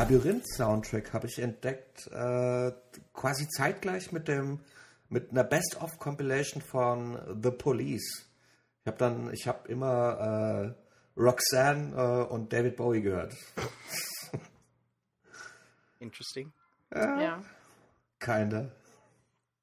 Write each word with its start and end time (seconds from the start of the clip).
Labyrinth-Soundtrack 0.00 1.12
habe 1.12 1.26
ich 1.26 1.38
entdeckt, 1.38 2.06
äh, 2.06 2.72
quasi 3.12 3.46
zeitgleich 3.48 4.12
mit 4.12 4.28
dem 4.28 4.60
mit 5.10 5.30
einer 5.30 5.44
Best-of-Compilation 5.44 6.62
von 6.62 7.20
The 7.42 7.50
Police. 7.50 8.26
Ich 8.82 8.86
habe 8.86 8.96
dann, 8.96 9.30
ich 9.34 9.46
habe 9.46 9.68
immer 9.68 10.74
äh, 11.16 11.20
Roxanne 11.20 11.94
äh, 11.96 12.32
und 12.32 12.50
David 12.52 12.76
Bowie 12.76 13.02
gehört. 13.02 13.34
Interesting. 15.98 16.52
Ja. 16.94 17.20
Ja. 17.20 17.42
Kinda. 18.20 18.70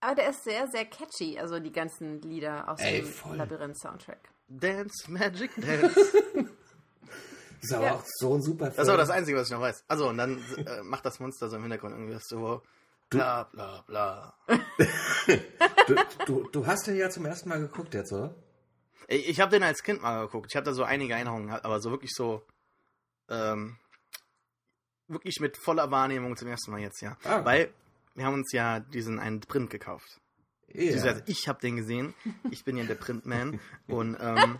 Aber 0.02 0.16
der 0.16 0.30
ist 0.30 0.44
sehr, 0.44 0.68
sehr 0.68 0.86
catchy, 0.86 1.40
also 1.40 1.60
die 1.60 1.72
ganzen 1.72 2.22
Lieder 2.22 2.70
aus 2.70 2.80
Ey, 2.80 3.02
dem. 3.02 3.38
Labyrinth-Soundtrack. 3.38 4.30
Dance, 4.50 5.10
Magic 5.10 5.52
Dance. 5.58 6.52
Ist 7.62 7.74
aber 7.74 7.86
Ja. 7.86 7.94
auch 7.96 8.04
so 8.06 8.36
ein 8.36 8.42
super 8.42 8.66
Das 8.68 8.78
ist 8.78 8.88
aber 8.90 8.98
das 8.98 9.10
Einzige, 9.10 9.38
was 9.38 9.48
ich 9.48 9.54
noch 9.54 9.62
weiß. 9.62 9.84
Also, 9.88 10.10
und 10.10 10.18
dann 10.18 10.44
äh, 10.58 10.84
macht 10.84 11.06
das 11.06 11.20
Monster 11.20 11.50
so 11.50 11.56
im 11.56 11.64
Hintergrund 11.64 11.94
irgendwie 11.96 12.18
so 12.22 12.62
bla 13.10 13.44
bla 13.46 13.82
bla. 13.88 14.34
du, 15.88 15.96
du, 16.26 16.50
du 16.50 16.68
hast 16.68 16.88
den 16.88 16.98
ja 16.98 17.10
zum 17.10 17.26
ersten 17.26 17.50
Mal 17.50 17.60
geguckt 17.60 17.94
jetzt, 17.94 18.12
oder? 18.12 18.36
Ich, 19.08 19.30
ich 19.30 19.40
habe 19.40 19.52
den 19.52 19.64
als 19.64 19.82
Kind 19.84 20.02
mal 20.02 20.26
geguckt. 20.26 20.48
Ich 20.50 20.56
habe 20.56 20.66
da 20.66 20.74
so 20.74 20.84
einige 20.84 21.14
Erinnerungen, 21.14 21.50
aber 21.50 21.80
so 21.80 21.92
wirklich 21.92 22.12
so 22.14 22.46
ähm, 23.30 23.78
wirklich 25.08 25.40
mit 25.40 25.58
voller 25.58 25.90
Wahrnehmung 25.92 26.36
zum 26.36 26.50
ersten 26.50 26.72
Mal 26.72 26.82
jetzt, 26.82 27.02
ja. 27.02 27.18
Ah. 27.24 27.44
Weil 27.46 27.74
wir 28.16 28.26
haben 28.26 28.34
uns 28.36 28.52
ja 28.52 28.80
diesen 28.80 29.20
einen 29.20 29.40
Print 29.42 29.70
gekauft. 29.70 30.20
Ja. 30.68 30.82
Beziehungsweise 30.82 31.24
ich 31.28 31.48
habe 31.48 31.60
den 31.62 31.78
gesehen. 31.78 32.14
Ich 32.52 32.66
bin 32.66 32.78
ja 32.78 32.84
der 32.84 32.96
Printman 32.96 33.60
und 33.88 34.18
ähm, 34.20 34.60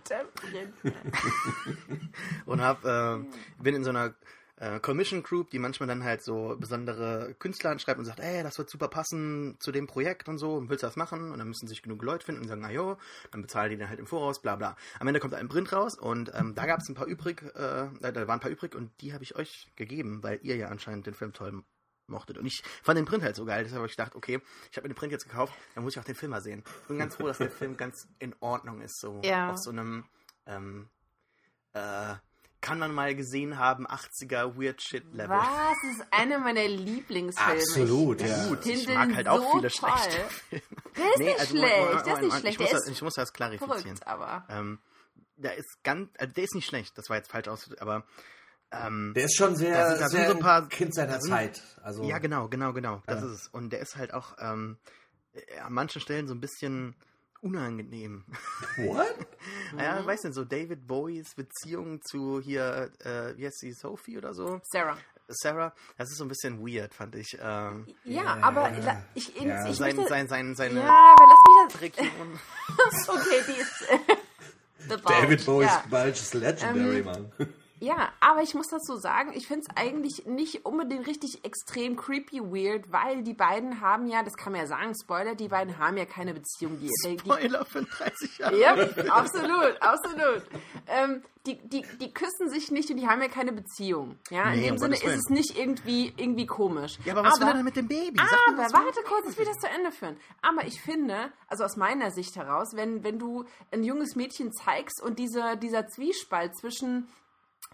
und 2.46 2.60
hab, 2.60 2.84
äh, 2.84 3.18
bin 3.60 3.74
in 3.74 3.84
so 3.84 3.90
einer 3.90 4.14
äh, 4.60 4.80
Commission 4.80 5.22
Group, 5.22 5.50
die 5.50 5.58
manchmal 5.58 5.86
dann 5.86 6.04
halt 6.04 6.22
so 6.22 6.56
besondere 6.58 7.34
Künstler 7.38 7.70
anschreibt 7.70 7.98
und 7.98 8.04
sagt, 8.04 8.20
ey, 8.20 8.42
das 8.42 8.58
wird 8.58 8.70
super 8.70 8.88
passen 8.88 9.56
zu 9.60 9.72
dem 9.72 9.86
Projekt 9.86 10.28
und 10.28 10.38
so, 10.38 10.54
und 10.54 10.68
willst 10.68 10.82
du 10.82 10.86
das 10.86 10.96
machen? 10.96 11.32
Und 11.32 11.38
dann 11.38 11.48
müssen 11.48 11.68
sich 11.68 11.82
genug 11.82 12.02
Leute 12.02 12.24
finden 12.24 12.42
und 12.42 12.48
sagen, 12.48 12.62
na 12.62 12.70
jo, 12.70 12.96
dann 13.30 13.42
bezahlen 13.42 13.70
die 13.70 13.76
dann 13.76 13.88
halt 13.88 14.00
im 14.00 14.06
Voraus, 14.06 14.40
bla 14.40 14.56
bla. 14.56 14.76
Am 14.98 15.06
Ende 15.06 15.20
kommt 15.20 15.34
ein 15.34 15.48
Print 15.48 15.72
raus 15.72 15.96
und 15.96 16.32
ähm, 16.34 16.54
da 16.54 16.66
gab 16.66 16.80
es 16.80 16.88
ein 16.88 16.94
paar 16.94 17.06
übrig, 17.06 17.42
äh, 17.54 17.88
da 18.00 18.12
da 18.12 18.26
waren 18.26 18.38
ein 18.38 18.40
paar 18.40 18.50
übrig 18.50 18.74
und 18.74 18.90
die 19.00 19.12
habe 19.12 19.22
ich 19.24 19.36
euch 19.36 19.68
gegeben, 19.76 20.22
weil 20.22 20.40
ihr 20.42 20.56
ja 20.56 20.68
anscheinend 20.68 21.06
den 21.06 21.14
Film 21.14 21.32
toll 21.32 21.62
mochtet. 22.08 22.38
Und 22.38 22.46
ich 22.46 22.62
fand 22.82 22.96
den 22.98 23.04
Print 23.04 23.22
halt 23.24 23.36
so 23.36 23.44
geil, 23.44 23.62
deshalb 23.64 23.78
habe 23.80 23.86
ich 23.88 23.96
gedacht, 23.96 24.14
okay, 24.14 24.40
ich 24.70 24.76
habe 24.76 24.86
mir 24.88 24.94
den 24.94 24.98
Print 24.98 25.12
jetzt 25.12 25.24
gekauft, 25.24 25.54
dann 25.74 25.84
muss 25.84 25.94
ich 25.94 26.00
auch 26.00 26.04
den 26.04 26.14
Film 26.14 26.30
mal 26.30 26.42
sehen. 26.42 26.62
Ich 26.82 26.88
bin 26.88 26.98
ganz 26.98 27.16
froh, 27.16 27.26
dass 27.26 27.38
der 27.38 27.50
Film 27.50 27.76
ganz 27.76 28.06
in 28.18 28.34
Ordnung 28.40 28.80
ist, 28.80 28.98
so 29.00 29.20
Ja. 29.24 29.50
auf 29.50 29.58
so 29.58 29.70
einem 29.70 30.04
ähm, 30.46 30.88
äh, 31.74 32.14
kann 32.60 32.80
man 32.80 32.92
mal 32.92 33.14
gesehen 33.14 33.56
haben, 33.58 33.86
80er 33.86 34.60
Weird 34.60 34.82
Shit 34.82 35.04
Level. 35.14 35.36
Was? 35.36 35.46
Das 35.46 35.96
ist 35.96 36.06
einer 36.10 36.38
meiner 36.40 36.66
Lieblingsfilme. 36.66 37.60
Absolut, 37.60 38.20
ich, 38.20 38.26
ja. 38.28 38.48
Gut, 38.48 38.66
ich 38.66 38.88
mag 38.88 39.14
halt 39.14 39.28
auch 39.28 39.40
so 39.40 39.50
viele 39.58 39.68
toll. 39.70 39.90
schlechte 39.90 40.28
Filme. 40.48 40.62
Der 40.96 41.04
ist 41.12 41.18
Nee, 41.18 41.24
nicht 41.26 41.38
also, 41.40 41.56
schlecht, 41.56 42.06
der 42.06 42.14
ist 42.14 42.22
nicht 42.22 42.38
schlecht. 42.38 42.54
Ich 42.54 42.58
muss, 42.58 42.68
Der 42.70 42.78
das, 42.78 42.86
ist 42.88 42.92
ich 42.92 43.02
muss 43.02 43.14
das 43.14 43.32
klarifizieren. 43.32 43.80
verrückt, 43.82 44.06
aber... 44.06 44.44
Ähm, 44.48 44.78
der 45.40 45.56
ist 45.56 45.78
ganz, 45.84 46.10
also 46.18 46.34
der 46.34 46.42
ist 46.42 46.54
nicht 46.56 46.66
schlecht, 46.66 46.98
das 46.98 47.08
war 47.08 47.16
jetzt 47.16 47.30
falsch 47.30 47.46
ausgedrückt, 47.46 47.80
aber 47.80 48.04
ähm, 48.70 49.12
Der 49.14 49.24
ist 49.24 49.36
schon 49.36 49.56
sehr, 49.56 49.72
Da 49.72 49.88
sind- 49.90 50.00
da 50.00 50.08
sind 50.08 50.18
sehr 50.20 50.28
so 50.30 50.34
ein 50.36 50.40
paar- 50.40 50.68
Kind 50.68 50.94
seiner 50.94 51.20
sind- 51.20 51.30
Zeit. 51.30 51.62
Also, 51.82 52.02
ja 52.04 52.18
genau, 52.18 52.48
genau, 52.48 52.72
genau, 52.72 53.02
das 53.06 53.20
Ja. 53.22 53.26
ist 53.26 53.32
es. 53.42 53.48
Und 53.48 53.70
der 53.72 53.80
ist 53.80 53.96
halt 53.96 54.12
auch 54.14 54.36
ähm, 54.38 54.78
äh, 55.32 55.58
an 55.60 55.72
manchen 55.72 56.00
Stellen 56.00 56.26
so 56.26 56.34
ein 56.34 56.40
bisschen 56.40 56.94
unangenehm. 57.40 58.24
What? 58.76 59.14
Ja, 59.78 60.04
weiß 60.04 60.24
nicht, 60.24 60.34
so 60.34 60.44
David 60.44 60.86
Bowies 60.86 61.34
Beziehung 61.34 62.00
zu 62.02 62.40
hier, 62.40 62.90
äh, 63.00 63.36
wie 63.36 63.46
heißt 63.46 63.58
sie, 63.60 63.72
Sophie 63.72 64.16
oder 64.18 64.34
so? 64.34 64.60
Sarah. 64.64 64.96
Sarah, 65.30 65.74
das 65.98 66.08
ist 66.10 66.16
so 66.16 66.24
ein 66.24 66.28
bisschen 66.28 66.58
weird, 66.66 66.94
fand 66.94 67.14
ich. 67.14 67.36
Ähm, 67.40 67.86
Ja, 68.04 68.22
Ja, 68.22 68.38
aber 68.40 68.70
ja. 68.72 68.78
la- 68.84 69.02
ich, 69.14 69.36
ich, 69.36 69.42
Ja. 69.42 69.66
ich 69.68 69.76
sein, 69.76 69.94
möchte... 69.94 70.08
sein, 70.08 70.26
sein, 70.28 70.54
seine 70.56 70.80
ja, 70.80 71.14
aber 71.14 71.26
lass 71.28 71.70
mich 71.74 71.82
Region. 71.82 72.38
das... 72.78 73.08
okay, 73.10 73.42
die 73.46 73.60
ist... 73.60 73.78
The 74.88 74.96
Vault. 74.96 75.08
David 75.10 75.44
Bowies 75.44 75.66
Ja. 75.68 75.84
Bulge 75.90 76.08
ist 76.10 76.32
legendary, 76.34 76.98
Ähm, 77.00 77.04
Mann. 77.04 77.32
Ja, 77.80 78.08
aber 78.20 78.42
ich 78.42 78.54
muss 78.54 78.66
dazu 78.68 78.96
sagen, 78.96 79.32
ich 79.34 79.46
finde 79.46 79.66
es 79.68 79.76
eigentlich 79.76 80.26
nicht 80.26 80.64
unbedingt 80.64 81.06
richtig 81.06 81.44
extrem 81.44 81.96
creepy 81.96 82.40
weird, 82.40 82.90
weil 82.90 83.22
die 83.22 83.34
beiden 83.34 83.80
haben 83.80 84.06
ja, 84.06 84.22
das 84.22 84.34
kann 84.34 84.52
man 84.52 84.62
ja 84.62 84.66
sagen, 84.66 84.94
Spoiler, 85.00 85.34
die 85.34 85.48
beiden 85.48 85.78
haben 85.78 85.96
ja 85.96 86.04
keine 86.04 86.34
Beziehung. 86.34 86.78
Die, 86.80 86.88
die, 86.88 87.18
Spoiler 87.20 87.64
für 87.64 87.82
30 87.82 88.38
Jahre. 88.38 88.60
ja, 88.60 88.72
absolut, 89.10 89.80
absolut. 89.80 90.42
Ähm, 90.86 91.22
die, 91.46 91.56
die, 91.68 91.82
die 92.00 92.12
küssen 92.12 92.50
sich 92.50 92.70
nicht 92.70 92.90
und 92.90 92.96
die 92.96 93.06
haben 93.06 93.22
ja 93.22 93.28
keine 93.28 93.52
Beziehung. 93.52 94.18
Ja, 94.30 94.52
in 94.52 94.60
Nee, 94.60 94.66
dem 94.68 94.78
Sinne 94.78 94.96
ist 94.96 95.04
es 95.04 95.28
nicht 95.30 95.56
irgendwie, 95.56 96.12
irgendwie 96.16 96.46
komisch. 96.46 96.98
Ja, 97.04 97.16
aber 97.16 97.28
was 97.28 97.40
will 97.40 97.46
er 97.46 97.54
denn 97.54 97.64
mit 97.64 97.76
dem 97.76 97.88
Baby? 97.88 98.18
Sag 98.18 98.38
Aber 98.48 98.72
warte 98.86 99.02
kurz, 99.06 99.30
ich 99.30 99.38
will 99.38 99.46
das 99.46 99.56
zu 99.56 99.68
Ende 99.68 99.92
führen. 99.92 100.16
Aber 100.42 100.66
ich 100.66 100.80
finde, 100.80 101.32
also 101.46 101.64
aus 101.64 101.76
meiner 101.76 102.10
Sicht 102.10 102.36
heraus, 102.36 102.70
wenn, 102.74 103.02
wenn 103.04 103.18
du 103.18 103.44
ein 103.70 103.82
junges 103.82 104.16
Mädchen 104.16 104.52
zeigst 104.52 105.00
und 105.02 105.18
dieser, 105.18 105.56
dieser 105.56 105.86
Zwiespalt 105.86 106.56
zwischen 106.56 107.08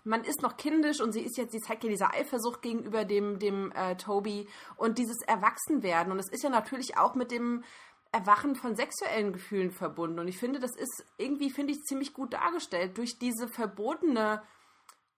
man 0.04 0.22
ist 0.22 0.42
noch 0.42 0.56
kindisch 0.56 1.00
und 1.00 1.12
sie 1.12 1.22
ist 1.22 1.36
jetzt, 1.38 1.52
sie 1.52 1.60
zeigt 1.60 1.82
ja 1.82 1.90
diese 1.90 2.10
Eifersucht 2.12 2.62
gegenüber 2.62 3.04
dem, 3.04 3.38
dem 3.38 3.72
äh, 3.72 3.96
Toby 3.96 4.46
und 4.76 4.98
dieses 4.98 5.22
Erwachsenwerden. 5.22 6.12
Und 6.12 6.18
es 6.18 6.30
ist 6.30 6.44
ja 6.44 6.50
natürlich 6.50 6.98
auch 6.98 7.14
mit 7.14 7.30
dem 7.30 7.64
Erwachen 8.12 8.54
von 8.54 8.76
sexuellen 8.76 9.32
Gefühlen 9.32 9.70
verbunden. 9.70 10.20
Und 10.20 10.28
ich 10.28 10.38
finde, 10.38 10.60
das 10.60 10.76
ist 10.76 11.04
irgendwie, 11.16 11.50
finde 11.50 11.72
ich, 11.72 11.82
ziemlich 11.82 12.12
gut 12.12 12.34
dargestellt 12.34 12.96
durch 12.98 13.18
diese 13.18 13.48
verbotene 13.48 14.42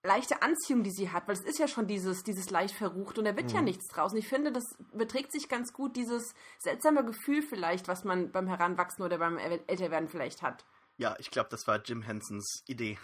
leichte 0.03 0.41
Anziehung, 0.41 0.83
die 0.83 0.91
sie 0.91 1.11
hat, 1.11 1.27
weil 1.27 1.35
es 1.35 1.43
ist 1.43 1.59
ja 1.59 1.67
schon 1.67 1.87
dieses, 1.87 2.23
dieses 2.23 2.49
leicht 2.49 2.73
verrucht 2.73 3.17
und 3.17 3.25
da 3.25 3.35
wird 3.35 3.51
ja 3.51 3.61
nichts 3.61 3.87
draus. 3.87 4.13
Und 4.13 4.19
ich 4.19 4.27
finde, 4.27 4.51
das 4.51 4.63
beträgt 4.93 5.33
sich 5.33 5.49
ganz 5.49 5.73
gut, 5.73 5.95
dieses 5.95 6.33
seltsame 6.59 7.03
Gefühl 7.03 7.41
vielleicht, 7.41 7.87
was 7.87 8.03
man 8.05 8.31
beim 8.31 8.47
Heranwachsen 8.47 9.03
oder 9.03 9.17
beim 9.17 9.37
Älterwerden 9.37 10.07
vielleicht 10.07 10.41
hat. 10.41 10.65
Ja, 10.97 11.15
ich 11.19 11.29
glaube, 11.29 11.49
das 11.49 11.67
war 11.67 11.81
Jim 11.83 12.01
Hensons 12.01 12.63
Idee. 12.67 12.97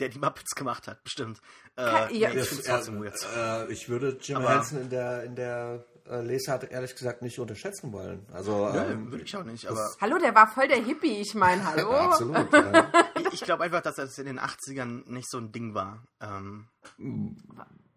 Der 0.00 0.08
die 0.08 0.18
Muppets 0.18 0.54
gemacht 0.54 0.86
hat, 0.86 1.02
bestimmt. 1.02 1.40
Äh, 1.76 2.16
ja. 2.16 2.28
nee, 2.32 2.40
ich 2.40 2.48
Das, 2.50 2.58
äh, 2.60 2.62
trotzdem 2.70 3.02
weird. 3.02 3.16
äh, 3.36 3.72
ich 3.72 3.88
würde 3.88 4.16
Jim 4.20 4.36
Aber- 4.38 4.50
Henson 4.56 4.80
in 4.82 4.90
der, 4.90 5.24
in 5.24 5.34
der 5.34 5.84
äh, 6.08 6.20
Lesart 6.22 6.70
ehrlich 6.70 6.94
gesagt 6.94 7.20
nicht 7.22 7.38
unterschätzen 7.38 7.92
wollen. 7.92 8.24
Also, 8.32 8.68
Nö, 8.72 8.78
ähm, 8.78 9.10
würde 9.10 9.24
ich 9.24 9.36
auch 9.36 9.44
nicht, 9.44 9.66
aber 9.66 9.90
Hallo, 10.00 10.18
der 10.18 10.34
war 10.34 10.46
voll 10.48 10.68
der 10.68 10.82
Hippie, 10.82 11.20
ich 11.20 11.34
meine, 11.34 11.64
hallo. 11.66 11.90
absolut. 11.90 12.52
ja. 12.52 12.90
ich, 13.18 13.34
ich 13.34 13.40
glaube 13.40 13.64
einfach, 13.64 13.82
dass 13.82 13.96
das 13.96 14.16
in 14.18 14.26
den 14.26 14.38
80ern 14.38 15.08
nicht 15.10 15.28
so 15.30 15.38
ein 15.38 15.52
Ding 15.52 15.74
war. 15.74 16.02
Ähm, 16.20 16.68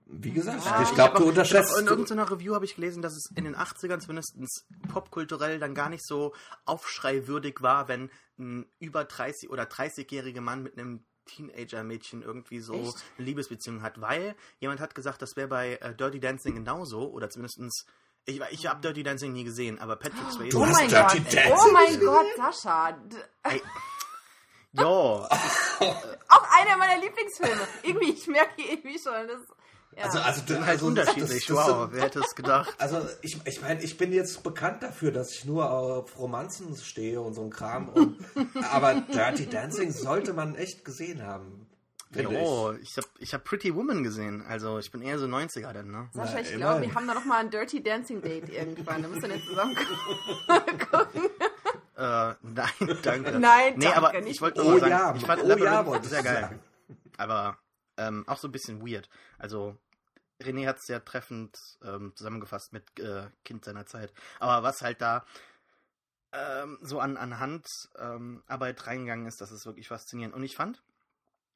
Wie 0.07 0.31
gesagt, 0.31 0.65
Ja, 0.65 0.81
ich 0.83 0.93
glaube, 0.93 1.19
du 1.19 1.29
unterschätzt. 1.29 1.79
In 1.79 1.87
irgendeiner 1.87 2.29
Review 2.29 2.53
habe 2.53 2.65
ich 2.65 2.75
gelesen, 2.75 3.01
dass 3.01 3.13
es 3.13 3.29
in 3.35 3.45
den 3.45 3.55
80ern 3.55 3.99
zumindest 3.99 4.35
popkulturell 4.89 5.57
dann 5.59 5.73
gar 5.73 5.87
nicht 5.89 6.05
so 6.05 6.33
aufschreiwürdig 6.65 7.61
war, 7.61 7.87
wenn 7.87 8.09
ein 8.37 8.65
über 8.79 9.05
30 9.05 9.49
oder 9.49 9.63
30-jähriger 9.63 10.41
Mann 10.41 10.63
mit 10.63 10.77
einem 10.77 11.05
Teenager-Mädchen 11.35 12.21
irgendwie 12.21 12.59
so 12.59 12.73
Echt? 12.73 13.03
eine 13.17 13.25
Liebesbeziehung 13.25 13.81
hat, 13.81 13.99
weil 14.01 14.35
jemand 14.59 14.79
hat 14.79 14.95
gesagt, 14.95 15.21
das 15.21 15.35
wäre 15.35 15.47
bei 15.47 15.75
äh, 15.75 15.95
Dirty 15.95 16.19
Dancing 16.19 16.55
genauso 16.55 17.09
oder 17.11 17.29
zumindestens 17.29 17.85
ich, 18.25 18.39
ich 18.51 18.67
habe 18.67 18.81
Dirty 18.81 19.03
Dancing 19.03 19.33
nie 19.33 19.43
gesehen, 19.43 19.79
aber 19.79 19.95
Patrick 19.95 20.31
Swayze. 20.31 20.49
Du 20.49 20.61
oh 20.61 20.65
mein 20.67 20.87
Dirty 20.87 21.19
Gott, 21.19 21.33
Dancing 21.33 21.53
oh 21.53 21.71
mein? 21.71 21.99
Gott, 21.99 22.25
Sascha. 22.37 22.97
Ey, 23.43 23.61
jo, 24.73 25.25
auch 26.27 26.59
einer 26.59 26.77
meiner 26.77 27.01
Lieblingsfilme. 27.01 27.67
Irgendwie, 27.83 28.11
ich 28.11 28.27
merke 28.27 28.61
irgendwie 28.61 28.99
schon, 28.99 29.27
das... 29.27 29.39
Ja. 29.97 30.03
Also, 30.05 30.19
also, 30.19 30.41
halt 30.49 30.67
also, 30.67 30.85
unterschiedlich. 30.87 31.45
das- 31.45 31.55
das 31.57 31.67
wow, 31.67 31.87
wer 31.91 32.03
hätte 32.03 32.19
es 32.19 32.33
gedacht? 32.35 32.73
Also 32.77 33.01
ich, 33.21 33.37
ich 33.45 33.61
meine, 33.61 33.81
ich 33.83 33.97
bin 33.97 34.13
jetzt 34.13 34.41
bekannt 34.43 34.81
dafür, 34.83 35.11
dass 35.11 35.31
ich 35.31 35.45
nur 35.45 35.69
auf 35.69 36.17
Romanzen 36.17 36.75
stehe 36.77 37.19
und 37.21 37.33
so 37.33 37.43
ein 37.43 37.49
Kram. 37.49 37.89
Und, 37.89 38.17
aber 38.71 38.95
Dirty 39.13 39.47
Dancing 39.47 39.91
sollte 39.91 40.33
man 40.33 40.55
echt 40.55 40.85
gesehen 40.85 41.23
haben. 41.23 41.67
finde 42.11 42.35
Jo, 42.35 42.73
ich 42.81 42.95
habe 42.97 43.07
ich 43.19 43.33
hab 43.33 43.43
Pretty 43.43 43.75
Woman 43.75 44.01
gesehen. 44.03 44.43
Also 44.47 44.79
ich 44.79 44.91
bin 44.91 45.01
eher 45.01 45.19
so 45.19 45.25
90er 45.25 45.73
dann, 45.73 45.91
ne? 45.91 46.09
Sascha, 46.13 46.39
ich 46.39 46.53
glaube, 46.55 46.81
wir 46.81 46.95
haben 46.95 47.07
da 47.07 47.13
noch 47.13 47.25
mal 47.25 47.39
ein 47.39 47.49
Dirty 47.49 47.83
Dancing 47.83 48.21
Date 48.21 48.47
irgendwann. 48.49 49.01
Da 49.01 49.07
müssen 49.09 49.23
wir 49.23 49.29
nicht 49.35 49.45
zusammen 49.47 49.75
gucken. 50.89 51.21
Äh, 51.97 52.33
nein, 52.41 52.97
danke. 53.03 53.39
Nein, 53.39 53.73
nee, 53.75 53.85
danke, 53.85 53.95
aber 53.97 54.21
nicht 54.21 54.31
ich 54.35 54.41
wollte 54.41 54.61
Oh 54.61 54.63
nur 54.63 54.73
mal 54.73 54.79
sagen, 54.79 54.91
ja, 54.91 55.15
ich 55.15 55.25
fand 55.25 55.43
oh 55.43 55.47
ja, 55.57 56.01
sehr 56.03 56.19
ich 56.19 56.25
geil. 56.25 56.41
sagen. 56.41 56.59
Aber 57.17 57.57
ähm, 57.97 58.27
auch 58.27 58.37
so 58.37 58.47
ein 58.47 58.51
bisschen 58.51 58.81
weird. 58.85 59.09
Also 59.37 59.77
René 60.41 60.67
hat 60.67 60.77
es 60.77 60.87
ja 60.87 60.99
treffend 60.99 61.55
ähm, 61.83 62.13
zusammengefasst 62.15 62.73
mit 62.73 62.99
äh, 62.99 63.29
Kind 63.45 63.65
seiner 63.65 63.85
Zeit. 63.85 64.13
Aber 64.39 64.63
was 64.63 64.81
halt 64.81 65.01
da 65.01 65.25
ähm, 66.33 66.77
so 66.81 66.99
an, 66.99 67.17
an 67.17 67.39
Handarbeit 67.39 68.79
ähm, 68.79 68.85
reingegangen 68.85 69.27
ist, 69.27 69.41
das 69.41 69.51
ist 69.51 69.65
wirklich 69.65 69.87
faszinierend. 69.87 70.33
Und 70.33 70.43
ich 70.43 70.55
fand, 70.55 70.81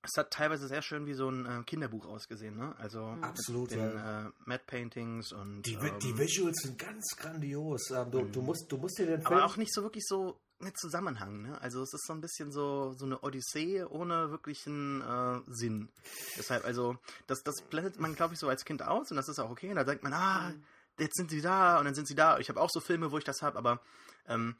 es 0.04 0.18
hat 0.18 0.32
teilweise 0.32 0.68
sehr 0.68 0.82
schön 0.82 1.06
wie 1.06 1.14
so 1.14 1.30
ein 1.30 1.46
äh, 1.46 1.64
Kinderbuch 1.64 2.06
ausgesehen, 2.06 2.56
ne? 2.56 2.76
Also 2.78 3.18
Absolut, 3.22 3.72
mit 3.72 3.80
den 3.80 3.96
ja. 3.96 4.28
äh, 4.28 4.32
Matte 4.46 4.64
Paintings 4.68 5.32
und 5.32 5.64
Die, 5.64 5.74
ähm, 5.74 6.00
die 6.00 6.18
Visuals 6.18 6.62
sind 6.62 6.78
ganz 6.78 7.16
grandios. 7.18 7.90
Ähm, 7.92 8.12
Du, 8.12 8.26
du, 8.26 8.42
musst, 8.42 8.72
du 8.72 8.78
musst 8.78 9.00
dir 9.00 9.08
den 9.08 9.22
Film... 9.22 9.34
aber 9.34 9.46
auch 9.46 9.58
nicht 9.58 9.74
so 9.74 9.82
wirklich 9.82 10.06
so 10.06 10.40
Zusammenhang, 10.76 11.42
ne? 11.42 11.62
Also 11.62 11.82
es 11.82 11.94
ist 11.94 12.06
so 12.06 12.14
ein 12.14 12.22
bisschen 12.22 12.52
so, 12.52 12.94
so 12.94 13.06
eine 13.06 13.20
Odyssee 13.22 13.84
ohne 13.84 14.32
wirklichen 14.32 15.02
äh, 15.02 15.42
Sinn. 15.48 15.90
Deshalb, 16.38 16.66
also, 16.66 16.98
das, 17.28 17.44
das 17.44 17.62
blendet 17.70 18.00
man, 18.00 18.16
glaube 18.16 18.34
ich, 18.34 18.40
so 18.40 18.48
als 18.48 18.66
Kind 18.66 18.82
aus 18.82 19.12
und 19.12 19.18
das 19.18 19.30
ist 19.30 19.40
auch 19.40 19.50
okay. 19.50 19.70
Und 19.70 19.76
da 19.76 19.84
denkt 19.84 20.04
man, 20.04 20.14
ah, 20.14 20.54
jetzt 20.98 21.18
sind 21.18 21.30
sie 21.30 21.42
da 21.42 21.78
und 21.80 21.86
dann 21.86 21.96
sind 21.96 22.08
sie 22.08 22.16
da. 22.16 22.40
Ich 22.40 22.50
habe 22.50 22.62
auch 22.62 22.70
so 22.72 22.80
Filme, 22.80 23.12
wo 23.12 23.18
ich 23.18 23.24
das 23.24 23.42
habe, 23.42 23.58
aber 23.58 23.82
ähm, 24.28 24.56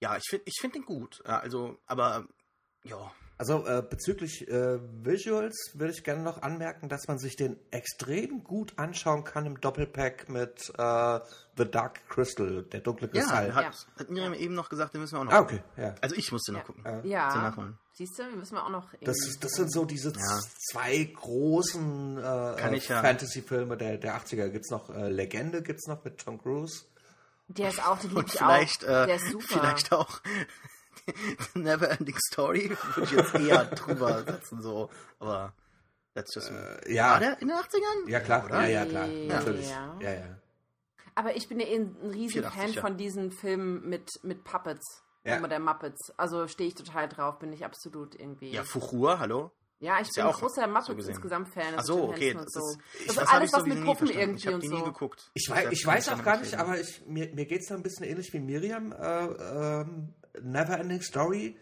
ja, 0.00 0.16
ich 0.16 0.24
finde 0.28 0.44
ich 0.46 0.54
find 0.60 0.74
den 0.74 0.84
gut. 0.84 1.22
Ja, 1.24 1.38
also, 1.38 1.78
aber 1.86 2.26
ja. 2.84 3.12
Also 3.38 3.66
äh, 3.66 3.82
bezüglich 3.82 4.48
äh, 4.48 4.78
Visuals 5.04 5.72
würde 5.74 5.92
ich 5.92 6.02
gerne 6.04 6.22
noch 6.22 6.40
anmerken, 6.40 6.88
dass 6.88 7.06
man 7.06 7.18
sich 7.18 7.36
den 7.36 7.58
extrem 7.70 8.42
gut 8.42 8.72
anschauen 8.78 9.24
kann 9.24 9.44
im 9.44 9.60
Doppelpack 9.60 10.30
mit 10.30 10.72
äh, 10.78 11.20
The 11.58 11.70
Dark 11.70 12.08
Crystal, 12.08 12.62
der 12.62 12.80
dunkle 12.80 13.08
Ja, 13.12 13.20
Kristall. 13.20 13.54
hat, 13.54 13.64
Ja. 13.64 14.00
hat 14.00 14.10
Miriam 14.10 14.32
eben 14.32 14.54
noch 14.54 14.70
gesagt, 14.70 14.94
den 14.94 15.02
müssen 15.02 15.16
wir 15.16 15.20
auch 15.20 15.24
noch 15.24 15.32
ah, 15.32 15.40
okay, 15.40 15.62
ja. 15.76 15.94
Also 16.00 16.16
ich 16.16 16.32
musste 16.32 16.52
noch 16.52 16.60
Ja. 16.60 16.64
gucken. 16.64 16.84
Ja. 17.04 17.74
Siehst 17.92 18.18
du, 18.18 18.24
müssen 18.36 18.54
wir 18.54 18.64
auch 18.64 18.70
noch. 18.70 18.90
Das, 19.02 19.16
irgendwie 19.18 19.40
das 19.40 19.52
sind 19.52 19.70
so 19.72 19.84
diese 19.84 20.10
Ja. 20.12 20.40
zwei 20.72 21.04
großen 21.04 22.16
äh, 22.18 22.20
ja- 22.22 23.02
Fantasy-Filme 23.02 23.76
der, 23.76 23.98
der 23.98 24.16
80er. 24.18 24.48
Gibt's 24.48 24.70
noch 24.70 24.88
äh, 24.88 25.10
Legende, 25.10 25.62
gibt's 25.62 25.86
noch 25.86 26.02
mit 26.04 26.18
Tom 26.18 26.40
Cruise. 26.40 26.84
Der 27.48 27.68
ist 27.68 27.86
auch, 27.86 27.98
den 27.98 28.10
lieb 28.10 28.18
Und 28.18 28.26
ich 28.28 28.38
vielleicht, 28.38 28.84
auch. 28.84 28.88
äh, 28.88 29.06
Der 29.06 29.16
ist 29.16 29.30
super. 29.30 29.44
vielleicht 29.48 29.92
auch 29.92 30.20
Neverending 31.54 32.16
Story 32.30 32.70
würde 32.94 33.02
ich 33.04 33.10
jetzt 33.12 33.34
eher 33.34 33.64
drüber 33.74 34.24
setzen, 34.24 34.62
so. 34.62 34.90
Aber 35.18 35.52
that's 36.14 36.34
just 36.34 36.50
me. 36.50 36.80
Äh, 36.86 36.94
ja. 36.94 37.12
War 37.12 37.20
der 37.20 37.40
in 37.40 37.48
den 37.48 37.56
80ern? 37.56 38.08
Ja, 38.08 38.20
klar. 38.20 38.44
Oder? 38.44 38.62
Ja, 38.62 38.68
ja, 38.68 38.86
klar. 38.86 39.06
Ja. 39.06 39.34
Natürlich. 39.34 39.68
Ja. 39.70 39.96
Ja, 40.00 40.10
ja. 40.12 40.38
Aber 41.14 41.34
ich 41.34 41.48
bin 41.48 41.60
ja 41.60 41.66
eh 41.66 41.76
ein 41.76 41.96
riesen 42.02 42.42
84, 42.42 42.52
Fan 42.52 42.72
ja. 42.72 42.80
von 42.82 42.96
diesen 42.96 43.30
Filmen 43.30 43.88
mit, 43.88 44.10
mit 44.22 44.44
Puppets. 44.44 45.02
Ja. 45.24 45.36
Immer 45.36 45.48
der 45.48 45.60
Muppets. 45.60 46.12
Also 46.16 46.46
stehe 46.46 46.68
ich 46.68 46.74
total 46.74 47.08
drauf, 47.08 47.38
bin 47.38 47.52
ich 47.52 47.64
absolut 47.64 48.14
irgendwie. 48.14 48.50
Ja, 48.52 48.62
Fuchur, 48.64 49.18
hallo? 49.18 49.50
Ja, 49.78 49.96
ich 49.96 50.08
Ist 50.08 50.14
bin 50.14 50.24
ja 50.24 50.30
auch 50.30 50.38
großer 50.38 50.62
so 50.62 50.68
Muppets 50.68 50.96
gesehen. 50.96 51.14
insgesamt 51.14 51.48
Fan. 51.48 51.64
Ach 51.74 51.78
also 51.78 51.96
so, 51.96 52.08
okay. 52.08 52.32
Das 52.32 52.44
ist, 52.46 52.52
so. 52.54 52.60
ich, 52.94 53.08
Also 53.08 53.20
das 53.20 53.28
habe 53.28 53.40
alles, 53.40 53.52
was 53.52 53.64
mit 53.64 53.84
Puppen 53.84 54.08
irgendwie 54.08 54.38
Ich 54.38 54.46
habe 54.46 54.54
und 54.56 54.62
die 54.62 54.68
nie 54.68 54.78
so. 54.78 54.84
geguckt. 54.84 55.30
Ich 55.34 55.50
weiß, 55.50 55.68
ich 55.70 55.84
weiß 55.86 56.08
auch 56.10 56.22
gar 56.22 56.38
nicht, 56.38 56.54
aber 56.54 56.78
ich, 56.80 57.04
mir, 57.06 57.34
mir 57.34 57.44
geht 57.44 57.60
es 57.60 57.66
da 57.68 57.74
ein 57.74 57.82
bisschen 57.82 58.06
ähnlich 58.06 58.32
wie 58.32 58.40
Miriam. 58.40 58.92
Äh, 58.92 59.24
ähm, 59.26 60.14
Neverending 60.42 61.02
Story. 61.02 61.56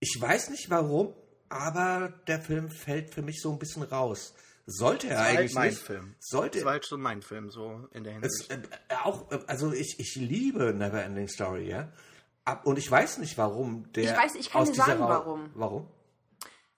Ich 0.00 0.16
weiß 0.20 0.50
nicht 0.50 0.70
warum, 0.70 1.14
aber 1.48 2.12
der 2.26 2.40
Film 2.40 2.70
fällt 2.70 3.12
für 3.14 3.22
mich 3.22 3.40
so 3.40 3.52
ein 3.52 3.58
bisschen 3.58 3.82
raus. 3.82 4.34
Sollte 4.66 5.08
er 5.08 5.18
halt 5.24 5.38
eigentlich 5.38 5.54
mein 5.54 5.70
nicht. 5.70 5.82
Film. 5.82 6.14
Sollte 6.20 6.58
Das 6.58 6.64
war 6.64 6.72
halt 6.72 6.86
schon 6.86 7.00
mein 7.00 7.20
Film, 7.22 7.50
so 7.50 7.88
in 7.92 8.04
der 8.04 8.14
es, 8.22 8.46
Hinsicht. 8.46 8.52
äh, 8.88 8.94
auch, 9.04 9.30
äh, 9.32 9.40
also 9.46 9.72
ich, 9.72 9.96
ich 9.98 10.14
liebe 10.16 10.72
Neverending 10.72 11.28
Story, 11.28 11.68
ja. 11.68 11.88
Ab, 12.44 12.64
und 12.66 12.78
ich 12.78 12.90
weiß 12.90 13.18
nicht, 13.18 13.38
warum 13.38 13.92
der. 13.92 14.04
Ich 14.04 14.16
weiß, 14.16 14.34
ich 14.36 14.50
kann 14.50 14.62
aus 14.62 14.68
dir 14.68 14.74
dieser 14.74 14.86
sagen, 14.86 15.02
Ra- 15.02 15.08
warum. 15.08 15.50
Warum? 15.54 15.88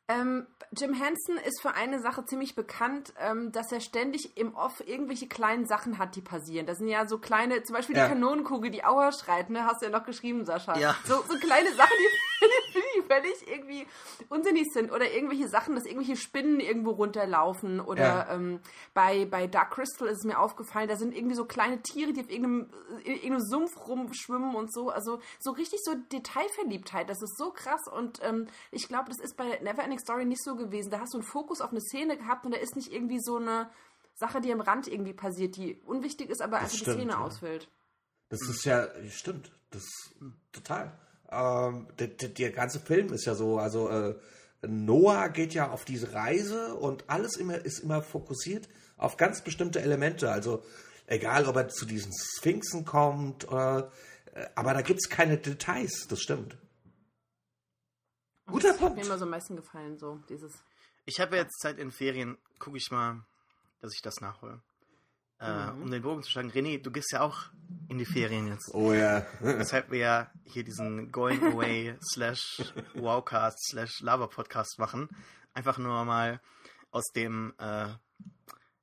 Ähm, 0.09 0.47
Jim 0.77 0.93
Henson 0.93 1.39
ist 1.39 1.63
für 1.63 1.73
eine 1.75 2.01
Sache 2.01 2.27
ziemlich 2.27 2.55
bekannt, 2.55 3.15
ähm, 3.19 3.53
dass 3.53 3.73
er 3.73 3.81
ständig 3.81 4.37
im 4.37 4.55
Off 4.55 4.87
irgendwelche 4.87 5.29
kleinen 5.29 5.65
Sachen 5.67 5.97
hat, 5.99 6.15
die 6.17 6.21
passieren. 6.21 6.67
Das 6.67 6.79
sind 6.79 6.89
ja 6.89 7.07
so 7.07 7.19
kleine, 7.19 7.63
zum 7.63 7.75
Beispiel 7.75 7.97
Ja. 7.97 8.05
die 8.05 8.11
Kanonenkugel, 8.13 8.71
die 8.71 8.85
Auer 8.85 9.13
schreit, 9.13 9.49
ne? 9.51 9.65
Hast 9.65 9.81
du 9.81 9.87
ja 9.87 9.93
noch 9.93 10.05
geschrieben, 10.05 10.45
Sascha. 10.45 10.77
Ja. 10.79 10.95
So, 11.07 11.23
so 11.27 11.39
kleine 11.39 11.73
Sachen, 11.75 11.97
die, 11.99 12.49
die 12.94 12.94
völlig 13.09 13.49
irgendwie 13.49 13.87
unsinnig 14.29 14.73
sind. 14.73 14.93
Oder 14.93 15.11
irgendwelche 15.13 15.49
Sachen, 15.49 15.75
dass 15.75 15.85
irgendwelche 15.85 16.17
Spinnen 16.17 16.61
irgendwo 16.61 16.91
runterlaufen. 16.91 17.81
Oder 17.81 18.03
Ja. 18.03 18.31
ähm, 18.35 18.61
bei, 18.93 19.25
bei 19.27 19.47
Dark 19.47 19.73
Crystal 19.73 20.09
ist 20.09 20.19
es 20.19 20.25
mir 20.25 20.39
aufgefallen, 20.39 20.89
da 20.89 20.97
sind 20.97 21.15
irgendwie 21.15 21.35
so 21.37 21.45
kleine 21.45 21.83
Tiere, 21.83 22.13
die 22.13 22.21
auf 22.21 22.31
irgendeinem, 22.31 22.71
in 23.05 23.15
irgendeinem 23.15 23.41
Sumpf 23.41 23.89
rumschwimmen 23.89 24.55
und 24.55 24.73
so. 24.73 24.91
Also 24.91 25.21
so 25.39 25.53
richtig 25.53 25.81
so 25.83 25.95
Detailverliebtheit. 26.13 27.09
Das 27.09 27.23
ist 27.23 27.37
so 27.37 27.51
krass. 27.51 27.83
Und 27.93 28.21
ähm, 28.23 28.47
ich 28.71 28.89
glaube, 28.89 29.09
das 29.09 29.21
ist 29.21 29.37
bei 29.37 29.59
Neverending 29.63 29.99
Story 29.99 30.25
nicht 30.25 30.43
so 30.43 30.57
gewesen. 30.57 30.91
Da 30.91 31.01
hast 31.01 31.15
du 31.15 31.19
einen 31.19 31.27
Fokus 31.27 31.61
auf 31.61 31.71
eine 31.71 31.81
Szene 31.81 32.17
gehabt 32.17 32.45
und 32.45 32.53
da 32.55 32.59
ist 32.59 32.77
nicht 32.77 32.93
irgendwie 32.93 33.21
so 33.21 33.37
eine 33.37 33.71
Sache, 34.17 34.41
die 34.41 34.53
am 34.53 34.61
Rand 34.61 34.87
irgendwie 34.87 35.13
passiert, 35.13 35.57
die 35.57 35.77
unwichtig 35.85 36.31
ist, 36.31 36.41
aber 36.41 36.59
einfach 36.59 36.71
die 36.71 36.79
stimmt, 36.79 36.99
Szene 36.99 37.13
ja. 37.13 37.19
ausfüllt. 37.21 37.69
Das 38.29 38.41
ist 38.43 38.65
ja, 38.65 38.87
stimmt, 39.11 39.51
das 39.71 39.85
total. 40.53 40.97
Ähm, 41.31 41.89
der, 41.99 42.09
der, 42.09 42.29
der 42.29 42.51
ganze 42.51 42.81
Film 42.81 43.13
ist 43.13 43.25
ja 43.25 43.35
so, 43.35 43.59
also 43.59 43.89
äh, 43.89 44.15
Noah 44.67 45.29
geht 45.29 45.55
ja 45.55 45.71
auf 45.71 45.85
diese 45.85 46.13
Reise 46.13 46.75
und 46.75 47.05
alles 47.09 47.37
immer 47.37 47.57
ist 47.65 47.81
immer 47.81 48.03
fokussiert 48.03 48.69
auf 48.97 49.17
ganz 49.17 49.43
bestimmte 49.43 49.81
Elemente. 49.81 50.31
Also 50.31 50.63
egal, 51.07 51.47
ob 51.47 51.57
er 51.57 51.69
zu 51.69 51.87
diesen 51.87 52.13
Sphinxen 52.13 52.85
kommt, 52.85 53.49
oder, 53.49 53.91
äh, 54.35 54.47
aber 54.55 54.75
da 54.75 54.83
gibt 54.83 55.01
es 55.01 55.09
keine 55.09 55.39
Details, 55.39 56.07
das 56.09 56.21
stimmt. 56.21 56.57
Guter 58.47 58.69
das 58.69 58.73
hat 58.73 58.81
Punkt. 58.81 58.97
mir 58.97 59.05
immer 59.05 59.19
so 59.19 59.25
am 59.25 59.31
meisten 59.31 59.57
gefallen, 59.57 59.99
so 59.99 60.21
dieses. 60.29 60.53
Ich 61.07 61.21
habe 61.21 61.37
jetzt 61.37 61.61
Zeit 61.61 61.79
in 61.79 61.91
Ferien, 61.91 62.39
gucke 62.59 62.79
ich 62.79 62.91
mal, 62.91 63.25
dass 63.81 63.93
ich 63.95 64.03
das 64.03 64.21
nachhole. 64.21 64.63
Äh, 65.41 65.73
Mhm. 65.73 65.83
Um 65.83 65.91
den 65.91 66.03
Bogen 66.03 66.23
zu 66.23 66.31
schlagen, 66.31 66.51
René, 66.51 66.81
du 66.83 66.91
gehst 66.91 67.13
ja 67.13 67.21
auch 67.21 67.39
in 67.89 67.99
die 67.99 68.05
Ferien 68.07 68.47
jetzt. 68.49 68.71
Oh 68.73 68.93
ja. 68.93 69.27
Weshalb 69.41 69.91
wir 69.91 69.99
ja 69.99 70.31
hier 70.45 70.65
diesen 70.65 71.11
Going 71.13 71.43
Away 71.43 71.97
slash 72.13 72.63
Wowcast 72.95 73.59
slash 73.71 74.01
Lava 74.01 74.27
Podcast 74.29 74.79
machen. 74.79 75.09
Einfach 75.53 75.79
nur 75.79 76.05
mal 76.05 76.41
aus 76.91 77.05
dem, 77.15 77.53
äh, 77.59 77.87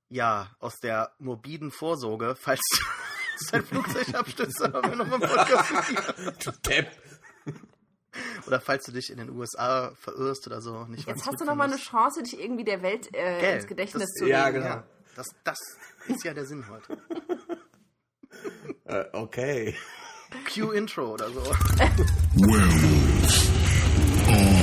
ja, 0.09 0.50
aus 0.59 0.75
der 0.83 1.13
morbiden 1.19 1.71
Vorsorge, 1.71 2.36
falls 2.39 2.59
dein 3.51 3.63
Flugzeug 3.63 4.13
abstürzt, 4.13 4.62
aber 4.62 4.83
wir 4.83 4.95
nochmal 4.98 5.24
einen 5.24 5.31
Podcast 5.33 6.45
du 6.45 6.51
Depp. 6.69 6.92
Oder 8.45 8.59
falls 8.59 8.83
du 8.83 8.92
dich 8.92 9.09
in 9.09 9.18
den 9.18 9.30
USA 9.30 9.94
verirrst 9.95 10.45
oder 10.48 10.62
so. 10.62 10.83
Nicht 10.86 11.07
Jetzt 11.07 11.25
hast 11.25 11.39
du 11.39 11.45
noch 11.45 11.56
mal 11.56 11.63
eine. 11.69 11.77
Chance, 11.77 12.21
dich 12.24 12.38
irgendwie 12.39 12.65
der 12.65 12.81
Welt 12.81 13.07
äh, 13.13 13.39
Gell, 13.39 13.56
ins 13.56 13.68
Gedächtnis 13.68 14.03
das- 14.03 14.12
zu 14.12 14.27
ja, 14.27 14.48
legen. 14.48 14.62
genau. 14.63 14.75
Ja, 14.75 14.83
das, 15.16 15.28
das 15.44 15.60
ist 16.08 16.24
ja 16.24 16.34
der 16.34 16.46
Sinn 16.46 16.66
heute. 16.69 16.98
Äh, 18.86 19.06
okay. 19.13 19.75
Q-Intro 20.54 21.13
oder 21.13 21.30
so. 21.30 21.44
Werewolves 21.44 23.52
Du 24.25 24.61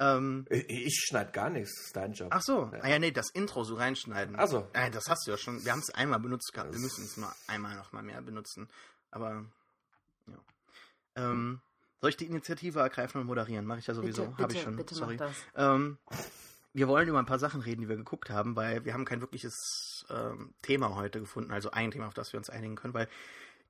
Ähm, 0.00 0.44
Ich 0.50 1.04
schneide 1.08 1.30
gar 1.32 1.50
nichts, 1.50 1.74
das 1.76 1.86
ist 1.86 1.96
dein 1.96 2.12
Job. 2.12 2.28
ach 2.30 2.42
so, 2.42 2.70
ah 2.80 2.88
ja, 2.88 2.98
nee, 2.98 3.10
das 3.12 3.30
Intro 3.30 3.64
so 3.64 3.74
reinschneiden. 3.76 4.34
Ach 4.38 4.48
so. 4.48 4.68
Nein, 4.74 4.92
das 4.92 5.08
hast 5.08 5.26
du 5.26 5.30
ja 5.30 5.36
schon. 5.36 5.64
Wir 5.64 5.72
haben 5.72 5.80
es 5.80 5.90
einmal 5.94 6.20
benutzt 6.20 6.52
gehabt. 6.52 6.72
Wir 6.72 6.80
müssen 6.80 7.04
es 7.04 7.16
nur 7.16 7.32
einmal 7.46 7.76
noch 7.76 7.92
mal 7.92 8.02
mehr 8.02 8.20
benutzen. 8.22 8.68
Aber, 9.10 9.44
ja. 10.26 10.34
Ähm, 11.16 11.60
soll 12.00 12.10
ich 12.10 12.16
die 12.16 12.26
Initiative 12.26 12.80
ergreifen 12.80 13.20
und 13.20 13.26
moderieren? 13.26 13.64
Mache 13.66 13.78
ich 13.78 13.86
ja 13.86 13.94
sowieso. 13.94 14.26
Bitte, 14.26 14.42
Habe 14.42 14.52
ich 14.52 14.62
schon. 14.62 14.76
bitte 14.76 14.94
Sorry. 14.94 15.16
mach 15.16 15.26
das. 15.28 15.36
Ähm, 15.54 15.98
wir 16.72 16.88
wollen 16.88 17.08
über 17.08 17.20
ein 17.20 17.26
paar 17.26 17.38
Sachen 17.38 17.60
reden, 17.60 17.82
die 17.82 17.88
wir 17.88 17.96
geguckt 17.96 18.30
haben, 18.30 18.56
weil 18.56 18.84
wir 18.84 18.94
haben 18.94 19.04
kein 19.04 19.20
wirkliches 19.20 20.04
ähm, 20.10 20.54
Thema 20.62 20.96
heute 20.96 21.20
gefunden, 21.20 21.52
also 21.52 21.70
ein 21.70 21.92
Thema, 21.92 22.08
auf 22.08 22.14
das 22.14 22.32
wir 22.32 22.38
uns 22.38 22.50
einigen 22.50 22.74
können, 22.74 22.94
weil 22.94 23.08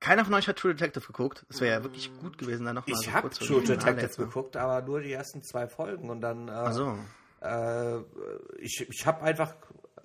keiner 0.05 0.23
von 0.23 0.35
euch 0.35 0.47
hat 0.47 0.57
True 0.57 0.75
Detective 0.75 1.03
geguckt. 1.07 1.47
Es 1.49 1.61
wäre 1.61 1.77
ja 1.77 1.83
wirklich 1.83 2.15
gut 2.19 2.37
gewesen, 2.37 2.65
da 2.65 2.73
nochmal 2.73 2.95
Ich 2.99 3.07
so 3.07 3.11
habe 3.11 3.21
kurz 3.23 3.39
True 3.39 3.63
zu 3.63 3.73
Detective 3.73 4.01
letzten 4.01 4.21
Mal. 4.21 4.27
geguckt, 4.27 4.55
aber 4.55 4.85
nur 4.85 5.01
die 5.01 5.11
ersten 5.11 5.41
zwei 5.41 5.67
Folgen 5.67 6.11
und 6.11 6.21
dann. 6.21 6.47
Äh, 6.47 6.51
Ach 6.51 6.73
so. 6.73 6.99
Äh, 7.41 7.97
ich 8.59 8.87
ich 8.87 9.05
habe 9.07 9.23
einfach, 9.23 9.55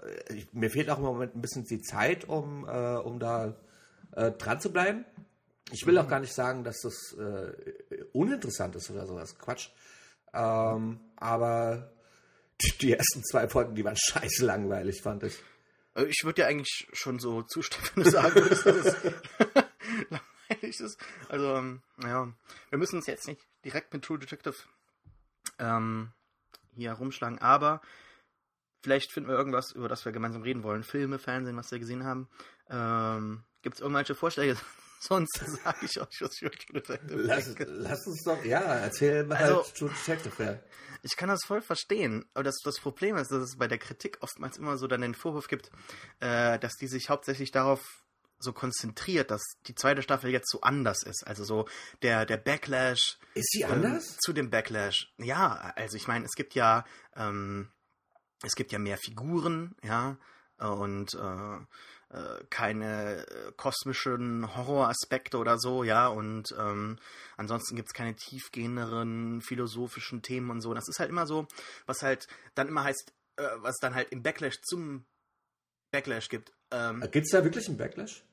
äh, 0.03 0.35
ich, 0.35 0.53
mir 0.55 0.71
fehlt 0.71 0.89
auch 0.89 0.97
im 0.97 1.05
Moment 1.05 1.37
ein 1.37 1.43
bisschen 1.43 1.67
die 1.67 1.83
Zeit, 1.83 2.27
um, 2.27 2.67
äh, 2.67 2.97
um 2.97 3.19
da 3.19 3.55
äh, 4.13 4.33
dran 4.33 4.59
zu 4.59 4.73
bleiben. 4.73 5.05
Ich 5.71 5.87
will 5.87 5.99
auch 5.99 6.09
gar 6.09 6.21
nicht 6.21 6.33
sagen, 6.33 6.65
dass 6.65 6.81
das 6.81 7.15
äh, 7.19 7.53
uninteressant 8.15 8.77
ist 8.77 8.91
oder 8.91 9.07
sowas. 9.07 9.39
Quatsch. 9.39 9.69
Ähm, 10.33 10.99
aber 11.17 11.93
die, 12.63 12.73
die 12.79 12.93
ersten 12.95 13.23
zwei 13.23 13.49
Folgen, 13.51 13.75
die 13.75 13.85
waren 13.85 13.99
scheiße 13.99 14.47
langweilig, 14.47 15.03
fand 15.03 15.25
ich. 15.25 15.39
Ich 16.09 16.25
würde 16.25 16.37
dir 16.37 16.47
eigentlich 16.47 16.89
schon 16.95 17.19
so 17.19 17.43
zustimmen, 17.43 17.87
wenn 17.95 18.05
du 18.05 18.11
sagen 18.11 18.35
würdest, 18.37 18.65
dass 18.65 18.77
es 18.77 18.97
langweilig 20.63 20.81
ist. 20.81 20.99
Also, 21.29 21.55
ähm, 21.57 21.83
naja, 21.97 22.33
wir 22.71 22.79
müssen 22.79 22.97
uns 22.97 23.07
jetzt 23.07 23.27
nicht 23.27 23.41
direkt 23.65 23.93
mit 23.93 24.05
True 24.05 24.19
Detective 24.19 24.55
ähm, 25.59 26.13
hier 26.75 26.93
rumschlagen, 26.93 27.39
aber 27.39 27.81
vielleicht 28.83 29.13
finden 29.13 29.29
wir 29.31 29.37
irgendwas, 29.37 29.73
über 29.73 29.89
das 29.89 30.05
wir 30.05 30.13
gemeinsam 30.13 30.43
reden 30.43 30.63
wollen. 30.63 30.83
Filme, 30.85 31.19
Fernsehen, 31.19 31.57
was 31.57 31.71
wir 31.71 31.79
gesehen 31.79 32.05
haben. 32.05 32.29
Ähm, 32.69 33.45
Gibt 33.63 33.77
es 33.77 33.81
irgendwelche 33.81 34.15
Vorschläge? 34.15 34.57
Sonst 35.03 35.35
sage 35.65 35.87
ich 35.87 35.99
euch, 35.99 36.21
was 36.21 36.35
ich 36.35 36.43
über 36.43 36.51
True 36.51 36.81
Detective 36.81 37.17
Lass, 37.23 37.55
lass 37.59 38.07
uns 38.07 38.23
doch, 38.23 38.45
ja, 38.45 38.61
erzähl 38.61 39.25
mal 39.25 39.37
Also- 39.39 39.65
halt 39.65 39.75
True 39.75 39.91
Detective. 39.91 40.43
Ja. 40.43 40.59
Ich 41.03 41.17
kann 41.17 41.31
das 41.31 41.41
voll 41.47 41.63
verstehen, 41.63 42.29
aber 42.35 42.45
das, 42.45 42.57
das 42.63 42.79
Problem 42.79 43.17
ist, 43.17 43.31
dass 43.31 43.43
es 43.43 43.57
bei 43.57 43.67
der 43.67 43.79
Kritik 43.79 44.19
oftmals 44.21 44.59
immer 44.59 44.77
so 44.77 44.87
dann 44.87 45.01
den 45.01 45.15
Vorwurf 45.15 45.49
gibt, 45.49 45.71
äh, 46.21 46.59
dass 46.59 46.75
die 46.75 46.87
sich 46.89 47.09
hauptsächlich 47.09 47.51
darauf 47.51 47.81
so 48.43 48.53
konzentriert, 48.53 49.31
dass 49.31 49.43
die 49.67 49.75
zweite 49.75 50.03
Staffel 50.03 50.31
jetzt 50.31 50.51
so 50.51 50.61
anders 50.63 51.03
ist. 51.03 51.27
Also 51.27 51.45
so 51.45 51.69
der, 52.03 52.27
der 52.27 52.37
Backlash. 52.37 53.19
Ist 53.35 53.51
sie 53.53 53.63
ähm, 53.63 53.73
anders? 53.73 54.17
zu 54.19 54.33
dem 54.33 54.51
Backlash. 54.51 55.13
Ja, 55.19 55.73
also 55.77 55.97
ich 55.97 56.09
meine, 56.09 56.25
es 56.25 56.33
gibt 56.33 56.55
ja, 56.55 56.85
ähm, 57.15 57.71
es 58.43 58.55
gibt 58.55 58.73
ja 58.73 58.79
mehr 58.79 58.99
Figuren, 58.99 59.77
ja, 59.83 60.17
und 60.59 61.15
äh, 61.15 61.57
äh, 62.11 62.45
keine 62.51 63.27
äh, 63.27 63.53
kosmischen 63.57 64.57
Horroraspekte 64.57 65.39
oder 65.39 65.59
so, 65.59 65.85
ja, 65.85 66.09
und 66.09 66.55
ähm, 66.59 66.99
ansonsten 67.37 67.77
gibt 67.77 67.89
es 67.89 67.95
keine 67.95 68.15
tiefgehenderen 68.15 69.41
philosophischen 69.43 70.23
Themen 70.23 70.51
und 70.51 70.61
so. 70.61 70.75
Das 70.75 70.89
ist 70.89 70.99
halt 70.99 71.11
immer 71.11 71.27
so, 71.27 71.47
was 71.87 72.03
halt 72.03 72.27
dann 72.55 72.69
immer 72.69 72.85
heißt, 72.85 73.13
äh, 73.37 73.43
was 73.59 73.77
dann 73.79 73.95
halt 73.95 74.11
im 74.11 74.23
Backlash 74.23 74.61
zum 74.63 75.05
Backlash 75.93 76.29
gibt. 76.29 76.53
Ähm, 76.71 77.01
Gibt 77.13 77.27
es 77.27 77.31
da 77.33 77.45
wirklich 77.45 77.69
einen 77.69 77.79
Backlash? 77.79 78.25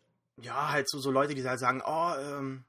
Ja, 0.41 0.71
halt 0.71 0.89
so, 0.89 0.99
so 0.99 1.11
Leute, 1.11 1.35
die 1.35 1.47
halt 1.47 1.59
sagen, 1.59 1.81
oh, 1.85 2.13
ähm, 2.17 2.65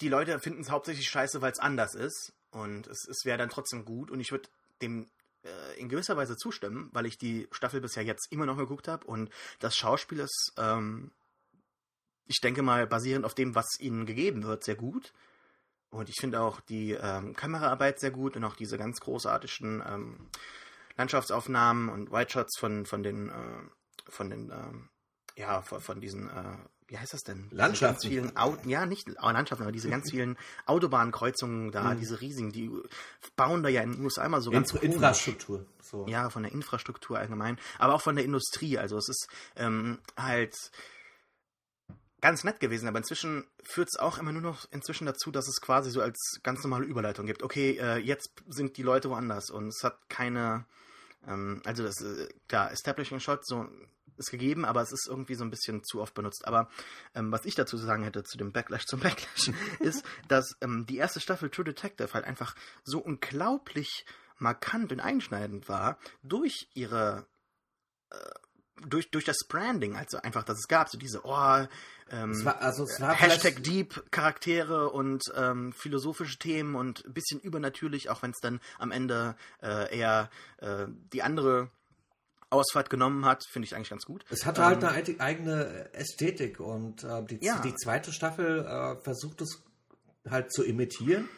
die 0.00 0.08
Leute 0.08 0.38
finden 0.40 0.62
es 0.62 0.70
hauptsächlich 0.70 1.08
scheiße, 1.08 1.40
weil 1.40 1.52
es 1.52 1.58
anders 1.58 1.94
ist. 1.94 2.32
Und 2.50 2.86
es, 2.86 3.06
es 3.08 3.24
wäre 3.24 3.38
dann 3.38 3.50
trotzdem 3.50 3.84
gut. 3.84 4.10
Und 4.10 4.20
ich 4.20 4.30
würde 4.30 4.48
dem 4.82 5.08
äh, 5.44 5.78
in 5.78 5.88
gewisser 5.88 6.16
Weise 6.16 6.36
zustimmen, 6.36 6.88
weil 6.92 7.06
ich 7.06 7.18
die 7.18 7.48
Staffel 7.52 7.80
bisher 7.80 8.04
jetzt 8.04 8.30
immer 8.32 8.46
noch 8.46 8.56
geguckt 8.56 8.88
habe. 8.88 9.06
Und 9.06 9.30
das 9.60 9.76
Schauspiel 9.76 10.20
ist, 10.20 10.52
ähm, 10.56 11.12
ich 12.26 12.40
denke 12.40 12.62
mal, 12.62 12.86
basierend 12.86 13.24
auf 13.24 13.34
dem, 13.34 13.54
was 13.54 13.78
ihnen 13.78 14.06
gegeben 14.06 14.44
wird, 14.44 14.64
sehr 14.64 14.76
gut. 14.76 15.12
Und 15.90 16.08
ich 16.08 16.16
finde 16.18 16.40
auch 16.40 16.60
die 16.60 16.92
ähm, 16.92 17.36
Kameraarbeit 17.36 18.00
sehr 18.00 18.10
gut 18.10 18.36
und 18.36 18.44
auch 18.44 18.56
diese 18.56 18.78
ganz 18.78 18.98
großartigen 19.00 19.82
ähm, 19.86 20.28
Landschaftsaufnahmen 20.96 21.88
und 21.88 22.10
White 22.10 22.32
Shots 22.32 22.58
von, 22.58 22.86
von 22.86 23.02
den, 23.02 23.28
äh, 23.28 24.10
von 24.10 24.30
den, 24.30 24.50
ähm, 24.50 24.88
ja, 25.36 25.62
von, 25.62 25.80
von 25.80 26.00
diesen, 26.00 26.28
äh, 26.28 26.56
wie 26.86 26.98
heißt 26.98 27.14
das 27.14 27.22
denn? 27.22 27.48
Landschaften. 27.50 28.08
Vielen 28.08 28.36
Au 28.36 28.56
ja, 28.64 28.86
nicht 28.86 29.08
Landschaften, 29.20 29.64
aber 29.64 29.72
diese 29.72 29.88
ganz 29.88 30.10
vielen 30.10 30.36
Autobahnkreuzungen 30.66 31.72
da, 31.72 31.94
diese 31.94 32.20
riesigen, 32.20 32.52
die 32.52 32.70
bauen 33.36 33.62
da 33.62 33.68
ja 33.68 33.82
in 33.82 33.92
den 33.92 34.04
USA 34.04 34.24
immer 34.24 34.40
so 34.40 34.50
ganz 34.50 34.72
komisch. 34.72 34.84
Infrastruktur. 34.84 35.66
So. 35.82 36.06
Ja, 36.08 36.30
von 36.30 36.42
der 36.42 36.52
Infrastruktur 36.52 37.18
allgemein, 37.18 37.58
aber 37.78 37.94
auch 37.94 38.00
von 38.00 38.16
der 38.16 38.24
Industrie. 38.24 38.78
Also 38.78 38.96
es 38.96 39.08
ist 39.08 39.28
ähm, 39.56 39.98
halt 40.16 40.54
ganz 42.20 42.42
nett 42.42 42.60
gewesen, 42.60 42.88
aber 42.88 42.98
inzwischen 42.98 43.44
führt 43.62 43.88
es 43.92 43.98
auch 43.98 44.18
immer 44.18 44.32
nur 44.32 44.40
noch 44.40 44.66
inzwischen 44.70 45.04
dazu, 45.04 45.30
dass 45.30 45.46
es 45.46 45.60
quasi 45.60 45.90
so 45.90 46.00
als 46.00 46.40
ganz 46.42 46.62
normale 46.62 46.86
Überleitung 46.86 47.26
gibt. 47.26 47.42
Okay, 47.42 47.78
äh, 47.78 47.98
jetzt 47.98 48.30
sind 48.48 48.76
die 48.76 48.82
Leute 48.82 49.10
woanders 49.10 49.50
und 49.50 49.68
es 49.68 49.82
hat 49.84 49.98
keine, 50.08 50.64
ähm, 51.26 51.60
also 51.64 51.82
das, 51.82 52.00
äh, 52.00 52.28
klar, 52.48 52.72
Establishing 52.72 53.20
Shot 53.20 53.46
so 53.46 53.68
ist 54.16 54.30
gegeben, 54.30 54.64
aber 54.64 54.82
es 54.82 54.92
ist 54.92 55.06
irgendwie 55.08 55.34
so 55.34 55.44
ein 55.44 55.50
bisschen 55.50 55.84
zu 55.84 56.00
oft 56.00 56.14
benutzt. 56.14 56.46
Aber 56.46 56.68
ähm, 57.14 57.32
was 57.32 57.44
ich 57.44 57.54
dazu 57.54 57.76
zu 57.76 57.84
sagen 57.84 58.04
hätte 58.04 58.24
zu 58.24 58.38
dem 58.38 58.52
Backlash 58.52 58.86
zum 58.86 59.00
Backlash, 59.00 59.50
ist, 59.80 60.04
dass 60.28 60.56
ähm, 60.60 60.86
die 60.86 60.96
erste 60.96 61.20
Staffel 61.20 61.50
True 61.50 61.64
Detective 61.64 62.12
halt 62.12 62.24
einfach 62.24 62.54
so 62.84 62.98
unglaublich 62.98 64.04
markant 64.38 64.92
und 64.92 65.00
einschneidend 65.00 65.68
war 65.68 65.98
durch 66.22 66.68
ihre 66.74 67.26
äh, 68.10 68.16
durch, 68.86 69.10
durch 69.10 69.24
das 69.24 69.38
Branding, 69.48 69.96
also 69.96 70.18
einfach, 70.18 70.42
dass 70.42 70.58
es 70.58 70.68
gab, 70.68 70.88
so 70.88 70.98
diese, 70.98 71.24
oh, 71.24 71.66
ähm, 72.10 72.44
war, 72.44 72.60
also 72.60 72.86
Hashtag 72.86 73.62
Deep 73.62 74.10
Charaktere 74.10 74.90
und 74.90 75.22
ähm, 75.36 75.72
philosophische 75.72 76.38
Themen 76.38 76.74
und 76.74 77.04
ein 77.06 77.14
bisschen 77.14 77.40
übernatürlich, 77.40 78.10
auch 78.10 78.22
wenn 78.22 78.32
es 78.32 78.40
dann 78.40 78.60
am 78.78 78.90
Ende 78.90 79.36
äh, 79.62 79.96
eher 79.96 80.28
äh, 80.58 80.86
die 81.12 81.22
andere 81.22 81.70
Ausfahrt 82.54 82.88
genommen 82.90 83.24
hat, 83.26 83.44
finde 83.50 83.66
ich 83.66 83.74
eigentlich 83.76 83.90
ganz 83.90 84.04
gut. 84.04 84.24
Es 84.30 84.46
hatte 84.46 84.64
halt 84.64 84.82
eine 84.82 84.96
eig- 84.96 85.20
eigene 85.20 85.92
Ästhetik 85.92 86.60
und 86.60 87.04
äh, 87.04 87.22
die, 87.24 87.44
Ja. 87.44 87.60
die 87.60 87.74
zweite 87.74 88.12
Staffel 88.12 88.60
äh, 88.64 88.96
versucht 89.02 89.42
es 89.42 89.62
halt 90.28 90.52
zu 90.52 90.64
imitieren. 90.64 91.28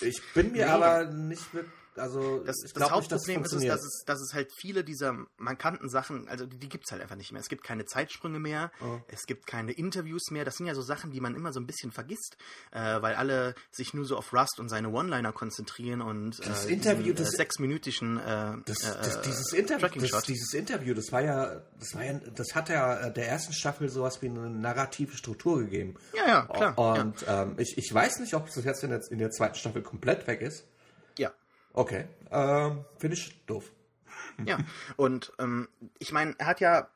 Ich 0.00 0.20
bin 0.34 0.52
mir 0.52 0.66
Nee. 0.66 0.72
aber 0.72 1.04
nicht 1.06 1.52
wirklich, 1.54 1.72
also 1.96 2.38
Das, 2.44 2.56
das 2.60 2.72
es 2.84 2.90
Hauptproblem 2.90 3.18
ist, 3.18 3.28
es, 3.28 3.34
funktioniert. 3.52 3.72
dass, 3.74 3.84
es, 3.84 4.02
dass 4.06 4.20
es 4.20 4.34
halt 4.34 4.50
viele 4.56 4.84
dieser 4.84 5.16
markanten 5.36 5.88
Sachen, 5.88 6.28
also 6.28 6.46
die, 6.46 6.58
die 6.58 6.68
gibt 6.68 6.84
es 6.86 6.92
halt 6.92 7.02
einfach 7.02 7.16
nicht 7.16 7.32
mehr. 7.32 7.40
Es 7.40 7.48
gibt 7.48 7.64
keine 7.64 7.84
Zeitsprünge 7.84 8.38
mehr, 8.38 8.70
Oh. 8.80 8.98
es 9.08 9.26
gibt 9.26 9.46
keine 9.46 9.72
Interviews 9.72 10.30
mehr. 10.30 10.44
Das 10.44 10.56
sind 10.56 10.66
ja 10.66 10.74
so 10.74 10.82
Sachen, 10.82 11.10
die 11.10 11.20
man 11.20 11.34
immer 11.34 11.52
so 11.52 11.60
ein 11.60 11.66
bisschen 11.66 11.92
vergisst, 11.92 12.36
äh, 12.70 13.00
weil 13.02 13.14
alle 13.14 13.54
sich 13.70 13.94
nur 13.94 14.04
so 14.04 14.16
auf 14.16 14.32
Rust 14.32 14.58
und 14.60 14.68
seine 14.68 14.88
One-Liner 14.90 15.32
konzentrieren 15.32 16.00
und 16.02 16.38
Das 16.46 16.66
äh, 16.66 16.72
Interview, 16.72 17.12
diesen, 17.12 17.24
das- 17.24 17.34
äh, 17.34 17.36
sechsminütischen 17.36 18.18
äh, 18.18 18.56
Das, 18.64 18.82
äh, 18.84 18.96
das, 19.02 19.20
dieses, 19.22 19.52
äh, 19.52 19.58
Interview, 19.58 20.00
das, 20.06 20.22
dieses 20.24 20.54
Interview, 20.54 20.94
das 20.94 21.12
war 21.12 21.22
ja, 21.22 21.62
das 21.78 21.94
war 21.94 22.04
ja, 22.04 22.14
das 22.34 22.54
hat 22.54 22.68
ja 22.68 23.06
äh, 23.08 23.12
der 23.12 23.28
ersten 23.28 23.52
Staffel 23.52 23.88
sowas 23.88 24.22
wie 24.22 24.26
eine 24.28 24.50
narrative 24.50 25.16
Struktur 25.16 25.58
gegeben. 25.60 25.94
Ja, 26.14 26.26
ja, 26.26 26.46
klar. 26.46 26.78
Und 26.78 27.24
ähm, 27.28 27.54
ich, 27.58 27.76
ich 27.78 27.92
weiß 27.92 28.20
nicht, 28.20 28.34
ob 28.34 28.48
es 28.48 28.56
jetzt 28.64 28.82
in 28.84 28.90
der, 28.90 29.00
in 29.10 29.18
der 29.18 29.30
zweiten 29.30 29.54
Staffel 29.56 29.82
komplett 29.82 30.26
weg 30.26 30.40
ist. 30.40 30.64
Okay, 31.72 32.06
ähm, 32.30 32.84
finde 32.98 33.16
ich 33.16 33.44
doof. 33.46 33.70
Ja, 34.44 34.58
und 34.96 35.32
ähm, 35.38 35.68
ich 35.98 36.12
meine, 36.12 36.34
er 36.38 36.46
hat 36.46 36.60
ja 36.60 36.88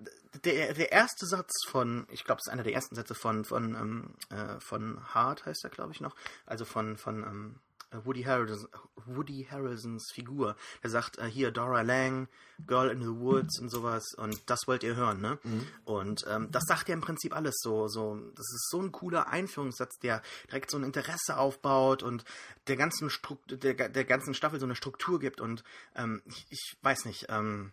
der, 0.45 0.75
der 0.75 0.93
erste 0.93 1.27
Satz 1.27 1.53
von, 1.67 2.07
ich 2.11 2.25
glaube, 2.25 2.41
es 2.41 2.47
ist 2.47 2.53
einer 2.53 2.63
der 2.63 2.75
ersten 2.75 2.95
Sätze 2.95 3.15
von 3.15 3.45
von 3.45 3.75
ähm, 3.75 4.15
äh, 4.31 4.61
von 4.61 5.03
Hart 5.15 5.47
heißt 5.47 5.65
er, 5.65 5.71
glaube 5.71 5.93
ich 5.93 6.01
noch, 6.01 6.15
also 6.45 6.65
von 6.65 6.97
von 6.97 7.23
ähm, 7.23 7.61
Woody 7.93 8.23
Harrelson, 8.23 8.69
Woody 9.07 9.47
Harrelsons 9.51 10.11
Figur. 10.13 10.57
Der 10.83 10.91
sagt 10.91 11.19
äh, 11.19 11.27
hier 11.27 11.51
Dora 11.51 11.83
Lang, 11.83 12.29
Girl 12.67 12.91
in 12.91 13.01
the 13.01 13.21
Woods 13.21 13.61
und 13.61 13.69
sowas 13.69 14.15
und 14.17 14.49
das 14.49 14.67
wollt 14.67 14.83
ihr 14.83 14.97
hören, 14.97 15.21
ne? 15.21 15.39
Und 15.85 16.25
ähm, 16.29 16.51
das 16.51 16.65
sagt 16.67 16.89
ja 16.89 16.95
im 16.95 17.01
Prinzip 17.01 17.35
alles 17.35 17.57
so, 17.59 17.89
so. 17.89 18.17
Das 18.35 18.47
ist 18.53 18.69
so 18.71 18.81
ein 18.81 18.93
cooler 18.93 19.29
Einführungssatz, 19.29 19.99
der 19.99 20.23
direkt 20.49 20.71
so 20.71 20.79
ein 20.79 20.85
Interesse 20.85 21.37
aufbaut 21.37 22.03
und 22.03 22.25
der 22.67 22.77
ganzen 22.77 23.11
Strukt 23.11 23.63
der, 23.63 23.75
der 23.75 24.05
ganzen 24.05 24.35
Staffel 24.35 24.59
so 24.59 24.67
eine 24.67 24.77
Struktur 24.77 25.19
gibt 25.19 25.41
und 25.41 25.63
ähm, 25.95 26.23
ich, 26.27 26.47
ich 26.51 26.77
weiß 26.83 27.05
nicht. 27.05 27.27
Ähm, 27.29 27.73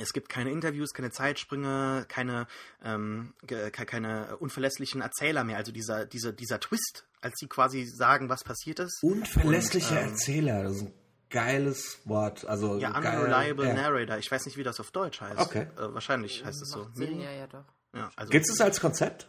es 0.00 0.12
gibt 0.12 0.28
keine 0.28 0.50
Interviews, 0.50 0.92
keine 0.92 1.10
Zeitsprünge, 1.10 2.06
keine, 2.08 2.46
ähm, 2.82 3.34
keine 3.46 4.36
unverlässlichen 4.38 5.02
Erzähler 5.02 5.44
mehr. 5.44 5.58
Also 5.58 5.72
dieser, 5.72 6.06
dieser, 6.06 6.32
dieser 6.32 6.58
Twist, 6.58 7.04
als 7.20 7.34
sie 7.38 7.46
quasi 7.48 7.84
sagen, 7.84 8.28
was 8.28 8.44
passiert 8.44 8.78
ist. 8.80 9.02
Unverlässlicher 9.02 9.92
Und, 9.92 9.98
ähm, 9.98 10.08
Erzähler, 10.10 10.62
das 10.62 10.76
ist 10.76 10.82
ein 10.82 10.94
geiles 11.28 12.00
Wort. 12.04 12.44
Also 12.46 12.76
Ja, 12.78 12.98
geil, 12.98 13.20
Unreliable 13.20 13.68
ja. 13.68 13.74
Narrator. 13.74 14.18
Ich 14.18 14.30
weiß 14.30 14.46
nicht, 14.46 14.56
wie 14.56 14.62
das 14.62 14.80
auf 14.80 14.90
Deutsch 14.90 15.20
heißt. 15.20 15.38
Okay. 15.40 15.66
Äh, 15.76 15.94
wahrscheinlich 15.94 16.44
heißt 16.44 16.62
es 16.62 16.70
so. 16.70 16.88
Sinn, 16.94 17.20
ja, 17.20 17.30
ja, 17.30 17.46
doch. 17.46 17.64
Ja, 17.94 18.10
also, 18.16 18.30
Gibt 18.30 18.48
es 18.48 18.60
als 18.60 18.80
Konzept? 18.80 19.28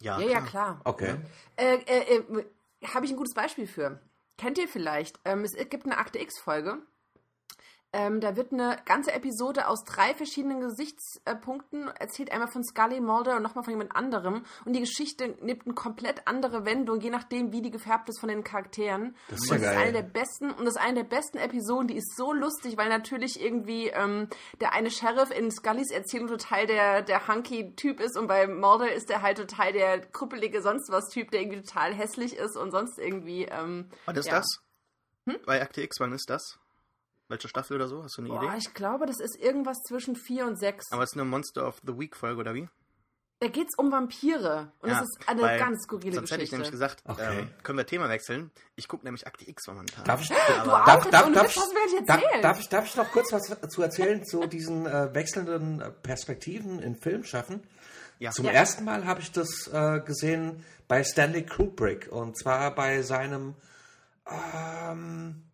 ja, 0.00 0.18
Ja, 0.20 0.28
ja, 0.28 0.40
klar. 0.40 0.80
Okay. 0.84 1.14
Äh, 1.56 1.76
äh, 1.86 2.16
äh, 2.16 2.44
Habe 2.92 3.06
ich 3.06 3.12
ein 3.12 3.16
gutes 3.16 3.34
Beispiel 3.34 3.66
für. 3.66 4.00
Kennt 4.38 4.58
ihr 4.58 4.68
vielleicht? 4.68 5.20
Ähm, 5.24 5.44
es 5.44 5.52
gibt 5.68 5.84
eine 5.84 5.98
Akte 5.98 6.18
X-Folge. 6.18 6.78
Ähm, 7.94 8.20
da 8.20 8.36
wird 8.36 8.52
eine 8.52 8.78
ganze 8.86 9.12
Episode 9.12 9.68
aus 9.68 9.84
drei 9.84 10.14
verschiedenen 10.14 10.60
Gesichtspunkten 10.60 11.88
erzählt. 11.88 12.32
Einmal 12.32 12.48
von 12.48 12.64
Scully, 12.64 13.00
Mulder 13.00 13.36
und 13.36 13.42
nochmal 13.42 13.64
von 13.64 13.72
jemand 13.72 13.94
anderem. 13.94 14.44
Und 14.64 14.72
die 14.72 14.80
Geschichte 14.80 15.36
nimmt 15.42 15.66
eine 15.66 15.74
komplett 15.74 16.26
andere 16.26 16.64
Wendung, 16.64 17.00
je 17.00 17.10
nachdem, 17.10 17.52
wie 17.52 17.60
die 17.60 17.70
gefärbt 17.70 18.08
ist 18.08 18.18
von 18.18 18.30
den 18.30 18.44
Charakteren. 18.44 19.14
Das 19.28 19.40
ist 19.40 19.50
und 19.50 19.60
ja 19.60 19.62
das 19.62 19.70
ist 19.70 19.76
geil. 19.76 19.82
eine 19.82 19.92
der 19.92 20.08
besten 20.08 20.50
und 20.52 20.64
das 20.64 20.76
ist 20.76 20.80
eine 20.80 20.94
der 20.94 21.16
besten 21.16 21.36
Episoden. 21.36 21.88
Die 21.88 21.96
ist 21.96 22.16
so 22.16 22.32
lustig, 22.32 22.78
weil 22.78 22.88
natürlich 22.88 23.38
irgendwie 23.42 23.88
ähm, 23.88 24.28
der 24.60 24.72
eine 24.72 24.90
Sheriff 24.90 25.30
in 25.30 25.50
Scullys 25.50 25.90
Erzählung 25.90 26.28
total 26.28 26.66
der 26.66 27.02
der 27.02 27.28
hunky 27.28 27.74
Typ 27.76 28.00
ist 28.00 28.16
und 28.16 28.26
bei 28.26 28.46
Mulder 28.46 28.90
ist 28.90 29.10
der 29.10 29.20
halt 29.20 29.36
total 29.36 29.72
der 29.74 30.00
krüppelige 30.00 30.62
sonst 30.62 30.90
was 30.90 31.08
Typ, 31.08 31.30
der 31.30 31.42
irgendwie 31.42 31.60
total 31.60 31.92
hässlich 31.92 32.36
ist 32.36 32.56
und 32.56 32.70
sonst 32.70 32.98
irgendwie. 32.98 33.44
Ähm, 33.44 33.90
Wann 34.06 34.16
ist 34.16 34.26
ja. 34.26 34.36
das? 34.38 34.46
Bei 35.46 35.62
Akte 35.62 35.82
X, 35.82 36.00
wann 36.00 36.12
ist 36.12 36.28
das? 36.30 36.58
Welche 37.32 37.48
Staffel 37.48 37.76
oder 37.76 37.88
so? 37.88 38.04
Hast 38.04 38.18
du 38.18 38.20
eine 38.22 38.28
Boah, 38.28 38.42
Idee? 38.44 38.58
ich 38.58 38.74
glaube, 38.74 39.06
das 39.06 39.18
ist 39.18 39.38
irgendwas 39.40 39.78
zwischen 39.88 40.16
vier 40.16 40.46
und 40.46 40.58
sechs. 40.58 40.92
Aber 40.92 41.02
es 41.02 41.12
ist 41.12 41.16
eine 41.16 41.24
Monster 41.24 41.66
of 41.66 41.80
the 41.86 41.98
Week 41.98 42.14
Folge, 42.14 42.38
oder 42.40 42.52
wie? 42.54 42.68
Da 43.40 43.48
geht's 43.48 43.74
um 43.78 43.90
Vampire 43.90 44.70
und 44.80 44.90
Ja, 44.90 45.00
das 45.00 45.08
ist 45.08 45.18
eine 45.26 45.40
weil 45.40 45.58
ganz 45.58 45.82
skurrile 45.84 46.14
Sonst 46.14 46.30
hätte 46.30 46.42
ich 46.42 46.50
Geschichte. 46.50 46.56
nämlich 46.56 46.70
gesagt, 46.70 47.02
Okay. 47.08 47.40
ähm, 47.40 47.50
können 47.62 47.78
wir 47.78 47.86
Thema 47.86 48.10
wechseln? 48.10 48.50
Ich 48.76 48.86
gucke 48.86 49.04
nämlich 49.04 49.26
Akte 49.26 49.48
X 49.48 49.66
momentan. 49.66 50.04
Darf 50.04 50.20
ich, 50.20 50.28
du 50.28 50.34
darf, 50.34 50.58
auch? 50.68 50.84
darf, 50.84 51.04
Jetzt 51.04 51.12
darf, 51.14 51.32
darf, 51.32 51.56
nicht 51.56 52.44
darf, 52.44 52.60
ich, 52.60 52.68
darf 52.68 52.86
ich 52.86 52.96
noch 52.96 53.10
kurz 53.10 53.32
was 53.32 53.70
zu 53.70 53.82
erzählen 53.82 54.22
zu 54.26 54.46
diesen 54.46 54.84
äh, 54.86 55.14
wechselnden 55.14 55.80
äh, 55.80 55.90
Perspektiven 55.90 56.80
in 56.80 56.94
Filmschaffen? 56.96 57.62
Ja. 58.18 58.30
Zum 58.30 58.44
Ja. 58.44 58.52
ersten 58.52 58.84
Mal 58.84 59.06
habe 59.06 59.22
ich 59.22 59.32
das 59.32 59.68
äh, 59.72 60.00
gesehen 60.00 60.62
bei 60.86 61.02
Stanley 61.02 61.46
Kubrick 61.46 62.12
und 62.12 62.38
zwar 62.38 62.74
bei 62.74 63.00
seinem 63.00 63.54
ähm, 64.30 65.42
äh, 65.46 65.51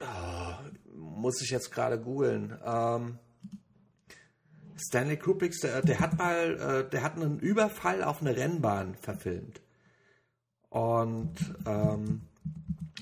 oh, 0.00 0.96
muss 0.96 1.40
ich 1.42 1.50
jetzt 1.50 1.72
gerade 1.72 2.00
googeln. 2.00 2.58
Ähm, 2.64 3.18
Stanley 4.76 5.16
Kubrick, 5.16 5.58
der, 5.60 5.82
der 5.82 6.00
hat 6.00 6.18
mal, 6.18 6.84
äh, 6.86 6.90
der 6.90 7.02
hat 7.02 7.16
einen 7.16 7.38
Überfall 7.38 8.02
auf 8.02 8.20
eine 8.20 8.36
Rennbahn 8.36 8.94
verfilmt. 8.96 9.60
Und, 10.68 11.34
ähm, 11.66 12.22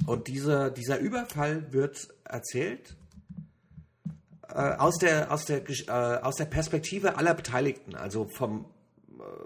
und 0.07 0.29
dieser, 0.29 0.71
dieser 0.71 0.99
Überfall 0.99 1.73
wird 1.73 2.09
erzählt 2.25 2.97
äh, 4.49 4.55
aus, 4.55 4.99
der, 4.99 5.33
aus, 5.33 5.47
der, 5.47 5.69
äh, 5.69 6.21
aus 6.23 6.37
der 6.37 6.45
Perspektive 6.45 7.17
aller 7.17 7.35
Beteiligten, 7.35 7.95
also 7.97 8.29
vom 8.29 8.67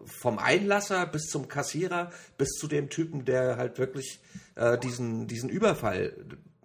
vom 0.04 0.38
Einlasser 0.38 1.06
bis 1.06 1.26
zum 1.26 1.48
Kassierer 1.48 2.10
bis 2.36 2.48
zu 2.50 2.66
dem 2.66 2.88
Typen, 2.88 3.24
der 3.24 3.56
halt 3.56 3.78
wirklich 3.78 4.20
äh, 4.54 4.78
diesen, 4.78 5.26
diesen 5.26 5.48
Überfall 5.48 6.12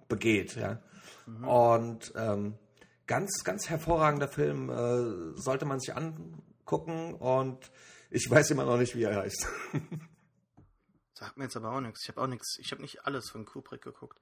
begeht. 0.07 0.55
Ja. 0.55 0.81
Und 1.45 2.13
ähm, 2.15 2.57
ganz, 3.07 3.43
ganz 3.43 3.69
hervorragender 3.69 4.27
Film, 4.27 4.69
äh, 4.69 5.39
sollte 5.39 5.65
man 5.65 5.79
sich 5.79 5.95
angucken 5.95 7.13
und 7.15 7.71
ich 8.09 8.29
weiß 8.29 8.51
immer 8.51 8.65
noch 8.65 8.77
nicht, 8.77 8.95
wie 8.95 9.03
er 9.03 9.15
heißt. 9.15 9.47
Sagt 11.13 11.37
mir 11.37 11.45
jetzt 11.45 11.57
aber 11.57 11.71
auch 11.71 11.81
nichts. 11.81 12.01
Ich 12.03 12.09
habe 12.09 12.21
auch 12.21 12.27
nichts. 12.27 12.57
Ich 12.59 12.71
habe 12.71 12.81
nicht 12.81 13.05
alles 13.05 13.29
von 13.29 13.45
Kubrick 13.45 13.81
geguckt. 13.81 14.19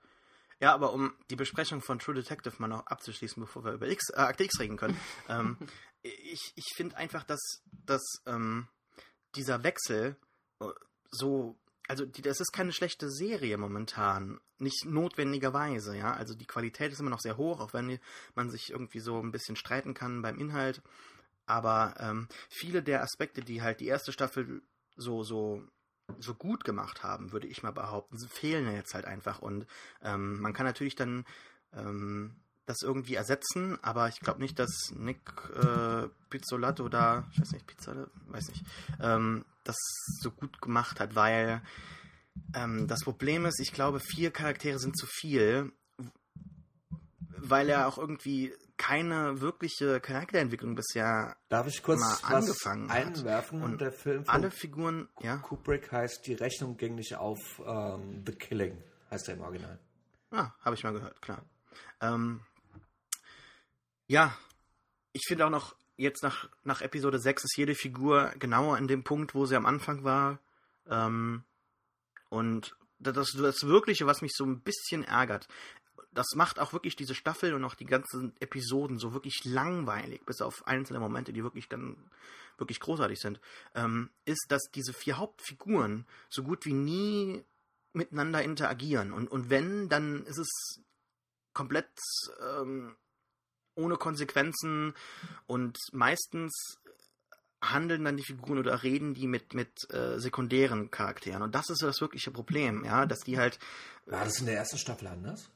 Ja, 0.60 0.74
aber 0.74 0.94
um 0.94 1.14
die 1.30 1.36
Besprechung 1.36 1.82
von 1.82 1.98
True 2.00 2.14
Detective 2.14 2.54
mal 2.60 2.68
noch 2.68 2.86
abzuschließen, 2.86 3.42
bevor 3.42 3.66
wir 3.66 3.74
über 3.74 3.88
X, 3.88 4.10
äh, 4.12 4.18
Akte 4.18 4.44
X 4.44 4.60
reden 4.60 4.78
können. 4.78 4.98
ähm, 5.30 5.58
ich 6.04 6.54
ich 6.56 6.72
finde 6.76 6.98
einfach, 6.98 7.24
dass, 7.24 7.64
dass 7.86 8.04
ähm, 8.26 8.68
dieser 9.36 9.64
Wechsel 9.64 10.16
äh, 10.60 10.66
so, 11.10 11.58
also 11.92 12.06
die, 12.06 12.22
das 12.22 12.40
ist 12.40 12.54
keine 12.54 12.72
schlechte 12.72 13.10
Serie 13.10 13.58
momentan. 13.58 14.40
Nicht 14.60 14.86
notwendigerweise, 14.86 15.98
ja. 15.98 16.14
Also 16.14 16.34
die 16.34 16.46
Qualität 16.46 16.94
ist 16.94 17.02
immer 17.02 17.10
noch 17.10 17.20
sehr 17.20 17.36
hoch, 17.36 17.60
auch 17.60 17.74
wenn 17.74 18.00
man 18.34 18.50
sich 18.50 18.72
irgendwie 18.72 19.02
so 19.02 19.20
ein 19.20 19.34
bisschen 19.34 19.58
streiten 19.58 19.94
kann 19.94 20.22
beim 20.22 20.40
Inhalt. 20.40 20.82
Aber 21.46 21.96
ähm, 22.00 22.30
viele 22.48 22.82
der 22.82 23.04
Aspekte, 23.04 23.42
die 23.42 23.62
halt 23.62 23.82
die 23.82 23.88
erste 23.88 24.14
Staffel 24.14 24.62
so, 24.96 25.24
so 25.24 25.68
so 26.20 26.34
gut 26.34 26.64
gemacht 26.64 27.04
haben, 27.04 27.34
würde 27.34 27.48
ich 27.48 27.62
mal 27.62 27.72
behaupten, 27.72 28.18
fehlen 28.20 28.72
jetzt 28.74 28.94
halt 28.94 29.06
einfach. 29.06 29.40
Und 29.40 29.66
ähm, 30.02 30.40
man 30.40 30.54
kann 30.54 30.66
natürlich 30.66 30.96
dann 30.96 31.26
ähm, 31.74 32.36
das 32.66 32.84
irgendwie 32.84 33.16
ersetzen, 33.16 33.78
aber 33.82 34.08
ich 34.08 34.22
glaube 34.22 34.40
nicht, 34.40 34.60
dass 34.60 34.94
Nick 34.96 35.20
äh, 35.56 36.08
Pizzolato 36.30 36.88
da, 36.88 37.28
ich 37.32 37.42
weiß 37.42 37.52
nicht, 37.52 37.68
Pizza, 37.68 38.08
weiß 38.28 38.50
nicht, 38.50 38.64
ähm, 39.02 39.44
das 39.64 39.78
so 40.20 40.32
gut 40.32 40.62
gemacht 40.62 41.00
hat, 41.00 41.16
weil 41.16 41.62
ähm, 42.56 42.88
das 42.88 43.02
Problem 43.04 43.46
ist, 43.46 43.60
ich 43.60 43.74
glaube, 43.74 44.00
vier 44.00 44.32
Charaktere 44.32 44.80
sind 44.80 44.98
zu 44.98 45.06
viel, 45.06 45.72
weil 47.38 47.70
er 47.70 47.88
auch 47.88 47.98
irgendwie 47.98 48.54
keine 48.78 49.42
wirkliche 49.42 50.00
Charakterentwicklung 50.00 50.74
bisher 50.74 51.38
Darf 51.50 51.68
ich 51.68 51.84
kurz 51.84 52.00
mal 52.00 52.36
angefangen 52.36 52.90
hat. 52.92 53.06
einwerfen? 53.06 53.62
Und 53.62 53.80
der 53.80 53.92
Film 53.92 54.24
alle 54.26 54.50
Figuren, 54.50 55.08
ja. 55.20 55.38
Kubrick 55.38 55.92
heißt 55.92 56.26
Die 56.26 56.34
Rechnung 56.34 56.78
ging 56.78 56.96
nicht 56.96 57.16
auf 57.16 57.38
ähm, 57.64 58.24
The 58.26 58.34
Killing, 58.34 58.82
heißt 59.12 59.28
er 59.30 59.36
im 59.36 59.42
Original. 59.42 59.80
Ah, 60.32 60.52
habe 60.62 60.76
ich 60.76 60.84
mal 60.84 60.94
gehört, 60.94 61.22
klar. 61.22 61.44
Ähm, 62.00 62.42
ja, 64.08 64.36
ich 65.14 65.22
finde 65.28 65.46
auch 65.46 65.50
noch, 65.52 65.76
jetzt 65.98 66.24
nach, 66.24 66.50
nach 66.64 66.82
Episode 66.82 67.20
6 67.20 67.44
ist 67.44 67.58
jede 67.58 67.76
Figur 67.76 68.34
genauer 68.40 68.78
in 68.78 68.88
dem 68.88 69.04
Punkt, 69.04 69.36
wo 69.36 69.46
sie 69.46 69.56
am 69.56 69.66
Anfang 69.66 70.04
war. 70.04 70.40
Ähm, 70.88 71.44
und 72.30 72.76
das, 73.00 73.32
das, 73.34 73.64
Wirkliche, 73.68 74.06
was 74.06 74.22
mich 74.22 74.32
so 74.34 74.46
ein 74.46 74.62
bisschen 74.62 75.04
ärgert, 75.04 75.48
das 76.14 76.36
macht 76.36 76.60
auch 76.60 76.74
wirklich 76.74 76.96
diese 76.96 77.16
Staffel 77.16 77.54
und 77.54 77.64
auch 77.64 77.76
die 77.76 77.86
ganzen 77.86 78.36
Episoden 78.40 79.00
so 79.00 79.14
wirklich 79.14 79.46
langweilig, 79.46 80.26
bis 80.26 80.42
auf 80.42 80.68
einzelne 80.68 81.00
Momente, 81.00 81.34
die 81.34 81.44
wirklich 81.44 81.70
dann 81.70 81.96
wirklich 82.58 82.80
großartig 82.80 83.20
sind, 83.20 83.40
ähm, 83.76 84.10
ist, 84.26 84.46
dass 84.50 84.64
diese 84.74 84.94
vier 84.94 85.18
Hauptfiguren 85.18 86.06
so 86.30 86.44
gut 86.44 86.66
wie 86.66 86.74
nie 86.74 87.44
miteinander 87.94 88.44
interagieren. 88.44 89.14
Und, 89.14 89.30
und 89.30 89.50
wenn, 89.50 89.90
dann 89.90 90.26
ist 90.26 90.38
es 90.38 90.82
komplett 91.54 91.90
ähm, 92.42 92.96
ohne 93.82 93.98
Konsequenzen 93.98 94.94
und 95.48 95.78
meistens 95.92 96.78
handeln 97.62 98.06
dann 98.06 98.18
die 98.18 98.24
Figuren 98.24 98.58
oder 98.58 98.84
reden 98.84 99.14
die 99.14 99.28
mit, 99.28 99.54
mit 99.54 99.72
äh, 99.94 100.20
sekundären 100.20 100.90
Charakteren. 100.90 101.44
Und 101.44 101.54
das 101.54 101.70
ist 101.70 101.84
das 101.84 102.02
wirkliche 102.02 102.32
Problem, 102.32 102.84
ja, 102.86 103.06
dass 103.06 103.20
die 103.20 103.38
halt 103.38 103.60
War 104.06 104.26
das 104.26 104.40
in 104.40 104.48
der 104.48 104.56
ersten 104.58 104.78
Staffel 104.78 105.08
anders? 105.08 105.50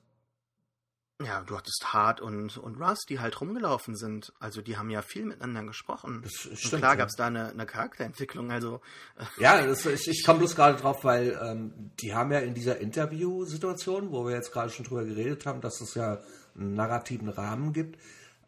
Ja, 1.23 1.41
du 1.43 1.55
hattest 1.55 1.93
Hart 1.93 2.19
und, 2.19 2.57
und 2.57 2.75
Russ, 2.75 3.05
die 3.07 3.21
halt 3.21 3.39
rumgelaufen 3.39 3.95
sind. 3.95 4.33
Also 4.38 4.61
die 4.61 4.75
haben 4.75 4.89
ja 4.89 5.01
viel 5.01 5.23
miteinander 5.23 5.63
gesprochen. 5.63 6.21
Das 6.21 6.45
und 6.45 6.57
stimmt, 6.57 6.81
klar 6.81 6.91
ja. 6.91 6.95
gab 6.95 7.07
es 7.07 7.15
da 7.15 7.27
eine, 7.27 7.49
eine 7.49 7.65
Charakterentwicklung. 7.65 8.51
Also 8.51 8.81
Ja, 9.39 9.65
das, 9.65 9.85
ich, 9.85 10.09
ich 10.09 10.25
komme 10.25 10.39
bloß 10.39 10.57
gerade 10.57 10.77
drauf, 10.77 11.05
weil 11.05 11.39
ähm, 11.41 11.91
die 12.01 12.13
haben 12.13 12.33
ja 12.33 12.39
in 12.39 12.53
dieser 12.53 12.79
Interview-Situation, 12.79 14.11
wo 14.11 14.25
wir 14.25 14.35
jetzt 14.35 14.51
gerade 14.51 14.69
schon 14.69 14.85
drüber 14.85 15.05
geredet 15.05 15.45
haben, 15.45 15.61
dass 15.61 15.79
es 15.79 15.95
ja 15.95 16.19
einen 16.55 16.73
narrativen 16.73 17.29
Rahmen 17.29 17.73
gibt, 17.73 17.99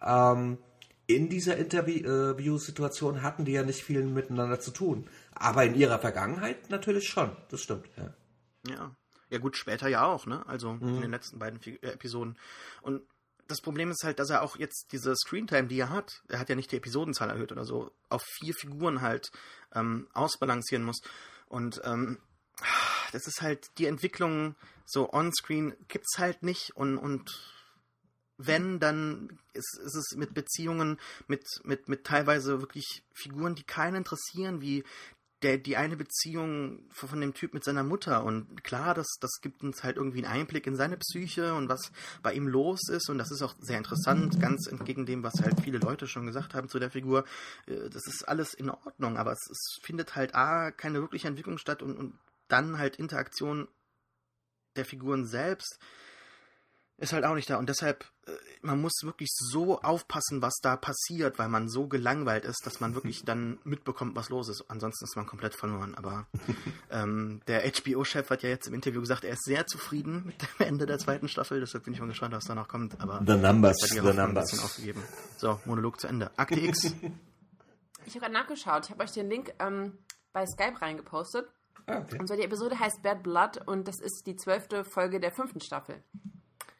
ähm, 0.02 0.58
in 1.08 1.30
dieser 1.30 1.56
Interview-Situation 1.56 3.22
hatten 3.22 3.46
die 3.46 3.54
ja 3.54 3.64
nicht 3.64 3.84
viel 3.84 4.04
miteinander 4.04 4.60
zu 4.60 4.72
tun. 4.72 5.08
Aber 5.34 5.64
in 5.64 5.74
ihrer 5.76 6.00
Vergangenheit 6.00 6.70
natürlich 6.70 7.08
schon, 7.08 7.32
das 7.50 7.62
stimmt. 7.62 7.88
Ja. 7.96 8.14
ja. 8.70 8.96
Ja 9.30 9.40
gut, 9.40 9.58
später 9.58 9.90
ja 9.90 10.06
auch, 10.06 10.26
ne? 10.26 10.46
Also 10.48 10.72
in 10.80 11.02
den 11.02 11.12
letzten 11.12 11.38
beiden 11.38 11.62
äh, 11.62 11.92
Episoden. 11.92 12.38
Und 12.82 13.02
das 13.48 13.62
Problem 13.62 13.92
ist 13.92 14.04
halt, 14.04 14.20
dass 14.20 14.30
er 14.30 14.42
auch 14.42 14.58
jetzt 14.58 14.88
diese 14.92 15.16
Screentime, 15.16 15.68
die 15.68 15.80
er 15.80 15.90
hat, 15.90 16.22
er 16.30 16.40
hat 16.40 16.50
ja 16.50 16.56
nicht 16.56 16.72
die 16.72 16.78
Episodenzahl 16.78 17.30
erhöht 17.30 17.52
oder 17.52 17.66
so, 17.66 17.92
auf 18.10 18.24
vier 18.24 18.54
Figuren 18.54 19.02
halt 19.02 19.32
ähm, 19.74 20.08
ausbalancieren 20.14 20.86
muss. 20.86 21.02
Und 21.48 21.82
ähm, 21.84 22.20
das 23.12 23.28
ist 23.28 23.42
halt 23.42 23.78
die 23.78 23.86
Entwicklung 23.86 24.56
so 24.86 25.12
on-screen 25.12 25.76
gibt's 25.88 26.18
halt 26.18 26.44
nicht 26.44 26.76
und, 26.76 26.98
und 26.98 27.57
wenn, 28.38 28.80
dann 28.80 29.40
ist, 29.54 29.80
ist 29.84 29.96
es 29.96 30.16
mit 30.16 30.34
Beziehungen, 30.34 31.00
mit, 31.28 31.46
mit, 31.64 31.90
mit 31.90 32.04
teilweise 32.04 32.62
wirklich 32.62 33.04
Figuren, 33.14 33.56
die 33.56 33.64
keinen 33.64 33.98
interessieren, 33.98 34.62
wie 34.62 34.84
der, 35.44 35.60
die 35.60 35.78
eine 35.78 35.98
Beziehung 35.98 36.80
von 36.92 37.22
dem 37.22 37.34
Typ 37.34 37.54
mit 37.54 37.64
seiner 37.64 37.84
Mutter. 37.84 38.24
Und 38.24 38.64
klar, 38.64 38.96
das, 38.96 39.08
das 39.20 39.40
gibt 39.42 39.62
uns 39.62 39.84
halt 39.84 39.98
irgendwie 39.98 40.26
einen 40.26 40.34
Einblick 40.34 40.66
in 40.66 40.76
seine 40.76 40.98
Psyche 40.98 41.54
und 41.54 41.70
was 41.70 41.92
bei 42.24 42.34
ihm 42.34 42.48
los 42.48 42.90
ist. 42.90 43.10
Und 43.10 43.20
das 43.20 43.32
ist 43.32 43.44
auch 43.44 43.56
sehr 43.60 43.78
interessant, 43.78 44.40
ganz 44.40 44.68
entgegen 44.68 45.06
dem, 45.06 45.24
was 45.24 45.40
halt 45.42 45.62
viele 45.62 45.78
Leute 45.78 46.08
schon 46.08 46.26
gesagt 46.26 46.56
haben 46.56 46.70
zu 46.70 46.80
der 46.80 46.90
Figur. 46.90 47.24
Äh, 47.68 47.90
Das 47.90 48.08
ist 48.08 48.28
alles 48.28 48.54
in 48.56 48.70
Ordnung, 48.70 49.18
aber 49.18 49.32
es, 49.32 49.48
es 49.52 49.80
findet 49.84 50.16
halt 50.16 50.34
A, 50.34 50.72
keine 50.72 51.02
wirkliche 51.02 51.28
Entwicklung 51.28 51.60
statt 51.60 51.84
und, 51.84 51.98
und 51.98 52.18
dann 52.48 52.80
halt 52.80 52.96
Interaktion 52.96 53.68
der 54.76 54.86
Figuren 54.86 55.28
selbst 55.28 55.80
ist 56.98 57.14
halt 57.14 57.26
auch 57.26 57.36
nicht 57.36 57.50
da. 57.50 57.58
Und 57.58 57.70
deshalb, 57.70 58.06
äh, 58.26 58.32
man 58.62 58.82
muss 58.82 58.94
wirklich 59.04 59.30
so 59.32 59.80
aufpassen, 59.82 60.42
was 60.42 60.56
da 60.62 60.76
passiert, 60.76 61.38
weil 61.38 61.48
man 61.48 61.70
so 61.70 61.88
gelangweilt 61.88 62.44
ist, 62.44 62.66
dass 62.66 62.80
man 62.80 62.96
wirklich 62.96 63.24
dann 63.24 63.60
mitbekommt, 63.64 64.16
was 64.16 64.30
los 64.30 64.50
ist. 64.50 64.66
Ansonsten 64.70 65.06
ist 65.06 65.16
man 65.16 65.28
komplett 65.28 65.54
verloren. 65.54 65.94
Aber 65.96 66.26
ähm, 66.92 67.42
der 67.48 67.62
HBO-Chef 67.72 68.30
hat 68.30 68.42
ja 68.44 68.50
jetzt 68.50 68.68
im 68.68 68.74
Interview 68.74 69.00
gesagt, 69.00 69.24
er 69.24 69.34
ist 69.34 69.44
sehr 69.44 69.68
zufrieden 69.68 70.24
mit 70.28 70.42
dem 70.42 70.68
Ende 70.68 70.86
der 70.86 70.98
zweiten 70.98 71.28
Staffel. 71.28 71.60
Deshalb 71.60 71.84
bin 71.84 71.94
ich 71.94 72.00
mal 72.00 72.08
gespannt, 72.08 72.34
was 72.34 72.46
da 72.46 72.56
noch 72.56 72.68
kommt. 72.68 73.00
Aber 73.00 73.22
The 73.26 73.36
numbers, 73.36 73.78
the 73.78 74.00
ein 74.00 74.16
numbers. 74.16 74.52
bisschen 74.52 74.66
aufgegeben. 74.66 75.04
So, 75.38 75.60
Monolog 75.66 76.00
zu 76.00 76.08
Ende. 76.08 76.32
Akte 76.38 76.60
X. 76.60 76.94
Ich 78.06 78.14
habe 78.14 78.22
gerade 78.22 78.36
nachgeschaut. 78.36 78.86
Ich 78.86 78.92
habe 78.92 79.04
euch 79.04 79.12
den 79.12 79.30
Link 79.30 79.54
ähm, 79.60 79.98
bei 80.32 80.46
Skype 80.46 80.82
reingepostet. 80.82 81.46
Ah, 81.88 81.98
okay. 82.00 82.18
Und 82.18 82.28
zwar 82.28 82.38
die 82.38 82.44
Episode 82.44 82.80
heißt 82.80 83.04
Bad 83.04 83.22
Blood 83.22 83.68
und 83.68 83.86
das 83.86 84.00
ist 84.00 84.26
die 84.26 84.38
zwölfte 84.38 84.86
Folge 84.86 85.20
der 85.20 85.34
fünften 85.34 85.60
Staffel. 85.60 86.02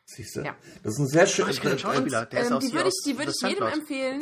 Siehst 0.10 0.38
du? 0.38 0.42
Ja. 0.42 0.56
Das 0.84 0.94
ist 0.94 1.00
ein 1.00 1.08
sehr 1.08 1.28
schön. 1.28 1.50
Ich 1.50 1.60
kenne 1.60 1.76
den 1.76 1.80
Schauspieler. 1.80 2.26
Der 2.26 2.42
ist 2.42 2.48
ähm, 2.48 2.58
aus 2.58 2.66
die 2.66 2.74
würde 2.74 2.90
ich, 2.90 3.04
die 3.06 3.18
würde 3.18 3.32
The 3.32 3.46
ich 3.46 3.50
jedem 3.50 3.68
empfehlen, 3.68 4.22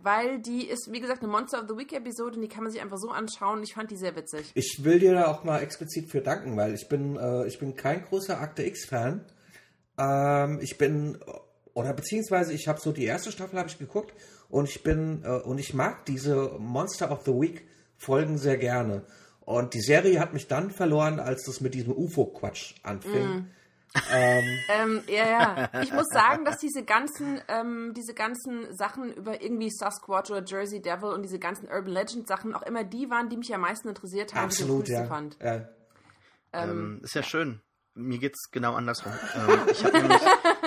weil 0.00 0.40
die 0.40 0.66
ist, 0.66 0.90
wie 0.90 1.00
gesagt, 1.00 1.22
eine 1.22 1.30
Monster 1.30 1.62
of 1.62 1.68
the 1.68 1.76
Week 1.76 1.92
Episode 1.92 2.34
und 2.34 2.42
die 2.42 2.48
kann 2.48 2.64
man 2.64 2.72
sich 2.72 2.82
einfach 2.82 2.98
so 2.98 3.10
anschauen. 3.10 3.62
Ich 3.62 3.74
fand 3.74 3.92
die 3.92 3.96
sehr 3.96 4.16
witzig. 4.16 4.50
Ich 4.54 4.80
will 4.82 4.98
dir 4.98 5.14
da 5.14 5.28
auch 5.28 5.44
mal 5.44 5.60
explizit 5.60 6.10
für 6.10 6.20
danken, 6.20 6.56
weil 6.56 6.74
ich 6.74 6.88
bin, 6.88 7.16
äh, 7.16 7.46
ich 7.46 7.60
bin 7.60 7.76
kein 7.76 8.04
großer 8.04 8.40
Akte 8.40 8.64
X-Fan. 8.64 9.24
Ähm, 9.96 10.58
ich 10.60 10.76
bin, 10.76 11.18
oder 11.72 11.92
beziehungsweise 11.92 12.52
ich 12.52 12.66
habe 12.66 12.80
so 12.80 12.90
die 12.90 13.04
erste 13.04 13.30
Staffel 13.30 13.60
habe 13.60 13.68
ich 13.68 13.78
geguckt 13.78 14.12
und 14.48 14.68
ich 14.68 14.82
bin, 14.82 15.22
äh, 15.24 15.28
und 15.28 15.58
ich 15.58 15.72
mag 15.72 16.04
diese 16.06 16.56
Monster 16.58 17.12
of 17.12 17.24
the 17.24 17.32
Week 17.32 17.64
Folgen 17.96 18.38
sehr 18.38 18.58
gerne. 18.58 19.04
Und 19.44 19.72
die 19.72 19.80
Serie 19.80 20.18
hat 20.18 20.34
mich 20.34 20.48
dann 20.48 20.72
verloren, 20.72 21.20
als 21.20 21.44
das 21.44 21.60
mit 21.60 21.74
diesem 21.74 21.92
UFO-Quatsch 21.96 22.74
anfing. 22.82 23.46
Ähm, 24.12 24.58
Ähm, 24.68 25.02
ja, 25.08 25.26
ja. 25.26 25.82
Ich 25.82 25.92
muss 25.92 26.06
sagen, 26.08 26.44
dass 26.44 26.58
diese 26.60 26.84
ganzen, 26.84 27.40
ähm, 27.48 27.92
diese 27.94 28.14
ganzen 28.14 28.74
Sachen 28.76 29.12
über 29.12 29.40
irgendwie 29.42 29.70
Sasquatch 29.70 30.30
oder 30.30 30.44
Jersey 30.44 30.80
Devil 30.80 31.10
und 31.10 31.22
diese 31.22 31.38
ganzen 31.38 31.68
Urban 31.68 31.92
Legend 31.92 32.28
Sachen 32.28 32.54
auch 32.54 32.62
immer 32.62 32.84
die 32.84 33.10
waren, 33.10 33.28
die 33.28 33.36
mich 33.36 33.54
am 33.54 33.62
meisten 33.62 33.88
interessiert 33.88 34.34
haben, 34.34 34.46
absolut, 34.46 34.88
die 34.88 34.92
ich 34.92 34.98
am 34.98 35.04
ja. 35.04 35.08
fand. 35.08 35.36
ja. 35.42 35.68
Ähm, 36.52 37.00
ist 37.02 37.14
ja 37.14 37.22
schön. 37.22 37.60
Mir 37.94 38.18
geht's 38.18 38.50
genau 38.50 38.74
andersrum. 38.74 39.12
ähm, 39.34 39.60
ich 39.70 39.82
habe 39.82 39.98
nämlich 39.98 40.20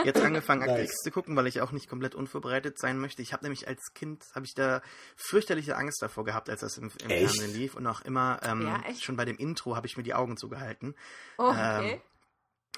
jetzt 0.03 0.19
angefangen, 0.21 0.63
Akte 0.63 0.73
Nice. 0.73 0.89
X 0.89 1.03
zu 1.03 1.11
gucken, 1.11 1.35
weil 1.35 1.45
ich 1.45 1.61
auch 1.61 1.71
nicht 1.71 1.87
komplett 1.87 2.15
unvorbereitet 2.15 2.79
sein 2.79 2.97
möchte. 2.97 3.21
Ich 3.21 3.33
habe 3.33 3.43
nämlich 3.45 3.67
als 3.67 3.93
Kind, 3.93 4.23
habe 4.33 4.45
ich 4.47 4.55
da 4.55 4.81
fürchterliche 5.15 5.77
Angst 5.77 6.01
davor 6.01 6.25
gehabt, 6.25 6.49
als 6.49 6.61
das 6.61 6.77
im, 6.77 6.85
im? 6.85 7.09
Fernsehen 7.09 7.53
lief. 7.53 7.75
Und 7.75 7.85
auch 7.85 8.01
immer, 8.01 8.39
ähm, 8.43 8.63
Ja, 8.65 8.81
echt? 8.87 9.03
schon 9.03 9.15
bei 9.15 9.25
dem 9.25 9.37
Intro 9.37 9.75
habe 9.75 9.85
ich 9.85 9.95
mir 9.95 10.03
die 10.03 10.15
Augen 10.15 10.37
zugehalten. 10.37 10.95
Oh, 11.37 11.49
okay. 11.49 12.01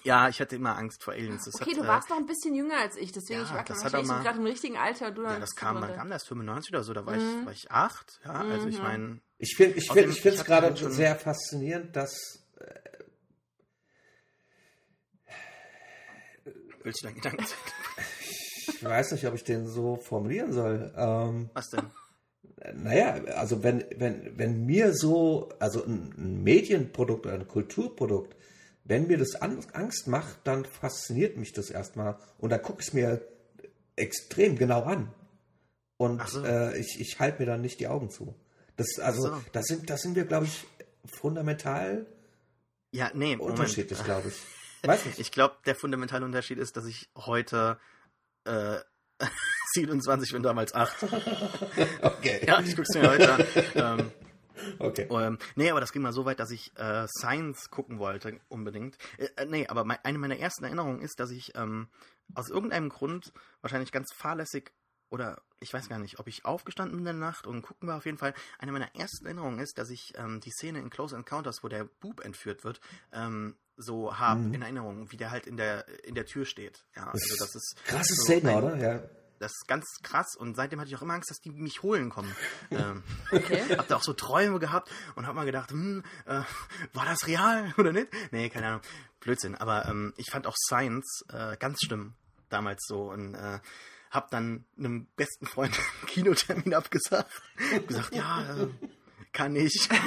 Ja, 0.04 0.30
ich 0.30 0.40
hatte 0.42 0.56
immer 0.56 0.78
Angst 0.78 1.04
vor 1.04 1.14
Aliens. 1.14 1.46
Das 1.46 1.56
Okay, 1.62 1.72
hat, 1.72 1.78
du 1.78 1.84
äh, 1.84 1.88
warst 1.88 2.10
noch 2.10 2.18
ein 2.18 2.26
bisschen 2.26 2.56
jünger 2.56 2.78
als 2.78 2.96
ich, 2.98 3.12
deswegen 3.12 3.42
ja, 3.42 3.46
ich 3.46 3.54
war 3.54 3.64
gerade 4.24 4.38
im 4.40 4.46
richtigen 4.46 4.78
Alter. 4.78 5.12
Du 5.12 5.24
Ja, 5.24 5.40
das 5.40 5.56
kam, 5.56 5.78
drunter. 5.80 5.94
kam 5.94 6.10
das? 6.10 6.24
95 6.26 6.74
oder 6.74 6.84
so? 6.84 6.94
Da 6.94 7.06
war, 7.06 7.14
Mhm. 7.14 7.20
ich, 7.42 7.46
war 7.46 7.52
ich 7.54 7.72
acht. 7.72 8.20
Ja, 8.26 8.46
also 8.50 8.68
ich 8.68 8.82
meine, 8.82 9.22
Ich 9.38 9.56
finde 9.56 9.78
ich 9.78 9.90
Außerdem, 9.90 10.12
find, 10.12 10.34
ich 10.34 10.40
ich 10.40 10.46
gerade 10.46 10.76
schon- 10.78 10.92
sehr 10.92 11.16
faszinierend, 11.16 11.96
dass 11.96 12.44
willst 16.84 17.04
du 17.04 17.08
deinen 17.08 17.16
Gedanken 17.16 17.46
ich 18.68 18.84
weiß 18.84 19.12
nicht, 19.12 19.28
ob 19.28 19.36
ich 19.36 19.44
den 19.44 19.68
so 19.68 19.96
formulieren 19.98 20.52
soll. 20.54 20.92
Ähm, 20.98 21.50
Was 21.54 21.70
denn? 21.70 21.92
naja, 22.74 23.14
also 23.36 23.62
wenn, 23.64 23.86
wenn, 23.96 24.38
wenn 24.40 24.66
mir 24.66 24.94
so, 24.94 25.50
also 25.60 25.84
ein, 25.84 26.14
ein 26.18 26.44
Medienprodukt 26.44 27.28
oder 27.28 27.36
ein 27.36 27.48
Kulturprodukt, 27.48 28.36
wenn 28.84 29.08
mir 29.08 29.18
das 29.18 29.36
an, 29.36 29.60
Angst 29.74 30.08
macht, 30.08 30.40
dann 30.44 30.66
fasziniert 30.66 31.38
mich 31.38 31.54
das 31.54 31.70
erstmal 31.70 32.18
und 32.40 32.50
dann 32.50 32.62
gucke 32.62 32.82
ich 32.82 32.88
es 32.88 32.94
mir 32.94 33.22
extrem 33.96 34.58
genau 34.58 34.84
an. 34.84 35.14
Und 35.98 36.28
so. 36.28 36.44
äh, 36.44 36.78
ich, 36.80 37.00
ich 37.00 37.20
halte 37.20 37.40
mir 37.40 37.46
dann 37.46 37.62
nicht 37.62 37.80
die 37.80 37.88
Augen 37.88 38.10
zu. 38.10 38.34
Das, 38.76 38.98
also, 39.00 39.22
so. 39.22 39.44
das 39.52 39.66
sind, 39.66 39.90
das 39.90 40.02
sind 40.02 40.16
wir, 40.16 40.26
glaube 40.26 40.48
ich, 40.48 40.66
fundamental 41.06 42.08
Ja, 42.92 43.12
nee, 43.14 43.36
unterschiedlich, 43.36 44.04
glaube 44.04 44.30
ich. 44.30 44.88
Weiß 44.88 45.06
nicht. 45.06 45.20
Ich 45.20 45.32
glaube, 45.32 45.58
der 45.66 45.76
fundamentale 45.76 46.26
Unterschied 46.26 46.58
ist, 46.58 46.76
dass 46.76 46.86
ich 46.86 47.08
heute 47.16 47.78
äh, 48.46 48.80
27 49.74 50.32
bin, 50.32 50.42
damals 50.42 50.74
8. 50.74 51.04
Okay. 52.02 52.46
Ja, 52.48 52.60
ich 52.62 52.76
guck's 52.76 52.96
mir 52.96 53.08
heute 53.10 53.34
an. 53.34 53.46
Ähm, 53.76 54.12
Okay. 54.80 55.08
Ähm, 55.10 55.38
nee, 55.56 55.70
aber 55.72 55.80
das 55.82 55.92
ging 55.92 56.02
mal 56.02 56.14
so 56.14 56.26
weit, 56.26 56.40
dass 56.40 56.52
ich 56.52 56.72
äh, 56.78 57.08
Science 57.08 57.70
gucken 57.70 58.00
wollte, 58.00 58.40
unbedingt. 58.50 58.98
Äh, 59.18 59.28
äh, 59.38 59.46
nee, 59.46 59.68
aber 59.68 59.84
mei- 59.84 60.04
eine 60.04 60.18
meiner 60.18 60.38
ersten 60.38 60.64
Erinnerungen 60.64 61.02
ist, 61.02 61.20
dass 61.20 61.32
ich 61.32 61.54
ähm, 61.56 61.88
aus 62.34 62.50
irgendeinem 62.50 62.90
Grund, 62.90 63.32
wahrscheinlich 63.62 63.92
ganz 63.92 64.08
fahrlässig, 64.16 64.72
oder 65.10 65.42
ich 65.60 65.74
weiß 65.74 65.90
gar 65.90 66.00
nicht, 66.00 66.20
ob 66.20 66.28
ich 66.28 66.46
aufgestanden 66.46 66.98
bin 66.98 67.06
in 67.06 67.20
der 67.20 67.28
Nacht 67.28 67.46
und 67.46 67.62
gucken 67.64 67.88
war 67.90 67.98
auf 67.98 68.06
jeden 68.06 68.18
Fall. 68.18 68.34
Eine 68.60 68.72
meiner 68.72 68.96
ersten 68.96 69.26
Erinnerungen 69.26 69.60
ist, 69.60 69.78
dass 69.78 69.90
ich 69.90 70.14
ähm, 70.18 70.40
die 70.40 70.52
Szene 70.52 70.80
in 70.80 70.90
Close 70.90 71.16
Encounters, 71.16 71.64
wo 71.64 71.68
der 71.68 71.84
Bub 71.84 72.24
entführt 72.24 72.64
wird, 72.64 72.80
ähm, 73.12 73.58
so 73.76 74.18
hab 74.18 74.38
Mhm. 74.38 74.54
in 74.54 74.62
Erinnerung, 74.62 75.12
wie 75.12 75.18
der 75.18 75.32
halt 75.32 75.48
in 75.48 75.58
der, 75.58 75.86
in 76.06 76.16
der 76.16 76.26
Tür 76.26 76.46
steht. 76.46 76.86
Ja, 76.96 77.08
also 77.10 77.36
das 77.38 77.56
ist 77.56 77.76
Krasse 77.86 78.14
so 78.16 78.24
Szene, 78.24 78.56
oder? 78.56 78.78
Ja. 78.78 79.02
Das 79.42 79.52
ist 79.52 79.68
ganz 79.68 79.86
krass 80.04 80.36
und 80.38 80.56
seitdem 80.56 80.80
hatte 80.80 80.90
ich 80.90 80.96
auch 80.96 81.02
immer 81.02 81.16
Angst, 81.16 81.32
dass 81.32 81.42
die 81.42 81.50
mich 81.50 81.82
holen 81.82 82.10
kommen. 82.10 82.34
ähm, 82.72 83.04
Okay. 83.32 83.64
hab 83.78 83.88
da 83.88 83.98
auch 83.98 84.04
so 84.04 84.14
Träume 84.14 84.60
gehabt 84.60 84.92
und 85.16 85.26
hab 85.28 85.36
mal 85.36 85.46
gedacht, 85.46 85.72
hm, 85.72 86.04
äh, 86.26 86.42
war 86.94 87.06
das 87.06 87.28
real 87.28 87.74
oder 87.78 87.92
nicht? 87.92 88.08
Nee, 88.32 88.50
keine 88.50 88.68
Ahnung. 88.68 88.82
Blödsinn. 89.20 89.56
Aber 89.56 89.86
ähm, 89.88 90.14
ich 90.18 90.30
fand 90.32 90.48
auch 90.48 90.56
Science 90.56 91.26
äh, 91.32 91.58
ganz 91.58 91.80
schlimm 91.84 92.14
damals 92.50 92.86
so 92.88 93.12
und 93.12 93.36
äh, 93.36 93.60
hab 94.12 94.30
dann 94.30 94.66
einem 94.78 95.08
besten 95.16 95.46
Freund 95.46 95.74
einen 95.74 96.08
Kinotermin 96.08 96.74
abgesagt. 96.74 97.32
Gesagt, 97.88 98.14
ja, 98.14 98.56
äh, 98.56 98.68
kann 99.34 99.56
ich. 99.56 99.88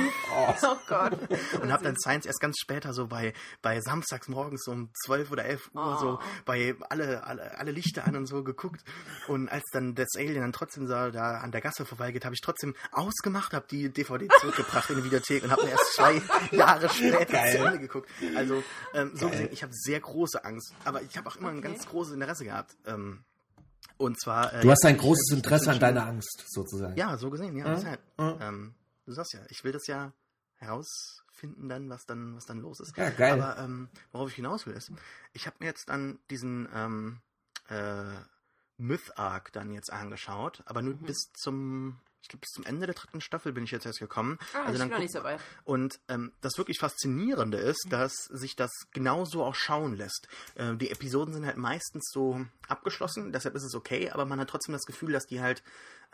Oh 0.66 0.76
Gott. 0.88 1.16
Und 1.62 1.70
habe 1.72 1.84
dann 1.84 1.96
Science 1.96 2.26
erst 2.26 2.40
ganz 2.40 2.56
später 2.58 2.92
so 2.92 3.06
bei, 3.06 3.32
bei 3.62 3.80
samstags 3.80 4.26
morgens 4.28 4.64
so 4.64 4.72
um 4.72 4.90
12 5.04 5.30
oder 5.30 5.44
11 5.44 5.70
Uhr 5.74 5.96
so 6.00 6.08
Oh. 6.14 6.18
bei 6.44 6.74
alle, 6.90 7.22
alle, 7.24 7.56
alle 7.56 7.70
Lichter 7.70 8.04
an 8.06 8.16
und 8.16 8.26
so 8.26 8.42
geguckt. 8.42 8.82
Und 9.28 9.48
als 9.48 9.62
dann 9.72 9.94
das 9.94 10.08
Alien 10.16 10.40
dann 10.40 10.52
trotzdem 10.52 10.86
so 10.88 10.92
da 10.92 11.38
an 11.38 11.52
der 11.52 11.60
Gasse 11.60 11.84
vorbeigeht, 11.84 12.24
habe 12.24 12.34
ich 12.34 12.40
trotzdem 12.40 12.74
ausgemacht, 12.90 13.52
habe 13.52 13.66
die 13.70 13.88
DVD 13.90 14.26
zurückgebracht 14.40 14.90
in 14.90 14.96
die 14.96 15.04
Videothek 15.04 15.44
und 15.44 15.50
habe 15.52 15.62
mir 15.64 15.70
erst 15.70 15.94
zwei 15.94 16.20
Jahre 16.50 16.88
später 16.88 17.24
Geil. 17.26 17.56
zu 17.56 17.64
Ende 17.64 17.78
geguckt. 17.78 18.10
Also 18.36 18.62
ähm, 18.92 19.12
so 19.14 19.28
gesehen, 19.28 19.48
ich 19.52 19.62
habe 19.62 19.72
sehr 19.72 20.00
große 20.00 20.44
Angst. 20.44 20.74
Aber 20.84 21.00
ich 21.02 21.16
habe 21.16 21.28
auch 21.28 21.36
immer 21.36 21.50
ein 21.50 21.58
Okay. 21.58 21.68
ganz 21.68 21.86
großes 21.86 22.12
Interesse 22.14 22.44
gehabt. 22.44 22.74
Ähm, 22.86 23.22
und 23.98 24.20
zwar... 24.20 24.52
äh, 24.52 24.60
Du 24.62 24.70
hast 24.70 24.84
ein 24.84 24.96
großes 24.98 25.30
Interesse 25.32 25.70
an 25.70 25.78
deiner 25.78 26.06
Angst, 26.06 26.44
sozusagen. 26.48 26.96
ja, 26.96 27.16
so 27.16 27.30
gesehen, 27.30 27.56
ja. 27.56 27.68
Mhm. 27.68 27.74
deshalb. 27.76 28.00
Mhm. 28.18 28.34
Ähm, 28.40 28.74
du 29.04 29.12
sagst 29.12 29.32
ja, 29.34 29.40
ich 29.48 29.64
will 29.64 29.72
das 29.72 29.86
ja 29.86 30.12
herausfinden 30.56 31.68
dann, 31.68 31.90
was 31.90 32.06
dann, 32.06 32.36
was 32.36 32.46
dann 32.46 32.60
los 32.60 32.80
ist. 32.80 32.96
Ja, 32.96 33.10
geil. 33.10 33.32
Aber 33.40 33.58
ähm, 33.58 33.88
worauf 34.12 34.28
ich 34.30 34.36
hinaus 34.36 34.66
will 34.66 34.74
ist, 34.74 34.90
ich 35.32 35.46
habe 35.46 35.56
mir 35.60 35.66
jetzt 35.66 35.88
dann 35.88 36.18
diesen 36.30 36.68
ähm, 36.74 37.20
äh, 37.68 38.04
Myth 38.76 39.16
Arc 39.18 39.52
dann 39.52 39.72
jetzt 39.72 39.92
angeschaut, 39.92 40.62
aber 40.66 40.82
nur 40.82 40.94
Mhm. 40.94 41.06
bis 41.06 41.30
zum, 41.34 42.00
ich 42.22 42.28
glaube 42.28 42.40
bis 42.40 42.50
zum 42.50 42.64
Ende 42.64 42.86
der 42.86 42.94
dritten 42.94 43.20
Staffel 43.20 43.52
bin 43.52 43.64
ich 43.64 43.70
jetzt 43.70 43.86
erst 43.86 43.98
gekommen. 44.00 44.38
Ah, 44.54 44.60
also 44.64 44.72
ich 44.72 44.78
dann 44.78 44.88
bin 44.88 44.96
noch 44.96 45.02
nicht 45.02 45.12
so 45.12 45.22
weit. 45.22 45.40
und 45.64 46.00
ähm, 46.08 46.32
das 46.40 46.56
wirklich 46.58 46.78
Faszinierende 46.78 47.58
ist, 47.58 47.86
dass 47.90 48.12
sich 48.30 48.56
das 48.56 48.70
genauso 48.92 49.44
auch 49.44 49.54
schauen 49.54 49.94
lässt. 49.96 50.28
Äh, 50.54 50.76
die 50.76 50.90
Episoden 50.90 51.34
sind 51.34 51.46
halt 51.46 51.56
meistens 51.56 52.10
so 52.12 52.44
abgeschlossen, 52.68 53.32
deshalb 53.32 53.54
ist 53.54 53.64
es 53.64 53.74
okay, 53.74 54.10
aber 54.10 54.24
man 54.24 54.40
hat 54.40 54.48
trotzdem 54.50 54.72
das 54.72 54.86
Gefühl, 54.86 55.12
dass 55.12 55.26
die 55.26 55.40
halt 55.40 55.62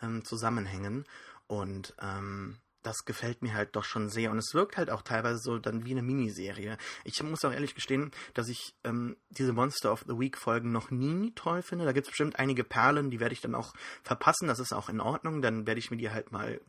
ähm, 0.01 0.23
zusammenhängen. 0.25 1.05
Und 1.47 1.93
ähm, 1.99 2.57
das 2.83 3.05
gefällt 3.05 3.41
mir 3.41 3.53
halt 3.53 3.75
doch 3.75 3.83
schon 3.83 4.09
sehr. 4.09 4.31
Und 4.31 4.37
es 4.37 4.53
wirkt 4.53 4.77
halt 4.77 4.89
auch 4.89 5.01
teilweise 5.01 5.39
so 5.39 5.57
dann 5.57 5.85
wie 5.85 5.91
eine 5.91 6.01
Miniserie. 6.01 6.77
Ich 7.03 7.21
muss 7.23 7.45
auch 7.45 7.51
ehrlich 7.51 7.75
gestehen, 7.75 8.11
dass 8.33 8.49
ich 8.49 8.75
ähm, 8.83 9.17
diese 9.29 9.53
Monster 9.53 9.91
of 9.91 10.03
the 10.07 10.17
Week 10.17 10.37
Folgen 10.37 10.71
noch 10.71 10.91
nie 10.91 11.31
toll 11.35 11.61
finde. 11.61 11.85
Da 11.85 11.91
gibt 11.91 12.07
es 12.07 12.11
bestimmt 12.11 12.39
einige 12.39 12.63
Perlen, 12.63 13.11
die 13.11 13.19
werde 13.19 13.33
ich 13.33 13.41
dann 13.41 13.55
auch 13.55 13.73
verpassen. 14.03 14.47
Das 14.47 14.59
ist 14.59 14.73
auch 14.73 14.89
in 14.89 15.01
Ordnung. 15.01 15.41
Dann 15.41 15.67
werde 15.67 15.79
ich 15.79 15.91
mir 15.91 15.97
die 15.97 16.09
halt 16.09 16.31
mal 16.31 16.59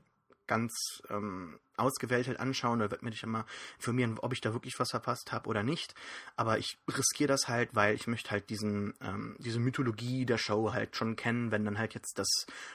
ganz 0.46 0.72
ähm, 1.08 1.58
ausgewählt 1.76 2.38
anschauen 2.38 2.80
oder 2.80 2.90
werde 2.90 3.04
mir 3.04 3.10
dich 3.10 3.24
mal 3.24 3.44
informieren, 3.76 4.18
ob 4.18 4.32
ich 4.32 4.40
da 4.40 4.52
wirklich 4.52 4.78
was 4.78 4.90
verpasst 4.90 5.32
habe 5.32 5.48
oder 5.48 5.62
nicht. 5.62 5.94
Aber 6.36 6.58
ich 6.58 6.78
riskiere 6.88 7.28
das 7.28 7.48
halt, 7.48 7.74
weil 7.74 7.94
ich 7.94 8.06
möchte 8.06 8.30
halt 8.30 8.50
diesen, 8.50 8.94
ähm, 9.00 9.36
diese 9.38 9.58
Mythologie 9.58 10.26
der 10.26 10.38
Show 10.38 10.72
halt 10.72 10.96
schon 10.96 11.16
kennen, 11.16 11.50
wenn 11.50 11.64
dann 11.64 11.78
halt 11.78 11.94
jetzt 11.94 12.18
das 12.18 12.28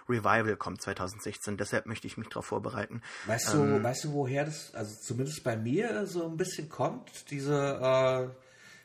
Revival 0.09 0.55
kommt 0.57 0.81
2016. 0.81 1.57
Deshalb 1.57 1.85
möchte 1.85 2.07
ich 2.07 2.17
mich 2.17 2.29
darauf 2.29 2.45
vorbereiten. 2.45 3.01
Weißt 3.25 3.53
du, 3.53 3.63
Ähm. 3.63 3.83
weißt 3.83 4.05
du, 4.05 4.13
woher 4.13 4.45
das, 4.45 4.73
also 4.73 4.95
zumindest 4.99 5.43
bei 5.43 5.55
mir 5.55 6.05
so 6.07 6.25
ein 6.25 6.37
bisschen 6.37 6.69
kommt, 6.69 7.29
diese, 7.31 8.33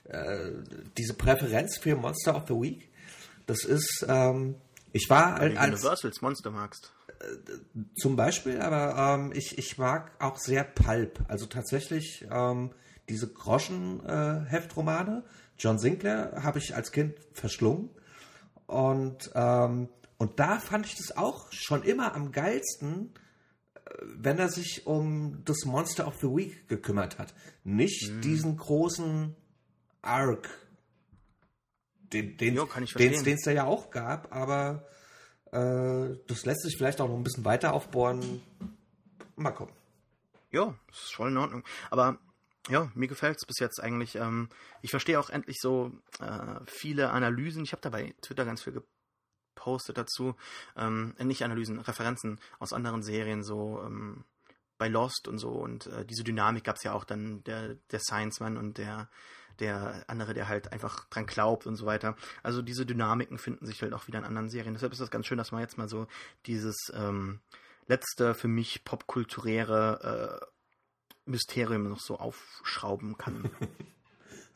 äh, 0.09 0.12
äh, 0.12 0.53
diese 0.99 1.14
Präferenz 1.14 1.79
für 1.79 1.97
Monster 1.97 2.37
of 2.37 2.45
the 2.49 2.55
Week? 2.55 2.90
Das 3.47 3.64
ist, 3.64 4.05
ähm, 4.09 4.57
ich 4.93 5.09
war 5.11 5.39
Weil 5.41 5.51
du 5.55 5.61
als, 5.61 5.73
Universals 5.81 6.21
Monster 6.23 6.51
magst. 6.51 6.93
zum 7.97 8.17
Beispiel, 8.17 8.61
aber 8.61 9.15
ähm, 9.15 9.33
ich, 9.35 9.57
ich 9.59 9.79
mag 9.79 10.13
auch 10.21 10.37
sehr 10.39 10.65
Pulp. 10.65 11.21
Also 11.29 11.47
tatsächlich 11.47 12.27
ähm, 12.31 12.71
diese 13.09 13.29
Groschen-Heftromane. 13.33 15.25
John 15.59 15.79
Sinclair 15.79 16.41
habe 16.43 16.59
ich 16.59 16.75
als 16.75 16.93
Kind 16.93 17.15
verschlungen. 17.33 17.91
Und, 18.67 19.31
ähm, 19.35 19.89
und 20.19 20.39
da 20.41 20.59
fand 20.59 20.87
ich 20.87 20.97
das 20.97 21.17
auch 21.17 21.53
schon 21.53 21.83
immer 21.83 22.15
am 22.15 22.33
geilsten, 22.33 23.13
äh, 23.75 23.81
wenn 24.17 24.39
er 24.39 24.49
sich 24.49 24.87
um 24.87 25.45
das 25.45 25.65
Monster 25.65 26.07
of 26.07 26.17
the 26.21 26.29
Week 26.29 26.69
gekümmert 26.69 27.19
hat. 27.19 27.35
Nicht 27.65 28.11
Mhm. 28.11 28.21
diesen 28.23 28.57
großen 28.57 29.37
Arc, 30.01 30.49
den 32.12 32.37
den 33.25 33.35
es 33.35 33.42
da 33.42 33.51
ja 33.51 33.64
auch 33.64 33.90
gab, 33.90 34.35
aber 34.35 34.87
äh, 35.53 36.16
das 36.27 36.44
lässt 36.44 36.62
sich 36.62 36.77
vielleicht 36.77 37.01
auch 37.01 37.09
noch 37.09 37.16
ein 37.16 37.25
bisschen 37.25 37.44
weiter 37.44 37.72
aufbohren. 37.72 38.42
Mal 39.37 39.53
gucken. 39.53 39.75
Ja, 40.51 40.75
das 40.88 41.05
ist 41.05 41.14
voll 41.14 41.31
in 41.31 41.38
Ordnung. 41.38 41.64
Aber 41.90 42.18
ja, 42.68 42.90
mir 42.94 43.09
gefällt 43.09 43.38
es 43.38 43.46
bis 43.46 43.59
jetzt 43.59 43.81
eigentlich. 43.83 44.16
Ähm, 44.16 44.48
ich 44.83 44.90
verstehe 44.90 45.18
auch 45.18 45.31
endlich 45.31 45.59
so 45.61 45.92
äh, 46.20 46.61
viele 46.66 47.11
Analysen. 47.11 47.64
Ich 47.64 47.72
habe 47.72 47.83
da 47.83 47.90
bei 47.90 48.14
Twitter 48.20 48.44
ganz 48.44 48.62
viel 48.62 48.83
gepostet 49.55 49.98
dazu. 49.98 50.37
Ähm, 50.77 51.14
äh, 51.18 51.25
nicht 51.25 51.44
Analysen, 51.44 51.81
Referenzen 51.81 52.40
aus 52.59 52.72
anderen 52.72 53.03
Serien, 53.03 53.42
so 53.42 53.83
ähm, 53.85 54.25
bei 54.83 54.88
Lost 54.88 55.29
und 55.29 55.38
so. 55.38 55.51
Und 55.51 55.87
äh, 55.87 56.05
diese 56.05 56.25
Dynamik 56.25 56.64
gab 56.64 56.75
es 56.75 56.83
ja 56.83 56.92
auch 56.92 57.05
dann, 57.05 57.45
der, 57.45 57.77
der 57.92 58.01
Science-Man 58.01 58.57
und 58.57 58.79
der, 58.79 59.09
der 59.61 60.03
andere, 60.09 60.35
der 60.35 60.49
halt 60.49 60.73
einfach 60.73 61.05
dran 61.05 61.25
glaubt 61.27 61.68
und 61.68 61.77
so 61.77 61.87
weiter. 61.87 62.16
Also 62.42 62.62
diese 62.62 62.85
Dynamiken 62.85 63.38
finden 63.38 63.64
sich 63.64 63.81
halt 63.81 63.92
auch 63.92 64.09
wieder 64.09 64.18
in 64.18 64.25
anderen 64.25 64.51
Serien. 64.51 64.75
Deshalb 64.75 64.90
ist 64.90 65.01
das 65.01 65.12
ganz 65.12 65.27
schön, 65.27 65.38
dass 65.38 65.53
man 65.53 65.61
jetzt 65.61 65.79
mal 65.79 65.88
so 65.88 66.09
dieses 66.47 66.90
ähm, 66.95 67.38
letzte 67.87 68.35
für 68.35 68.49
mich 68.49 68.85
popkulturäre 68.85 70.40
äh, 70.42 71.31
Mysterium 71.31 71.88
noch 71.88 72.01
so 72.01 72.18
aufschrauben 72.18 73.16
kann. 73.16 73.51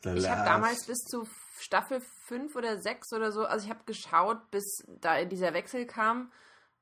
Ich 0.03 0.29
habe 0.29 0.45
damals 0.45 0.85
bis 0.85 0.99
zu 0.99 1.27
Staffel 1.59 2.01
5 2.27 2.55
oder 2.55 2.79
6 2.79 3.13
oder 3.13 3.31
so, 3.31 3.45
also 3.45 3.65
ich 3.65 3.71
habe 3.71 3.83
geschaut, 3.85 4.51
bis 4.51 4.63
da 4.87 5.25
dieser 5.25 5.53
Wechsel 5.53 5.85
kam. 5.87 6.31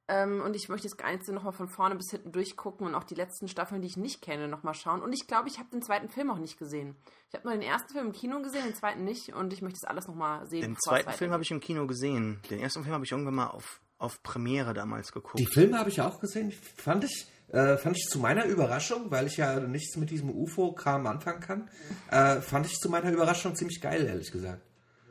Ähm, 0.08 0.42
und 0.42 0.56
ich 0.56 0.70
möchte 0.70 0.88
das 0.88 0.98
Ganze 0.98 1.34
nochmal 1.34 1.54
von 1.54 1.68
vorne 1.68 1.96
bis 1.96 2.12
hinten 2.12 2.32
durchgucken 2.32 2.86
und 2.86 2.94
auch 2.94 3.04
die 3.04 3.16
letzten 3.16 3.48
Staffeln, 3.48 3.82
die 3.82 3.88
ich 3.88 3.98
nicht 3.98 4.22
kenne, 4.22 4.48
nochmal 4.48 4.76
schauen. 4.76 5.02
Und 5.02 5.14
ich 5.14 5.26
glaube, 5.26 5.48
ich 5.48 5.58
habe 5.58 5.70
den 5.72 5.82
zweiten 5.82 6.10
Film 6.10 6.30
auch 6.30 6.38
nicht 6.38 6.60
gesehen. 6.60 6.96
Ich 7.30 7.34
habe 7.34 7.48
nur 7.48 7.58
den 7.58 7.68
ersten 7.68 7.92
Film 7.92 8.08
im 8.08 8.12
Kino 8.12 8.40
gesehen, 8.42 8.66
den 8.66 8.76
zweiten 8.76 9.04
nicht. 9.04 9.34
Und 9.34 9.52
ich 9.52 9.64
möchte 9.64 9.80
das 9.82 9.90
alles 9.90 10.08
nochmal 10.08 10.46
sehen. 10.46 10.62
Den 10.62 10.78
zweiten 10.78 11.12
Film 11.12 11.32
habe 11.32 11.42
ich 11.42 11.50
im 11.50 11.60
Kino 11.60 11.88
gesehen. 11.88 12.40
Den 12.52 12.60
ersten 12.60 12.84
Film 12.84 12.94
habe 12.94 13.04
ich 13.04 13.12
irgendwann 13.12 13.34
mal 13.34 13.48
auf, 13.48 13.82
auf 13.98 14.22
Premiere 14.22 14.76
damals 14.76 15.12
geguckt. 15.12 15.40
Die 15.40 15.48
Filme 15.48 15.80
habe 15.80 15.90
ich 15.90 16.00
auch 16.02 16.20
gesehen. 16.20 16.52
Fand 16.52 17.04
ich, 17.04 17.28
äh, 17.48 17.76
fand 17.78 17.98
ich 17.98 18.06
zu 18.08 18.20
meiner 18.20 18.46
Überraschung, 18.46 19.10
weil 19.10 19.26
ich 19.26 19.38
ja 19.38 19.60
nichts 19.60 19.98
mit 19.98 20.12
diesem 20.12 20.30
UFO-Kram 20.30 21.08
anfangen 21.08 21.40
kann, 21.40 21.70
äh, 22.12 22.42
fand 22.42 22.68
ich 22.68 22.74
zu 22.74 22.90
meiner 22.90 23.12
Überraschung 23.12 23.56
ziemlich 23.56 23.82
geil, 23.82 24.06
ehrlich 24.06 24.32
gesagt. 24.32 24.62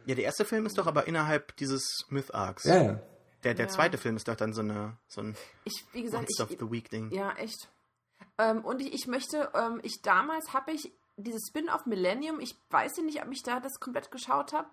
Ja, 0.06 0.14
der 0.14 0.24
erste 0.24 0.44
Film 0.44 0.66
ist 0.66 0.78
doch 0.78 0.86
aber 0.86 1.08
innerhalb 1.08 1.56
dieses 1.56 2.04
Myth-Arcs. 2.10 2.64
Ja, 2.64 2.82
ja. 2.82 3.00
Der, 3.44 3.54
der 3.54 3.66
Ja. 3.66 3.70
zweite 3.72 3.98
Film 3.98 4.16
ist 4.16 4.26
doch 4.28 4.36
dann 4.36 4.52
so, 4.52 4.60
eine, 4.62 4.96
so 5.06 5.20
ein 5.20 5.36
Ich, 5.64 5.84
wie 5.92 6.02
gesagt, 6.02 6.22
Monster 6.22 6.44
of 6.44 6.50
ich, 6.50 6.58
the 6.58 6.70
Week-Ding. 6.70 7.10
Ja, 7.12 7.32
echt. 7.32 7.68
Ähm, 8.38 8.64
und 8.64 8.80
ich, 8.80 8.92
ich 8.92 9.06
möchte, 9.06 9.50
ähm, 9.54 9.80
ich 9.82 10.02
damals 10.02 10.52
habe 10.52 10.72
ich 10.72 10.92
dieses 11.16 11.42
Spin-off 11.48 11.86
Millennium, 11.86 12.40
ich 12.40 12.56
weiß 12.70 12.96
ja 12.96 13.02
nicht, 13.04 13.22
ob 13.24 13.30
ich 13.30 13.42
da 13.42 13.60
das 13.60 13.78
komplett 13.78 14.10
geschaut 14.10 14.52
habe. 14.52 14.68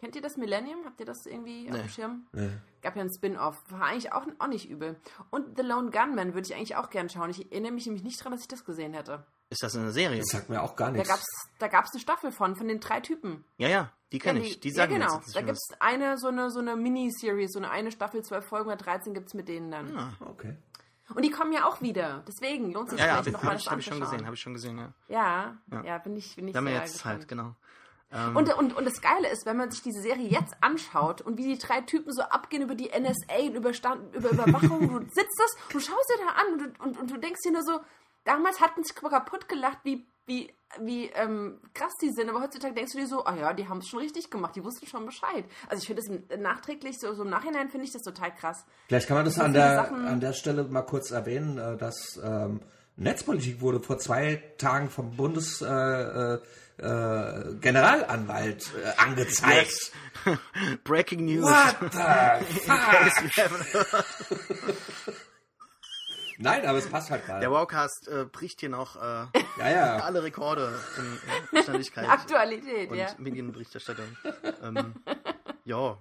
Kennt 0.00 0.16
ihr 0.16 0.22
das 0.22 0.36
Millennium? 0.36 0.84
Habt 0.84 0.98
ihr 1.00 1.06
das 1.06 1.24
irgendwie 1.24 1.66
auf 1.68 1.76
Nee. 1.76 1.82
dem 1.82 1.88
Schirm? 1.88 2.26
Nee. 2.32 2.50
Gab 2.82 2.96
ja 2.96 3.02
ein 3.02 3.10
Spin-off. 3.14 3.62
War 3.70 3.82
eigentlich 3.82 4.12
auch, 4.12 4.26
auch 4.40 4.48
nicht 4.48 4.68
übel. 4.68 5.00
Und 5.30 5.56
The 5.56 5.62
Lone 5.62 5.90
Gunman 5.90 6.34
würde 6.34 6.46
ich 6.48 6.54
eigentlich 6.54 6.74
auch 6.76 6.90
gern 6.90 7.08
schauen. 7.08 7.30
Ich 7.30 7.50
erinnere 7.52 7.72
mich 7.72 7.86
nämlich 7.86 8.02
nicht 8.02 8.22
dran, 8.22 8.32
dass 8.32 8.40
ich 8.42 8.48
das 8.48 8.64
gesehen 8.64 8.92
hätte. 8.92 9.24
Ist 9.50 9.62
das 9.62 9.76
eine 9.76 9.90
Serie? 9.92 10.18
Das 10.20 10.28
sagt 10.30 10.48
mir 10.48 10.62
auch 10.62 10.74
gar 10.74 10.88
Da 10.88 10.94
nichts. 10.94 11.08
gab's, 11.08 11.24
da 11.58 11.68
gab's 11.68 11.90
eine 11.92 12.00
Staffel 12.00 12.32
von, 12.32 12.56
von 12.56 12.66
den 12.66 12.80
drei 12.80 13.00
Typen. 13.00 13.44
Ja, 13.58 13.68
ja, 13.68 13.92
die 14.12 14.18
kenne 14.18 14.40
ja, 14.40 14.46
ich. 14.46 14.60
Die 14.60 14.70
sagen 14.70 14.92
ja, 14.92 14.98
genau. 14.98 15.16
jetzt 15.18 15.36
Da 15.36 15.40
gibt 15.42 15.52
es 15.58 15.68
eine, 15.80 16.18
so 16.18 16.28
eine, 16.28 16.50
so 16.50 16.60
eine 16.60 16.76
Miniserie, 16.76 17.48
so 17.48 17.58
eine, 17.58 17.70
eine 17.70 17.92
Staffel, 17.92 18.22
zwölf 18.22 18.46
Folgen 18.46 18.68
oder 18.68 18.76
13 18.78 19.14
gibt 19.14 19.28
es 19.28 19.34
mit 19.34 19.48
denen 19.48 19.70
dann. 19.70 19.96
Ah. 19.96 20.12
Okay. 20.20 20.56
Und 21.14 21.22
die 21.22 21.30
kommen 21.30 21.52
ja 21.52 21.66
auch 21.66 21.82
wieder. 21.82 22.24
Deswegen 22.26 22.72
lohnt 22.72 22.88
sich 22.90 22.98
Ja, 22.98 23.06
ja, 23.06 23.22
vielleicht 23.22 23.26
habe 23.26 23.32
noch 23.32 23.42
hab 23.42 23.44
mal 23.50 23.56
ich, 23.56 23.64
das 23.64 23.70
hab 23.72 23.78
ich 23.78 23.84
schon 23.84 24.00
gesehen, 24.00 24.24
habe 24.24 24.34
ich 24.34 24.40
schon 24.40 24.54
gesehen, 24.54 24.78
ja. 24.78 24.92
Ja, 25.08 25.56
Ja. 25.70 25.84
ja, 25.84 25.98
bin 25.98 26.16
ich, 26.16 26.34
bin 26.36 26.48
ich 26.48 26.54
Da 26.54 26.58
haben 26.58 26.64
wir 26.66 26.72
sehr 26.72 26.80
jetzt 26.82 26.92
gespannt. 26.94 27.20
Zeit, 27.20 27.28
genau. 27.28 27.54
Ähm, 28.10 28.36
Und, 28.36 28.54
und, 28.54 28.74
und 28.76 28.84
das 28.86 29.00
Geile 29.02 29.28
ist, 29.28 29.44
wenn 29.44 29.56
man 29.58 29.70
sich 29.70 29.82
diese 29.82 30.00
Serie 30.00 30.26
jetzt 30.28 30.56
anschaut 30.62 31.20
und 31.20 31.36
wie 31.36 31.44
die 31.54 31.58
drei 31.58 31.82
Typen 31.82 32.12
so 32.12 32.22
abgehen 32.22 32.62
über 32.62 32.74
die 32.74 32.88
NSA 32.88 33.36
und 33.48 33.54
über, 33.54 33.74
Stand, 33.74 34.14
über 34.14 34.30
Überwachung, 34.30 34.88
du 34.88 34.98
sitzt 35.00 35.38
das, 35.38 35.56
du 35.70 35.78
schaust 35.80 36.10
dir 36.10 36.24
da 36.24 36.32
an 36.32 36.52
und, 36.52 36.58
du- 36.78 36.82
und, 36.82 36.98
und 37.00 37.10
du 37.10 37.18
denkst 37.18 37.40
dir 37.44 37.52
nur 37.52 37.62
so, 37.62 37.80
damals 38.24 38.60
hat 38.60 38.76
man 38.76 38.84
sich 38.84 38.94
kaputt 38.94 39.48
gelacht, 39.48 39.78
wie, 39.84 40.06
wie, 40.26 40.52
wie 40.80 41.06
ähm, 41.10 41.60
krass 41.74 41.92
die 42.02 42.10
sind, 42.10 42.28
aber 42.30 42.40
heutzutage 42.40 42.74
denkst 42.74 42.92
du 42.92 42.98
dir 42.98 43.06
so, 43.06 43.24
ah 43.24 43.34
ja, 43.36 43.52
die 43.52 43.68
haben 43.68 43.78
es 43.78 43.88
schon 43.88 44.00
richtig 44.00 44.30
gemacht, 44.30 44.56
die 44.56 44.64
wussten 44.64 44.86
schon 44.86 45.06
Bescheid. 45.06 45.44
Also 45.68 45.82
ich 45.82 45.86
finde 45.86 46.02
das 46.28 46.38
nachträglich, 46.40 46.98
so, 46.98 47.12
so 47.14 47.22
im 47.22 47.30
Nachhinein 47.30 47.68
finde 47.70 47.86
ich 47.86 47.92
das 47.92 48.02
total 48.02 48.34
krass. 48.34 48.64
Vielleicht 48.88 49.06
kann 49.06 49.16
man 49.18 49.24
das 49.26 49.34
So 49.36 49.42
an 49.42 49.52
der, 49.52 49.74
Sachen- 49.84 50.06
an 50.06 50.20
der 50.20 50.32
Stelle 50.32 50.64
mal 50.64 50.82
kurz 50.82 51.10
erwähnen, 51.10 51.58
äh, 51.58 51.76
dass 51.76 52.18
ähm, 52.22 52.60
Netzpolitik 52.96 53.60
wurde 53.60 53.80
vor 53.80 53.98
zwei 53.98 54.42
Tagen 54.58 54.88
vom 54.88 55.16
Bundesgeneralanwalt 55.16 56.42
äh, 56.78 57.50
äh, 57.50 57.54
Generalanwalt, 57.56 58.70
äh, 58.82 58.92
angezeigt. 59.02 59.92
Breaking 60.84 61.24
News. 61.24 61.44
What 61.44 61.76
the 61.92 62.44
fuck? 62.64 64.04
Nein, 66.38 66.66
aber 66.66 66.78
es 66.78 66.88
passt 66.88 67.10
halt 67.10 67.26
Der 67.28 67.40
gerade. 67.40 67.50
Wowcast 67.50 68.08
äh, 68.08 68.24
bricht 68.24 68.60
hier 68.60 68.68
noch 68.68 68.96
äh, 68.96 69.00
Ja, 69.58 69.70
ja. 69.70 69.96
alle 69.98 70.22
Rekorde 70.22 70.78
in 70.98 71.58
äh, 71.58 71.62
Schnelligkeit 71.64 72.08
Aktualität, 72.08 72.90
und 72.90 72.96
ja. 72.98 73.08
Medienberichterstattung. 73.18 74.06
ähm, 74.62 74.94
ja, 75.64 75.98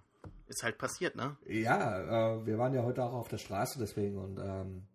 ist 0.48 0.64
halt 0.64 0.78
passiert, 0.78 1.16
ne? 1.16 1.38
Ja, 1.46 2.36
äh, 2.36 2.46
wir 2.46 2.58
waren 2.58 2.74
ja 2.74 2.84
heute 2.84 3.04
auch 3.04 3.14
auf 3.14 3.28
der 3.28 3.38
Straße 3.38 3.80
deswegen 3.80 4.18
und 4.18 4.40
ähm, 4.40 4.88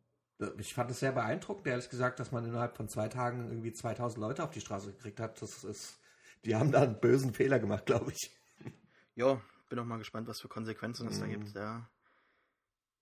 ich 0.59 0.73
fand 0.75 0.91
es 0.91 1.01
sehr 1.01 1.13
beeindruckend, 1.13 1.67
ehrlich 1.67 1.91
gesagt, 1.91 2.21
dass 2.21 2.31
man 2.31 2.45
innerhalb 2.45 2.77
von 2.77 2.89
zwei 2.89 3.09
Tagen 3.09 3.49
irgendwie 3.49 3.73
2000 3.73 4.21
Leute 4.21 4.45
auf 4.45 4.51
die 4.51 4.61
Straße 4.61 4.93
gekriegt 4.93 5.19
hat. 5.19 5.43
Das 5.43 5.65
ist, 5.65 5.99
die 6.45 6.55
haben 6.55 6.71
da 6.71 6.83
einen 6.83 7.01
bösen 7.01 7.35
Fehler 7.35 7.59
gemacht, 7.59 7.87
glaube 7.87 8.13
ich. 8.13 8.31
Ja, 9.17 9.41
bin 9.69 9.79
auch 9.81 9.85
mal 9.85 9.99
gespannt, 9.99 10.29
was 10.29 10.41
für 10.41 10.47
Konsequenzen 10.49 11.09
es 11.09 11.19
da 11.19 11.27
Mhm. 11.27 11.31
gibt. 11.31 11.57
Da 11.57 11.89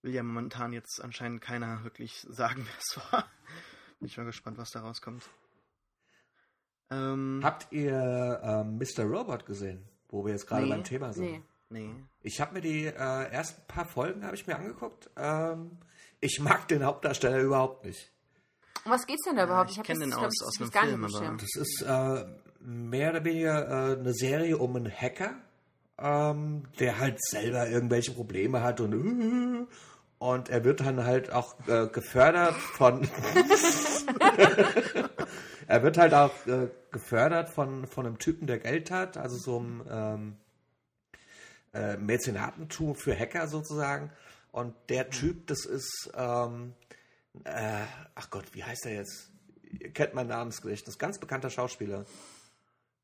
will 0.06 0.14
ja 0.14 0.22
momentan 0.22 0.72
jetzt 0.72 1.02
anscheinend 1.02 1.42
keiner 1.42 1.82
wirklich 1.84 2.24
sagen, 2.30 2.64
wer 2.66 2.78
es 2.78 3.12
war. 3.12 3.24
Bin 3.98 4.08
ich 4.08 4.16
mal 4.16 4.24
gespannt, 4.24 4.56
was 4.58 4.70
da 4.70 4.80
rauskommt. 4.80 5.24
Ähm, 6.90 7.40
Habt 7.42 7.72
ihr 7.72 8.40
ähm, 8.42 8.78
Mr. 8.78 9.04
Robot 9.04 9.44
gesehen, 9.44 9.82
wo 10.08 10.24
wir 10.24 10.32
jetzt 10.32 10.46
gerade 10.46 10.62
Nee. 10.64 10.70
beim 10.70 10.84
Thema 10.84 11.12
sind? 11.12 11.24
Nee. 11.24 11.42
nee. 11.70 11.90
Ich 12.22 12.40
habe 12.40 12.54
mir 12.54 12.60
die 12.60 12.86
äh, 12.86 12.92
ersten 13.30 13.60
paar 13.66 13.86
Folgen 13.86 14.24
habe 14.24 14.36
ich 14.36 14.46
mir 14.46 14.56
angeguckt. 14.56 15.10
Ähm, 15.16 15.78
ich 16.20 16.38
mag 16.40 16.68
den 16.68 16.84
Hauptdarsteller 16.84 17.40
überhaupt 17.40 17.84
nicht. 17.84 18.12
Um 18.84 18.92
was 18.92 19.06
geht's 19.06 19.24
denn 19.24 19.36
da 19.36 19.44
überhaupt? 19.44 19.70
ich 19.72 19.78
hab 19.78 19.86
kenn 19.86 19.98
das, 19.98 20.08
den 20.08 20.14
aus- 20.14 20.32
ich, 20.40 20.46
aus 20.46 20.56
einem 20.60 20.68
ich 20.68 20.72
gar 20.72 20.84
Film, 20.84 21.00
nicht 21.00 21.16
aber-. 21.16 21.36
Das 21.38 21.56
ist 21.56 21.82
äh, 21.82 22.24
mehr 22.60 23.10
oder 23.10 23.24
weniger 23.24 23.68
äh, 23.94 23.98
eine 23.98 24.14
Serie 24.14 24.56
um 24.58 24.76
einen 24.76 24.92
Hacker, 24.92 25.34
ähm, 25.98 26.68
der 26.78 26.98
halt 27.00 27.20
selber 27.24 27.68
irgendwelche 27.68 28.12
Probleme 28.12 28.62
hat 28.62 28.80
und 28.80 28.92
und 30.18 30.48
er 30.48 30.64
wird 30.64 30.80
dann 30.80 31.04
halt 31.04 31.30
auch 31.32 31.56
äh, 31.68 31.86
gefördert 31.88 32.54
von 32.54 33.06
er 35.66 35.82
wird 35.82 35.98
halt 35.98 36.14
auch 36.14 36.32
äh, 36.46 36.68
gefördert 36.90 37.48
von 37.50 37.86
von 37.86 38.06
einem 38.06 38.18
Typen, 38.18 38.46
der 38.46 38.58
Geld 38.58 38.90
hat, 38.90 39.16
also 39.16 39.36
so 39.36 39.58
einem 39.58 39.82
ähm, 39.90 40.36
äh, 41.74 41.96
Mäzenatentum 41.96 42.94
für 42.94 43.18
Hacker 43.18 43.48
sozusagen. 43.48 44.10
Und 44.52 44.74
der 44.88 45.10
Typ, 45.10 45.46
das 45.48 45.66
ist, 45.66 46.10
ähm, 46.14 46.72
äh, 47.44 47.82
ach 48.14 48.30
Gott, 48.30 48.46
wie 48.54 48.64
heißt 48.64 48.86
er 48.86 48.94
jetzt? 48.94 49.30
Ihr 49.64 49.92
kennt 49.92 50.14
mein 50.14 50.28
Namensgericht, 50.28 50.86
das 50.86 50.94
ist 50.94 50.96
ein 50.96 51.06
ganz 51.06 51.18
bekannter 51.18 51.50
Schauspieler. 51.50 52.06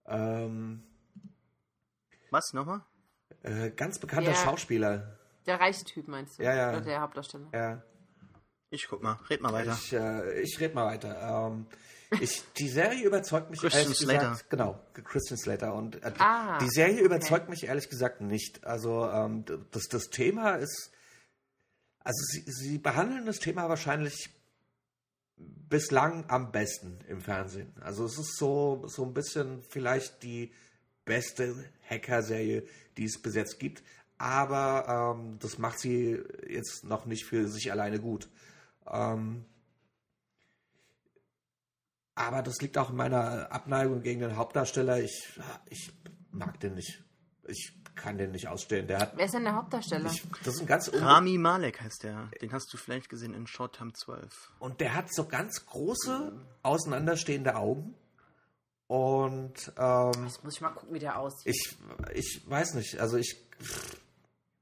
Ähm, 0.06 0.82
Was, 2.30 2.54
nochmal? 2.54 2.80
äh, 3.42 3.70
ganz 3.70 3.98
bekannter 3.98 4.30
Ja. 4.30 4.36
Schauspieler. 4.36 5.18
Der 5.46 5.58
reiche 5.60 5.84
Typ 5.84 6.08
meinst 6.08 6.38
du? 6.38 6.42
Ja, 6.42 6.54
ja. 6.54 6.70
Oder 6.70 6.80
der 6.82 7.00
Hauptdarsteller. 7.00 7.48
Ja, 7.52 7.82
Ich 8.70 8.86
guck 8.88 9.02
mal, 9.02 9.18
red 9.28 9.40
mal 9.40 9.52
weiter. 9.52 9.72
ich, 9.80 9.92
äh, 9.92 10.40
ich 10.40 10.58
rede 10.60 10.74
mal 10.74 10.86
weiter. 10.86 11.48
Ähm, 11.52 11.66
ich, 12.20 12.42
die 12.58 12.68
Serie 12.68 13.04
überzeugt 13.04 13.50
mich 13.50 13.60
Christian 13.60 13.84
ehrlich 13.84 13.98
Slater. 13.98 14.30
gesagt, 14.30 14.50
genau, 14.50 14.78
Christian 15.04 15.38
Slater. 15.38 15.74
Und 15.74 16.02
äh, 16.02 16.12
Ah, 16.18 16.58
die 16.58 16.68
Serie 16.68 16.94
okay. 16.96 17.04
überzeugt 17.04 17.48
mich 17.48 17.64
ehrlich 17.64 17.88
gesagt 17.88 18.20
nicht. 18.20 18.64
Also 18.64 19.08
ähm, 19.10 19.44
das, 19.70 19.84
das 19.88 20.04
Thema 20.10 20.54
ist, 20.56 20.92
also 22.04 22.18
sie, 22.30 22.44
sie 22.46 22.78
behandeln 22.78 23.26
das 23.26 23.38
Thema 23.38 23.68
wahrscheinlich 23.68 24.30
bislang 25.36 26.24
am 26.28 26.52
besten 26.52 26.98
im 27.08 27.20
Fernsehen. 27.20 27.72
Also 27.80 28.04
es 28.04 28.18
ist 28.18 28.36
so, 28.36 28.84
so 28.86 29.04
ein 29.04 29.14
bisschen 29.14 29.62
vielleicht 29.62 30.22
die 30.22 30.52
beste 31.04 31.64
Hacker-Serie, 31.88 32.64
die 32.96 33.04
es 33.04 33.20
bis 33.20 33.34
jetzt 33.34 33.58
gibt. 33.58 33.82
Aber 34.18 35.16
ähm, 35.18 35.38
das 35.40 35.58
macht 35.58 35.78
sie 35.80 36.22
jetzt 36.48 36.84
noch 36.84 37.06
nicht 37.06 37.24
für 37.24 37.48
sich 37.48 37.72
alleine 37.72 38.00
gut. 38.00 38.28
Ähm, 38.86 39.44
aber 42.14 42.42
das 42.42 42.60
liegt 42.60 42.78
auch 42.78 42.90
in 42.90 42.96
meiner 42.96 43.50
Abneigung 43.50 44.02
gegen 44.02 44.20
den 44.20 44.36
Hauptdarsteller. 44.36 45.00
Ich, 45.00 45.40
ich 45.66 45.92
mag 46.30 46.60
den 46.60 46.74
nicht. 46.74 47.02
Ich 47.48 47.72
kann 47.94 48.18
den 48.18 48.32
nicht 48.32 48.48
ausstehen. 48.48 48.86
Der 48.86 49.00
hat. 49.00 49.16
Wer 49.16 49.26
ist 49.26 49.34
denn 49.34 49.44
der 49.44 49.56
Hauptdarsteller? 49.56 50.10
Ich, 50.10 50.22
das 50.44 50.54
ist 50.54 50.60
ein 50.60 50.66
ganz 50.66 50.90
Rami 50.92 51.38
Malek 51.38 51.80
heißt 51.80 52.04
der. 52.04 52.28
Den 52.40 52.52
hast 52.52 52.72
du 52.72 52.76
vielleicht 52.76 53.08
gesehen 53.08 53.34
in 53.34 53.46
Short 53.46 53.76
Time 53.76 53.92
12. 53.92 54.52
und 54.58 54.80
der 54.80 54.94
hat 54.94 55.12
so 55.12 55.26
ganz 55.26 55.66
große 55.66 56.32
auseinanderstehende 56.62 57.56
Augen. 57.56 57.94
Und 58.86 59.72
ähm, 59.78 60.12
Jetzt 60.24 60.44
muss 60.44 60.54
ich 60.54 60.60
mal 60.60 60.70
gucken, 60.70 60.94
wie 60.94 60.98
der 60.98 61.18
aussieht. 61.18 61.54
ich, 61.54 61.78
ich 62.12 62.42
weiß 62.46 62.74
nicht. 62.74 62.98
Also 62.98 63.16
ich, 63.16 63.36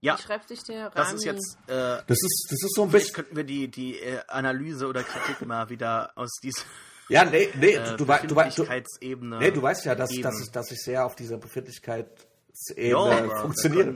Ja, 0.02 0.16
Wie 0.18 0.22
schreibt 0.22 0.48
sich 0.48 0.62
der? 0.64 0.88
das 0.90 1.12
ist 1.12 1.24
jetzt. 1.24 1.58
Äh, 1.66 1.72
das 1.72 2.04
ist, 2.22 2.46
das 2.50 2.62
ist 2.62 2.74
so 2.74 2.84
ein 2.84 2.88
vielleicht 2.90 3.06
bisschen. 3.08 3.14
könnten 3.16 3.36
wir 3.36 3.44
die, 3.44 3.68
die 3.68 3.98
äh, 3.98 4.20
Analyse 4.28 4.86
oder 4.86 5.02
Kritik 5.02 5.40
mal 5.46 5.68
wieder 5.68 6.12
aus 6.16 6.38
dieser 6.42 6.62
Ja, 7.08 7.24
nee, 7.26 7.50
nee, 7.54 7.72
äh, 7.74 7.96
du, 7.98 8.08
wei- 8.08 8.20
du, 8.20 8.28
du, 8.28 8.34
Befindlichkeitsebene. 8.34 9.38
nee, 9.38 9.50
du 9.50 9.60
weißt 9.60 9.84
ja, 9.84 9.94
dass, 9.94 10.10
dass, 10.20 10.40
ich, 10.40 10.50
dass 10.50 10.70
ich 10.70 10.80
sehr 10.82 11.04
auf 11.04 11.16
dieser 11.16 11.36
Befindlichkeitsebene 11.36 12.96
aber 12.96 13.36
funktioniere. 13.42 13.88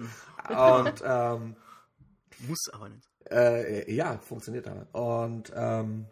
Und 0.50 1.02
ähm, 1.04 1.56
Muss 2.48 2.68
aber 2.72 2.88
nicht. 2.90 3.08
äh, 3.30 3.90
ja, 3.90 4.18
funktioniert 4.18 4.66
aber. 4.68 4.86
Und 4.92 5.50
ähm, 5.56 6.06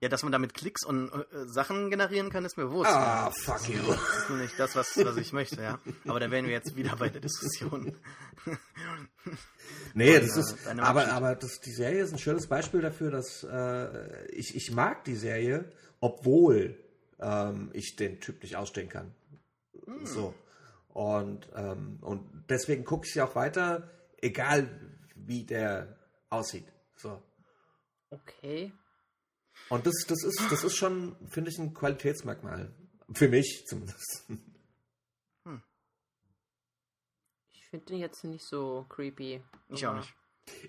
Ja, 0.00 0.08
dass 0.08 0.22
man 0.22 0.32
damit 0.32 0.54
Klicks 0.54 0.84
und 0.84 1.10
äh, 1.12 1.46
Sachen 1.46 1.90
generieren 1.90 2.30
kann, 2.30 2.44
ist 2.46 2.56
mir 2.56 2.64
bewusst. 2.64 2.90
ah, 2.90 3.30
fuck 3.30 3.68
you. 3.68 3.82
Das 3.86 4.18
ist 4.18 4.30
nur 4.30 4.38
nicht 4.38 4.58
das, 4.58 4.74
was, 4.74 4.96
was 4.96 5.16
ich 5.18 5.34
möchte, 5.34 5.62
ja. 5.62 5.78
Aber 6.06 6.18
da 6.18 6.30
wären 6.30 6.46
wir 6.46 6.52
jetzt 6.52 6.74
wieder 6.74 6.96
bei 6.96 7.10
der 7.10 7.20
Diskussion. 7.20 7.94
Nee, 9.92 10.16
Und, 10.16 10.26
das 10.26 10.36
äh, 10.36 10.40
ist, 10.40 10.66
aber, 10.68 11.12
aber 11.12 11.34
das, 11.34 11.60
die 11.60 11.72
Serie 11.72 12.02
ist 12.02 12.12
ein 12.12 12.18
schönes 12.18 12.46
Beispiel 12.46 12.80
dafür, 12.80 13.10
dass 13.10 13.44
äh, 13.44 14.26
ich, 14.28 14.54
ich 14.56 14.70
mag 14.70 15.04
die 15.04 15.16
Serie, 15.16 15.70
obwohl 16.00 16.78
ähm, 17.18 17.70
ich 17.74 17.96
den 17.96 18.20
Typ 18.20 18.42
nicht 18.42 18.56
ausstehen 18.56 18.88
kann. 18.88 19.14
Hm. 19.84 20.06
So. 20.06 20.34
Und, 20.88 21.48
ähm, 21.54 21.98
und 22.00 22.44
deswegen 22.48 22.84
gucke 22.84 23.06
ich 23.06 23.12
sie 23.12 23.20
auch 23.22 23.34
weiter, 23.34 23.90
egal 24.20 24.68
wie 25.14 25.44
der 25.44 25.96
aussieht. 26.30 26.66
So. 26.96 27.20
Okay. 28.10 28.72
Und 29.70 29.86
das, 29.86 29.94
das 30.06 30.22
ist, 30.24 30.40
das 30.50 30.64
ist 30.64 30.76
schon, 30.76 31.16
finde 31.30 31.50
ich, 31.50 31.58
ein 31.58 31.72
Qualitätsmerkmal. 31.72 32.74
Für 33.14 33.28
mich 33.28 33.64
zumindest. 33.66 34.24
Ich 37.52 37.66
finde 37.70 37.86
den 37.86 37.98
jetzt 37.98 38.24
nicht 38.24 38.44
so 38.44 38.84
creepy. 38.88 39.42
Ich 39.68 39.86
auch 39.86 39.94
nicht. 39.94 40.12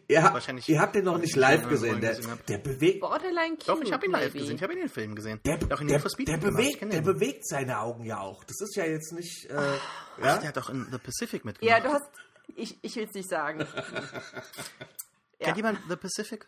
Ihr, 0.08 0.22
habt- 0.22 0.36
Wahrscheinlich- 0.36 0.70
ihr 0.70 0.80
habt 0.80 0.94
den 0.94 1.06
noch 1.06 1.18
nicht 1.18 1.34
Ja, 1.36 1.42
live 1.42 1.64
ja, 1.64 1.70
gesehen. 1.70 2.00
Der, 2.02 2.16
gesehen 2.16 2.40
der 2.48 2.58
bewegt, 2.60 3.00
Borderline 3.00 3.56
Cute, 3.58 3.68
Doch, 3.70 3.82
ich 3.82 3.92
habe 3.92 4.06
ihn 4.06 4.12
live 4.12 4.26
maybe. 4.26 4.40
gesehen. 4.40 4.56
Ich 4.58 4.62
habe 4.64 4.74
ihn 4.74 4.80
in 4.80 4.86
den 4.86 4.92
Filmen 4.94 5.16
gesehen. 5.16 5.40
der, 5.44 5.58
Doch 5.58 5.82
in 5.82 5.88
der, 5.88 5.98
der, 6.00 6.38
bewegt, 6.38 6.82
der 6.94 7.02
bewegt 7.02 7.48
seine 7.48 7.80
Augen 7.80 8.06
ja 8.06 8.20
auch. 8.20 8.44
Das 8.44 8.62
ist 8.62 8.76
ja 8.76 8.86
jetzt 8.86 9.12
nicht. 9.14 9.50
Äh, 9.50 9.56
Ach, 9.56 10.18
ja? 10.20 10.38
der 10.38 10.50
hat 10.50 10.58
doch 10.58 10.70
in 10.70 10.86
The 10.92 11.00
Pacific 11.00 11.42
Ja, 11.42 11.46
mitgemacht. 11.46 11.84
du 11.86 11.90
hast. 11.94 12.12
Ich, 12.56 12.78
ich 12.84 12.96
will 12.96 13.06
es 13.06 13.14
nicht 13.16 13.30
sagen. 13.30 13.60
ja. 15.40 15.46
Kennt 15.46 15.58
jemand 15.58 15.80
The 15.90 15.96
Pacific 15.96 16.48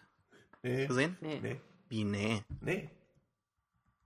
Nee. 0.62 0.86
gesehen? 0.86 1.18
Nee. 1.20 1.40
Nee. 1.42 1.62
Wie, 1.94 2.06
nee. 2.06 2.44
Nee. 2.60 2.90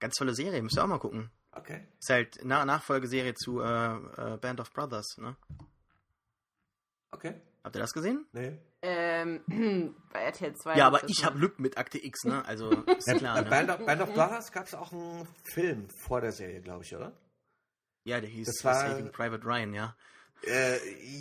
Ganz 0.01 0.15
tolle 0.15 0.35
Serie, 0.35 0.61
müsst 0.61 0.77
ihr 0.77 0.83
auch 0.83 0.87
mal 0.87 0.99
gucken. 0.99 1.31
Okay. 1.53 1.87
Ist 1.99 2.09
halt 2.09 2.41
eine 2.41 2.65
Nachfolgeserie 2.65 3.33
zu 3.33 3.61
äh, 3.61 3.95
äh, 3.95 4.37
Band 4.41 4.59
of 4.59 4.73
Brothers, 4.73 5.15
ne? 5.19 5.37
Okay. 7.11 7.35
Habt 7.63 7.77
ihr 7.77 7.79
das 7.79 7.93
gesehen? 7.93 8.25
Nee. 8.33 8.57
Ähm, 8.81 9.41
bei 10.11 10.19
RTL 10.19 10.53
2. 10.53 10.75
Ja, 10.75 10.87
aber 10.87 11.07
ich 11.07 11.23
habe 11.23 11.37
Glück 11.39 11.59
mit 11.59 11.77
Akte 11.77 11.97
X, 12.03 12.25
ne? 12.25 12.43
Also, 12.43 12.69
ist 12.97 13.07
klar, 13.17 13.35
Bei 13.35 13.41
ne? 13.43 13.49
Band 13.49 13.69
of, 13.69 13.85
Band 13.85 14.01
of 14.01 14.13
Brothers 14.13 14.51
gab 14.51 14.65
es 14.65 14.75
auch 14.75 14.91
einen 14.91 15.25
Film 15.53 15.87
vor 16.05 16.19
der 16.19 16.33
Serie, 16.33 16.59
glaube 16.59 16.83
ich, 16.83 16.93
oder? 16.93 17.13
Ja, 18.03 18.19
der 18.19 18.29
hieß 18.29 18.47
Das 18.47 18.65
war- 18.65 18.89
Saving 18.89 19.13
Private 19.13 19.45
Ryan, 19.45 19.73
ja. 19.73 19.95
Äh, 20.43 20.77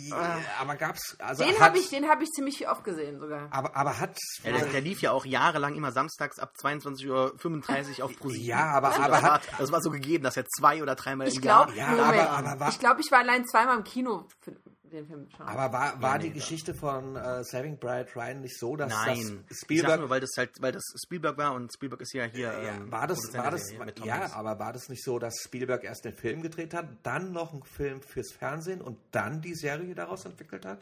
ja, 0.09 0.39
aber 0.59 0.75
gab's. 0.75 1.17
Also 1.19 1.43
Den 1.43 1.59
habe 1.59 1.79
ich, 1.79 1.89
den 1.89 2.07
hab 2.07 2.21
ich 2.21 2.29
ziemlich 2.29 2.67
oft 2.69 2.83
gesehen 2.83 3.19
sogar. 3.19 3.47
Aber, 3.51 3.75
aber 3.75 3.99
hat. 3.99 4.17
ja 4.43 4.51
der, 4.51 4.65
der 4.67 4.81
lief 4.81 5.01
ja 5.01 5.11
auch 5.11 5.25
jahrelang 5.25 5.75
immer 5.75 5.91
samstags 5.91 6.39
ab 6.39 6.53
22.35 6.61 7.99
Uhr 7.99 8.05
auf 8.05 8.15
ProSieben. 8.15 8.45
Ja, 8.45 8.65
aber, 8.71 8.89
das, 8.89 8.99
aber 8.99 9.11
war, 9.13 9.21
hat. 9.33 9.41
das 9.57 9.71
war 9.71 9.81
so 9.81 9.89
gegeben, 9.89 10.23
dass 10.23 10.37
er 10.37 10.45
zwei 10.45 10.81
oder 10.81 10.95
dreimal 10.95 11.27
Ich 11.27 11.35
im 11.35 11.41
glaube, 11.41 11.73
Jahr... 11.73 11.95
Ja, 11.97 12.03
aber- 12.05 12.29
aber 12.29 12.59
war- 12.59 12.69
ich 12.69 12.79
glaube, 12.79 13.01
ich 13.01 13.11
war 13.11 13.19
allein 13.19 13.45
zweimal 13.47 13.77
im 13.77 13.83
Kino 13.83 14.27
für 14.41 14.55
den 14.91 15.05
Film 15.07 15.27
schauen. 15.35 15.47
Aber 15.47 15.71
war, 15.73 16.01
war 16.01 16.13
Ja, 16.13 16.17
die 16.19 16.29
nee, 16.29 16.33
Geschichte 16.35 16.73
von 16.73 17.15
äh, 17.15 17.43
Saving 17.43 17.77
Private 17.79 18.15
Ryan 18.15 18.41
nicht 18.41 18.57
so, 18.57 18.75
dass 18.75 18.91
Nein, 18.91 19.07
das 19.07 19.17
ich 19.17 19.57
sag 19.57 19.57
Spielberg. 19.63 19.99
nur, 19.99 20.09
weil 20.09 20.19
das 20.21 20.31
halt, 20.37 20.51
weil 20.61 20.71
das 20.71 20.83
Spielberg 21.03 21.37
war 21.37 21.53
und 21.53 21.71
Spielberg 21.73 22.01
ist 22.01 22.13
ja 22.13 22.25
hier. 22.25 22.51
ja, 22.51 22.75
ähm, 22.75 22.91
war 22.91 23.07
das, 23.07 23.19
war 23.33 23.51
das, 23.51 23.67
Tom 23.95 24.05
ja, 24.07 24.31
aber 24.33 24.59
war 24.59 24.73
das 24.73 24.89
nicht 24.89 25.03
so, 25.03 25.19
dass 25.19 25.33
Spielberg 25.43 25.83
erst 25.83 26.05
den 26.05 26.13
Film 26.13 26.41
gedreht 26.41 26.73
hat, 26.73 26.87
dann 27.03 27.31
noch 27.31 27.53
einen 27.53 27.63
Film 27.63 28.01
fürs 28.01 28.31
Fernsehen 28.31 28.81
und 28.81 28.97
dann 29.11 29.41
die 29.41 29.55
Serie 29.55 29.93
daraus 29.95 30.25
entwickelt 30.25 30.65
hat? 30.65 30.79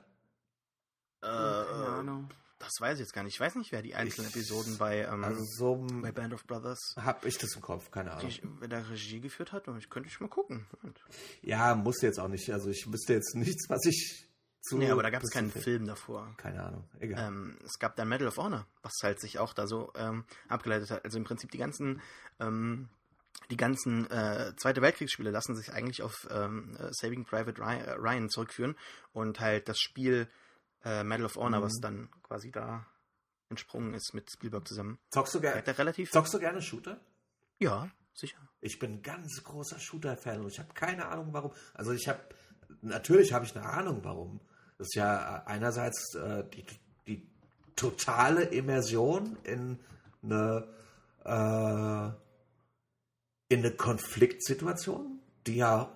Äh, 1.22 1.26
Keine 1.28 1.88
Ahnung. 1.88 2.30
Das 2.66 2.74
weiß 2.80 2.96
ich 2.96 3.00
jetzt 3.06 3.14
gar 3.14 3.24
nicht. 3.24 3.36
Ich 3.36 3.40
weiß 3.40 3.56
nicht, 3.56 3.72
wer 3.72 3.82
die 3.82 3.96
einzelnen 3.96 4.30
Ich- 4.30 4.36
Episoden 4.36 4.78
bei, 4.78 5.00
ähm, 5.04 5.24
Also 5.24 5.44
so 5.44 5.88
bei 6.02 6.12
Band 6.12 6.34
of 6.34 6.46
Brothers 6.46 6.96
habe 7.00 7.28
ich 7.28 7.38
das 7.38 7.56
im 7.56 7.62
Kopf, 7.62 7.92
keine 7.92 8.12
Ahnung. 8.12 8.30
die, 8.30 8.42
wer 8.60 8.68
da 8.68 8.80
Regie 8.80 9.20
geführt 9.22 9.52
hat. 9.52 9.68
Ich 9.80 9.90
könnte 9.90 10.10
ich 10.10 10.20
mal 10.20 10.28
gucken. 10.30 10.66
Und, 10.84 11.00
Ja, 11.42 11.76
muss 11.76 12.02
jetzt 12.02 12.20
auch 12.20 12.28
nicht. 12.28 12.52
Also 12.52 12.70
ich 12.70 12.92
wüsste 12.92 13.14
jetzt 13.14 13.36
nichts, 13.36 13.70
was 13.70 13.86
ich 13.86 14.28
zu. 14.62 14.78
nee, 14.78 14.90
aber 14.90 15.04
da 15.04 15.10
gab 15.12 15.24
es 15.24 15.30
keinen 15.32 15.52
Film 15.52 15.86
davor. 15.86 16.34
Keine 16.38 16.64
Ahnung. 16.64 16.90
Egal. 17.00 17.28
Ähm, 17.28 17.58
es 17.64 17.78
gab 17.80 17.96
dann 17.96 18.10
Medal 18.10 18.28
of 18.28 18.38
Honor, 18.38 18.66
was 18.82 18.94
halt 19.04 19.20
sich 19.22 19.38
auch 19.40 19.54
da 19.54 19.68
so 19.68 19.92
ähm, 19.96 20.26
abgeleitet 20.48 20.90
hat. 20.92 21.06
Also 21.06 21.18
im 21.20 21.24
Prinzip 21.24 21.52
die 21.52 21.60
ganzen, 21.60 22.02
ähm, 22.40 22.90
die 23.52 23.58
ganzen 23.58 24.10
äh, 24.10 24.54
Zweite 24.58 24.82
Weltkriegsspiele 24.82 25.30
lassen 25.30 25.56
sich 25.56 25.72
eigentlich 25.72 26.02
auf 26.02 26.28
ähm, 26.32 26.76
äh, 26.80 26.88
Saving 26.94 27.26
Private 27.26 27.62
Ryan, 27.62 27.82
äh, 27.82 27.92
Ryan 27.92 28.30
zurückführen 28.30 28.76
und 29.14 29.40
halt 29.40 29.70
das 29.70 29.78
Spiel 29.80 30.28
äh, 30.86 31.04
Medal 31.04 31.26
of 31.26 31.36
Honor, 31.36 31.60
Mhm. 31.60 31.64
was 31.64 31.80
dann 31.82 32.10
quasi 32.24 32.52
da 32.52 32.86
entsprungen 33.50 33.94
ist 33.94 34.14
mit 34.14 34.32
Spielberg 34.32 34.68
zusammen. 34.68 34.98
zockst 35.12 35.36
du, 35.36 35.42
ger 35.42 35.56
relativ. 35.78 36.12
zockst 36.12 36.34
du 36.34 36.40
gerne 36.40 36.62
Shooter? 36.62 37.00
Ja, 37.60 37.90
sicher. 38.14 38.38
Ich 38.62 38.80
bin 38.80 38.94
ein 38.94 39.02
ganz 39.02 39.44
großer 39.44 39.80
Shooter-Fan 39.80 40.42
und 40.42 40.48
ich 40.48 40.60
habe 40.60 40.74
keine 40.74 41.08
Ahnung 41.08 41.30
warum. 41.32 41.52
Also 41.74 41.92
ich 41.92 42.08
habe, 42.08 42.20
natürlich 42.82 43.34
habe 43.34 43.46
ich 43.46 43.56
eine 43.56 43.66
Ahnung 43.68 44.00
warum. 44.04 44.40
Das 44.78 44.88
ist 44.88 44.96
ja 44.96 45.38
äh, 45.38 45.42
einerseits 45.46 46.16
äh, 46.16 46.44
die, 46.50 46.66
die 47.08 47.30
totale 47.76 48.44
Immersion 48.46 49.38
in 49.44 49.80
eine, 50.24 50.68
äh, 51.24 53.54
in 53.54 53.60
eine 53.60 53.72
Konfliktsituation, 53.76 55.20
die 55.48 55.58
ja 55.58 55.92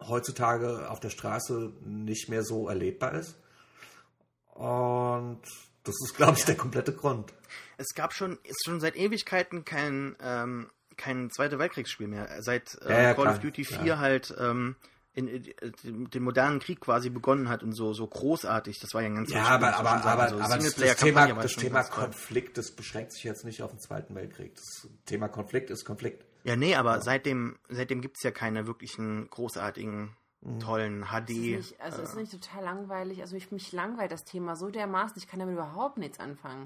heutzutage 0.00 0.88
auf 0.90 1.00
der 1.00 1.10
Straße 1.10 1.72
nicht 1.82 2.28
mehr 2.28 2.44
so 2.44 2.68
erlebbar 2.68 3.14
ist. 3.14 3.36
Und 4.56 5.42
das 5.84 5.94
ist, 6.04 6.16
glaube 6.16 6.36
ich, 6.38 6.44
der 6.44 6.56
komplette 6.56 6.92
Grund. 6.92 7.32
Es 7.76 7.94
gab 7.94 8.12
schon, 8.12 8.38
ist 8.42 8.64
schon 8.64 8.80
seit 8.80 8.96
Ewigkeiten 8.96 9.64
kein, 9.64 10.16
ähm, 10.20 10.70
kein 10.96 11.30
Zweite 11.30 11.58
Weltkriegsspiel 11.58 12.08
mehr. 12.08 12.42
Seit 12.42 12.76
äh, 12.82 12.90
Ja, 12.90 13.00
ja, 13.02 13.14
Call 13.14 13.24
klar, 13.24 13.34
of 13.34 13.40
Duty 13.40 13.64
4 13.64 13.78
klar. 13.78 13.98
halt 13.98 14.34
ähm, 14.38 14.76
in, 15.12 15.28
in, 15.28 15.44
in 15.82 16.10
den 16.10 16.22
modernen 16.22 16.58
Krieg 16.58 16.80
quasi 16.80 17.10
begonnen 17.10 17.48
hat 17.48 17.62
und 17.62 17.72
so, 17.72 17.92
so 17.92 18.06
großartig. 18.06 18.78
Das 18.80 18.92
war 18.94 19.02
ja 19.02 19.08
ein 19.08 19.14
ganz 19.14 19.30
Ja, 19.30 19.44
aber, 19.44 19.76
aber, 19.76 19.88
sagen. 20.02 20.04
aber, 20.08 20.28
So 20.30 20.40
aber 20.40 20.56
das, 20.56 20.74
Thema, 20.96 21.26
das 21.34 21.56
Thema. 21.56 21.82
Konflikt, 21.84 22.58
das 22.58 22.70
beschränkt 22.72 23.12
sich 23.12 23.24
jetzt 23.24 23.44
nicht 23.44 23.62
auf 23.62 23.70
den 23.70 23.80
Zweiten 23.80 24.14
Weltkrieg. 24.14 24.54
Das 24.54 24.88
Thema 25.04 25.28
Konflikt 25.28 25.70
ist 25.70 25.84
Konflikt. 25.84 26.24
Ja, 26.44 26.56
nee, 26.56 26.74
aber 26.74 27.00
seitdem, 27.00 27.58
seitdem 27.68 28.00
gibt 28.00 28.18
es 28.18 28.22
ja 28.22 28.30
keine 28.30 28.66
wirklichen 28.66 29.28
großartigen. 29.30 30.16
Tollen 30.60 31.04
HD. 31.06 31.30
Ist 31.30 31.36
es 31.36 31.70
nicht, 31.70 31.80
also 31.80 32.02
ist 32.02 32.14
äh, 32.14 32.20
nicht 32.20 32.32
total 32.32 32.64
langweilig? 32.64 33.20
Also 33.20 33.36
ich 33.36 33.50
mich 33.52 33.72
langweilt 33.72 34.12
das 34.12 34.24
Thema 34.24 34.56
so 34.56 34.68
dermaßen, 34.70 35.16
ich 35.18 35.26
kann 35.28 35.40
damit 35.40 35.54
überhaupt 35.54 35.98
nichts 35.98 36.18
anfangen. 36.20 36.64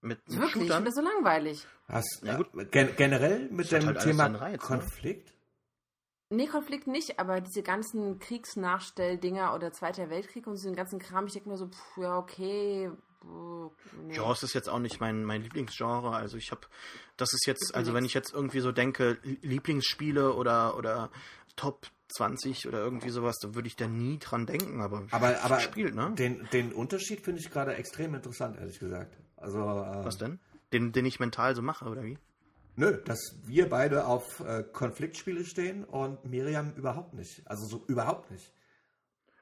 mit, 0.00 0.26
mit 0.28 0.38
Wirklich, 0.38 0.64
ich 0.64 0.68
Shootern. 0.68 0.84
finde 0.84 0.90
das 0.90 0.94
so 0.94 1.02
langweilig. 1.02 1.66
Hast, 1.88 2.22
Ja, 2.24 2.36
gut. 2.36 2.48
äh, 2.56 2.64
gen 2.66 2.94
generell 2.96 3.48
mit 3.50 3.66
hat 3.72 3.80
dem 3.80 3.86
halt 3.86 4.00
Thema 4.00 4.26
Reiz, 4.26 4.60
ne? 4.62 4.78
Konflikt? 4.78 5.32
Nee, 6.28 6.46
Konflikt 6.48 6.88
nicht, 6.88 7.20
aber 7.20 7.40
diese 7.40 7.62
ganzen 7.62 8.18
Kriegsnachstelldinger 8.18 9.54
oder 9.54 9.72
Zweiter 9.72 10.10
Weltkrieg 10.10 10.46
und 10.48 10.54
diesen 10.54 10.74
ganzen 10.74 10.98
Kram, 10.98 11.26
ich 11.26 11.34
denke 11.34 11.48
mir 11.48 11.56
so, 11.56 11.68
pff, 11.68 11.96
ja, 11.98 12.18
okay. 12.18 12.90
puh, 13.20 13.70
Nee. 14.02 14.16
Ja, 14.16 14.32
es 14.32 14.42
ist 14.42 14.52
jetzt 14.52 14.68
auch 14.68 14.80
nicht 14.80 15.00
mein, 15.00 15.24
mein 15.24 15.42
Lieblingsgenre. 15.42 16.10
Also 16.10 16.36
ich 16.36 16.50
habe, 16.50 16.62
das 17.16 17.32
ist 17.32 17.46
jetzt, 17.46 17.62
Ist 17.70 17.74
also 17.76 17.94
wenn 17.94 18.04
ich 18.04 18.12
jetzt 18.14 18.32
irgendwie 18.34 18.58
so 18.60 18.72
denke, 18.72 19.18
Lie- 19.22 19.38
Lieblingsspiele 19.42 20.34
oder, 20.34 20.76
oder 20.76 21.10
Top 21.54 21.86
20 22.08 22.68
oder 22.68 22.78
irgendwie 22.78 23.10
sowas, 23.10 23.36
da 23.40 23.54
würde 23.54 23.68
ich 23.68 23.76
da 23.76 23.88
nie 23.88 24.18
dran 24.18 24.46
denken, 24.46 24.80
aber, 24.80 25.06
Aber, 25.10 25.40
aber 25.42 25.56
gespielt, 25.56 25.94
ne? 25.94 26.12
den, 26.16 26.48
den 26.52 26.72
Unterschied 26.72 27.22
finde 27.22 27.40
ich 27.40 27.50
gerade 27.50 27.74
extrem 27.74 28.14
interessant, 28.14 28.56
ehrlich 28.58 28.78
gesagt. 28.78 29.16
Also, 29.36 29.58
äh, 29.58 30.04
Was 30.04 30.18
denn? 30.18 30.38
Den, 30.72 30.92
den 30.92 31.06
ich 31.06 31.20
mental 31.20 31.54
so 31.54 31.62
mache, 31.62 31.86
oder 31.86 32.02
wie? 32.02 32.18
nö, 32.76 32.98
dass 33.04 33.36
wir 33.44 33.68
beide 33.68 34.06
auf 34.06 34.40
äh, 34.40 34.62
Konfliktspiele 34.62 35.44
stehen 35.44 35.84
und 35.84 36.24
Miriam 36.24 36.74
überhaupt 36.74 37.14
nicht. 37.14 37.42
Also 37.46 37.66
so 37.66 37.84
überhaupt 37.88 38.30
nicht. 38.30 38.52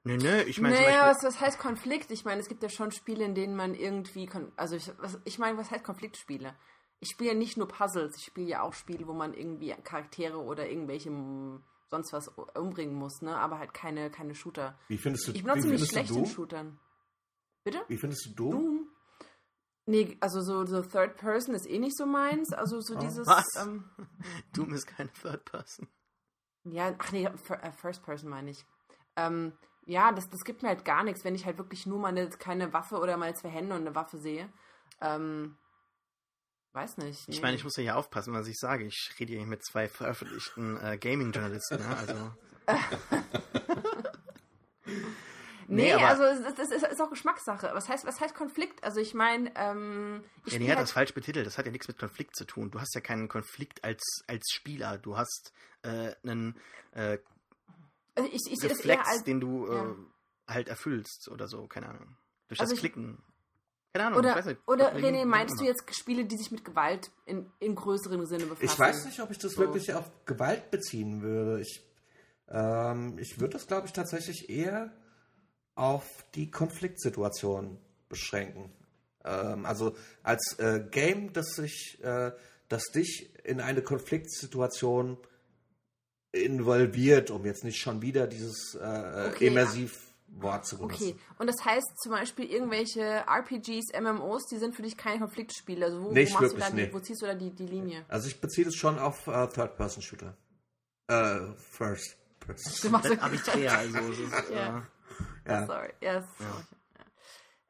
Nee, 0.04 0.18
nee, 0.18 0.42
ich 0.42 0.60
meine 0.60 0.76
naja, 0.76 1.08
was, 1.08 1.22
was 1.24 1.40
heißt 1.40 1.58
Konflikt? 1.58 2.10
Ich 2.10 2.24
meine, 2.24 2.40
es 2.40 2.48
gibt 2.48 2.62
ja 2.62 2.68
schon 2.68 2.92
Spiele, 2.92 3.24
in 3.24 3.34
denen 3.34 3.56
man 3.56 3.74
irgendwie, 3.74 4.26
kon 4.26 4.52
also 4.56 4.76
ich, 4.76 4.92
was, 4.98 5.18
ich 5.24 5.38
meine, 5.38 5.56
was 5.56 5.70
heißt 5.70 5.84
Konfliktspiele? 5.84 6.54
Ich 7.00 7.10
spiele 7.10 7.30
ja 7.32 7.36
nicht 7.36 7.56
nur 7.56 7.68
Puzzles, 7.68 8.16
ich 8.16 8.24
spiele 8.24 8.48
ja 8.48 8.62
auch 8.62 8.74
Spiele, 8.74 9.06
wo 9.06 9.14
man 9.14 9.34
irgendwie 9.34 9.74
Charaktere 9.82 10.38
oder 10.38 10.68
irgendwelche 10.68 11.10
sonst 11.94 12.12
was 12.12 12.28
umbringen 12.56 12.94
muss, 12.94 13.22
ne? 13.22 13.36
Aber 13.36 13.58
halt 13.58 13.72
keine, 13.72 14.10
keine 14.10 14.34
Shooter. 14.34 14.76
Wie 14.88 14.98
findest 14.98 15.26
du, 15.28 15.32
Ich 15.32 15.38
wie 15.38 15.42
bin 15.42 15.50
auch 15.50 15.54
ziemlich 15.54 15.80
findest 15.80 15.92
schlecht 15.92 16.10
in? 16.16 16.26
Shootern. 16.26 16.78
Bitte? 17.64 17.82
Wie 17.88 17.96
findest 17.96 18.26
du 18.26 18.30
Doom? 18.34 18.50
Doom? 18.50 18.88
Nee, 19.86 20.16
also 20.20 20.40
so, 20.40 20.64
so 20.66 20.80
Third 20.82 21.16
Person 21.16 21.54
ist 21.54 21.66
eh 21.68 21.78
nicht 21.78 21.96
so 21.96 22.06
meins. 22.06 22.52
Also 22.52 22.80
so 22.80 22.94
Oh. 22.96 22.98
dieses. 22.98 23.26
Was? 23.26 23.44
Ähm, 23.60 23.84
Doom 24.54 24.72
ist 24.74 24.86
keine 24.86 25.12
Third 25.12 25.44
Person. 25.44 25.88
ja, 26.64 26.94
ach 26.98 27.12
nee, 27.12 27.26
äh, 27.26 27.72
First 27.72 28.02
Person 28.02 28.30
meine 28.30 28.50
ich. 28.50 28.64
Ähm, 29.16 29.52
ja, 29.86 30.10
das, 30.12 30.28
das 30.30 30.44
gibt 30.44 30.62
mir 30.62 30.68
halt 30.70 30.84
gar 30.84 31.04
nichts, 31.04 31.24
wenn 31.24 31.34
ich 31.34 31.44
halt 31.44 31.58
wirklich 31.58 31.84
nur 31.86 31.98
meine 31.98 32.28
keine 32.30 32.72
Waffe 32.72 32.98
oder 32.98 33.16
meine 33.18 33.34
zwei 33.34 33.50
Hände 33.50 33.74
und 33.74 33.82
eine 33.82 33.94
Waffe 33.94 34.18
sehe. 34.18 34.50
Ähm, 35.00 35.56
weiß 36.74 36.98
nicht. 36.98 37.28
Ich 37.28 37.36
nee. 37.36 37.42
meine, 37.42 37.56
ich 37.56 37.64
muss 37.64 37.76
ja 37.76 37.82
hier 37.82 37.96
aufpassen, 37.96 38.34
was 38.34 38.46
ich 38.48 38.58
sage. 38.58 38.84
Ich 38.84 39.10
rede 39.18 39.32
hier 39.34 39.46
mit 39.46 39.64
zwei 39.64 39.88
veröffentlichten 39.88 40.76
äh, 40.82 40.98
Gaming-Journalisten, 40.98 41.78
ne? 41.78 41.96
Also, 41.96 42.32
Nee, 45.66 45.94
Nee, 45.94 45.94
also 45.94 46.24
es, 46.24 46.40
es, 46.58 46.70
es 46.70 46.82
ist, 46.82 47.00
auch 47.00 47.08
Geschmackssache. 47.08 47.70
Was 47.72 47.88
heißt, 47.88 48.04
was 48.06 48.20
heißt 48.20 48.34
Konflikt? 48.34 48.84
Also 48.84 49.00
ich 49.00 49.14
meine, 49.14 49.50
ähm, 49.56 50.22
ich 50.44 50.52
ja, 50.52 50.58
die 50.58 50.66
hat 50.66 50.76
halt, 50.76 50.82
das 50.82 50.92
falsch 50.92 51.14
betitelt. 51.14 51.46
Das 51.46 51.56
hat 51.56 51.64
ja 51.64 51.72
nichts 51.72 51.88
mit 51.88 51.98
Konflikt 51.98 52.36
zu 52.36 52.44
tun. 52.44 52.70
Du 52.70 52.80
hast 52.80 52.94
ja 52.94 53.00
keinen 53.00 53.28
Konflikt 53.28 53.82
als, 53.82 54.02
als 54.26 54.50
Spieler. 54.52 54.98
Du 54.98 55.16
hast 55.16 55.54
äh, 55.82 56.14
einen 56.22 56.60
äh, 56.92 57.18
also 58.14 58.28
ich, 58.30 58.42
ich 58.50 58.58
das 58.60 58.72
Reflex, 58.72 59.08
als 59.08 59.24
den 59.24 59.40
du 59.40 59.66
ja. 59.72 59.90
äh, 59.90 59.94
halt 60.48 60.68
erfüllst 60.68 61.28
oder 61.30 61.48
so. 61.48 61.66
Keine 61.66 61.88
Ahnung. 61.88 62.16
Durch 62.48 62.60
Also 62.60 62.72
das 62.72 62.76
ich- 62.76 62.80
Klicken. 62.80 63.22
Keine 63.94 64.06
Ahnung. 64.08 64.18
Oder, 64.18 64.30
ich 64.30 64.36
weiß 64.36 64.46
nicht. 64.46 64.60
oder 64.66 64.92
René, 64.96 65.24
meinst 65.24 65.60
du 65.60 65.64
jetzt 65.64 65.84
Spiele, 65.94 66.24
die 66.24 66.36
sich 66.36 66.50
mit 66.50 66.64
Gewalt 66.64 67.12
in, 67.26 67.46
in 67.60 67.76
größerem 67.76 68.26
Sinne 68.26 68.46
befassen? 68.46 68.64
Ich 68.64 68.76
weiß 68.76 69.04
nicht, 69.04 69.20
ob 69.20 69.30
ich 69.30 69.38
das 69.38 69.52
So. 69.52 69.60
wirklich 69.60 69.94
auf 69.94 70.10
Gewalt 70.26 70.72
beziehen 70.72 71.22
würde. 71.22 71.60
Ich, 71.60 71.80
ähm, 72.48 73.16
ich 73.20 73.38
würde 73.38 73.52
das, 73.52 73.68
glaube 73.68 73.86
ich, 73.86 73.92
tatsächlich 73.92 74.50
eher 74.50 74.92
auf 75.76 76.04
die 76.34 76.50
Konfliktsituation 76.50 77.78
beschränken. 78.08 78.72
Ähm, 79.24 79.64
also 79.64 79.94
als 80.24 80.58
äh, 80.58 80.84
Game, 80.90 81.32
das 81.32 81.54
sich, 81.54 82.02
äh, 82.02 82.32
das 82.68 82.86
dich 82.86 83.30
in 83.44 83.60
eine 83.60 83.82
Konfliktsituation 83.82 85.18
involviert, 86.32 87.30
um 87.30 87.44
jetzt 87.44 87.62
nicht 87.62 87.78
schon 87.78 88.02
wieder 88.02 88.26
dieses 88.26 88.74
äh, 88.74 89.28
Okay, 89.30 89.46
immersiv 89.46 90.13
Wort 90.40 90.66
zu 90.66 90.78
benutzen. 90.78 90.94
Okay, 90.94 91.16
und 91.38 91.46
das 91.46 91.64
heißt 91.64 92.00
zum 92.02 92.12
Beispiel 92.12 92.50
irgendwelche 92.50 93.24
RPGs, 93.26 93.92
MMOs, 94.00 94.46
die 94.46 94.58
sind 94.58 94.74
für 94.74 94.82
dich 94.82 94.96
keine 94.96 95.20
Konfliktspiele. 95.20 95.86
Also 95.86 96.02
wo, 96.02 96.10
Nicht 96.12 96.34
wo, 96.34 96.40
machst 96.40 96.52
du 96.52 96.56
wirklich, 96.56 96.64
da 96.64 96.70
die, 96.70 96.82
nee. 96.82 96.92
wo 96.92 96.98
ziehst 97.00 97.22
du 97.22 97.26
da 97.26 97.34
die, 97.34 97.50
die 97.50 97.66
Linie? 97.66 98.04
Also 98.08 98.28
ich 98.28 98.40
beziehe 98.40 98.64
das 98.64 98.74
schon 98.74 98.98
auf 98.98 99.26
äh, 99.26 99.46
Third-Person-Shooter. 99.46 100.36
Äh, 101.08 101.40
First 101.56 102.16
Person. 102.40 102.72
Du 102.82 102.90
machst 102.90 103.08
Komplett 103.08 103.22
arbiträr, 103.22 103.78
also 103.78 103.98
es 103.98 104.18
ist, 104.18 104.50
Ja. 104.50 104.86
Ja. 105.46 105.66
Sorry, 105.66 105.92
yes. 106.00 106.24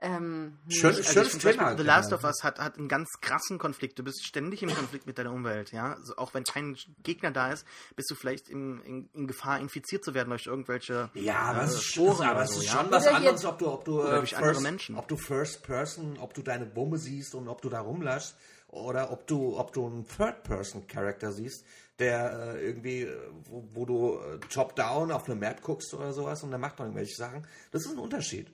Ähm, 0.06 0.58
Schön, 0.68 0.90
Also 0.90 1.02
schönes 1.02 1.30
zum 1.30 1.40
Beispiel 1.40 1.52
Thema. 1.52 1.76
The 1.76 1.82
Last 1.82 2.12
of 2.12 2.24
Us 2.24 2.42
hat, 2.44 2.58
hat 2.58 2.76
einen 2.78 2.88
ganz 2.88 3.08
krassen 3.22 3.58
Konflikt. 3.58 3.98
Du 3.98 4.04
bist 4.04 4.24
ständig 4.26 4.62
im 4.62 4.68
Konflikt 4.74 5.06
mit 5.06 5.16
deiner 5.18 5.32
Umwelt, 5.32 5.72
ja. 5.72 5.94
Also 5.94 6.16
auch 6.16 6.34
wenn 6.34 6.44
kein 6.44 6.76
Gegner 7.02 7.30
da 7.30 7.50
ist, 7.52 7.66
bist 7.96 8.10
du 8.10 8.14
vielleicht 8.14 8.48
in, 8.50 8.80
in, 8.82 9.08
in 9.14 9.26
Gefahr, 9.26 9.58
infiziert 9.60 10.04
zu 10.04 10.12
werden 10.12 10.28
durch 10.28 10.46
irgendwelche 10.46 11.10
Ja, 11.14 11.36
aber 11.38 11.62
äh, 11.62 11.64
es 11.64 11.74
ist, 11.74 11.84
schon, 11.84 12.12
Sporen 12.12 12.28
aber 12.28 12.42
es 12.42 12.50
so, 12.50 12.60
ist 12.60 12.66
ja. 12.66 12.72
schon 12.80 12.90
was 12.90 13.06
Oder 13.06 13.16
anderes, 13.16 13.42
jetzt- 13.42 13.44
ob 13.50 13.58
du, 13.58 13.66
ob 13.70 13.84
du, 13.84 14.00
äh, 14.00 14.04
andere 14.04 14.26
first, 14.26 14.60
Menschen. 14.62 14.96
ob 14.96 15.08
du 15.08 15.16
First 15.16 15.62
Person, 15.62 16.18
ob 16.20 16.34
du 16.34 16.42
deine 16.42 16.76
Wumme 16.76 16.98
siehst 16.98 17.34
und 17.34 17.48
ob 17.48 17.62
du 17.62 17.68
da 17.70 17.80
rumlaschst 17.80 18.36
oder 18.68 19.10
ob 19.10 19.26
du, 19.26 19.56
ob 19.58 19.72
du 19.72 19.86
einen 19.86 20.06
Third 20.06 20.42
Person 20.42 20.86
Charakter 20.86 21.32
siehst, 21.32 21.64
der 21.98 22.56
äh, 22.56 22.66
irgendwie, 22.66 23.02
äh, 23.02 23.16
wo, 23.44 23.64
wo 23.72 23.86
du 23.86 24.18
äh, 24.18 24.38
top 24.52 24.74
down 24.76 25.12
auf 25.12 25.26
eine 25.26 25.36
Map 25.36 25.62
guckst 25.62 25.94
oder 25.94 26.12
sowas 26.12 26.42
und 26.42 26.50
der 26.50 26.58
macht 26.58 26.78
irgendwelche 26.80 27.14
Sachen. 27.14 27.46
Das 27.70 27.86
ist 27.86 27.92
ein 27.92 27.98
Unterschied. 27.98 28.52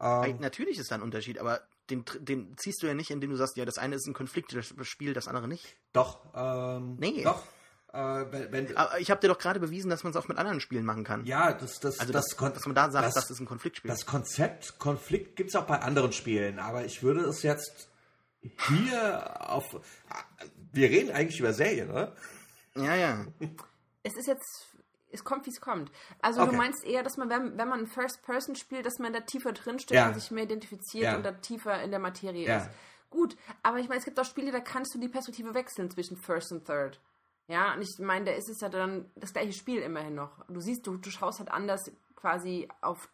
Ey, 0.00 0.34
Natürlich 0.38 0.78
ist 0.78 0.90
da 0.90 0.94
ein 0.96 1.02
Unterschied, 1.02 1.38
aber 1.38 1.60
den, 1.90 2.04
den 2.20 2.56
ziehst 2.56 2.82
du 2.82 2.86
ja 2.86 2.94
nicht, 2.94 3.10
indem 3.10 3.30
du 3.30 3.36
sagst, 3.36 3.56
ja, 3.56 3.64
das 3.64 3.76
eine 3.78 3.96
ist 3.96 4.06
ein 4.06 4.14
Konflikt, 4.14 4.54
das 4.54 4.72
Spiel, 4.88 5.12
das 5.12 5.28
andere 5.28 5.46
nicht. 5.48 5.76
Doch, 5.92 6.20
ähm, 6.34 6.96
Nee. 6.98 7.22
doch. 7.24 7.42
Äh, 7.92 8.24
wenn, 8.30 8.52
wenn, 8.52 8.76
Aber 8.76 9.00
ich 9.00 9.10
habe 9.10 9.20
dir 9.20 9.26
doch 9.26 9.38
gerade 9.38 9.58
bewiesen, 9.58 9.90
dass 9.90 10.04
man 10.04 10.12
es 10.12 10.16
auch 10.16 10.28
mit 10.28 10.38
anderen 10.38 10.60
Spielen 10.60 10.84
machen 10.84 11.02
kann. 11.02 11.24
ja, 11.26 11.52
das, 11.52 11.80
das, 11.80 11.98
also, 11.98 12.12
das, 12.12 12.26
dass, 12.28 12.36
kon- 12.36 12.54
dass 12.54 12.64
man 12.64 12.76
da 12.76 12.88
sagt, 12.88 13.04
das, 13.04 13.14
das, 13.14 13.30
ist 13.32 13.40
ein 13.40 13.46
Konfliktspiel. 13.46 13.90
Das 13.90 14.06
Konzept 14.06 14.78
Konflikt 14.78 15.34
gibt 15.34 15.50
es 15.50 15.56
auch 15.56 15.64
bei 15.66 15.80
anderen 15.80 16.12
Spielen, 16.12 16.60
aber 16.60 16.84
ich 16.84 17.02
würde 17.02 17.22
es 17.22 17.42
jetzt 17.42 17.88
hier 18.68 19.50
auf. 19.50 19.64
Wir 20.72 20.88
reden 20.88 21.10
eigentlich 21.10 21.40
über 21.40 21.52
Serien, 21.52 21.88
ne? 21.92 22.12
ja, 22.76 22.94
ja. 22.94 23.26
es 24.04 24.16
ist 24.16 24.28
jetzt, 24.28 24.68
es 25.12 25.24
kommt, 25.24 25.46
wie 25.46 25.50
es 25.50 25.60
kommt. 25.60 25.90
Also 26.22 26.40
Okay. 26.42 26.50
du 26.50 26.56
meinst 26.56 26.84
eher, 26.84 27.02
dass 27.02 27.16
man, 27.16 27.28
wenn, 27.30 27.56
wenn 27.58 27.68
man 27.68 27.86
First 27.86 28.22
Person 28.22 28.54
spielt, 28.56 28.86
dass 28.86 28.98
man 28.98 29.12
da 29.12 29.20
tiefer 29.20 29.52
drinsteckt 29.52 29.96
Ja. 29.96 30.08
und 30.08 30.14
sich 30.14 30.30
mehr 30.30 30.44
identifiziert 30.44 31.04
Ja. 31.04 31.16
und 31.16 31.22
da 31.24 31.32
tiefer 31.32 31.82
in 31.82 31.90
der 31.90 32.00
Materie 32.00 32.46
Ja. 32.46 32.56
ist. 32.58 32.70
Gut, 33.10 33.36
aber 33.62 33.78
ich 33.78 33.88
meine, 33.88 33.98
es 33.98 34.04
gibt 34.04 34.18
auch 34.20 34.24
Spiele, 34.24 34.52
da 34.52 34.60
kannst 34.60 34.94
du 34.94 34.98
die 35.00 35.08
Perspektive 35.08 35.52
wechseln 35.54 35.90
zwischen 35.90 36.16
First 36.16 36.52
und 36.52 36.64
Third. 36.64 37.00
Ja, 37.48 37.74
und 37.74 37.82
ich 37.82 37.98
meine, 37.98 38.26
da 38.26 38.32
ist 38.32 38.48
es 38.48 38.60
ja 38.60 38.68
dann 38.68 39.10
das 39.16 39.32
gleiche 39.32 39.52
Spiel 39.52 39.82
immerhin 39.82 40.14
noch. 40.14 40.44
Du 40.48 40.60
siehst, 40.60 40.86
du, 40.86 40.96
du 40.96 41.10
schaust 41.10 41.40
halt 41.40 41.50
anders 41.50 41.90
quasi 42.14 42.68
auf 42.80 43.08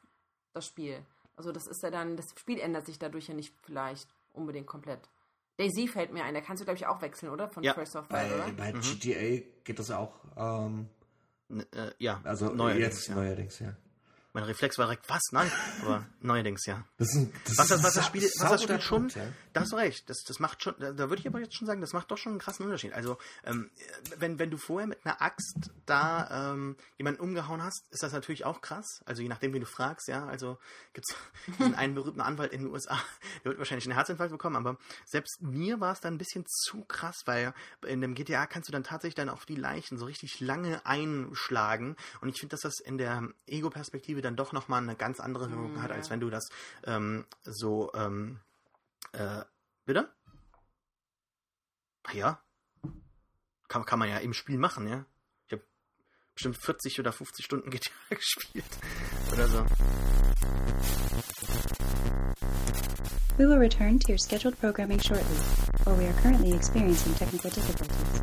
das 0.53 0.67
Spiel. 0.67 1.01
Also 1.37 1.53
das 1.53 1.67
ist 1.67 1.83
ja 1.83 1.91
dann, 1.91 2.17
das 2.17 2.27
Spiel 2.39 2.59
ändert 2.61 2.85
sich 2.85 2.99
dadurch 2.99 3.29
ja 3.29 3.35
nicht 3.35 3.55
vielleicht 3.63 4.09
unbedingt 4.35 4.67
komplett. 4.67 5.09
Daisy 5.57 5.89
fällt 5.89 6.13
mir 6.13 6.25
ein, 6.25 6.35
da 6.35 6.43
kannst 6.43 6.61
du, 6.61 6.65
glaube 6.67 6.77
ich, 6.77 6.87
auch 6.87 7.01
wechseln, 7.01 7.31
oder? 7.31 7.49
Von 7.49 7.63
Ja. 7.63 7.73
First 7.73 7.95
Bei, 8.11 8.29
Third, 8.29 8.35
oder? 8.35 8.53
bei 8.53 8.73
GTA 8.73 9.47
geht 9.65 9.79
das 9.79 9.91
auch. 9.91 10.13
Ähm, 10.37 10.91
Äh, 11.49 11.91
ja, 11.99 12.21
also 12.25 12.53
neuerdings, 12.53 12.85
jetzt 12.87 13.09
ja. 13.09 13.15
neuerdings, 13.15 13.59
ja. 13.61 13.77
Mein 14.37 14.45
Reflex 14.45 14.76
war 14.76 14.84
direkt, 14.84 15.09
was? 15.09 15.22
Nein, 15.32 15.51
aber 15.80 16.05
neuerdings, 16.20 16.66
ja. 16.66 16.84
Das 16.99 17.09
ist 17.09 17.14
ein, 17.14 17.32
das 17.47 17.57
Was 17.57 17.68
das, 17.68 17.82
was 17.82 17.95
das 17.95 18.05
Spiel, 18.05 18.22
was 18.22 18.51
das 18.51 18.62
Spiel 18.64 18.80
schon, 18.82 18.99
Punkt, 19.05 19.16
ja. 19.16 19.22
da 19.55 19.62
hast 19.62 19.72
du 19.72 19.76
recht, 19.76 20.11
das, 20.11 20.24
das 20.28 20.41
macht 20.41 20.62
schon, 20.62 20.74
da, 20.78 20.93
da 20.93 21.09
würde 21.09 21.20
ich 21.20 21.26
aber 21.26 21.41
jetzt 21.41 21.57
schon 21.57 21.66
sagen, 21.66 21.80
das 21.80 21.95
macht 21.95 22.11
doch 22.11 22.18
schon 22.18 22.32
einen 22.32 22.39
krassen 22.39 22.66
Unterschied. 22.66 22.93
Also, 22.93 23.16
ähm, 23.45 23.70
wenn, 24.18 24.39
wenn 24.39 24.51
du 24.51 24.59
vorher 24.59 24.87
mit 24.87 24.99
einer 25.07 25.22
Axt 25.22 25.70
da 25.87 26.53
ähm, 26.53 26.76
jemanden 26.99 27.22
umgehauen 27.22 27.62
hast, 27.62 27.87
ist 27.89 28.03
das 28.03 28.12
natürlich 28.12 28.45
auch 28.45 28.61
krass. 28.61 29.01
Also 29.07 29.22
je 29.22 29.28
nachdem, 29.30 29.55
wie 29.55 29.61
du 29.61 29.64
fragst, 29.64 30.07
ja. 30.07 30.26
Also 30.26 30.59
gibt 30.93 31.07
es 31.59 31.74
einen 31.74 31.95
berühmten 31.95 32.20
Anwalt 32.20 32.53
in 32.53 32.61
den 32.61 32.70
USA, 32.70 33.01
der 33.43 33.53
wird 33.53 33.59
wahrscheinlich 33.59 33.87
einen 33.87 33.97
Herzinfarkt 33.97 34.32
bekommen, 34.32 34.57
aber 34.57 34.76
selbst 35.07 35.41
mir 35.41 35.80
war 35.80 35.95
es 35.95 36.01
dann 36.01 36.16
ein 36.16 36.18
bisschen 36.18 36.45
zu 36.47 36.84
krass, 36.84 37.22
weil 37.24 37.55
in 37.87 38.03
dem 38.03 38.14
GTA 38.14 38.45
kannst 38.45 38.68
du 38.68 38.72
dann 38.72 38.84
tatsächlich 38.84 39.14
dann 39.14 39.30
auf 39.30 39.47
die 39.47 39.57
Leichen 39.57 39.97
so 39.97 40.05
richtig 40.05 40.41
lange 40.41 40.84
einschlagen. 40.84 41.97
Und 42.20 42.28
ich 42.28 42.39
finde, 42.39 42.51
dass 42.51 42.61
das 42.61 42.80
in 42.80 42.99
der 42.99 43.30
Ego-Perspektive 43.47 44.26
dann 44.27 44.37
doch 44.37 44.53
nochmal 44.53 44.83
eine 44.83 44.97
ganz 44.97 45.20
andere 45.20 45.51
Wirkung 45.51 45.81
hat, 45.83 45.91
als 45.91 46.11
wenn 46.11 46.20
du 46.20 46.29
das 46.29 46.49
ähm, 46.85 47.24
so, 47.43 47.93
ähm, 47.95 48.41
äh, 49.12 49.43
bitte? 49.87 50.12
Ach 52.05 52.14
ja. 52.14 52.41
Kann, 53.68 53.85
kann 53.85 53.99
man 53.99 54.09
ja 54.09 54.18
im 54.18 54.33
Spiel 54.33 54.59
machen, 54.59 54.87
ja. 54.89 55.07
Ich 55.47 55.53
habe 55.53 55.64
bestimmt 56.35 56.57
40 56.59 57.01
oder 57.01 57.12
50 57.12 57.45
Stunden 57.45 57.70
GTA 57.70 57.91
gespielt. 58.11 58.64
Oder 59.33 59.49
so. 59.49 59.64
We 63.39 63.47
will 63.47 63.59
return 63.59 63.99
to 64.01 64.12
your 64.12 64.18
scheduled 64.18 64.59
programming 64.59 64.99
shortly, 64.99 65.37
for 65.85 65.95
we 65.95 66.07
are 66.07 66.14
currently 66.22 66.53
experiencing 66.55 67.14
technical 67.14 67.51
difficulties. 67.51 68.22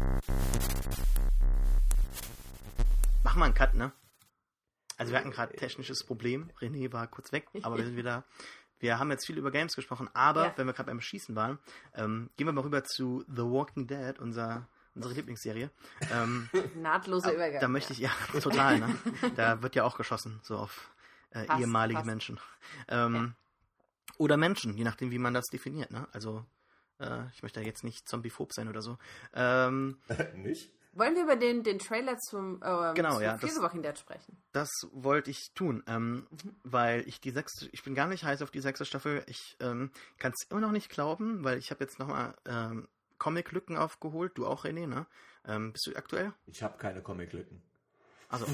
Machen 3.23 3.39
wir 3.39 3.45
einen 3.45 3.53
Cut, 3.53 3.73
ne? 3.75 3.91
Also 4.97 5.11
wir 5.11 5.19
hatten 5.19 5.31
gerade 5.31 5.55
technisches 5.55 6.03
Problem. 6.05 6.49
René 6.59 6.91
war 6.93 7.07
kurz 7.07 7.31
weg, 7.31 7.47
aber 7.63 7.77
wir 7.77 7.85
sind 7.85 7.97
wieder. 7.97 8.23
Wir 8.79 8.99
haben 8.99 9.09
jetzt 9.11 9.25
viel 9.25 9.37
über 9.37 9.49
Games 9.51 9.75
gesprochen, 9.75 10.09
aber 10.13 10.45
Ja. 10.47 10.53
wenn 10.57 10.67
wir 10.67 10.73
gerade 10.73 10.87
beim 10.87 10.99
Schießen 10.99 11.35
waren, 11.35 11.57
ähm, 11.95 12.29
gehen 12.35 12.47
wir 12.47 12.51
mal 12.53 12.61
rüber 12.61 12.83
zu 12.83 13.23
The 13.29 13.43
Walking 13.43 13.87
Dead, 13.87 14.19
unser, 14.19 14.67
unsere 14.93 15.13
Lieblingsserie. 15.13 15.69
Ähm, 16.11 16.49
Nahtloser 16.75 17.33
Übergang. 17.33 17.61
da 17.61 17.67
möchte 17.69 17.93
ich, 17.93 17.99
ja, 17.99 18.11
total, 18.41 18.79
ne? 18.79 18.95
Da 19.37 19.61
wird 19.61 19.75
ja 19.75 19.85
auch 19.85 19.95
geschossen, 19.97 20.39
so 20.43 20.57
auf 20.57 20.91
äh, 21.31 21.45
Passt, 21.45 21.61
ehemalige 21.61 21.97
passt. 21.99 22.05
Menschen. 22.07 22.39
Ähm, 22.89 23.35
Oder 24.17 24.35
Menschen, 24.37 24.75
je 24.77 24.83
nachdem, 24.83 25.11
wie 25.11 25.17
man 25.17 25.33
das 25.33 25.45
definiert, 25.45 25.89
ne? 25.91 26.07
Also, 26.11 26.45
äh, 26.99 27.25
ich 27.33 27.41
möchte 27.41 27.61
da 27.61 27.65
jetzt 27.65 27.83
nicht 27.85 28.07
zombiephob 28.09 28.51
sein 28.53 28.67
oder 28.67 28.81
so. 28.81 28.97
Ähm, 29.33 29.97
Nicht? 30.35 30.71
Wollen 30.93 31.15
wir 31.15 31.23
über 31.23 31.35
den, 31.35 31.63
den 31.63 31.79
Trailer 31.79 32.17
zum 32.17 32.61
ähm, 32.63 32.93
Genau, 32.93 33.17
zu 33.17 33.23
ja, 33.23 33.39
Walking 33.41 33.81
Dead 33.81 33.97
sprechen? 33.97 34.37
Das 34.51 34.69
wollte 34.91 35.31
ich 35.31 35.51
tun, 35.55 35.83
ähm, 35.87 36.27
weil 36.63 37.07
ich 37.07 37.19
die 37.19 37.31
sechste, 37.31 37.67
ich 37.71 37.83
bin 37.83 37.95
gar 37.95 38.07
nicht 38.07 38.23
heiß 38.23 38.41
auf 38.41 38.51
die 38.51 38.59
sechste 38.59 38.85
Staffel. 38.85 39.23
Ich 39.27 39.57
ähm, 39.59 39.91
kann 40.19 40.31
es 40.31 40.47
immer 40.49 40.61
noch 40.61 40.71
nicht 40.71 40.89
glauben, 40.89 41.43
weil 41.43 41.57
ich 41.57 41.71
habe 41.71 41.83
jetzt 41.83 41.97
nochmal 41.97 42.35
ähm, 42.45 42.87
Comic-Lücken 43.17 43.77
aufgeholt. 43.77 44.37
Du 44.37 44.45
auch, 44.45 44.65
René, 44.65 44.85
ne? 44.85 45.07
Ähm, 45.45 45.73
bist 45.73 45.87
du 45.87 45.95
aktuell? 45.95 46.33
Ich 46.45 46.61
habe 46.61 46.77
keine 46.77 47.01
Comic-Lücken. 47.01 47.61
Also, 48.33 48.45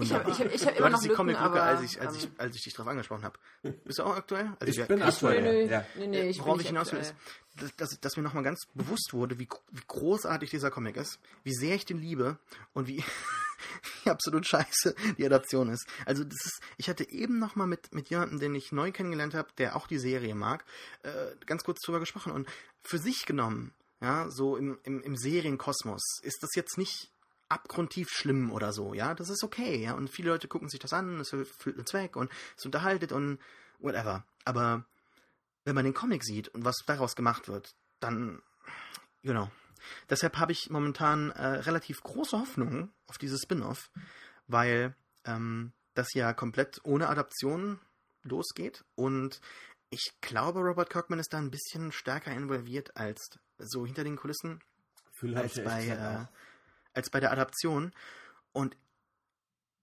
Ich 0.00 0.12
habe 0.12 0.24
wunderbar. 0.24 0.28
ich 0.32 0.40
hab, 0.40 0.54
ich 0.54 0.66
hab 0.66 0.72
du 0.72 0.78
immer 0.78 0.88
noch 0.88 0.96
hattest 0.98 1.10
die 1.10 1.14
Comic-Lücke, 1.14 1.44
aber, 1.50 1.62
als 1.62 1.82
ich, 1.82 2.00
als, 2.00 2.14
ähm, 2.24 2.30
ich, 2.34 2.40
als 2.40 2.56
ich 2.56 2.62
dich 2.62 2.74
drauf 2.74 2.86
angesprochen 2.86 3.24
habe. 3.24 3.38
Bist 3.84 3.98
du 3.98 4.02
auch 4.04 4.16
aktuell? 4.16 4.50
Also, 4.58 4.70
Ich 4.70 4.76
wir- 4.78 4.86
bin 4.86 5.02
aktuell. 5.02 5.42
Nö, 5.66 5.70
ja. 5.70 5.84
nee, 5.96 6.06
nee, 6.06 6.28
ich 6.30 6.38
Worauf 6.40 6.56
nicht 6.56 6.64
ich 6.64 6.68
hinaus 6.70 6.92
will, 6.92 7.00
ist, 7.00 7.14
dass, 7.56 7.76
dass, 7.76 8.00
dass 8.00 8.16
mir 8.16 8.22
nochmal 8.22 8.42
ganz 8.44 8.66
bewusst 8.74 9.10
wurde, 9.12 9.38
wie, 9.38 9.48
wie 9.72 9.82
großartig 9.86 10.50
dieser 10.50 10.70
Comic 10.70 10.96
ist, 10.96 11.18
wie 11.44 11.54
sehr 11.54 11.74
ich 11.74 11.84
den 11.84 11.98
liebe 11.98 12.38
und 12.72 12.88
wie, 12.88 13.04
wie 14.04 14.10
absolut 14.10 14.46
scheiße 14.46 14.94
die 15.18 15.26
Adaption 15.26 15.68
ist. 15.70 15.86
Also 16.06 16.24
das 16.24 16.44
ist, 16.46 16.60
ich 16.78 16.88
hatte 16.88 17.08
eben 17.08 17.38
nochmal 17.38 17.66
mit, 17.66 17.94
mit 17.94 18.08
jemandem, 18.08 18.40
den 18.40 18.54
ich 18.54 18.72
neu 18.72 18.90
kennengelernt 18.92 19.34
habe, 19.34 19.48
der 19.58 19.76
auch 19.76 19.86
die 19.86 19.98
Serie 19.98 20.34
mag, 20.34 20.64
äh, 21.02 21.10
ganz 21.46 21.62
kurz 21.64 21.80
drüber 21.82 22.00
gesprochen 22.00 22.32
und 22.32 22.48
für 22.82 22.98
sich 22.98 23.26
genommen, 23.26 23.72
ja, 24.00 24.30
so 24.30 24.56
im, 24.56 24.78
im, 24.84 25.02
im 25.02 25.16
Serienkosmos, 25.16 26.02
ist 26.22 26.42
das 26.42 26.54
jetzt 26.54 26.76
nicht 26.78 27.10
abgrundtief 27.48 28.08
schlimm 28.10 28.50
oder 28.52 28.72
so, 28.72 28.94
ja, 28.94 29.14
das 29.14 29.30
ist 29.30 29.44
okay, 29.44 29.82
ja, 29.82 29.94
und 29.94 30.10
viele 30.10 30.30
Leute 30.30 30.48
gucken 30.48 30.68
sich 30.68 30.80
das 30.80 30.92
an, 30.92 31.20
es 31.20 31.32
erfüllt 31.32 31.76
einen 31.76 31.86
Zweck 31.86 32.16
und 32.16 32.30
es 32.56 32.64
unterhaltet 32.64 33.12
und 33.12 33.38
whatever, 33.78 34.24
aber 34.44 34.84
wenn 35.64 35.74
man 35.74 35.84
den 35.84 35.94
Comic 35.94 36.24
sieht 36.24 36.48
und 36.48 36.64
was 36.64 36.76
daraus 36.86 37.16
gemacht 37.16 37.48
wird, 37.48 37.74
dann, 38.00 38.42
genau. 39.22 39.50
Deshalb 40.10 40.38
habe 40.38 40.52
ich 40.52 40.70
momentan 40.70 41.30
äh, 41.30 41.46
relativ 41.46 42.00
große 42.02 42.38
Hoffnung 42.38 42.90
auf 43.06 43.18
dieses 43.18 43.42
Spin-off, 43.42 43.90
weil 44.48 44.94
ähm, 45.24 45.72
das 45.94 46.12
ja 46.14 46.32
komplett 46.32 46.80
ohne 46.84 47.08
Adaption 47.08 47.78
losgeht 48.22 48.84
und 48.96 49.40
ich 49.90 50.12
glaube, 50.20 50.60
Robert 50.60 50.90
Kirkman 50.90 51.20
ist 51.20 51.32
da 51.32 51.38
ein 51.38 51.52
bisschen 51.52 51.92
stärker 51.92 52.32
involviert 52.32 52.96
als 52.96 53.38
so 53.58 53.86
hinter 53.86 54.02
den 54.02 54.16
Kulissen 54.16 54.60
Gefühl 55.16 55.36
hab 55.36 55.44
als 55.44 55.54
bei, 55.62 55.86
äh. 55.86 56.26
Als 56.96 57.10
bei 57.10 57.20
der 57.20 57.30
Adaption. 57.32 57.92
Und 58.52 58.76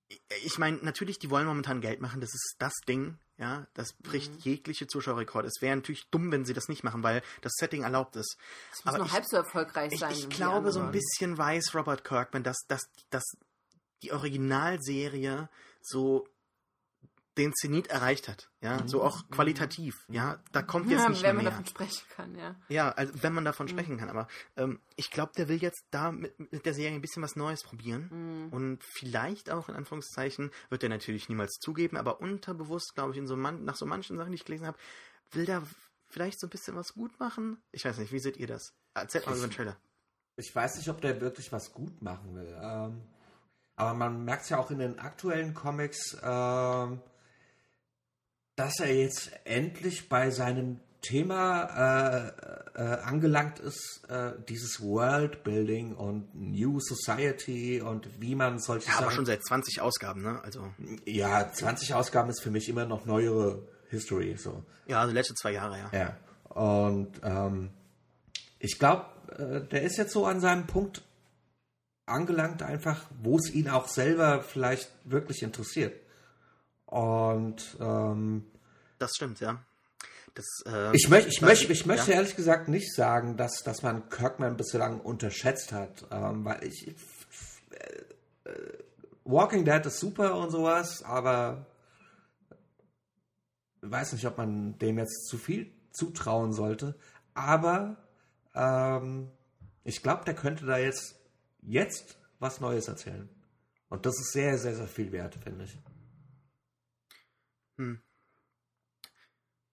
ich- 0.08 0.22
ich 0.44 0.58
meine, 0.58 0.78
natürlich, 0.78 1.20
die 1.20 1.30
wollen 1.30 1.46
momentan 1.48 1.82
Geld 1.82 2.02
machen, 2.02 2.22
das 2.22 2.34
ist 2.34 2.56
das 2.60 2.74
Ding, 2.88 3.18
ja, 3.38 3.68
das 3.74 3.94
bricht 3.94 4.32
Mhm. 4.32 4.40
jegliche 4.40 4.88
Zuschauerrekorde. 4.88 5.48
Es 5.48 5.62
wäre 5.62 5.76
natürlich 5.76 6.08
dumm, 6.12 6.32
wenn 6.32 6.46
sie 6.46 6.54
das 6.54 6.68
nicht 6.70 6.84
machen, 6.84 7.04
weil 7.04 7.22
das 7.42 7.54
Setting 7.56 7.84
erlaubt 7.84 8.16
es. 8.16 8.36
Es 8.72 8.84
muss 8.86 8.88
Aber 8.94 8.98
nur 9.00 9.08
ich- 9.08 9.14
halb 9.14 9.26
so 9.26 9.38
erfolgreich 9.38 9.92
Ich, 9.94 10.00
sein. 10.00 10.12
ich 10.12 10.28
die 10.28 10.36
glaube, 10.36 10.72
so 10.72 10.82
ein 10.82 10.92
bisschen 10.92 11.38
weiß 11.38 11.74
Robert 11.74 12.04
Kirkman, 12.04 12.44
dass, 12.44 12.58
dass, 12.68 12.82
dass 13.10 13.24
die 14.04 14.12
Originalserie 14.12 15.50
so 15.82 16.28
den 17.38 17.54
Zenit 17.54 17.88
erreicht 17.88 18.28
hat. 18.28 18.50
Ja, 18.62 18.88
so 18.88 19.02
auch 19.04 19.28
qualitativ. 19.30 20.06
Ja, 20.08 20.42
da 20.52 20.62
kommt 20.62 20.90
jetzt 20.92 21.02
Ja, 21.02 21.10
nicht 21.10 21.24
wenn 21.24 21.36
mehr. 21.36 21.44
man 21.44 21.52
davon 21.52 21.66
sprechen 21.66 22.06
kann, 22.16 22.36
ja. 22.36 22.56
Ja, 22.70 22.90
also 22.92 23.12
wenn 23.24 23.34
man 23.34 23.44
davon 23.46 23.68
sprechen 23.68 23.98
kann, 23.98 24.10
aber 24.10 24.28
ähm, 24.56 24.80
ich 24.96 25.10
glaube, 25.10 25.32
der 25.36 25.48
will 25.48 25.58
jetzt 25.62 25.84
da 25.92 26.12
mit, 26.12 26.38
mit 26.52 26.66
der 26.66 26.74
Serie 26.74 26.96
ein 26.96 27.02
bisschen 27.02 27.24
was 27.24 27.36
Neues 27.36 27.64
probieren. 27.64 28.50
Und 28.52 28.84
vielleicht 28.84 29.50
auch 29.50 29.68
in 29.70 29.76
Anführungszeichen, 29.76 30.52
wird 30.70 30.84
er 30.84 30.90
natürlich 30.90 31.28
niemals 31.30 31.54
zugeben, 31.60 31.98
aber 31.98 32.22
unterbewusst, 32.22 32.94
glaube 32.94 33.12
ich, 33.14 33.18
in 33.18 33.28
so 33.28 33.36
man, 33.36 33.64
nach 33.64 33.76
so 33.76 33.86
manchen 33.86 34.18
Sachen, 34.18 34.32
die 34.32 34.36
ich 34.36 34.46
gelesen 34.46 34.68
habe, 34.68 34.78
will 35.32 35.46
der 35.46 35.64
vielleicht 36.10 36.40
so 36.40 36.46
ein 36.48 36.52
bisschen 36.52 36.76
was 36.76 36.94
gut 36.94 37.20
machen. 37.20 37.58
Ich 37.72 37.86
weiß 37.86 37.98
nicht, 37.98 38.12
wie 38.12 38.20
seht 38.20 38.38
ihr 38.38 38.48
das? 38.48 38.74
Erzählt 38.94 39.26
mal 39.26 39.36
über 39.36 39.48
den 39.48 39.52
Trailer. 39.52 39.78
Ich 40.36 40.56
weiß 40.56 40.78
nicht, 40.78 40.90
ob 40.90 41.02
der 41.02 41.20
wirklich 41.22 41.52
was 41.52 41.74
gut 41.74 42.02
machen 42.02 42.36
will. 42.36 42.56
Ähm, 42.62 43.02
aber 43.76 43.94
man 43.96 44.24
merkt 44.24 44.44
es 44.44 44.50
ja 44.50 44.60
auch 44.60 44.70
in 44.70 44.78
den 44.80 45.00
aktuellen 45.00 45.54
Comics, 45.56 46.16
ähm, 46.22 47.02
dass 48.56 48.80
er 48.80 48.94
jetzt 48.94 49.32
endlich 49.46 50.10
bei 50.10 50.30
seinem 50.30 50.80
Thema 51.02 52.32
äh, 52.76 52.82
äh, 52.82 53.02
angelangt 53.02 53.60
ist, 53.60 54.02
äh, 54.08 54.32
dieses 54.48 54.82
Worldbuilding 54.82 55.96
und 55.96 56.34
New 56.34 56.80
Society 56.80 57.82
und 57.82 58.22
wie 58.22 58.36
man 58.36 58.60
solche 58.60 58.88
Ja, 58.88 58.96
aber 58.96 59.06
Sachen... 59.06 59.16
schon 59.18 59.26
seit 59.26 59.46
20 59.46 59.82
Ausgaben, 59.82 60.22
ne? 60.22 60.42
Also, 60.44 60.74
ja, 61.06 61.52
20 61.52 61.94
Ausgaben 61.94 62.30
ist 62.30 62.42
für 62.42 62.52
mich 62.52 62.70
immer 62.70 62.86
noch 62.86 63.06
neuere 63.06 63.68
History. 63.90 64.36
So. 64.38 64.64
ja, 64.88 65.02
also 65.02 65.14
letzte 65.14 65.36
zwei 65.36 65.52
Jahre, 65.52 65.78
ja. 65.78 65.92
Ja. 65.92 66.18
Und 66.56 67.20
ähm, 67.24 67.72
ich 68.60 68.80
glaube, 68.80 69.06
äh, 69.38 69.68
der 69.68 69.84
ist 69.84 69.98
jetzt 69.98 70.14
so 70.14 70.26
an 70.26 70.40
seinem 70.40 70.68
Punkt 70.68 71.04
angelangt, 72.06 72.64
einfach, 72.64 73.06
wo 73.22 73.38
es 73.38 73.54
ihn 73.54 73.70
auch 73.70 73.88
selber 73.88 74.42
vielleicht 74.42 74.90
wirklich 75.04 75.44
interessiert. 75.44 76.00
Und 76.94 77.76
ähm, 77.80 78.46
Das 79.00 79.16
stimmt, 79.16 79.40
ja. 79.40 79.60
Das, 80.36 80.46
äh, 80.68 80.96
ich, 80.96 81.10
möcht, 81.10 81.28
ich, 81.28 81.42
möcht, 81.42 81.68
ich 81.68 81.86
möchte 81.88 82.12
ja. 82.12 82.18
ehrlich 82.18 82.36
gesagt 82.36 82.68
nicht 82.70 82.94
sagen, 82.94 83.36
dass, 83.36 83.64
dass 83.64 83.82
man 83.82 84.10
Kirkman 84.10 84.58
bislang 84.58 85.00
unterschätzt 85.00 85.72
hat, 85.72 86.06
ähm, 86.12 86.46
weil 86.46 86.64
ich. 86.64 86.88
Äh, 86.88 86.94
äh, 88.50 88.78
Walking 89.26 89.66
Dead 89.66 89.84
ist 89.86 90.00
super 90.00 90.36
und 90.36 90.52
sowas, 90.52 91.02
aber 91.02 91.66
weiß 93.82 94.14
nicht, 94.14 94.28
ob 94.28 94.38
man 94.38 94.78
dem 94.78 95.00
jetzt 95.00 95.28
zu 95.28 95.38
viel 95.38 95.72
zutrauen 95.94 96.54
sollte. 96.54 96.94
Aber 97.34 97.98
ähm, 98.54 99.32
ich 99.84 100.04
glaube, 100.04 100.26
der 100.26 100.36
könnte 100.36 100.66
da 100.68 100.78
jetzt, 100.78 101.16
jetzt 101.62 102.18
was 102.40 102.60
Neues 102.60 102.88
erzählen. 102.88 103.30
Und 103.90 104.06
das 104.06 104.20
ist 104.20 104.34
sehr, 104.34 104.58
sehr, 104.58 104.76
sehr 104.76 104.88
viel 104.88 105.12
wert, 105.12 105.36
finde 105.42 105.64
ich. 105.64 105.76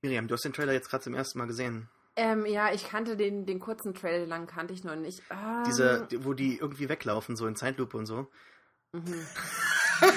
Miriam, 0.03 0.29
du 0.29 0.35
hast 0.35 0.45
den 0.45 0.53
Trailer 0.53 0.73
jetzt 0.73 0.89
gerade 0.91 1.05
zum 1.05 1.15
ersten 1.15 1.39
Mal 1.39 1.47
gesehen. 1.47 1.89
Ähm, 2.17 2.45
ja, 2.47 2.73
ich 2.73 2.89
kannte 2.89 3.17
den, 3.17 3.47
den 3.47 3.61
kurzen 3.61 3.95
Trailer, 3.95 4.19
den 4.21 4.29
langen 4.29 4.47
kannte 4.47 4.75
ich 4.75 4.83
noch 4.85 4.97
nicht. 4.97 5.23
Ähm, 5.31 5.65
Diese, 5.67 6.07
die- 6.11 6.25
wo 6.25 6.33
die 6.35 6.59
irgendwie 6.59 6.89
weglaufen, 6.89 7.37
so 7.37 7.47
in 7.47 7.57
Zeitlupe 7.57 7.97
und 7.97 8.07
so. 8.07 8.31
Mhm. 8.93 9.27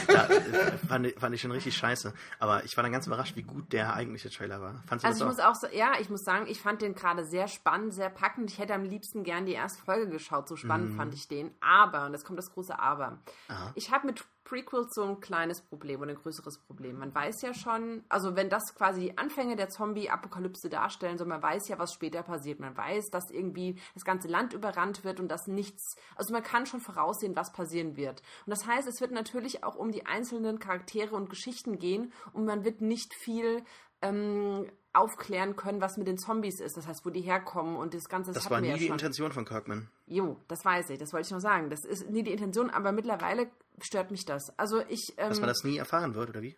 ja, 0.07 0.25
äh, 0.27 0.77
fand, 0.87 1.05
ich- 1.07 1.19
fand 1.19 1.35
ich 1.35 1.41
schon 1.41 1.51
richtig 1.51 1.75
scheiße. 1.77 2.13
Aber 2.39 2.63
ich 2.63 2.75
war 2.75 2.81
dann 2.83 2.91
ganz 2.91 3.05
überrascht, 3.05 3.35
wie 3.35 3.43
gut 3.43 3.71
der 3.73 3.93
eigentliche 3.93 4.29
Trailer 4.31 4.59
war. 4.61 4.81
Fandst 4.87 5.03
du 5.03 5.07
Also 5.07 5.17
ich 5.25 5.27
das 5.29 5.37
muss 5.37 5.45
auch? 5.45 5.51
auch 5.51 5.55
so, 5.55 5.67
ja, 5.77 5.93
ich 5.99 6.09
muss 6.09 6.23
sagen, 6.23 6.47
ich 6.47 6.59
fand 6.61 6.81
den 6.81 6.95
gerade 6.95 7.25
sehr 7.25 7.47
spannend, 7.47 7.93
sehr 7.93 8.09
packend. 8.09 8.49
Ich 8.51 8.57
hätte 8.59 8.73
am 8.73 8.83
liebsten 8.83 9.23
gern 9.23 9.45
die 9.45 9.53
erste 9.53 9.83
Folge 9.83 10.09
geschaut, 10.09 10.47
so 10.47 10.55
spannend 10.55 10.95
fand 10.95 11.13
ich 11.13 11.27
den. 11.27 11.53
Aber, 11.61 12.05
und 12.07 12.13
jetzt 12.13 12.25
kommt 12.25 12.39
das 12.39 12.51
große 12.51 12.77
Aber, 12.79 13.21
Aha. 13.49 13.71
ich 13.75 13.91
habe 13.91 14.07
mit 14.07 14.23
Prequels 14.43 14.93
so 14.93 15.03
ein 15.03 15.19
kleines 15.19 15.61
Problem 15.61 16.01
oder 16.01 16.11
ein 16.11 16.17
größeres 16.17 16.59
Problem. 16.59 16.99
Man 16.99 17.13
weiß 17.13 17.41
ja 17.41 17.53
schon, 17.53 18.03
also 18.09 18.35
wenn 18.35 18.49
das 18.49 18.75
quasi 18.75 19.01
die 19.01 19.17
Anfänge 19.17 19.55
der 19.55 19.69
Zombie-Apokalypse 19.69 20.69
darstellen, 20.69 21.17
so 21.17 21.25
man 21.25 21.41
weiß 21.41 21.69
ja, 21.69 21.79
was 21.79 21.93
später 21.93 22.23
passiert. 22.23 22.59
Man 22.59 22.75
weiß, 22.75 23.09
dass 23.09 23.31
irgendwie 23.31 23.79
das 23.93 24.03
ganze 24.03 24.27
Land 24.27 24.53
überrannt 24.53 25.03
wird 25.03 25.19
und 25.19 25.29
dass 25.29 25.47
nichts, 25.47 25.95
also 26.15 26.33
man 26.33 26.43
kann 26.43 26.65
schon 26.65 26.81
voraussehen, 26.81 27.35
was 27.35 27.53
passieren 27.53 27.95
wird. 27.95 28.21
Und 28.45 28.51
das 28.51 28.67
heißt, 28.67 28.87
es 28.87 29.01
wird 29.01 29.11
natürlich 29.11 29.63
auch 29.63 29.75
um 29.75 29.91
die 29.91 30.05
einzelnen 30.05 30.59
Charaktere 30.59 31.15
und 31.15 31.29
Geschichten 31.29 31.79
gehen 31.79 32.11
und 32.33 32.45
man 32.45 32.63
wird 32.63 32.81
nicht 32.81 33.13
viel 33.13 33.63
ähm, 34.03 34.69
aufklären 34.93 35.55
können, 35.55 35.81
was 35.81 35.97
mit 35.97 36.07
den 36.07 36.17
Zombies 36.17 36.59
ist. 36.59 36.77
Das 36.77 36.87
heißt, 36.87 37.05
wo 37.05 37.09
die 37.09 37.21
herkommen 37.21 37.75
und 37.75 37.93
das 37.93 38.07
Ganze. 38.07 38.31
Das 38.31 38.49
war 38.49 38.61
nie 38.61 38.69
ja 38.69 38.77
die 38.77 38.85
schon. 38.85 38.93
Intention 38.93 39.31
von 39.31 39.45
Kirkman. 39.45 39.89
Jo, 40.05 40.37
das 40.47 40.63
weiß 40.63 40.91
ich, 40.91 40.99
das 40.99 41.13
wollte 41.13 41.25
ich 41.27 41.31
noch 41.31 41.39
sagen. 41.39 41.69
Das 41.69 41.83
ist 41.83 42.09
nie 42.09 42.23
die 42.23 42.31
Intention, 42.31 42.69
aber 42.69 42.91
mittlerweile 42.91 43.47
stört 43.81 44.11
mich 44.11 44.25
das. 44.25 44.57
Also 44.57 44.81
ich. 44.87 45.13
Ähm, 45.17 45.29
Dass 45.29 45.39
man 45.39 45.49
das 45.49 45.63
nie 45.63 45.77
erfahren 45.77 46.13
wird, 46.13 46.29
oder 46.29 46.41
wie? 46.41 46.57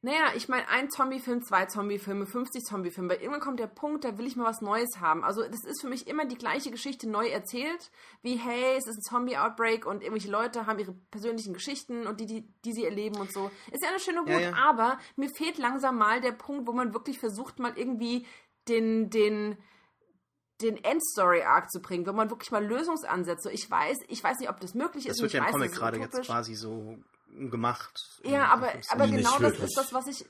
Naja, 0.00 0.26
ich 0.36 0.48
meine, 0.48 0.68
ein 0.68 0.90
Zombiefilm, 0.90 1.42
zwei 1.42 1.66
Zombiefilme, 1.66 2.24
50 2.24 2.64
Zombiefilme. 2.64 3.10
Weil 3.10 3.18
irgendwann 3.20 3.40
kommt 3.40 3.58
der 3.58 3.66
Punkt, 3.66 4.04
da 4.04 4.16
will 4.16 4.28
ich 4.28 4.36
mal 4.36 4.44
was 4.44 4.60
Neues 4.60 5.00
haben. 5.00 5.24
Also 5.24 5.42
das 5.42 5.64
ist 5.64 5.80
für 5.80 5.88
mich 5.88 6.06
immer 6.06 6.24
die 6.24 6.38
gleiche 6.38 6.70
Geschichte 6.70 7.08
neu 7.10 7.26
erzählt. 7.26 7.90
Wie, 8.22 8.36
hey, 8.36 8.76
es 8.76 8.86
ist 8.86 8.98
ein 8.98 9.02
Zombie-Outbreak 9.02 9.86
und 9.86 10.02
irgendwelche 10.02 10.30
Leute 10.30 10.66
haben 10.66 10.78
ihre 10.78 10.92
persönlichen 11.10 11.52
Geschichten 11.52 12.06
und 12.06 12.20
die, 12.20 12.26
die, 12.26 12.48
die 12.64 12.72
sie 12.72 12.84
erleben 12.84 13.16
und 13.16 13.32
so. 13.32 13.50
Ist 13.72 13.82
ja 13.82 13.88
eine 13.88 13.98
schöne 13.98 14.20
gut, 14.20 14.28
Ja, 14.28 14.38
ja. 14.40 14.54
aber 14.54 14.98
mir 15.16 15.30
fehlt 15.30 15.58
langsam 15.58 15.98
mal 15.98 16.20
der 16.20 16.32
Punkt, 16.32 16.68
wo 16.68 16.72
man 16.72 16.94
wirklich 16.94 17.18
versucht, 17.18 17.58
mal 17.58 17.72
irgendwie 17.76 18.24
den, 18.68 19.10
den, 19.10 19.58
den 20.62 20.76
Endstory-Arc 20.76 21.72
zu 21.72 21.80
bringen, 21.80 22.06
wenn 22.06 22.14
man 22.14 22.30
wirklich 22.30 22.52
mal 22.52 22.64
Lösungsansätze. 22.64 23.50
Ich 23.50 23.68
weiß, 23.68 23.98
ich 24.06 24.22
weiß 24.22 24.38
nicht, 24.38 24.48
ob 24.48 24.60
das 24.60 24.74
möglich 24.74 25.06
Das 25.06 25.16
ist. 25.16 25.22
wird 25.22 25.34
und 25.34 25.38
ja 25.38 25.42
ich 25.42 25.48
im 25.48 25.52
Comic 25.54 25.70
das 25.70 25.78
gerade 25.80 25.98
jetzt 25.98 26.22
quasi 26.22 26.54
so 26.54 26.98
gemacht. 27.30 28.20
Ja, 28.24 28.46
aber, 28.46 28.72
aber 28.88 29.06
genau 29.06 29.38
das 29.38 29.58
ist 29.58 29.76
das, 29.76 29.92
was 29.92 30.06
ich. 30.06 30.24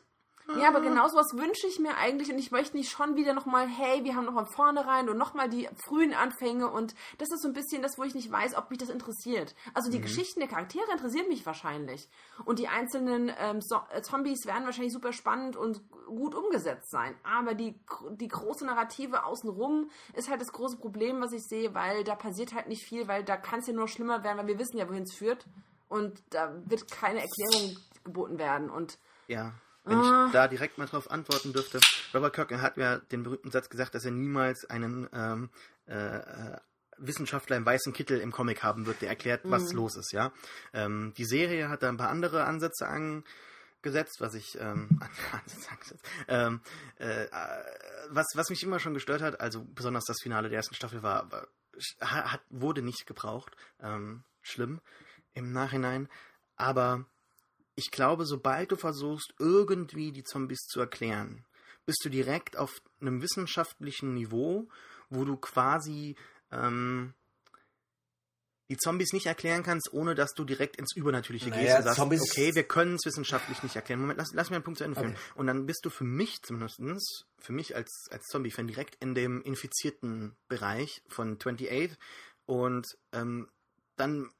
Ja, 0.57 0.69
aber 0.69 0.81
genau 0.81 1.07
sowas 1.09 1.37
wünsche 1.37 1.67
ich 1.67 1.79
mir 1.79 1.99
eigentlich 1.99 2.33
und 2.33 2.39
ich 2.39 2.51
möchte 2.51 2.75
nicht 2.75 2.91
schon 2.91 3.17
wieder 3.17 3.35
nochmal, 3.35 3.69
hey, 3.69 4.03
wir 4.05 4.17
haben 4.17 4.25
nochmal 4.25 4.47
vorne 4.47 4.87
rein 4.87 5.11
und 5.11 5.19
nochmal 5.19 5.51
die 5.51 5.69
frühen 5.85 6.15
Anfänge 6.15 6.71
und 6.71 6.95
das 7.19 7.29
ist 7.31 7.43
so 7.43 7.49
ein 7.49 7.53
bisschen 7.53 7.83
das, 7.83 7.99
wo 7.99 8.05
ich 8.05 8.15
nicht 8.15 8.33
weiß, 8.33 8.55
ob 8.55 8.71
mich 8.71 8.79
das 8.79 8.89
interessiert. 8.89 9.55
Also 9.75 9.91
die 9.91 10.01
Geschichten 10.01 10.41
der 10.41 10.49
Charaktere 10.49 10.91
interessieren 10.91 11.29
mich 11.29 11.45
wahrscheinlich 11.45 12.09
und 12.47 12.59
die 12.59 12.67
einzelnen 12.67 13.31
ähm, 13.39 13.61
so 13.61 13.77
äh, 13.93 14.01
Zombies 14.01 14.47
werden 14.47 14.65
wahrscheinlich 14.65 14.95
super 14.95 15.13
spannend 15.13 15.57
und 15.57 15.83
gut 16.07 16.35
umgesetzt 16.35 16.91
sein, 16.91 17.15
aber 17.25 17.53
die, 17.53 17.79
die 18.13 18.29
große 18.29 18.65
Narrative 18.65 19.25
außenrum 19.25 19.91
ist 20.15 20.31
halt 20.31 20.41
das 20.41 20.53
große 20.53 20.79
Problem, 20.79 21.21
was 21.21 21.33
ich 21.33 21.43
sehe, 21.47 21.75
weil 21.75 22.05
da 22.05 22.15
passiert 22.15 22.55
halt 22.55 22.69
nicht 22.69 22.85
viel, 22.85 23.07
weil 23.07 23.23
da 23.23 23.37
kann 23.37 23.61
es 23.61 23.67
ja 23.67 23.75
nur 23.75 23.87
schlimmer 23.87 24.25
werden, 24.25 24.39
weil 24.39 24.47
wir 24.47 24.59
wissen 24.59 24.79
ja, 24.79 24.89
wohin 24.89 25.03
es 25.03 25.13
führt 25.13 25.45
und 25.89 26.23
da 26.31 26.55
wird 26.67 26.91
keine 26.91 27.21
Erklärung 27.23 27.77
geboten 28.05 28.39
werden 28.39 28.71
und 28.71 28.99
Ja. 29.27 29.55
Wenn 29.85 29.99
Ah. 30.01 30.27
ich 30.27 30.33
da 30.33 30.49
direkt 30.49 30.77
mal 30.77 30.87
drauf 30.87 31.11
antworten 31.11 31.55
dürfte. 31.55 31.81
Robert 32.13 32.35
Kirkman 32.35 32.61
hat 32.61 32.77
ja 32.77 32.99
den 32.99 33.23
berühmten 33.23 33.51
Satz 33.51 33.71
gesagt, 33.71 33.95
dass 33.95 34.05
er 34.05 34.11
niemals 34.11 34.69
einen 34.69 35.09
ähm, 35.15 35.49
äh, 35.87 35.95
äh, 36.19 36.57
Wissenschaftler 36.99 37.57
im 37.57 37.65
weißen 37.65 37.95
Kittel 37.95 38.21
im 38.21 38.31
Comic 38.33 38.63
haben 38.63 38.85
wird, 38.85 39.01
der 39.01 39.09
erklärt, 39.09 39.47
Mhm. 39.47 39.51
was 39.51 39.73
los 39.73 39.97
ist, 39.97 40.13
ja. 40.13 40.31
Ähm, 40.75 41.15
die 41.17 41.25
Serie 41.25 41.71
hat 41.71 41.83
da 41.83 41.89
ein 41.89 41.97
paar 41.97 42.11
andere 42.11 42.45
Ansätze 42.45 42.87
angesetzt, 42.87 44.17
was 44.21 44.35
ich 44.35 44.59
ähm, 44.61 44.89
Ansätze 45.33 45.71
angesetzt, 45.71 46.05
ähm, 46.29 46.61
äh, 46.99 47.25
äh, 47.25 47.29
was, 48.11 48.27
was 48.35 48.51
mich 48.51 48.63
immer 48.63 48.81
schon 48.81 48.93
gestört 48.95 49.23
hat, 49.23 49.41
also 49.41 49.65
besonders 49.65 50.05
das 50.05 50.19
Finale 50.23 50.49
der 50.51 50.57
ersten 50.59 50.75
Staffel 50.75 51.03
war, 51.03 51.31
war 51.33 51.47
hat, 52.01 52.41
wurde 52.51 52.83
nicht 52.83 53.07
gebraucht. 53.07 53.57
Ähm, 53.81 54.25
schlimm 54.43 54.81
im 55.39 55.53
Nachhinein. 55.53 56.09
Aber 56.57 57.07
ich 57.75 57.91
glaube, 57.91 58.27
sobald 58.27 58.73
du 58.73 58.77
versuchst, 58.77 59.35
irgendwie 59.39 60.13
die 60.13 60.25
Zombies 60.25 60.61
zu 60.67 60.81
erklären, 60.81 61.45
bist 61.87 62.05
du 62.05 62.09
direkt 62.11 62.57
auf 62.57 62.83
einem 63.01 63.23
wissenschaftlichen 63.23 64.15
Niveau, 64.15 64.69
wo 65.09 65.25
du 65.25 65.37
quasi 65.37 66.17
ähm, 66.51 67.15
die 68.71 68.77
Zombies 68.77 69.13
nicht 69.13 69.27
erklären 69.27 69.63
kannst, 69.63 69.93
ohne 69.93 70.15
dass 70.15 70.35
du 70.35 70.45
direkt 70.45 70.77
ins 70.77 70.95
Übernatürliche 70.95 71.49
Naja, 71.49 71.63
gehst 71.63 71.77
und 71.79 71.83
sagst, 71.85 71.97
Zombies- 71.97 72.21
okay, 72.31 72.55
wir 72.55 72.65
können 72.65 72.97
es 72.97 73.07
wissenschaftlich 73.07 73.63
nicht 73.63 73.77
erklären. 73.77 74.01
Moment, 74.01 74.19
lass, 74.19 74.33
lass 74.35 74.51
mir 74.51 74.57
einen 74.57 74.65
Punkt 74.65 74.79
zu 74.79 74.85
Ende 74.85 75.01
führen. 75.01 75.17
Und 75.37 75.47
dann 75.47 75.65
bist 75.65 75.85
du 75.85 75.91
für 75.91 76.05
mich 76.05 76.43
zumindest, 76.43 77.27
für 77.39 77.53
mich 77.53 77.75
als, 77.75 78.09
als 78.11 78.25
Zombie-Fan, 78.27 78.67
direkt 78.67 78.97
in 79.03 79.15
dem 79.15 79.41
infizierten 79.43 80.37
Bereich 80.49 81.03
von 81.09 81.39
28 81.39 81.97
und 82.45 82.87
ähm, 83.13 83.49
dann 83.97 84.31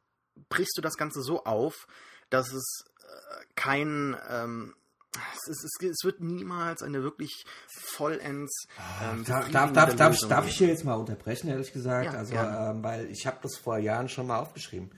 brichst 0.49 0.77
du 0.77 0.83
das 0.83 0.97
Ganze 0.97 1.23
so 1.23 1.45
auf, 1.45 1.87
dass 2.31 2.53
es 2.53 2.85
äh, 3.01 3.45
kein 3.55 4.17
ähm, 4.29 4.75
es, 5.47 5.49
ist, 5.49 5.65
es, 5.65 5.91
es 5.91 6.05
wird 6.05 6.21
niemals 6.21 6.83
eine 6.83 7.03
wirklich 7.03 7.45
vollends 7.67 8.67
ähm, 9.03 9.25
Da, 9.25 9.39
befriedigende 9.39 9.53
darf, 9.53 9.73
darf, 9.73 9.97
darf, 9.97 10.19
darf 10.21 10.41
geben. 10.41 10.49
ich 10.49 10.59
hier 10.59 10.69
jetzt 10.69 10.85
mal 10.85 10.95
unterbrechen, 10.95 11.49
ehrlich 11.49 11.73
gesagt? 11.73 12.13
Ja, 12.13 12.19
also, 12.19 12.35
ähm, 12.35 12.83
weil 12.83 13.11
ich 13.11 13.27
habe 13.27 13.39
das 13.43 13.57
vor 13.57 13.79
Jahren 13.79 14.09
schon 14.09 14.27
mal 14.27 14.39
aufgeschrieben. 14.39 14.91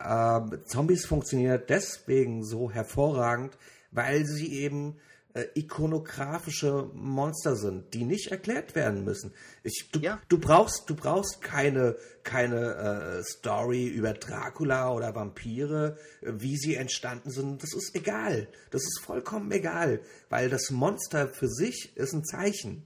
Ähm, 0.00 0.60
Zombies 0.66 1.06
funktionieren 1.06 1.62
deswegen 1.68 2.44
so 2.44 2.70
hervorragend, 2.70 3.56
weil 3.90 4.24
sie 4.24 4.52
eben 4.52 4.98
äh, 5.34 5.46
ikonografische 5.54 6.90
Monster 6.94 7.56
sind, 7.56 7.94
die 7.94 8.04
nicht 8.04 8.30
erklärt 8.30 8.74
werden 8.74 9.04
müssen. 9.04 9.32
Ich, 9.62 9.88
du, 9.92 10.00
Ja. 10.00 10.20
du 10.28 10.38
brauchst, 10.38 10.88
du 10.88 10.94
brauchst 10.94 11.40
keine, 11.40 11.96
keine 12.22 12.74
äh, 13.20 13.22
Story 13.24 13.86
über 13.88 14.12
Dracula 14.12 14.92
oder 14.92 15.14
Vampire, 15.14 15.96
äh, 16.20 16.32
wie 16.34 16.56
sie 16.56 16.74
entstanden 16.74 17.30
sind. 17.30 17.62
Das 17.62 17.74
ist 17.74 17.94
egal. 17.94 18.48
Das 18.70 18.82
ist 18.82 19.00
vollkommen 19.00 19.50
egal, 19.52 20.00
weil 20.28 20.50
das 20.50 20.70
Monster 20.70 21.28
für 21.28 21.48
sich 21.48 21.96
ist 21.96 22.12
ein 22.12 22.24
Zeichen. 22.24 22.84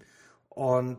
Und 0.48 0.98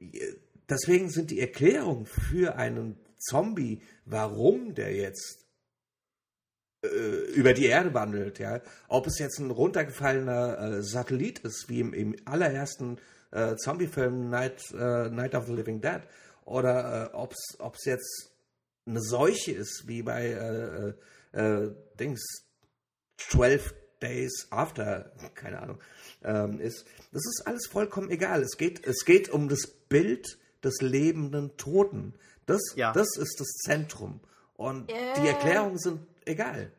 äh, 0.00 0.34
deswegen 0.68 1.10
sind 1.10 1.30
die 1.30 1.40
Erklärungen 1.40 2.06
für 2.06 2.56
einen 2.56 2.98
Zombie, 3.18 3.82
warum 4.06 4.74
der 4.74 4.94
jetzt 4.94 5.39
über 6.82 7.52
die 7.52 7.66
Erde 7.66 7.92
wandelt, 7.94 8.38
ja. 8.38 8.60
Ob 8.88 9.06
es 9.06 9.18
jetzt 9.18 9.38
ein 9.38 9.50
runtergefallener 9.50 10.58
äh, 10.78 10.82
Satellit 10.82 11.40
ist, 11.40 11.68
wie 11.68 11.80
im, 11.80 11.92
im 11.92 12.16
allerersten 12.24 12.98
äh, 13.32 13.54
Zombie-Film 13.56 14.30
Night, 14.30 14.70
äh, 14.72 15.10
Night 15.10 15.34
of 15.34 15.46
the 15.46 15.52
Living 15.52 15.80
Dead, 15.80 16.00
oder 16.44 17.10
äh, 17.12 17.14
ob 17.14 17.32
es 17.74 17.84
jetzt 17.84 18.32
eine 18.86 19.00
Seuche 19.02 19.52
ist, 19.52 19.84
wie 19.86 20.02
bei 20.02 20.26
äh, 20.26 21.38
äh, 21.38 21.64
äh, 21.66 21.74
Dings 21.98 22.22
12 23.18 23.74
Days 24.00 24.46
After, 24.50 25.12
keine 25.34 25.60
Ahnung, 25.60 25.78
ähm, 26.24 26.58
ist. 26.60 26.86
Das 27.12 27.22
ist 27.26 27.42
alles 27.46 27.66
vollkommen 27.66 28.10
egal. 28.10 28.42
Es 28.42 28.56
geht, 28.56 28.86
es 28.86 29.04
geht 29.04 29.28
um 29.28 29.48
das 29.50 29.66
Bild 29.66 30.38
des 30.64 30.80
lebenden 30.80 31.56
Toten. 31.58 32.14
Das, 32.46 32.60
Ja. 32.76 32.92
das 32.92 33.16
ist 33.18 33.38
das 33.38 33.48
Zentrum. 33.62 34.20
Und 34.54 34.90
Äh. 34.90 34.94
die 35.20 35.28
Erklärungen 35.28 35.78
sind 35.78 36.00
egal. 36.30 36.72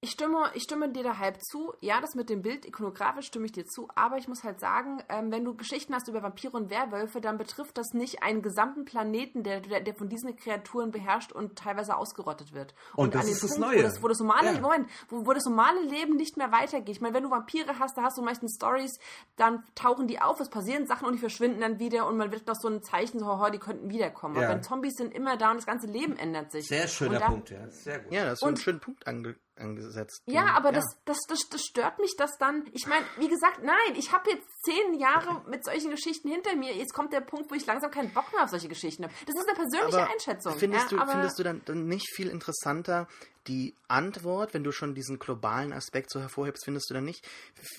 Ich 0.00 0.12
stimme, 0.12 0.44
ich 0.54 0.62
stimme 0.62 0.88
dir 0.92 1.02
da 1.02 1.18
halb 1.18 1.42
zu. 1.42 1.72
Ja, 1.80 2.00
das 2.00 2.14
mit 2.14 2.30
dem 2.30 2.40
Bild, 2.40 2.64
ikonografisch 2.64 3.26
stimme 3.26 3.46
ich 3.46 3.52
dir 3.52 3.66
zu. 3.66 3.88
Aber 3.96 4.16
ich 4.16 4.28
muss 4.28 4.44
halt 4.44 4.60
sagen, 4.60 5.02
ähm, 5.08 5.32
wenn 5.32 5.44
du 5.44 5.56
Geschichten 5.56 5.92
hast 5.92 6.06
über 6.06 6.22
Vampire 6.22 6.52
und 6.56 6.70
Werwölfe, 6.70 7.20
dann 7.20 7.36
betrifft 7.36 7.76
das 7.76 7.94
nicht 7.94 8.22
einen 8.22 8.40
gesamten 8.40 8.84
Planeten, 8.84 9.42
der, 9.42 9.58
der, 9.60 9.80
der 9.80 9.94
von 9.96 10.08
diesen 10.08 10.36
Kreaturen 10.36 10.92
beherrscht 10.92 11.32
und 11.32 11.58
teilweise 11.58 11.96
ausgerottet 11.96 12.52
wird. 12.54 12.76
Und 12.94 13.16
das 13.16 13.22
an 13.22 13.26
den 13.26 13.32
ist 13.34 13.42
das 13.42 13.50
Punkt, 13.56 13.66
Neue. 13.72 13.78
Wo 13.78 13.82
das, 13.82 14.02
wo 14.04 14.08
das 14.08 14.18
normale, 14.20 14.54
Ja. 14.54 14.60
Moment, 14.60 14.88
wo, 15.08 15.26
wo 15.26 15.32
das 15.32 15.44
normale 15.46 15.80
Leben 15.82 16.14
nicht 16.14 16.36
mehr 16.36 16.52
weitergeht. 16.52 16.94
Ich 16.94 17.00
meine, 17.00 17.14
wenn 17.14 17.24
du 17.24 17.30
Vampire 17.30 17.80
hast, 17.80 17.98
da 17.98 18.02
hast 18.02 18.16
du 18.18 18.22
meistens 18.22 18.54
Stories, 18.54 19.00
dann 19.34 19.64
tauchen 19.74 20.06
die 20.06 20.20
auf, 20.20 20.38
es 20.38 20.48
passieren 20.48 20.86
Sachen 20.86 21.06
und 21.08 21.14
die 21.14 21.18
verschwinden 21.18 21.60
dann 21.60 21.80
wieder 21.80 22.06
und 22.06 22.16
man 22.16 22.30
wird 22.30 22.46
noch 22.46 22.54
so 22.54 22.68
ein 22.68 22.84
Zeichen, 22.84 23.18
so, 23.18 23.26
haha, 23.26 23.50
die 23.50 23.58
könnten 23.58 23.90
wiederkommen. 23.90 24.36
Ja. 24.36 24.42
Aber 24.42 24.54
wenn 24.54 24.62
Zombies 24.62 24.94
sind 24.94 25.12
immer 25.12 25.36
da 25.36 25.50
und 25.50 25.56
das 25.56 25.66
ganze 25.66 25.88
Leben 25.88 26.16
ändert 26.16 26.52
sich. 26.52 26.68
Sehr 26.68 26.86
schöner 26.86 27.14
und 27.14 27.20
da, 27.20 27.26
Punkt, 27.26 27.50
ja. 27.50 27.68
Sehr 27.68 27.98
gut. 27.98 28.12
Ja, 28.12 28.24
das 28.26 28.34
ist 28.34 28.40
so 28.40 28.46
ein 28.46 28.50
Und- 28.50 28.60
schöner 28.60 28.78
Punkt 28.78 29.04
ange 29.08 29.34
angesetzt. 29.58 30.22
Ja, 30.26 30.54
aber 30.54 30.72
Das, 30.72 30.84
das, 31.04 31.18
das, 31.28 31.48
das 31.50 31.62
stört 31.62 31.98
mich, 31.98 32.14
dass 32.16 32.38
dann, 32.38 32.64
ich 32.72 32.86
meine, 32.86 33.04
wie 33.18 33.28
gesagt, 33.28 33.62
nein, 33.62 33.94
ich 33.96 34.12
habe 34.12 34.30
jetzt 34.30 34.46
zehn 34.64 34.94
Jahre 34.94 35.42
mit 35.48 35.64
solchen 35.64 35.90
Geschichten 35.90 36.28
hinter 36.28 36.54
mir. 36.56 36.74
Jetzt 36.74 36.94
kommt 36.94 37.12
der 37.12 37.20
Punkt, 37.20 37.50
wo 37.50 37.54
ich 37.54 37.66
langsam 37.66 37.90
keinen 37.90 38.12
Bock 38.12 38.32
mehr 38.32 38.44
auf 38.44 38.50
solche 38.50 38.68
Geschichten 38.68 39.04
habe. 39.04 39.14
Das 39.26 39.34
ist 39.34 39.48
eine 39.48 39.56
persönliche 39.56 40.02
Aber 40.02 40.12
Einschätzung. 40.12 40.58
Findest, 40.58 40.92
ja, 40.92 41.04
du, 41.04 41.10
findest 41.10 41.38
du 41.38 41.42
dann, 41.42 41.62
dann 41.64 41.86
nicht 41.86 42.08
viel 42.14 42.28
interessanter 42.28 43.08
die 43.48 43.74
Antwort, 43.88 44.52
wenn 44.52 44.62
du 44.62 44.72
schon 44.72 44.94
diesen 44.94 45.18
globalen 45.18 45.72
Aspekt 45.72 46.10
so 46.10 46.20
hervorhebst, 46.20 46.64
findest 46.64 46.90
du 46.90 46.94
dann 46.94 47.04
nicht 47.04 47.26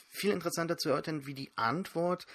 viel 0.09 0.31
interessanter 0.31 0.77
zu 0.77 0.89
erörtern, 0.89 1.27
wie 1.27 1.35
die 1.35 1.51
Antwort 1.55 2.25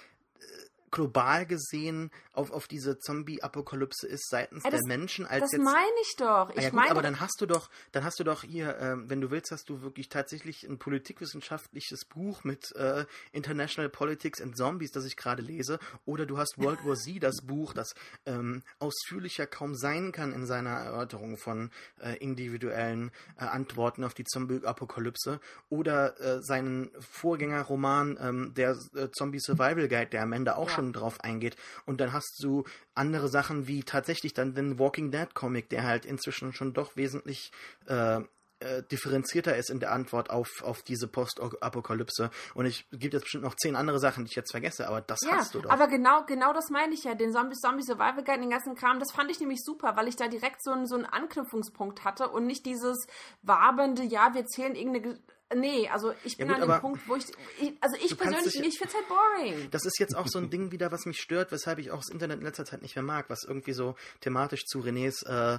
global 0.95 1.45
gesehen 1.45 2.09
auf, 2.33 2.51
auf 2.51 2.67
diese 2.67 2.97
Zombie-Apokalypse 2.97 4.07
ist 4.07 4.29
seitens 4.29 4.63
Ja, 4.63 4.71
das- 4.71 4.81
der 4.81 4.87
Menschen 4.97 5.25
als 5.25 5.41
das 5.43 5.51
jetzt 5.51 5.63
meine 5.63 5.99
ich 6.01 6.15
doch. 6.17 6.49
Ah 6.49 6.53
Ich 6.55 6.63
ja, 6.63 6.69
gut, 6.69 6.75
meine, 6.79 6.91
aber 6.91 7.01
dann 7.01 7.19
hast 7.19 7.39
du 7.41 7.45
doch, 7.45 7.69
dann 7.91 8.03
hast 8.03 8.19
du 8.19 8.23
doch 8.23 8.43
hier, 8.43 8.77
ähm, 8.79 9.09
wenn 9.09 9.21
du 9.21 9.29
willst, 9.29 9.51
hast 9.51 9.69
du 9.69 9.81
wirklich 9.81 10.09
tatsächlich 10.09 10.63
ein 10.63 10.79
politikwissenschaftliches 10.79 12.05
Buch 12.05 12.43
mit 12.43 12.71
äh, 12.75 13.05
International 13.33 13.89
Politics 13.89 14.41
and 14.41 14.55
Zombies, 14.57 14.91
das 14.91 15.05
ich 15.05 15.17
gerade 15.17 15.41
lese, 15.41 15.79
oder 16.05 16.25
du 16.25 16.37
hast 16.37 16.57
World 16.57 16.85
War 16.85 16.95
Z, 16.95 17.21
das 17.21 17.41
Buch, 17.43 17.73
das 17.73 17.93
ähm, 18.25 18.63
ausführlicher 18.79 19.47
kaum 19.47 19.75
sein 19.75 20.11
kann 20.11 20.33
in 20.33 20.45
seiner 20.45 20.71
Erörterung 20.71 21.37
von 21.37 21.71
äh, 22.01 22.15
individuellen 22.17 23.11
äh, 23.37 23.43
Antworten 23.45 24.03
auf 24.03 24.13
die 24.13 24.23
Zombie-Apokalypse, 24.23 25.39
oder 25.69 26.19
äh, 26.21 26.41
seinen 26.41 26.89
Vorgängerroman, 26.99 28.17
ähm, 28.21 28.53
der 28.53 28.77
äh, 28.95 29.09
Zombie 29.11 29.39
Survival 29.39 29.87
Guide, 29.87 30.07
der 30.07 30.23
am 30.23 30.31
Ende 30.33 30.55
auch 30.55 30.69
Ja. 30.69 30.75
schon 30.75 30.84
drauf 30.93 31.21
eingeht, 31.21 31.55
und 31.85 32.01
dann 32.01 32.13
hast 32.13 32.39
du 32.41 32.63
andere 32.93 33.27
Sachen 33.27 33.67
wie 33.67 33.83
tatsächlich 33.83 34.33
dann 34.33 34.53
den 34.55 34.79
Walking 34.79 35.11
Dead 35.11 35.33
Comic, 35.33 35.69
der 35.69 35.83
halt 35.83 36.05
inzwischen 36.05 36.53
schon 36.53 36.73
doch 36.73 36.95
wesentlich 36.95 37.51
äh, 37.87 38.21
äh, 38.59 38.83
differenzierter 38.83 39.57
ist 39.57 39.69
in 39.69 39.79
der 39.79 39.91
Antwort 39.91 40.29
auf, 40.29 40.63
auf 40.63 40.81
diese 40.81 41.07
Post-Apokalypse. 41.07 42.29
Und 42.53 42.65
ich 42.65 42.87
gibt 42.91 43.13
jetzt 43.13 43.23
bestimmt 43.23 43.43
noch 43.43 43.55
zehn 43.55 43.75
andere 43.75 43.99
Sachen, 43.99 44.23
die 44.23 44.29
ich 44.29 44.35
jetzt 44.35 44.51
vergesse, 44.51 44.87
aber 44.87 45.01
das 45.01 45.19
ja, 45.23 45.33
hast 45.33 45.53
du 45.55 45.61
doch. 45.61 45.69
aber 45.69 45.87
genau, 45.87 46.23
genau 46.25 46.53
das 46.53 46.69
meine 46.69 46.93
ich 46.93 47.03
ja. 47.03 47.15
Den 47.15 47.33
Zombie, 47.33 47.55
Zombie 47.55 47.83
Survival 47.83 48.23
Guide, 48.23 48.39
den 48.39 48.49
ganzen 48.49 48.75
Kram, 48.75 48.99
das 48.99 49.11
fand 49.11 49.29
ich 49.29 49.39
nämlich 49.39 49.61
super, 49.63 49.95
weil 49.97 50.07
ich 50.07 50.15
da 50.15 50.27
direkt 50.27 50.63
so 50.63 50.71
einen, 50.71 50.87
so 50.87 50.95
einen 50.95 51.05
Anknüpfungspunkt 51.05 52.05
hatte 52.05 52.29
und 52.29 52.45
nicht 52.45 52.65
dieses 52.65 53.07
wabernde, 53.41 54.03
ja, 54.03 54.33
wir 54.33 54.45
zählen 54.45 54.75
irgendeine. 54.75 55.19
Nee, 55.55 55.87
also 55.89 56.13
ich 56.23 56.37
bin 56.37 56.47
gut, 56.47 56.55
an 56.57 56.61
dem 56.69 56.81
Punkt, 56.81 57.01
wo 57.07 57.15
ich, 57.15 57.25
ich 57.61 57.73
also 57.81 57.95
ich 58.03 58.17
persönlich, 58.17 58.53
dich- 58.53 58.61
ich 58.63 58.77
finde 58.77 58.89
es 58.89 58.95
halt 58.95 59.07
boring. 59.07 59.67
Das 59.71 59.85
ist 59.85 59.99
jetzt 59.99 60.15
auch 60.15 60.27
so 60.27 60.39
ein 60.39 60.49
Ding 60.49 60.71
wieder, 60.71 60.91
was 60.91 61.05
mich 61.05 61.19
stört, 61.19 61.51
weshalb 61.51 61.79
ich 61.79 61.91
auch 61.91 61.97
das 61.99 62.09
Internet 62.09 62.39
in 62.39 62.45
letzter 62.45 62.65
Zeit 62.65 62.81
nicht 62.81 62.95
mehr 62.95 63.03
mag, 63.03 63.29
was 63.29 63.43
irgendwie 63.43 63.73
so 63.73 63.95
thematisch 64.21 64.65
zu 64.65 64.79
Renés 64.81 65.25
äh, 65.25 65.55
äh, 65.55 65.57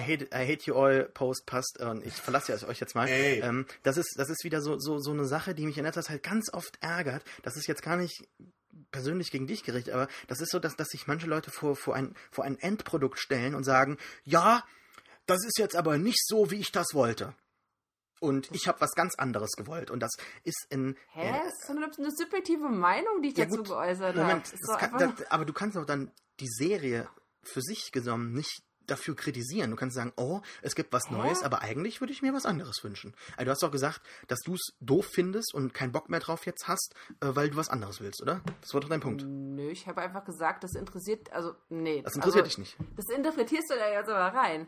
I, 0.00 0.02
hate, 0.02 0.24
I 0.26 0.52
Hate 0.52 0.64
You 0.66 0.74
All 0.76 1.04
Post 1.04 1.46
passt. 1.46 1.78
äh, 1.80 1.84
Und 1.84 2.04
ich 2.06 2.14
verlasse 2.14 2.52
ja 2.52 2.68
euch 2.68 2.80
jetzt 2.80 2.94
mal. 2.94 3.08
Ähm, 3.08 3.66
das, 3.82 3.96
ist, 3.96 4.14
das 4.18 4.28
ist 4.28 4.44
wieder 4.44 4.60
so, 4.60 4.78
so, 4.78 4.98
so 4.98 5.10
eine 5.12 5.24
Sache, 5.24 5.54
die 5.54 5.64
mich 5.66 5.78
in 5.78 5.84
letzter 5.84 6.02
Zeit 6.02 6.22
ganz 6.22 6.52
oft 6.52 6.76
ärgert. 6.80 7.24
Das 7.42 7.56
ist 7.56 7.66
jetzt 7.66 7.82
gar 7.82 7.96
nicht 7.96 8.24
persönlich 8.90 9.30
gegen 9.30 9.46
dich 9.46 9.64
gerichtet, 9.64 9.92
aber 9.94 10.08
das 10.28 10.40
ist 10.40 10.50
so, 10.50 10.58
dass, 10.58 10.76
dass 10.76 10.88
sich 10.88 11.06
manche 11.06 11.26
Leute 11.26 11.50
vor, 11.50 11.76
vor, 11.76 11.94
ein, 11.94 12.14
vor 12.30 12.44
ein 12.44 12.58
Endprodukt 12.58 13.18
stellen 13.18 13.54
und 13.54 13.64
sagen, 13.64 13.98
ja, 14.24 14.64
das 15.26 15.44
ist 15.46 15.58
jetzt 15.58 15.76
aber 15.76 15.98
nicht 15.98 16.20
so, 16.26 16.50
wie 16.50 16.56
ich 16.56 16.72
das 16.72 16.88
wollte. 16.94 17.34
Und 18.22 18.48
ich 18.52 18.68
habe 18.68 18.80
was 18.80 18.92
ganz 18.92 19.16
anderes 19.16 19.50
gewollt. 19.56 19.90
Und 19.90 20.00
das 20.00 20.12
ist 20.44 20.66
in. 20.70 20.96
Hä? 21.10 21.26
in- 21.28 21.34
Das 21.34 21.46
ist 21.46 21.70
eine, 21.70 21.90
eine 21.98 22.10
subjektive 22.10 22.68
Meinung, 22.68 23.20
die 23.20 23.30
ich 23.30 23.36
Ja, 23.36 23.46
dazu 23.46 23.58
gut, 23.58 23.68
geäußert 23.68 24.16
habe. 24.16 25.14
Aber 25.28 25.44
du 25.44 25.52
kannst 25.52 25.76
doch 25.76 25.84
dann 25.84 26.12
die 26.38 26.48
Serie 26.48 27.08
für 27.42 27.60
sich 27.60 27.90
genommen 27.90 28.32
nicht 28.32 28.62
dafür 28.86 29.16
kritisieren. 29.16 29.70
Du 29.70 29.76
kannst 29.76 29.96
sagen, 29.96 30.12
oh, 30.16 30.40
es 30.60 30.74
gibt 30.74 30.92
was 30.92 31.10
Neues, 31.10 31.42
aber 31.42 31.62
eigentlich 31.62 32.00
würde 32.00 32.12
ich 32.12 32.22
mir 32.22 32.32
was 32.32 32.46
anderes 32.46 32.82
wünschen. 32.82 33.14
Also 33.36 33.44
du 33.46 33.50
hast 33.52 33.62
doch 33.62 33.70
gesagt, 33.70 34.00
dass 34.28 34.38
du 34.44 34.54
es 34.54 34.72
doof 34.80 35.06
findest 35.12 35.54
und 35.54 35.72
keinen 35.72 35.92
Bock 35.92 36.08
mehr 36.08 36.20
drauf 36.20 36.46
jetzt 36.46 36.68
hast, 36.68 36.94
äh, 37.20 37.28
weil 37.34 37.50
du 37.50 37.56
was 37.56 37.68
anderes 37.68 38.00
willst, 38.00 38.22
oder? 38.22 38.40
Das 38.60 38.74
war 38.74 38.80
doch 38.80 38.88
dein 38.88 39.00
Punkt. 39.00 39.24
Nö, 39.24 39.70
ich 39.70 39.86
habe 39.86 40.00
einfach 40.02 40.24
gesagt, 40.24 40.64
das 40.64 40.74
interessiert, 40.74 41.32
also, 41.32 41.54
nee. 41.68 42.02
Das 42.02 42.14
interessiert 42.14 42.44
also, 42.44 42.56
dich 42.56 42.58
nicht. 42.58 42.76
Das 42.96 43.08
interpretierst 43.08 43.70
du 43.70 43.74
da 43.78 43.90
jetzt 43.90 44.08
aber 44.08 44.36
rein. 44.36 44.66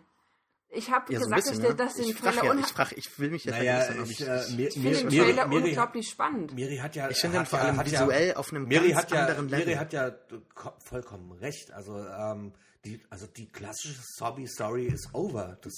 Ich 0.74 0.90
habe 0.90 1.12
Ja, 1.12 1.18
so 1.20 1.24
gesagt, 1.26 1.42
bisschen, 1.44 1.60
dass, 1.62 1.70
ne? 1.70 1.74
der- 1.76 1.86
dass 1.86 1.94
den 1.94 2.04
Ich 2.06 2.14
frage 2.16 2.36
Trailer 2.38 2.54
ja, 2.54 2.60
ich, 2.60 2.66
frag, 2.66 2.92
ich 2.96 3.18
will 3.18 3.30
mich 3.30 3.44
jetzt 3.44 3.56
Naja, 3.56 3.86
ob 4.00 4.04
ich, 4.10 4.20
ich, 4.20 4.26
äh, 4.28 4.42
mir, 4.56 4.68
ich 4.68 4.74
finde 4.74 4.90
den 4.98 5.08
Trailer 5.08 5.46
Miri, 5.46 5.62
unglaublich 5.68 6.08
spannend. 6.10 6.54
Miri 6.54 6.76
hat 6.78 6.96
ja. 6.96 7.10
ich 7.10 7.18
finde 7.18 7.38
den 7.38 7.46
vor 7.46 7.58
ja, 7.58 7.64
allem 7.66 7.76
hat 7.78 7.86
visuell 7.90 8.28
ja, 8.28 8.36
auf 8.36 8.50
einem 8.52 8.66
Miri 8.68 8.88
ganz 8.88 9.02
hat 9.02 9.10
ja, 9.12 9.20
anderen 9.22 9.48
Level. 9.48 9.66
Miri 9.66 9.76
hat 9.78 9.92
ja 9.92 10.10
ko- 10.54 10.72
vollkommen 10.84 11.32
recht. 11.32 11.72
Also, 11.72 11.98
ähm, 12.06 12.52
die, 12.84 13.00
also 13.10 13.26
die 13.26 13.46
klassische 13.50 14.00
Zombie-Story 14.18 14.86
ist 14.86 15.08
over. 15.14 15.58
Das, 15.62 15.72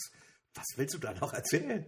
was 0.54 0.64
willst 0.76 0.94
du 0.94 0.98
da 0.98 1.12
noch 1.14 1.32
erzählen? 1.34 1.84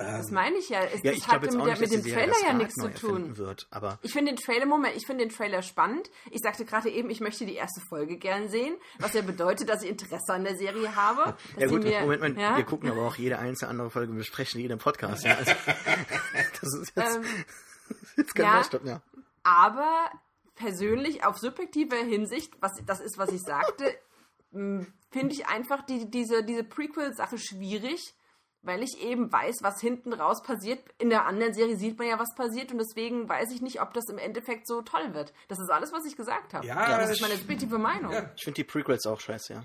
Das 0.00 0.30
meine 0.30 0.56
ich 0.56 0.68
ja. 0.70 0.82
Es, 0.82 1.02
ja, 1.02 1.10
das 1.10 1.18
ich 1.18 1.28
hat 1.28 1.42
glaube 1.42 1.46
jetzt 1.46 1.56
mit, 1.56 1.66
der, 1.66 1.78
nicht, 1.78 1.92
mit 1.92 2.04
dem 2.04 2.12
Trailer 2.12 2.34
ja 2.42 2.52
nichts 2.54 2.74
zu 2.74 2.92
tun. 2.94 3.36
wird, 3.36 3.66
aber 3.70 3.98
Ich 4.02 4.12
finde 4.12 4.32
den 4.32 4.38
Trailer, 4.38 4.66
Moment, 4.66 4.96
ich 4.96 5.06
finde 5.06 5.26
den 5.26 5.34
Trailer 5.34 5.62
spannend. 5.62 6.10
Ich 6.30 6.40
sagte 6.40 6.64
gerade 6.64 6.88
eben, 6.88 7.10
ich 7.10 7.20
möchte 7.20 7.44
die 7.44 7.54
erste 7.54 7.80
Folge 7.88 8.16
gern 8.16 8.48
sehen, 8.48 8.74
was 8.98 9.12
ja 9.12 9.22
bedeutet, 9.22 9.68
dass 9.68 9.82
ich 9.82 9.90
Interesse 9.90 10.32
an 10.32 10.44
der 10.44 10.56
Serie 10.56 10.96
habe. 10.96 11.36
Ja 11.58 11.66
gut, 11.66 11.84
mir, 11.84 12.00
Moment, 12.00 12.22
Moment, 12.22 12.38
ja? 12.38 12.56
wir 12.56 12.64
gucken 12.64 12.90
aber 12.90 13.02
auch 13.02 13.16
jede 13.16 13.38
einzelne 13.38 13.70
andere 13.70 13.90
Folge, 13.90 14.12
wir 14.12 14.18
besprechen 14.18 14.60
jeden 14.60 14.78
Podcast. 14.78 15.24
Ja. 15.24 15.36
Also, 15.36 15.52
das 16.60 16.74
ist 16.74 16.92
jetzt, 16.96 17.16
Ähm, 17.16 17.24
jetzt 18.16 18.34
kein 18.34 18.46
ja. 18.46 18.52
Maßstab, 18.52 18.84
ja. 18.84 19.02
Aber 19.42 20.10
persönlich, 20.54 21.24
auf 21.24 21.38
subjektive 21.38 21.96
Hinsicht, 21.96 22.52
was 22.60 22.72
das 22.86 23.00
ist, 23.00 23.18
was 23.18 23.30
ich 23.30 23.42
sagte, 23.42 23.84
finde 24.52 25.32
ich 25.32 25.46
einfach 25.46 25.84
die, 25.84 26.10
diese, 26.10 26.42
diese 26.44 26.64
Prequel-Sache 26.64 27.38
schwierig, 27.38 28.14
weil 28.62 28.82
ich 28.82 29.00
eben 29.02 29.32
weiß, 29.32 29.58
was 29.62 29.80
hinten 29.80 30.12
raus 30.12 30.42
passiert. 30.42 30.80
In 30.98 31.10
der 31.10 31.26
anderen 31.26 31.54
Serie 31.54 31.76
sieht 31.76 31.98
man 31.98 32.08
ja, 32.08 32.18
was 32.18 32.34
passiert 32.34 32.72
und 32.72 32.78
deswegen 32.78 33.28
weiß 33.28 33.50
ich 33.52 33.62
nicht, 33.62 33.80
ob 33.80 33.94
das 33.94 34.08
im 34.08 34.18
Endeffekt 34.18 34.66
so 34.66 34.82
toll 34.82 35.14
wird. 35.14 35.32
Das 35.48 35.58
ist 35.58 35.70
alles, 35.70 35.92
was 35.92 36.04
ich 36.04 36.16
gesagt 36.16 36.54
habe. 36.54 36.66
Ja, 36.66 36.98
das 36.98 37.10
ist 37.10 37.22
meine 37.22 37.36
subjektive 37.36 37.78
Meinung. 37.78 38.12
Ja. 38.12 38.30
Ich 38.36 38.44
finde 38.44 38.56
die 38.56 38.64
Prequels 38.64 39.06
auch 39.06 39.20
scheiße, 39.20 39.54
ja. 39.54 39.62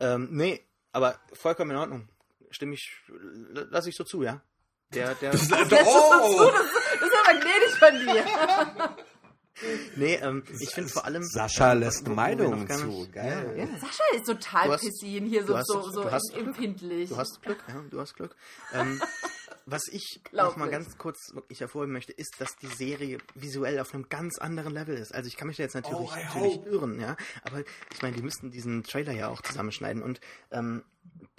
ähm, 0.00 0.28
nee, 0.30 0.62
aber 0.92 1.18
vollkommen 1.32 1.70
in 1.70 1.76
Ordnung. 1.76 2.08
Stimme 2.50 2.74
ich, 2.74 2.90
lasse 3.50 3.88
ich 3.88 3.96
so 3.96 4.04
zu, 4.04 4.22
ja. 4.22 4.40
Der, 4.94 5.14
der, 5.16 5.32
Das, 5.32 5.42
ist 5.42 5.50
so 5.50 5.56
zu, 5.56 5.64
das, 5.64 5.72
das 7.00 7.08
ist 7.08 7.16
aber 7.24 7.40
gnädig 7.40 7.78
von 7.78 7.94
dir. 7.98 8.96
nee, 9.96 10.14
ähm, 10.16 10.42
ich 10.60 10.70
finde 10.74 10.90
vor 10.90 11.04
allem. 11.04 11.22
Sascha 11.24 11.72
ähm, 11.72 11.80
lässt 11.80 12.06
Meinungen 12.08 12.68
zu. 12.68 13.08
Geil. 13.10 13.54
Ja, 13.56 13.64
ja. 13.64 13.78
Sascha 13.78 14.04
ist 14.14 14.26
total 14.26 14.70
hast- 14.72 14.82
pissy 14.82 15.18
und 15.18 15.26
hier 15.26 15.44
so, 15.46 15.56
hast- 15.56 15.66
so, 15.68 15.82
so 15.90 16.02
du 16.02 16.10
hast- 16.10 16.34
empfindlich. 16.36 17.08
Du 17.10 17.16
hast 17.16 17.40
Glück, 17.42 17.62
ja, 17.68 17.82
du 17.90 18.00
hast 18.00 18.14
Glück. 18.14 18.34
Ähm, 18.72 19.00
Was 19.68 19.82
ich 19.90 20.20
Glaub 20.30 20.50
noch 20.50 20.56
mal 20.58 20.70
ganz 20.70 20.96
kurz 20.96 21.34
wirklich 21.34 21.58
hervorheben 21.58 21.92
möchte, 21.92 22.12
ist, 22.12 22.36
dass 22.38 22.54
die 22.54 22.68
Serie 22.68 23.18
visuell 23.34 23.80
auf 23.80 23.92
einem 23.92 24.08
ganz 24.08 24.38
anderen 24.38 24.72
Level 24.72 24.96
ist. 24.96 25.12
Also 25.12 25.26
ich 25.26 25.36
kann 25.36 25.48
mich 25.48 25.56
da 25.56 25.64
jetzt 25.64 25.74
natürlich, 25.74 26.08
Oh, 26.08 26.14
I 26.16 26.22
natürlich 26.24 26.66
irren, 26.66 27.00
ja. 27.00 27.16
Aber 27.42 27.64
ich 27.92 28.00
meine, 28.00 28.14
die 28.14 28.22
müssten 28.22 28.52
diesen 28.52 28.84
Trailer 28.84 29.10
ja 29.10 29.26
auch 29.26 29.42
zusammenschneiden. 29.42 30.04
Und 30.04 30.20
ähm, 30.52 30.84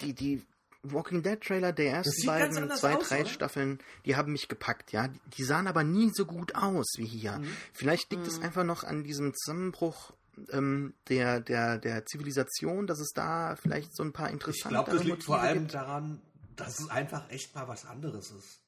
die, 0.02 0.12
die 0.12 0.42
Walking 0.82 1.22
Dead 1.22 1.40
Trailer 1.40 1.72
der 1.72 1.90
ersten 1.90 2.26
beiden, 2.26 2.70
zwei, 2.70 2.96
aus, 2.96 3.08
drei 3.08 3.20
oder? 3.22 3.28
Staffeln, 3.28 3.78
die 4.06 4.16
haben 4.16 4.32
mich 4.32 4.48
gepackt, 4.48 4.92
ja. 4.92 5.08
Die, 5.08 5.20
die 5.36 5.44
sahen 5.44 5.66
aber 5.66 5.84
nie 5.84 6.10
so 6.14 6.24
gut 6.24 6.54
aus 6.54 6.86
wie 6.96 7.06
hier. 7.06 7.38
Mhm. 7.38 7.56
Vielleicht 7.72 8.10
liegt 8.12 8.26
es 8.26 8.40
einfach 8.40 8.64
noch 8.64 8.84
an 8.84 9.02
diesem 9.04 9.34
Zusammenbruch 9.34 10.12
ähm, 10.52 10.94
der, 11.08 11.40
der, 11.40 11.78
der 11.78 12.06
Zivilisation, 12.06 12.86
dass 12.86 13.00
es 13.00 13.10
da 13.12 13.56
vielleicht 13.56 13.94
so 13.96 14.04
ein 14.04 14.12
paar 14.12 14.28
Ich 14.28 14.34
interessante 14.34 14.74
glaube, 14.74 14.92
das 14.92 15.04
liegt 15.04 15.24
vor 15.24 15.36
Motive 15.36 15.48
allem 15.48 15.58
gibt. 15.62 15.74
daran, 15.74 16.22
dass 16.56 16.78
es 16.78 16.88
einfach 16.90 17.28
echt 17.30 17.54
mal 17.54 17.66
was 17.68 17.84
anderes 17.84 18.30
ist. 18.30 18.60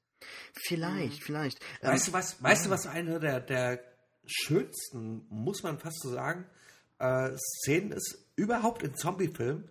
Vielleicht, 0.52 1.22
vielleicht. 1.22 1.60
Ähm, 1.82 1.92
Weißt 1.92 2.08
du 2.08 2.12
was, 2.12 2.42
weißt 2.42 2.66
du 2.66 2.70
was 2.70 2.86
eine 2.86 3.20
der, 3.20 3.40
der 3.40 3.80
schönsten, 4.26 5.26
muss 5.30 5.62
man 5.62 5.78
fast 5.78 6.00
so 6.02 6.10
sagen, 6.10 6.44
äh, 6.98 7.30
Szenen 7.36 7.92
ist 7.92 8.18
überhaupt 8.36 8.82
in 8.82 8.94
Zombie-Filmen? 8.94 9.68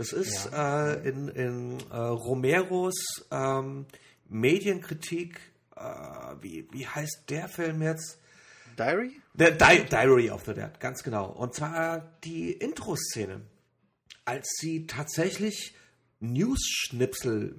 Das 0.00 0.14
ist 0.14 0.48
äh, 0.50 1.06
in, 1.06 1.28
in 1.28 1.78
äh, 1.90 1.94
Romeros 1.96 2.94
ähm, 3.30 3.84
Medienkritik, 4.30 5.38
äh, 5.76 5.82
wie, 6.40 6.66
wie 6.72 6.86
heißt 6.86 7.24
der 7.28 7.48
Film 7.48 7.82
jetzt? 7.82 8.18
Diary? 8.78 9.20
The 9.34 9.50
Di 9.50 9.84
Diary 9.90 10.30
of 10.30 10.46
the 10.46 10.54
Dead, 10.54 10.80
ganz 10.80 11.02
genau. 11.02 11.26
Und 11.26 11.54
zwar 11.54 12.00
die 12.24 12.52
Intro-Szene, 12.52 13.42
als 14.24 14.48
sie 14.58 14.86
tatsächlich 14.86 15.74
News-Schnipsel 16.20 17.54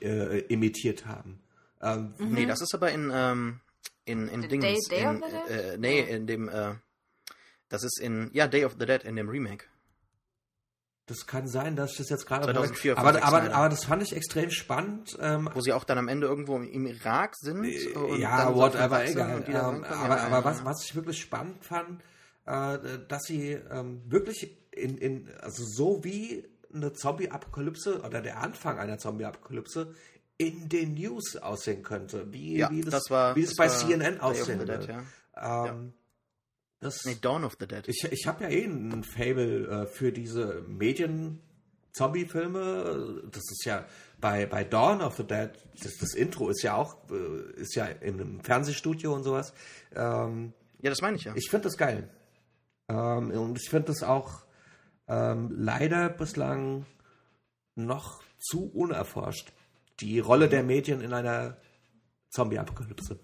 äh, 0.00 0.38
imitiert 0.52 1.06
haben. 1.06 1.38
Ähm, 1.80 2.14
Nee, 2.18 2.46
das 2.46 2.62
ist 2.62 2.74
aber 2.74 2.90
in, 2.90 3.12
ähm, 3.14 3.60
in, 4.06 4.26
in 4.26 4.42
The 4.42 4.48
Dings. 4.48 4.88
Day- 4.88 4.96
Day 4.98 5.02
in, 5.02 5.08
of 5.08 5.30
the 5.30 5.30
Dead? 5.54 5.74
Äh, 5.74 5.78
nee, 5.78 6.00
in 6.00 6.26
dem, 6.26 6.48
äh, 6.48 6.74
das 7.68 7.84
ist 7.84 8.00
in, 8.00 8.30
ja, 8.32 8.48
Day 8.48 8.64
of 8.64 8.74
the 8.80 8.86
Dead, 8.86 9.04
in 9.04 9.14
dem 9.14 9.28
Remake. 9.28 9.66
Das 11.06 11.26
kann 11.26 11.46
sein, 11.46 11.76
dass 11.76 11.92
ich 11.92 11.96
das 11.98 12.08
jetzt 12.08 12.26
gerade. 12.26 12.44
2004 12.44 12.96
von 12.96 13.06
aber, 13.06 13.22
aber, 13.22 13.54
aber 13.54 13.68
das 13.68 13.84
fand 13.84 14.02
ich 14.02 14.16
extrem 14.16 14.50
spannend. 14.50 15.18
Ähm, 15.20 15.50
Wo 15.52 15.60
sie 15.60 15.72
auch 15.74 15.84
dann 15.84 15.98
am 15.98 16.08
Ende 16.08 16.26
irgendwo 16.26 16.56
im 16.56 16.86
Irak 16.86 17.36
sind. 17.36 17.58
und 17.94 18.18
ja, 18.18 18.54
whatever, 18.54 19.04
egal. 19.06 19.44
Ähm, 19.46 19.84
aber 19.84 20.16
Ja, 20.16 20.22
aber 20.26 20.44
was, 20.44 20.60
ja. 20.60 20.64
was 20.64 20.82
ich 20.84 20.94
wirklich 20.94 21.20
spannend 21.20 21.62
fand, 21.64 22.00
äh, 22.46 22.78
dass 23.06 23.24
sie 23.24 23.52
ähm, 23.52 24.00
wirklich 24.06 24.56
in, 24.70 24.96
in, 24.96 25.30
also 25.42 25.62
so 25.64 26.02
wie 26.04 26.48
eine 26.72 26.92
Zombie-Apokalypse 26.94 28.00
oder 28.00 28.20
der 28.22 28.40
Anfang 28.40 28.78
einer 28.78 28.96
Zombie-Apokalypse 28.98 29.94
in 30.38 30.68
den 30.68 30.94
News 30.94 31.36
aussehen 31.36 31.82
könnte. 31.82 32.32
Wie, 32.32 32.56
Ja, 32.56 32.70
wie 32.70 32.80
das, 32.80 32.90
das 32.94 33.10
war- 33.10 33.36
wie 33.36 33.42
das, 33.42 33.50
das 33.54 33.56
bei 33.56 33.68
CNN 33.68 34.20
aussehen 34.20 34.58
würde. 34.58 35.04
ja. 35.36 35.66
Ähm, 35.68 35.92
das, 36.84 37.04
Nee, 37.04 37.16
Dawn 37.20 37.44
of 37.44 37.56
the 37.58 37.66
Dead. 37.66 37.86
ich 37.88 38.04
ich 38.04 38.26
habe 38.26 38.44
ja 38.44 38.50
eh 38.50 38.64
ein 38.64 39.02
Fable 39.04 39.68
äh, 39.68 39.86
für 39.86 40.12
diese 40.12 40.62
Medien-Zombie-Filme. 40.68 43.22
Das 43.30 43.42
ist 43.50 43.64
ja 43.64 43.86
bei, 44.20 44.46
bei 44.46 44.64
Dawn 44.64 45.00
of 45.00 45.16
the 45.16 45.24
Dead, 45.24 45.50
das, 45.82 45.96
das 45.96 46.14
Intro 46.14 46.50
ist 46.50 46.62
ja 46.62 46.74
auch 46.74 46.96
äh, 47.10 47.60
ist 47.60 47.74
ja 47.74 47.86
in 47.86 48.20
einem 48.20 48.40
Fernsehstudio 48.40 49.14
und 49.14 49.24
sowas. 49.24 49.54
Ähm, 49.94 50.52
ja, 50.82 50.90
das 50.90 51.00
meine 51.00 51.16
ich 51.16 51.24
ja. 51.24 51.32
ich 51.34 51.48
finde 51.48 51.64
das 51.64 51.76
geil. 51.76 52.08
Ähm, 52.88 53.30
und 53.30 53.58
ich 53.58 53.70
finde 53.70 53.86
das 53.86 54.02
auch 54.02 54.44
ähm, 55.08 55.50
leider 55.56 56.10
bislang 56.10 56.86
noch 57.74 58.22
zu 58.38 58.70
unerforscht. 58.72 59.52
Die 60.00 60.18
Rolle 60.18 60.48
der 60.48 60.62
Medien 60.62 61.00
in 61.00 61.12
einer 61.12 61.56
Zombie-Apokalypse. 62.30 63.18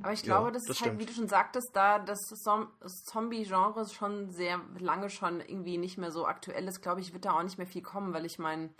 Aber 0.00 0.12
ich 0.12 0.22
glaube, 0.22 0.52
das, 0.52 0.62
das 0.64 0.76
ist 0.76 0.80
halt, 0.82 0.90
stimmt. 0.94 1.00
wie 1.00 1.06
du 1.06 1.12
schon 1.12 1.28
sagtest, 1.28 1.70
da 1.74 1.98
das 1.98 2.20
Zom- 2.44 2.70
das 2.80 2.92
Zombie-Genre 3.04 3.84
schon 3.88 4.30
sehr 4.30 4.60
lange 4.78 5.10
schon 5.10 5.40
irgendwie 5.40 5.76
nicht 5.76 5.98
mehr 5.98 6.12
so 6.12 6.24
aktuell 6.26 6.68
ist, 6.68 6.80
glaube 6.82 7.00
ich, 7.00 7.12
wird 7.12 7.24
da 7.24 7.32
auch 7.32 7.42
nicht 7.42 7.58
mehr 7.58 7.66
viel 7.66 7.82
kommen, 7.82 8.12
weil 8.14 8.24
ich 8.24 8.38
meine, 8.38 8.70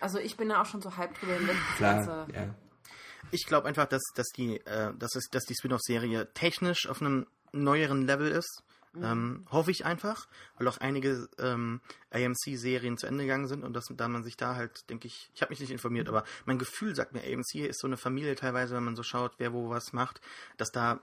also 0.00 0.18
ich 0.18 0.36
bin 0.36 0.48
da 0.48 0.62
auch 0.62 0.66
schon 0.66 0.82
so 0.82 0.96
halb 0.96 1.18
drüber 1.18 1.34
hinweg. 1.34 1.56
das 1.68 1.76
Klar, 1.76 1.94
Ganze- 1.94 2.26
ja. 2.34 2.54
Ich 3.30 3.46
glaube 3.46 3.66
einfach, 3.68 3.86
dass, 3.86 4.02
dass 4.14 4.26
die, 4.36 4.56
äh, 4.66 4.92
dass 4.98 5.14
es, 5.14 5.28
dass 5.30 5.44
die 5.44 5.54
Spin-off-Serie 5.54 6.32
technisch 6.34 6.88
auf 6.88 7.00
einem 7.00 7.26
neueren 7.52 8.02
Level 8.06 8.30
ist. 8.30 8.62
Ähm, 9.02 9.46
hoffe 9.50 9.70
ich 9.70 9.84
einfach, 9.84 10.26
weil 10.58 10.68
auch 10.68 10.78
einige 10.78 11.28
ähm, 11.38 11.80
AMC-Serien 12.10 12.96
zu 12.98 13.06
Ende 13.06 13.24
gegangen 13.24 13.46
sind 13.46 13.62
und 13.64 13.74
dass 13.74 13.84
da 13.94 14.08
man 14.08 14.24
sich 14.24 14.36
da 14.36 14.54
halt, 14.54 14.88
denke 14.90 15.06
ich, 15.06 15.30
ich 15.34 15.42
habe 15.42 15.50
mich 15.50 15.60
nicht 15.60 15.70
informiert, 15.70 16.08
aber 16.08 16.24
mein 16.44 16.58
Gefühl 16.58 16.94
sagt 16.94 17.12
mir, 17.12 17.20
AMC 17.22 17.56
ist 17.68 17.80
so 17.80 17.86
eine 17.86 17.96
Familie 17.96 18.34
teilweise, 18.36 18.74
wenn 18.74 18.84
man 18.84 18.96
so 18.96 19.02
schaut, 19.02 19.34
wer 19.38 19.52
wo 19.52 19.68
was 19.70 19.92
macht, 19.92 20.20
dass 20.56 20.70
da 20.70 21.00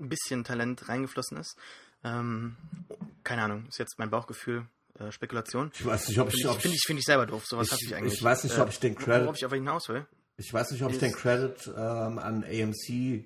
ein 0.00 0.08
bisschen 0.08 0.44
Talent 0.44 0.88
reingeflossen 0.88 1.36
ist. 1.36 1.56
Ähm, 2.04 2.56
keine 3.24 3.42
Ahnung, 3.42 3.66
ist 3.68 3.78
jetzt 3.78 3.98
mein 3.98 4.10
Bauchgefühl, 4.10 4.66
äh, 4.98 5.12
Spekulation. 5.12 5.70
Ich 5.74 5.84
weiß 5.86 6.08
nicht, 6.08 6.18
ob 6.18 6.28
ich, 6.28 6.34
Finde 6.34 6.50
ob 6.50 6.56
ich, 6.56 6.62
find 6.62 6.74
ich, 6.74 6.82
find 6.86 6.98
ich 6.98 7.04
selber 7.04 7.26
doof, 7.26 7.44
sowas 7.46 7.70
hasse 7.70 7.84
ich 7.84 7.94
eigentlich. 7.94 8.14
ich 8.14 8.22
weiß 8.22 8.44
nicht, 8.44 8.58
ob 8.58 8.68
ich 8.68 8.80
den 8.80 8.94
Credit- 8.96 9.24
Worauf 9.26 9.36
ich 9.36 9.44
aber 9.44 9.56
hinaus 9.56 9.88
will. 9.88 10.06
Ich 10.38 10.52
weiß 10.52 10.70
nicht, 10.72 10.82
ob 10.82 10.90
ich 10.90 10.98
den 10.98 11.12
Credit 11.12 11.66
ähm, 11.76 12.18
an 12.18 12.42
AMC 12.42 13.24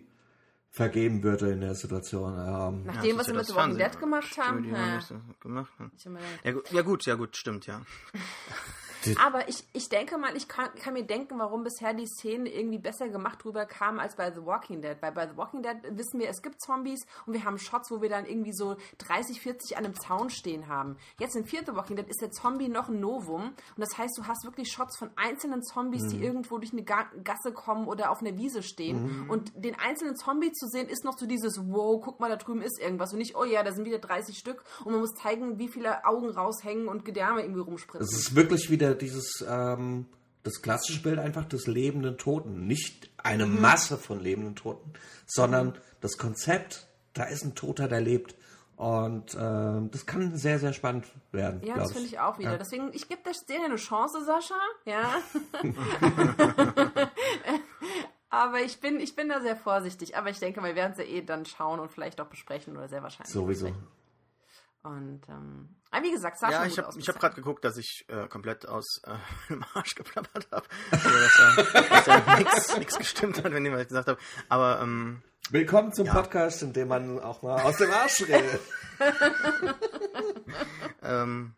vergeben 0.76 1.22
würde 1.22 1.50
in 1.52 1.62
der 1.62 1.74
Situation. 1.74 2.34
Ähm, 2.34 2.84
Nachdem, 2.84 3.16
das 3.16 3.20
was 3.20 3.26
sie 3.26 3.32
ja 3.32 3.38
mit 3.38 3.48
Walking. 3.56 3.78
Dead 3.78 3.98
gemacht 3.98 4.38
haben. 4.38 4.64
ja. 4.64 5.00
gemacht. 5.40 5.72
haben. 5.78 6.18
Ja, 6.44 6.52
ja 6.70 6.82
gut, 6.82 7.06
ja 7.06 7.14
gut, 7.14 7.34
stimmt, 7.34 7.66
ja. 7.66 7.80
Aber 9.22 9.48
ich, 9.48 9.64
ich 9.72 9.88
denke 9.88 10.18
mal, 10.18 10.36
ich 10.36 10.48
kann, 10.48 10.68
kann 10.82 10.94
mir 10.94 11.04
denken, 11.04 11.38
warum 11.38 11.62
bisher 11.64 11.94
die 11.94 12.06
Szenen 12.06 12.46
irgendwie 12.46 12.78
besser 12.78 13.08
gemacht 13.08 13.44
drüber 13.44 13.66
kamen 13.66 14.00
als 14.00 14.16
bei 14.16 14.32
The 14.32 14.44
Walking 14.44 14.80
Dead. 14.82 14.96
Weil 15.00 15.12
bei 15.12 15.28
The 15.28 15.36
Walking 15.36 15.62
Dead 15.62 15.76
wissen 15.90 16.18
wir, 16.20 16.28
es 16.28 16.42
gibt 16.42 16.60
Zombies 16.60 17.06
und 17.26 17.34
wir 17.34 17.44
haben 17.44 17.58
Shots, 17.58 17.90
wo 17.90 18.00
wir 18.02 18.08
dann 18.08 18.26
irgendwie 18.26 18.52
so 18.52 18.76
30, 18.98 19.40
40 19.40 19.76
an 19.76 19.84
einem 19.84 19.94
Zaun 19.94 20.30
stehen 20.30 20.68
haben. 20.68 20.96
Jetzt 21.20 21.36
in 21.36 21.44
Fear 21.46 21.62
the 21.66 21.74
Walking 21.74 21.96
Dead 21.96 22.08
ist 22.08 22.20
der 22.20 22.30
Zombie 22.30 22.68
noch 22.68 22.88
ein 22.88 23.00
Novum. 23.00 23.42
Und 23.42 23.54
das 23.76 23.96
heißt, 23.96 24.16
du 24.18 24.24
hast 24.26 24.44
wirklich 24.44 24.70
Shots 24.70 24.96
von 24.98 25.10
einzelnen 25.16 25.62
Zombies, 25.62 26.02
Mhm. 26.04 26.08
die 26.10 26.22
irgendwo 26.24 26.58
durch 26.58 26.72
eine 26.72 26.82
Ga 26.82 27.06
Gasse 27.24 27.52
kommen 27.52 27.86
oder 27.86 28.10
auf 28.10 28.20
einer 28.20 28.36
Wiese 28.36 28.62
stehen. 28.62 29.24
Mhm. 29.24 29.30
Und 29.30 29.52
den 29.56 29.74
einzelnen 29.78 30.16
Zombie 30.16 30.52
zu 30.52 30.66
sehen, 30.66 30.88
ist 30.88 31.04
noch 31.04 31.16
so 31.18 31.26
dieses, 31.26 31.58
wow, 31.62 32.00
guck 32.02 32.20
mal, 32.20 32.28
da 32.28 32.36
drüben 32.36 32.62
ist 32.62 32.80
irgendwas. 32.80 33.12
Und 33.12 33.18
nicht, 33.18 33.36
oh 33.36 33.44
ja, 33.44 33.62
da 33.62 33.72
sind 33.72 33.84
wieder 33.84 33.98
30 33.98 34.36
Stück. 34.38 34.62
Und 34.84 34.92
man 34.92 35.00
muss 35.00 35.14
zeigen, 35.14 35.58
wie 35.58 35.68
viele 35.68 36.04
Augen 36.04 36.28
raushängen 36.30 36.88
und 36.88 37.04
Gedärme 37.04 37.42
irgendwie 37.42 37.60
rumspritzen. 37.60 38.06
es 38.08 38.16
ist 38.16 38.34
wirklich 38.34 38.70
wieder 38.70 38.94
dieses 38.96 39.44
ähm, 39.48 40.06
das 40.42 40.62
klassische 40.62 41.02
Bild 41.02 41.18
einfach 41.18 41.44
des 41.44 41.66
lebenden 41.66 42.18
Toten. 42.18 42.66
Nicht 42.66 43.10
eine 43.18 43.46
Mhm. 43.46 43.60
Masse 43.60 43.98
von 43.98 44.20
lebenden 44.20 44.54
Toten, 44.54 44.92
sondern 45.26 45.76
das 46.00 46.18
Konzept, 46.18 46.86
da 47.14 47.24
ist 47.24 47.44
ein 47.44 47.54
Toter, 47.54 47.88
der 47.88 48.00
lebt. 48.00 48.36
Und 48.76 49.34
ähm, 49.40 49.90
das 49.90 50.04
kann 50.04 50.36
sehr, 50.36 50.58
sehr 50.58 50.74
spannend 50.74 51.06
werden. 51.32 51.62
Ja, 51.64 51.76
das 51.76 51.92
finde 51.92 52.08
ich 52.08 52.18
auch 52.18 52.38
wieder. 52.38 52.52
Ja. 52.52 52.58
Deswegen, 52.58 52.90
ich 52.92 53.08
gebe 53.08 53.22
der 53.24 53.32
Szene 53.32 53.64
eine 53.64 53.76
Chance, 53.76 54.22
Sascha. 54.24 54.54
Ja. 54.84 55.14
Aber 58.28 58.60
ich 58.60 58.80
bin, 58.80 59.00
ich 59.00 59.16
bin 59.16 59.28
da 59.30 59.40
sehr 59.40 59.56
vorsichtig. 59.56 60.16
Aber 60.16 60.28
ich 60.30 60.38
denke, 60.38 60.62
wir 60.62 60.74
werden 60.74 60.92
es 60.92 60.98
ja 60.98 61.04
eh 61.04 61.22
dann 61.22 61.46
schauen 61.46 61.80
und 61.80 61.90
vielleicht 61.90 62.20
auch 62.20 62.26
besprechen 62.26 62.76
oder 62.76 62.88
sehr 62.88 63.02
wahrscheinlich. 63.02 63.32
Sowieso. 63.32 63.66
besprechen. 63.66 63.88
Und 64.82 65.20
ähm, 65.28 65.68
aber 65.96 66.04
wie 66.04 66.12
gesagt, 66.12 66.38
sah 66.38 66.50
Ja, 66.50 66.58
schon 66.58 66.68
ich 66.68 66.78
habe 66.78 66.98
ich 66.98 67.08
hab 67.08 67.18
gerade 67.18 67.34
geguckt, 67.34 67.64
dass 67.64 67.78
ich 67.78 68.04
äh, 68.08 68.28
komplett 68.28 68.68
aus 68.68 69.00
äh, 69.04 69.14
dem 69.48 69.64
Arsch 69.72 69.94
geplappert 69.94 70.46
habe. 70.52 70.66
Also, 70.90 71.62
dass 71.72 72.04
da, 72.04 72.36
nix, 72.36 72.76
nix 72.76 72.98
gestimmt 72.98 73.38
hat, 73.42 73.50
wenn 73.50 73.64
jemand 73.64 73.80
was 73.80 73.88
gesagt 73.88 74.08
habe. 74.08 74.20
Aber 74.50 74.80
ähm, 74.82 75.22
Willkommen 75.50 75.94
zum 75.94 76.06
Ja. 76.06 76.12
Podcast, 76.12 76.62
in 76.62 76.72
dem 76.74 76.88
man 76.88 77.18
auch 77.20 77.40
mal 77.42 77.62
aus 77.62 77.78
dem 77.78 77.90
Arsch 77.90 78.20
redet. 78.28 78.60
ähm, 81.02 81.54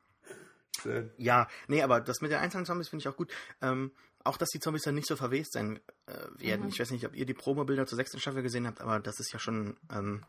Schön. 0.80 1.11
ja, 1.16 1.49
nee, 1.66 1.82
aber 1.82 2.01
das 2.01 2.20
mit 2.20 2.30
den 2.30 2.39
einzelnen 2.39 2.66
Zombies 2.66 2.91
finde 2.91 3.03
ich 3.03 3.09
auch 3.09 3.16
gut. 3.16 3.32
Ähm, 3.61 3.91
auch, 4.22 4.36
dass 4.36 4.51
die 4.51 4.61
Zombies 4.61 4.82
dann 4.82 4.95
nicht 4.95 5.09
so 5.09 5.16
verwest 5.16 5.55
sein 5.55 5.80
äh, 6.07 6.12
werden. 6.41 6.66
Mhm. 6.66 6.68
Ich 6.68 6.78
weiß 6.78 6.91
nicht, 6.93 7.07
ob 7.07 7.16
ihr 7.16 7.26
die 7.26 7.34
Promobilder 7.34 7.86
zur 7.86 7.97
sechsten 7.97 8.20
Staffel 8.20 8.43
gesehen 8.43 8.66
habt, 8.68 8.80
aber 8.80 9.01
das 9.01 9.18
ist 9.18 9.32
ja 9.32 9.39
schon 9.41 9.76
ähm, 9.93 10.22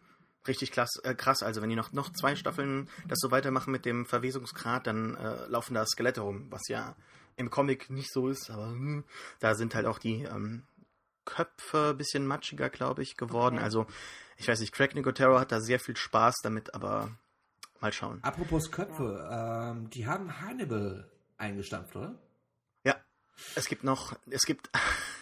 richtig 0.49 0.71
klass, 0.71 0.97
äh, 1.03 1.15
krass. 1.15 1.41
Also 1.41 1.61
wenn 1.61 1.69
die 1.69 1.77
noch, 1.77 1.93
noch 1.93 2.11
zwei 2.11 2.35
Staffeln 2.35 2.89
das 3.07 3.19
so 3.19 3.31
weitermachen 3.31 3.71
mit 3.71 3.85
dem 3.85 4.05
Verwesungsgrad, 4.05 4.87
dann 4.87 5.15
äh, 5.15 5.45
laufen 5.47 5.73
da 5.73 5.85
Skelette 5.85 6.21
rum, 6.21 6.47
was 6.49 6.67
ja 6.67 6.95
im 7.37 7.49
Comic 7.49 7.89
nicht 7.89 8.11
so 8.11 8.27
ist, 8.27 8.49
aber 8.49 8.67
hm, 8.67 9.05
da 9.39 9.55
sind 9.55 9.73
halt 9.73 9.85
auch 9.85 9.97
die 9.97 10.23
ähm, 10.23 10.63
Köpfe 11.23 11.91
ein 11.91 11.97
bisschen 11.97 12.27
matschiger, 12.27 12.69
glaube 12.69 13.01
ich, 13.01 13.15
geworden. 13.15 13.55
Okay. 13.55 13.63
Also 13.63 13.87
ich 14.35 14.47
weiß 14.47 14.59
nicht, 14.59 14.73
Craig 14.73 14.93
Nicotero 14.93 15.39
hat 15.39 15.51
da 15.51 15.61
sehr 15.61 15.79
viel 15.79 15.95
Spaß 15.95 16.35
damit, 16.43 16.73
aber 16.73 17.11
mal 17.79 17.93
schauen. 17.93 18.19
Apropos 18.23 18.71
Köpfe, 18.71 19.29
ähm, 19.31 19.89
die 19.89 20.05
haben 20.05 20.41
Hannibal 20.41 21.09
eingestampft, 21.37 21.95
oder? 21.95 22.19
Ja, 22.83 22.95
es 23.55 23.67
gibt 23.67 23.83
noch, 23.83 24.17
es 24.29 24.41
gibt 24.41 24.69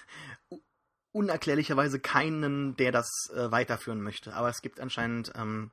unerklärlicherweise 1.11 1.99
keinen, 1.99 2.75
der 2.75 2.91
das 2.91 3.09
äh, 3.33 3.51
weiterführen 3.51 4.01
möchte. 4.01 4.33
Aber 4.33 4.49
es 4.49 4.61
gibt 4.61 4.79
anscheinend 4.79 5.31
ähm, 5.35 5.71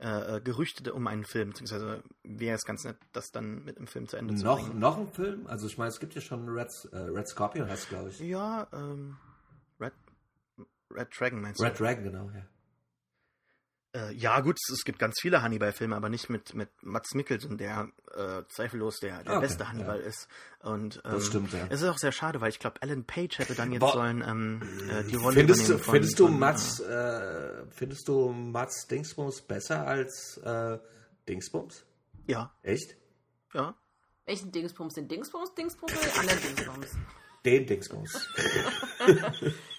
äh, 0.00 0.36
äh, 0.36 0.40
Gerüchte 0.40 0.94
um 0.94 1.06
einen 1.06 1.24
Film, 1.24 1.50
beziehungsweise 1.50 2.02
wäre 2.22 2.54
es 2.56 2.64
ganz 2.64 2.84
nett, 2.84 2.96
das 3.12 3.30
dann 3.32 3.64
mit 3.64 3.78
dem 3.78 3.86
Film 3.86 4.08
zu 4.08 4.16
Ende 4.16 4.34
zu 4.34 4.44
Noch, 4.44 4.58
bringen. 4.64 4.78
noch 4.78 4.96
ein 4.96 5.12
Film? 5.12 5.46
Also 5.46 5.66
ich 5.66 5.76
meine, 5.76 5.90
es 5.90 6.00
gibt 6.00 6.14
ja 6.14 6.22
schon 6.22 6.48
Red, 6.48 6.70
äh, 6.92 6.96
Red 6.96 7.28
Scorpion, 7.28 7.68
heißt 7.68 7.90
glaube 7.90 8.08
ich. 8.08 8.18
Ja, 8.20 8.66
ähm, 8.72 9.18
Red, 9.78 9.92
Red 10.90 11.08
Dragon 11.18 11.42
meinst 11.42 11.60
Red 11.60 11.78
Dragon, 11.78 12.02
genau, 12.02 12.30
ja. 12.34 12.46
Du? 13.92 13.98
Äh, 13.98 14.12
ja, 14.14 14.40
gut, 14.40 14.56
es, 14.72 14.84
gibt 14.84 14.98
ganz 14.98 15.16
viele 15.20 15.42
Hannibal-Filme, 15.42 15.96
aber 15.96 16.08
nicht 16.08 16.30
mit, 16.30 16.54
mit 16.54 16.68
Mats 16.82 17.14
Mikkelsen, 17.14 17.58
der 17.58 17.88
äh, 18.14 18.42
zweifellos 18.48 18.98
der, 19.00 19.22
der 19.24 19.32
Okay, 19.38 19.40
beste 19.46 19.68
Hannibal 19.68 20.00
ja. 20.00 20.06
ist. 20.06 20.28
Und, 20.60 20.96
ähm, 21.04 21.12
Das 21.12 21.26
stimmt, 21.26 21.52
ja. 21.52 21.66
Es 21.70 21.82
ist 21.82 21.88
auch 21.88 21.98
sehr 21.98 22.12
schade, 22.12 22.40
weil 22.40 22.50
ich 22.50 22.58
glaube, 22.58 22.80
Alan 22.82 23.04
Page 23.04 23.38
hätte 23.38 23.54
dann 23.54 23.72
jetzt 23.72 23.80
Boah. 23.80 23.92
sollen 23.92 24.22
ähm, 24.26 24.62
äh, 24.90 25.04
die 25.04 25.16
Rolle 25.16 25.34
Findest 25.36 25.60
du, 25.62 25.64
übernehmen 25.74 25.84
von- 25.84 25.94
findest 25.94 26.18
du 26.18 26.26
von, 26.26 26.38
Mats, 26.38 26.80
äh, 26.80 27.66
findest 27.70 28.08
du 28.08 28.28
Mats 28.30 28.86
Dingsbums 28.86 29.42
besser 29.42 29.86
als 29.86 30.36
äh, 30.38 30.78
Dingsbums? 31.28 31.84
Äh, 32.26 32.32
ja, 32.32 32.54
Echt? 32.62 32.96
ja. 33.54 33.74
Welchen 34.26 34.52
Dingsbums? 34.52 34.94
Den 34.94 35.08
Dingsbums, 35.08 35.54
Dingsbums 35.54 35.92
oder 35.92 36.06
den 36.06 36.18
anderen 36.20 36.40
Dingsbums? 36.42 36.88
Den 37.44 37.66
Dingsbums. 37.66 38.28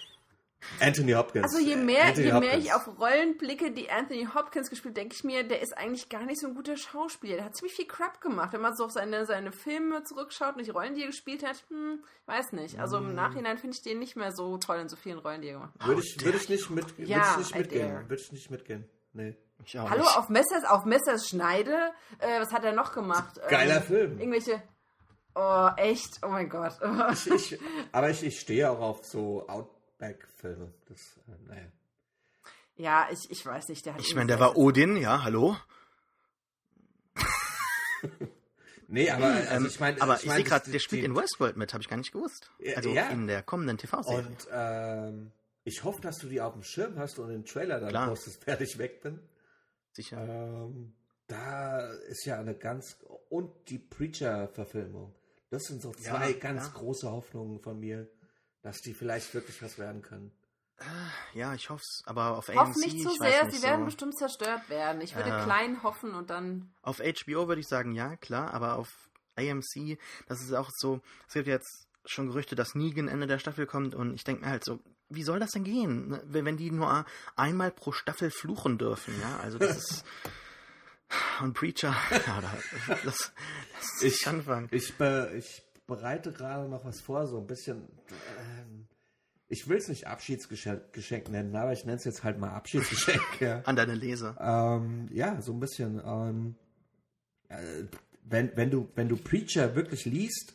Anthony 0.80 1.12
Hopkins. 1.12 1.44
Also 1.44 1.58
je 1.58 1.76
mehr, 1.76 2.04
Anthony 2.06 2.26
je 2.26 2.40
mehr 2.40 2.58
ich 2.58 2.72
auf 2.72 2.98
Rollen 2.98 3.36
blicke, 3.36 3.70
die 3.70 3.90
Anthony 3.90 4.28
Hopkins 4.34 4.70
gespielt, 4.70 4.96
denke 4.96 5.14
ich 5.14 5.24
mir, 5.24 5.44
der 5.44 5.60
ist 5.62 5.76
eigentlich 5.76 6.08
gar 6.08 6.24
nicht 6.24 6.40
so 6.40 6.48
ein 6.48 6.54
guter 6.54 6.76
Schauspieler. 6.76 7.36
Der 7.36 7.44
hat 7.46 7.56
ziemlich 7.56 7.74
viel 7.74 7.86
Crap 7.86 8.20
gemacht. 8.20 8.52
Wenn 8.52 8.60
man 8.60 8.76
so 8.76 8.84
auf 8.84 8.92
seine, 8.92 9.26
seine 9.26 9.52
Filme 9.52 10.02
zurückschaut 10.04 10.56
und 10.56 10.66
die 10.66 10.70
Rollen, 10.70 10.94
die 10.94 11.02
er 11.02 11.08
gespielt 11.08 11.46
hat, 11.46 11.64
hm, 11.68 12.02
weiß 12.26 12.52
nicht. 12.52 12.78
Also 12.78 12.98
im 12.98 13.14
Nachhinein 13.14 13.58
finde 13.58 13.76
ich 13.76 13.82
den 13.82 13.98
nicht 13.98 14.16
mehr 14.16 14.32
so 14.32 14.58
toll 14.58 14.78
in 14.78 14.88
so 14.88 14.96
vielen 14.96 15.18
Rollen, 15.18 15.42
die 15.42 15.48
er 15.48 15.54
gemacht 15.54 15.72
hat. 15.78 15.86
Würde 15.86 16.02
ich, 16.02 16.24
würde 16.24 16.38
ich 16.38 16.48
nicht, 16.48 16.70
mit, 16.70 16.86
Ja, 16.98 17.16
würde 17.16 17.30
ich 17.30 17.36
nicht 17.38 17.54
mitgehen. 17.56 18.08
Würde 18.08 18.22
ich 18.22 18.32
nicht 18.32 18.50
mitgehen. 18.50 18.88
Nee. 19.12 19.36
Ich 19.64 19.78
auch 19.78 19.88
Hallo, 19.90 20.02
nicht. 20.02 20.16
auf 20.16 20.28
Messers, 20.28 20.64
auf 20.64 20.84
Messers 20.84 21.28
Schneide? 21.28 21.92
Äh, 22.18 22.40
was 22.40 22.52
hat 22.52 22.64
er 22.64 22.72
noch 22.72 22.92
gemacht? 22.92 23.40
Geiler 23.48 23.76
ähm, 23.76 23.82
Film. 23.82 24.18
Irgendwelche. 24.18 24.62
Oh, 25.34 25.68
echt? 25.76 26.20
Oh 26.22 26.28
mein 26.28 26.48
Gott. 26.48 26.78
Ich, 27.12 27.52
ich, 27.52 27.60
aber 27.92 28.10
ich, 28.10 28.22
ich 28.22 28.40
stehe 28.40 28.70
auch 28.70 28.80
auf 28.80 29.04
so 29.04 29.46
Outback-Filme. 30.02 30.72
Das, 30.88 31.18
äh, 31.28 31.48
naja. 31.48 31.66
ja, 32.76 33.08
ich, 33.12 33.30
ich 33.30 33.44
weiß 33.46 33.68
nicht. 33.68 33.86
Der 33.86 33.94
hat 33.94 34.00
Ich 34.00 34.08
irgendwie 34.08 34.18
meine, 34.18 34.28
der 34.28 34.40
war 34.40 34.56
Odin, 34.56 34.96
ja, 34.96 35.22
hallo. 35.22 35.56
Nee, 38.88 39.08
aber 39.10 39.24
also 39.26 39.50
Ähm, 39.54 39.66
ich 39.66 39.80
meine, 39.80 40.02
aber 40.02 40.16
ich, 40.16 40.26
mein, 40.26 40.36
sehe 40.36 40.44
gerade, 40.44 40.70
der 40.70 40.78
spielt 40.78 41.00
die- 41.02 41.06
in 41.06 41.16
Westworld 41.16 41.56
mit, 41.56 41.72
habe 41.72 41.80
ich 41.82 41.88
gar 41.88 41.96
nicht 41.96 42.12
gewusst. 42.12 42.50
Ja, 42.58 42.76
Also 42.76 42.90
ja. 42.90 43.08
in 43.08 43.26
der 43.26 43.42
kommenden 43.42 43.78
TV-Serie. 43.78 44.26
Und 44.26 44.48
ähm, 44.52 45.32
ich 45.64 45.82
hoffe, 45.82 46.02
dass 46.02 46.18
du 46.18 46.26
die 46.28 46.42
auf 46.42 46.52
dem 46.52 46.62
Schirm 46.62 46.98
hast 46.98 47.18
und 47.18 47.28
den 47.30 47.46
Trailer 47.46 47.80
dann 47.80 47.88
Klar. 47.88 48.08
postest, 48.08 48.40
während 48.46 48.60
ich 48.60 48.76
weg 48.76 49.00
bin. 49.00 49.18
Sicher. 49.92 50.18
Ähm, 50.22 50.92
da 51.26 51.80
ist 52.08 52.26
ja 52.26 52.38
eine 52.38 52.54
ganz. 52.54 52.98
Und 53.30 53.50
die 53.70 53.78
Preacher-Verfilmung. 53.78 55.14
Das 55.48 55.62
sind 55.62 55.80
so 55.80 55.92
zwei 55.92 56.32
Ja, 56.32 56.38
ganz 56.38 56.66
ja. 56.66 56.72
große 56.74 57.10
Hoffnungen 57.10 57.60
von 57.60 57.80
mir, 57.80 58.06
dass 58.62 58.80
die 58.80 58.94
vielleicht 58.94 59.34
wirklich 59.34 59.62
was 59.62 59.78
werden 59.78 60.02
können. 60.02 60.32
Ja, 61.34 61.54
ich 61.54 61.70
hoffe 61.70 61.82
es. 61.84 62.02
Aber 62.06 62.36
auf 62.36 62.48
Hoff 62.48 62.56
AMC, 62.56 62.76
nicht 62.78 63.02
zu 63.02 63.10
sehr, 63.10 63.44
nicht 63.44 63.56
sie 63.56 63.62
werden 63.62 63.80
so. 63.80 63.84
bestimmt 63.86 64.16
zerstört 64.18 64.68
werden. 64.68 65.00
Ich 65.00 65.14
würde 65.14 65.28
Ja. 65.28 65.44
klein 65.44 65.82
hoffen 65.82 66.14
und 66.14 66.30
dann. 66.30 66.72
Auf 66.82 66.98
HBO 66.98 67.46
würde 67.46 67.60
ich 67.60 67.68
sagen, 67.68 67.92
ja, 67.92 68.16
klar, 68.16 68.52
aber 68.52 68.76
auf 68.76 68.88
AMC, 69.36 69.98
das 70.26 70.40
ist 70.40 70.52
auch 70.52 70.70
so, 70.76 71.00
es 71.28 71.34
gibt 71.34 71.46
jetzt 71.46 71.86
schon 72.04 72.26
Gerüchte, 72.26 72.56
dass 72.56 72.74
Negan 72.74 73.06
Ende 73.08 73.26
der 73.28 73.38
Staffel 73.38 73.66
kommt 73.66 73.94
und 73.94 74.14
ich 74.14 74.24
denke 74.24 74.44
mir 74.44 74.50
halt 74.50 74.64
so, 74.64 74.80
wie 75.08 75.22
soll 75.22 75.38
das 75.38 75.52
denn 75.52 75.62
gehen, 75.62 76.08
ne? 76.08 76.22
wenn 76.26 76.56
die 76.56 76.70
nur 76.72 77.06
einmal 77.36 77.70
pro 77.70 77.92
Staffel 77.92 78.30
fluchen 78.30 78.76
dürfen, 78.78 79.14
ja, 79.20 79.36
also 79.38 79.58
das 79.58 79.76
ist 79.76 80.04
und 81.42 81.54
Preacher, 81.54 81.94
ja, 82.10 82.40
da, 82.40 82.52
das, 83.04 83.04
das 83.04 84.02
ist 84.02 84.20
Ich- 84.20 84.26
Anfang. 84.26 84.68
Ich, 84.72 84.94
be, 84.96 85.30
ich 85.36 85.62
bereite 85.86 86.32
gerade 86.32 86.68
noch 86.68 86.84
was 86.84 87.00
vor, 87.00 87.26
so 87.26 87.38
ein 87.38 87.46
bisschen. 87.46 87.86
Ich 89.52 89.68
will 89.68 89.76
es 89.76 89.88
nicht 89.88 90.06
Abschiedsgeschenk 90.06 90.94
Geschenk 90.94 91.28
nennen, 91.28 91.54
aber 91.54 91.74
ich 91.74 91.84
nenne 91.84 91.98
es 91.98 92.04
jetzt 92.04 92.24
halt 92.24 92.38
mal 92.38 92.52
Abschiedsgeschenk. 92.52 93.22
ja. 93.40 93.60
An 93.66 93.76
deine 93.76 93.94
Leser. 93.94 94.34
Ähm, 94.40 95.10
ja, 95.12 95.42
so 95.42 95.52
ein 95.52 95.60
bisschen. 95.60 96.00
Ähm, 96.02 96.54
äh, 97.50 97.84
wenn, 98.24 98.56
wenn, 98.56 98.70
du, 98.70 98.88
wenn 98.94 99.10
du 99.10 99.16
Preacher 99.18 99.74
wirklich 99.74 100.06
liest, 100.06 100.54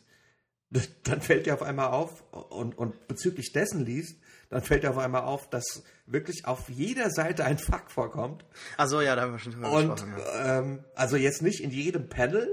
dann 1.04 1.20
fällt 1.20 1.46
dir 1.46 1.54
auf 1.54 1.62
einmal 1.62 1.92
auf, 1.92 2.24
und, 2.32 2.76
und 2.76 3.06
bezüglich 3.06 3.52
dessen 3.52 3.84
liest, 3.84 4.16
dann 4.48 4.62
fällt 4.62 4.82
dir 4.82 4.90
auf 4.90 4.98
einmal 4.98 5.22
auf, 5.22 5.48
dass 5.48 5.84
wirklich 6.06 6.46
auf 6.46 6.68
jeder 6.68 7.10
Seite 7.10 7.44
ein 7.44 7.58
Fuck 7.58 7.92
vorkommt. 7.92 8.44
Also 8.78 9.00
ja, 9.00 9.14
da 9.14 9.22
haben 9.22 9.32
wir 9.32 9.38
schon 9.38 9.52
drüber 9.52 9.70
Und 9.70 9.90
gesprochen. 9.92 10.18
Ja. 10.18 10.58
ähm, 10.58 10.84
also 10.96 11.16
jetzt 11.16 11.40
nicht 11.40 11.60
in 11.60 11.70
jedem 11.70 12.08
Panel, 12.08 12.48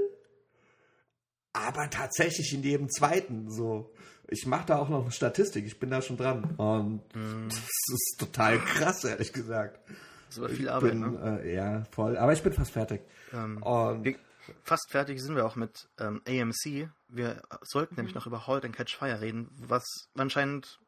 aber 1.54 1.89
tatsächlich 1.89 2.54
in 2.54 2.62
jedem 2.62 2.91
zweiten. 2.91 3.50
So, 3.50 3.95
ich 4.28 4.45
mache 4.45 4.65
da 4.67 4.78
auch 4.78 4.89
noch 4.89 5.01
eine 5.03 5.11
Statistik. 5.11 5.65
Ich 5.65 5.80
bin 5.80 5.89
da 5.89 6.01
schon 6.01 6.17
dran. 6.17 6.43
Und 6.57 7.01
Mhm. 7.15 7.49
das 7.49 7.57
ist 7.59 8.15
total 8.19 8.59
krass, 8.59 9.03
ehrlich 9.03 9.34
gesagt. 9.34 9.80
Das 10.28 10.41
war 10.41 10.49
viel 10.49 10.69
Arbeit, 10.69 10.91
bin, 10.91 10.99
ne? 11.01 11.41
äh, 11.43 11.55
ja, 11.55 11.84
voll. 11.91 12.17
Aber 12.17 12.34
ich 12.34 12.41
bin 12.43 12.51
fast 12.53 12.71
fertig. 12.71 13.01
Ähm, 13.32 13.61
wir, 13.63 14.15
fast 14.63 14.89
fertig 14.91 15.21
sind 15.21 15.36
wir 15.36 15.45
auch 15.45 15.55
mit 15.55 15.88
ähm, 15.99 16.21
AMC. 16.28 16.89
Wir 17.07 17.41
sollten 17.61 17.95
nämlich 17.95 18.15
noch 18.15 18.26
über 18.28 18.47
Halt 18.47 18.65
and 18.65 18.76
Catch 18.76 18.95
Fire 18.97 19.21
reden, 19.21 19.49
was 19.57 19.84
anscheinend 20.17 20.80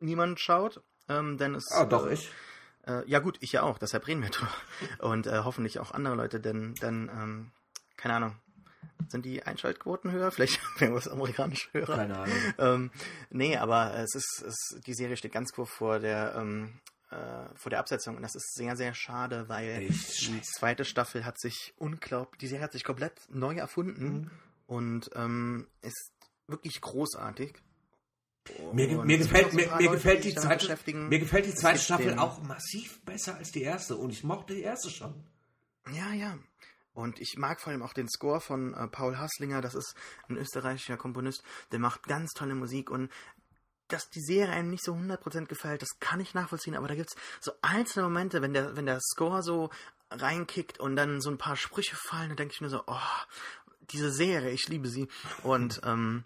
niemand 0.00 0.40
schaut. 0.40 0.82
Ähm, 1.08 1.38
denn 1.38 1.54
es, 1.54 1.70
ah, 1.72 1.86
doch 1.86 2.06
äh, 2.06 2.14
ich. 2.14 2.30
Äh, 2.86 3.08
ja 3.08 3.18
gut, 3.20 3.38
ich 3.40 3.52
ja 3.52 3.62
auch, 3.62 3.78
deshalb 3.78 4.06
reden 4.06 4.22
wir 4.22 4.30
drüber. 4.30 4.52
Und 4.98 5.26
äh, 5.26 5.40
hoffentlich 5.44 5.78
auch 5.78 5.92
andere 5.92 6.14
Leute, 6.14 6.40
denn, 6.40 6.74
denn 6.76 7.10
ähm, 7.12 7.50
keine 7.96 8.14
Ahnung, 8.14 8.36
sind 9.08 9.24
die 9.24 9.42
Einschaltquoten 9.42 10.10
höher? 10.12 10.30
Vielleicht 10.30 10.60
irgendwas 10.80 11.08
amerikanisch 11.08 11.68
höher. 11.72 11.86
Keine 11.86 12.18
Ahnung. 12.18 12.36
Ähm, 12.58 12.90
nee, 13.30 13.56
aber 13.56 13.94
es 13.94 14.14
ist, 14.14 14.44
es, 14.46 14.80
die 14.86 14.94
Serie 14.94 15.16
steht 15.16 15.32
ganz 15.32 15.52
kurz 15.52 15.70
vor 15.70 15.98
der, 15.98 16.34
ähm, 16.36 16.80
äh, 17.10 17.16
vor 17.56 17.70
der 17.70 17.80
Absetzung 17.80 18.16
und 18.16 18.22
das 18.22 18.34
ist 18.36 18.54
sehr, 18.54 18.76
sehr 18.76 18.94
schade, 18.94 19.48
weil 19.48 19.68
Echt 19.68 20.28
die 20.28 20.40
zweite 20.42 20.84
Staffel 20.84 21.24
hat 21.24 21.40
sich 21.40 21.74
unglaublich, 21.76 22.38
die 22.38 22.46
Serie 22.46 22.64
hat 22.64 22.72
sich 22.72 22.84
komplett 22.84 23.20
neu 23.28 23.56
erfunden 23.56 24.04
Mhm. 24.12 24.30
und 24.66 25.10
ähm, 25.14 25.66
ist 25.82 26.12
wirklich 26.46 26.80
großartig. 26.80 27.54
Mir, 28.72 28.88
mir 29.04 29.18
es 29.20 29.28
gefällt, 29.28 29.52
mir, 29.52 29.70
mir 29.76 29.90
gefällt 29.90 30.24
die 30.24 30.34
zweite, 30.34 30.76
mir 30.92 31.18
gefällt 31.18 31.44
die 31.46 31.50
Es 31.50 31.56
zweite 31.56 31.78
Staffel 31.78 32.18
auch 32.18 32.40
massiv 32.42 33.00
besser 33.04 33.36
als 33.36 33.52
die 33.52 33.62
erste 33.62 33.96
und 33.96 34.10
ich 34.10 34.24
mochte 34.24 34.54
die 34.54 34.62
erste 34.62 34.90
schon. 34.90 35.14
Ja, 35.92 36.12
ja. 36.12 36.38
Und 37.00 37.20
ich 37.20 37.36
mag 37.36 37.60
vor 37.60 37.72
allem 37.72 37.82
auch 37.82 37.92
den 37.92 38.08
Score 38.08 38.40
von 38.40 38.74
äh, 38.74 38.86
Paul 38.88 39.18
Hasslinger. 39.18 39.60
Das 39.60 39.74
ist 39.74 39.94
ein 40.28 40.36
österreichischer 40.36 40.96
Komponist. 40.96 41.42
Der 41.72 41.78
macht 41.78 42.04
ganz 42.04 42.32
tolle 42.32 42.54
Musik. 42.54 42.90
Und 42.90 43.10
dass 43.88 44.08
die 44.10 44.20
Serie 44.20 44.54
einem 44.54 44.70
nicht 44.70 44.84
so 44.84 44.94
100% 44.94 45.46
gefällt, 45.46 45.82
das 45.82 45.98
kann 45.98 46.20
ich 46.20 46.34
nachvollziehen. 46.34 46.76
Aber 46.76 46.88
da 46.88 46.94
gibt 46.94 47.10
es 47.10 47.16
so 47.40 47.52
einzelne 47.62 48.04
Momente, 48.04 48.42
wenn 48.42 48.52
der, 48.52 48.76
wenn 48.76 48.86
der 48.86 49.00
Score 49.00 49.42
so 49.42 49.70
reinkickt 50.10 50.80
und 50.80 50.96
dann 50.96 51.20
so 51.20 51.30
ein 51.30 51.38
paar 51.38 51.56
Sprüche 51.56 51.96
fallen, 51.96 52.28
dann 52.28 52.36
denke 52.36 52.54
ich 52.54 52.60
mir 52.60 52.68
so, 52.68 52.82
oh, 52.86 52.98
diese 53.90 54.10
Serie, 54.10 54.50
ich 54.50 54.68
liebe 54.68 54.88
sie. 54.88 55.08
Und 55.42 55.80
ähm, 55.84 56.24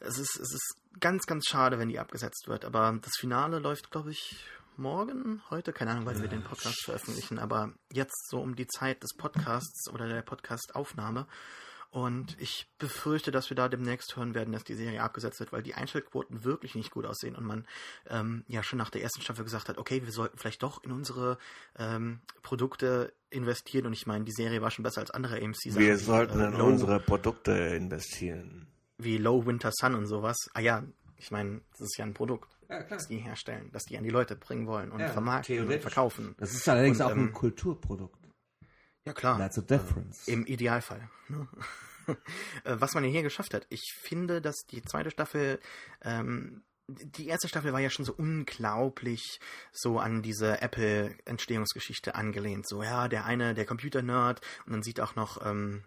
es, 0.00 0.18
ist, 0.18 0.36
es 0.36 0.52
ist 0.52 0.76
ganz, 1.00 1.26
ganz 1.26 1.46
schade, 1.46 1.78
wenn 1.78 1.88
die 1.88 1.98
abgesetzt 1.98 2.48
wird. 2.48 2.64
Aber 2.64 2.98
das 3.02 3.12
Finale 3.18 3.58
läuft, 3.58 3.90
glaube 3.90 4.10
ich, 4.10 4.36
morgen, 4.76 5.42
heute, 5.50 5.72
keine 5.72 5.92
Ahnung, 5.92 6.06
wann 6.06 6.20
wir 6.20 6.28
den 6.28 6.42
Podcast 6.44 6.84
veröffentlichen, 6.84 7.38
aber 7.38 7.72
jetzt 7.92 8.28
so 8.30 8.40
um 8.40 8.56
die 8.56 8.66
Zeit 8.66 9.02
des 9.02 9.14
Podcasts 9.16 9.88
oder 9.90 10.08
der 10.08 10.22
Podcast-Aufnahme. 10.22 11.26
Und 11.90 12.40
ich 12.40 12.66
befürchte, 12.78 13.30
dass 13.30 13.50
wir 13.50 13.54
da 13.54 13.68
demnächst 13.68 14.16
hören 14.16 14.34
werden, 14.34 14.52
dass 14.52 14.64
die 14.64 14.74
Serie 14.74 15.02
abgesetzt 15.02 15.40
wird, 15.40 15.52
weil 15.52 15.62
die 15.62 15.74
Einschaltquoten 15.74 16.42
wirklich 16.42 16.74
nicht 16.74 16.90
gut 16.90 17.04
aussehen 17.04 17.36
und 17.36 17.44
man 17.44 17.66
ähm, 18.08 18.44
ja 18.48 18.62
schon 18.62 18.78
nach 18.78 18.88
der 18.88 19.02
ersten 19.02 19.20
Staffel 19.20 19.44
gesagt 19.44 19.68
hat, 19.68 19.76
okay, 19.76 20.02
wir 20.02 20.10
sollten 20.12 20.38
vielleicht 20.38 20.62
doch 20.62 20.82
in 20.84 20.90
unsere 20.90 21.36
ähm, 21.78 22.20
Produkte 22.42 23.12
investieren. 23.28 23.84
Und 23.84 23.92
ich 23.92 24.06
meine, 24.06 24.24
die 24.24 24.32
Serie 24.32 24.62
war 24.62 24.70
schon 24.70 24.84
besser 24.84 25.02
als 25.02 25.10
andere 25.10 25.36
AMC-Sachen. 25.36 25.78
Wir 25.84 25.98
sollten 25.98 26.40
äh, 26.40 26.46
in 26.46 26.52
Low- 26.56 26.64
unsere 26.66 26.98
Produkte 26.98 27.52
investieren. 27.52 28.68
Wie 28.96 29.18
Low 29.18 29.44
Winter 29.44 29.70
Sun 29.72 29.94
und 29.94 30.06
sowas. 30.06 30.36
Ah 30.54 30.60
ja, 30.60 30.82
ich 31.18 31.30
meine, 31.30 31.60
das 31.72 31.82
ist 31.82 31.98
ja 31.98 32.06
ein 32.06 32.14
Produkt, 32.14 32.48
Ja, 32.72 32.82
klar. 32.82 32.98
das 32.98 33.08
die 33.08 33.18
herstellen, 33.18 33.70
das 33.72 33.84
die 33.84 33.98
an 33.98 34.04
die 34.04 34.10
Leute 34.10 34.34
bringen 34.36 34.66
wollen 34.66 34.90
und 34.90 35.00
Ja, 35.00 35.08
vermarkten 35.08 35.68
und 35.68 35.80
verkaufen. 35.80 36.34
Das 36.38 36.52
ist 36.54 36.68
allerdings 36.68 37.00
Und, 37.00 37.06
auch 37.06 37.10
ein 37.10 37.18
ähm, 37.28 37.32
Kulturprodukt. 37.32 38.18
Ja, 39.04 39.12
klar. 39.12 39.36
That's 39.38 39.58
a 39.58 39.62
difference. 39.62 40.28
Im 40.28 40.46
Idealfall. 40.46 41.08
ne? 41.28 41.48
Äh, 42.64 42.76
Was 42.80 42.94
man 42.94 43.04
ja 43.04 43.10
hier 43.10 43.22
geschafft 43.22 43.54
hat. 43.54 43.64
Ich 43.70 43.94
finde, 43.96 44.40
dass 44.42 44.56
die 44.68 44.82
zweite 44.82 45.12
Staffel, 45.12 45.60
ähm, 46.02 46.64
die 46.88 47.28
erste 47.28 47.46
Staffel 47.46 47.72
war 47.72 47.78
ja 47.78 47.90
schon 47.90 48.04
so 48.04 48.12
unglaublich 48.12 49.38
so 49.70 50.00
an 50.00 50.20
diese 50.20 50.60
Apple-Entstehungsgeschichte 50.60 52.16
angelehnt. 52.16 52.66
So, 52.68 52.82
ja, 52.82 53.06
der 53.06 53.24
eine, 53.24 53.54
der 53.54 53.66
Computer-Nerd 53.66 54.40
und 54.66 54.72
dann 54.72 54.82
sieht 54.82 55.00
auch 55.00 55.14
noch, 55.14 55.46
ähm, 55.46 55.84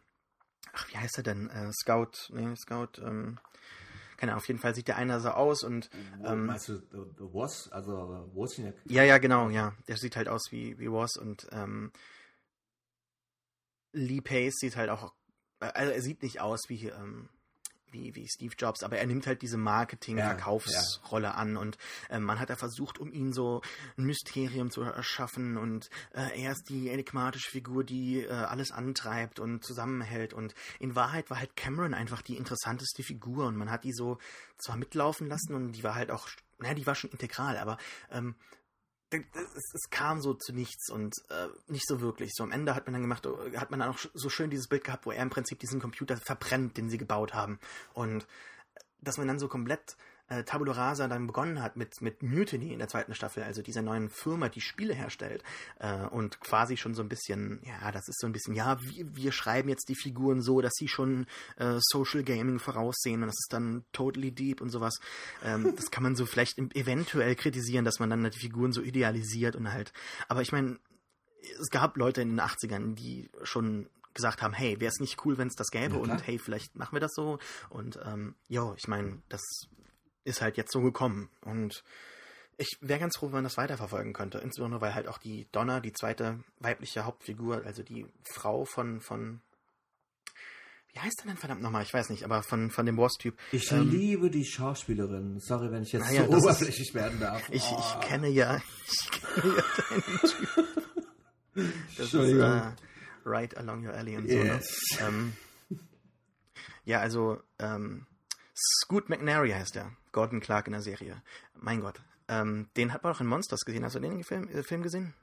ach, 0.72 0.88
wie 0.90 0.98
heißt 0.98 1.18
er 1.18 1.24
denn? 1.24 1.50
Äh, 1.50 1.72
Scout, 1.74 2.30
nee, 2.32 2.56
Scout, 2.56 3.02
ähm, 3.04 3.38
keine 4.18 4.32
Ahnung, 4.32 4.42
auf 4.42 4.48
jeden 4.48 4.60
Fall 4.60 4.76
sieht 4.76 4.88
der 4.88 4.98
eine 4.98 5.20
so 5.20 5.30
aus 5.30 5.64
und 5.64 5.90
ähm, 6.24 6.48
Meinst 6.48 6.70
du 6.70 6.78
The, 6.78 6.98
the 7.18 7.26
Was? 7.34 7.72
Also 7.72 7.92
Wozniak? 8.34 8.76
ja, 8.86 9.04
ja, 9.04 9.18
genau, 9.18 9.50
ja. 9.50 9.74
Der 9.88 9.98
sieht 9.98 10.16
halt 10.16 10.28
aus 10.28 10.52
wie, 10.52 10.78
wie 10.80 10.92
Woz 10.92 11.18
und 11.18 11.48
ähm, 11.52 11.92
Lee 13.94 14.22
Pace 14.22 14.56
sieht 14.60 14.76
halt 14.76 14.90
auch, 14.90 15.14
äh, 15.60 15.68
also 15.68 15.92
er 15.92 16.02
sieht 16.02 16.22
nicht 16.24 16.42
aus 16.42 16.62
wie, 16.68 16.88
ähm, 16.88 17.30
wie, 17.92 18.16
wie 18.16 18.28
Steve 18.28 18.54
Jobs, 18.58 18.84
aber 18.84 18.98
er 18.98 19.06
nimmt 19.06 19.28
halt 19.28 19.42
diese 19.42 19.58
Marketing-Verkaufsrolle 19.58 21.36
an 21.36 21.58
und 21.58 21.78
äh, 22.10 22.20
man 22.20 22.40
hat 22.40 22.50
da 22.50 22.56
versucht, 22.56 23.00
um 23.00 23.12
ihn 23.12 23.34
so 23.34 23.62
ein 23.98 24.06
Mysterium 24.06 24.72
zu 24.72 24.82
erschaffen 24.82 25.58
und 25.58 25.90
äh, 26.14 26.42
er 26.44 26.52
ist 26.52 26.70
die 26.70 26.90
enigmatische 26.90 27.50
Figur, 27.50 27.84
die 27.84 28.22
äh, 28.22 28.30
alles 28.30 28.72
antreibt 28.72 29.40
und 29.40 29.64
zusammenhält 29.64 30.34
und 30.34 30.54
in 30.80 30.96
Wahrheit 30.96 31.30
war 31.30 31.40
halt 31.40 31.56
Cameron 31.56 31.94
einfach 31.94 32.22
die 32.22 32.38
interessanteste 32.38 33.04
Figur 33.04 33.46
und 33.48 33.56
man 33.56 33.72
hat 33.72 33.84
die 33.84 33.94
so 33.94 34.18
zwar 34.58 34.78
mitlaufen 34.78 35.28
lassen 35.28 35.54
und 35.54 35.74
die 35.74 35.84
war 35.84 35.96
halt 35.96 36.12
auch, 36.12 36.28
naja, 36.60 36.74
die 36.74 36.86
war 36.86 36.96
schon 36.96 37.12
integral, 37.12 37.58
aber 37.58 37.78
ähm, 38.12 38.36
es, 39.12 39.74
es, 39.74 39.90
kam 39.90 40.22
so 40.22 40.34
zu 40.34 40.54
nichts 40.54 40.90
und 40.90 41.16
äh, 41.30 41.48
nicht 41.68 41.88
so 41.88 42.02
wirklich. 42.02 42.32
So 42.34 42.44
am 42.44 42.52
Ende 42.52 42.76
hat 42.76 42.86
man 42.86 42.94
dann 42.94 43.02
gemacht, 43.02 43.26
äh, 43.26 43.58
hat 43.58 43.72
man 43.72 43.80
dann 43.80 43.90
auch 43.90 44.00
so 44.14 44.30
schön 44.30 44.50
dieses 44.50 44.68
Bild 44.68 44.84
gehabt, 44.84 45.06
wo 45.06 45.12
er 45.12 45.22
im 45.22 45.30
Prinzip 45.30 45.60
diesen 45.60 45.80
Computer 45.80 46.18
verbrennt, 46.18 46.78
den 46.78 46.90
sie 46.90 46.98
gebaut 46.98 47.34
haben. 47.34 47.60
Und 47.94 48.24
äh, 48.24 48.26
dass 49.02 49.18
man 49.18 49.28
dann 49.28 49.40
so 49.40 49.48
komplett 49.48 49.96
äh, 50.28 50.44
Tabula 50.44 50.74
Rasa 50.74 51.08
dann 51.08 51.28
begonnen 51.28 51.62
hat 51.62 51.76
mit, 51.76 52.02
mit 52.02 52.24
Mutiny 52.24 52.74
in 52.74 52.80
der 52.80 52.88
zweiten 52.88 53.14
Staffel, 53.14 53.44
also 53.44 53.62
dieser 53.62 53.82
neuen 53.82 54.10
Firma, 54.10 54.50
die 54.50 54.62
Spiele 54.62 54.94
herstellt 54.94 55.44
äh, 55.80 56.06
und 56.08 56.40
quasi 56.40 56.78
schon 56.78 56.96
so 56.96 57.04
ein 57.04 57.10
bisschen, 57.10 57.60
ja, 57.64 57.92
das 57.92 58.08
ist 58.08 58.20
so 58.20 58.28
ein 58.28 58.34
bisschen, 58.34 58.56
ja, 58.56 58.82
wir, 58.82 59.16
wir 59.16 59.32
schreiben 59.32 59.70
jetzt 59.70 59.90
die 59.90 59.96
Figuren 59.96 60.42
so, 60.42 60.62
dass 60.62 60.74
sie 60.76 60.88
schon 60.88 61.28
äh, 61.58 61.78
Social 61.80 62.24
Gaming 62.24 62.60
voraussehen 62.60 63.22
und 63.22 63.28
das 63.28 63.38
ist 63.38 63.54
dann 63.54 63.86
totally 63.92 64.32
deep 64.32 64.62
und 64.62 64.70
sowas. 64.70 65.00
Ähm, 65.44 65.74
das 65.76 65.92
kann 65.92 66.04
man 66.04 66.16
so 66.16 66.26
vielleicht 66.26 66.58
eventuell 66.58 67.36
kritisieren, 67.36 67.86
dass 67.86 68.00
man 68.00 68.10
dann 68.10 68.24
die 68.24 68.40
Figuren 68.40 68.72
so 68.72 68.82
idealisiert 68.82 69.56
und 69.56 69.72
halt, 69.72 69.94
aber 70.28 70.42
ich 70.42 70.52
meine, 70.52 70.80
es 71.60 71.70
gab 71.70 71.96
Leute 71.98 72.22
in 72.24 72.30
den 72.30 72.42
80ern, 72.42 72.96
die 72.96 73.30
schon 73.44 73.88
gesagt 74.16 74.42
haben, 74.42 74.54
hey, 74.54 74.80
wäre 74.80 74.90
es 74.90 75.00
nicht 75.00 75.24
cool, 75.26 75.38
wenn 75.38 75.50
es 75.50 75.56
das 75.56 75.68
gäbe 75.68 75.96
Ja, 75.96 76.02
und 76.02 76.26
hey, 76.26 76.40
vielleicht 76.40 76.76
machen 76.76 76.96
wir 76.96 77.02
das 77.02 77.14
so 77.14 77.38
und 77.70 78.00
ähm, 78.04 78.36
ja, 78.48 78.74
ich 78.78 78.88
meine, 78.88 79.22
das 79.30 79.42
ist 80.26 80.42
halt 80.42 80.58
jetzt 80.58 80.72
so 80.74 80.82
gekommen. 80.82 81.30
Und 81.42 81.84
ich 82.58 82.78
wäre 82.82 83.00
ganz 83.00 83.18
froh, 83.18 83.28
wenn 83.28 83.34
man 83.36 83.44
das 83.46 83.58
weiterverfolgen 83.58 84.14
könnte. 84.14 84.40
Insbesondere, 84.40 84.82
weil 84.82 84.94
halt 84.96 85.08
auch 85.08 85.18
die 85.18 85.48
Donna, 85.52 85.80
die 85.80 85.94
zweite 85.94 86.40
weibliche 86.60 87.06
Hauptfigur, 87.06 87.64
also 87.66 87.84
die 87.84 88.06
Frau 88.24 88.66
von, 88.66 89.00
von 89.02 89.40
wie 90.94 91.00
heißt 91.00 91.20
er 91.24 91.28
denn 91.28 91.38
verdammt 91.38 91.62
nochmal? 91.62 91.84
Ich 91.84 91.94
weiß 91.94 92.10
nicht, 92.10 92.24
aber 92.24 92.42
von, 92.42 92.72
von 92.72 92.86
dem 92.86 92.96
Boss-Typ. 92.96 93.38
Ich 93.52 93.70
Ähm, 93.72 93.90
liebe 93.92 94.30
die 94.30 94.46
Schauspielerin. 94.46 95.40
Sorry, 95.42 95.70
wenn 95.70 95.84
ich 95.84 95.92
jetzt 95.92 96.04
Naja, 96.06 96.24
so 96.26 96.32
das 96.32 96.38
ist- 96.40 96.44
oberflächlich 96.46 96.94
werden 96.94 97.20
darf. 97.20 97.50
Ich, 97.52 97.64
Oh. 97.70 97.78
ich 97.80 98.08
kenne 98.08 98.30
ja, 98.30 98.62
ich 98.88 99.12
kenne 99.12 99.56
ja 99.58 99.64
deinen 99.90 100.20
Typ. 100.22 100.86
Das 101.98 102.14
ist 102.14 102.14
äh, 102.14 102.72
Right 103.26 103.58
Along 103.58 103.86
Your 103.86 103.94
Alley 103.94 104.16
und 104.18 104.30
so. 104.30 104.36
Yes. 104.38 104.98
Ne? 105.02 105.08
Ähm, 105.08 105.34
ja, 106.86 107.00
also 107.02 107.42
ähm, 107.60 108.06
Scoot 108.56 109.10
McNary 109.10 109.52
heißt 109.52 109.76
er. 109.76 109.92
Gordon 110.12 110.40
Clark 110.40 110.68
in 110.68 110.74
der 110.74 110.82
Serie. 110.82 111.22
Mein 111.56 111.82
Gott. 111.82 112.02
Ähm, 112.28 112.68
den 112.78 112.94
hat 112.94 113.04
man 113.04 113.14
auch 113.14 113.22
in 113.22 113.28
Monsters 113.28 113.62
gesehen. 113.66 113.84
Hast 113.84 113.96
du 113.96 114.00
den 114.00 114.24
Film, 114.24 114.48
äh, 114.50 114.64
Film 114.64 114.82
gesehen? 114.82 115.14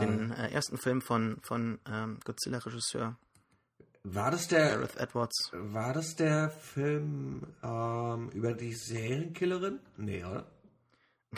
Den 0.00 0.32
äh, 0.32 0.50
ersten 0.50 0.78
Film 0.78 1.00
von, 1.00 1.38
von 1.42 1.78
ähm, 1.88 2.18
Godzilla-Regisseur 2.24 3.16
War 4.02 4.30
das 4.32 4.48
der, 4.48 4.70
Gareth 4.70 4.96
Edwards. 4.96 5.50
war 5.52 5.92
das 5.92 6.16
der 6.16 6.50
Film 6.50 7.42
ähm, 7.62 8.30
über 8.30 8.52
die 8.52 8.72
Serienkillerin? 8.74 9.78
Nee, 9.96 10.24
oder? 10.24 10.46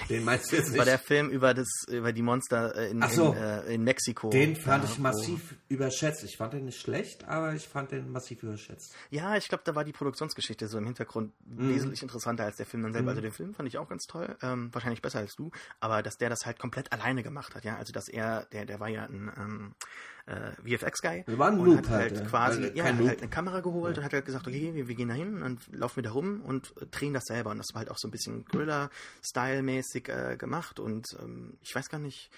Den 0.08 0.22
meinst 0.24 0.52
du 0.52 0.56
jetzt 0.56 0.68
nicht? 0.68 0.78
War 0.78 0.84
der 0.84 0.98
Film 0.98 1.30
über 1.30 1.54
das 1.54 1.66
über 1.88 2.12
die 2.12 2.22
Monster 2.22 2.74
äh, 2.76 2.90
in, 2.90 3.02
so. 3.08 3.32
in, 3.32 3.38
äh, 3.38 3.74
in 3.74 3.82
Mexiko. 3.84 4.30
den 4.30 4.54
fand 4.54 4.84
Ja, 4.84 4.90
ich 4.90 4.98
massiv 4.98 5.56
überschätzt. 5.68 6.22
Ich 6.24 6.36
fand 6.36 6.52
den 6.52 6.66
nicht 6.66 6.80
schlecht, 6.80 7.24
aber 7.26 7.54
ich 7.54 7.66
fand 7.66 7.90
den 7.90 8.10
massiv 8.12 8.42
überschätzt. 8.42 8.94
Ja, 9.10 9.36
ich 9.36 9.48
glaube, 9.48 9.64
da 9.64 9.74
war 9.74 9.84
die 9.84 9.92
Produktionsgeschichte 9.92 10.68
so 10.68 10.78
im 10.78 10.84
Hintergrund 10.84 11.32
Mhm. 11.46 11.70
wesentlich 11.70 12.02
interessanter 12.02 12.44
als 12.44 12.56
der 12.56 12.66
Film 12.66 12.82
dann 12.84 12.92
selber. 12.92 13.10
Also 13.10 13.22
den 13.22 13.32
Film 13.32 13.54
fand 13.54 13.68
ich 13.68 13.78
auch 13.78 13.88
ganz 13.88 14.04
toll, 14.04 14.36
ähm, 14.42 14.68
wahrscheinlich 14.72 15.02
besser 15.02 15.18
als 15.20 15.34
du, 15.34 15.50
aber 15.80 16.02
dass 16.02 16.16
der 16.18 16.28
das 16.30 16.40
halt 16.44 16.58
komplett 16.58 16.92
alleine 16.92 17.22
gemacht 17.22 17.54
hat, 17.54 17.64
ja. 17.64 17.76
Also 17.76 17.92
dass 17.92 18.08
er, 18.08 18.44
der, 18.52 18.66
der 18.66 18.78
war 18.80 18.88
ja 18.88 19.04
ein 19.04 19.32
ähm, 19.36 19.74
äh, 20.28 20.52
VFX-Guy 20.76 21.24
Das 21.26 21.38
war 21.38 21.48
ein 21.48 21.58
und 21.58 21.66
Noob 21.66 21.78
hat 21.78 21.88
halt, 21.88 22.12
halt 22.12 22.20
ja. 22.20 22.26
quasi, 22.26 22.62
Also 22.64 22.76
ja, 22.76 22.84
hat 22.84 22.96
halt 22.98 23.18
eine 23.18 23.30
Kamera 23.30 23.60
geholt 23.60 23.98
und 23.98 24.04
hat 24.04 24.12
halt 24.12 24.24
gesagt, 24.24 24.46
okay, 24.46 24.74
wir, 24.74 24.88
wir 24.88 24.94
gehen 24.94 25.08
da 25.08 25.14
hin 25.14 25.42
und 25.42 25.60
laufen 25.72 25.96
wir 25.96 26.02
da 26.02 26.10
rum 26.10 26.42
und 26.42 26.74
äh, 26.80 26.86
drehen 26.86 27.14
das 27.14 27.24
selber. 27.24 27.50
Und 27.50 27.58
das 27.58 27.68
war 27.72 27.80
halt 27.80 27.90
auch 27.90 27.98
so 27.98 28.08
ein 28.08 28.10
bisschen 28.10 28.44
Thriller-Style-mäßig 28.46 30.08
äh, 30.08 30.36
gemacht 30.36 30.78
und 30.80 31.06
ähm, 31.20 31.58
ich 31.62 31.74
weiß 31.74 31.88
gar 31.88 31.98
nicht, 31.98 32.30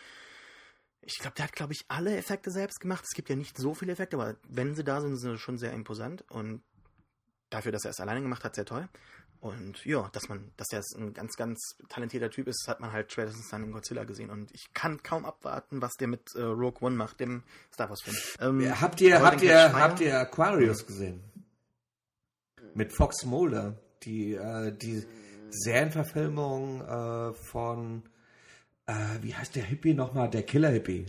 ich 1.03 1.19
glaube, 1.19 1.35
der 1.37 1.47
hat, 1.47 1.55
glaube 1.55 1.73
ich, 1.73 1.85
alle 1.89 2.17
Effekte 2.17 2.51
selbst 2.51 2.81
gemacht. 2.81 3.05
Es 3.05 3.15
gibt 3.15 3.31
ja 3.31 3.37
nicht 3.37 3.57
so 3.57 3.75
viele 3.75 3.93
Effekte, 3.93 4.17
aber 4.17 4.37
wenn 4.49 4.75
sie 4.75 4.85
da 4.85 5.01
sind, 5.01 5.17
sind 5.17 5.33
sie 5.33 5.39
schon 5.39 5.59
sehr 5.59 5.73
imposant. 5.73 6.25
Und 6.31 6.63
dafür, 7.49 7.73
dass 7.73 7.85
er 7.85 7.91
es 7.91 8.01
alleine 8.01 8.23
gemacht 8.23 8.45
hat, 8.45 8.55
sehr 8.55 8.67
toll. 8.67 8.89
Und 9.41 9.85
ja, 9.87 10.09
dass 10.13 10.29
man, 10.29 10.51
dass 10.59 10.71
er 10.71 10.83
ein 10.99 11.15
ganz, 11.15 11.35
ganz 11.37 11.59
talentierter 11.89 12.31
Typ 12.31 12.47
ist, 12.47 12.67
hat 12.69 12.81
man 12.81 12.93
halt 12.93 13.11
spätestens 13.11 13.49
dann 13.49 13.65
in 13.65 13.73
Godzilla 13.73 14.05
gesehen. 14.05 14.29
Und 14.29 14.53
ich 14.53 14.75
kann 14.75 15.03
kaum 15.03 15.25
abwarten, 15.25 15.81
was 15.81 15.95
der 15.95 16.09
mit 16.09 16.35
äh, 16.35 16.43
Rogue 16.43 16.83
One 16.87 16.95
macht, 16.97 17.21
dem 17.21 17.43
Star 17.73 17.89
Wars-Film. 17.89 18.17
Ähm, 18.41 18.61
Ja, 18.61 18.81
Habt 18.83 19.01
ihr, 19.01 19.23
habt 19.23 19.41
ihr, 19.43 19.73
habt 19.73 20.01
ihr 20.01 20.19
Aquarius 20.21 20.87
gesehen? 20.87 21.25
Mit 22.75 22.93
Fox 22.93 23.25
Mulder, 23.25 23.79
die, 24.03 24.35
äh, 24.35 24.73
die 24.77 25.05
Serienverfilmung 25.49 26.83
äh, 26.83 27.33
von, 27.33 28.03
äh, 28.87 28.93
wie 29.23 29.35
heißt 29.35 29.57
der 29.57 29.65
Hippie 29.65 29.95
nochmal? 29.95 30.29
Der 30.29 30.43
Killer-Hippie. 30.43 31.07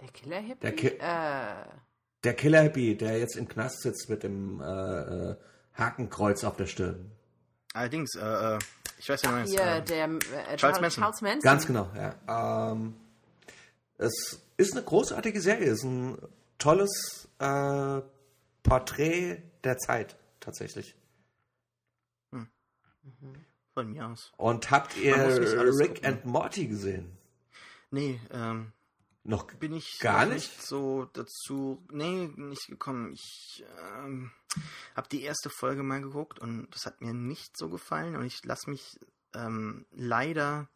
Der 0.00 0.08
Killer-Hippie? 0.08 0.60
Der 0.62 0.72
Ki- 0.72 0.98
äh, 0.98 1.66
Der 2.24 2.34
Killer-Hippie, 2.34 2.96
der 2.96 3.18
jetzt 3.18 3.36
im 3.36 3.48
Knast 3.48 3.82
sitzt 3.82 4.08
mit 4.08 4.22
dem 4.22 4.60
äh, 4.60 5.34
Hakenkreuz 5.74 6.44
auf 6.44 6.56
der 6.56 6.66
Stirn. 6.66 7.10
allerdings, 7.74 8.14
äh, 8.16 8.54
äh, 8.54 8.58
ich 8.98 9.08
weiß 9.08 9.22
ja 9.22 9.30
noch 9.32 9.38
nicht. 9.42 9.50
hier, 9.50 9.62
Äh, 9.62 9.82
der 9.84 10.04
äh, 10.08 10.56
Charles 10.56 10.80
Manson. 10.80 11.02
Charles 11.02 11.20
Manson. 11.22 11.40
Ganz 11.40 11.66
genau, 11.66 11.90
ja. 11.96 12.72
Ähm, 12.72 12.94
es 13.98 14.42
ist 14.56 14.72
eine 14.72 14.82
großartige 14.84 15.40
Serie, 15.40 15.70
es 15.70 15.78
ist 15.78 15.84
ein 15.84 16.18
tolles 16.58 17.28
äh, 17.38 18.00
Porträt 18.62 19.42
der 19.64 19.78
Zeit, 19.78 20.16
tatsächlich. 20.40 20.94
von 23.74 23.92
mir 23.92 24.08
aus. 24.08 24.32
Und 24.36 24.70
habt 24.70 24.96
ihr 24.96 25.16
nicht 25.38 25.52
Rick 25.52 25.94
gucken. 25.96 26.04
and 26.06 26.24
Morty 26.26 26.66
gesehen? 26.66 27.16
Nee, 27.90 28.20
ähm, 28.32 28.72
Noch 29.22 29.44
bin 29.54 29.74
ich 29.74 29.98
Gar 30.00 30.26
noch 30.26 30.34
nicht? 30.34 30.60
so 30.62 31.06
dazu, 31.12 31.82
nee, 31.90 32.28
nicht 32.36 32.66
gekommen. 32.66 33.12
Ich 33.12 33.64
ähm, 33.98 34.32
habe 34.96 35.08
die 35.08 35.22
erste 35.22 35.50
Folge 35.50 35.82
mal 35.82 36.00
geguckt 36.00 36.38
und 36.38 36.68
das 36.72 36.86
hat 36.86 37.00
mir 37.00 37.12
nicht 37.12 37.56
so 37.56 37.68
gefallen 37.68 38.16
und 38.16 38.24
ich 38.24 38.44
lasse 38.44 38.68
mich 38.70 38.98
ähm, 39.34 39.86
leider 39.92 40.68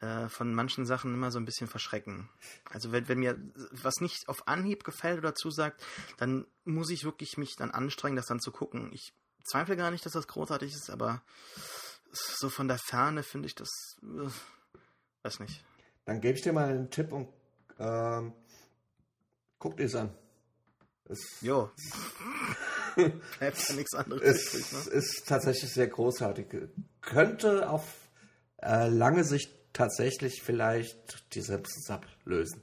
äh, 0.00 0.28
von 0.28 0.54
manchen 0.54 0.86
Sachen 0.86 1.12
immer 1.14 1.30
so 1.30 1.38
ein 1.38 1.44
bisschen 1.44 1.66
verschrecken. 1.66 2.28
Also 2.70 2.92
wenn, 2.92 3.08
wenn 3.08 3.18
mir 3.18 3.36
was 3.70 4.00
nicht 4.00 4.28
auf 4.28 4.46
Anhieb 4.46 4.84
gefällt 4.84 5.18
oder 5.18 5.34
zusagt, 5.34 5.84
dann 6.18 6.46
muss 6.64 6.90
ich 6.90 7.04
wirklich 7.04 7.36
mich 7.36 7.56
dann 7.56 7.70
anstrengen, 7.70 8.16
das 8.16 8.26
dann 8.26 8.40
zu 8.40 8.52
gucken. 8.52 8.90
Ich 8.92 9.12
zweifle 9.44 9.76
gar 9.76 9.90
nicht, 9.90 10.04
dass 10.06 10.12
das 10.12 10.28
großartig 10.28 10.72
ist, 10.72 10.90
aber 10.90 11.22
so 12.12 12.48
von 12.48 12.68
der 12.68 12.78
Ferne 12.78 13.22
finde 13.22 13.46
ich 13.46 13.54
das, 13.54 13.70
äh, 14.02 14.28
weiß 15.22 15.40
nicht. 15.40 15.64
Dann 16.04 16.20
gebe 16.20 16.36
ich 16.36 16.42
dir 16.42 16.52
mal 16.52 16.68
einen 16.68 16.90
Tipp 16.90 17.12
und 17.12 17.28
ähm, 17.78 18.32
guck 19.58 19.76
dir 19.76 19.84
es 19.84 19.94
an. 19.94 20.14
Es, 21.04 21.18
Jo. 21.40 21.70
Bleibt 23.38 23.68
ja 23.68 23.74
nichts 23.74 23.94
anderes 23.94 24.22
es 24.22 24.54
übrig, 24.54 24.72
ne? 24.72 24.78
ist 24.98 25.26
tatsächlich 25.26 25.72
sehr 25.72 25.86
großartig. 25.88 26.46
Könnte 27.00 27.68
auf 27.70 28.08
äh, 28.62 28.88
lange 28.88 29.24
Sicht 29.24 29.52
tatsächlich 29.72 30.42
vielleicht 30.42 31.34
die 31.34 31.40
Simpsons 31.42 31.88
ablösen. 31.90 32.62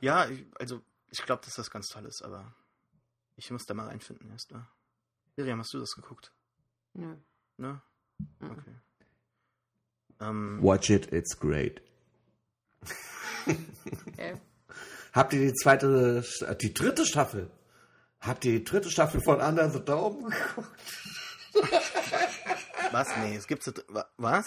Ja, 0.00 0.28
ich- 0.28 0.44
also 0.58 0.82
ich 1.10 1.22
glaube, 1.24 1.42
dass 1.44 1.54
das 1.54 1.70
ganz 1.70 1.88
toll 1.88 2.04
ist, 2.06 2.22
aber 2.22 2.54
ich 3.36 3.50
muss 3.50 3.66
da 3.66 3.74
mal 3.74 3.86
reinfinden 3.86 4.30
erst 4.30 4.52
mal. 4.52 4.66
Miriam, 5.36 5.58
hast 5.60 5.72
du 5.74 5.78
das 5.80 5.92
geguckt? 5.94 6.32
Nö. 6.94 7.16
Ne? 7.56 7.80
Okay. 8.40 8.74
Ähm, 10.20 10.58
Watch 10.62 10.90
it, 10.90 11.12
it's 11.12 11.38
great. 11.38 11.80
Okay. 14.08 14.38
Habt 15.14 15.32
ihr 15.32 15.40
die 15.40 15.54
zweite, 15.54 16.22
die 16.60 16.74
dritte 16.74 17.06
Staffel? 17.06 17.50
Habt 18.20 18.44
ihr 18.44 18.52
die 18.58 18.64
dritte 18.64 18.90
Staffel 18.90 19.20
von 19.20 19.40
Under 19.40 19.70
the 19.70 19.80
Dome 19.80 20.28
geguckt? 20.30 20.80
was? 22.92 23.08
Nee, 23.18 23.36
es 23.36 23.46
gibt 23.46 23.62
so. 23.62 23.72
wa- 23.88 24.06
Was? 24.16 24.46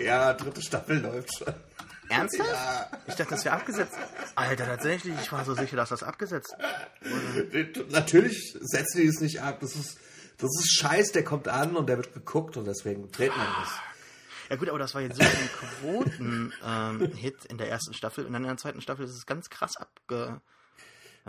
Ja, 0.00 0.32
dritte 0.34 0.62
Staffel 0.62 0.98
läuft 1.00 1.36
schon. 1.38 1.54
Ernsthaft? 2.08 2.90
Ich 3.06 3.14
dachte, 3.16 3.30
das 3.34 3.44
wäre 3.44 3.54
abgesetzt. 3.56 3.94
Alter, 4.34 4.64
tatsächlich, 4.64 5.14
ich 5.20 5.30
war 5.30 5.44
so 5.44 5.54
sicher, 5.54 5.76
dass 5.76 5.90
das 5.90 6.02
abgesetzt. 6.02 6.56
Natürlich 7.90 8.56
setzen 8.60 9.02
die 9.02 9.06
es 9.06 9.20
nicht 9.20 9.42
ab. 9.42 9.58
Das 9.60 9.76
ist, 9.76 9.98
das 10.38 10.50
ist 10.58 10.72
Scheiß, 10.78 11.12
der 11.12 11.24
kommt 11.24 11.48
an 11.48 11.76
und 11.76 11.86
der 11.88 11.98
wird 11.98 12.14
geguckt 12.14 12.56
und 12.56 12.64
deswegen 12.64 13.10
dreht 13.12 13.36
man 13.36 13.46
das. 13.60 13.68
Ja 14.48 14.56
gut, 14.56 14.70
aber 14.70 14.78
das 14.78 14.94
war 14.94 15.02
jetzt 15.02 15.16
so 15.16 15.22
ein 15.22 15.50
Quoten-Hit 15.82 17.44
in 17.44 17.58
der 17.58 17.68
ersten 17.68 17.92
Staffel 17.92 18.24
und 18.24 18.32
dann 18.32 18.42
in 18.42 18.48
der 18.48 18.56
zweiten 18.56 18.80
Staffel 18.80 19.04
ist 19.04 19.14
es 19.14 19.26
ganz 19.26 19.50
krass 19.50 19.76
abge... 19.76 20.40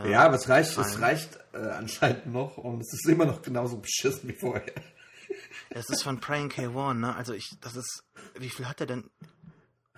Ja, 0.07 0.25
aber 0.25 0.35
es 0.35 0.47
reicht, 0.47 0.77
es 0.77 1.01
reicht 1.01 1.39
äh, 1.53 1.57
anscheinend 1.57 2.27
noch 2.27 2.57
und 2.57 2.81
es 2.81 2.93
ist 2.93 3.07
immer 3.07 3.25
noch 3.25 3.41
genauso 3.41 3.77
beschissen 3.77 4.29
wie 4.29 4.33
vorher. 4.33 4.73
Das 5.71 5.89
ist 5.89 6.03
von 6.03 6.19
Brian 6.19 6.49
K. 6.49 6.73
Vaughan, 6.73 6.99
ne? 6.99 7.15
Also 7.15 7.33
ich, 7.33 7.49
das 7.61 7.75
ist, 7.75 8.03
wie 8.37 8.49
viel 8.49 8.67
hat 8.67 8.81
er 8.81 8.87
denn? 8.87 9.09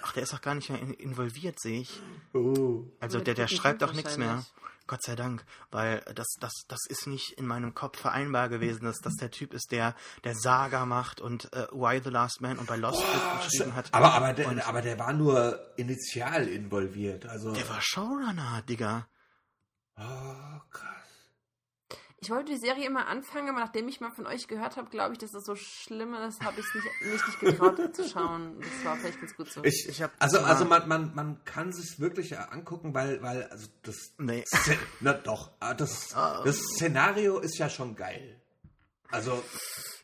Ach, 0.01 0.13
der 0.13 0.23
ist 0.23 0.33
auch 0.33 0.41
gar 0.41 0.55
nicht 0.55 0.69
mehr 0.69 0.81
in, 0.81 0.93
involviert, 0.93 1.59
sehe 1.59 1.81
ich. 1.81 2.01
Oh. 2.33 2.83
Also 2.99 3.19
der, 3.19 3.35
der 3.35 3.47
schreibt 3.47 3.83
auch 3.83 3.93
nichts 3.93 4.17
mehr. 4.17 4.43
Gott 4.87 5.03
sei 5.03 5.15
Dank, 5.15 5.45
weil 5.69 6.01
das, 6.15 6.27
das, 6.41 6.51
das 6.67 6.79
ist 6.89 7.07
nicht 7.07 7.31
in 7.37 7.47
meinem 7.47 7.73
Kopf 7.73 7.97
vereinbar 7.97 8.49
gewesen, 8.49 8.83
dass 8.83 8.99
das 8.99 9.13
der 9.15 9.31
Typ 9.31 9.53
ist, 9.53 9.71
der, 9.71 9.95
der 10.25 10.35
Saga 10.35 10.85
macht 10.85 11.21
und 11.21 11.53
äh, 11.53 11.67
Why 11.71 12.01
the 12.03 12.09
Last 12.09 12.41
Man 12.41 12.57
und 12.57 12.67
bei 12.67 12.75
Lost 12.75 13.01
geschrieben 13.45 13.73
hat. 13.73 13.93
Aber, 13.93 14.11
aber, 14.11 14.33
der, 14.33 14.67
aber 14.67 14.81
der 14.81 14.99
war 14.99 15.13
nur 15.13 15.57
initial 15.77 16.47
involviert. 16.47 17.25
Also. 17.25 17.53
der 17.53 17.69
war 17.69 17.79
Showrunner, 17.79 18.63
Digga. 18.67 19.07
Oh, 20.01 20.59
krass. 20.71 20.87
Ich 22.23 22.29
wollte 22.29 22.51
die 22.51 22.59
Serie 22.59 22.85
immer 22.85 23.07
anfangen, 23.07 23.49
aber 23.49 23.59
nachdem 23.59 23.87
ich 23.87 23.99
mal 23.99 24.11
von 24.11 24.27
euch 24.27 24.47
gehört 24.47 24.77
habe, 24.77 24.89
glaube 24.91 25.13
ich, 25.13 25.17
dass 25.19 25.31
das 25.31 25.43
so 25.43 25.55
schlimm 25.55 26.13
ist, 26.13 26.41
habe 26.43 26.59
ich 26.59 26.65
es 26.67 26.75
nicht, 26.75 26.87
nicht, 27.13 27.27
nicht 27.27 27.39
getraut 27.39 27.95
zu 27.95 28.07
schauen. 28.07 28.59
Das 28.59 28.85
war 28.85 28.95
vielleicht 28.97 29.19
ganz 29.19 29.35
gut 29.35 29.51
so. 29.51 29.63
Ich, 29.63 29.87
Ich 29.89 30.01
hab 30.03 30.11
also, 30.19 30.39
also 30.39 30.65
man, 30.65 30.87
man, 30.87 31.15
man 31.15 31.43
kann 31.45 31.73
sich 31.73 31.99
wirklich 31.99 32.37
angucken, 32.37 32.93
weil, 32.93 33.23
weil 33.23 33.45
also 33.45 33.67
das, 33.81 34.13
Nee. 34.19 34.45
Na 34.99 35.13
doch, 35.13 35.51
ah, 35.59 35.73
das, 35.73 36.13
Ah. 36.15 36.43
das 36.45 36.57
Szenario 36.75 37.39
ist 37.39 37.57
ja 37.57 37.69
schon 37.69 37.95
geil. 37.95 38.39
Also 39.09 39.43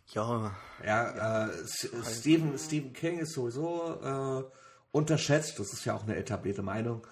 Ja, 0.08 0.56
ja, 0.84 1.45
äh, 1.48 1.52
S- 1.62 1.89
Stephen, 2.20 2.58
Stephen 2.58 2.93
King 2.93 3.20
ist 3.20 3.34
sowieso 3.34 4.02
äh, 4.02 4.52
unterschätzt. 4.91 5.60
Das 5.60 5.72
ist 5.72 5.86
ja 5.86 5.93
auch 5.95 6.04
eine 6.04 6.16
etablierte 6.16 6.64
Meinung. 6.64 7.06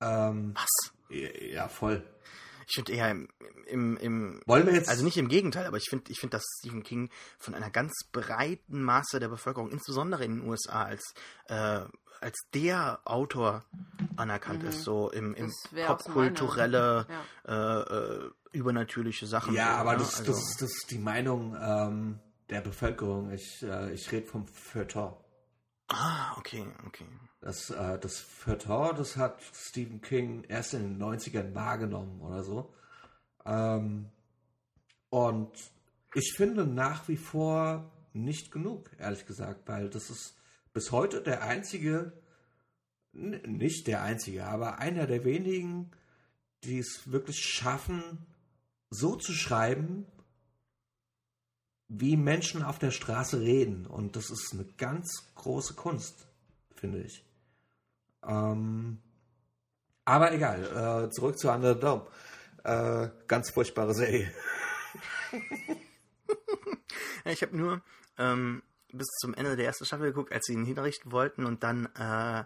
Ähm, 0.00 0.54
was? 0.54 0.92
Ja, 1.12 1.68
voll. 1.68 2.02
Ich 2.68 2.74
finde 2.76 2.92
eher 2.92 3.10
im, 3.10 3.28
im, 3.66 3.96
im 3.98 4.40
Wollen 4.46 4.66
wir 4.66 4.72
jetzt? 4.74 4.88
Also 4.88 5.04
nicht 5.04 5.16
im 5.18 5.28
Gegenteil, 5.28 5.66
aber 5.66 5.76
ich 5.76 5.88
finde, 5.90 6.10
ich 6.10 6.18
finde, 6.20 6.36
dass 6.36 6.44
Stephen 6.60 6.82
King 6.82 7.10
von 7.38 7.54
einer 7.54 7.70
ganz 7.70 7.92
breiten 8.12 8.82
Masse 8.82 9.20
der 9.20 9.28
Bevölkerung, 9.28 9.70
insbesondere 9.70 10.24
in 10.24 10.36
den 10.40 10.48
USA, 10.48 10.84
als, 10.84 11.12
äh, 11.48 11.80
als 12.20 12.38
der 12.54 13.00
Autor 13.04 13.64
anerkannt 14.16 14.62
ist, 14.62 14.84
so 14.84 15.10
im, 15.10 15.34
im 15.34 15.46
Mhm. 15.46 15.86
Popkulturelle, 15.86 17.06
meine, 17.46 17.82
äh, 17.88 18.26
äh, 18.26 18.30
übernatürliche 18.52 19.26
Sachen. 19.26 19.54
Ja, 19.54 19.74
so, 19.74 19.80
aber 19.80 19.92
ne? 19.92 19.98
das, 19.98 20.20
Also- 20.20 20.32
das, 20.32 20.56
das 20.58 20.70
ist 20.70 20.90
die 20.90 20.98
Meinung 20.98 21.56
ähm, 21.60 22.20
der 22.48 22.60
Bevölkerung. 22.60 23.32
Ich, 23.32 23.62
äh, 23.62 23.92
ich 23.92 24.10
rede 24.12 24.26
vom 24.28 24.46
Feuilleton. 24.46 25.14
Ah, 25.92 26.34
okay, 26.38 26.66
okay. 26.86 27.06
Das, 27.40 27.70
äh, 27.70 27.98
das 27.98 28.18
Feuilleton, 28.18 28.96
das 28.96 29.16
hat 29.16 29.42
Stephen 29.52 30.00
King 30.00 30.44
erst 30.44 30.74
in 30.74 30.98
den 30.98 31.02
90ern 31.02 31.54
wahrgenommen 31.54 32.20
oder 32.22 32.42
so. 32.42 32.72
Ähm, 33.44 34.10
und 35.10 35.52
ich 36.14 36.32
finde 36.34 36.66
nach 36.66 37.08
wie 37.08 37.16
vor 37.16 37.90
nicht 38.14 38.50
genug, 38.52 38.90
ehrlich 38.98 39.26
gesagt, 39.26 39.68
weil 39.68 39.90
das 39.90 40.08
ist 40.08 40.36
bis 40.72 40.92
heute 40.92 41.20
der 41.22 41.42
einzige, 41.42 42.12
nicht 43.12 43.86
der 43.86 44.02
einzige, 44.02 44.46
aber 44.46 44.78
einer 44.78 45.06
der 45.06 45.24
wenigen, 45.24 45.90
die 46.64 46.78
es 46.78 47.10
wirklich 47.10 47.38
schaffen, 47.38 48.26
so 48.88 49.16
zu 49.16 49.32
schreiben, 49.32 50.06
wie 51.94 52.16
Menschen 52.16 52.62
auf 52.62 52.78
der 52.78 52.90
Straße 52.90 53.40
reden. 53.40 53.86
Und 53.86 54.16
das 54.16 54.30
ist 54.30 54.52
eine 54.52 54.64
ganz 54.78 55.32
große 55.34 55.74
Kunst, 55.74 56.26
finde 56.74 57.02
ich. 57.02 57.24
Ähm, 58.26 58.98
aber 60.04 60.32
egal, 60.32 61.06
äh, 61.06 61.10
zurück 61.10 61.38
zu 61.38 61.50
Under 61.50 61.74
the 61.74 61.80
Dome. 61.80 62.06
Äh, 62.64 63.08
ganz 63.26 63.50
furchtbare 63.50 63.94
Serie. 63.94 64.32
Ich 67.24 67.40
habe 67.42 67.56
nur 67.56 67.82
ähm, 68.18 68.62
bis 68.92 69.06
zum 69.20 69.32
Ende 69.34 69.54
der 69.54 69.66
ersten 69.66 69.84
Staffel 69.84 70.06
geguckt, 70.06 70.32
als 70.32 70.46
sie 70.46 70.54
ihn 70.54 70.64
hinrichten 70.64 71.12
wollten 71.12 71.46
und 71.46 71.62
dann 71.62 71.86
äh, 71.94 72.44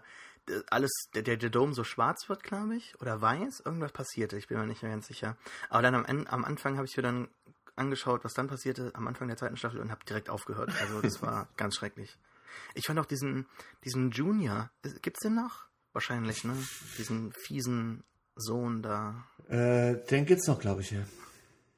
alles, 0.69 0.91
der, 1.15 1.23
der, 1.23 1.37
der 1.37 1.49
Dom 1.49 1.73
so 1.73 1.83
schwarz 1.83 2.29
wird, 2.29 2.43
glaube 2.43 2.75
ich, 2.75 2.99
oder 3.01 3.19
weiß, 3.19 3.61
irgendwas 3.65 3.91
passierte, 3.91 4.37
ich 4.37 4.47
bin 4.47 4.57
mir 4.57 4.67
nicht 4.67 4.83
mehr 4.83 4.91
ganz 4.91 5.07
sicher. 5.07 5.35
Aber 5.69 5.81
dann 5.81 5.95
am, 5.95 6.27
am 6.27 6.45
Anfang 6.45 6.77
habe 6.77 6.85
ich 6.85 6.95
mir 6.95 7.03
dann 7.03 7.27
angeschaut, 7.77 8.23
was 8.23 8.33
dann 8.33 8.47
passierte, 8.47 8.91
am 8.95 9.07
Anfang 9.07 9.27
der 9.27 9.37
zweiten 9.37 9.57
Staffel 9.57 9.79
und 9.79 9.91
habe 9.91 10.03
direkt 10.05 10.29
aufgehört. 10.29 10.71
Also 10.81 11.01
das 11.01 11.21
war 11.21 11.47
ganz 11.57 11.75
schrecklich. 11.75 12.17
Ich 12.73 12.85
fand 12.85 12.99
auch 12.99 13.05
diesen, 13.05 13.45
diesen 13.83 14.11
Junior, 14.11 14.69
ist- 14.81 15.01
gibt's 15.03 15.21
den 15.21 15.35
noch? 15.35 15.67
Wahrscheinlich, 15.93 16.43
ne? 16.43 16.53
Diesen 16.97 17.31
fiesen 17.33 18.03
Sohn 18.35 18.81
da. 18.83 19.23
Äh, 19.47 19.95
den 20.09 20.25
gibt's 20.25 20.47
noch, 20.47 20.59
glaube 20.59 20.81
ich, 20.81 20.91
ja. 20.91 21.03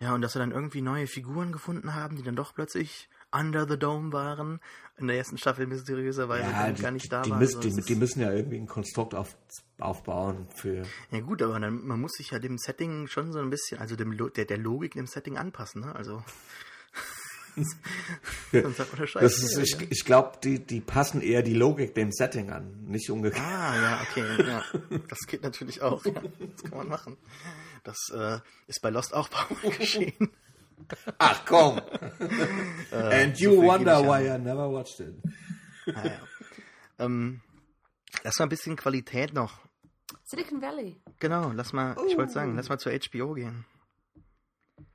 Ja, 0.02 0.14
und 0.14 0.22
dass 0.22 0.34
sie 0.34 0.40
dann 0.40 0.52
irgendwie 0.52 0.82
neue 0.82 1.08
Figuren 1.08 1.52
gefunden 1.52 1.94
haben, 1.94 2.16
die 2.16 2.24
dann 2.24 2.36
doch 2.36 2.54
plötzlich 2.54 3.10
Under 3.32 3.68
the 3.68 3.78
Dome 3.78 4.12
waren. 4.14 4.60
In 4.98 5.08
der 5.08 5.18
ersten 5.18 5.38
Staffel 5.38 5.66
mysteriöserweise 5.66 6.50
Ja, 6.52 6.72
die, 6.72 6.82
gar 6.82 6.92
nicht 6.92 7.12
da 7.12 7.22
die, 7.22 7.30
waren. 7.30 7.40
müssen, 7.40 7.62
So, 7.62 7.70
die, 7.70 7.82
die 7.82 7.96
müssen 7.96 8.22
ja 8.22 8.32
irgendwie 8.34 8.58
ein 8.58 8.68
Konstrukt 8.68 9.16
auf, 9.16 9.38
aufbauen 9.80 10.48
für. 10.56 10.84
ja 11.12 11.20
gut, 11.22 11.42
aber 11.42 11.60
dann, 11.60 11.86
man 11.88 12.02
muss 12.02 12.14
sich 12.14 12.32
ja 12.32 12.40
dem 12.40 12.58
Setting 12.58 13.08
schon 13.08 13.32
so 13.32 13.40
ein 13.40 13.50
bisschen, 13.50 13.80
also 13.80 13.96
dem, 13.96 14.18
der, 14.36 14.46
der 14.46 14.58
Logik 14.58 14.94
dem 14.94 15.08
Setting 15.08 15.38
anpassen, 15.38 15.82
ne? 15.82 15.96
Also. 15.96 16.24
Sonst 18.52 18.80
hat 18.80 18.92
man 18.92 19.02
eine 19.02 19.08
Das 19.22 19.38
ist, 19.40 19.54
Scheiße, 19.54 19.84
ich 19.84 19.92
ich 19.92 20.06
glaube, 20.06 20.38
die, 20.44 20.60
die 20.60 20.82
passen 20.82 21.22
eher 21.22 21.42
die 21.42 21.54
Logik 21.54 21.94
dem 21.96 22.12
Setting 22.12 22.52
an, 22.52 22.86
nicht 22.86 23.10
umgekehrt. 23.10 23.46
Ah, 23.46 23.76
ja, 23.76 24.02
okay, 24.10 24.44
ja. 24.48 24.64
Das 25.08 25.20
geht 25.28 25.44
natürlich 25.44 25.82
auch. 25.82 26.06
Ja. 26.06 26.22
Das 26.54 26.64
kann 26.64 26.78
man 26.78 26.88
machen. 26.88 27.18
Das 27.84 27.98
äh, 28.14 28.40
ist 28.68 28.82
bei 28.82 28.90
Lost 28.90 29.14
auch 29.14 29.30
Mal 29.64 29.72
geschehen. 29.72 30.30
Ach 31.18 31.46
komm! 31.48 31.80
And 32.92 33.40
you 33.40 33.56
so 33.56 33.62
wonder 33.62 34.02
why 34.02 34.30
an. 34.30 34.42
I 34.42 34.46
never 34.46 34.70
watched 34.70 35.00
it. 35.00 35.16
Ah, 35.96 36.04
ja. 36.06 37.06
ähm, 37.06 37.42
lass 38.24 38.38
mal 38.40 38.46
ein 38.46 38.50
bisschen 38.50 38.76
Qualität 38.76 39.34
noch. 39.34 39.60
Silicon 40.24 40.62
Valley. 40.62 41.02
Genau, 41.20 41.52
lass 41.52 41.74
mal, 41.74 41.96
ich 42.08 42.16
wollte 42.18 42.32
sagen, 42.34 42.56
lass 42.56 42.70
mal 42.70 42.78
zur 42.80 42.92
HBO 42.92 43.34
gehen. 43.34 43.66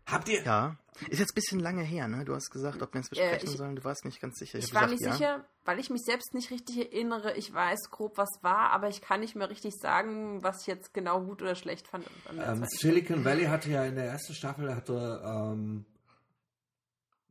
Habt 0.07 0.28
ihr? 0.28 0.42
Ja. 0.42 0.76
Ist 1.09 1.18
jetzt 1.18 1.32
ein 1.32 1.34
bisschen 1.34 1.61
lange 1.61 1.82
her, 1.82 2.07
ne? 2.07 2.24
Du 2.24 2.34
hast 2.34 2.50
gesagt, 2.50 2.80
ob 2.80 2.94
wir 2.94 3.00
es 3.00 3.09
besprechen 3.09 3.48
ich- 3.50 3.57
sollen. 3.57 3.74
Du 3.74 3.82
warst 3.84 4.05
nicht 4.05 4.20
ganz 4.20 4.38
sicher. 4.38 4.59
Ich 4.59 4.66
hab 4.66 4.82
war 4.82 4.88
gesagt, 4.88 5.02
nicht 5.02 5.12
sicher, 5.18 5.44
weil 5.64 5.80
ich 5.80 5.90
mich 5.90 6.02
selbst 6.02 6.34
nicht 6.34 6.50
richtig 6.52 6.76
erinnere. 6.78 7.34
Ich 7.36 7.52
weiß 7.52 7.90
grob, 7.90 8.16
was 8.16 8.28
war, 8.42 8.70
aber 8.70 8.88
ich 8.88 9.00
kann 9.00 9.20
nicht 9.20 9.34
mehr 9.34 9.50
richtig 9.50 9.74
sagen, 9.74 10.42
was 10.44 10.61
ich 10.62 10.66
jetzt 10.68 10.94
genau 10.94 11.20
gut 11.20 11.42
oder 11.42 11.57
schlecht 11.57 11.88
fand. 11.88 12.07
Ähm, 12.38 12.64
Silicon 12.68 13.24
Valley 13.24 13.46
hatte 13.46 13.70
ja 13.70 13.84
in 13.84 13.96
der 13.96 14.05
ersten 14.05 14.34
Staffel 14.34 14.74
hatte 14.74 15.20
ähm, 15.24 15.84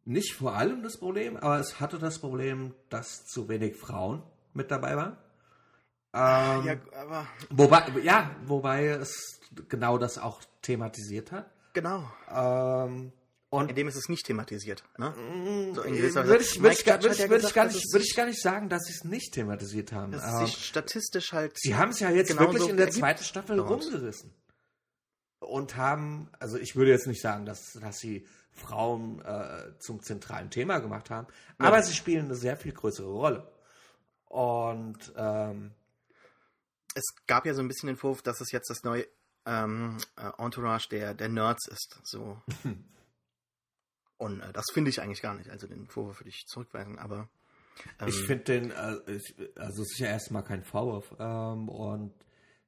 nicht 0.03 0.34
vor 0.34 0.55
allem 0.55 0.84
das 0.84 0.97
Problem, 0.97 1.38
aber 1.38 1.59
es 1.59 1.80
hatte 1.80 1.99
das 1.99 2.19
Problem, 2.19 2.74
dass 2.89 3.26
zu 3.26 3.47
wenig 3.47 3.78
Frauen 3.78 4.24
mit 4.53 4.71
dabei 4.71 4.97
waren. 4.97 5.17
Ähm, 6.13 6.65
Ja, 6.65 6.76
aber 6.99 7.28
wobei, 7.49 7.88
ja, 8.03 8.36
wobei 8.45 8.88
es 8.88 9.39
genau 9.69 9.97
das 9.97 10.17
auch 10.17 10.41
thematisiert 10.61 11.32
hat. 11.32 11.49
Genau. 11.74 12.09
Ähm, 12.30 13.11
und 13.49 13.69
In 13.69 13.76
dem 13.76 13.88
ist 13.88 13.95
es 13.95 14.09
nicht 14.09 14.26
thematisiert. 14.26 14.84
Ne? 14.97 15.13
So 15.76 15.84
in 15.84 15.93
äh, 15.93 15.97
gewisser 15.97 16.26
würde 16.26 16.43
ich, 16.43 16.59
würde 16.61 16.74
ich, 16.74 16.80
Mike 16.80 16.84
gar- 16.86 16.95
Judge 16.95 17.03
würde 17.03 17.09
hat 17.09 17.15
ich, 17.17 17.19
ja 17.24 17.30
würde 17.30 17.36
ich, 17.36 17.41
gesagt, 17.41 17.55
gar 17.55 17.65
dass 17.65 17.74
nicht, 17.76 17.86
es 17.86 17.93
würde 17.93 18.03
ich 18.03 18.07
sich- 18.09 18.15
gar 18.17 18.26
nicht 18.26 18.41
sagen, 18.41 18.69
dass 18.69 18.84
sie 18.86 18.93
es 18.93 19.03
nicht 19.03 19.34
thematisiert 19.34 19.91
haben. 19.91 20.11
dass 20.11 20.24
Ähm, 20.41 20.45
sich 20.47 20.65
statistisch 20.65 21.34
halt. 21.34 21.53
Sie 21.59 21.76
haben 21.76 21.89
es 21.91 21.99
ja 21.99 22.09
jetzt 22.09 22.38
wirklich 22.39 22.67
in 22.67 22.78
der 22.78 22.89
zweiten 22.89 23.24
Staffel 23.24 23.57
daraus. 23.57 23.84
rumgerissen. 23.86 24.34
Und 25.39 25.76
haben, 25.76 26.30
also 26.39 26.57
ich 26.57 26.76
würde 26.76 26.91
jetzt 26.91 27.05
nicht 27.05 27.21
sagen, 27.21 27.45
dass, 27.45 27.74
dass 27.74 27.97
sie 27.99 28.26
Frauen 28.53 29.21
äh, 29.26 29.78
zum 29.80 30.01
zentralen 30.01 30.49
Thema 30.49 30.80
gemacht 30.80 31.09
haben, 31.09 31.28
aber 31.57 31.84
sie 31.84 31.93
spielen 31.93 32.26
eine 32.26 32.36
sehr 32.36 32.55
viel 32.57 32.71
größere 32.71 33.07
Rolle. 33.11 33.51
Und 34.26 35.13
ähm, 35.15 35.71
Es 36.95 37.03
gab 37.28 37.45
ja 37.45 37.53
so 37.53 37.61
ein 37.61 37.67
bisschen 37.67 37.88
den 37.88 37.97
Vorwurf, 37.97 38.21
dass 38.21 38.39
es 38.41 38.51
jetzt 38.51 38.69
das 38.69 38.84
neue 38.84 39.05
ähm, 39.45 39.97
äh, 40.15 40.29
Entourage 40.41 40.87
der, 40.89 41.13
der 41.13 41.29
Nerds 41.29 41.67
ist. 41.67 41.99
So. 42.03 42.41
Und 44.17 44.41
äh, 44.41 44.53
das 44.53 44.65
finde 44.74 44.89
ich 44.89 45.01
eigentlich 45.01 45.21
gar 45.21 45.36
nicht. 45.36 45.49
Also 45.49 45.67
den 45.67 45.87
Vorwurf 45.87 46.20
würde 46.20 46.29
ich 46.29 46.45
zurückweisen, 46.47 46.97
aber. 46.99 47.29
Ähm, 47.99 48.07
ich 48.07 48.21
finde 48.25 48.43
den, 48.43 48.71
äh, 48.71 48.97
ich, 49.07 49.36
also 49.57 49.82
es 49.82 49.91
ist 49.93 49.99
ja 49.99 50.07
erstmal 50.07 50.43
kein 50.43 50.63
Vorwurf. 50.63 51.13
Ähm, 51.20 51.67
und 51.70 52.13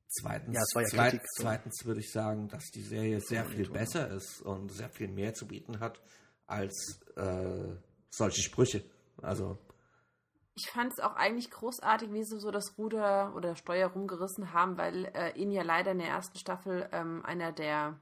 zweitens, 0.07 0.55
Ja, 0.55 0.61
ja 0.61 0.87
zweit, 0.87 1.11
Kritik, 1.11 1.27
so. 1.35 1.43
zweitens 1.43 1.85
würde 1.85 1.99
ich 2.01 2.11
sagen, 2.11 2.49
dass 2.49 2.65
die 2.71 2.81
Serie 2.81 3.21
sehr 3.21 3.45
viel 3.45 3.69
besser 3.69 4.09
ist 4.09 4.41
und 4.41 4.71
sehr 4.71 4.89
viel 4.89 5.07
mehr 5.07 5.33
zu 5.33 5.47
bieten 5.47 5.79
hat 5.79 6.01
als 6.47 6.99
äh, 7.15 7.75
solche 8.09 8.41
Sprüche. 8.41 8.83
Also 9.21 9.57
Ich 10.55 10.71
fand 10.71 10.93
es 10.93 10.99
auch 10.99 11.15
eigentlich 11.15 11.51
großartig, 11.51 12.13
wie 12.13 12.23
sie 12.23 12.39
so 12.39 12.49
das 12.49 12.77
Ruder 12.77 13.33
oder 13.35 13.49
das 13.49 13.59
Steuer 13.59 13.89
rumgerissen 13.89 14.53
haben, 14.53 14.77
weil 14.77 15.05
äh, 15.13 15.31
ihnen 15.37 15.51
ja 15.51 15.63
leider 15.63 15.91
in 15.91 15.99
der 15.99 16.07
ersten 16.07 16.37
Staffel 16.37 16.87
ähm, 16.93 17.23
einer 17.25 17.51
der 17.51 17.99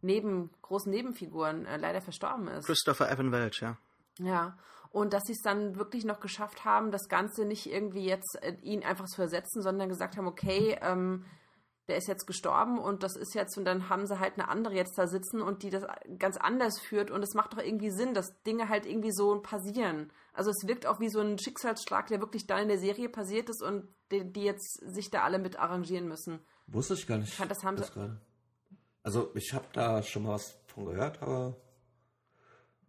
neben, 0.00 0.50
großen 0.62 0.90
Nebenfiguren 0.90 1.64
äh, 1.64 1.76
leider 1.76 2.00
verstorben 2.00 2.48
ist. 2.48 2.66
Christopher 2.66 3.10
Evan 3.10 3.30
Welch, 3.30 3.60
ja. 3.60 3.78
Ja, 4.18 4.58
und 4.90 5.14
dass 5.14 5.22
sie 5.24 5.32
es 5.32 5.40
dann 5.40 5.76
wirklich 5.76 6.04
noch 6.04 6.20
geschafft 6.20 6.64
haben, 6.64 6.90
das 6.90 7.08
Ganze 7.08 7.44
nicht 7.44 7.66
irgendwie 7.66 8.04
jetzt 8.04 8.36
äh, 8.42 8.56
ihn 8.62 8.84
einfach 8.84 9.06
zu 9.06 9.22
ersetzen, 9.22 9.62
sondern 9.62 9.88
gesagt 9.88 10.16
haben, 10.16 10.26
okay, 10.26 10.76
ähm, 10.82 11.24
der 11.88 11.96
ist 11.96 12.08
jetzt 12.08 12.26
gestorben 12.26 12.78
und 12.78 13.02
das 13.02 13.16
ist 13.16 13.34
jetzt, 13.34 13.56
und 13.56 13.64
dann 13.64 13.88
haben 13.88 14.06
sie 14.06 14.18
halt 14.18 14.34
eine 14.38 14.48
andere 14.48 14.74
jetzt 14.74 14.96
da 14.98 15.06
sitzen 15.06 15.40
und 15.40 15.62
die 15.62 15.70
das 15.70 15.84
ganz 16.18 16.36
anders 16.36 16.78
führt 16.80 17.10
und 17.10 17.22
es 17.22 17.34
macht 17.34 17.54
doch 17.54 17.58
irgendwie 17.58 17.90
Sinn, 17.90 18.14
dass 18.14 18.42
Dinge 18.42 18.68
halt 18.68 18.86
irgendwie 18.86 19.12
so 19.12 19.40
passieren. 19.40 20.12
Also 20.32 20.50
es 20.50 20.66
wirkt 20.66 20.86
auch 20.86 20.98
wie 21.00 21.08
so 21.10 21.20
ein 21.20 21.38
Schicksalsschlag, 21.38 22.06
der 22.06 22.20
wirklich 22.20 22.46
da 22.46 22.58
in 22.58 22.68
der 22.68 22.78
Serie 22.78 23.08
passiert 23.08 23.50
ist 23.50 23.62
und 23.62 23.86
die, 24.10 24.24
die 24.32 24.42
jetzt 24.44 24.80
sich 24.94 25.10
da 25.10 25.22
alle 25.22 25.38
mit 25.38 25.58
arrangieren 25.58 26.08
müssen. 26.08 26.40
Wusste 26.66 26.94
ich 26.94 27.06
gar 27.06 27.18
nicht. 27.18 27.28
Ich 27.30 27.34
fand, 27.36 27.50
das 27.50 27.62
haben 27.64 27.76
sie- 27.76 27.90
gerade. 27.92 28.20
Also, 29.02 29.30
ich 29.34 29.52
habe 29.52 29.66
da 29.72 30.02
schon 30.02 30.22
mal 30.22 30.34
was 30.34 30.56
von 30.68 30.86
gehört, 30.86 31.20
aber. 31.22 31.56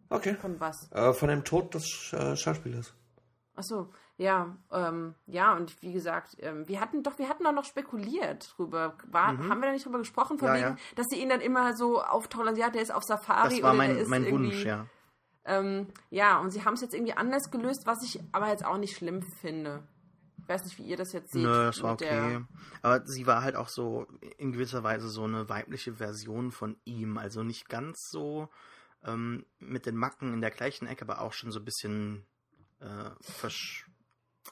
Okay. 0.10 0.36
Von 0.36 0.60
was? 0.60 0.91
Äh, 0.91 1.14
von 1.14 1.28
dem 1.30 1.44
Tod 1.44 1.74
des 1.74 1.88
Sch 1.88 2.14
äh, 2.14 2.36
Schauspielers. 2.38 2.94
Ach 3.56 3.64
so, 3.64 3.90
ja, 4.18 4.56
ähm, 4.72 5.15
ja, 5.28 5.56
und 5.56 5.80
wie 5.82 5.91
gesagt, 5.94 6.36
ähm, 6.40 6.68
wir 6.68 6.80
hatten 6.80 7.03
doch, 7.03 7.18
wir 7.20 7.30
hatten 7.30 7.45
auch 7.45 7.52
noch 7.52 7.65
spekuliert 7.65 8.53
drüber. 8.57 8.95
War, 9.07 9.28
Haben 9.38 9.60
wir 9.60 9.68
da 9.68 9.72
nicht 9.72 9.86
drüber 9.86 9.99
gesprochen, 9.99 10.38
von 10.40 10.48
Ja, 10.49 10.53
wegen, 10.56 10.64
ja. 10.70 10.78
dass 10.95 11.07
sie 11.07 11.20
ihn 11.22 11.30
dann 11.30 11.41
immer 11.41 11.76
so 11.76 12.02
auftauchen, 12.02 12.56
ja, 12.56 12.70
der 12.70 12.82
ist 12.82 12.91
auf 12.94 13.03
Safari 13.03 13.56
Das 13.56 13.64
war 13.64 13.74
oder 13.74 13.80
der 13.84 13.88
mein, 13.94 13.98
ist 13.98 14.07
mein 14.07 14.32
Wunsch, 14.32 14.65
ja. 14.65 14.88
Ähm, 15.45 15.88
ja, 16.10 16.40
und 16.40 16.52
sie 16.52 16.64
haben 16.64 16.74
es 16.76 16.82
jetzt 16.82 16.94
irgendwie 16.94 17.14
anders 17.14 17.52
gelöst, 17.52 17.86
was 17.86 18.03
ich 18.03 18.20
aber 18.32 18.49
jetzt 18.49 18.64
auch 18.65 18.78
nicht 18.78 18.95
schlimm 18.95 19.22
finde. 19.22 19.84
Ich 20.41 20.49
weiß 20.49 20.64
nicht, 20.65 20.78
wie 20.78 20.84
ihr 20.84 20.98
das 20.98 21.14
jetzt 21.14 21.32
seht. 21.32 21.44
Nö, 21.44 21.65
das 21.65 21.82
war 21.82 21.94
okay. 21.94 22.44
Aber 22.82 23.06
sie 23.06 23.26
war 23.28 23.44
halt 23.44 23.56
auch 23.56 23.70
so 23.70 24.07
in 24.38 24.52
gewisser 24.52 24.84
Weise 24.84 25.07
so 25.07 25.24
eine 25.24 25.48
weibliche 25.49 25.94
Version 25.95 26.52
von 26.52 26.78
ihm. 26.84 27.18
Also 27.18 27.44
nicht 27.44 27.70
ganz 27.70 27.98
so 28.10 28.49
ähm, 29.06 29.45
mit 29.60 29.86
den 29.86 29.95
Macken 29.95 30.34
in 30.34 30.41
der 30.41 30.52
gleichen 30.52 30.86
Ecke, 30.88 31.03
aber 31.06 31.22
auch 31.22 31.34
schon 31.34 31.52
so 31.52 31.60
ein 31.60 31.65
bisschen 31.65 32.26
äh, 32.80 33.10
versch 33.22 33.90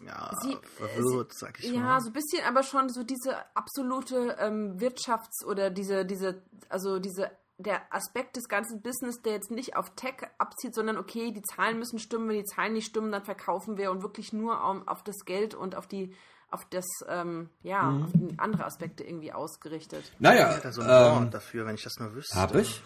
ja, 0.05 0.31
Sie- 0.41 0.57
verwirrt, 0.77 1.34
sag 1.34 1.59
ich 1.59 1.65
Ja, 1.72 1.81
mal. 1.81 2.01
so 2.01 2.07
ein 2.07 2.13
bisschen, 2.13 2.43
aber 2.45 2.63
schon 2.63 2.88
so 2.88 3.03
diese 3.03 3.35
absolute 3.55 4.38
ähm, 4.39 4.77
Wirtschafts- 4.77 5.43
oder 5.45 5.69
diese, 5.69 6.05
diese, 6.05 6.41
also 6.69 6.99
diese, 6.99 7.30
der 7.63 7.81
Aspekt 7.93 8.35
des 8.35 8.47
ganzen 8.47 8.81
Business, 8.81 9.21
der 9.21 9.33
jetzt 9.33 9.51
nicht 9.51 9.75
auf 9.75 9.95
Tech 9.95 10.15
abzieht, 10.38 10.73
sondern 10.75 10.97
okay, 10.97 11.31
die 11.31 11.41
Zahlen 11.41 11.79
müssen 11.79 11.99
stimmen, 11.99 12.29
wenn 12.29 12.38
die 12.38 12.45
Zahlen 12.45 12.73
nicht 12.73 12.85
stimmen, 12.88 13.11
dann 13.11 13.23
verkaufen 13.23 13.77
wir 13.77 13.91
und 13.91 14.01
wirklich 14.03 14.33
nur 14.33 14.63
auf, 14.63 14.88
auf 14.88 15.03
das 15.03 15.25
Geld 15.25 15.53
und 15.55 15.75
auf 15.75 15.88
die, 15.88 16.13
auf 16.49 16.65
das, 16.69 16.85
ähm, 17.07 17.49
ja, 17.63 17.83
Mhm. 17.83 18.03
auf 18.03 18.09
andere 18.38 18.65
Aspekte 18.65 19.03
irgendwie 19.03 19.31
ausgerichtet. 19.33 20.11
Naja, 20.19 20.49
Ich 20.51 20.57
hätte 20.57 20.71
so 20.73 20.81
ein 20.81 20.88
ähm, 20.89 21.23
Wort 21.25 21.33
dafür, 21.33 21.65
wenn 21.65 21.75
ich 21.75 21.83
das 21.83 21.97
nur 21.99 22.13
wüsste. 22.13 22.35
habe 22.35 22.61
ich? 22.61 22.81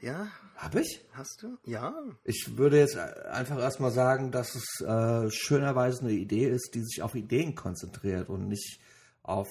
Ja, 0.00 0.26
Habe 0.56 0.80
ich? 0.82 1.04
hast 1.14 1.42
du? 1.42 1.56
Ja. 1.64 1.94
Ich 2.24 2.56
würde 2.58 2.78
jetzt 2.78 2.96
einfach 2.98 3.58
erstmal 3.58 3.90
sagen, 3.90 4.30
dass 4.30 4.54
es 4.54 4.80
äh, 4.82 5.30
schönerweise 5.30 6.02
eine 6.02 6.12
Idee 6.12 6.48
ist, 6.50 6.74
die 6.74 6.82
sich 6.82 7.02
auf 7.02 7.14
Ideen 7.14 7.54
konzentriert 7.54 8.28
und 8.28 8.46
nicht 8.46 8.78
auf, 9.22 9.48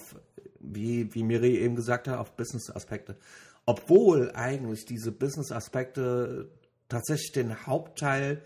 wie, 0.60 1.12
wie 1.14 1.24
Miri 1.24 1.56
eben 1.58 1.74
gesagt 1.74 2.06
hat, 2.08 2.18
auf 2.18 2.36
Business-Aspekte. 2.36 3.16
Obwohl 3.66 4.30
eigentlich 4.34 4.86
diese 4.86 5.12
Business-Aspekte 5.12 6.50
tatsächlich 6.88 7.32
den 7.32 7.66
Hauptteil 7.66 8.42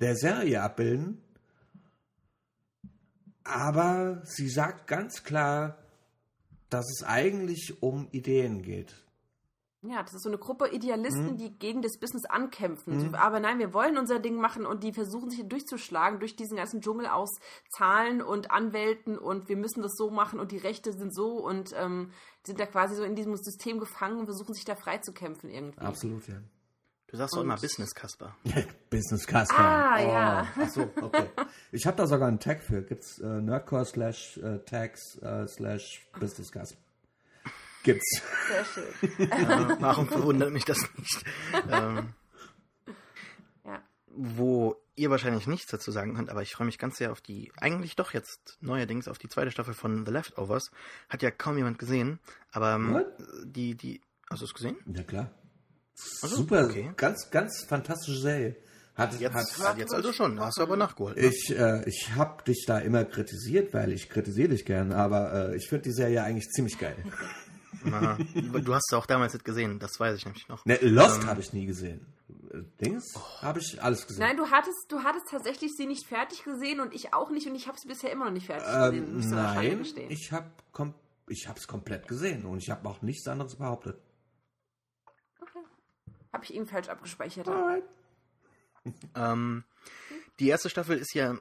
der 0.00 0.16
Serie 0.16 0.62
abbilden. 0.62 1.22
Aber 3.44 4.22
sie 4.24 4.48
sagt 4.48 4.86
ganz 4.86 5.22
klar, 5.24 5.78
dass 6.70 6.86
es 6.90 7.04
eigentlich 7.06 7.82
um 7.82 8.08
Ideen 8.10 8.62
geht. 8.62 8.94
Ja, 9.84 10.00
das 10.02 10.14
ist 10.14 10.22
so 10.22 10.28
eine 10.28 10.38
Gruppe 10.38 10.68
Idealisten, 10.68 11.32
Mhm. 11.32 11.36
die 11.38 11.58
gegen 11.58 11.82
das 11.82 11.98
Business 11.98 12.24
ankämpfen. 12.24 13.00
So, 13.00 13.16
aber 13.16 13.40
nein, 13.40 13.58
wir 13.58 13.74
wollen 13.74 13.98
unser 13.98 14.20
Ding 14.20 14.36
machen 14.36 14.64
und 14.64 14.84
die 14.84 14.92
versuchen 14.92 15.28
sich 15.30 15.42
durchzuschlagen 15.48 16.20
durch 16.20 16.36
diesen 16.36 16.56
ganzen 16.56 16.80
Dschungel 16.80 17.08
aus 17.08 17.30
Zahlen 17.76 18.22
und 18.22 18.52
Anwälten 18.52 19.18
und 19.18 19.48
wir 19.48 19.56
müssen 19.56 19.82
das 19.82 19.94
so 19.96 20.10
machen 20.10 20.38
und 20.38 20.52
die 20.52 20.58
Rechte 20.58 20.92
sind 20.92 21.12
so 21.12 21.38
und 21.44 21.72
ähm, 21.76 22.12
sind 22.46 22.60
da 22.60 22.66
quasi 22.66 22.94
so 22.94 23.02
in 23.02 23.16
diesem 23.16 23.36
System 23.36 23.80
gefangen 23.80 24.18
und 24.20 24.26
versuchen 24.26 24.54
sich 24.54 24.64
da 24.64 24.76
frei 24.76 24.98
zu 24.98 25.12
kämpfen 25.12 25.50
irgendwie. 25.50 25.80
Absolut, 25.80 26.28
ja. 26.28 26.36
Du 27.08 27.16
sagst 27.18 27.34
doch 27.36 27.42
immer 27.42 27.56
Business, 27.56 27.92
Kasper. 27.94 28.36
Business 28.90 29.26
Casper. 29.26 29.58
Ah, 29.58 30.00
ja. 30.00 30.46
Ach 30.58 30.68
so, 30.70 30.88
okay. 31.02 31.28
Ich 31.70 31.86
habe 31.86 31.96
da 31.96 32.06
sogar 32.06 32.28
einen 32.28 32.38
Tag 32.38 32.62
für. 32.62 32.82
Gibt's 32.82 33.18
äh, 33.18 33.26
Nerdcore 33.26 33.84
slash 33.84 34.38
äh, 34.38 34.60
Tags 34.60 35.18
äh, 35.18 35.46
slash 35.46 36.06
Business 36.18 36.50
Casper. 36.50 36.78
Gibt's. 37.82 38.22
Sehr 38.48 38.64
schön. 38.64 39.30
äh, 39.30 39.76
warum 39.80 40.06
verwundert 40.08 40.52
mich 40.52 40.64
das 40.64 40.78
nicht? 40.96 41.24
ähm, 41.70 42.14
Ja. 43.64 43.82
wo 44.14 44.76
ihr 44.94 45.10
wahrscheinlich 45.10 45.46
nichts 45.46 45.70
dazu 45.70 45.90
sagen 45.90 46.14
könnt, 46.14 46.30
aber 46.30 46.42
ich 46.42 46.54
freue 46.54 46.66
mich 46.66 46.78
ganz 46.78 46.96
sehr 46.98 47.12
auf 47.12 47.20
die, 47.20 47.50
eigentlich 47.56 47.96
doch 47.96 48.12
jetzt 48.12 48.58
neuerdings 48.60 49.08
auf 49.08 49.18
die 49.18 49.28
zweite 49.28 49.50
Staffel 49.50 49.74
von 49.74 50.04
The 50.04 50.12
Leftovers. 50.12 50.70
Hat 51.08 51.22
ja 51.22 51.30
kaum 51.30 51.56
jemand 51.56 51.78
gesehen, 51.78 52.18
aber 52.50 52.74
ähm, 52.74 52.94
What? 52.94 53.06
die, 53.44 53.74
die, 53.74 54.00
hast 54.30 54.42
du 54.42 54.44
es 54.46 54.54
gesehen? 54.54 54.76
Ja, 54.86 55.02
klar. 55.02 55.30
so, 55.94 56.26
Super, 56.28 56.66
okay. 56.66 56.92
ganz, 56.96 57.30
ganz 57.30 57.64
fantastische 57.64 58.20
Serie. 58.20 58.56
Hat, 58.94 59.18
Jetzt, 59.18 59.58
hat, 59.64 59.78
jetzt 59.78 59.94
also 59.94 60.12
schon, 60.12 60.38
hast 60.38 60.58
du 60.58 60.62
aber 60.62 60.76
nachgeholt. 60.76 61.16
ne? 61.16 61.22
ich 61.22 61.48
äh, 61.58 61.82
ich 61.88 62.10
habe 62.14 62.44
dich 62.44 62.66
da 62.66 62.78
immer 62.78 63.06
kritisiert, 63.06 63.72
weil 63.72 63.90
ich 63.90 64.10
kritisiere 64.10 64.50
dich 64.50 64.66
gern, 64.66 64.92
aber 64.92 65.32
äh, 65.52 65.56
ich 65.56 65.66
finde 65.70 65.84
die 65.84 65.92
Serie 65.92 66.22
eigentlich 66.22 66.50
ziemlich 66.50 66.78
geil. 66.78 66.96
Aha. 67.86 68.18
Du 68.34 68.74
hast 68.74 68.90
es 68.90 68.96
auch 68.96 69.06
damals 69.06 69.32
nicht 69.32 69.44
gesehen, 69.44 69.78
das 69.78 69.98
weiß 69.98 70.16
ich 70.16 70.24
nämlich 70.24 70.48
noch. 70.48 70.64
Ne, 70.64 70.78
Lost 70.82 71.26
habe 71.26 71.40
ich 71.40 71.52
nie 71.52 71.66
gesehen. 71.66 72.06
Äh, 72.50 72.62
Dings 72.80 73.14
habe 73.40 73.60
ich 73.60 73.82
alles 73.82 74.06
gesehen. 74.06 74.22
Nein, 74.22 74.36
du 74.36 74.50
hattest, 74.50 74.86
du 74.90 75.02
hattest 75.02 75.26
tatsächlich 75.30 75.72
sie 75.76 75.86
nicht 75.86 76.06
fertig 76.06 76.44
gesehen 76.44 76.80
und 76.80 76.94
ich 76.94 77.14
auch 77.14 77.30
nicht 77.30 77.46
und 77.46 77.54
ich 77.54 77.68
habe 77.68 77.78
sie 77.78 77.88
bisher 77.88 78.12
immer 78.12 78.26
noch 78.26 78.32
nicht 78.32 78.46
fertig 78.46 78.66
gesehen. 78.66 79.22
ähm, 79.22 79.36
wahrscheinlich 79.36 79.96
nein, 79.96 80.10
ich 80.10 80.32
habe 80.32 80.50
kom 80.72 80.94
ich 81.28 81.48
habe 81.48 81.58
es 81.58 81.66
komplett 81.66 82.08
gesehen 82.08 82.44
und 82.44 82.58
ich 82.58 82.68
habe 82.70 82.86
auch 82.88 83.00
nichts 83.00 83.26
anderes 83.26 83.56
behauptet. 83.56 84.00
Habe 86.32 86.44
ich 86.44 86.54
eben 86.54 86.66
falsch 86.66 86.88
abgespeichert. 86.88 87.48
Ähm, 89.14 89.64
die 90.40 90.48
erste 90.48 90.70
Staffel 90.70 90.98
ist 90.98 91.14
ja 91.14 91.38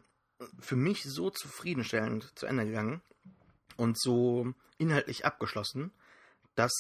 für 0.60 0.76
mich 0.76 1.04
so 1.04 1.30
zufriedenstellend 1.30 2.38
zu 2.38 2.46
Ende 2.46 2.66
gegangen 2.66 3.02
und 3.78 4.00
so 4.00 4.54
inhaltlich 4.78 5.26
abgeschlossen, 5.26 5.92
dass 6.56 6.72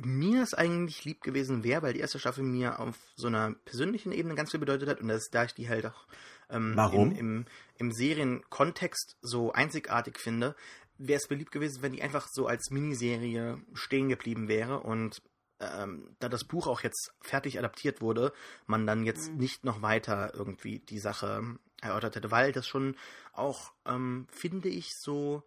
mir 0.00 0.42
es 0.42 0.54
eigentlich 0.54 1.04
lieb 1.04 1.22
gewesen 1.22 1.62
wäre, 1.62 1.82
weil 1.82 1.92
die 1.92 2.00
erste 2.00 2.18
Staffel 2.18 2.42
mir 2.42 2.80
auf 2.80 2.96
so 3.14 3.28
einer 3.28 3.52
persönlichen 3.64 4.12
Ebene 4.12 4.34
ganz 4.34 4.50
viel 4.50 4.60
bedeutet 4.60 4.88
hat 4.88 5.00
und 5.00 5.08
das, 5.08 5.28
da 5.30 5.44
ich 5.44 5.54
die 5.54 5.68
halt 5.68 5.86
auch 5.86 6.06
ähm, 6.50 6.72
Warum? 6.74 7.10
Im, 7.12 7.18
im, 7.18 7.46
im 7.76 7.92
Serienkontext 7.92 9.16
so 9.20 9.52
einzigartig 9.52 10.18
finde, 10.18 10.56
wäre 10.98 11.18
es 11.22 11.30
mir 11.30 11.36
lieb 11.36 11.50
gewesen, 11.50 11.82
wenn 11.82 11.92
die 11.92 12.02
einfach 12.02 12.28
so 12.30 12.46
als 12.46 12.70
Miniserie 12.70 13.60
stehen 13.72 14.08
geblieben 14.08 14.48
wäre 14.48 14.80
und 14.80 15.22
ähm, 15.60 16.16
da 16.18 16.28
das 16.28 16.44
Buch 16.44 16.66
auch 16.66 16.82
jetzt 16.82 17.12
fertig 17.20 17.58
adaptiert 17.58 18.00
wurde, 18.00 18.32
man 18.66 18.86
dann 18.86 19.04
jetzt 19.04 19.32
nicht 19.32 19.64
noch 19.64 19.82
weiter 19.82 20.32
irgendwie 20.34 20.80
die 20.80 20.98
Sache 20.98 21.58
erörtert 21.80 22.16
hätte, 22.16 22.30
weil 22.30 22.52
das 22.52 22.66
schon 22.66 22.96
auch, 23.32 23.72
ähm, 23.86 24.26
finde 24.30 24.68
ich, 24.68 24.90
so 24.98 25.42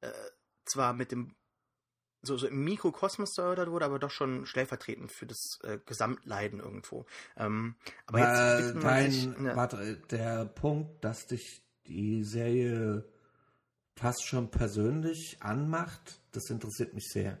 äh, 0.00 0.10
zwar 0.64 0.92
mit 0.92 1.12
dem 1.12 1.34
so, 2.26 2.36
so 2.36 2.46
im 2.46 2.64
Mikrokosmos 2.64 3.36
erörtert 3.38 3.70
wurde, 3.70 3.84
aber 3.84 3.98
doch 3.98 4.10
schon 4.10 4.46
stellvertretend 4.46 5.12
für 5.12 5.26
das 5.26 5.58
äh, 5.62 5.78
Gesamtleiden 5.86 6.60
irgendwo. 6.60 7.06
Ähm, 7.36 7.74
aber 8.06 8.18
jetzt 8.20 8.38
Äh, 8.40 8.58
widmet 8.68 8.82
man 8.84 9.10
sich 9.10 9.24
dein, 9.26 9.36
einer- 9.36 9.56
warte, 9.56 9.96
der 10.10 10.44
Punkt, 10.46 11.04
dass 11.04 11.26
dich 11.26 11.62
die 11.86 12.24
Serie 12.24 13.04
fast 13.96 14.26
schon 14.26 14.50
persönlich 14.50 15.36
anmacht, 15.40 16.20
das 16.32 16.50
interessiert 16.50 16.94
mich 16.94 17.08
sehr. 17.12 17.38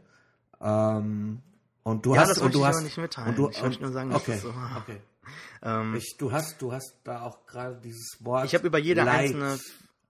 Ähm, 0.60 1.42
und 1.82 2.06
du 2.06 2.14
Ja, 2.14 2.20
hast 2.22 2.30
das 2.30 2.38
und 2.38 2.54
du 2.54 2.60
ich 2.60 2.64
hast 2.66 2.82
nicht 2.82 2.96
mitteilen. 2.98 3.30
Und 3.30 3.36
du, 3.38 3.48
Ich 3.50 3.62
möchte 3.62 3.82
nur 3.82 3.92
sagen, 3.92 4.14
okay, 4.14 4.32
das 4.32 4.42
so- 4.42 4.54
okay. 4.76 5.00
ähm, 5.62 5.94
Ich, 5.96 6.16
du 6.18 6.30
hast, 6.32 6.60
du 6.62 6.72
hast 6.72 6.96
da 7.04 7.22
auch 7.22 7.44
gerade 7.46 7.80
dieses 7.80 8.18
Wort. 8.20 8.44
Ich 8.46 8.54
habe 8.54 8.66
über 8.66 8.78
jede 8.78 9.02
Leid, 9.02 9.30
einzelne- 9.34 9.60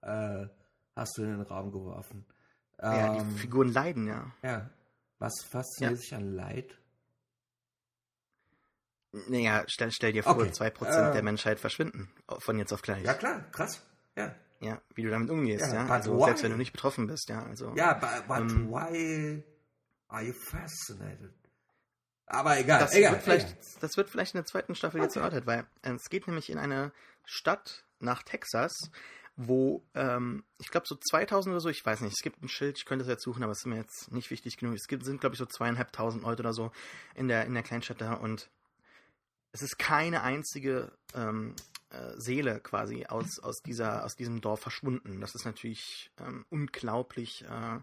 äh, 0.01 0.47
hast 0.95 1.17
du 1.17 1.23
in 1.23 1.29
den 1.31 1.41
Raum 1.41 1.71
geworfen. 1.71 2.25
Ja, 2.81 3.15
Ähm, 3.15 3.29
die 3.33 3.39
Figuren 3.39 3.71
leiden, 3.71 4.07
ja. 4.07 4.31
ja. 4.43 4.69
Was 5.19 5.33
fasziniert 5.49 5.93
Ja. 5.93 5.97
sich 5.97 6.13
an 6.15 6.33
Leid? 6.35 6.77
Naja, 9.29 9.63
stell, 9.67 9.91
stell 9.91 10.11
dir 10.11 10.23
vor, 10.23 10.33
Okay. 10.37 10.49
2% 10.51 11.09
Äh. 11.09 11.13
der 11.13 11.23
Menschheit 11.23 11.59
verschwinden. 11.59 12.11
Von 12.39 12.59
jetzt 12.59 12.73
auf 12.73 12.81
gleich. 12.81 13.03
Ja 13.03 13.13
klar, 13.13 13.49
krass. 13.51 13.81
Ja, 14.17 14.35
Ja, 14.59 14.81
wie 14.93 15.03
du 15.03 15.09
damit 15.09 15.29
umgehst, 15.29 15.67
Ja, 15.67 15.85
ja. 15.85 15.87
Also 15.87 16.17
why? 16.17 16.25
selbst 16.25 16.43
wenn 16.43 16.51
du 16.51 16.57
nicht 16.57 16.73
betroffen 16.73 17.07
bist, 17.07 17.29
ja. 17.29 17.43
Also, 17.45 17.73
ja, 17.75 17.93
but, 17.93 18.27
but 18.27 18.37
Ähm. 18.51 18.69
why 18.69 19.43
are 20.09 20.23
you 20.23 20.33
fascinated? 20.33 21.33
Aber 22.25 22.57
egal, 22.57 22.79
das, 22.79 22.93
egal. 22.93 23.13
wird 23.13 23.23
vielleicht, 23.23 23.47
egal. 23.51 23.63
das 23.81 23.97
wird 23.97 24.09
vielleicht 24.09 24.33
in 24.33 24.39
der 24.39 24.45
zweiten 24.45 24.75
Staffel 24.75 25.01
jetzt 25.01 25.15
Okay. 25.15 25.19
erörtert, 25.25 25.45
weil 25.45 25.65
äh, 25.83 25.93
es 25.93 26.09
geht 26.09 26.27
nämlich 26.27 26.49
in 26.49 26.57
eine 26.57 26.91
Stadt 27.23 27.85
nach 27.99 28.23
Texas, 28.23 28.89
wo, 29.37 29.83
ähm, 29.93 30.43
ich 30.59 30.69
glaube, 30.69 30.85
so 30.87 30.95
2000 30.95 31.53
oder 31.53 31.59
so, 31.59 31.69
ich 31.69 31.85
weiß 31.85 32.01
nicht, 32.01 32.13
es 32.13 32.23
gibt 32.23 32.41
ein 32.41 32.47
Schild, 32.47 32.77
ich 32.77 32.85
könnte 32.85 33.03
es 33.03 33.09
jetzt 33.09 33.23
suchen, 33.23 33.43
aber 33.43 33.51
es 33.51 33.59
ist 33.59 33.65
mir 33.65 33.77
jetzt 33.77 34.11
nicht 34.11 34.31
wichtig 34.31 34.57
genug. 34.57 34.75
Es 34.75 34.87
gibt, 34.87 35.03
sind, 35.03 35.19
glaube 35.19 35.35
ich, 35.35 35.39
so 35.39 35.45
zweieinhalbtausend 35.45 36.23
Leute 36.23 36.41
oder 36.41 36.53
so 36.53 36.71
in 37.15 37.27
der, 37.27 37.45
in 37.45 37.53
der 37.53 37.63
Kleinstadt 37.63 38.01
da 38.01 38.13
und 38.13 38.49
es 39.51 39.61
ist 39.61 39.77
keine 39.77 40.21
einzige 40.21 40.91
ähm, 41.13 41.55
äh, 41.89 42.13
Seele 42.17 42.59
quasi 42.59 43.05
aus, 43.05 43.39
aus, 43.39 43.61
dieser, 43.61 44.03
aus 44.03 44.15
diesem 44.15 44.41
Dorf 44.41 44.59
verschwunden. 44.59 45.21
Das 45.21 45.33
ist 45.33 45.45
natürlich 45.45 46.11
ähm, 46.19 46.45
unglaublich 46.49 47.45
äh, 47.45 47.79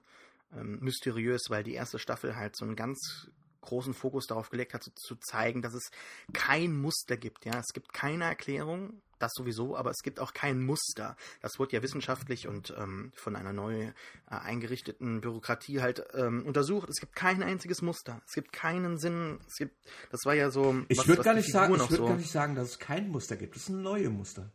ähm, 0.55 0.79
mysteriös, 0.81 1.43
weil 1.49 1.65
die 1.65 1.75
erste 1.75 1.99
Staffel 1.99 2.37
halt 2.37 2.57
so 2.57 2.65
einen 2.65 2.77
ganz 2.77 3.31
großen 3.63 3.95
Fokus 3.95 4.27
darauf 4.27 4.51
gelegt 4.51 4.75
hat, 4.75 4.83
zu, 4.83 4.91
zu 4.95 5.17
zeigen, 5.17 5.63
dass 5.63 5.73
es 5.73 5.91
kein 6.33 6.77
Muster 6.77 7.17
gibt. 7.17 7.45
Ja, 7.47 7.59
es 7.59 7.73
gibt 7.73 7.93
keine 7.93 8.25
Erklärung, 8.25 9.01
das 9.23 9.33
sowieso, 9.35 9.77
aber 9.77 9.91
es 9.91 10.03
gibt 10.03 10.21
auch 10.21 10.33
kein 10.35 10.63
Muster. 10.65 11.17
Das 11.41 11.59
wurde 11.59 11.77
ja 11.77 11.83
wissenschaftlich 11.83 12.49
und 12.49 12.75
ähm, 12.77 13.13
von 13.15 13.37
einer 13.37 13.53
neu 13.53 13.85
äh, 13.85 13.93
eingerichteten 14.29 15.21
Bürokratie 15.21 15.81
halt 15.81 16.05
ähm, 16.15 16.45
untersucht. 16.47 16.89
Es 16.91 17.01
gibt 17.01 17.15
kein 17.15 17.43
einziges 17.43 17.83
Muster. 17.83 18.21
Es 18.27 18.35
gibt 18.35 18.53
keinen 18.53 18.99
Sinn. 18.99 19.39
Es 19.47 19.57
gibt, 19.57 19.77
das 20.11 20.21
war 20.25 20.35
ja 20.35 20.51
so. 20.51 20.83
Ich 20.89 21.07
würde 21.07 21.23
gar, 21.23 21.35
nicht 21.35 21.51
sagen, 21.53 21.75
ich 21.75 21.81
würd 21.81 21.91
so- 21.99 22.07
gar 22.07 22.17
nicht 22.17 22.31
sagen, 22.31 22.55
dass 22.55 22.69
es 22.71 22.79
kein 22.79 23.09
Muster 23.09 23.37
gibt. 23.37 23.57
Es 23.57 23.67
sind 23.67 23.83
neue 23.83 24.11
Muster. 24.11 24.53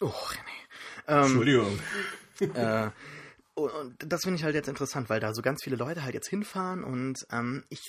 Oh, 0.00 0.06
René. 0.06 0.38
Ähm, 1.06 1.22
Entschuldigung. 1.24 1.78
äh, 2.40 2.90
und, 3.54 3.70
und 3.70 3.96
das 4.12 4.22
finde 4.22 4.38
ich 4.38 4.44
halt 4.44 4.54
jetzt 4.56 4.68
interessant, 4.68 5.08
weil 5.08 5.20
da 5.20 5.32
so 5.32 5.40
ganz 5.42 5.62
viele 5.62 5.76
Leute 5.76 6.02
halt 6.02 6.14
jetzt 6.14 6.28
hinfahren 6.28 6.82
und 6.82 7.24
ähm, 7.30 7.64
ich 7.68 7.80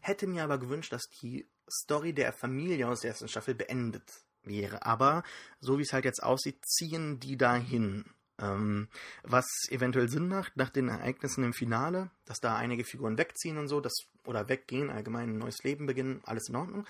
hätte 0.00 0.26
mir 0.26 0.44
aber 0.44 0.58
gewünscht, 0.58 0.92
dass 0.92 1.04
die 1.22 1.48
Story 1.70 2.12
der 2.12 2.32
Familie 2.34 2.88
aus 2.88 3.00
der 3.00 3.10
ersten 3.12 3.28
Staffel 3.28 3.54
beendet 3.54 4.02
wäre. 4.44 4.84
Aber 4.86 5.22
so 5.60 5.78
wie 5.78 5.82
es 5.82 5.92
halt 5.92 6.04
jetzt 6.04 6.22
aussieht, 6.22 6.64
ziehen 6.66 7.20
die 7.20 7.36
dahin. 7.36 8.04
Ähm, 8.40 8.88
was 9.22 9.46
eventuell 9.68 10.08
Sinn 10.08 10.28
macht 10.28 10.56
nach 10.56 10.70
den 10.70 10.88
Ereignissen 10.88 11.44
im 11.44 11.52
Finale, 11.52 12.10
dass 12.24 12.40
da 12.40 12.56
einige 12.56 12.84
Figuren 12.84 13.18
wegziehen 13.18 13.58
und 13.58 13.68
so, 13.68 13.80
das, 13.80 13.92
oder 14.24 14.48
weggehen, 14.48 14.90
allgemein 14.90 15.30
ein 15.30 15.38
neues 15.38 15.62
Leben 15.62 15.86
beginnen, 15.86 16.22
alles 16.24 16.48
in 16.48 16.56
Ordnung. 16.56 16.86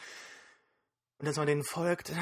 Und 1.20 1.26
dass 1.26 1.36
man 1.36 1.46
denen 1.46 1.64
folgt, 1.64 2.12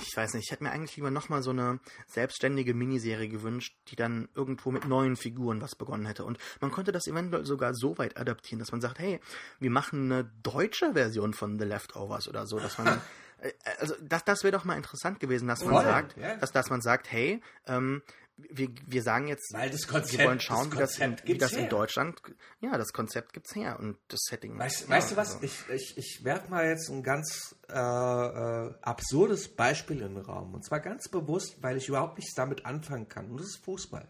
ich 0.00 0.16
weiß 0.16 0.34
nicht, 0.34 0.44
ich 0.44 0.52
hätte 0.52 0.62
mir 0.62 0.70
eigentlich 0.70 0.94
lieber 0.94 1.10
nochmal 1.10 1.42
so 1.42 1.50
eine 1.50 1.80
selbstständige 2.06 2.72
Miniserie 2.72 3.28
gewünscht, 3.28 3.76
die 3.88 3.96
dann 3.96 4.28
irgendwo 4.36 4.70
mit 4.70 4.86
neuen 4.86 5.16
Figuren 5.16 5.60
was 5.60 5.74
begonnen 5.74 6.06
hätte. 6.06 6.24
Und 6.24 6.38
man 6.60 6.70
konnte 6.70 6.92
das 6.92 7.08
eventuell 7.08 7.44
sogar 7.44 7.74
so 7.74 7.98
weit 7.98 8.16
adaptieren, 8.16 8.60
dass 8.60 8.70
man 8.70 8.80
sagt, 8.80 9.00
hey, 9.00 9.18
wir 9.58 9.70
machen 9.70 10.12
eine 10.12 10.30
deutsche 10.44 10.92
Version 10.92 11.34
von 11.34 11.58
The 11.58 11.64
Leftovers 11.64 12.28
oder 12.28 12.46
so, 12.46 12.60
dass 12.60 12.78
man, 12.78 13.00
äh, 13.40 13.50
also 13.80 13.96
das, 14.00 14.22
das 14.22 14.44
wäre 14.44 14.52
doch 14.52 14.64
mal 14.64 14.76
interessant 14.76 15.18
gewesen, 15.18 15.48
dass 15.48 15.64
man 15.64 15.74
Voll, 15.74 15.84
sagt, 15.84 16.16
ja. 16.16 16.36
dass, 16.36 16.52
dass 16.52 16.70
man 16.70 16.80
sagt, 16.80 17.10
hey, 17.10 17.42
ähm, 17.66 18.02
wir, 18.36 18.68
wir 18.86 19.02
sagen 19.02 19.28
jetzt, 19.28 19.52
Weil 19.52 19.70
das 19.70 19.86
Konzept- 19.86 20.18
wir 20.18 20.26
wollen 20.26 20.40
schauen, 20.40 20.70
das 20.70 20.76
wie 20.76 20.78
das, 20.80 20.98
in, 20.98 21.16
wie 21.24 21.38
das 21.38 21.52
in 21.52 21.58
her. 21.60 21.68
Deutschland, 21.68 22.20
ja, 22.60 22.76
das 22.76 22.92
Konzept 22.92 23.32
gibt's 23.32 23.54
her 23.54 23.78
und 23.78 23.96
das 24.08 24.20
Setting. 24.28 24.58
Weißt, 24.58 24.82
ja, 24.82 24.88
weißt 24.88 25.12
du 25.12 25.16
was? 25.16 25.34
also- 25.36 25.44
Ich, 25.44 25.68
ich, 25.70 25.96
ich 25.98 26.24
werfe 26.24 26.50
mal 26.50 26.66
jetzt 26.66 26.88
ein 26.90 27.02
ganz 27.02 27.54
äh, 27.68 27.74
äh, 27.74 28.74
absurdes 28.82 29.48
Beispiel 29.54 30.00
in 30.02 30.14
den 30.14 30.24
Raum. 30.24 30.54
Und 30.54 30.64
zwar 30.64 30.80
ganz 30.80 31.08
bewusst, 31.08 31.62
weil 31.62 31.76
ich 31.76 31.88
überhaupt 31.88 32.18
nichts 32.18 32.34
damit 32.34 32.66
anfangen 32.66 33.08
kann. 33.08 33.30
Und 33.30 33.38
das 33.38 33.46
ist 33.46 33.64
Fußball. 33.64 34.08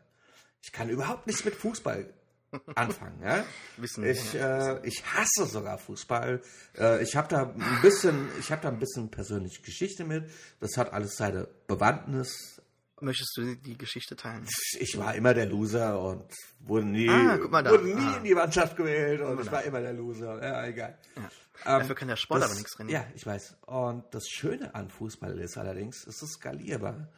Ich 0.63 0.73
kann 0.73 0.89
überhaupt 0.89 1.27
nichts 1.27 1.45
mit 1.45 1.55
Fußball 1.55 2.09
anfangen. 2.75 3.21
Ja? 3.23 3.45
Wissen 3.77 4.05
ich, 4.07 4.35
äh, 4.35 4.81
ich 4.87 5.05
hasse 5.05 5.45
sogar 5.47 5.77
Fußball. 5.77 6.41
Äh, 6.79 7.03
ich 7.03 7.15
habe 7.17 7.29
da 7.29 7.43
ein 7.51 7.79
bisschen, 7.83 8.29
ich 8.41 8.51
habe 8.51 8.63
da 8.63 8.69
ein 8.69 8.79
bisschen 8.79 9.11
persönliche 9.11 9.61
Geschichte 9.61 10.05
mit. 10.05 10.31
Das 10.61 10.79
hat 10.79 10.93
alles 10.95 11.17
seine 11.17 11.47
Bewandtnis. 11.67 12.54
Möchtest 13.01 13.37
du 13.37 13.57
die 13.57 13.77
Geschichte 13.77 14.15
teilen? 14.16 14.47
Ich 14.79 14.97
war 14.97 15.15
immer 15.15 15.35
der 15.35 15.47
Loser 15.47 16.01
und 16.01 16.25
wurde 16.61 16.87
nie, 16.87 17.09
Ah, 17.09 17.39
wurde 17.41 17.85
nie 17.85 17.95
Ah. 17.95 18.16
in 18.19 18.25
die 18.25 18.35
Mannschaft 18.35 18.77
gewählt 18.77 19.21
und 19.21 19.41
ich 19.41 19.47
da. 19.47 19.53
war 19.53 19.62
immer 19.65 19.81
der 19.81 19.93
Loser. 19.93 20.41
Ja, 20.43 20.65
egal. 20.66 20.97
Ähm, 21.16 21.25
Dafür 21.65 21.95
kann 21.97 22.09
der 22.09 22.16
Sport 22.16 22.43
das, 22.43 22.51
aber 22.51 22.59
nichts 22.59 22.77
René. 22.79 22.91
Ja, 22.91 23.05
ich 23.15 23.27
weiß. 23.27 23.57
Und 23.66 24.05
das 24.12 24.29
Schöne 24.29 24.75
an 24.75 24.91
Fußball 24.91 25.39
ist 25.41 25.59
allerdings, 25.59 26.07
es 26.07 26.23
ist 26.23 26.35
skalierbar. 26.35 27.09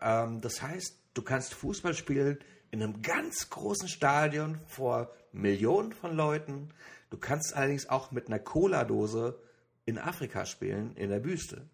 Ähm, 0.00 0.40
das 0.40 0.60
heißt, 0.62 0.96
du 1.14 1.22
kannst 1.22 1.54
Fußball 1.54 1.94
spielen 1.94 2.38
in 2.72 2.82
einem 2.82 3.00
ganz 3.02 3.50
großen 3.50 3.88
Stadion 3.88 4.60
vor 4.66 5.12
Millionen 5.32 5.92
von 5.92 6.14
Leuten. 6.16 6.70
Du 7.10 7.18
kannst 7.18 7.54
allerdings 7.54 7.88
auch 7.88 8.10
mit 8.10 8.26
einer 8.26 8.38
Cola-Dose 8.40 9.40
in 9.86 9.98
Afrika 9.98 10.44
spielen, 10.44 10.94
in 10.96 11.10
der 11.10 11.24
Wüste. 11.24 11.68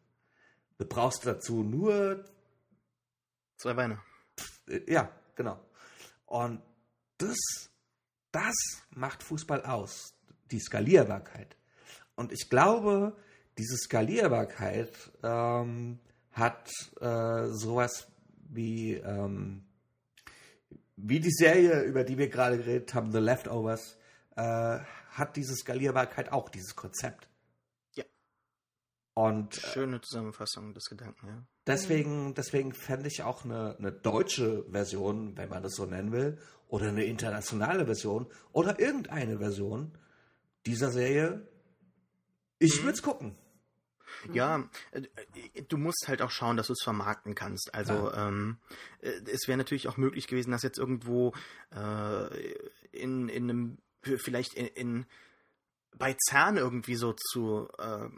Du 0.78 0.85
brauchst 0.87 1.24
dazu 1.27 1.62
nur 1.62 2.24
Zwei 3.57 3.74
Beine. 3.74 4.01
äh, 4.69 4.81
Ja, 4.93 5.11
genau. 5.35 5.59
Und 6.27 6.62
das, 7.19 7.37
das 8.33 8.55
macht 8.91 9.23
Fußball 9.23 9.65
aus, 9.65 10.15
die 10.51 10.61
Skalierbarkeit. 10.61 11.57
Und 12.15 12.33
ich 12.33 12.49
glaube, 12.51 13.16
diese 13.59 13.77
Skalierbarkeit 13.77 14.93
ähm, 15.23 15.99
hat 16.33 16.70
äh, 17.01 17.47
sowas 17.49 18.07
wie, 18.49 18.95
ähm, 18.95 19.65
wie 20.97 21.20
die 21.20 21.31
Serie, 21.33 21.83
über 21.83 22.05
die 22.05 22.19
wir 22.19 22.28
gerade 22.28 22.59
geredet 22.59 22.95
haben, 22.95 23.12
The 23.12 23.19
Leftovers, 23.19 23.97
äh, 24.37 24.78
hat 25.11 25.37
diese 25.37 25.55
Skalierbarkeit 25.55 26.31
auch, 26.33 26.51
dieses 26.51 26.77
Konzept. 26.77 27.28
Ja. 27.95 28.05
Und 29.15 29.55
Schöne 29.55 30.01
Zusammenfassung 30.03 30.74
des 30.74 30.85
Gedanken, 30.85 31.27
ja. 31.27 31.43
Deswegen, 31.67 32.35
deswegen 32.35 32.73
fände 32.73 33.09
ich 33.09 33.23
auch 33.23 33.45
eine, 33.45 33.77
eine 33.79 33.93
deutsche 33.93 34.65
Version, 34.71 35.37
wenn 35.37 35.49
man 35.49 35.63
das 35.63 35.75
so 35.75 35.85
nennen 35.87 36.13
will, 36.13 36.39
oder 36.69 36.89
eine 36.89 37.05
internationale 37.05 37.87
Version 37.87 38.27
oder 38.53 38.79
irgendeine 38.79 39.39
Version 39.39 39.93
dieser 40.65 40.91
Serie. 40.91 41.47
Ich 42.59 42.83
würde 42.83 42.95
es 42.95 43.03
gucken. 43.03 43.37
Ja, 44.33 44.69
äh, 44.93 45.03
du 45.69 45.77
musst 45.77 46.07
halt 46.09 46.23
auch 46.23 46.31
schauen, 46.31 46.57
dass 46.57 46.69
du 46.69 46.73
es 46.73 46.83
vermarkten 46.83 47.35
kannst. 47.35 47.75
Also 47.75 48.13
ähm, 48.13 48.59
äh, 49.01 49.11
es 49.31 49.47
wäre 49.49 49.59
natürlich 49.59 49.89
auch 49.89 49.97
möglich 49.97 50.27
gewesen, 50.27 50.51
dass 50.51 50.63
jetzt 50.63 50.79
irgendwo 50.79 51.35
äh, 51.75 52.55
in, 52.93 53.29
in 53.29 53.51
einem, 53.51 53.79
vielleicht 54.03 54.55
in, 54.55 54.67
in 54.67 55.07
bei 55.99 56.17
CERN 56.29 56.57
irgendwie 56.57 56.97
so 56.97 57.15
zu, 57.15 57.69
äh, 57.79 58.09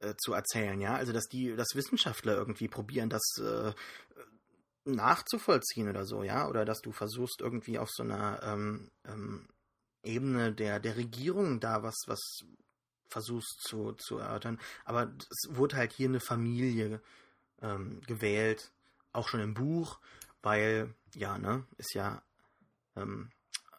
äh, 0.00 0.14
zu 0.16 0.32
erzählen, 0.32 0.80
ja. 0.80 0.94
Also 0.94 1.12
dass 1.12 1.26
die, 1.26 1.54
dass 1.56 1.74
Wissenschaftler 1.74 2.36
irgendwie 2.36 2.68
probieren, 2.68 3.10
das 3.10 3.22
äh, 3.38 3.72
nachzuvollziehen 4.84 5.88
oder 5.88 6.04
so, 6.04 6.22
ja, 6.22 6.48
oder 6.48 6.64
dass 6.64 6.80
du 6.80 6.92
versuchst 6.92 7.40
irgendwie 7.40 7.78
auf 7.78 7.90
so 7.90 8.02
einer 8.02 8.42
ähm, 8.42 8.90
ähm, 9.04 9.48
Ebene 10.02 10.52
der, 10.52 10.80
der 10.80 10.96
Regierung 10.96 11.60
da 11.60 11.82
was, 11.82 11.96
was 12.06 12.20
versuchst 13.08 13.60
zu, 13.62 13.92
zu 13.92 14.18
erörtern. 14.18 14.58
Aber 14.84 15.12
es 15.30 15.48
wurde 15.50 15.76
halt 15.76 15.92
hier 15.92 16.08
eine 16.08 16.20
Familie 16.20 17.02
ähm, 17.60 18.00
gewählt, 18.06 18.70
auch 19.12 19.28
schon 19.28 19.40
im 19.40 19.54
Buch, 19.54 20.00
weil, 20.42 20.94
ja, 21.14 21.38
ne, 21.38 21.66
ist 21.76 21.94
ja 21.94 22.22
ähm, 22.96 23.30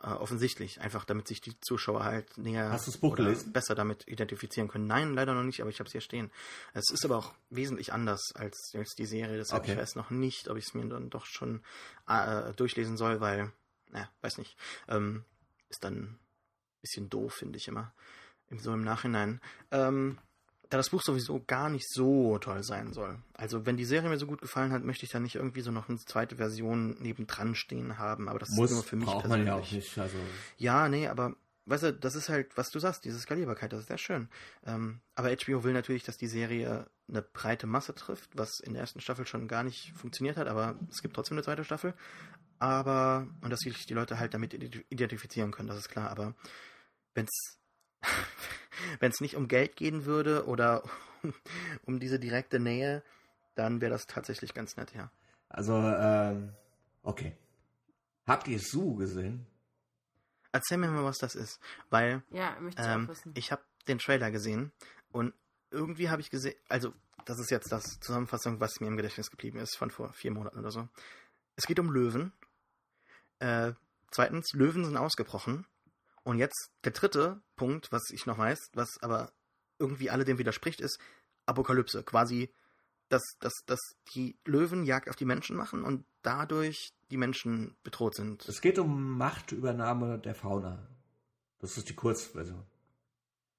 äh, 0.01 0.07
offensichtlich, 0.07 0.79
einfach 0.81 1.03
damit 1.05 1.27
sich 1.27 1.41
die 1.41 1.59
Zuschauer 1.59 2.03
halt 2.03 2.37
näher 2.37 2.69
Hast 2.71 2.87
du 2.87 2.91
das 2.91 2.99
Buch 2.99 3.15
gelesen? 3.15 3.51
besser 3.51 3.75
damit 3.75 4.07
identifizieren 4.07 4.67
können. 4.69 4.87
Nein, 4.87 5.13
leider 5.13 5.33
noch 5.33 5.43
nicht, 5.43 5.59
aber 5.61 5.69
ich 5.69 5.79
habe 5.79 5.87
es 5.87 5.91
hier 5.91 6.01
stehen. 6.01 6.31
Es 6.73 6.89
ist 6.91 7.03
aber 7.05 7.17
auch 7.17 7.33
wesentlich 7.49 7.91
anders 7.93 8.21
als, 8.35 8.71
als 8.75 8.95
die 8.95 9.05
Serie, 9.05 9.37
deshalb 9.37 9.63
Okay. 9.63 9.73
ich 9.73 9.77
weiß 9.77 9.95
noch 9.95 10.09
nicht, 10.09 10.47
ob 10.49 10.57
ich 10.57 10.65
es 10.67 10.73
mir 10.73 10.85
dann 10.87 11.09
doch 11.09 11.25
schon 11.25 11.63
äh, 12.07 12.53
durchlesen 12.53 12.95
soll, 12.97 13.19
weil, 13.19 13.51
naja, 13.89 14.09
weiß 14.21 14.37
nicht, 14.37 14.57
ähm, 14.87 15.25
ist 15.69 15.83
dann 15.83 15.95
ein 15.95 16.19
bisschen 16.81 17.09
doof, 17.09 17.33
finde 17.33 17.57
ich 17.57 17.67
immer, 17.67 17.93
im- 18.47 18.59
so 18.59 18.73
im 18.73 18.83
Nachhinein. 18.83 19.41
Ähm, 19.71 20.17
da 20.69 20.77
das 20.77 20.89
Buch 20.91 21.01
sowieso 21.01 21.43
gar 21.47 21.69
nicht 21.69 21.87
so 21.89 22.37
toll 22.37 22.63
sein 22.63 22.93
soll. 22.93 23.17
Also 23.33 23.65
wenn 23.65 23.75
die 23.77 23.85
Serie 23.85 24.09
mir 24.09 24.17
so 24.19 24.27
gut 24.27 24.41
gefallen 24.41 24.71
hat, 24.71 24.83
möchte 24.83 25.05
ich 25.05 25.11
da 25.11 25.19
nicht 25.19 25.35
irgendwie 25.35 25.61
so 25.61 25.71
noch 25.71 25.89
eine 25.89 25.97
zweite 25.97 26.35
Version 26.35 26.95
nebendran 27.01 27.55
stehen 27.55 27.97
haben, 27.97 28.29
aber 28.29 28.39
das 28.39 28.49
ist 28.49 28.57
nur 28.57 28.83
für 28.83 28.95
mich 28.95 29.05
braucht 29.07 29.27
man 29.27 29.43
persönlich. 29.43 29.47
ja 29.47 29.55
auch 29.55 29.71
nicht. 29.71 29.97
Also, 29.97 30.17
Ja, 30.57 30.87
nee, 30.89 31.07
aber 31.07 31.35
weißt 31.65 31.83
du, 31.83 31.93
das 31.93 32.15
ist 32.15 32.29
halt, 32.29 32.55
was 32.57 32.69
du 32.69 32.79
sagst, 32.79 33.03
diese 33.05 33.19
Skalierbarkeit, 33.19 33.73
das 33.73 33.81
ist 33.81 33.87
sehr 33.87 33.97
schön. 33.97 34.29
Ähm, 34.65 35.01
aber 35.15 35.29
HBO 35.31 35.63
will 35.63 35.73
natürlich, 35.73 36.03
dass 36.03 36.17
die 36.17 36.27
Serie 36.27 36.87
eine 37.07 37.21
breite 37.23 37.65
Masse 37.67 37.95
trifft, 37.95 38.29
was 38.37 38.59
in 38.59 38.73
der 38.73 38.81
ersten 38.81 39.01
Staffel 39.01 39.25
schon 39.25 39.47
gar 39.47 39.63
nicht 39.63 39.91
funktioniert 39.93 40.37
hat, 40.37 40.47
aber 40.47 40.75
es 40.91 41.01
gibt 41.01 41.15
trotzdem 41.15 41.35
eine 41.37 41.43
zweite 41.43 41.63
Staffel. 41.63 41.93
Aber, 42.59 43.27
und 43.41 43.49
dass 43.51 43.59
sich 43.61 43.85
die 43.85 43.93
Leute 43.93 44.19
halt 44.19 44.33
damit 44.33 44.53
ident- 44.53 44.83
identifizieren 44.89 45.51
können, 45.51 45.69
das 45.69 45.77
ist 45.77 45.89
klar, 45.89 46.09
aber 46.09 46.35
wenn 47.13 47.25
es 47.25 47.58
wenn 48.99 49.11
es 49.11 49.21
nicht 49.21 49.35
um 49.35 49.47
Geld 49.47 49.75
gehen 49.75 50.05
würde 50.05 50.45
oder 50.47 50.83
um 51.85 51.99
diese 51.99 52.19
direkte 52.19 52.59
Nähe, 52.59 53.03
dann 53.55 53.81
wäre 53.81 53.91
das 53.91 54.05
tatsächlich 54.05 54.53
ganz 54.53 54.77
nett, 54.77 54.93
ja. 54.93 55.11
also 55.49 55.75
ähm, 55.75 56.53
okay. 57.03 57.35
Habt 58.25 58.47
ihr 58.47 58.59
Sue 58.59 58.97
gesehen? 58.97 59.47
Erzähl 60.51 60.77
mir 60.77 60.89
mal, 60.89 61.03
was 61.03 61.17
das 61.17 61.35
ist, 61.35 61.59
weil 61.89 62.23
Ja, 62.29 62.55
Ähm, 62.77 63.09
ich 63.33 63.51
habe 63.51 63.61
den 63.87 63.99
Trailer 63.99 64.31
gesehen 64.31 64.71
und 65.11 65.33
irgendwie 65.71 66.09
habe 66.09 66.21
ich 66.21 66.29
gesehen, 66.29 66.55
also 66.67 66.93
das 67.25 67.39
ist 67.39 67.51
jetzt 67.51 67.71
das 67.71 67.99
Zusammenfassung, 67.99 68.59
was 68.59 68.79
mir 68.79 68.87
im 68.87 68.97
Gedächtnis 68.97 69.29
geblieben 69.29 69.59
ist 69.59 69.77
von 69.77 69.91
vor 69.91 70.13
vier 70.13 70.31
Monaten 70.31 70.59
oder 70.59 70.71
so. 70.71 70.87
Es 71.55 71.65
geht 71.65 71.79
um 71.79 71.91
Löwen. 71.91 72.31
Äh, 73.39 73.73
zweitens, 74.11 74.53
Löwen 74.53 74.85
sind 74.85 74.97
ausgebrochen. 74.97 75.65
Und 76.29 76.37
jetzt 76.37 76.69
der 76.83 76.91
dritte 76.91 77.41
Punkt, 77.55 77.91
was 77.91 78.11
ich 78.11 78.27
noch 78.27 78.37
weiß, 78.37 78.69
was 78.75 78.89
aber 79.01 79.31
irgendwie 79.79 80.11
alledem 80.11 80.37
widerspricht, 80.37 80.79
ist, 80.79 80.99
Apokalypse. 81.47 82.03
Quasi, 82.03 82.53
dass, 83.07 83.23
dass, 83.39 83.53
dass 83.65 83.79
die 84.13 84.37
Löwen 84.45 84.83
Jagd 84.83 85.09
auf 85.09 85.15
die 85.15 85.25
Menschen 85.25 85.55
machen 85.55 85.83
und 85.83 86.05
dadurch 86.21 86.93
die 87.09 87.17
Menschen 87.17 87.75
bedroht 87.81 88.13
sind. 88.13 88.47
Es 88.47 88.61
geht 88.61 88.77
um 88.77 89.17
Machtübernahme 89.17 90.19
der 90.19 90.35
Fauna. 90.35 90.87
Das 91.57 91.77
ist 91.77 91.89
die 91.89 91.95
Kurzversion. 91.95 92.63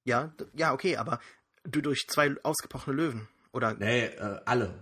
Ja, 0.05 0.33
ja, 0.55 0.73
okay, 0.73 0.97
aber 0.97 1.19
du 1.65 1.81
durch 1.81 2.07
zwei 2.07 2.37
ausgebrochene 2.45 2.95
Löwen. 2.97 3.29
Oder 3.53 3.75
Nee, 3.75 4.05
äh, 4.05 4.41
alle. 4.45 4.79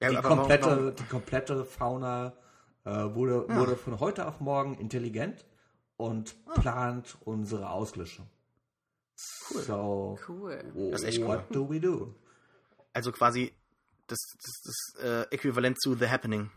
ja, 0.00 0.10
die, 0.10 0.16
aber 0.16 0.24
warum- 0.28 0.38
komplette, 0.38 0.66
warum- 0.66 0.94
die 0.94 1.04
komplette 1.06 1.64
Fauna 1.64 2.32
äh, 2.84 2.90
wurde, 2.90 3.44
Ja. 3.48 3.56
wurde 3.56 3.76
von 3.76 3.98
heute 3.98 4.28
auf 4.28 4.38
morgen 4.40 4.76
intelligent 4.78 5.44
und 5.96 6.34
Ah. 6.46 6.60
plant 6.60 7.16
unsere 7.24 7.70
Auslöschung. 7.70 8.26
Cool. 9.50 9.62
So, 9.62 10.18
Cool. 10.28 10.64
Das 10.90 11.02
ist 11.02 11.08
echt 11.08 11.18
cool. 11.20 11.26
what 11.28 11.44
do 11.54 11.68
we 11.70 11.80
do? 11.80 12.14
Also 12.92 13.12
quasi 13.12 13.52
das, 14.06 14.18
das, 14.42 14.62
das 14.96 15.04
äh, 15.04 15.34
Äquivalent 15.34 15.80
zu 15.80 15.94
The 15.94 16.08
Happening. 16.08 16.50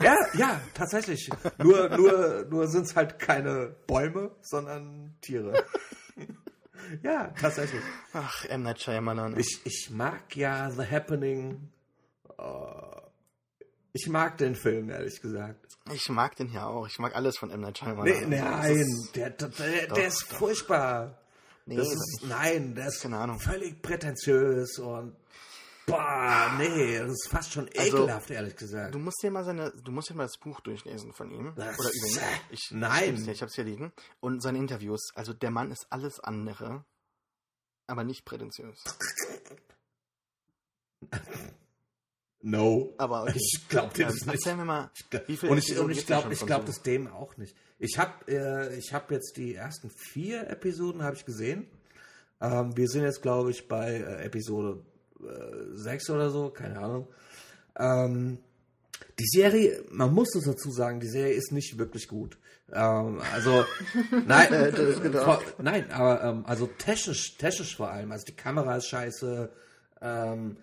Ja, 0.00 0.14
ja, 0.34 0.60
tatsächlich. 0.74 1.28
Nur, 1.58 1.88
nur, 1.96 2.44
nur 2.50 2.66
sind 2.68 2.82
es 2.86 2.94
halt 2.96 3.18
keine 3.18 3.74
Bäume, 3.86 4.30
sondern 4.42 5.16
Tiere. 5.22 5.64
ja, 7.02 7.28
tatsächlich. 7.28 7.80
Ach, 8.12 8.44
M. 8.44 8.62
Night 8.62 8.80
Shyamalan. 8.82 9.38
Ich, 9.38 9.60
ich 9.64 9.88
mag 9.90 10.36
ja 10.36 10.70
The 10.70 10.84
Happening. 10.86 11.70
äh, 12.38 12.42
ich 13.96 14.08
mag 14.08 14.36
den 14.38 14.54
Film, 14.54 14.90
ehrlich 14.90 15.20
gesagt. 15.20 15.66
Ich 15.92 16.08
mag 16.08 16.34
den 16.36 16.48
hier 16.48 16.66
auch. 16.66 16.86
Ich 16.88 16.98
mag 16.98 17.14
alles 17.14 17.36
von 17.38 17.50
M. 17.50 17.60
Night 17.60 17.78
Shyamalan. 17.78 18.28
Nee, 18.28 18.38
Also, 18.40 18.56
nein, 18.56 18.76
ist- 18.76 19.16
der, 19.16 19.30
der, 19.30 19.48
der, 19.48 19.86
Doch, 19.86 19.94
der 19.96 20.06
ist 20.08 20.26
doch. 20.30 20.38
furchtbar. 20.38 21.18
Nee, 21.66 21.76
das 21.76 21.88
ist, 21.92 22.20
nein, 22.28 22.74
der 22.74 22.88
ist 22.88 23.00
Keine 23.02 23.18
Ahnung. 23.18 23.38
völlig 23.40 23.80
prätentiös 23.82 24.78
und 24.78 25.16
boah, 25.86 26.52
nee, 26.58 26.98
das 26.98 27.10
ist 27.10 27.28
fast 27.28 27.52
schon 27.52 27.68
Also, 27.76 27.98
ekelhaft, 27.98 28.30
ehrlich 28.30 28.56
gesagt. 28.56 28.94
Du 28.94 28.98
musst 28.98 29.20
dir 29.22 29.30
mal 29.30 29.44
seine, 29.44 29.70
du 29.72 29.90
musst 29.92 30.10
dir 30.10 30.14
mal 30.14 30.24
das 30.24 30.38
Buch 30.38 30.60
durchlesen 30.60 31.12
von 31.12 31.30
ihm. 31.30 31.52
Das- 31.56 31.78
Oder 31.78 31.88
über 31.88 32.06
ihn. 32.08 32.18
Ich, 32.50 32.68
Nein. 32.72 33.14
Ich, 33.16 33.28
ich 33.28 33.42
hab's 33.42 33.54
hier 33.54 33.64
liegen. 33.64 33.92
Und 34.20 34.42
seine 34.42 34.58
Interviews. 34.58 35.10
Also 35.14 35.32
der 35.32 35.50
Mann 35.50 35.70
ist 35.72 35.86
alles 35.90 36.20
andere, 36.20 36.84
aber 37.88 38.04
nicht 38.04 38.24
prätentiös. 38.24 38.82
no. 42.46 42.94
Aber 42.98 43.22
okay. 43.28 43.32
Ich 43.36 43.68
glaube 43.68 43.92
dir 43.94 44.06
Ähm, 44.06 44.12
das 44.12 44.26
nicht. 44.26 44.34
erzähl 44.34 44.56
mir 44.56 44.64
mal, 44.64 44.90
wie 45.26 45.36
viel 45.36 45.48
und 45.48 45.58
ich, 45.58 45.64
Episoden 45.68 45.84
und 45.90 45.98
ich 45.98 46.06
glaube 46.06 46.32
ich 46.32 46.38
von 46.38 46.46
glaub 46.46 46.60
so? 46.62 46.66
das 46.68 46.82
dem 46.82 47.08
auch 47.08 47.36
nicht. 47.36 47.56
Ich 47.78 47.98
habe 47.98 48.12
äh, 48.28 48.76
ich 48.76 48.94
hab 48.94 49.10
jetzt 49.10 49.36
die 49.36 49.54
ersten 49.54 49.90
vier 49.90 50.48
Episoden 50.48 51.02
habe 51.02 51.16
ich 51.16 51.24
gesehen. 51.24 51.66
Ähm, 52.40 52.76
wir 52.76 52.88
sind 52.88 53.02
jetzt, 53.02 53.22
glaube 53.22 53.50
ich, 53.50 53.66
bei 53.68 53.94
äh, 53.94 54.24
Episode 54.24 54.82
äh, 55.20 55.72
sechs 55.72 56.08
oder 56.10 56.30
so, 56.30 56.50
keine 56.50 56.78
Ahnung. 56.78 57.08
Ähm, 57.78 58.38
die 59.18 59.26
Serie, 59.26 59.84
man 59.90 60.12
muss 60.12 60.34
es 60.34 60.44
dazu 60.44 60.70
sagen, 60.70 61.00
die 61.00 61.08
Serie 61.08 61.32
ist 61.34 61.52
nicht 61.52 61.78
wirklich 61.78 62.08
gut. 62.08 62.38
Ähm, 62.72 63.20
also, 63.32 63.64
nein, 64.26 64.72
vor, 65.12 65.42
nein, 65.58 65.90
aber 65.90 66.22
ähm, 66.24 66.44
also 66.46 66.66
technisch, 66.66 67.36
technisch 67.38 67.76
vor 67.76 67.90
allem. 67.90 68.12
Also 68.12 68.24
die 68.26 68.36
Kamera 68.36 68.76
ist 68.76 68.88
scheiße. 68.88 69.50
Ähm, 70.02 70.56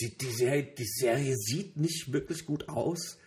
die, 0.00 0.16
die, 0.16 0.30
Serie, 0.30 0.64
die 0.64 0.86
Serie 0.86 1.36
sieht 1.36 1.76
nicht 1.76 2.12
wirklich 2.12 2.46
gut 2.46 2.68
aus. 2.68 3.18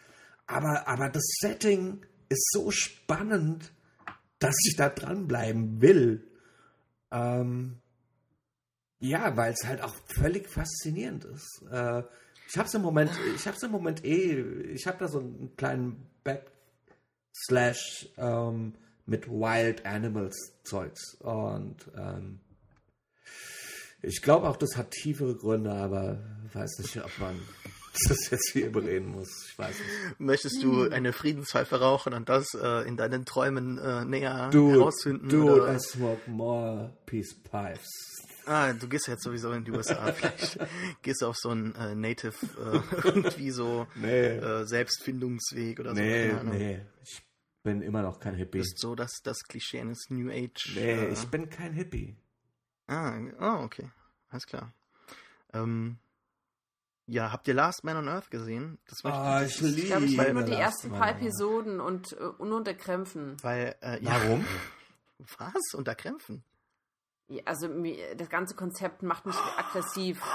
Aber, 0.46 0.88
aber 0.88 1.10
das 1.10 1.24
Setting 1.40 2.06
ist 2.30 2.52
so 2.52 2.72
spannend, 2.72 3.72
dass 4.40 4.56
ich 4.66 4.76
da 4.76 4.90
dranbleiben 4.90 5.82
will. 5.82 6.28
Ähm, 7.12 7.80
ja, 9.00 9.36
weil 9.38 9.54
es 9.54 9.66
halt 9.66 9.82
auch 9.82 9.96
völlig 10.06 10.50
faszinierend 10.50 11.26
ist. 11.26 11.64
Äh, 11.72 12.04
ich 12.50 12.58
hab's 12.58 12.74
im 12.74 12.82
Moment, 12.82 13.12
ich 13.36 13.48
hab's 13.48 13.64
im 13.64 13.72
Moment 13.72 14.06
eh, 14.06 14.42
ich 14.72 14.88
habe 14.88 14.98
da 14.98 15.08
so 15.08 15.20
einen 15.20 15.56
kleinen 15.58 16.10
Backslash 16.24 18.10
ähm, 18.18 18.74
mit 19.06 19.28
Wild 19.28 19.86
Animals 19.86 20.54
Zeugs 20.64 21.16
und 21.16 21.92
ähm, 21.96 22.40
ich 24.02 24.22
glaube 24.22 24.48
auch, 24.48 24.58
das 24.58 24.78
hat 24.78 24.92
tiefere 24.92 25.36
Gründe, 25.36 25.72
aber 25.72 26.24
weiß 26.54 26.80
nicht, 26.80 26.98
ob 27.04 27.12
man 27.20 27.40
das 28.08 28.30
jetzt 28.30 28.52
hier 28.52 28.72
bereden 28.72 29.08
muss. 29.08 29.30
Ich 29.50 29.58
weiß 29.58 29.76
nicht. 29.78 30.20
Möchtest 30.20 30.62
du 30.64 30.90
eine 30.90 31.14
Friedenspfeife 31.14 31.80
rauchen 31.80 32.14
und 32.14 32.30
das 32.30 32.54
äh, 32.54 32.88
in 32.88 32.98
deinen 32.98 33.26
Träumen 33.26 33.78
äh, 33.78 34.06
näher 34.06 34.50
Dude, 34.52 34.80
herausfinden? 34.80 35.30
dude, 35.30 35.54
oder? 35.64 35.76
I 35.76 35.80
smoke 35.80 36.30
more 36.30 36.96
peace 37.06 37.34
pipes. 37.34 37.88
Ah, 38.46 38.72
du 38.72 38.88
gehst 38.88 39.08
ja 39.08 39.14
jetzt 39.14 39.24
sowieso 39.24 39.52
in 39.52 39.66
die 39.66 39.72
USA. 39.72 40.12
Vielleicht 40.14 40.58
gehst 41.02 41.22
du 41.22 41.28
auf 41.28 41.36
so 41.38 41.50
einen 41.50 41.76
äh, 41.76 41.96
Native, 41.96 42.34
äh, 42.58 42.80
irgendwie 43.04 43.52
so 43.52 43.88
Nee. 43.96 44.28
äh, 44.38 44.66
Selbstfindungsweg 44.66 45.80
oder 45.80 45.96
so. 45.96 46.02
Nee, 46.02 46.32
nee. 46.44 46.80
Ich 47.04 47.22
bin 47.64 47.82
immer 47.82 48.04
noch 48.04 48.20
kein 48.22 48.36
Hippie. 48.36 48.60
Bist 48.60 48.80
so 48.80 48.96
das, 48.96 49.12
das 49.24 49.40
Klischee 49.44 49.82
eines 49.82 50.06
New 50.10 50.30
Age. 50.30 50.72
Nee, 50.76 50.92
äh, 50.94 51.12
ich 51.12 51.26
bin 51.28 51.50
kein 51.50 51.74
Hippie. 51.74 52.16
ah, 52.88 53.18
oh, 53.42 53.64
okay. 53.66 53.90
Alles 54.30 54.46
klar. 54.46 54.74
Ähm, 55.54 55.98
ja, 57.08 57.32
habt 57.32 57.48
ihr 57.48 57.54
Last 57.54 57.84
Man 57.84 57.98
on 57.98 58.08
Earth 58.10 58.30
gesehen? 58.30 58.78
Das 58.90 59.04
möchte 59.04 59.20
Ah, 59.20 59.44
ich 59.44 59.62
Ich 59.62 59.86
glaube, 59.86 60.06
ich 60.06 60.12
liebe 60.12 60.22
habe 60.24 60.34
nur 60.34 60.44
die 60.44 60.52
Last 60.52 60.84
ersten 60.84 60.92
paar. 60.92 61.10
Episoden 61.10 61.80
und 61.80 62.14
äh, 62.14 62.20
nur 62.40 62.58
unter 62.58 62.74
Krämpfen. 62.74 63.38
Weil, 63.42 63.76
äh, 63.82 64.04
ja, 64.04 64.12
Warum? 64.22 64.46
Was? 65.40 65.74
Unter 65.74 65.96
Krämpfen? 65.96 66.44
Ja, 67.30 67.42
Also 67.46 67.68
mir- 67.70 68.16
das 68.16 68.30
ganze 68.30 68.56
Konzept 68.56 69.04
macht 69.04 69.26
mich 69.26 69.36
aggressiv. 69.58 70.22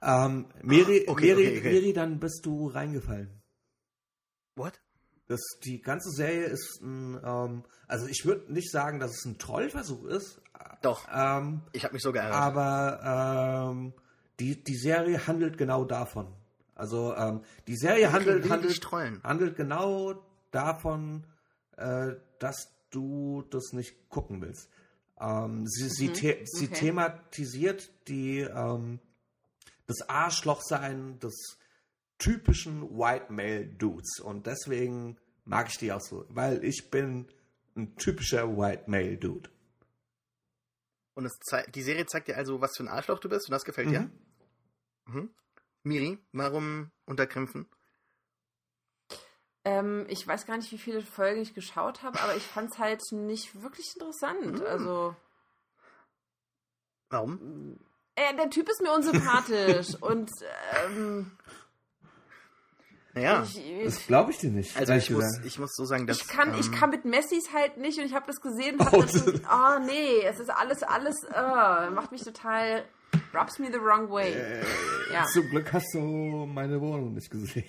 Ähm, 0.00 0.46
Miri, 0.62 1.06
Okay, 1.08 1.34
Miri, 1.34 1.48
okay, 1.48 1.58
okay. 1.58 1.70
Miri, 1.72 1.92
dann 1.92 2.20
bist 2.20 2.46
du 2.46 2.68
reingefallen. 2.68 3.42
What? 4.54 4.80
Das, 5.26 5.40
die 5.64 5.80
ganze 5.82 6.10
Serie 6.10 6.44
ist 6.44 6.80
ein, 6.80 7.20
ähm, 7.24 7.64
also 7.88 8.06
ich 8.06 8.24
würde 8.24 8.52
nicht 8.52 8.70
sagen, 8.70 9.00
dass 9.00 9.10
es 9.10 9.24
ein 9.24 9.38
Trollversuch 9.38 10.04
ist, 10.04 10.40
Doch, 10.82 11.06
ähm, 11.12 11.62
ich 11.72 11.82
habe 11.82 11.94
mich 11.94 12.02
so 12.04 12.12
geärgert. 12.12 12.32
aber 12.32 13.70
ähm, 13.72 13.92
die, 14.40 14.62
die 14.62 14.76
Serie 14.76 15.26
handelt 15.26 15.58
genau 15.58 15.84
davon. 15.84 16.32
Also 16.74 17.14
ähm, 17.16 17.42
die 17.66 17.76
Serie 17.76 18.12
handelt, 18.12 18.48
handelt, 18.48 18.92
handelt 19.24 19.56
genau 19.56 20.22
davon, 20.50 21.24
äh, 21.76 22.12
dass 22.38 22.72
du 22.90 23.42
das 23.50 23.72
nicht 23.72 24.08
gucken 24.08 24.40
willst. 24.40 24.68
Ähm, 25.20 25.66
sie, 25.66 25.88
sie, 25.88 26.14
the 26.14 26.38
sie 26.44 26.66
okay. 26.66 26.74
thematisiert 26.74 27.90
die 28.06 28.40
ähm, 28.40 29.00
das 29.86 30.08
Arschlochsein 30.08 31.18
des 31.18 31.58
typischen 32.18 32.96
White 32.96 33.32
Male 33.32 33.66
Dudes 33.66 34.20
und 34.20 34.46
deswegen 34.46 35.16
mag 35.44 35.68
ich 35.70 35.78
die 35.78 35.92
auch 35.92 36.00
so, 36.00 36.26
weil 36.28 36.62
ich 36.64 36.90
bin 36.90 37.26
ein 37.76 37.96
typischer 37.96 38.56
White 38.56 38.84
Male 38.86 39.16
Dude. 39.16 39.50
Und 41.14 41.28
die 41.74 41.82
Serie 41.82 42.06
zeigt 42.06 42.28
dir 42.28 42.36
also, 42.36 42.60
was 42.60 42.76
für 42.76 42.84
ein 42.84 42.88
Arschloch 42.88 43.18
du 43.18 43.28
bist 43.28 43.48
und 43.48 43.52
das 43.52 43.64
gefällt 43.64 43.90
dir? 43.90 44.08
Mhm. 45.08 45.30
Miri, 45.82 46.18
warum 46.32 46.90
unter 47.06 47.26
Krämpfen? 47.26 47.68
Ähm, 49.64 50.06
ich 50.08 50.26
weiß 50.26 50.46
gar 50.46 50.56
nicht, 50.56 50.70
wie 50.72 50.78
viele 50.78 51.02
Folgen 51.02 51.40
ich 51.42 51.54
geschaut 51.54 52.02
habe, 52.02 52.20
aber 52.20 52.36
ich 52.36 52.42
fand 52.42 52.70
es 52.72 52.78
halt 52.78 53.02
nicht 53.12 53.60
wirklich 53.62 53.86
interessant. 53.94 54.62
Also, 54.64 55.14
Warum? 57.10 57.78
äh, 58.14 58.34
der 58.36 58.50
Typ 58.50 58.68
ist 58.68 58.80
mir 58.82 58.92
unsympathisch 58.92 59.94
und 60.00 60.30
ähm, 60.84 61.30
Naja, 63.14 63.42
ich, 63.44 63.84
Das 63.84 64.06
glaube 64.06 64.30
ich 64.30 64.38
dir 64.38 64.50
nicht. 64.50 64.76
also 64.76 64.92
ich 64.92 65.10
muss, 65.10 65.38
ich 65.44 65.58
muss 65.58 65.74
so 65.74 65.84
sagen, 65.84 66.06
dass... 66.06 66.18
ich, 66.20 66.28
kann, 66.28 66.54
ich 66.58 66.66
ähm, 66.66 66.72
kann 66.72 66.90
mit 66.90 67.04
Messis 67.04 67.52
halt 67.52 67.78
nicht 67.78 67.98
und 67.98 68.04
ich 68.04 68.14
habe 68.14 68.26
das 68.26 68.40
gesehen 68.40 68.76
und 68.76 68.86
hab 68.86 68.92
Oh, 68.94 69.00
dann 69.00 69.08
schon, 69.08 69.40
oh 69.50 69.78
nee, 69.86 70.20
es 70.24 70.38
ist 70.38 70.50
alles, 70.50 70.82
alles, 70.82 71.24
äh, 71.24 71.90
macht 71.90 72.12
mich 72.12 72.22
total, 72.22 72.84
rubs 73.32 73.58
me 73.58 73.70
the 73.70 73.80
wrong 73.80 74.10
way. 74.10 74.32
Äh, 74.32 74.64
ja. 75.12 75.24
Zum 75.32 75.48
Glück 75.48 75.72
hast 75.72 75.94
du 75.94 76.00
meine 76.00 76.80
Wohnung 76.80 77.14
nicht 77.14 77.30
gesehen. 77.30 77.64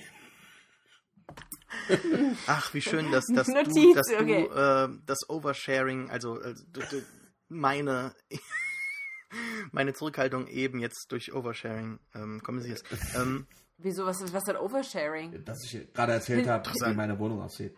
Ach, 2.47 2.73
wie 2.73 2.81
schön, 2.81 3.11
dass, 3.11 3.25
dass 3.27 3.47
du, 3.47 3.53
Notiz, 3.53 3.95
dass 3.95 4.07
du 4.07 4.17
okay. 4.17 4.43
äh, 4.45 4.89
das 5.05 5.29
Oversharing, 5.29 6.09
also, 6.09 6.33
also 6.33 6.63
du, 6.71 6.81
du, 6.81 7.03
meine, 7.47 8.13
meine 9.71 9.93
Zurückhaltung 9.93 10.47
eben 10.47 10.79
jetzt 10.79 11.11
durch 11.11 11.33
Oversharing 11.33 11.99
ähm, 12.15 12.41
kompensierst. 12.43 12.85
Ähm, 13.15 13.47
Wieso, 13.77 14.05
was, 14.05 14.21
was 14.21 14.33
ist 14.33 14.47
denn 14.47 14.57
Oversharing? 14.57 15.43
Dass 15.45 15.63
ich 15.63 15.93
gerade 15.93 16.13
erzählt 16.13 16.47
habe, 16.47 16.69
wie 16.69 16.93
meine 16.93 17.17
Wohnung 17.17 17.41
aussieht. 17.41 17.75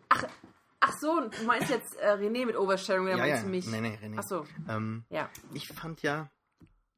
Ach 0.84 0.94
so, 1.00 1.30
du 1.30 1.46
meinst 1.46 1.70
jetzt 1.70 1.96
äh, 2.00 2.14
René 2.14 2.46
mit 2.46 2.58
Oversharing 2.58 3.04
oder 3.04 3.12
ja, 3.12 3.18
meinst 3.18 3.38
ja, 3.38 3.44
du 3.44 3.50
mich? 3.50 3.68
nee, 3.68 3.82
nee, 3.82 4.00
René. 4.02 4.16
Ach 4.18 4.24
so, 4.24 4.46
Ähm, 4.68 5.06
ja. 5.10 5.30
ich 5.54 5.68
fand 5.68 6.02
ja, 6.02 6.32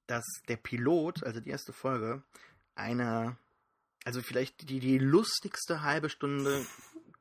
dass 0.08 0.26
der 0.48 0.58
Pilot, 0.58 1.24
also 1.24 1.40
die 1.40 1.50
erste 1.50 1.74
Folge, 1.74 2.24
eine, 2.76 3.38
also 4.06 4.22
vielleicht 4.22 4.70
die, 4.70 4.80
die 4.80 4.98
lustigste 4.98 5.82
halbe 5.84 6.10
Stunde 6.10 6.66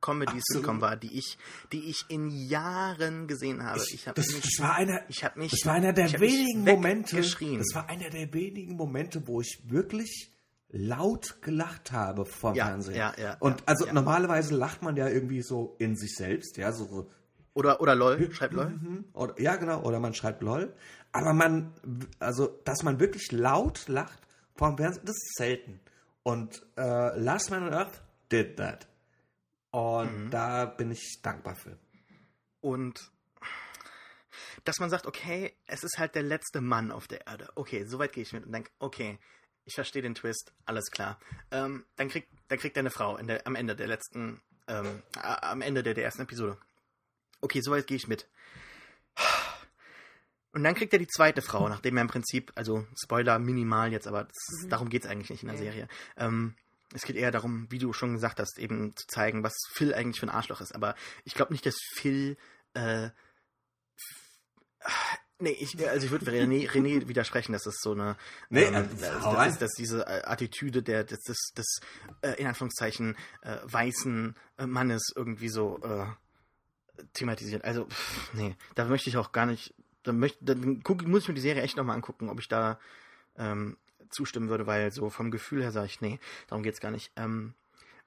Comedy-Sitcom 0.01 0.81
war, 0.81 0.97
die 0.97 1.17
ich, 1.17 1.37
die 1.71 1.89
ich 1.89 2.05
in 2.09 2.29
Jahren 2.29 3.27
gesehen 3.27 3.63
habe. 3.63 3.81
Ich 3.93 4.07
habe 4.07 4.15
das, 4.21 4.33
mich, 4.33 4.41
das 4.41 4.59
war 4.59 4.75
einer, 4.75 5.01
ich 5.07 5.23
habe 5.23 5.39
mich, 5.39 5.51
das 5.51 5.65
war 5.65 5.73
einer 5.75 5.93
der 5.93 6.07
ich 6.07 6.19
wenigen 6.19 6.63
Momente, 6.65 7.13
weggeschrien. 7.17 7.59
das 7.59 7.73
war 7.73 7.87
einer 7.89 8.09
der 8.09 8.33
wenigen 8.33 8.75
Momente, 8.75 9.25
wo 9.27 9.39
ich 9.39 9.61
wirklich 9.65 10.31
laut 10.69 11.41
gelacht 11.41 11.91
habe 11.91 12.25
vom 12.25 12.55
Ja, 12.55 12.65
Fernsehen. 12.65 12.97
ja, 12.97 13.13
ja, 13.17 13.37
Und 13.39 13.61
ja, 13.61 13.67
also 13.67 13.85
ja. 13.85 13.93
normalerweise 13.93 14.55
lacht 14.55 14.81
man 14.81 14.97
ja 14.97 15.07
irgendwie 15.07 15.41
so 15.41 15.75
in 15.79 15.95
sich 15.95 16.15
selbst, 16.15 16.57
ja, 16.57 16.73
so, 16.73 17.09
oder 17.53 17.79
oder 17.79 17.95
lol, 17.95 18.29
schreibt 18.33 18.55
lol. 18.55 18.69
Mhm. 18.69 19.05
Oder, 19.13 19.39
ja, 19.39 19.55
genau. 19.55 19.83
Oder 19.83 19.99
man 19.99 20.13
schreibt 20.15 20.41
LOL. 20.41 20.73
Aber 21.13 21.33
man, 21.33 21.73
also, 22.19 22.47
dass 22.65 22.83
man 22.83 22.99
wirklich 22.99 23.31
laut 23.31 23.87
lacht 23.87 24.19
vom 24.55 24.75
Fernsehen, 24.77 25.05
das 25.05 25.15
ist 25.15 25.35
selten. 25.37 25.79
Und 26.23 26.65
äh, 26.77 27.17
Last 27.19 27.49
Man 27.51 27.63
on 27.67 27.73
Earth 27.73 28.01
did 28.31 28.57
that. 28.57 28.87
Und 29.71 30.25
Mhm. 30.25 30.29
da 30.29 30.65
bin 30.65 30.91
ich 30.91 31.19
dankbar 31.21 31.55
für. 31.55 31.77
Und 32.61 33.11
dass 34.63 34.79
man 34.79 34.89
sagt, 34.89 35.05
okay, 35.07 35.55
es 35.67 35.83
ist 35.83 35.97
halt 35.97 36.15
der 36.15 36.23
letzte 36.23 36.61
Mann 36.61 36.91
auf 36.91 37.07
der 37.07 37.27
Erde. 37.27 37.49
Okay, 37.55 37.85
soweit 37.85 38.13
gehe 38.13 38.23
ich 38.23 38.33
mit 38.33 38.45
und 38.45 38.51
denke, 38.51 38.71
okay, 38.79 39.19
ich 39.65 39.75
verstehe 39.75 40.01
den 40.01 40.15
Twist, 40.15 40.53
alles 40.65 40.89
klar. 40.91 41.19
Ähm, 41.51 41.85
dann 41.95 42.09
kriegt 42.09 42.29
dann 42.47 42.59
kriegt 42.59 42.75
er 42.77 42.81
eine 42.81 42.89
Frau 42.89 43.17
der, 43.17 43.45
am 43.47 43.55
Ende 43.55 43.75
der 43.75 43.87
letzten, 43.87 44.41
ähm, 44.67 45.01
am 45.21 45.61
Ende 45.61 45.83
der, 45.83 45.93
der 45.93 46.03
ersten 46.05 46.21
Episode. 46.21 46.57
Okay, 47.41 47.61
soweit 47.61 47.87
gehe 47.87 47.97
ich 47.97 48.07
mit. 48.07 48.27
Und 50.53 50.63
dann 50.63 50.75
kriegt 50.75 50.93
er 50.93 50.99
die 50.99 51.07
zweite 51.07 51.41
Frau, 51.41 51.67
nachdem 51.67 51.97
er 51.97 52.01
im 52.01 52.07
Prinzip, 52.07 52.51
also 52.55 52.85
Spoiler 52.95 53.39
minimal 53.39 53.91
jetzt, 53.91 54.07
aber 54.07 54.25
das, 54.25 54.69
darum 54.69 54.89
geht 54.89 55.03
es 55.03 55.09
eigentlich 55.09 55.29
nicht 55.31 55.43
in 55.43 55.49
der 55.49 55.55
Okay. 55.57 55.65
Serie. 55.65 55.87
Ähm, 56.15 56.55
es 56.93 57.03
geht 57.03 57.15
eher 57.15 57.31
darum, 57.31 57.65
wie 57.71 57.79
du 57.79 57.91
schon 57.91 58.13
gesagt 58.13 58.39
hast, 58.39 58.59
eben 58.59 58.95
zu 58.95 59.07
zeigen, 59.07 59.43
was 59.43 59.55
Phil 59.73 59.93
eigentlich 59.95 60.19
für 60.19 60.27
ein 60.27 60.35
Arschloch 60.35 60.61
ist. 60.61 60.75
Aber 60.75 60.93
ich 61.25 61.33
glaube 61.33 61.51
nicht, 61.53 61.65
dass 61.65 61.75
Phil 61.95 62.37
äh, 62.75 63.09
Nee, 65.39 65.57
ich, 65.59 65.75
also 65.89 66.05
ich 66.05 66.11
würde 66.11 66.25
René, 66.31 66.69
René 66.71 67.07
widersprechen, 67.07 67.51
dass 67.51 67.63
das 67.63 67.75
so 67.81 67.91
eine, 67.91 68.15
Nee, 68.49 68.63
ähm, 68.63 68.75
äh, 68.75 68.87
dass, 68.95 69.23
hau 69.23 69.31
dass, 69.31 69.39
rein. 69.39 69.57
dass 69.59 69.71
diese 69.71 70.05
äh, 70.05 70.21
Attitüde 70.23 70.83
der, 70.83 71.03
des, 71.03 71.19
des, 71.21 71.37
des 71.57 71.79
äh, 72.21 72.33
in 72.39 72.47
Anführungszeichen, 72.47 73.17
äh, 73.41 73.57
weißen 73.63 74.35
äh, 74.57 74.65
Mannes 74.67 75.11
irgendwie 75.15 75.49
so 75.49 75.81
äh, 75.81 76.05
thematisiert. 77.13 77.65
Also, 77.65 77.85
pff, 77.87 78.33
nee, 78.35 78.55
da 78.75 78.85
möchte 78.85 79.09
ich 79.09 79.17
auch 79.17 79.31
gar 79.31 79.45
nicht, 79.45 79.73
da 80.03 80.13
möchte, 80.13 80.43
dann 80.43 80.81
guck, 80.83 81.05
muss 81.07 81.23
ich 81.23 81.27
mir 81.27 81.33
die 81.33 81.41
Serie 81.41 81.63
echt 81.63 81.77
nochmal 81.77 81.95
angucken, 81.95 82.29
ob 82.29 82.39
ich 82.39 82.47
da 82.47 82.79
ähm, 83.37 83.77
zustimmen 84.09 84.49
würde, 84.49 84.67
weil 84.67 84.91
so 84.91 85.09
vom 85.09 85.31
Gefühl 85.31 85.63
her 85.63 85.71
sage 85.71 85.87
ich, 85.87 86.01
nee, 86.01 86.19
darum 86.47 86.63
geht's 86.63 86.79
gar 86.79 86.91
nicht. 86.91 87.11
Ähm, 87.15 87.53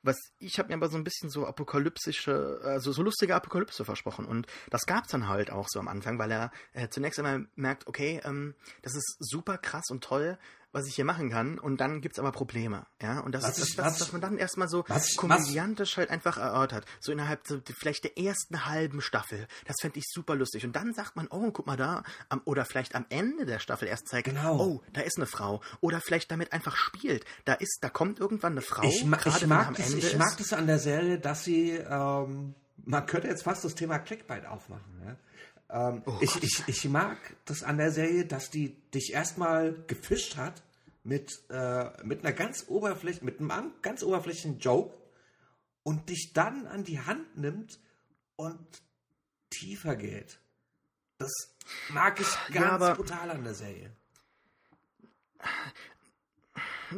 was 0.02 0.16
ich 0.38 0.58
habe 0.58 0.68
mir 0.68 0.74
aber 0.74 0.88
so 0.88 0.96
ein 0.96 1.04
bisschen 1.04 1.30
so 1.30 1.46
apokalypsische, 1.46 2.60
also 2.62 2.92
so 2.92 3.02
lustige 3.02 3.34
Apokalypse 3.34 3.84
versprochen 3.84 4.24
und 4.24 4.46
das 4.70 4.86
gab's 4.86 5.08
dann 5.08 5.28
halt 5.28 5.50
auch 5.50 5.66
so 5.68 5.80
am 5.80 5.88
Anfang, 5.88 6.18
weil 6.18 6.30
er 6.30 6.52
äh, 6.74 6.88
zunächst 6.88 7.18
einmal 7.18 7.48
merkt, 7.56 7.88
okay, 7.88 8.20
ähm, 8.24 8.54
das 8.82 8.94
ist 8.94 9.16
super 9.18 9.58
krass 9.58 9.90
und 9.90 10.04
toll, 10.04 10.38
was 10.72 10.86
ich 10.86 10.94
hier 10.94 11.04
machen 11.06 11.30
kann. 11.30 11.58
Und 11.58 11.80
dann 11.80 12.00
gibt's 12.00 12.18
aber 12.18 12.32
Probleme, 12.32 12.86
ja. 13.00 13.20
Und 13.20 13.32
das 13.32 13.44
Was 13.44 13.58
ist 13.58 13.78
das, 13.78 13.84
was- 13.86 13.98
dass 13.98 14.12
man 14.12 14.20
dann 14.20 14.36
erstmal 14.38 14.68
so 14.68 14.84
was 14.88 15.16
komödiantisch 15.16 15.96
halt 15.96 16.10
einfach 16.10 16.36
erörtert, 16.36 16.84
so 17.00 17.12
innerhalb 17.12 17.46
so 17.46 17.60
vielleicht 17.78 18.04
der 18.04 18.18
ersten 18.18 18.66
halben 18.66 19.00
Staffel, 19.00 19.46
das 19.66 19.76
fände 19.80 19.98
ich 19.98 20.04
super 20.08 20.34
lustig. 20.34 20.64
Und 20.64 20.74
dann 20.76 20.92
sagt 20.94 21.16
man, 21.16 21.28
oh 21.30 21.50
guck 21.50 21.66
mal 21.66 21.76
da, 21.76 22.02
am, 22.28 22.42
oder 22.44 22.64
vielleicht 22.64 22.94
am 22.94 23.06
Ende 23.08 23.46
der 23.46 23.58
Staffel 23.58 23.88
erst 23.88 24.08
zeigt, 24.08 24.28
Genau. 24.28 24.58
oh 24.60 24.82
da 24.92 25.00
ist 25.00 25.16
eine 25.16 25.26
Frau. 25.26 25.62
Oder 25.80 26.00
vielleicht 26.00 26.30
damit 26.30 26.52
einfach 26.52 26.76
spielt, 26.76 27.24
da 27.44 27.54
ist, 27.54 27.78
da 27.80 27.88
kommt 27.88 28.18
irgendwann 28.20 28.52
eine 28.52 28.62
Frau, 28.62 28.82
ich, 28.82 29.04
ma 29.04 29.16
gerade 29.16 29.36
ich, 29.36 29.42
wenn 29.42 29.48
mag 29.48 29.68
am 29.68 29.74
das, 29.74 29.86
Ende 29.92 30.06
ich 30.06 30.16
mag 30.18 30.36
das 30.36 30.52
an 30.52 30.66
der 30.66 30.78
Serie, 30.78 31.18
dass 31.18 31.44
sie, 31.44 31.70
ähm, 31.70 32.54
man 32.84 33.06
könnte 33.06 33.28
jetzt 33.28 33.44
fast 33.44 33.64
das 33.64 33.74
Thema 33.74 33.98
Clickbait 33.98 34.44
aufmachen. 34.46 35.02
Ja? 35.04 35.16
Ähm, 35.68 36.02
Oh 36.06 36.18
ich, 36.20 36.42
ich, 36.42 36.62
ich 36.68 36.84
mag 36.88 37.18
das 37.44 37.62
an 37.62 37.78
der 37.78 37.90
Serie, 37.90 38.24
dass 38.24 38.50
die 38.50 38.74
dich 38.92 39.12
erstmal 39.12 39.72
gefischt 39.86 40.36
hat 40.36 40.62
mit, 41.02 41.32
äh, 41.50 41.90
mit 42.04 42.20
einer 42.24 42.32
ganz 42.32 42.64
oberflächlichen, 42.68 43.24
mit 43.26 43.40
einem 43.40 43.50
an- 43.50 43.72
ganz 43.82 44.02
oberflächlichen 44.02 44.58
Joke 44.60 44.94
und 45.82 46.08
dich 46.08 46.32
dann 46.34 46.66
an 46.66 46.84
die 46.84 47.00
Hand 47.00 47.36
nimmt 47.36 47.78
und 48.36 48.58
tiefer 49.50 49.96
geht. 49.96 50.38
Das 51.18 51.32
mag 51.88 52.20
ich 52.20 52.28
Ja, 52.54 52.60
ganz 52.62 52.72
aber- 52.82 52.94
brutal 52.94 53.30
an 53.30 53.42
der 53.44 53.54
Serie. 53.54 53.90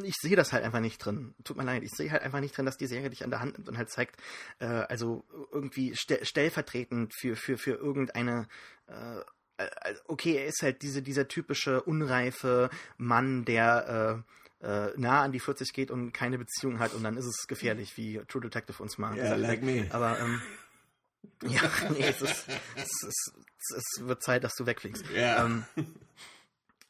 Ich 0.05 0.15
sehe 0.21 0.37
das 0.37 0.53
halt 0.53 0.65
einfach 0.65 0.81
nicht 0.81 0.99
drin. 0.99 1.35
Tut 1.45 1.57
mir 1.57 1.65
leid, 1.65 1.83
ich 1.83 1.93
sehe 1.93 2.11
halt 2.11 2.23
einfach 2.23 2.41
nicht 2.41 2.57
drin, 2.57 2.67
dass 2.67 2.77
die 2.77 2.87
Serie 2.87 3.11
dich 3.11 3.25
an 3.25 3.31
der 3.31 3.41
Hand 3.41 3.55
nimmt 3.55 3.69
und 3.69 3.79
halt 3.79 3.91
zeigt, 3.91 4.21
äh, 4.59 4.67
also 4.67 5.25
irgendwie 5.53 5.95
ste 5.95 6.25
stellvertretend 6.25 7.13
für, 7.15 7.37
für, 7.37 7.59
für 7.59 7.73
irgendeine, 7.73 8.49
äh, 8.87 9.21
äh, 9.59 9.95
okay, 10.07 10.37
er 10.37 10.47
ist 10.47 10.63
halt 10.63 10.83
diese, 10.83 11.03
dieser 11.03 11.29
typische 11.29 11.83
unreife 11.83 12.71
Mann, 12.97 13.45
der 13.45 14.25
äh, 14.25 14.67
äh, 14.67 14.93
nah 14.97 15.23
an 15.23 15.33
die 15.33 15.41
40 15.41 15.73
geht 15.73 15.91
und 15.91 16.13
keine 16.13 16.39
Beziehung 16.39 16.79
hat 16.79 16.95
und 16.95 17.03
dann 17.05 17.17
ist 17.17 17.27
es 17.27 17.47
gefährlich, 17.47 17.97
wie 17.97 18.21
True 18.29 18.43
Detective 18.43 18.83
uns 18.83 18.99
mal 18.99 19.17
Yeah, 19.17 19.37
like 19.37 19.63
me. 19.63 19.87
Aber 19.91 20.19
ähm, 20.19 20.41
ja, 21.45 21.63
nee, 21.91 22.03
es 22.03 22.23
ist, 22.23 22.47
es, 22.77 23.03
ist, 23.07 23.33
es 23.77 23.85
wird 23.99 24.23
Zeit, 24.23 24.45
dass 24.45 24.55
du 24.55 24.67
wegfliegst. 24.67 25.05
Ja. 25.15 25.45
Ähm, 25.45 25.65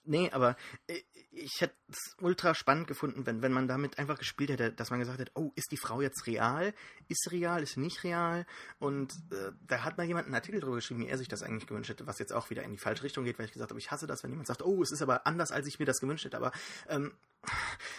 nee, 0.04 0.30
aber 0.30 0.56
äh, 0.86 1.00
ich 1.38 1.60
hätte 1.60 1.74
es 1.88 2.14
ultra 2.20 2.54
spannend 2.54 2.86
gefunden, 2.86 3.26
wenn, 3.26 3.42
wenn 3.42 3.52
man 3.52 3.68
damit 3.68 3.98
einfach 3.98 4.18
gespielt 4.18 4.50
hätte, 4.50 4.72
dass 4.72 4.90
man 4.90 4.98
gesagt 5.00 5.18
hätte, 5.18 5.32
oh, 5.34 5.52
ist 5.54 5.70
die 5.70 5.76
Frau 5.76 6.00
jetzt 6.00 6.26
real? 6.26 6.74
Ist 7.08 7.22
sie 7.24 7.30
real? 7.30 7.62
Ist 7.62 7.74
sie 7.74 7.80
nicht 7.80 8.04
real? 8.04 8.46
Und 8.78 9.12
äh, 9.30 9.52
da 9.66 9.84
hat 9.84 9.96
mal 9.96 10.06
jemand 10.06 10.26
einen 10.26 10.34
Artikel 10.34 10.60
drüber 10.60 10.76
geschrieben, 10.76 11.00
wie 11.00 11.08
er 11.08 11.18
sich 11.18 11.28
das 11.28 11.42
eigentlich 11.42 11.66
gewünscht 11.66 11.90
hätte, 11.90 12.06
was 12.06 12.18
jetzt 12.18 12.32
auch 12.32 12.50
wieder 12.50 12.62
in 12.62 12.72
die 12.72 12.78
falsche 12.78 13.04
Richtung 13.04 13.24
geht, 13.24 13.38
weil 13.38 13.46
ich 13.46 13.52
gesagt 13.52 13.70
habe, 13.70 13.80
ich 13.80 13.90
hasse 13.90 14.06
das, 14.06 14.22
wenn 14.22 14.30
jemand 14.30 14.48
sagt, 14.48 14.62
oh, 14.62 14.82
es 14.82 14.92
ist 14.92 15.02
aber 15.02 15.26
anders, 15.26 15.50
als 15.50 15.66
ich 15.66 15.78
mir 15.78 15.86
das 15.86 16.00
gewünscht 16.00 16.24
hätte. 16.24 16.36
Aber 16.36 16.52
ähm, 16.88 17.12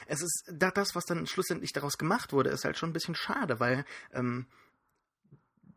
es 0.08 0.22
ist 0.22 0.44
da 0.52 0.72
das, 0.72 0.96
was 0.96 1.06
dann 1.06 1.28
schlussendlich 1.28 1.74
daraus 1.74 1.98
gemacht 1.98 2.34
wurde, 2.34 2.50
ist 2.50 2.66
halt 2.66 2.78
schon 2.78 2.90
ein 2.90 2.94
bisschen 2.94 3.16
schade, 3.16 3.60
weil 3.60 3.86
ähm, 4.14 4.48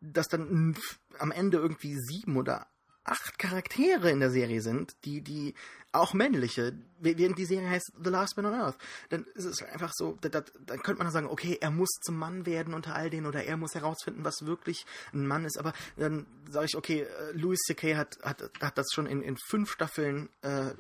dass 0.00 0.28
dann 0.28 0.70
mm, 0.70 0.76
am 1.18 1.30
Ende 1.30 1.58
irgendwie 1.58 1.96
sieben 1.96 2.36
oder 2.36 2.66
acht 3.04 3.38
Charaktere 3.38 4.10
in 4.10 4.20
der 4.20 4.30
Serie 4.30 4.60
sind, 4.60 4.94
die, 5.04 5.22
die 5.22 5.54
auch 5.92 6.14
männliche, 6.14 6.72
während 7.00 7.36
die 7.36 7.44
Serie 7.44 7.68
heißt 7.68 7.92
The 8.02 8.10
Last 8.10 8.36
Man 8.36 8.46
on 8.46 8.54
Earth, 8.54 8.78
dann 9.10 9.24
ist 9.34 9.44
es 9.44 9.62
einfach 9.62 9.92
so, 9.92 10.16
da, 10.20 10.28
da, 10.28 10.42
dann 10.64 10.82
könnte 10.82 10.98
man 10.98 11.06
dann 11.06 11.12
sagen, 11.12 11.26
okay, 11.26 11.58
er 11.60 11.70
muss 11.70 11.90
zum 12.02 12.16
Mann 12.16 12.46
werden 12.46 12.74
unter 12.74 12.94
all 12.94 13.10
denen 13.10 13.26
oder 13.26 13.44
er 13.44 13.56
muss 13.56 13.74
herausfinden, 13.74 14.24
was 14.24 14.46
wirklich 14.46 14.86
ein 15.12 15.26
Mann 15.26 15.44
ist, 15.44 15.58
aber 15.58 15.74
dann 15.96 16.26
sage 16.48 16.66
ich, 16.66 16.76
okay, 16.76 17.02
äh, 17.02 17.32
Louis 17.32 17.58
C.K. 17.66 17.96
Hat, 17.96 18.18
hat, 18.22 18.50
hat 18.60 18.78
das 18.78 18.92
schon 18.92 19.06
in, 19.06 19.22
in 19.22 19.36
fünf 19.36 19.70
Staffeln 19.70 20.30
äh, 20.40 20.70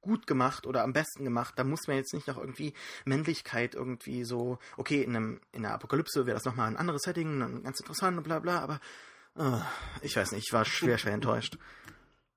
gut 0.00 0.26
gemacht 0.26 0.66
oder 0.66 0.84
am 0.84 0.92
besten 0.92 1.24
gemacht. 1.24 1.54
Da 1.56 1.64
muss 1.64 1.86
man 1.86 1.96
jetzt 1.96 2.14
nicht 2.14 2.28
noch 2.28 2.38
irgendwie 2.38 2.72
Männlichkeit 3.04 3.74
irgendwie 3.74 4.24
so, 4.24 4.58
okay, 4.76 5.02
in, 5.02 5.16
einem, 5.16 5.40
in 5.52 5.64
einer 5.64 5.74
Apokalypse 5.74 6.26
wäre 6.26 6.36
das 6.36 6.44
nochmal 6.44 6.68
ein 6.68 6.76
anderes 6.76 7.02
Setting, 7.02 7.40
dann 7.40 7.62
ganz 7.62 7.80
interessant 7.80 8.16
und 8.16 8.24
bla 8.24 8.38
bla, 8.38 8.60
aber 8.60 8.80
ich 10.02 10.16
weiß 10.16 10.32
nicht, 10.32 10.46
ich 10.46 10.52
war 10.52 10.64
schwer, 10.64 10.98
schwer 10.98 11.14
enttäuscht. 11.14 11.58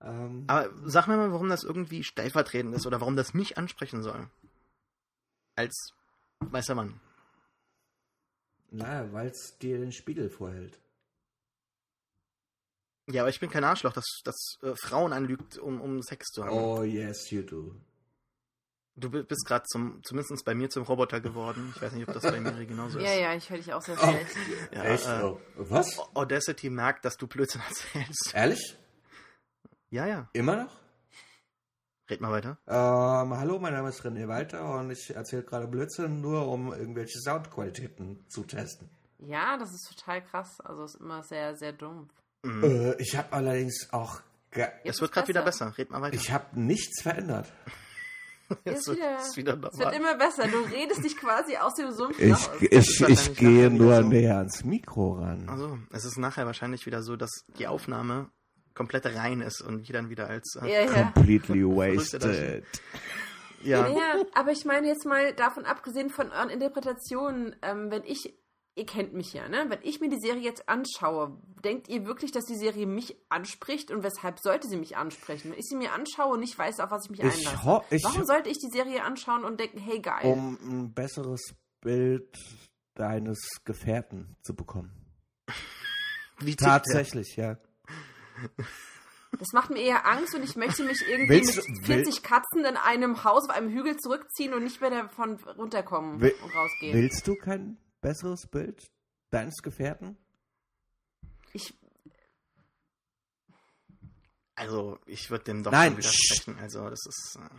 Ähm, 0.04 0.46
Aber 0.48 0.68
sag 0.86 1.06
mir 1.06 1.16
mal, 1.16 1.32
warum 1.32 1.48
das 1.48 1.64
irgendwie 1.64 2.04
stellvertretend 2.04 2.74
ist 2.74 2.88
oder 2.88 3.00
warum 3.02 3.16
das 3.16 3.36
mich 3.36 3.60
ansprechen 3.60 4.02
soll. 4.02 4.28
Als 5.56 5.94
weißer 6.40 6.74
Mann. 6.74 7.00
naja, 8.72 9.14
weil 9.14 9.28
es 9.28 9.60
dir 9.60 9.78
den 9.78 9.92
Spiegel 9.92 10.32
vorhält. 10.32 10.80
Ja, 13.12 13.22
aber 13.22 13.30
ich 13.30 13.40
bin 13.40 13.52
kein 13.52 13.64
Arschloch, 13.64 13.94
das, 13.94 14.06
das 14.24 14.58
äh, 14.64 14.74
Frauen 14.76 15.14
anlügt, 15.14 15.60
um, 15.60 15.82
um 15.82 16.02
Sex 16.02 16.30
zu 16.30 16.46
haben. 16.46 16.58
Oh, 16.58 16.82
yes, 16.82 17.30
you 17.30 17.44
do. 17.44 17.76
Du 18.96 19.10
bi- 19.10 19.24
bist 19.24 19.46
gerade 19.48 19.64
zum, 19.66 20.04
zumindest 20.04 20.44
bei 20.44 20.54
mir 20.54 20.70
zum 20.70 20.84
Roboter 20.84 21.22
geworden. 21.22 21.72
Ich 21.76 21.82
weiß 21.82 21.94
nicht, 21.94 22.08
ob 22.08 22.14
das 22.14 22.24
bei 22.24 22.40
Miri 22.40 22.66
genauso 22.66 23.00
ist. 23.00 23.06
Ja, 23.06 23.14
ja, 23.14 23.34
ich 23.34 23.50
höre 23.50 23.58
dich 23.58 23.74
auch 23.74 23.82
sehr 23.82 23.96
Oh, 24.02 24.06
schlecht. 24.08 24.36
Ja, 24.74 24.84
echt? 24.84 25.08
äh, 25.08 25.24
oh. 25.24 25.40
Was? 25.56 25.98
Audacity 26.14 26.70
merkt, 26.70 27.06
dass 27.06 27.16
du 27.18 27.26
Blödsinn 27.28 27.62
erzählst. 27.70 28.32
Ehrlich? 28.34 28.78
Ja, 29.90 30.06
ja. 30.08 30.30
Immer 30.34 30.64
noch? 30.66 30.78
Red 32.10 32.20
mal 32.20 32.32
weiter. 32.32 32.58
Ähm, 32.68 33.38
hallo, 33.38 33.60
mein 33.60 33.74
Name 33.74 33.88
ist 33.90 34.02
René 34.02 34.28
Walter 34.28 34.76
und 34.80 34.92
ich 34.92 35.16
erzähle 35.16 35.44
gerade 35.44 35.68
Blödsinn, 35.68 36.20
nur 36.20 36.48
um 36.50 36.74
irgendwelche 36.74 37.20
Soundqualitäten 37.22 38.26
zu 38.28 38.44
testen. 38.44 38.90
Ja, 39.20 39.58
das 39.58 39.70
ist 39.72 39.88
total 39.96 40.22
krass. 40.22 40.60
Also 40.62 40.84
ist 40.84 40.96
immer 40.96 41.24
sehr, 41.24 41.56
sehr 41.56 41.72
dumm. 41.72 42.10
Mhm. 42.44 42.64
Äh, 42.64 42.96
ich 43.02 43.16
habe 43.16 43.32
allerdings 43.32 43.88
auch. 43.94 44.20
es 44.84 45.00
wird 45.00 45.14
gerade 45.14 45.30
wieder 45.30 45.44
besser. 45.44 45.68
besser. 45.68 45.78
Red 45.78 45.92
mal 45.92 46.02
weiter. 46.02 46.16
Ich 46.16 46.32
habe 46.32 46.60
nichts 46.60 47.02
verändert. 47.02 47.54
Ist 48.66 48.88
wird- 48.88 48.98
wieder, 48.98 49.18
ist 49.20 49.38
wieder 49.38 49.60
es 49.72 49.80
wird 49.80 49.96
immer 49.96 50.16
besser. 50.16 50.48
Du 50.48 50.58
redest 50.74 51.04
dich 51.04 51.18
quasi 51.18 51.58
aus 51.58 51.76
dem 51.76 51.92
Sumpf 51.92 52.20
Ich, 52.20 52.32
raus. 52.32 52.50
ich, 52.62 53.02
ich 53.02 53.36
gehe 53.36 53.70
nur 53.70 53.96
so. 53.98 54.02
näher 54.04 54.38
ans 54.38 54.64
Mikro 54.64 55.14
ran. 55.14 55.48
Also, 55.50 55.78
es 55.92 56.06
ist 56.06 56.18
nachher 56.18 56.46
wahrscheinlich 56.46 56.86
wieder 56.86 57.02
so, 57.04 57.16
dass 57.16 57.46
die 57.58 57.68
Aufnahme 57.68 58.30
komplett 58.74 59.06
rein 59.06 59.42
ist 59.42 59.62
und 59.62 59.88
jeder 59.88 60.02
dann 60.02 60.10
wieder 60.10 60.28
als. 60.30 60.56
Äh, 60.62 60.72
Ja, 60.86 60.92
ja. 60.92 61.04
Completely 61.14 61.64
wasted. 61.66 62.64
ja. 63.64 63.88
Ja, 63.88 64.16
aber 64.34 64.52
ich 64.52 64.66
meine 64.66 64.88
jetzt 64.88 65.06
mal 65.06 65.34
davon 65.34 65.66
abgesehen 65.66 66.10
von 66.10 66.32
euren 66.32 66.50
Interpretationen, 66.50 67.56
ähm, 67.62 67.92
wenn 67.92 68.04
ich 68.06 68.34
ihr 68.76 68.86
kennt 68.86 69.14
mich 69.14 69.34
ja, 69.34 69.48
ne? 69.50 69.66
Wenn 69.68 69.80
ich 69.84 70.00
mir 70.00 70.10
die 70.10 70.20
Serie 70.20 70.42
jetzt 70.42 70.68
anschaue, 70.70 71.38
denkt 71.64 71.90
ihr 71.90 72.06
wirklich, 72.06 72.32
dass 72.32 72.46
die 72.46 72.56
Serie 72.56 72.86
mich 72.88 73.16
anspricht 73.30 73.92
und 73.92 74.04
weshalb 74.04 74.40
sollte 74.40 74.68
sie 74.68 74.78
mich 74.78 74.96
ansprechen? 74.98 75.52
Wenn 75.52 75.60
ich 75.60 75.66
sie 75.68 75.76
mir 75.76 75.92
anschaue 75.94 76.34
und 76.34 76.40
nicht 76.40 76.58
weiß, 76.58 76.80
auf 76.80 76.90
was 76.92 77.04
ich 77.06 77.12
mich 77.12 77.20
Ich 77.20 77.48
einlasse. 77.48 77.84
ich- 77.90 78.04
Warum 78.04 78.26
sollte 78.26 78.50
ich 78.50 78.58
die 78.60 78.70
Serie 78.72 79.04
anschauen 79.04 79.44
und 79.46 79.60
denken, 79.60 79.78
hey 79.80 80.00
geil? 80.00 80.22
Um 80.24 80.58
ein 80.64 80.94
besseres 80.94 81.42
Bild 81.82 82.38
deines 82.96 83.40
Gefährten 83.66 84.36
zu 84.42 84.56
bekommen. 84.56 84.92
Wie? 86.40 86.56
Tatsächlich, 86.56 87.36
ja. 87.36 87.58
Das 89.38 89.48
macht 89.54 89.70
mir 89.70 89.80
eher 89.82 90.06
Angst 90.08 90.36
und 90.36 90.44
ich 90.44 90.56
möchte 90.56 90.84
mich 90.84 91.02
irgendwie 91.08 91.30
Willst 91.36 91.56
mit 91.56 91.78
du- 91.82 91.86
40 91.86 92.24
Katzen 92.24 92.66
in 92.66 92.76
einem 92.78 93.24
Haus 93.24 93.44
auf 93.50 93.56
einem 93.56 93.70
Hügel 93.70 93.96
zurückziehen 93.98 94.54
und 94.54 94.64
nicht 94.64 94.82
mehr 94.82 94.90
davon 94.90 95.36
runterkommen 95.58 96.20
Will- 96.22 96.36
und 96.44 96.54
rausgehen. 96.56 96.94
Willst 96.98 97.28
du 97.28 97.36
kein 97.36 97.78
besseres 98.02 98.48
Bild 98.48 98.92
deines 99.30 99.62
Gefährten? 99.62 100.18
Ich, 101.54 101.74
Also, 104.56 105.00
ich 105.06 105.32
würde 105.32 105.46
dem 105.46 105.64
doch 105.64 105.72
Nein, 105.72 105.94
schon 105.94 105.98
widersprechen. 105.98 106.60
Also, 106.60 106.90
das 106.90 107.00
ist. 107.08 107.40
Äh, 107.42 107.50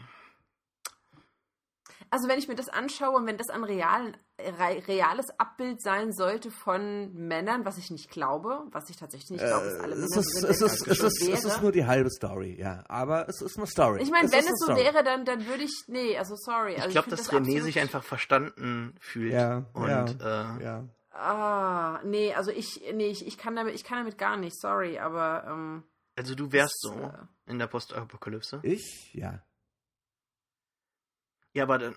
also 2.13 2.29
wenn 2.29 2.39
ich 2.39 2.47
mir 2.47 2.55
das 2.55 2.69
anschaue 2.69 3.17
und 3.17 3.27
wenn 3.27 3.39
das 3.39 3.49
ein 3.49 3.65
real, 3.65 4.13
re, 4.39 4.83
reales 4.87 5.31
Abbild 5.41 5.81
sein 5.83 6.13
sollte 6.13 6.51
von 6.51 7.13
Männern, 7.15 7.65
was 7.65 7.79
ich 7.79 7.91
nicht 7.91 8.11
glaube, 8.11 8.65
was 8.71 8.89
ich 8.91 8.97
tatsächlich 8.97 9.31
nicht 9.31 9.45
glaube, 9.45 9.65
dass 9.65 9.81
alle 9.81 9.95
Äh, 9.95 9.99
Männer 9.99 10.07
es, 10.11 10.17
ist, 10.17 10.33
sind, 10.35 10.51
es, 10.51 10.61
ist, 10.61 10.63
das 10.63 10.73
es, 10.73 10.79
so 11.01 11.07
ist, 11.07 11.39
es 11.39 11.45
ist 11.45 11.63
nur 11.63 11.73
die 11.73 11.87
halbe 11.87 12.11
Story, 12.11 12.57
ja. 12.61 12.85
Aber 12.89 13.29
es 13.29 13.41
ist 13.41 13.57
eine 13.57 13.67
Story. 13.67 14.03
Ich 14.03 14.11
meine, 14.11 14.31
wenn 14.31 14.41
es 14.41 14.59
so 14.61 14.67
Story. 14.67 14.81
wäre, 14.85 15.03
dann, 15.03 15.25
dann 15.25 15.47
würde 15.47 15.65
ich. 15.65 15.73
Nee, 15.89 16.17
also 16.19 16.35
sorry. 16.37 16.75
Also 16.77 16.89
ich 16.89 16.93
glaube, 16.93 17.11
dass 17.11 17.31
René 17.31 17.39
absolut- 17.39 17.63
sich 17.65 17.81
einfach 17.81 18.05
verstanden 18.05 18.95
fühlt. 19.01 19.33
Ja, 19.33 19.65
und 19.73 19.89
ja, 19.89 20.05
Äh, 20.59 20.63
ja. 20.65 20.85
Ah, 21.11 22.01
nee, 22.05 22.33
also 22.35 22.51
ich. 22.51 22.83
Nee, 22.95 23.09
ich, 23.09 23.27
ich, 23.27 23.39
kann, 23.39 23.57
damit, 23.57 23.75
ich 23.75 23.85
kann 23.85 23.99
damit 23.99 24.19
gar 24.19 24.37
nicht, 24.37 24.59
sorry, 24.61 24.99
aber. 24.99 25.45
Ähm, 25.49 25.83
also 26.17 26.35
du 26.35 26.53
wärst 26.53 26.75
Das, 26.85 26.93
so 26.93 27.01
äh, 27.01 27.51
in 27.51 27.59
der 27.59 27.67
Postapokalypse. 27.69 28.61
Ich? 28.63 29.13
Ja. 29.15 29.43
Ja, 31.55 31.65
aber 31.65 31.79
dann. 31.79 31.97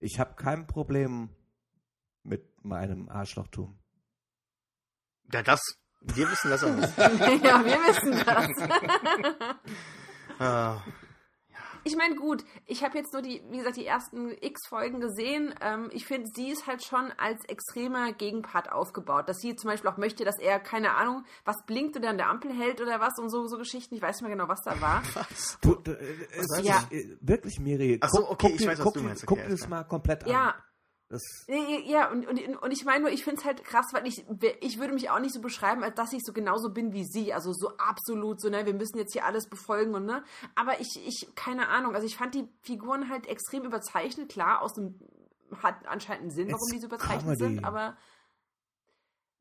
Ich 0.00 0.18
habe 0.18 0.34
kein 0.34 0.66
Problem 0.66 1.30
mit 2.22 2.64
meinem 2.64 3.08
Arschlochtum. 3.08 3.78
Ja, 5.32 5.42
das. 5.42 5.60
Wir 6.00 6.28
wissen 6.30 6.50
das 6.50 6.64
auch 6.64 6.74
nicht. 6.74 6.98
ja, 7.44 7.64
wir 7.64 7.78
wissen 7.86 8.12
das. 8.24 9.58
Ah, 10.38 10.82
Ich 11.84 11.96
meine, 11.96 12.14
gut, 12.14 12.44
ich 12.66 12.84
habe 12.84 12.96
jetzt 12.98 13.12
nur 13.12 13.22
die, 13.22 13.42
wie 13.50 13.58
gesagt, 13.58 13.76
die 13.76 13.86
ersten 13.86 14.30
X-Folgen 14.40 15.00
gesehen. 15.00 15.54
Ähm, 15.60 15.88
ich 15.92 16.06
finde, 16.06 16.28
sie 16.34 16.50
ist 16.50 16.66
halt 16.66 16.84
schon 16.84 17.12
als 17.18 17.44
extremer 17.46 18.12
Gegenpart 18.12 18.70
aufgebaut. 18.70 19.28
Dass 19.28 19.38
sie 19.40 19.56
zum 19.56 19.68
Beispiel 19.70 19.90
auch 19.90 19.96
möchte, 19.96 20.24
dass 20.24 20.38
er, 20.38 20.60
keine 20.60 20.94
Ahnung, 20.94 21.24
was 21.44 21.56
blinkt 21.66 21.96
oder 21.96 22.10
an 22.10 22.18
der 22.18 22.28
Ampel 22.28 22.52
hält 22.52 22.80
oder 22.80 23.00
was 23.00 23.18
und 23.18 23.30
so, 23.30 23.46
so 23.48 23.58
Geschichten. 23.58 23.94
Ich 23.96 24.02
weiß 24.02 24.16
nicht 24.20 24.28
mehr 24.28 24.36
genau, 24.36 24.48
was 24.48 24.62
da 24.62 24.80
war. 24.80 25.02
Du, 25.60 25.74
du, 25.76 25.92
äh, 25.92 26.04
es 26.38 26.48
meinst 26.50 26.58
ist, 26.60 26.64
Ja. 26.66 26.84
äh, 26.90 27.16
wirklich, 27.20 27.58
Miri. 27.60 27.98
Ach 28.00 28.08
so, 28.10 28.22
guck- 28.22 28.30
okay, 28.32 28.46
guck 28.46 28.50
ich 28.52 28.56
dir- 28.62 28.68
weiß, 28.68 28.78
was 28.78 28.84
guck 28.84 28.94
du 28.94 29.00
meinst. 29.02 29.26
Guck 29.26 29.38
Okay, 29.38 29.48
das 29.50 29.68
mal 29.68 29.84
komplett 29.84 30.24
an. 30.24 30.30
Ja, 30.30 30.54
Das, 31.12 31.44
Ja, 31.46 32.10
und, 32.10 32.26
und, 32.26 32.38
und 32.62 32.70
ich 32.72 32.86
meine 32.86 33.00
nur, 33.00 33.10
ich 33.12 33.22
finde 33.22 33.38
es 33.38 33.44
halt 33.44 33.62
krass, 33.64 33.84
weil 33.92 34.06
ich, 34.06 34.24
ich 34.60 34.78
würde 34.78 34.94
mich 34.94 35.10
auch 35.10 35.18
nicht 35.20 35.34
so 35.34 35.42
beschreiben, 35.42 35.82
als 35.84 35.94
dass 35.94 36.14
ich 36.14 36.22
so 36.24 36.32
genauso 36.32 36.70
bin 36.72 36.94
wie 36.94 37.04
sie. 37.04 37.34
Also 37.34 37.52
so 37.52 37.76
absolut 37.76 38.40
so, 38.40 38.48
ne, 38.48 38.64
wir 38.64 38.72
müssen 38.72 38.96
jetzt 38.96 39.12
hier 39.12 39.26
alles 39.26 39.46
befolgen 39.46 39.94
und 39.94 40.06
ne. 40.06 40.24
Aber 40.54 40.80
ich, 40.80 40.88
ich, 41.06 41.34
keine 41.34 41.68
Ahnung, 41.68 41.94
also 41.94 42.06
ich 42.06 42.16
fand 42.16 42.34
die 42.34 42.48
Figuren 42.62 43.10
halt 43.10 43.26
extrem 43.26 43.64
überzeichnet, 43.64 44.30
klar, 44.30 44.62
aus 44.62 44.72
dem, 44.72 44.98
hat 45.62 45.86
anscheinend 45.86 46.22
einen 46.22 46.30
Sinn, 46.30 46.46
warum 46.48 46.62
It's 46.68 46.72
die 46.72 46.78
so 46.80 46.86
überzeichnet 46.86 47.38
Comedy. 47.38 47.56
sind, 47.56 47.64
aber 47.64 47.98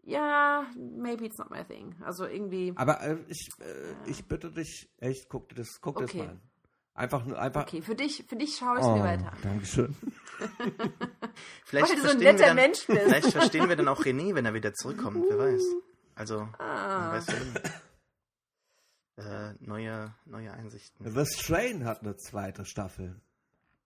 ja, 0.04 0.66
maybe 0.76 1.24
it's 1.26 1.38
not 1.38 1.52
my 1.52 1.64
thing. 1.64 1.96
Also 2.02 2.26
irgendwie, 2.26 2.74
aber 2.76 3.00
äh, 3.02 3.18
ich, 3.30 3.48
äh, 3.62 4.10
ich 4.10 4.28
bitte 4.28 4.52
dich, 4.52 4.90
echt, 4.98 5.30
guck 5.30 5.48
dir 5.48 5.56
das, 5.56 5.80
guck 5.80 5.96
Okay. 5.96 6.06
das 6.06 6.14
mal 6.16 6.30
an. 6.32 6.42
Einfach 6.94 7.24
nur, 7.26 7.40
einfach. 7.40 7.62
okay, 7.64 7.82
für 7.82 7.96
dich, 7.96 8.26
für 8.28 8.36
dich 8.36 8.58
schaue 8.58 8.80
ich 8.80 8.86
Oh, 8.86 8.96
mir 8.96 9.04
weiter 9.04 9.32
an. 9.32 9.38
Dankeschön. 9.42 9.96
vielleicht 11.66 11.90
Weil 11.90 11.96
du 11.96 12.02
so 12.02 12.10
ein 12.10 12.20
verstehen 12.20 12.20
wir 12.20 12.32
netter 12.34 12.46
dann, 12.48 12.56
Mensch 12.56 12.86
bist. 12.86 13.02
Vielleicht 13.02 13.32
verstehen 13.32 13.70
wir 13.70 13.76
dann 13.76 13.88
auch 13.88 14.04
René, 14.04 14.36
wenn 14.36 14.46
er 14.46 14.54
wieder 14.54 14.74
zurückkommt. 14.74 15.24
Wer 15.30 15.38
weiß. 15.38 15.64
Also, 16.16 16.48
Ah. 16.60 17.14
weiß 17.14 17.28
ja. 17.28 17.36
Äh, 19.18 19.54
neue, 19.60 20.14
neue 20.26 20.52
Einsichten. 20.54 21.10
The 21.12 21.26
Strain 21.26 21.86
hat 21.86 22.02
eine 22.02 22.16
zweite 22.18 22.66
Staffel. 22.66 23.22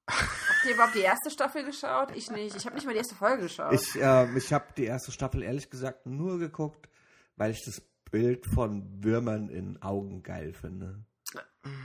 Habt 0.10 0.66
ihr 0.68 0.74
überhaupt 0.76 0.96
die 0.96 1.00
erste 1.02 1.30
Staffel 1.32 1.64
geschaut? 1.66 2.12
Ich 2.16 2.30
nicht. 2.32 2.56
Ich 2.56 2.66
habe 2.66 2.76
nicht 2.76 2.86
mal 2.86 2.92
die 2.94 3.00
erste 3.00 3.16
Folge 3.16 3.44
geschaut. 3.44 3.74
Ich, 3.74 3.96
äh, 3.96 4.38
ich 4.38 4.54
habe 4.54 4.66
die 4.78 4.86
erste 4.86 5.12
Staffel 5.12 5.42
ehrlich 5.44 5.70
gesagt 5.70 6.06
nur 6.06 6.38
geguckt, 6.40 6.90
weil 7.38 7.52
ich 7.52 7.64
das 7.66 7.82
Bild 8.12 8.46
von 8.46 9.04
Würmern 9.04 9.50
in 9.50 9.82
Augen 9.82 10.22
geil 10.24 10.54
finde. 10.54 11.04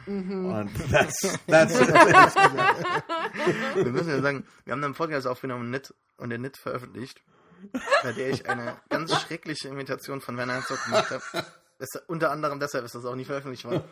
Mhm. 0.07 0.47
Und 0.47 0.93
das, 0.93 1.39
das 1.47 1.73
gesagt. 1.79 2.85
Wir 3.77 3.85
müssen 3.93 4.09
ja 4.11 4.21
sagen, 4.21 4.47
wir 4.65 4.73
haben 4.73 4.85
einen 4.85 4.95
Podcast 4.95 5.27
aufgenommen 5.27 5.65
und 5.67 5.71
nicht, 5.71 5.95
und 6.17 6.31
den 6.31 6.43
nicht 6.43 6.57
veröffentlicht, 6.59 7.23
bei 8.03 8.13
der 8.13 8.31
ich 8.31 8.49
eine 8.49 8.77
ganz 8.89 9.19
schreckliche 9.21 9.69
Imitation 9.69 10.21
von 10.21 10.37
Werner 10.37 10.55
Herzog 10.55 10.83
gemacht 10.85 11.11
habe. 11.11 11.23
Das- 11.79 12.03
Unter 12.09 12.31
anderem 12.31 12.61
deshalb 12.61 12.85
ist 12.85 12.95
das 12.95 13.05
auch 13.05 13.15
nicht 13.15 13.27
veröffentlicht 13.29 13.65
worden. 13.65 13.85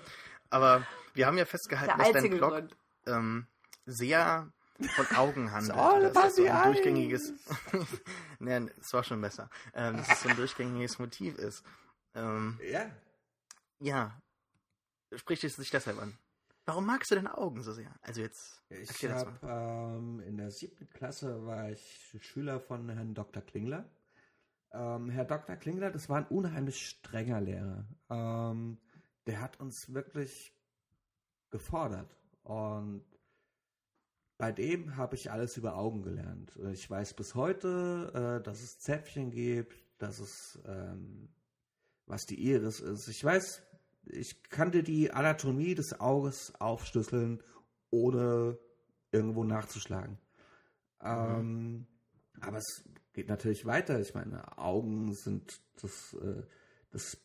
Aber 0.51 0.87
wir 1.15 1.27
haben 1.27 1.39
ja 1.39 1.45
festgehalten, 1.45 1.99
dass 1.99 2.13
dein 2.13 2.31
Blog 2.31 2.63
ähm, 3.07 3.47
sehr 3.87 4.51
von 4.95 5.17
Augen 5.17 5.51
handelt. 5.53 5.77
dass 5.77 6.13
das 6.13 6.23
about 6.25 6.31
so 6.37 6.47
ein 6.47 6.63
durchgängiges. 6.73 7.33
Nein, 8.39 8.71
es 8.81 8.93
war 8.93 9.03
schon 9.05 9.21
besser. 9.21 9.51
Ähm, 9.75 9.97
dass 9.97 10.09
es 10.13 10.23
so 10.23 10.29
ein 10.29 10.37
durchgängiges 10.37 10.99
Motiv 10.99 11.37
ist. 11.37 11.63
Ähm, 12.15 12.59
Ja. 12.63 12.91
ja. 13.81 14.21
Spricht 15.15 15.45
es 15.45 15.57
sich 15.57 15.71
deshalb 15.71 15.99
an. 15.99 16.17
Warum 16.65 16.85
magst 16.85 17.11
du 17.11 17.15
deine 17.15 17.39
Augen 17.39 17.63
so 17.63 17.73
sehr? 17.73 17.95
Also 18.03 18.21
jetzt. 18.21 18.63
Ich 18.69 19.03
habe 19.09 19.39
ähm, 19.43 20.21
in 20.21 20.37
der 20.37 20.51
siebten 20.51 20.87
Klasse 20.91 21.47
war 21.47 21.71
ich 21.71 22.15
Schüler 22.21 22.61
von 22.61 22.91
Herrn 22.91 23.15
Dr. 23.15 23.43
Klingler. 23.43 23.89
Ähm, 24.73 25.09
Herr 25.09 25.25
Dr. 25.25 25.57
Klingler, 25.57 25.91
das 25.91 26.11
war 26.11 26.19
ein 26.19 26.27
unheimlich 26.27 26.87
strenger 26.87 27.41
Lehrer. 27.41 27.87
Ähm, 28.11 28.77
der 29.27 29.41
hat 29.41 29.59
uns 29.61 29.95
wirklich 29.95 30.55
gefordert. 31.49 32.15
Und 32.43 33.05
bei 34.37 34.53
dem 34.53 34.97
habe 34.97 35.15
ich 35.17 35.31
alles 35.31 35.57
über 35.57 35.77
Augen 35.77 36.03
gelernt. 36.03 36.55
Ich 36.73 36.89
weiß 36.89 37.15
bis 37.15 37.35
heute, 37.35 38.41
äh, 38.41 38.45
dass 38.45 38.61
es 38.61 38.79
Zäpfchen 38.79 39.31
gibt, 39.31 39.75
dass 39.97 40.19
es 40.19 40.59
ähm, 40.67 41.31
was 42.07 42.27
die 42.27 42.41
Iris 42.41 42.81
ist. 42.81 43.09
Ich 43.09 43.23
weiß, 43.23 43.63
ich 44.11 44.43
kann 44.51 44.73
dir 44.73 44.83
die 44.83 45.11
Anatomie 45.11 45.75
des 45.75 46.01
Auges 46.01 46.55
aufschlüsseln, 46.61 47.43
ohne 47.91 48.59
irgendwo 49.13 49.45
nachzuschlagen. 49.45 50.19
Ähm, 51.03 51.87
aber 52.41 52.59
es 52.59 52.85
geht 53.13 53.29
natürlich 53.29 53.65
weiter. 53.67 54.01
Ich 54.01 54.15
meine, 54.15 54.59
Augen 54.59 55.13
sind 55.15 55.61
das, 55.81 56.15
äh, 56.15 56.43
das 56.91 57.19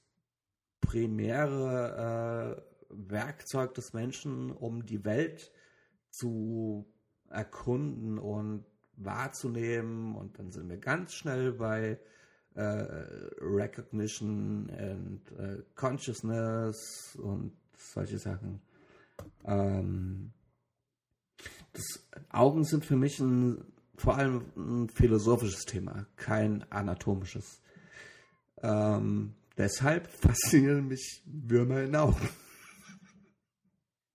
primäre 0.82 2.58
äh, 2.58 2.74
Werkzeug 2.90 3.74
des 3.74 3.94
Menschen, 3.94 4.52
um 4.52 4.86
die 4.86 5.04
Welt 5.06 5.52
zu 6.10 6.86
erkunden 7.30 8.20
und 8.20 8.66
wahrzunehmen. 8.96 10.16
Und 10.16 10.38
dann 10.40 10.52
sind 10.52 10.70
wir 10.70 10.78
ganz 10.78 11.14
schnell 11.14 11.54
bei 11.54 12.00
äh, 12.56 12.86
Recognition 13.42 14.70
and 14.78 15.32
äh, 15.40 15.64
Consciousness 15.76 17.18
und 17.22 17.54
solche 17.78 18.20
Sachen. 18.20 18.62
Ähm, 19.46 20.34
das, 21.74 22.08
Augen 22.30 22.64
sind 22.64 22.86
für 22.86 22.96
mich 22.96 23.20
ein, 23.20 23.66
vor 23.96 24.18
allem 24.18 24.46
ein 24.56 24.90
philosophisches 24.90 25.66
Thema, 25.66 26.06
kein 26.16 26.70
anatomisches. 26.72 27.62
Ähm, 28.62 29.36
deshalb 29.58 30.08
faszinieren 30.22 30.88
mich 30.88 31.24
Würmer 31.26 31.82
in 31.82 31.96
Augen. 31.96 32.30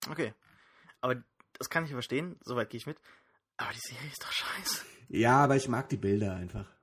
Okay. 0.08 0.32
Aber 1.00 1.22
das 1.54 1.68
kann 1.70 1.84
ich 1.84 1.90
verstehen, 1.90 2.36
soweit 2.44 2.70
gehe 2.70 2.78
ich 2.78 2.86
mit. 2.86 2.98
Aber 3.56 3.72
die 3.72 3.80
Serie 3.80 4.08
ist 4.08 4.22
doch 4.22 4.32
scheiße. 4.32 4.84
Ja, 5.08 5.44
aber 5.44 5.56
ich 5.56 5.68
mag 5.68 5.88
die 5.88 5.96
Bilder 5.96 6.34
einfach. 6.34 6.77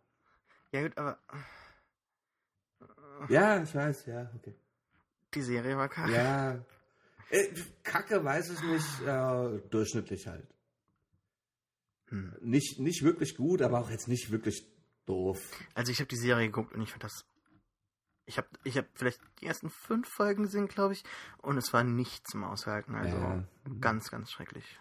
Ja 0.72 0.82
gut, 0.84 0.98
aber 0.98 1.20
Ja, 3.30 3.62
ich 3.64 3.74
weiß, 3.74 4.06
ja, 4.08 4.30
okay. 4.36 4.56
die 5.34 5.42
Serie 5.42 5.78
war 5.78 5.90
kacke. 5.90 6.12
Ja. 6.14 6.66
Äh, 7.30 7.48
Kacke 7.84 8.24
weiß 8.24 8.50
ich 8.52 8.62
nicht, 8.62 9.02
äh, 9.08 9.60
durchschnittlich 9.70 10.28
halt. 10.28 10.48
Hm. 12.10 12.36
Nicht, 12.42 12.80
nicht 12.80 13.04
wirklich 13.04 13.36
gut, 13.36 13.62
aber 13.62 13.80
auch 13.80 13.90
jetzt 13.90 14.08
nicht 14.08 14.30
wirklich 14.32 14.68
doof. 15.06 15.40
Also 15.74 15.92
ich 15.92 16.00
habe 16.00 16.08
die 16.08 16.18
Serie 16.18 16.46
geguckt 16.48 16.74
und 16.74 16.82
ich 16.82 16.92
fand 16.92 17.04
das. 17.04 17.26
Ich 18.28 18.38
habe 18.38 18.48
ich 18.64 18.78
hab 18.78 18.86
vielleicht 18.96 19.20
die 19.40 19.46
ersten 19.46 19.70
fünf 19.70 20.08
Folgen 20.10 20.44
gesehen, 20.44 20.68
glaube 20.68 20.94
ich, 20.94 21.04
und 21.38 21.58
es 21.58 21.74
war 21.74 21.84
nichts 21.84 22.32
zum 22.32 22.44
Aushalten. 22.44 22.96
Also 22.96 23.16
Ja. 23.18 23.44
ganz, 23.82 24.10
ganz 24.12 24.32
schrecklich. 24.32 24.80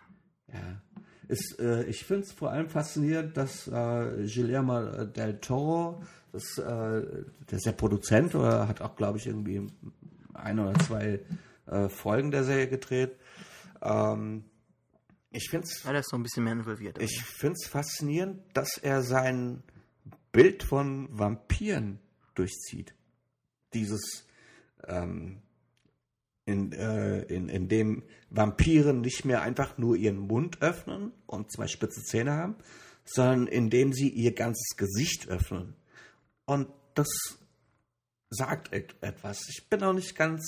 Ja. 0.49 0.81
Ist, 1.29 1.59
äh, 1.59 1.85
ich 1.85 2.05
finde 2.05 2.25
es 2.25 2.33
vor 2.33 2.51
allem 2.51 2.69
faszinierend, 2.69 3.37
dass 3.37 3.67
äh, 3.69 4.27
Guillermo 4.27 5.05
del 5.07 5.39
Toro, 5.41 6.03
das, 6.33 6.59
äh, 6.59 6.63
der 7.51 7.59
ist 7.59 7.67
ja 7.67 7.73
Produzent 7.73 8.35
oder 8.35 8.69
hat 8.69 8.81
auch, 8.81 8.97
glaube 8.97 9.19
ich, 9.19 9.27
irgendwie 9.27 9.67
ein 10.35 10.59
oder 10.59 10.75
zwei 10.81 11.21
äh, 11.67 11.89
Folgen 11.89 12.31
der 12.31 12.45
Serie 12.45 12.69
gedreht. 12.69 13.17
Ähm, 13.83 14.45
ich 15.31 15.49
finde 15.51 15.67
es 15.67 15.83
Ja, 15.85 15.91
der 15.91 16.01
ist 16.01 16.11
so 16.11 16.17
ein 16.17 16.23
bisschen 16.23 16.45
mehr 16.45 16.53
involviert. 16.53 17.01
ich 17.01 17.23
find's 17.23 17.67
faszinierend, 17.67 18.41
dass 18.53 18.79
er 18.79 19.03
sein 19.03 19.63
Bild 20.33 20.63
von 20.63 21.09
Vampiren 21.11 22.01
durchzieht. 22.35 22.95
Dieses, 23.73 24.27
ähm, 24.87 25.43
in, 26.47 26.73
äh, 26.73 27.23
in, 27.23 27.49
in 27.49 27.69
dem 27.69 28.03
Vampire 28.31 28.93
nicht 28.93 29.25
mehr 29.25 29.43
einfach 29.43 29.79
nur 29.79 29.97
ihren 29.97 30.19
Mund 30.19 30.61
öffnen 30.61 31.13
und 31.27 31.51
zwei 31.53 31.67
spitze 31.69 32.03
Zähne 32.03 32.33
haben, 32.33 32.57
sondern 33.05 33.47
indem 33.47 33.93
sie 33.93 34.09
ihr 34.09 34.35
ganzes 34.35 34.77
Gesicht 34.77 35.29
öffnen. 35.29 35.75
Und 36.45 36.69
das 36.95 37.09
sagt 38.31 38.73
et 38.73 38.95
etwas. 39.01 39.49
Ich 39.49 39.69
bin 39.69 39.81
noch 39.81 39.93
nicht 39.93 40.17
ganz 40.17 40.45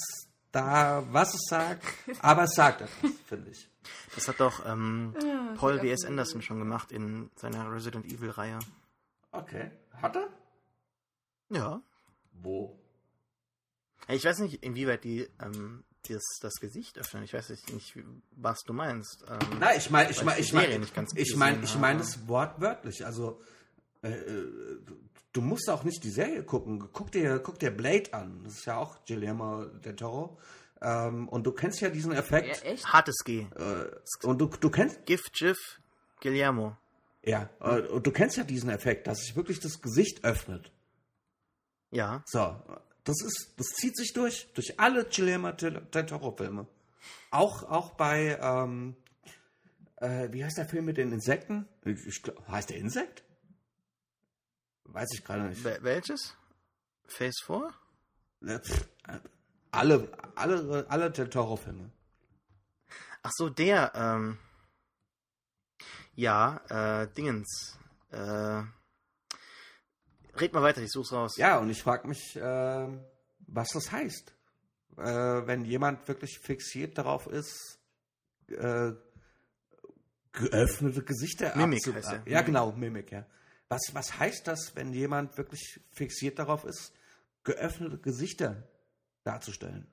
da, 0.53 1.05
was 1.11 1.35
es 1.35 1.43
sagt, 1.49 1.87
aber 2.21 2.45
es 2.45 2.55
sagt 2.55 2.83
etwas, 2.83 3.13
finde 3.27 3.51
ich. 3.51 3.69
Das 4.15 4.27
hat 4.29 4.41
doch 4.41 4.67
ähm, 4.67 5.15
Paul 5.57 5.81
W.S. 5.81 6.05
Anderson 6.05 6.43
schon 6.43 6.59
gemacht 6.59 6.91
in 6.93 7.31
seiner 7.37 7.71
Resident 7.71 8.07
Evil-Reihe. 8.07 8.59
Okay. 9.31 9.71
Hat 10.03 10.17
er? 10.17 10.29
Ja. 11.51 11.81
Wo? 12.33 12.79
Ich 14.09 14.25
weiß 14.25 14.39
nicht, 14.41 14.63
inwieweit 14.65 15.05
die 15.05 15.29
ähm, 15.43 15.85
das, 16.09 16.23
das 16.41 16.55
Gesicht 16.61 16.99
öffnen. 16.99 17.25
Ich 17.25 17.33
weiß 17.35 17.51
nicht, 17.51 17.95
was 18.37 18.61
du 18.65 18.73
meinst. 18.73 19.25
Ähm, 19.29 19.39
Na, 19.59 19.75
ich 19.75 19.91
meine, 19.91 20.11
ich 20.11 20.23
meine, 20.23 20.41
ich 20.41 20.53
meine, 20.53 20.79
nicht 20.79 20.95
ganz 20.95 21.13
ich 21.17 21.35
meine, 21.37 21.63
ich 21.65 21.77
meine 21.77 22.01
es 22.03 22.29
wortwörtlich. 22.29 23.05
Also, 23.05 23.41
äh, 24.03 24.11
äh, 24.13 24.81
du 25.33 25.41
musst 25.41 25.69
auch 25.69 25.83
nicht 25.83 26.05
die 26.05 26.11
Serie 26.11 26.45
gucken. 26.45 26.89
Guck 26.93 27.11
dir, 27.11 27.41
guck 27.41 27.59
dir 27.59 27.71
Blade 27.73 28.15
an. 28.15 28.43
Das 28.45 28.55
ist 28.55 28.67
ja 28.67 28.77
auch 28.77 29.05
Guillermo 29.07 29.65
del 29.65 29.97
Toro. 29.97 30.39
Ähm, 30.81 31.29
und 31.29 31.45
du 31.45 31.53
kennst 31.53 31.81
ja 31.81 31.89
diesen 31.89 32.13
Ja, 32.13 32.19
Effekt. 32.21 32.63
echt? 32.65 32.87
Hartes 32.93 33.17
G. 33.25 33.47
Äh, 33.57 33.91
und 34.27 34.39
du, 34.39 34.47
du 34.47 34.71
kennst, 34.71 35.05
Gift, 35.07 35.31
Jiff, 35.41 35.59
Guillermo. 36.21 36.77
ja, 37.25 37.49
äh, 37.61 37.81
und 37.81 38.07
du 38.07 38.13
kennst 38.13 38.37
ja 38.37 38.45
diesen 38.45 38.71
Effekt, 38.71 39.07
dass 39.09 39.21
sich 39.21 39.35
wirklich 39.35 39.59
das 39.59 39.81
Gesicht 39.81 40.23
öffnet. 40.25 40.71
Ja. 41.91 42.23
So, 42.27 42.57
das 43.07 43.23
ist, 43.23 43.55
das 43.57 43.67
zieht 43.69 43.97
sich 43.97 44.13
durch, 44.13 44.53
durch 44.55 44.79
alle 44.79 45.05
Guillermo 45.05 45.53
del 45.53 45.81
Toro-Filme. 46.07 46.67
Auch, 47.31 47.63
auch 47.63 47.93
bei, 47.93 48.39
ähm, 48.41 48.97
äh, 49.97 50.29
wie 50.33 50.45
heißt 50.45 50.59
der 50.59 50.69
Film 50.69 50.85
mit 50.85 50.97
den 50.97 51.13
Insekten? 51.13 51.67
Ich, 51.85 52.05
ich, 52.07 52.23
heißt 52.49 52.71
der 52.71 52.77
Insekt? 52.79 53.23
Weiß 54.85 55.09
ich 55.15 55.25
gerade 55.25 55.45
nicht. 55.45 55.65
Wel- 55.65 55.83
welches? 55.83 56.37
Phase 57.07 57.39
4? 57.45 57.75
Äh, 58.43 58.59
pff, 58.61 58.89
äh, 59.09 59.19
Alle, 59.71 60.11
alle, 60.35 60.87
alle 60.89 61.11
Del 61.11 61.31
Toro-Filme. 61.31 61.91
Ach 63.23 63.31
so, 63.35 63.49
der, 63.49 63.93
ähm. 63.95 64.39
Ja, 66.15 66.61
äh, 67.03 67.09
Dingens. 67.15 67.79
Äh. 68.11 68.63
Red 70.41 70.53
mal 70.53 70.63
weiter, 70.63 70.83
ich 70.83 70.91
such's 70.91 71.13
raus. 71.13 71.37
Ja, 71.37 71.59
und 71.59 71.71
ich 71.71 71.83
frage 71.83 72.09
mich, 72.09 72.39
ähm, 72.41 73.05
was 73.47 73.69
das 73.69 73.91
heißt. 73.93 74.33
Äh, 74.99 75.03
wenn 75.47 75.65
jemand 75.65 76.07
wirklich 76.09 76.39
fixiert 76.39 76.97
darauf 76.97 77.27
ist, 77.27 77.79
äh, 78.49 78.93
geöffnete 80.33 81.03
Gesichter 81.03 81.57
Mimik 81.57 81.87
heißt 81.87 82.13
er. 82.13 82.19
Ja, 82.19 82.23
Mimik. 82.25 82.47
genau, 82.47 82.73
Mimik, 82.73 83.13
ja. 83.13 83.27
Was, 83.69 83.83
was 83.93 84.19
heißt 84.19 84.47
das, 84.47 84.77
wenn 84.77 84.93
jemand 84.93 85.37
wirklich 85.37 85.81
fixiert 85.91 86.39
darauf 86.39 86.65
ist, 86.65 86.93
geöffnete 87.43 87.99
Gesichter 87.99 88.63
darzustellen? 89.25 89.87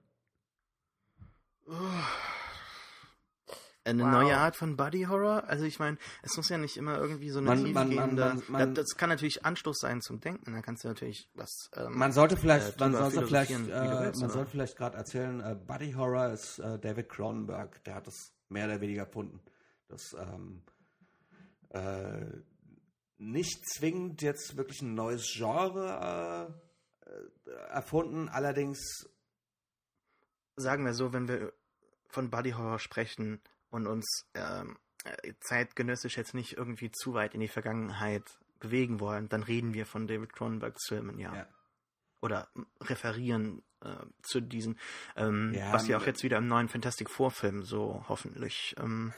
Eine 3.86 4.04
Wow. 4.04 4.12
neue 4.12 4.38
Art 4.38 4.56
von 4.56 4.78
Body 4.78 5.04
Horror? 5.04 5.44
Also 5.50 5.66
ich 5.66 5.78
meine, 5.80 5.98
es 6.22 6.38
muss 6.38 6.48
ja 6.48 6.58
nicht 6.58 6.78
immer 6.78 6.98
irgendwie 7.00 7.30
so 7.30 7.40
eine 7.40 7.50
Man- 7.50 7.66
tiefgehende... 7.66 8.22
man- 8.26 8.44
man- 8.48 8.76
das, 8.76 8.96
kann 8.96 9.10
natürlich 9.10 9.46
Anstoß 9.46 9.78
sein 9.80 10.02
zum 10.02 10.22
Denken. 10.22 10.54
Da 10.54 10.62
kannst 10.62 10.84
du 10.86 10.88
natürlich 10.88 11.30
was... 11.34 11.70
Ähm, 11.76 11.98
Man 11.98 12.14
sollte 12.14 12.38
vielleicht, 12.38 12.78
Äh, 12.80 12.80
man 12.80 12.94
sollte 12.94 13.28
vielleicht, 13.28 13.52
äh, 13.52 14.00
willst, 14.00 14.22
man 14.22 14.30
sollte 14.30 14.52
vielleicht 14.52 14.78
gerade 14.78 14.96
erzählen, 14.98 15.42
äh, 15.42 15.56
Body 15.56 15.92
Horror 15.94 16.30
ist 16.30 16.60
äh, 16.60 16.80
David 16.80 17.10
Cronenberg, 17.10 17.84
der 17.84 17.96
hat 17.96 18.08
das 18.08 18.32
mehr 18.48 18.66
oder 18.68 18.80
weniger 18.80 19.02
erfunden. 19.04 19.42
Das 19.90 20.14
ähm, 20.18 20.64
äh, 21.70 22.26
nicht 23.18 23.68
zwingend 23.68 24.22
jetzt 24.22 24.56
wirklich 24.56 24.82
ein 24.82 24.94
neues 24.96 25.28
Genre 25.36 26.56
äh, 27.06 27.10
äh, 27.50 27.54
erfunden, 27.70 28.30
allerdings 28.30 29.10
sagen 30.56 30.86
wir 30.86 30.94
so, 30.94 31.12
wenn 31.14 31.28
wir 31.28 31.52
von 32.08 32.30
Body 32.30 32.52
Horror 32.52 32.80
sprechen 32.80 33.42
und 33.74 33.88
uns 33.88 34.26
ähm, 34.36 34.78
äh, 35.04 35.34
zeitgenössisch 35.42 36.16
jetzt 36.18 36.34
nicht 36.34 36.56
irgendwie 36.58 36.92
zu 36.92 37.14
weit 37.14 37.34
in 37.34 37.42
die 37.42 37.48
Vergangenheit 37.48 38.24
bewegen 38.60 39.00
wollen, 39.00 39.28
dann 39.30 39.44
reden 39.44 39.74
wir 39.74 39.86
von 39.86 40.08
David 40.08 40.32
Cronenbergs 40.34 40.88
Filmen, 40.88 41.20
ja. 41.20 41.36
ja. 41.36 41.48
Oder 42.22 42.48
referieren 42.80 43.62
äh, 43.82 43.90
zu 44.22 44.40
diesen, 44.40 44.80
ähm, 45.18 45.54
Ja, 45.54 45.74
was 45.74 45.88
ja 45.88 45.98
auch 45.98 46.06
jetzt 46.06 46.24
wieder 46.24 46.38
im 46.38 46.48
neuen 46.48 46.70
Fantastic 46.70 47.10
Four 47.10 47.32
Film 47.32 47.64
so 47.64 48.06
hoffentlich 48.08 48.76
ähm, 48.80 49.12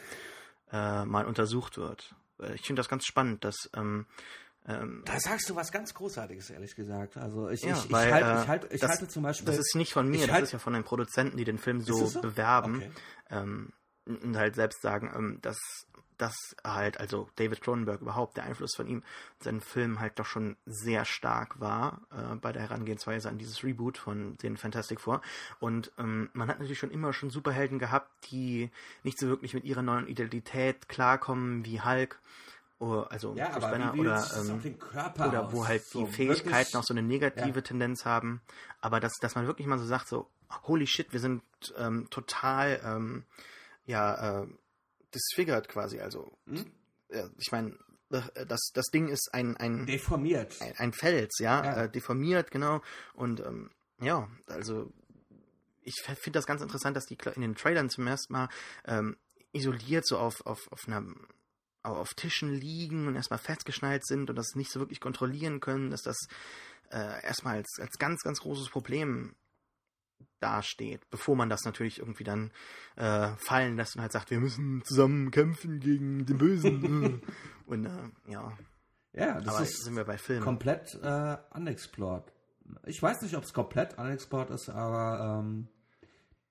äh, 0.72 1.06
mal 1.06 1.26
untersucht 1.26 1.78
wird. 1.78 2.16
Ich 2.56 2.66
finde 2.66 2.80
das 2.80 2.90
ganz 2.90 3.06
spannend, 3.06 3.44
dass 3.44 3.70
ähm, 3.76 4.08
ähm, 4.68 5.04
Da 5.06 5.20
sagst 5.20 5.48
du 5.50 5.56
was 5.56 5.72
ganz 5.72 5.94
Großartiges, 5.94 6.50
ehrlich 6.50 6.76
gesagt. 6.76 7.18
Also 7.18 7.50
ich, 7.50 7.62
Ja, 7.62 7.78
ich, 7.78 7.86
ich, 7.86 7.92
weil, 7.92 8.12
halte, 8.12 8.30
äh, 8.32 8.42
ich, 8.42 8.48
halte, 8.48 8.68
ich 8.74 8.82
das- 8.82 8.90
halte 8.90 9.08
zum 9.08 9.22
Beispiel. 9.22 9.46
Das 9.46 9.60
ist 9.60 9.76
nicht 9.76 9.94
von 9.94 10.10
mir, 10.10 10.26
das 10.26 10.32
halt- 10.32 10.44
ist 10.46 10.52
ja 10.54 10.60
von 10.60 10.74
den 10.74 10.84
Produzenten, 10.84 11.38
die 11.38 11.44
den 11.46 11.60
Film 11.60 11.82
so, 11.82 12.08
so? 12.08 12.22
bewerben 12.22 12.78
Okay. 12.78 12.92
ähm, 13.30 13.72
halt 14.36 14.56
selbst 14.56 14.82
sagen, 14.82 15.12
ähm, 15.16 15.40
dass 15.42 15.58
das 16.18 16.34
halt, 16.64 17.00
also 17.00 17.30
David 17.36 17.62
Cronenberg 17.62 18.02
überhaupt, 18.02 18.38
der 18.38 18.46
Einfluss 18.46 18.76
von 18.76 18.88
ihm, 18.88 19.04
seinen 19.40 19.62
Film 19.62 20.00
halt 20.00 20.18
doch 20.18 20.26
schon 20.26 20.56
sehr 20.66 21.06
stark 21.06 21.60
war 21.60 22.02
äh, 22.12 22.36
bei 22.36 22.54
der 22.54 22.62
Herangehensweise 22.62 23.28
an 23.30 23.38
dieses 23.38 23.64
Reboot 23.64 23.98
von 23.98 24.38
den 24.38 24.58
Fantastic 24.58 25.02
Four. 25.02 25.22
Und 25.60 25.92
ähm, 25.98 26.30
man 26.34 26.48
hat 26.48 26.60
natürlich 26.60 26.80
schon 26.80 26.92
immer 26.92 27.14
schon 27.14 27.30
Superhelden 27.30 27.80
gehabt, 27.80 28.10
die 28.32 28.72
nicht 29.04 29.20
so 29.20 29.28
wirklich 29.28 29.54
mit 29.54 29.66
ihrer 29.66 29.82
neuen 29.82 30.08
Identität 30.08 30.88
klarkommen, 30.88 31.66
wie 31.66 31.82
Hulk. 31.82 32.20
Oder, 32.78 33.10
also 33.12 33.34
ja, 33.36 33.54
aber 33.54 33.70
Banner 33.70 33.94
oder 33.98 34.26
ähm, 34.38 34.76
oder 35.16 35.52
wo 35.54 35.66
halt 35.66 35.86
So 35.86 36.06
die 36.06 36.12
Fähigkeiten 36.12 36.76
auch 36.76 36.84
so 36.84 36.94
eine 36.94 37.04
negative 37.04 37.60
Ja. 37.60 37.62
Tendenz 37.62 38.04
haben. 38.04 38.42
Aber 38.82 39.00
dass, 39.00 39.14
dass 39.22 39.36
man 39.36 39.48
wirklich 39.48 39.66
mal 39.68 39.80
so 39.80 39.86
sagt, 39.86 40.10
so, 40.10 40.28
holy 40.64 40.86
shit, 40.86 41.14
wir 41.14 41.22
sind 41.22 41.42
ähm, 41.78 42.10
total, 42.10 42.82
ähm, 42.84 43.24
ja, 43.86 44.44
äh, 44.44 44.48
disfigured 45.14 45.68
quasi. 45.68 46.00
Also, 46.00 46.38
Hm? 46.48 46.66
äh, 47.10 47.28
ich 47.38 47.52
meine, 47.52 47.78
äh, 48.12 48.46
das, 48.46 48.70
das 48.74 48.86
Ding 48.88 49.08
ist 49.08 49.30
ein, 49.34 49.56
ein, 49.58 49.86
deformiert. 49.86 50.56
ein, 50.62 50.74
ein 50.78 50.94
Fels, 50.94 51.38
ja, 51.40 51.64
Ja. 51.64 51.84
Äh, 51.84 51.90
deformiert, 51.90 52.52
genau. 52.52 52.82
Und 53.14 53.40
ähm, 53.40 53.72
ja, 54.02 54.30
also 54.48 54.92
ich 55.82 55.96
finde 56.04 56.32
das 56.32 56.48
ganz 56.48 56.62
interessant, 56.62 56.98
dass 56.98 57.06
die 57.06 57.18
in 57.36 57.42
den 57.42 57.56
Trailern 57.56 57.90
zum 57.90 58.08
ersten 58.08 58.34
Mal 58.34 58.50
ähm, 58.86 59.18
isoliert 59.52 60.06
so 60.08 60.18
auf, 60.18 60.46
auf, 60.46 60.60
auf 60.72 60.88
einer 60.88 61.06
au- 61.84 61.94
auf 61.98 62.14
Tischen 62.16 62.52
liegen 62.54 63.08
und 63.08 63.16
erstmal 63.16 63.40
festgeschnallt 63.40 64.06
sind 64.06 64.30
und 64.30 64.36
das 64.36 64.56
nicht 64.56 64.72
so 64.72 64.80
wirklich 64.80 65.00
kontrollieren 65.00 65.60
können, 65.60 65.92
dass 65.92 66.02
das 66.02 66.18
äh, 66.90 67.24
erstmal 67.24 67.58
als, 67.58 67.78
als 67.80 67.98
ganz, 68.00 68.24
ganz 68.24 68.40
großes 68.42 68.70
Problem 68.70 69.36
dasteht, 70.40 71.10
bevor 71.10 71.36
man 71.36 71.50
das 71.50 71.64
natürlich 71.64 72.00
irgendwie 72.00 72.24
dann 72.24 72.52
äh, 72.98 73.30
fallen 73.38 73.78
lässt 73.78 73.96
und 73.96 74.02
halt 74.02 74.12
sagt, 74.12 74.30
wir 74.32 74.40
müssen 74.40 74.84
zusammen 74.84 75.32
kämpfen 75.32 75.80
gegen 75.80 76.26
den 76.26 76.38
Bösen. 76.38 77.22
und 77.66 77.86
äh, 77.86 77.90
ja, 78.32 78.58
Ja, 79.14 79.42
das 79.42 79.56
aber 79.56 79.64
ist 79.64 79.84
sind 79.84 79.96
wir 79.96 80.04
bei 80.06 80.18
Filmen. 80.18 80.44
komplett 80.44 81.00
äh, 81.02 81.38
unexplored. 81.54 82.32
Ich 82.86 83.02
weiß 83.02 83.22
nicht, 83.22 83.36
ob 83.38 83.44
es 83.44 83.54
komplett 83.54 83.98
unexplored 83.98 84.50
ist, 84.50 84.70
aber 84.70 85.40
ähm, 85.44 85.68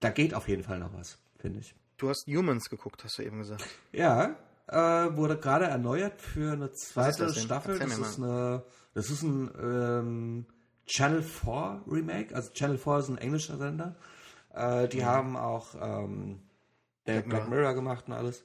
da 0.01 0.11
geht 0.11 0.35
auf 0.35 0.49
jeden 0.49 0.63
Fall 0.63 0.79
noch 0.79 0.93
was, 0.93 1.19
finde 1.39 1.61
ich. 1.61 1.75
Du 1.97 2.09
hast 2.09 2.27
Humans 2.27 2.69
geguckt, 2.69 3.05
hast 3.05 3.19
du 3.19 3.23
eben 3.23 3.39
gesagt. 3.39 3.65
Ja, 3.93 4.37
äh, 4.67 5.17
wurde 5.17 5.37
gerade 5.39 5.67
erneuert 5.67 6.21
für 6.21 6.53
eine 6.53 6.73
zweite 6.73 7.27
das? 7.27 7.41
Staffel. 7.43 7.79
Das 7.79 7.99
ist, 7.99 8.19
eine, 8.19 8.65
das 8.95 9.11
ist 9.11 9.23
ein 9.23 9.51
ähm, 9.61 10.47
Channel 10.87 11.23
4 11.23 11.83
Remake. 11.87 12.35
Also 12.35 12.53
Channel 12.53 12.79
4 12.79 12.99
ist 12.99 13.09
ein 13.09 13.19
englischer 13.19 13.57
Sender. 13.57 13.97
Äh, 14.53 14.89
die 14.89 15.05
haben 15.05 15.37
auch 15.37 15.75
ähm, 15.81 16.43
der 17.07 17.21
Black 17.21 17.29
Black, 17.29 17.49
Mirror. 17.49 17.63
Mirror 17.63 17.75
gemacht 17.75 18.05
und 18.09 18.15
alles. 18.15 18.45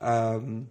Ähm, 0.00 0.70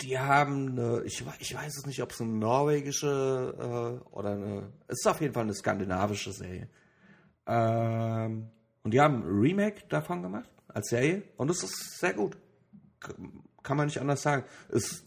die 0.00 0.18
haben 0.18 0.70
eine, 0.70 1.02
ich, 1.04 1.24
ich 1.38 1.54
weiß 1.54 1.78
es 1.78 1.86
nicht, 1.86 2.02
ob 2.02 2.10
es 2.10 2.20
eine 2.20 2.30
norwegische 2.30 4.00
äh, 4.04 4.08
oder 4.10 4.32
eine, 4.32 4.72
es 4.88 5.00
ist 5.00 5.06
auf 5.06 5.20
jeden 5.20 5.32
Fall 5.32 5.44
eine 5.44 5.54
skandinavische 5.54 6.32
Serie. 6.32 6.68
Ähm, 7.46 8.50
und 8.82 8.92
die 8.92 9.00
haben 9.00 9.22
ein 9.22 9.40
Remake 9.40 9.84
davon 9.88 10.22
gemacht 10.22 10.48
als 10.68 10.88
Serie 10.88 11.22
und 11.36 11.50
es 11.50 11.62
ist 11.62 11.98
sehr 12.00 12.14
gut. 12.14 12.36
Kann 13.62 13.76
man 13.76 13.86
nicht 13.86 14.00
anders 14.00 14.22
sagen. 14.22 14.44
Es, 14.70 15.04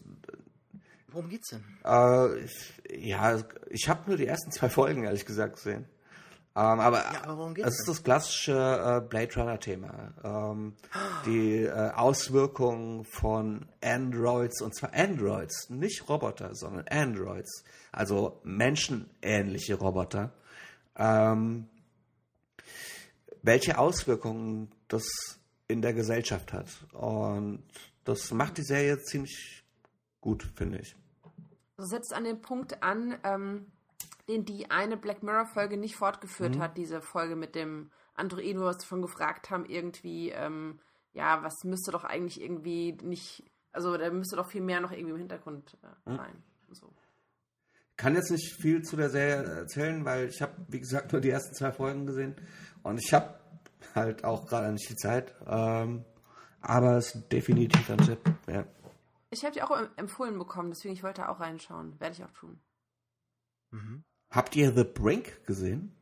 Worum 1.08 1.28
geht's 1.28 1.50
denn? 1.50 1.64
äh, 1.84 2.38
ich, 2.40 2.72
ja, 2.90 3.38
ich 3.70 3.88
habe 3.88 4.02
nur 4.06 4.16
die 4.16 4.26
ersten 4.26 4.50
zwei 4.50 4.68
Folgen, 4.68 5.04
ehrlich 5.04 5.24
gesagt, 5.24 5.56
gesehen. 5.56 5.86
Ähm, 6.56 6.80
aber 6.80 6.98
Ja, 6.98 7.24
aber 7.24 7.36
worum 7.36 7.54
geht's 7.54 7.68
es 7.68 7.78
ist 7.80 7.88
das 7.88 8.02
klassische 8.02 8.52
äh, 8.52 9.06
Blade 9.06 9.34
Runner-Thema. 9.34 10.14
Ähm, 10.24 10.74
die 11.26 11.64
äh, 11.64 11.90
Auswirkungen 11.90 13.04
von 13.04 13.66
Androids, 13.82 14.62
und 14.62 14.74
zwar 14.74 14.94
Androids, 14.94 15.68
nicht 15.68 16.08
Roboter, 16.08 16.54
sondern 16.54 16.88
Androids, 16.88 17.62
also 17.92 18.40
menschenähnliche 18.42 19.74
Roboter. 19.74 20.32
Ähm, 20.96 21.68
welche 23.42 23.78
Auswirkungen 23.78 24.72
das 24.88 25.04
in 25.68 25.82
der 25.82 25.92
Gesellschaft 25.92 26.52
hat. 26.52 26.68
Und 26.92 27.62
das 28.04 28.30
macht 28.30 28.56
die 28.56 28.64
Serie 28.64 28.98
ziemlich 29.02 29.62
gut, 30.26 30.42
finde 30.56 30.78
ich. 30.78 30.96
Du 31.76 31.84
setzt 31.84 32.12
an 32.12 32.24
den 32.24 32.42
Punkt 32.42 32.82
an, 32.82 33.16
ähm, 33.22 33.66
den 34.28 34.44
die 34.44 34.72
eine 34.72 34.96
Black 34.96 35.22
Mirror-Folge 35.22 35.76
nicht 35.76 35.94
fortgeführt 35.94 36.58
hat, 36.58 36.76
diese 36.76 37.00
Folge 37.00 37.36
mit 37.36 37.54
dem 37.54 37.92
Androiden, 38.14 38.58
wo 38.60 38.64
wir 38.64 38.70
uns 38.70 38.84
schon 38.84 39.02
gefragt 39.02 39.50
haben, 39.50 39.66
irgendwie, 39.66 40.30
ähm, 40.30 40.80
ja, 41.12 41.44
was 41.44 41.62
müsste 41.62 41.92
doch 41.92 42.02
eigentlich 42.02 42.40
irgendwie 42.40 42.92
nicht, 43.04 43.44
also 43.70 43.96
da 43.96 44.10
müsste 44.10 44.34
doch 44.34 44.50
viel 44.50 44.62
mehr 44.62 44.80
noch 44.80 44.90
irgendwie 44.90 45.12
im 45.12 45.18
Hintergrund 45.18 45.78
äh, 45.82 46.16
sein. 46.16 46.42
und 46.66 46.74
So. 46.76 46.92
kann 47.96 48.16
jetzt 48.16 48.32
nicht 48.32 48.52
viel 48.60 48.82
zu 48.82 48.96
der 48.96 49.10
Serie 49.10 49.44
erzählen, 49.44 50.04
weil 50.04 50.28
ich 50.28 50.42
habe, 50.42 50.54
wie 50.66 50.80
gesagt, 50.80 51.12
nur 51.12 51.20
die 51.20 51.30
ersten 51.30 51.54
zwei 51.54 51.70
Folgen 51.70 52.04
gesehen 52.06 52.34
und 52.82 52.98
ich 52.98 53.14
habe 53.14 53.38
halt 53.94 54.24
auch 54.24 54.46
gerade 54.46 54.72
nicht 54.72 54.90
die 54.90 54.96
Zeit. 54.96 55.36
Ähm, 55.46 56.04
aber 56.62 56.96
es 56.96 57.14
ist 57.14 57.32
definitiv 57.32 57.88
ein 57.90 57.98
Tipp. 57.98 58.18
Ja. 58.48 58.64
Ich 59.36 59.44
habe 59.44 59.54
die 59.54 59.62
auch 59.62 59.70
em- 59.70 59.90
empfohlen 59.96 60.38
bekommen, 60.38 60.70
deswegen 60.70 60.94
ich 60.94 61.02
wollte 61.02 61.28
auch 61.28 61.40
reinschauen. 61.40 61.98
Werde 62.00 62.14
ich 62.16 62.24
auch 62.24 62.32
tun. 62.32 62.60
Mhm. 63.70 64.04
Habt 64.30 64.56
ihr 64.56 64.72
The 64.72 64.84
Brink 64.84 65.44
gesehen? 65.46 65.94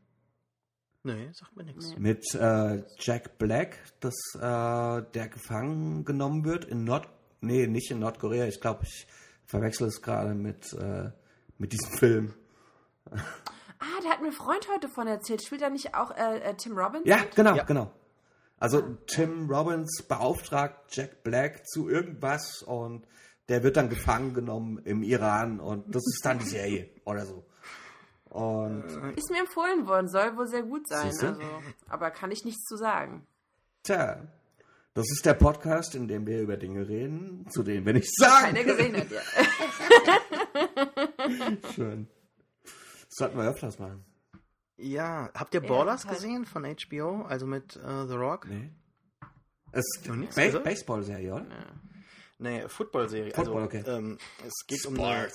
Nee, 1.03 1.31
sagt 1.33 1.55
mir 1.57 1.65
nichts. 1.65 1.89
Nee. 1.91 1.99
Mit 1.99 2.35
äh, 2.35 2.83
Jack 2.99 3.37
Black, 3.39 3.79
dass 4.01 4.15
äh, 4.37 4.41
der 5.13 5.29
gefangen 5.29 6.05
genommen 6.05 6.45
wird 6.45 6.65
in 6.65 6.85
Nord... 6.85 7.09
Nee, 7.41 7.67
nicht 7.67 7.91
in 7.91 7.99
Nordkorea. 7.99 8.47
Ich 8.47 8.61
glaube, 8.61 8.85
ich 8.85 9.07
verwechsel 9.45 9.89
es 9.89 10.01
gerade 10.01 10.35
mit, 10.35 10.73
äh, 10.73 11.11
mit 11.59 11.73
diesem 11.73 11.93
Film. 11.99 12.35
Ah, 13.11 13.19
da 14.03 14.09
hat 14.09 14.23
mir 14.23 14.29
ein 14.29 14.33
Freund 14.33 14.67
heute 14.73 14.89
von 14.89 15.07
erzählt. 15.07 15.45
Spielt 15.45 15.61
da 15.61 15.69
nicht 15.69 15.95
auch 15.95 16.11
äh, 16.17 16.39
äh, 16.39 16.55
Tim 16.57 16.73
Robbins? 16.79 17.05
Ja, 17.07 17.19
genau, 17.35 17.55
Ja. 17.55 17.65
genau. 17.65 17.93
Also 18.65 18.81
Tim 19.07 19.51
Robbins 19.51 20.03
beauftragt 20.09 20.87
Jack 20.89 21.23
Black 21.23 21.67
zu 21.67 21.91
irgendwas 21.91 22.63
und 22.63 23.07
der 23.51 23.63
wird 23.63 23.77
dann 23.77 23.91
gefangen 23.91 24.33
genommen 24.33 24.79
im 24.87 25.03
Iran 25.03 25.61
und 25.61 25.95
das 25.95 26.03
ist 26.07 26.25
dann 26.25 26.39
die 26.39 26.47
Serie 26.47 26.89
oder 27.05 27.27
so. 27.27 27.45
Und 28.31 28.85
Ist 29.19 29.31
mir 29.31 29.41
empfohlen 29.41 29.87
worden, 29.87 30.09
soll 30.09 30.35
wohl 30.39 30.47
sehr 30.47 30.63
gut 30.63 30.89
sein. 30.89 31.09
Also, 31.09 31.37
aber 31.91 32.11
kann 32.11 32.31
ich 32.31 32.47
nichts 32.47 32.65
zu 32.65 32.79
sagen. 32.79 33.27
tja, 33.83 34.23
das 34.95 35.11
ist 35.11 35.27
der 35.27 35.35
Podcast, 35.35 35.95
in 35.95 36.09
dem 36.09 36.27
wir 36.27 36.41
über 36.41 36.57
Dinge 36.57 36.89
reden, 36.89 37.47
zu 37.51 37.65
denen 37.65 37.85
wir 37.85 37.93
nichts 37.93 38.15
sagen. 38.17 38.55
Keiner 38.55 38.65
gesehen 38.65 38.97
hat, 38.97 39.11
ja. 39.11 39.21
Schön. 41.75 42.09
Das 42.63 42.73
sollten 43.11 43.37
wir 43.37 43.45
öfters 43.51 43.79
machen. 43.79 44.07
Ja, 44.77 45.31
habt 45.35 45.55
ihr 45.55 45.63
Ja, 45.63 45.69
Ballers 45.69 46.03
total. 46.03 46.17
gesehen 46.17 46.47
von 46.47 46.65
HBO? 46.65 47.23
Also 47.23 47.47
mit 47.47 47.77
äh, 47.77 48.07
The 48.07 48.15
Rock? 48.15 48.47
Nee. 48.49 48.71
Es 49.73 49.85
ist 49.97 50.09
nichts 50.09 50.37
ba? 50.37 50.59
Baseball-Serie, 50.59 51.35
oder? 51.35 51.47
Nee, 52.39 52.69
Football-Serie. 52.69 53.33
Football, 53.33 53.63
also, 53.63 53.79
okay. 53.79 53.85
ähm, 53.87 54.19
es 54.45 54.67
geht 54.67 54.85
um 54.87 54.99
eine 55.01 55.31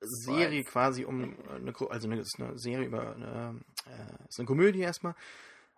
Serie 0.00 0.64
quasi 0.64 1.04
um 1.04 1.36
eine, 1.48 1.74
also 1.90 2.08
eine, 2.08 2.20
ist 2.20 2.36
eine 2.38 2.58
Serie 2.58 2.86
über 2.86 3.14
eine, 3.14 3.60
äh, 3.86 4.28
ist 4.28 4.38
eine 4.38 4.46
Komödie 4.46 4.80
erstmal, 4.80 5.14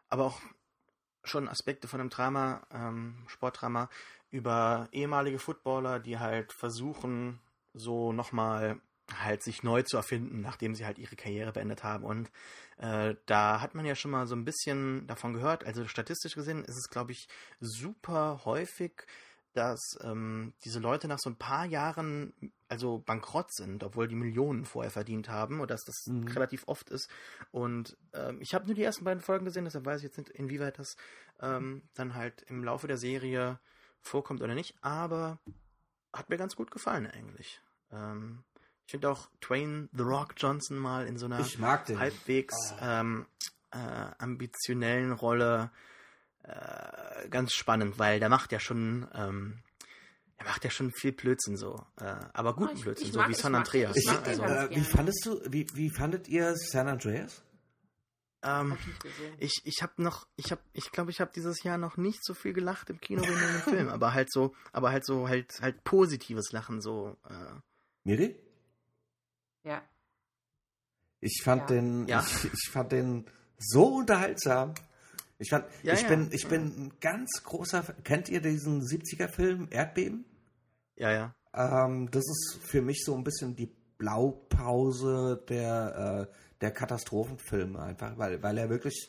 aber 0.08 0.26
auch 0.26 0.40
schon 1.24 1.48
Aspekte 1.48 1.88
von 1.88 2.00
einem 2.00 2.10
Drama, 2.10 2.62
ähm, 2.72 3.24
Sportdrama 3.26 3.88
über 4.30 4.88
ehemalige 4.92 5.38
Footballer, 5.38 6.00
die 6.00 6.18
halt 6.18 6.52
versuchen, 6.52 7.40
so 7.74 8.12
nochmal 8.12 8.80
halt 9.20 9.42
sich 9.42 9.62
neu 9.62 9.82
zu 9.82 9.96
erfinden, 9.96 10.40
nachdem 10.40 10.74
sie 10.74 10.84
halt 10.86 10.98
ihre 10.98 11.16
Karriere 11.16 11.52
beendet 11.52 11.82
haben. 11.84 12.04
Und 12.04 12.30
äh, 12.78 13.14
da 13.26 13.60
hat 13.60 13.74
man 13.74 13.84
ja 13.84 13.94
schon 13.94 14.10
mal 14.10 14.26
so 14.26 14.34
ein 14.34 14.44
bisschen 14.44 15.06
davon 15.06 15.32
gehört. 15.32 15.64
Also 15.64 15.86
statistisch 15.86 16.34
gesehen 16.34 16.64
ist 16.64 16.76
es, 16.76 16.88
glaube 16.88 17.12
ich, 17.12 17.28
super 17.60 18.42
häufig, 18.44 19.06
dass 19.54 19.98
ähm, 20.02 20.54
diese 20.64 20.78
Leute 20.80 21.08
nach 21.08 21.18
so 21.18 21.28
ein 21.28 21.36
paar 21.36 21.66
Jahren 21.66 22.32
also 22.68 22.98
bankrott 22.98 23.52
sind, 23.52 23.84
obwohl 23.84 24.08
die 24.08 24.14
Millionen 24.14 24.64
vorher 24.64 24.90
verdient 24.90 25.28
haben 25.28 25.60
und 25.60 25.70
dass 25.70 25.84
das 25.84 26.06
Mhm. 26.06 26.28
relativ 26.28 26.64
oft 26.66 26.88
ist. 26.88 27.10
Und 27.50 27.96
ähm, 28.14 28.40
ich 28.40 28.54
habe 28.54 28.64
nur 28.64 28.74
die 28.74 28.82
ersten 28.82 29.04
beiden 29.04 29.22
Folgen 29.22 29.44
gesehen, 29.44 29.64
deshalb 29.64 29.84
weiß 29.84 29.98
ich 29.98 30.04
jetzt 30.04 30.16
nicht, 30.16 30.30
inwieweit 30.30 30.78
das 30.78 30.96
ähm, 31.40 31.82
dann 31.94 32.14
halt 32.14 32.42
im 32.48 32.64
Laufe 32.64 32.86
der 32.88 32.96
Serie 32.96 33.58
vorkommt 34.00 34.40
oder 34.40 34.54
nicht, 34.54 34.74
aber 34.80 35.38
hat 36.14 36.30
mir 36.30 36.38
ganz 36.38 36.56
gut 36.56 36.70
gefallen 36.70 37.06
eigentlich. 37.06 37.60
Ähm, 37.90 38.44
ich 38.92 39.00
finde 39.00 39.08
auch 39.08 39.30
Twain 39.40 39.88
The 39.96 40.02
Rock 40.02 40.34
Johnson 40.36 40.76
mal 40.76 41.06
in 41.06 41.16
so 41.16 41.24
einer 41.24 41.40
Ich 41.40 41.58
mag 41.58 41.86
den. 41.86 41.98
halbwegs 41.98 42.74
ähm, 42.78 43.24
äh, 43.70 43.78
ambitionellen 44.18 45.12
Rolle 45.12 45.70
äh, 46.42 47.26
ganz 47.30 47.54
spannend, 47.54 47.98
weil 47.98 48.20
der 48.20 48.28
macht 48.28 48.52
ja 48.52 48.60
schon, 48.60 49.08
ähm, 49.14 49.62
er 50.36 50.44
macht 50.44 50.62
ja 50.64 50.68
schon 50.70 50.92
viel 50.92 51.12
Blödsinn 51.12 51.56
so, 51.56 51.86
äh, 51.98 52.04
aber 52.34 52.54
guten 52.54 52.72
Oh, 52.72 52.76
ich- 52.76 52.82
Blödsinn, 52.82 53.06
ich 53.06 53.12
so 53.14 53.20
mag- 53.20 53.30
wie 53.30 53.34
San 53.34 53.54
Andreas. 53.54 53.96
ich 53.96 54.04
ne? 54.04 54.22
also, 54.24 54.42
Äh, 54.42 54.76
wie 54.76 54.84
fandest 54.84 55.24
du, 55.24 55.40
wie, 55.50 55.66
wie 55.72 55.88
fandet 55.88 56.28
ihr 56.28 56.54
San 56.54 56.86
Andreas? 56.88 57.42
ähm, 58.42 58.76
ich 59.38 59.62
ich 59.64 59.80
habe 59.82 60.02
noch, 60.02 60.26
ich 60.36 60.50
habe, 60.50 60.60
ich 60.74 60.90
glaube, 60.92 61.10
ich 61.12 61.22
habe 61.22 61.30
dieses 61.34 61.62
Jahr 61.62 61.78
noch 61.78 61.96
nicht 61.96 62.22
so 62.22 62.34
viel 62.34 62.52
gelacht 62.52 62.90
im 62.90 63.00
Kino 63.00 63.22
wie 63.22 63.32
in 63.32 63.38
dem 63.40 63.62
Film, 63.62 63.88
aber 63.88 64.12
halt 64.12 64.30
so, 64.30 64.54
aber 64.70 64.90
halt 64.90 65.06
so, 65.06 65.28
halt, 65.28 65.60
halt 65.62 65.82
positives 65.82 66.52
Lachen 66.52 66.82
so. 66.82 67.16
Äh, 67.26 67.54
Miri? 68.04 68.36
Ja. 69.64 69.82
Ich 71.20 71.42
fand 71.44 71.62
Ja. 71.62 71.66
den, 71.76 72.08
Ja. 72.08 72.20
Ich, 72.26 72.44
ich 72.52 72.70
fand 72.70 72.92
den 72.92 73.26
so 73.58 73.96
unterhaltsam. 73.98 74.74
Ich 75.38 75.50
fand, 75.50 75.64
Ja, 75.82 75.94
ich 75.94 76.02
ja. 76.02 76.08
bin, 76.08 76.28
ich 76.32 76.46
bin 76.48 76.62
ein 76.86 76.92
ganz 77.00 77.42
großer. 77.44 77.82
Kennt 78.04 78.28
ihr 78.28 78.40
diesen 78.40 78.82
70er-Film 78.82 79.68
Erdbeben? 79.70 80.24
ja, 80.96 81.10
ja. 81.12 81.34
Ähm, 81.54 82.10
das 82.10 82.22
ist 82.24 82.60
für 82.62 82.80
mich 82.80 83.02
so 83.04 83.14
ein 83.14 83.24
bisschen 83.24 83.54
die 83.54 83.70
Blaupause 83.98 85.44
der, 85.48 86.28
äh, 86.30 86.34
der 86.60 86.70
Katastrophenfilme 86.70 87.78
einfach, 87.80 88.16
weil, 88.16 88.42
weil 88.42 88.56
er 88.58 88.70
wirklich 88.70 89.08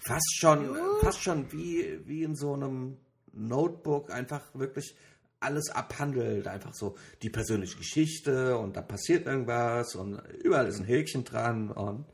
fast 0.00 0.36
schon, 0.38 0.76
fast 1.00 1.22
schon 1.22 1.50
wie, 1.52 2.00
wie 2.06 2.22
in 2.22 2.36
so 2.36 2.54
einem 2.54 2.98
Notebook 3.32 4.10
einfach 4.10 4.42
wirklich 4.54 4.94
alles 5.42 5.70
abhandelt. 5.70 6.46
Einfach 6.48 6.74
so 6.74 6.96
die 7.22 7.30
persönliche 7.30 7.76
Geschichte 7.78 8.56
und 8.58 8.76
da 8.76 8.82
passiert 8.82 9.26
irgendwas 9.26 9.94
und 9.94 10.18
überall 10.42 10.66
ist 10.68 10.78
ein 10.80 10.84
Häkchen 10.86 11.24
dran 11.24 11.70
und, 11.70 12.06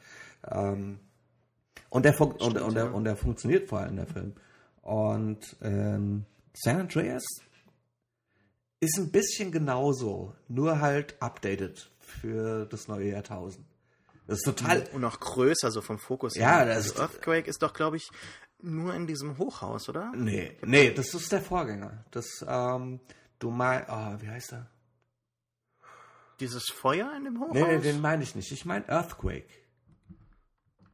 ähm, 0.51 0.99
und, 1.91 2.05
der, 2.05 2.15
fun 2.15 2.33
und, 2.33 2.43
Stimmt, 2.43 2.61
und, 2.63 2.75
der, 2.75 2.85
ja. 2.85 2.91
und 2.91 3.05
der 3.05 3.17
funktioniert 3.17 3.69
vor 3.69 3.81
allem, 3.81 3.97
der 3.97 4.07
Film. 4.07 4.35
Und 4.83 5.57
ähm, 5.63 6.25
San 6.55 6.81
Andreas 6.81 7.25
ist 8.81 8.99
ein 8.99 9.11
bisschen 9.11 9.51
genauso, 9.53 10.35
nur 10.49 10.81
halt 10.81 11.21
updated 11.21 11.91
für 11.99 12.67
das 12.67 12.89
neue 12.89 13.11
Jahrtausend. 13.11 13.67
Das 14.27 14.39
ist 14.39 14.45
total. 14.45 14.85
Und 14.93 15.01
noch 15.01 15.21
größer, 15.21 15.71
so 15.71 15.81
vom 15.81 15.99
Fokus 15.99 16.37
Ja, 16.37 16.59
her. 16.59 16.67
das 16.67 16.77
also 16.77 16.93
ist- 16.95 17.01
Earthquake 17.01 17.49
ist 17.49 17.63
doch, 17.63 17.73
glaube 17.73 17.97
ich, 17.97 18.09
nur 18.61 18.95
in 18.95 19.07
diesem 19.07 19.39
Hochhaus, 19.39 19.89
oder? 19.89 20.13
Nee, 20.15 20.57
nee, 20.65 20.91
das 20.93 21.15
ist 21.15 21.31
der 21.33 21.41
Vorgänger. 21.43 22.05
Das, 22.11 22.27
ähm, 22.47 23.01
du 23.39 23.51
meinst, 23.51 23.89
oh, 23.91 24.17
wie 24.21 24.29
heißt 24.29 24.53
er? 24.53 24.67
Dieses 26.41 26.65
Feuer 26.71 27.13
in 27.17 27.25
dem 27.25 27.41
Hochhaus? 27.41 27.55
Nee, 27.55 27.77
nee, 27.77 27.79
den 27.79 28.01
meine 28.01 28.23
ich 28.23 28.35
nicht. 28.35 28.51
Ich 28.53 28.65
meine 28.65 28.89
Earthquake. 28.89 29.49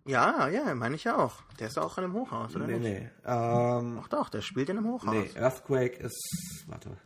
Ja, 0.06 0.48
ja, 0.48 0.74
meine 0.74 0.96
ich 0.96 1.04
ja 1.04 1.16
auch. 1.16 1.42
Der 1.58 1.68
ist 1.68 1.78
auch 1.78 1.96
in 1.98 2.04
einem 2.04 2.12
Hochhaus, 2.14 2.54
oder 2.56 2.66
nee, 2.66 2.78
nicht? 2.78 2.82
nee. 2.82 3.10
Ähm, 3.24 3.96
Doch, 3.96 4.08
doch, 4.08 4.28
der 4.28 4.42
spielt 4.42 4.68
in 4.68 4.76
einem 4.78 4.88
Hochhaus. 4.88 5.14
nee, 5.14 5.30
Earthquake 5.34 5.96
ist. 5.96 6.64
Warte. 6.66 6.96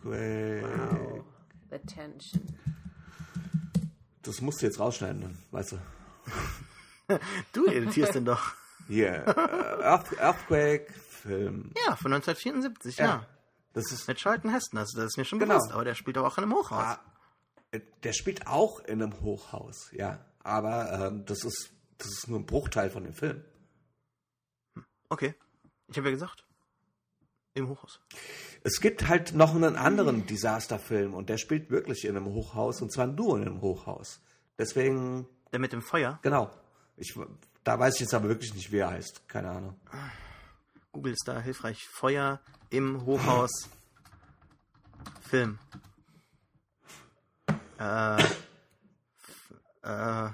Earthquake. 0.00 1.24
The 1.70 1.78
Tension. 1.78 2.42
Das 4.22 4.40
musst 4.40 4.62
du 4.62 4.66
jetzt 4.66 4.78
rausschneiden, 4.78 5.22
dann, 5.22 5.38
weißt 5.50 5.72
du. 5.72 5.78
Du 7.52 7.66
editierst 7.66 8.14
den 8.14 8.24
doch. 8.24 8.52
Hier. 8.90 9.24
äh, 9.26 9.82
Earth, 9.84 10.18
Earthquake-Film. 10.18 11.72
Ja, 11.86 11.96
von 11.96 12.12
1974, 12.12 12.98
ja. 12.98 13.26
Das 13.72 13.92
ist. 13.92 14.08
Mit 14.08 14.18
Charlton 14.18 14.50
Heston, 14.50 14.78
also 14.78 14.96
das 14.98 15.06
ist 15.12 15.16
mir 15.16 15.24
schon 15.24 15.38
Genau. 15.38 15.54
bewusst, 15.54 15.72
aber 15.72 15.84
der 15.84 15.94
spielt 15.94 16.18
aber 16.18 16.26
auch 16.28 16.38
in 16.38 16.44
einem 16.44 16.54
Hochhaus. 16.54 16.84
Ah, 16.84 17.00
der 18.02 18.12
spielt 18.12 18.46
auch 18.48 18.80
in 18.80 19.00
einem 19.02 19.20
Hochhaus, 19.20 19.90
ja. 19.92 20.18
Aber 20.42 20.92
ähm, 20.92 21.24
das 21.26 21.44
ist 21.44 21.70
das 21.98 22.08
ist 22.08 22.28
nur 22.28 22.40
ein 22.40 22.46
Bruchteil 22.46 22.90
von 22.90 23.04
dem 23.04 23.12
Film. 23.14 23.44
Okay. 25.08 25.34
Ich 25.88 25.96
habe 25.98 26.08
ja 26.08 26.12
gesagt. 26.14 26.44
Im 27.54 27.68
Hochhaus. 27.68 28.00
Es 28.62 28.80
gibt 28.80 29.08
halt 29.08 29.34
noch 29.34 29.54
einen 29.54 29.76
anderen 29.76 30.24
Disasterfilm 30.26 31.14
und 31.14 31.28
der 31.28 31.36
spielt 31.36 31.70
wirklich 31.70 32.04
in 32.04 32.16
einem 32.16 32.26
Hochhaus 32.26 32.80
und 32.80 32.92
zwar 32.92 33.06
nur 33.06 33.36
in 33.36 33.42
einem 33.42 33.60
Hochhaus. 33.60 34.20
Deswegen, 34.58 35.26
Der 35.52 35.58
mit 35.58 35.72
dem 35.72 35.82
Feuer. 35.82 36.18
genau. 36.22 36.50
Ich, 36.96 37.14
da 37.64 37.78
weiß 37.78 37.94
ich 37.94 38.00
jetzt 38.00 38.14
aber 38.14 38.28
wirklich 38.28 38.54
nicht, 38.54 38.72
wie 38.72 38.78
er 38.78 38.90
heißt. 38.90 39.28
Keine 39.28 39.50
Ahnung. 39.50 39.80
Google 40.92 41.12
ist 41.12 41.26
da 41.26 41.40
hilfreich. 41.40 41.86
Feuer 41.88 42.40
im 42.70 43.04
Hochhaus. 43.06 43.50
Film. 45.22 45.58
Äh, 47.78 48.22
äh, 49.82 50.30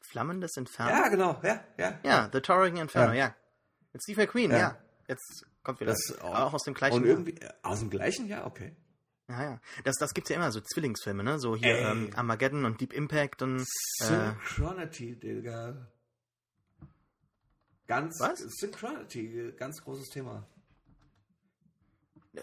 Flammendes 0.00 0.56
Inferno? 0.56 0.90
Ja, 0.90 1.08
genau. 1.08 1.40
Ja, 1.42 1.60
ja. 1.78 1.98
Ja, 2.02 2.30
The 2.32 2.40
Towering 2.40 2.76
Inferno, 2.76 3.12
Ja. 3.12 3.26
ja. 3.26 3.34
Mit 3.92 4.02
Steve 4.02 4.22
McQueen, 4.22 4.50
ja. 4.50 4.58
Ja. 4.58 4.78
Jetzt 5.08 5.46
kommt 5.62 5.80
wieder. 5.80 5.92
Das 5.92 6.18
auch 6.20 6.52
aus 6.52 6.62
dem 6.64 6.74
gleichen 6.74 6.96
Und 6.96 7.02
Jahr. 7.04 7.10
irgendwie 7.18 7.40
äh, 7.40 7.50
aus 7.62 7.78
dem 7.80 7.90
gleichen 7.90 8.26
Jahr, 8.26 8.46
okay. 8.46 8.76
Ja, 9.28 9.42
ja. 9.42 9.60
Das, 9.84 9.96
das 9.96 10.12
gibt's 10.12 10.30
ja 10.30 10.36
immer, 10.36 10.50
so 10.52 10.60
Zwillingsfilme, 10.60 11.22
ne? 11.24 11.38
So 11.38 11.56
hier 11.56 11.78
ähm, 11.78 12.10
Armageddon 12.14 12.64
und 12.64 12.80
Deep 12.80 12.92
Impact 12.92 13.40
und 13.42 13.60
äh, 13.60 13.64
Synchronity, 14.04 15.18
Digga. 15.18 15.86
Ganz 17.86 18.18
Was? 18.20 18.38
Synchronity, 18.40 19.52
ganz 19.56 19.82
großes 19.82 20.08
Thema. 20.10 20.46
äh, 22.34 22.40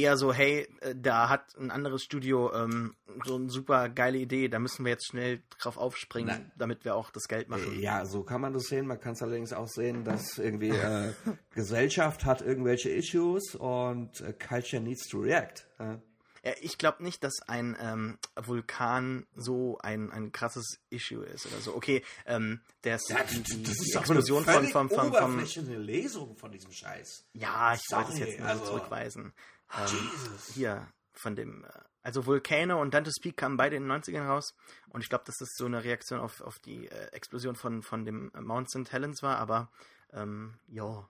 eher 0.00 0.16
so, 0.16 0.32
hey, 0.32 0.68
äh, 0.80 0.94
da 0.96 1.28
hat 1.28 1.56
ein 1.58 1.70
anderes 1.72 2.02
Studio 2.04 2.52
ähm, 2.54 2.94
so 3.24 3.34
eine 3.34 3.50
super 3.50 3.88
geile 3.88 4.18
Idee, 4.18 4.48
da 4.48 4.58
müssen 4.60 4.84
wir 4.84 4.92
jetzt 4.92 5.06
schnell 5.08 5.42
drauf 5.58 5.76
aufspringen, 5.76 6.28
Nein. 6.28 6.52
damit 6.56 6.84
wir 6.84 6.94
auch 6.94 7.10
das 7.10 7.26
Geld 7.26 7.48
machen. 7.48 7.72
Äh, 7.78 7.80
Ja, 7.80 8.04
so 8.06 8.22
kann 8.22 8.40
man 8.40 8.52
das 8.52 8.64
sehen. 8.64 8.86
Man 8.86 9.00
kann 9.00 9.14
es 9.14 9.22
allerdings 9.22 9.52
auch 9.52 9.66
sehen, 9.68 10.04
dass 10.04 10.38
irgendwie 10.38 10.68
äh, 10.70 11.12
Gesellschaft 11.54 12.24
hat 12.24 12.42
irgendwelche 12.42 12.90
Issues 12.90 13.56
und 13.56 14.20
äh, 14.20 14.32
Culture 14.34 14.80
needs 14.82 15.08
to 15.08 15.18
react. 15.18 15.66
Ja. 15.80 16.00
Ja, 16.42 16.52
ich 16.60 16.78
glaube 16.78 17.02
nicht, 17.02 17.22
dass 17.24 17.40
ein 17.46 17.76
ähm, 17.80 18.18
Vulkan 18.36 19.26
so 19.34 19.78
ein, 19.78 20.10
ein 20.10 20.32
krasses 20.32 20.78
Issue 20.90 21.24
ist 21.24 21.46
oder 21.46 21.60
so. 21.60 21.74
Okay, 21.74 22.04
ähm, 22.26 22.60
der 22.84 22.96
ist, 22.96 23.08
die, 23.08 23.42
die, 23.42 23.62
die 23.62 23.92
Explosion 23.92 24.44
von, 24.44 24.68
vom, 24.68 24.88
vom, 24.88 24.98
vom, 24.98 25.08
oberflächliche 25.08 25.76
Lesung 25.76 26.36
von 26.36 26.52
diesem 26.52 26.72
Scheiß. 26.72 27.26
Ja, 27.32 27.74
ich 27.74 27.82
sollte 27.88 28.12
es 28.12 28.18
Sorry, 28.18 28.30
jetzt 28.30 28.40
nicht 28.40 28.48
also- 28.48 28.64
zurückweisen. 28.64 29.32
Ähm, 29.76 29.86
Jesus. 29.86 30.54
hier, 30.54 30.88
von 31.12 31.36
dem, 31.36 31.64
äh, 31.64 31.68
also 32.02 32.24
Volcano 32.24 32.80
und 32.80 32.94
Dante's 32.94 33.20
Peak 33.20 33.36
kamen 33.36 33.56
beide 33.56 33.76
in 33.76 33.82
den 33.86 33.92
90ern 33.92 34.26
raus 34.26 34.54
und 34.88 35.02
ich 35.02 35.08
glaube, 35.10 35.24
dass 35.26 35.36
das 35.38 35.50
so 35.56 35.66
eine 35.66 35.84
Reaktion 35.84 36.20
auf, 36.20 36.40
auf 36.40 36.58
die 36.58 36.86
äh, 36.88 37.08
Explosion 37.12 37.54
von, 37.54 37.82
von 37.82 38.04
dem 38.04 38.30
äh, 38.34 38.40
Mount 38.40 38.70
St. 38.70 38.90
Helens 38.90 39.22
war, 39.22 39.36
aber 39.36 39.70
ähm, 40.12 40.54
ja, 40.68 41.06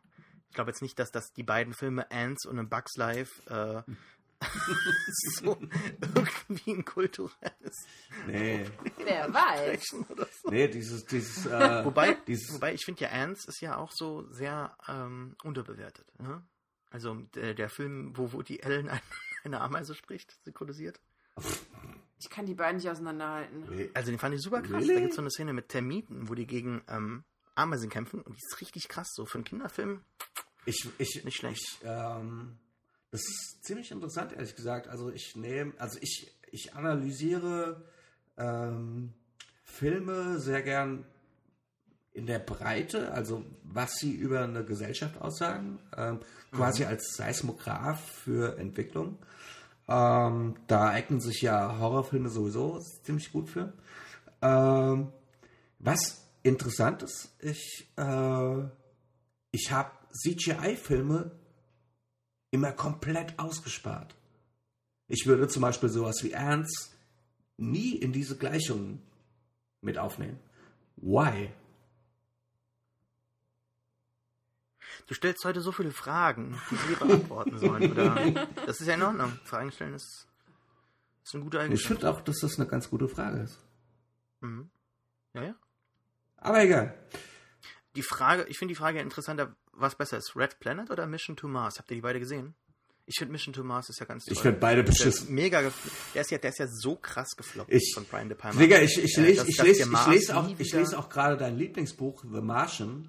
ich 0.49 0.55
glaube 0.55 0.71
jetzt 0.71 0.83
nicht, 0.83 0.99
dass 0.99 1.13
das 1.13 1.33
die 1.33 1.43
beiden 1.43 1.73
Filme 1.75 2.11
Ants 2.11 2.47
und 2.47 2.69
Bugs 2.69 2.97
Life 2.97 3.43
äh, 3.49 3.93
so 5.41 5.59
irgendwie 6.01 6.73
ein 6.73 6.85
kulturelles 6.85 7.87
Nee, 8.27 8.65
Wer 8.99 9.33
weiß. 9.33 9.83
So. 10.43 10.51
nee, 10.51 10.69
dieses, 10.69 11.05
dieses, 11.07 11.47
äh, 11.47 11.85
Wobei, 11.85 12.15
dieses, 12.27 12.55
wobei 12.55 12.75
ich 12.75 12.85
finde 12.85 13.03
ja 13.03 13.11
Ants 13.11 13.47
ist 13.47 13.61
ja 13.61 13.77
auch 13.77 13.91
so 13.93 14.27
sehr 14.31 14.77
ähm, 14.89 15.37
unterbewertet. 15.43 16.07
Ne? 16.21 16.43
Also 16.91 17.15
der, 17.35 17.55
der 17.55 17.69
Film, 17.69 18.17
wo, 18.17 18.33
wo 18.33 18.43
die 18.43 18.61
Ellen 18.63 18.89
eine, 18.89 19.01
eine 19.45 19.61
Ameise 19.61 19.95
spricht, 19.95 20.37
synchronisiert. 20.45 21.01
Ich 22.21 22.31
kann 22.31 22.47
die 22.47 22.55
beiden 22.55 22.77
nicht 22.77 22.89
auseinanderhalten. 22.91 23.91
Also 23.95 24.11
den 24.11 24.19
fand 24.19 24.35
ich 24.35 24.41
super 24.43 24.61
krass. 24.63 24.83
Really? 24.83 24.95
Da 24.95 25.01
gibt 25.01 25.11
es 25.11 25.17
so 25.17 25.23
eine 25.23 25.31
Szene 25.31 25.53
mit 25.53 25.69
Termiten, 25.69 26.29
wo 26.29 26.35
die 26.35 26.47
gegen 26.47 26.83
ähm, 26.89 27.25
Ameisen 27.55 27.91
kämpfen 27.91 28.21
und 28.23 28.35
die 28.35 28.43
ist 28.45 28.61
richtig 28.61 28.89
krass. 28.89 29.09
So 29.15 29.25
für 29.27 29.39
einen 29.39 29.45
Kinderfilm. 29.45 30.03
ich, 30.65 30.89
ich, 30.99 31.25
Nicht 31.25 31.37
schlecht. 31.37 31.63
Ich, 31.81 31.85
ähm, 31.85 32.59
das 33.11 33.23
ist 33.23 33.65
ziemlich 33.65 33.91
interessant, 33.91 34.33
ehrlich 34.33 34.55
gesagt. 34.55 34.89
Also 34.89 35.11
ich 35.11 35.37
nehme, 35.37 35.73
also 35.79 35.99
ich, 36.01 36.33
ich 36.51 36.75
analysiere 36.75 37.85
ähm, 38.37 39.13
Filme 39.65 40.39
sehr 40.39 40.63
gern 40.63 41.05
in 42.13 42.27
der 42.27 42.41
Breite, 42.41 43.13
also 43.13 43.45
was 43.63 43.95
sie 43.95 44.13
über 44.13 44.43
eine 44.43 44.65
Gesellschaft 44.65 45.21
aussagen, 45.21 45.79
ähm, 45.97 46.21
quasi 46.51 46.85
als 46.85 47.15
Seismograph 47.15 48.01
für 48.01 48.59
Entwicklung. 48.59 49.19
Ähm, 49.87 50.57
da 50.67 50.89
eignen 50.89 51.21
sich 51.21 51.43
ja 51.43 51.79
Horrorfilme 51.79 52.29
sowieso 52.29 52.81
ziemlich 53.05 53.33
gut 53.33 53.49
für. 53.49 53.73
Ähm, 54.43 55.13
was 55.79 56.27
interessant 56.43 57.03
ist, 57.03 57.31
ich, 57.41 57.89
äh, 57.97 58.65
ich 59.53 59.71
habe 59.71 59.91
CGI-Filme 60.13 61.31
immer 62.51 62.73
komplett 62.73 63.39
ausgespart. 63.39 64.15
Ich 65.07 65.27
würde 65.27 65.49
zum 65.49 65.63
Beispiel 65.63 65.89
sowas 65.89 66.23
wie 66.23 66.35
Ants 66.35 66.93
nie 67.57 67.97
in 67.97 68.13
diese 68.13 68.37
Gleichung 68.37 69.01
mit 69.81 69.99
aufnehmen. 69.99 70.39
Why? 70.97 71.51
Du 75.07 75.15
stellst 75.15 75.45
heute 75.45 75.61
so 75.61 75.73
viele 75.73 75.91
Fragen, 75.93 76.61
die 76.71 76.89
wir 76.91 76.97
beantworten 76.99 77.59
sollen. 77.59 77.91
Oder? 77.93 78.47
Das 78.67 78.81
ist 78.81 78.87
ja 78.87 78.95
in 78.95 79.03
Ordnung. 79.03 79.33
Fragen 79.45 79.73
stellen 79.73 79.95
ist, 79.95 80.27
ist 81.25 81.35
eine 81.35 81.45
gute 81.45 81.57
Ich 81.59 81.63
Eigenschaft. 81.65 81.87
finde 81.87 82.11
auch, 82.11 82.21
dass 82.21 82.41
das 82.41 82.59
eine 82.59 82.69
ganz 82.69 82.91
gute 82.91 83.09
Frage 83.09 83.41
ist. 83.41 83.59
Mhm. 84.41 84.69
Ja, 85.35 85.43
ja. 85.45 85.55
Aber 86.37 86.63
egal. 86.63 86.95
Die 87.99 88.03
Frage, 88.05 88.45
ich 88.49 88.57
finde 88.59 88.73
die 88.75 88.79
Frage 88.79 89.01
interessanter, 89.01 89.57
was 89.73 89.97
besser 89.97 90.19
ist, 90.19 90.37
Red 90.37 90.61
Planet 90.61 90.89
oder 90.91 91.05
Mission 91.09 91.35
to 91.37 91.49
Mars? 91.49 91.79
Habt 91.81 91.91
ihr 91.91 91.97
die 91.97 92.01
beide 92.01 92.21
gesehen? 92.21 92.55
Ich 93.07 93.17
finde 93.19 93.33
Mission 93.33 93.53
to 93.53 93.65
Mars 93.65 93.89
ist 93.89 93.99
ja 93.99 94.07
ganz 94.07 94.25
toll. 94.25 94.35
Ich 94.35 94.41
finde 94.41 94.61
beide 94.61 94.85
Der 94.85 94.93
ist 94.93 94.99
beschissen. 94.99 95.35
mega 95.35 95.63
der 96.15 96.21
ist 96.23 96.31
ja, 96.31 96.39
der 96.39 96.51
ist 96.51 96.59
ja 96.61 96.67
so 96.69 96.95
krass 96.95 97.31
gefloppt 97.37 97.73
Ich- 97.73 97.93
von 97.95 98.05
Brian 98.05 98.29
De 98.29 98.39
Palma. 98.39 98.61
Digga, 98.61 98.79
ich, 98.81 98.97
ich 99.03 99.17
lese 99.17 99.47
ich 99.49 99.61
lese, 99.61 99.83
ich 99.91 100.07
lese 100.07 100.37
auch, 100.37 100.49
ich 100.59 100.73
lese 100.73 100.97
auch 100.99 101.09
gerade 101.09 101.37
dein 101.37 101.57
Lieblingsbuch, 101.57 102.23
The 102.23 102.41
Martian. 102.41 103.09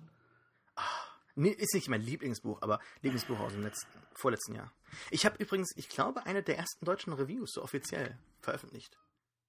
Nee, 1.35 1.51
ist 1.51 1.73
nicht 1.75 1.87
mein 1.87 2.01
Lieblingsbuch, 2.01 2.61
aber 2.61 2.79
Lieblingsbuch 3.01 3.39
aus 3.39 3.53
dem 3.53 3.63
letzten, 3.63 3.87
vorletzten 4.15 4.55
Jahr. 4.55 4.73
Ich 5.11 5.25
habe 5.25 5.37
übrigens, 5.41 5.71
ich 5.77 5.87
glaube, 5.87 6.25
eine 6.25 6.43
der 6.43 6.57
ersten 6.57 6.83
deutschen 6.85 7.13
Reviews 7.13 7.51
so 7.53 7.61
offiziell 7.61 8.17
veröffentlicht. 8.41 8.97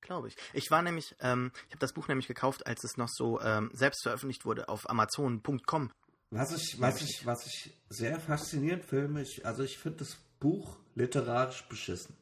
Glaube 0.01 0.29
ich. 0.29 0.37
Ich 0.53 0.71
war 0.71 0.83
nämlich, 0.83 1.15
ähm, 1.21 1.53
ich 1.67 1.73
habe 1.73 1.81
das 1.81 1.93
Buch 1.93 2.09
nämlich 2.09 2.27
gekauft, 2.27 2.67
als 2.67 2.85
es 2.85 2.97
noch 2.97 3.09
so 3.09 3.41
ähm, 3.41 3.71
selbst 3.73 4.03
veröffentlicht 4.03 4.45
wurde 4.45 4.69
auf 4.69 4.89
Amazon.com. 4.89 5.93
Was 6.31 6.53
ich, 6.53 6.81
was 6.81 7.03
ich, 7.03 7.27
was 7.27 7.47
ich 7.47 7.77
sehr 7.89 8.21
faszinierend 8.21 8.85
finde, 8.85 9.23
ich, 9.23 9.45
also 9.45 9.65
ich 9.65 9.79
finde 9.79 9.99
das 9.99 10.17
Buch 10.39 10.79
literarisch 10.95 11.67
beschissen. 11.69 12.17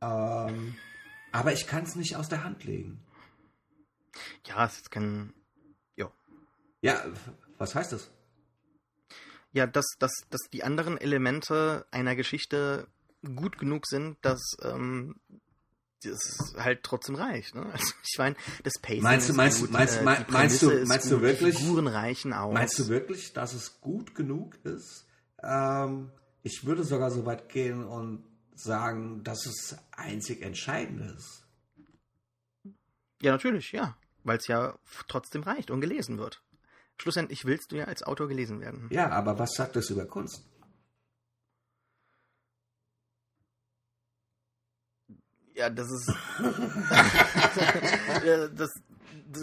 Ähm, 0.00 0.76
aber 1.32 1.52
ich 1.52 1.66
kann 1.66 1.84
es 1.84 1.96
nicht 1.96 2.16
aus 2.16 2.28
der 2.28 2.44
Hand 2.44 2.64
legen. 2.64 3.04
Ja, 4.46 4.66
es 4.66 4.76
ist 4.76 4.90
kein. 4.90 5.32
Jo. 5.96 6.12
Ja, 6.80 7.04
was 7.58 7.74
heißt 7.74 7.92
das? 7.92 8.10
Ja, 9.52 9.66
dass, 9.66 9.86
dass, 9.98 10.12
dass 10.30 10.40
die 10.52 10.62
anderen 10.62 10.96
Elemente 10.98 11.86
einer 11.90 12.16
Geschichte 12.16 12.88
gut 13.22 13.58
genug 13.58 13.86
sind, 13.86 14.16
dass 14.22 14.40
ähm, 14.62 15.20
das 16.10 16.54
halt 16.58 16.82
trotzdem 16.82 17.14
reicht. 17.14 17.54
Ne? 17.54 17.66
Also 17.72 17.92
ich 18.02 18.18
meine, 18.18 18.36
das 18.64 18.74
Pacing 18.80 19.02
Meinst 19.02 19.28
du- 19.28 19.32
ist 19.32 19.36
meinst- 19.36 19.60
gut, 19.60 19.70
meinst- 19.70 19.96
äh, 19.98 20.02
mein- 20.02 20.26
die 20.26 20.32
meinst 20.32 20.62
du- 20.62 20.70
ist 20.70 20.88
meinst 20.88 21.10
du 21.10 21.14
gut, 21.16 21.22
wirklich- 21.22 21.56
Die 21.56 21.62
Figuren 21.62 21.86
reichen 21.86 22.32
aus. 22.32 22.52
Meinst 22.54 22.78
du 22.78 22.88
wirklich, 22.88 23.32
dass 23.32 23.52
es 23.54 23.80
gut 23.80 24.14
genug 24.14 24.56
ist? 24.64 25.06
Ähm, 25.42 26.10
ich 26.42 26.64
würde 26.64 26.84
sogar 26.84 27.10
so 27.10 27.24
weit 27.26 27.48
gehen 27.48 27.84
und 27.84 28.24
sagen, 28.54 29.22
dass 29.24 29.46
es 29.46 29.76
einzig 29.92 30.42
entscheidend 30.42 31.00
ist. 31.16 31.44
Ja, 33.20 33.32
natürlich, 33.32 33.72
ja. 33.72 33.96
Weil 34.24 34.38
es 34.38 34.46
ja 34.46 34.78
trotzdem 35.08 35.42
reicht 35.42 35.70
und 35.70 35.80
gelesen 35.80 36.18
wird. 36.18 36.42
Schlussendlich 37.00 37.44
willst 37.44 37.72
du 37.72 37.76
ja 37.76 37.84
als 37.86 38.02
Autor 38.02 38.28
gelesen 38.28 38.60
werden. 38.60 38.86
Ja, 38.90 39.08
aber 39.10 39.38
was 39.38 39.54
sagt 39.54 39.74
das 39.76 39.90
über 39.90 40.04
Kunst? 40.04 40.44
Ja, 45.54 45.70
das 45.70 45.90
ist. 45.90 46.12
Das, 48.56 48.70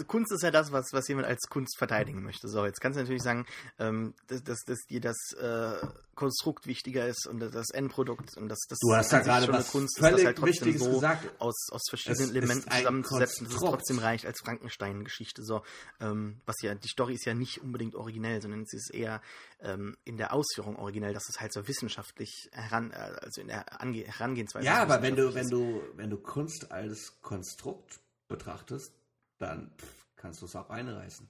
Kunst 0.06 0.32
ist 0.32 0.42
ja 0.42 0.50
das, 0.50 0.72
was, 0.72 0.92
was 0.92 1.08
jemand 1.08 1.26
als 1.26 1.48
Kunst 1.48 1.78
verteidigen 1.78 2.22
möchte. 2.22 2.48
So, 2.48 2.64
jetzt 2.64 2.80
kannst 2.80 2.96
du 2.96 3.02
natürlich 3.02 3.22
sagen, 3.22 3.46
ähm, 3.78 4.14
dass, 4.26 4.42
dass, 4.42 4.60
dass 4.66 4.78
dir 4.88 5.00
das 5.00 5.16
äh, 5.40 5.86
Konstrukt 6.14 6.66
wichtiger 6.66 7.06
ist 7.06 7.26
und 7.26 7.40
das 7.40 7.70
Endprodukt 7.70 8.36
und 8.36 8.48
das, 8.48 8.58
das 8.68 8.78
Du 8.78 8.94
hast 8.94 9.12
da 9.12 9.20
gerade 9.20 9.46
schon 9.46 9.54
eine 9.54 9.64
was 9.64 9.72
Kunst 9.72 9.96
ist, 9.96 10.04
völlig 10.04 10.18
was 10.18 10.26
halt 10.26 10.36
trotzdem 10.36 10.66
Wichtiges 10.66 10.82
so 10.82 10.92
gesagt. 10.92 11.40
aus, 11.40 11.68
aus 11.70 11.82
verschiedenen 11.88 12.20
Es 12.20 12.26
ist 12.26 12.36
Elementen 12.36 12.70
zusammenzusetzen, 12.70 13.44
dass 13.46 13.54
es 13.54 13.60
trotzdem 13.60 13.98
reicht 13.98 14.26
als 14.26 14.40
Frankenstein-Geschichte. 14.40 15.42
So, 15.42 15.62
ähm, 16.00 16.40
was 16.44 16.56
ja, 16.62 16.74
die 16.74 16.88
Story 16.88 17.14
ist 17.14 17.24
ja 17.24 17.34
nicht 17.34 17.62
unbedingt 17.62 17.94
originell, 17.94 18.42
sondern 18.42 18.66
sie 18.66 18.76
ist 18.76 18.92
eher 18.92 19.22
ähm, 19.60 19.96
in 20.04 20.16
der 20.16 20.34
Ausführung 20.34 20.76
originell, 20.76 21.14
dass 21.14 21.28
es 21.28 21.40
halt 21.40 21.52
so 21.52 21.66
wissenschaftlich 21.66 22.50
heran, 22.52 22.90
äh, 22.90 22.96
also 22.96 23.40
in 23.40 23.48
der 23.48 23.80
Ange 23.80 24.04
Herangehensweise. 24.04 24.66
Ja, 24.66 24.82
aber 24.82 25.02
wenn 25.02 25.16
du, 25.16 25.34
wenn 25.34 25.44
ist. 25.44 25.52
du, 25.52 25.82
wenn 25.94 26.10
du 26.10 26.18
Kunst 26.18 26.70
als 26.70 27.20
Konstrukt 27.22 28.00
betrachtest, 28.28 28.92
dann 29.40 29.72
pff, 29.76 30.06
kannst 30.16 30.42
du 30.42 30.46
es 30.46 30.56
auch 30.56 30.70
einreißen. 30.70 31.28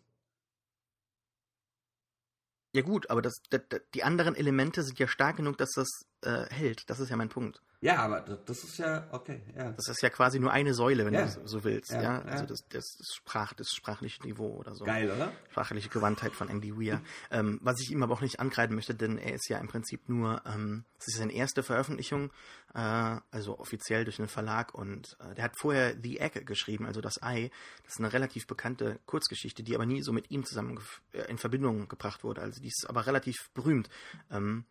Ja 2.72 2.82
gut, 2.82 3.10
aber 3.10 3.20
das, 3.22 3.40
das, 3.50 3.62
die 3.94 4.04
anderen 4.04 4.36
Elemente 4.36 4.82
sind 4.82 4.98
ja 4.98 5.08
stark 5.08 5.36
genug, 5.36 5.58
dass 5.58 5.70
das 5.72 5.88
äh, 6.22 6.46
hält. 6.50 6.88
Das 6.88 7.00
ist 7.00 7.08
ja 7.08 7.16
mein 7.16 7.28
Punkt. 7.28 7.60
Ja, 7.82 7.96
aber 8.00 8.20
das, 8.20 8.62
ist 8.62 8.76
ja, 8.76 9.08
okay, 9.10 9.40
ja. 9.56 9.72
Das 9.72 9.88
ist 9.88 10.02
ja 10.02 10.10
quasi 10.10 10.38
nur 10.38 10.52
eine 10.52 10.74
Säule, 10.74 11.06
wenn 11.06 11.14
Ja. 11.14 11.24
du 11.24 11.48
so- 11.48 11.64
willst. 11.64 11.90
Ja, 11.90 12.02
Ja, 12.02 12.18
also 12.22 12.44
das, 12.44 12.58
das, 12.68 12.84
Sprach, 13.14 13.54
das 13.54 13.70
sprachliche 13.70 14.22
Niveau 14.22 14.48
oder 14.54 14.74
so. 14.74 14.84
Geil, 14.84 15.10
oder? 15.10 15.32
Sprachliche 15.50 15.88
Gewandtheit 15.88 16.32
von 16.34 16.50
Andy 16.50 16.76
Weir. 16.76 17.00
ähm, 17.30 17.58
was 17.62 17.80
ich 17.80 17.90
ihm 17.90 18.02
aber 18.02 18.12
auch 18.12 18.20
nicht 18.20 18.38
ankreiden 18.38 18.76
möchte, 18.76 18.94
denn 18.94 19.16
er 19.16 19.32
ist 19.34 19.48
ja 19.48 19.56
im 19.56 19.68
Prinzip 19.68 20.10
nur, 20.10 20.42
ähm, 20.44 20.84
das 20.98 21.08
ist 21.08 21.16
seine 21.16 21.32
erste 21.32 21.62
Veröffentlichung, 21.62 22.30
äh, 22.74 23.16
also 23.30 23.58
offiziell 23.58 24.04
durch 24.04 24.18
einen 24.18 24.28
Verlag 24.28 24.74
und 24.74 25.16
äh, 25.20 25.34
der 25.34 25.44
hat 25.44 25.56
vorher 25.58 25.94
The 26.02 26.18
Egg 26.20 26.44
geschrieben, 26.44 26.84
also 26.84 27.00
das 27.00 27.22
Ei. 27.22 27.50
Das 27.84 27.94
ist 27.94 27.98
eine 28.00 28.12
relativ 28.12 28.46
bekannte 28.46 29.00
Kurzgeschichte, 29.06 29.62
die 29.62 29.74
aber 29.74 29.86
nie 29.86 30.02
so 30.02 30.12
mit 30.12 30.30
ihm 30.30 30.44
zusammen 30.44 30.78
äh, 31.12 31.22
in 31.30 31.38
Verbindung 31.38 31.88
gebracht 31.88 32.24
wurde. 32.24 32.42
Also 32.42 32.60
die 32.60 32.68
ist 32.68 32.84
aber 32.90 33.06
relativ 33.06 33.48
berühmt. 33.54 33.88
Ähm, 34.30 34.66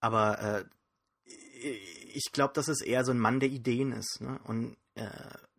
aber 0.00 0.38
äh, 0.40 0.64
ich 1.68 2.32
glaube, 2.32 2.54
dass 2.54 2.68
es 2.68 2.80
eher 2.80 3.04
so 3.04 3.12
ein 3.12 3.18
Mann 3.18 3.40
der 3.40 3.48
Ideen 3.48 3.92
ist. 3.92 4.20
Ne? 4.20 4.38
Und 4.44 4.76
äh, 4.94 5.08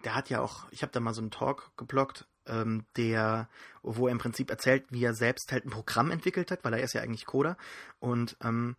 der 0.04 0.16
hat 0.16 0.30
ja 0.30 0.42
auch, 0.42 0.68
ich 0.72 0.82
habe 0.82 0.92
da 0.92 1.00
mal 1.00 1.14
so 1.14 1.22
einen 1.22 1.32
Talk 1.32 1.72
geblockt, 1.78 2.28
ähm, 2.46 2.86
der, 2.96 3.50
wo 3.84 4.08
er 4.08 4.12
im 4.12 4.18
Prinzip 4.18 4.50
erzählt, 4.50 4.86
wie 4.90 5.04
er 5.04 5.14
selbst 5.14 5.52
halt 5.52 5.66
ein 5.66 5.72
Programm 5.72 6.12
entwickelt 6.12 6.52
hat, 6.52 6.64
weil 6.64 6.74
er 6.74 6.84
ist 6.84 6.94
ja 6.94 7.02
eigentlich 7.02 7.26
Coder. 7.26 7.58
Und 8.00 8.38
ähm, 8.42 8.76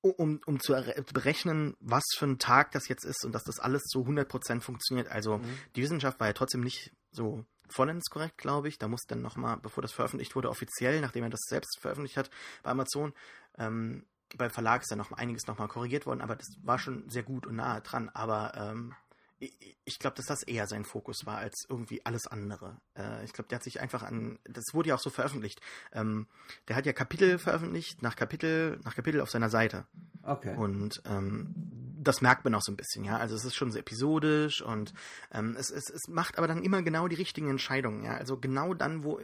um, 0.00 0.40
um 0.46 0.60
zu 0.60 0.72
berechnen, 1.12 1.76
was 1.80 2.04
für 2.16 2.26
ein 2.26 2.38
Tag 2.38 2.72
das 2.72 2.88
jetzt 2.88 3.04
ist 3.04 3.24
und 3.24 3.32
dass 3.32 3.44
das 3.44 3.58
alles 3.58 3.82
zu 3.84 4.04
100% 4.04 4.60
funktioniert. 4.60 5.08
Also 5.08 5.40
die 5.74 5.82
Wissenschaft 5.82 6.20
war 6.20 6.28
ja 6.28 6.32
trotzdem 6.32 6.60
nicht 6.60 6.92
so 7.10 7.44
vollends 7.68 8.08
korrekt, 8.10 8.38
glaube 8.38 8.68
ich. 8.68 8.78
Da 8.78 8.88
muss 8.88 9.02
dann 9.08 9.22
nochmal, 9.22 9.56
bevor 9.56 9.82
das 9.82 9.92
veröffentlicht 9.92 10.36
wurde, 10.36 10.50
offiziell, 10.50 11.00
nachdem 11.00 11.24
er 11.24 11.30
das 11.30 11.44
selbst 11.48 11.78
veröffentlicht 11.80 12.16
hat 12.16 12.30
bei 12.62 12.70
Amazon, 12.70 13.12
ähm, 13.58 14.04
beim 14.36 14.50
Verlag 14.50 14.82
ist 14.82 14.90
dann 14.90 14.98
noch 14.98 15.12
einiges 15.12 15.46
nochmal 15.46 15.68
korrigiert 15.68 16.06
worden, 16.06 16.20
aber 16.20 16.36
das 16.36 16.48
war 16.62 16.78
schon 16.78 17.08
sehr 17.08 17.22
gut 17.22 17.46
und 17.46 17.56
nahe 17.56 17.80
dran. 17.80 18.10
Aber 18.10 18.54
ähm, 18.56 18.94
ich, 19.38 19.78
ich 19.84 19.98
glaube, 19.98 20.16
dass 20.16 20.26
das 20.26 20.42
eher 20.42 20.66
sein 20.66 20.84
Fokus 20.84 21.26
war 21.26 21.38
als 21.38 21.66
irgendwie 21.68 22.04
alles 22.04 22.26
andere. 22.26 22.80
Äh, 22.96 23.24
ich 23.24 23.32
glaube, 23.32 23.48
der 23.48 23.56
hat 23.56 23.64
sich 23.64 23.80
einfach 23.80 24.02
an, 24.02 24.38
das 24.44 24.64
wurde 24.72 24.90
ja 24.90 24.94
auch 24.94 25.00
so 25.00 25.10
veröffentlicht. 25.10 25.60
Ähm, 25.92 26.26
der 26.68 26.76
hat 26.76 26.86
ja 26.86 26.92
Kapitel 26.92 27.38
veröffentlicht, 27.38 28.02
nach 28.02 28.16
Kapitel, 28.16 28.80
nach 28.84 28.94
Kapitel 28.94 29.20
auf 29.20 29.30
seiner 29.30 29.50
Seite. 29.50 29.86
Okay. 30.22 30.56
Und 30.56 31.02
ähm, 31.06 31.54
das 31.98 32.20
merkt 32.20 32.44
man 32.44 32.54
auch 32.54 32.62
so 32.62 32.72
ein 32.72 32.76
bisschen, 32.76 33.04
ja. 33.04 33.18
Also 33.18 33.34
es 33.34 33.44
ist 33.44 33.54
schon 33.54 33.70
sehr 33.70 33.80
episodisch 33.80 34.62
und 34.62 34.94
ähm, 35.32 35.56
es, 35.58 35.70
es, 35.70 35.90
es 35.90 36.08
macht 36.08 36.38
aber 36.38 36.46
dann 36.46 36.62
immer 36.62 36.82
genau 36.82 37.08
die 37.08 37.16
richtigen 37.16 37.50
Entscheidungen, 37.50 38.04
ja. 38.04 38.16
Also 38.16 38.38
genau 38.38 38.74
dann, 38.74 39.04
wo 39.04 39.20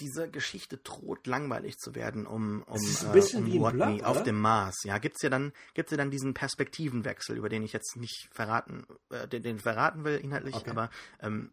diese 0.00 0.28
Geschichte 0.30 0.78
droht, 0.78 1.26
langweilig 1.26 1.78
zu 1.78 1.94
werden, 1.94 2.26
um, 2.26 2.62
um, 2.64 2.74
Es 2.76 3.02
äh, 3.02 3.36
um 3.36 3.46
wie 3.46 3.56
ein 3.56 3.62
Watney 3.62 3.98
Plot, 3.98 4.04
auf 4.04 4.22
dem 4.22 4.40
Mars. 4.40 4.82
Ja, 4.84 4.98
gibt's 4.98 5.22
ja 5.22 5.30
dann, 5.30 5.52
gibt's 5.74 5.90
ja 5.92 5.96
dann 5.96 6.10
diesen 6.10 6.34
Perspektivenwechsel, 6.34 7.36
über 7.36 7.48
den 7.48 7.62
ich 7.62 7.72
jetzt 7.72 7.96
nicht 7.96 8.28
verraten, 8.32 8.86
äh, 9.10 9.28
den, 9.28 9.42
den 9.42 9.58
verraten 9.58 10.04
will 10.04 10.16
inhaltlich, 10.18 10.56
Okay. 10.56 10.70
aber 10.70 10.90
ähm, 11.20 11.52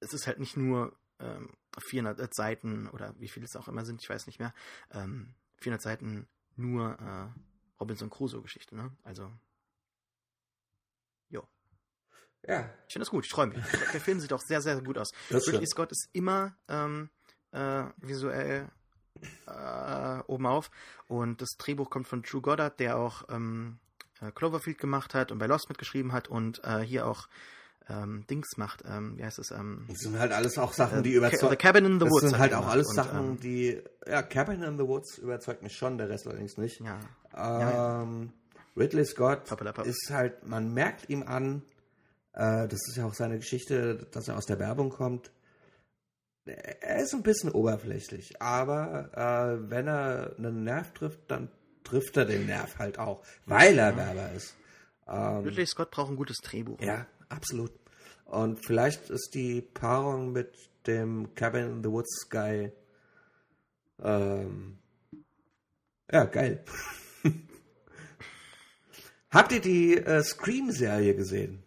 es 0.00 0.12
ist 0.14 0.26
halt 0.26 0.38
nicht 0.40 0.56
nur 0.56 0.96
ähm, 1.20 1.50
400 1.88 2.34
Seiten 2.34 2.88
oder 2.88 3.14
wie 3.18 3.28
viel 3.28 3.44
es 3.44 3.56
auch 3.56 3.68
immer 3.68 3.84
sind, 3.84 4.02
ich 4.02 4.08
weiß 4.08 4.26
nicht 4.26 4.38
mehr, 4.40 4.54
ähm, 4.92 5.34
400 5.58 5.82
Seiten 5.82 6.26
nur 6.56 6.98
äh, 6.98 7.28
Robinson 7.80 8.10
Crusoe-Geschichte, 8.10 8.76
ne? 8.76 8.90
Also, 9.02 9.30
jo. 11.30 11.46
Ja. 12.46 12.70
Ich 12.86 12.92
finde 12.92 13.04
das 13.04 13.10
gut, 13.10 13.24
ich 13.24 13.30
freue 13.30 13.46
mich. 13.48 13.58
Der 13.92 14.00
Film 14.00 14.20
sieht 14.20 14.32
auch 14.32 14.40
sehr, 14.40 14.60
sehr 14.60 14.80
gut 14.82 14.98
aus. 14.98 15.12
Ridley. 15.30 15.66
Scott 15.66 15.92
ist 15.92 16.08
immer 16.12 16.56
ähm, 16.68 17.10
äh, 17.52 17.84
visuell 17.98 18.68
äh, 19.46 20.18
oben 20.26 20.46
auf 20.46 20.70
und 21.08 21.40
das 21.42 21.50
Drehbuch 21.58 21.90
kommt 21.90 22.08
von 22.08 22.22
Drew 22.22 22.40
Goddard, 22.40 22.80
der 22.80 22.96
auch 22.98 23.24
ähm, 23.28 23.78
äh, 24.20 24.30
Cloverfield 24.32 24.78
gemacht 24.78 25.14
hat 25.14 25.30
und 25.32 25.38
bei 25.38 25.46
Lost 25.46 25.68
mitgeschrieben 25.68 26.12
hat 26.12 26.28
und 26.28 26.62
äh, 26.64 26.80
hier 26.80 27.06
auch 27.06 27.28
ähm, 27.88 28.24
Dings 28.30 28.56
macht. 28.56 28.84
Ähm, 28.86 29.18
wie 29.18 29.24
heißt 29.24 29.38
es? 29.38 29.50
Ähm, 29.50 29.86
Das 29.88 29.98
sind 29.98 30.18
halt 30.18 30.32
alles 30.32 30.56
auch 30.56 30.72
Sachen, 30.72 31.00
äh, 31.00 31.02
die 31.02 31.12
überzeugen. 31.14 31.50
The 31.50 31.56
Cabin 31.56 31.84
in 31.84 31.92
the 31.94 31.98
das 32.04 32.10
Woods. 32.10 32.20
sind 32.22 32.32
hat 32.34 32.40
halt 32.40 32.52
er 32.52 32.60
auch 32.60 32.68
alles 32.68 32.88
und, 32.88 32.94
Sachen, 32.94 33.18
ähm, 33.30 33.40
die. 33.40 33.82
Ja, 34.06 34.22
Cabin 34.22 34.62
in 34.62 34.78
the 34.78 34.84
Woods 34.86 35.18
überzeugt 35.18 35.62
mich 35.62 35.76
schon, 35.76 35.98
der 35.98 36.08
Rest 36.08 36.26
allerdings 36.26 36.56
nicht. 36.56 36.80
ja. 36.80 36.98
Ähm, 38.02 38.32
Ridley 38.76 39.04
Scott 39.04 39.44
Pappelapapp. 39.44 39.84
ist 39.86 40.10
halt, 40.10 40.46
man 40.46 40.72
merkt 40.72 41.10
ihm 41.10 41.22
an, 41.24 41.62
äh, 42.32 42.66
das 42.68 42.80
ist 42.88 42.96
ja 42.96 43.04
auch 43.04 43.14
seine 43.14 43.36
Geschichte, 43.36 44.06
dass 44.12 44.28
er 44.28 44.36
aus 44.38 44.46
der 44.46 44.58
Werbung 44.58 44.88
kommt. 44.90 45.30
Er 46.44 47.02
ist 47.02 47.14
ein 47.14 47.22
bisschen 47.22 47.50
oberflächlich, 47.50 48.40
aber 48.42 49.10
äh, 49.14 49.70
wenn 49.70 49.86
er 49.86 50.34
einen 50.36 50.64
Nerv 50.64 50.92
trifft, 50.92 51.20
dann 51.28 51.48
trifft 51.84 52.16
er 52.16 52.24
den 52.24 52.46
Nerv 52.46 52.78
halt 52.78 52.98
auch, 52.98 53.24
weil 53.46 53.78
er 53.78 53.96
Werber 53.96 54.32
ist. 54.32 54.56
Ähm, 55.06 55.44
Ridley 55.44 55.66
Scott 55.66 55.90
braucht 55.90 56.10
ein 56.10 56.16
gutes 56.16 56.38
Drehbuch. 56.38 56.80
ja, 56.80 57.06
absolut. 57.28 57.72
Und 58.24 58.64
vielleicht 58.64 59.10
ist 59.10 59.34
die 59.34 59.60
Paarung 59.60 60.32
mit 60.32 60.70
dem 60.86 61.34
Cabin 61.34 61.66
in 61.66 61.82
the 61.84 61.90
Woods 61.90 62.28
Guy 62.28 62.72
ähm, 64.02 64.78
ja, 66.10 66.24
geil. 66.24 66.64
Habt 69.30 69.52
ihr 69.52 69.60
die 69.60 69.96
äh, 69.96 70.22
Scream-Serie 70.22 71.14
gesehen? 71.14 71.62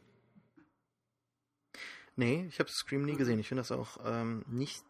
Nee, 2.16 2.46
ich 2.50 2.60
habe 2.60 2.70
Scream 2.70 3.04
nie 3.06 3.16
gesehen. 3.16 3.40
Ich 3.40 3.48
finde 3.48 3.62
das 3.62 3.72
auch 3.72 3.98
ähm, 4.06 4.46
nicht 4.48 4.84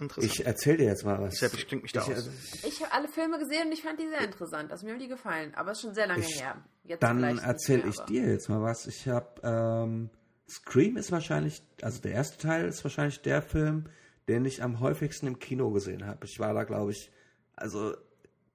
interessant. 0.00 0.32
Ich 0.32 0.44
erzähl 0.46 0.76
dir 0.76 0.86
jetzt 0.86 1.04
mal 1.04 1.20
was. 1.20 1.34
Deshalb 1.34 1.54
ich 1.54 1.82
mich 1.82 1.92
da 1.92 2.02
Ich, 2.02 2.08
aus. 2.14 2.28
Ich 2.64 2.82
habe 2.82 2.92
alle 2.92 3.08
Filme 3.08 3.38
gesehen 3.38 3.66
und 3.66 3.72
ich 3.72 3.82
fand 3.82 4.00
die 4.00 4.08
sehr 4.08 4.20
interessant. 4.22 4.72
Also 4.72 4.84
mir 4.86 4.92
haben 4.92 4.98
die 5.00 5.08
gefallen. 5.08 5.54
Aber 5.54 5.70
es 5.70 5.78
ist 5.78 5.82
schon 5.82 5.94
sehr 5.94 6.06
lange 6.06 6.20
Ich- 6.24 6.40
her. 6.40 6.56
Jetzt 6.84 7.02
Dann 7.02 7.18
vielleicht 7.18 7.36
nicht 7.36 7.46
erzähl 7.46 7.78
mehr, 7.78 7.86
ich 7.88 7.98
aber- 7.98 8.06
dir 8.08 8.26
jetzt 8.28 8.48
mal 8.48 8.60
was. 8.62 8.86
Ich 8.86 9.08
habe 9.08 9.40
ähm, 9.42 10.10
Scream 10.48 10.96
ist 10.96 11.12
wahrscheinlich, 11.12 11.62
also 11.82 12.00
der 12.02 12.12
erste 12.12 12.36
Teil 12.38 12.66
ist 12.66 12.82
wahrscheinlich 12.84 13.22
der 13.22 13.40
Film, 13.40 13.86
den 14.28 14.44
ich 14.44 14.62
am 14.62 14.80
häufigsten 14.80 15.26
im 15.28 15.38
Kino 15.38 15.70
gesehen 15.70 16.04
habe. 16.04 16.26
Ich 16.26 16.38
war 16.40 16.52
da, 16.52 16.64
glaube 16.64 16.90
ich, 16.90 17.10
also 17.56 17.94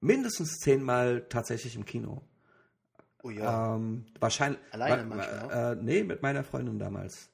mindestens 0.00 0.58
zehnmal 0.58 1.26
tatsächlich 1.28 1.74
im 1.76 1.84
Kino. 1.84 2.22
Oh 3.22 3.30
ja. 3.30 3.74
Ähm, 3.76 4.06
wahrscheinlich. 4.20 4.60
Alleine 4.70 5.04
manchmal? 5.04 5.72
Äh, 5.72 5.82
nee, 5.82 6.02
mit 6.04 6.22
meiner 6.22 6.44
Freundin 6.44 6.78
damals. 6.78 7.28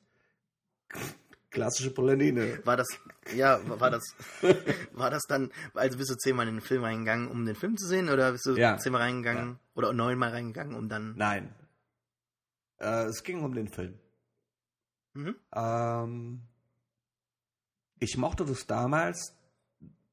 Klassische 1.51 1.91
Polonine. 1.91 2.61
War 2.65 2.77
das, 2.77 2.87
ja, 3.35 3.61
war 3.81 3.91
das, 3.91 4.03
war 4.93 5.11
das 5.11 5.23
dann, 5.27 5.51
also 5.75 5.97
bist 5.97 6.11
du 6.11 6.17
zehnmal 6.17 6.49
in 6.49 6.57
den 6.57 6.61
Film 6.61 6.85
reingegangen, 6.85 7.29
um 7.29 7.47
den 7.47 7.55
Film 7.55 7.77
zu 7.79 7.87
sehen, 7.87 8.11
oder 8.11 8.33
bist 8.33 8.45
du 8.47 8.57
Ja. 8.57 8.77
zehnmal 8.77 9.03
reingegangen, 9.03 9.59
oder 9.75 9.93
neunmal 9.93 10.31
reingegangen, 10.31 10.75
um 10.77 10.89
dann, 10.89 11.15
Nein. 11.17 11.55
Äh, 12.79 13.05
es 13.05 13.23
ging 13.23 13.43
um 13.43 13.55
den 13.55 13.69
Film. 13.69 13.99
mhm. 15.15 15.35
Ähm, 15.55 16.43
ich 17.99 18.19
mochte 18.19 18.45
das 18.45 18.67
damals, 18.67 19.35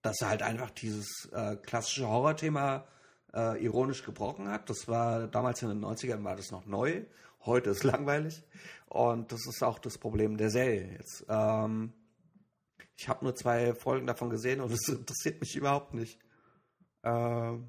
dass 0.02 0.22
er 0.22 0.30
halt 0.30 0.42
einfach 0.44 0.70
dieses 0.72 1.30
äh, 1.34 1.58
klassische 1.58 2.08
Horrorthema 2.08 2.88
äh, 3.34 3.62
ironisch 3.62 4.04
gebrochen 4.06 4.48
hat. 4.48 4.70
Das 4.70 4.88
war 4.88 5.28
damals 5.28 5.62
in 5.62 5.68
den 5.70 5.84
90ern 5.84 6.24
war 6.24 6.38
das 6.38 6.52
noch 6.52 6.66
neu. 6.66 7.04
Heute 7.46 7.72
ist 7.72 7.84
langweilig. 7.84 8.44
Und 8.88 9.32
das 9.32 9.46
ist 9.48 9.64
auch 9.64 9.80
das 9.80 9.98
Problem 9.98 10.38
der 10.38 10.50
Serie 10.50 10.98
jetzt. 10.98 11.26
Ähm, 11.28 11.94
ich 12.96 13.10
habe 13.10 13.26
nur 13.26 13.36
zwei 13.36 13.74
Folgen 13.74 14.08
davon 14.08 14.30
gesehen 14.30 14.62
und 14.62 14.72
es 14.72 14.88
interessiert 14.88 15.42
mich 15.42 15.56
überhaupt 15.56 15.94
nicht. 15.94 16.20
Ähm, 17.04 17.68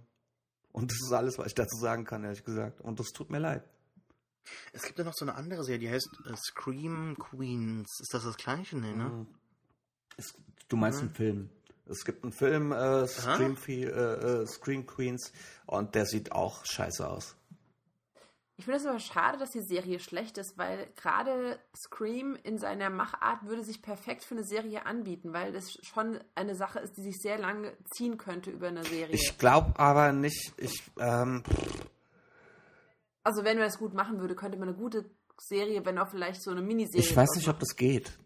und 0.72 0.90
das 0.90 0.98
ist 0.98 1.12
alles, 1.12 1.38
was 1.38 1.46
ich 1.46 1.54
dazu 1.54 1.76
sagen 1.76 2.04
kann, 2.04 2.24
ehrlich 2.24 2.44
gesagt. 2.44 2.80
Und 2.80 3.00
das 3.00 3.08
tut 3.08 3.30
mir 3.30 3.38
leid. 3.38 3.64
Es 4.72 4.82
gibt 4.82 4.98
ja 4.98 5.04
noch 5.04 5.14
so 5.14 5.24
eine 5.24 5.34
andere 5.34 5.64
Serie, 5.64 5.78
die 5.78 5.90
heißt 5.90 6.08
äh, 6.26 6.36
Scream 6.36 7.16
Queens. 7.18 8.00
Ist 8.00 8.12
das 8.12 8.24
das 8.24 8.36
gleiche? 8.36 8.76
Nee, 8.76 8.94
ne? 8.94 9.26
Es, 10.16 10.34
du 10.68 10.76
meinst 10.76 11.00
einen 11.00 11.14
Film. 11.14 11.50
Es 11.86 12.04
gibt 12.04 12.22
einen 12.22 12.32
Film, 12.32 12.72
äh, 12.72 13.06
Scream, 13.06 13.56
äh, 13.66 13.82
äh, 13.82 14.46
Scream 14.46 14.86
Queens, 14.86 15.32
und 15.66 15.94
der 15.94 16.06
sieht 16.06 16.32
auch 16.32 16.64
scheiße 16.64 17.06
aus. 17.06 17.36
Ich 18.56 18.66
finde 18.66 18.78
es 18.78 18.86
aber 18.86 19.00
schade, 19.00 19.36
dass 19.38 19.50
die 19.50 19.62
Serie 19.62 19.98
schlecht 19.98 20.38
ist, 20.38 20.56
weil 20.56 20.88
gerade 20.94 21.58
Scream 21.76 22.36
in 22.44 22.56
seiner 22.58 22.88
Machart 22.88 23.44
würde 23.46 23.64
sich 23.64 23.82
perfekt 23.82 24.22
für 24.22 24.34
eine 24.36 24.44
Serie 24.44 24.86
anbieten, 24.86 25.32
weil 25.32 25.52
das 25.52 25.72
schon 25.82 26.20
eine 26.36 26.54
Sache 26.54 26.78
ist, 26.78 26.96
die 26.96 27.02
sich 27.02 27.16
sehr 27.20 27.36
lange 27.38 27.76
ziehen 27.96 28.16
könnte 28.16 28.50
über 28.50 28.68
eine 28.68 28.84
Serie. 28.84 29.12
Ich 29.14 29.38
glaube 29.38 29.78
aber 29.78 30.12
nicht, 30.12 30.52
ich, 30.56 30.82
ähm, 31.00 31.42
also 33.24 33.42
wenn 33.42 33.58
man 33.58 33.66
es 33.66 33.78
gut 33.78 33.92
machen 33.92 34.20
würde, 34.20 34.36
könnte 34.36 34.56
man 34.56 34.68
eine 34.68 34.76
gute 34.76 35.04
Serie, 35.36 35.84
wenn 35.84 35.98
auch 35.98 36.08
vielleicht 36.10 36.40
so 36.40 36.52
eine 36.52 36.62
Miniserie. 36.62 37.00
ich 37.04 37.16
weiß 37.16 37.30
nicht, 37.34 37.48
ob 37.48 37.54
machen. 37.56 37.60
das 37.66 37.76
geht. 37.76 38.16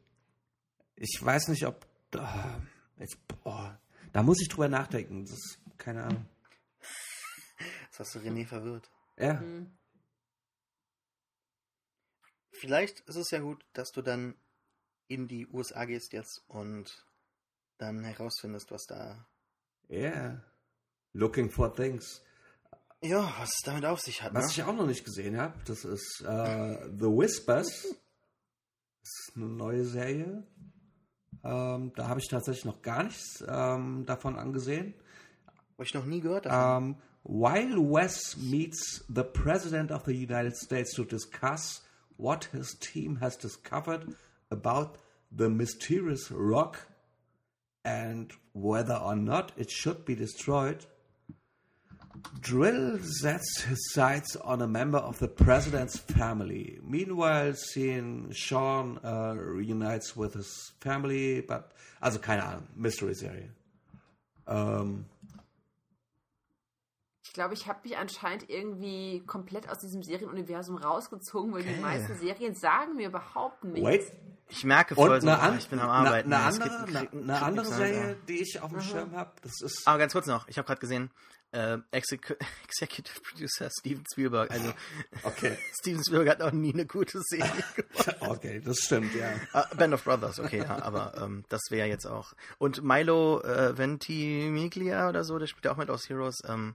Ich 0.94 1.18
weiß 1.22 1.48
nicht, 1.48 1.64
ob, 1.66 1.86
ah, 2.16 2.58
jetzt, 2.98 3.16
boah, 3.28 3.80
da 4.12 4.22
muss 4.22 4.42
ich 4.42 4.48
drüber 4.48 4.68
nachdenken. 4.68 5.22
Das 5.24 5.32
ist, 5.32 5.58
keine 5.78 6.04
Ahnung. 6.04 6.26
Jetzt 7.84 7.98
hast 7.98 8.14
du 8.14 8.18
René 8.18 8.46
verwirrt. 8.46 8.90
Ja, 9.16 9.40
Hm. 9.40 9.72
Vielleicht 12.58 13.00
ist 13.00 13.16
es 13.16 13.30
ja 13.30 13.40
gut, 13.40 13.64
dass 13.72 13.90
du 13.92 14.02
dann 14.02 14.34
in 15.06 15.28
die 15.28 15.46
USA 15.46 15.84
gehst 15.84 16.12
jetzt 16.12 16.42
und 16.48 17.04
dann 17.78 18.04
herausfindest, 18.04 18.70
was 18.70 18.84
da 18.86 19.26
Yeah. 19.90 20.42
Looking 21.14 21.50
for 21.50 21.74
Things. 21.74 22.22
Ja, 23.00 23.32
was 23.38 23.48
es 23.50 23.60
damit 23.64 23.84
auf 23.84 24.00
sich 24.00 24.22
hat. 24.22 24.32
Ne? 24.32 24.40
Was 24.40 24.50
ich 24.50 24.62
auch 24.62 24.74
noch 24.74 24.86
nicht 24.86 25.04
gesehen 25.04 25.38
habe, 25.38 25.54
das 25.64 25.84
ist 25.84 26.20
äh, 26.26 26.88
The 26.98 27.06
Whispers. 27.06 27.86
Das 29.00 29.10
ist 29.28 29.36
eine 29.36 29.46
neue 29.46 29.84
Serie. 29.84 30.46
Ähm, 31.44 31.92
da 31.94 32.08
habe 32.08 32.20
ich 32.20 32.28
tatsächlich 32.28 32.64
noch 32.64 32.82
gar 32.82 33.04
nichts 33.04 33.42
ähm, 33.48 34.04
davon 34.04 34.36
angesehen. 34.36 34.94
Habe 35.74 35.84
ich 35.84 35.94
noch 35.94 36.04
nie 36.04 36.20
gehört. 36.20 36.46
davon. 36.46 36.96
Um, 36.96 37.02
while 37.24 37.78
Wes 37.78 38.36
meets 38.36 39.04
the 39.08 39.22
President 39.22 39.92
of 39.92 40.04
the 40.04 40.12
United 40.12 40.56
States 40.56 40.92
to 40.94 41.04
discuss 41.04 41.82
what 42.18 42.48
his 42.52 42.74
team 42.80 43.16
has 43.16 43.36
discovered 43.36 44.14
about 44.50 44.98
the 45.32 45.48
mysterious 45.48 46.30
rock 46.30 46.86
and 47.84 48.32
whether 48.52 48.94
or 48.94 49.16
not 49.16 49.52
it 49.56 49.70
should 49.70 50.04
be 50.04 50.14
destroyed, 50.14 50.84
Drill 52.40 52.98
sets 52.98 53.62
his 53.62 53.92
sights 53.92 54.34
on 54.36 54.60
a 54.60 54.66
member 54.66 54.98
of 54.98 55.20
the 55.20 55.28
president's 55.28 55.96
family. 55.98 56.80
Meanwhile, 56.82 57.54
seeing 57.54 58.32
Sean 58.32 58.98
uh, 59.04 59.34
reunites 59.38 60.16
with 60.16 60.34
his 60.34 60.72
family, 60.80 61.40
but 61.40 61.70
also 62.02 62.18
keine 62.18 62.42
Ahnung, 62.42 62.64
Mystery-Serie. 62.76 63.50
Ähm, 64.48 65.04
Ich 65.17 65.17
glaube, 67.38 67.54
ich 67.54 67.66
habe 67.68 67.78
mich 67.84 67.96
anscheinend 67.96 68.50
irgendwie 68.50 69.22
komplett 69.26 69.68
aus 69.68 69.78
diesem 69.78 70.02
Serienuniversum 70.02 70.76
rausgezogen, 70.76 71.52
weil 71.54 71.62
die 71.62 71.70
Okay. 71.70 71.80
meisten 71.80 72.16
Serien 72.18 72.54
sagen 72.54 72.96
mir 72.96 73.08
überhaupt 73.08 73.62
nichts. 73.64 73.86
wait, 73.88 74.12
ich 74.48 74.64
merke 74.64 74.94
voll 74.94 75.10
Und 75.10 75.20
so, 75.20 75.28
eine, 75.28 75.38
an, 75.40 75.58
ich 75.58 75.68
bin 75.68 75.78
am 75.78 75.88
eine, 75.88 76.08
Arbeiten. 76.08 76.32
eine 76.32 76.48
es 76.50 76.58
gibt- 76.60 76.70
andere, 76.74 76.98
eine, 76.98 77.22
eine 77.22 77.42
andere 77.42 77.66
Serie, 77.66 78.16
die 78.28 78.42
ich 78.42 78.60
auf 78.60 78.70
dem 78.70 78.80
Schirm 78.80 79.12
habe, 79.16 79.30
das 79.42 79.60
ist. 79.62 79.82
Aber 79.86 79.98
ganz 79.98 80.12
kurz 80.12 80.26
noch, 80.26 80.48
ich 80.48 80.58
habe 80.58 80.66
gerade 80.66 80.80
gesehen, 80.80 81.10
äh, 81.52 81.78
Exec 81.92 82.36
Executive 82.68 83.20
Producer 83.20 83.70
Steven 83.78 84.04
Spielberg. 84.12 84.50
Also 84.50 84.72
Okay. 85.22 85.56
Steven 85.80 86.02
Spielberg 86.04 86.28
hat 86.30 86.38
noch 86.40 86.52
nie 86.52 86.72
eine 86.74 86.84
gute 86.86 87.20
Serie 87.22 87.50
gemacht. 87.76 88.16
Okay, 88.20 88.60
das 88.64 88.78
stimmt, 88.78 89.14
ja. 89.14 89.30
Ah, 89.52 89.66
Band 89.76 89.94
of 89.94 90.02
Brothers, 90.04 90.40
okay, 90.40 90.58
ja, 90.58 90.82
aber 90.82 91.14
ähm, 91.22 91.44
das 91.48 91.60
wäre 91.70 91.86
jetzt 91.88 92.06
auch. 92.06 92.32
Und 92.58 92.82
Milo 92.82 93.40
äh, 93.42 93.78
Ventimiglia 93.78 95.08
oder 95.08 95.24
so, 95.24 95.38
der 95.38 95.46
spielt 95.46 95.64
ja 95.66 95.72
auch 95.72 95.76
mit 95.78 95.88
aus 95.90 96.08
Heroes. 96.08 96.38
Ähm, 96.48 96.74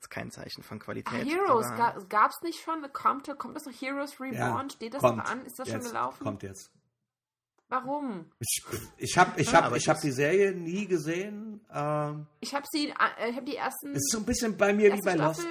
ist 0.00 0.10
kein 0.10 0.30
Zeichen 0.30 0.62
von 0.62 0.78
Ah, 0.78 0.84
Qualität. 0.84 1.26
Heroes, 1.26 1.66
aber- 1.66 2.04
gab 2.08 2.30
es 2.30 2.40
nicht 2.42 2.60
schon? 2.62 2.80
Kommt, 2.92 3.26
kommt 3.38 3.56
das 3.56 3.66
noch 3.66 3.72
Heroes 3.72 4.20
Reborn? 4.20 4.34
ja 4.66 4.70
Steht 4.70 4.94
das 4.94 5.00
kommt 5.00 5.18
noch 5.18 5.24
an? 5.30 5.44
Ist 5.44 5.58
das 5.58 5.68
jetzt, 5.68 5.82
schon 5.82 5.92
gelaufen? 5.92 6.24
Kommt 6.24 6.42
jetzt. 6.42 6.70
Warum? 7.70 8.24
Ich, 8.38 8.62
ich 8.96 9.18
habe 9.18 9.38
ich 9.38 9.52
Ja, 9.52 9.64
hab, 9.64 9.76
ich 9.76 9.88
hab 9.88 10.00
die 10.00 10.10
Serie 10.10 10.52
nie 10.52 10.86
gesehen. 10.86 11.60
Ähm, 11.70 12.26
Ich 12.40 12.54
habe 12.54 12.64
sie, 12.70 12.88
äh, 12.88 13.28
ich 13.30 13.36
habe 13.36 13.44
die 13.44 13.56
ersten. 13.56 13.92
ist 13.94 14.10
so 14.10 14.18
ein 14.18 14.24
bisschen 14.24 14.56
bei 14.56 14.72
mir 14.72 14.94
wie 14.94 15.00
bei 15.02 15.14
Lost. 15.14 15.46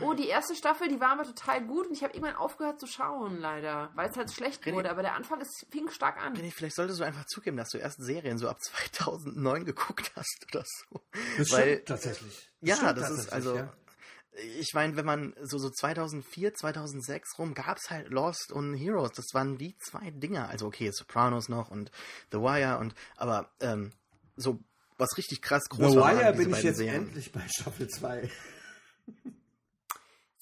Oh, 0.00 0.14
die 0.14 0.26
erste 0.28 0.54
Staffel, 0.54 0.88
die 0.88 1.00
war 1.00 1.10
aber 1.10 1.24
total 1.24 1.64
gut 1.66 1.86
und 1.86 1.92
ich 1.92 2.02
habe 2.02 2.14
irgendwann 2.14 2.36
aufgehört 2.36 2.80
zu 2.80 2.86
schauen, 2.86 3.38
leider, 3.38 3.90
weil 3.94 4.08
es 4.10 4.16
halt 4.16 4.32
schlecht 4.32 4.62
René- 4.64 4.72
wurde. 4.74 4.90
Aber 4.90 5.02
der 5.02 5.14
Anfang 5.14 5.40
ist, 5.40 5.66
fing 5.70 5.90
stark 5.90 6.16
an. 6.18 6.34
René, 6.34 6.50
vielleicht 6.50 6.76
solltest 6.76 7.00
du 7.00 7.04
einfach 7.04 7.26
zugeben, 7.26 7.56
dass 7.56 7.68
du 7.70 7.78
erst 7.78 8.02
Serien 8.02 8.38
so 8.38 8.48
ab 8.48 8.58
2009 8.62 9.64
geguckt 9.66 10.12
hast 10.16 10.46
oder 10.52 10.64
so. 10.64 11.00
Das 11.38 11.50
Weil- 11.52 11.62
stimmt 11.74 11.88
tatsächlich. 11.88 12.50
Ja, 12.62 12.76
stimmt 12.76 12.98
das 12.98 13.10
ist 13.10 13.16
tatsächlich, 13.30 13.32
also. 13.34 13.56
ja. 13.56 13.72
Ich 14.58 14.74
meine, 14.74 14.96
wenn 14.96 15.06
man 15.06 15.34
so, 15.42 15.56
so 15.56 15.70
2004, 15.70 16.52
2006 16.54 17.38
rum 17.38 17.54
gab 17.54 17.78
es 17.78 17.88
halt 17.90 18.08
Lost 18.10 18.52
und 18.52 18.74
Heroes. 18.74 19.12
Das 19.12 19.26
waren 19.32 19.56
die 19.56 19.78
zwei 19.78 20.10
Dinger. 20.10 20.48
Also 20.50 20.66
okay, 20.66 20.90
Sopranos 20.92 21.48
noch 21.48 21.70
und 21.70 21.90
The 22.32 22.38
Wire 22.40 22.76
und 22.78 22.94
aber 23.16 23.50
ähm, 23.60 23.92
so 24.36 24.58
was 24.98 25.16
richtig 25.16 25.40
krass 25.40 25.62
groß 25.70 25.92
The 25.92 25.96
Wire 25.98 26.32
bin 26.34 26.50
ich 26.50 26.62
jetzt 26.62 26.76
Serien. 26.76 27.06
endlich 27.06 27.32
bei 27.32 27.40
Staffel 27.48 27.88
2. 27.88 28.30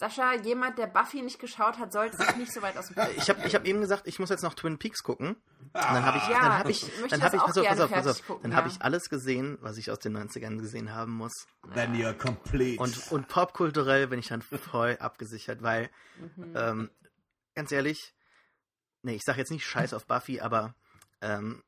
Sascha, 0.08 0.34
jemand, 0.34 0.78
der 0.78 0.86
Buffy 0.86 1.22
nicht 1.22 1.38
geschaut 1.38 1.78
hat, 1.78 1.92
sollte 1.92 2.16
sich 2.16 2.36
nicht 2.36 2.52
so 2.52 2.60
weit 2.60 2.76
aus 2.76 2.88
dem 2.88 2.94
Fenster 2.94 3.16
Ich 3.16 3.28
habe 3.30 3.46
ich 3.46 3.54
hab 3.54 3.64
eben 3.64 3.80
gesagt, 3.80 4.06
ich 4.06 4.18
muss 4.18 4.28
jetzt 4.28 4.42
noch 4.42 4.54
Twin 4.54 4.78
Peaks 4.78 5.02
gucken. 5.02 5.28
Und 5.28 5.74
dann 5.74 6.04
habe 6.04 6.18
ich, 6.18 6.28
Ja, 6.28 6.40
dann 6.42 6.58
habe 6.58 6.70
ich 6.70 6.82
ich, 6.82 7.08
dann 7.10 7.22
habe 7.22 7.36
ich, 7.36 7.42
pass 7.42 7.56
auf, 7.58 7.64
pass 7.66 7.80
auf, 7.80 7.90
pass 7.90 8.06
auf, 8.06 8.16
fertig 8.16 8.26
gucken, 8.26 8.42
dann 8.42 8.50
ja. 8.52 8.56
habe 8.58 8.68
ich 8.68 8.82
alles 8.82 9.08
gesehen, 9.08 9.56
was 9.62 9.78
ich 9.78 9.90
aus 9.90 9.98
den 10.00 10.16
90ern 10.16 10.58
gesehen 10.58 10.92
haben 10.92 11.12
muss. 11.12 11.32
Then 11.72 11.94
you're 11.94 12.12
complete. 12.12 12.80
Und, 12.80 13.10
und 13.12 13.28
popkulturell 13.28 14.06
bin 14.08 14.18
ich 14.18 14.28
dann 14.28 14.42
voll 14.42 14.96
abgesichert, 15.00 15.62
weil, 15.62 15.90
Mhm. 16.36 16.54
ähm, 16.54 16.90
ganz 17.54 17.72
ehrlich, 17.72 18.14
nee, 19.02 19.14
ich 19.14 19.22
sag 19.24 19.36
jetzt 19.36 19.50
nicht 19.50 19.66
Scheiß 19.66 19.94
auf 19.94 20.06
Buffy, 20.06 20.40
aber 20.40 20.74
ähm, 21.22 21.64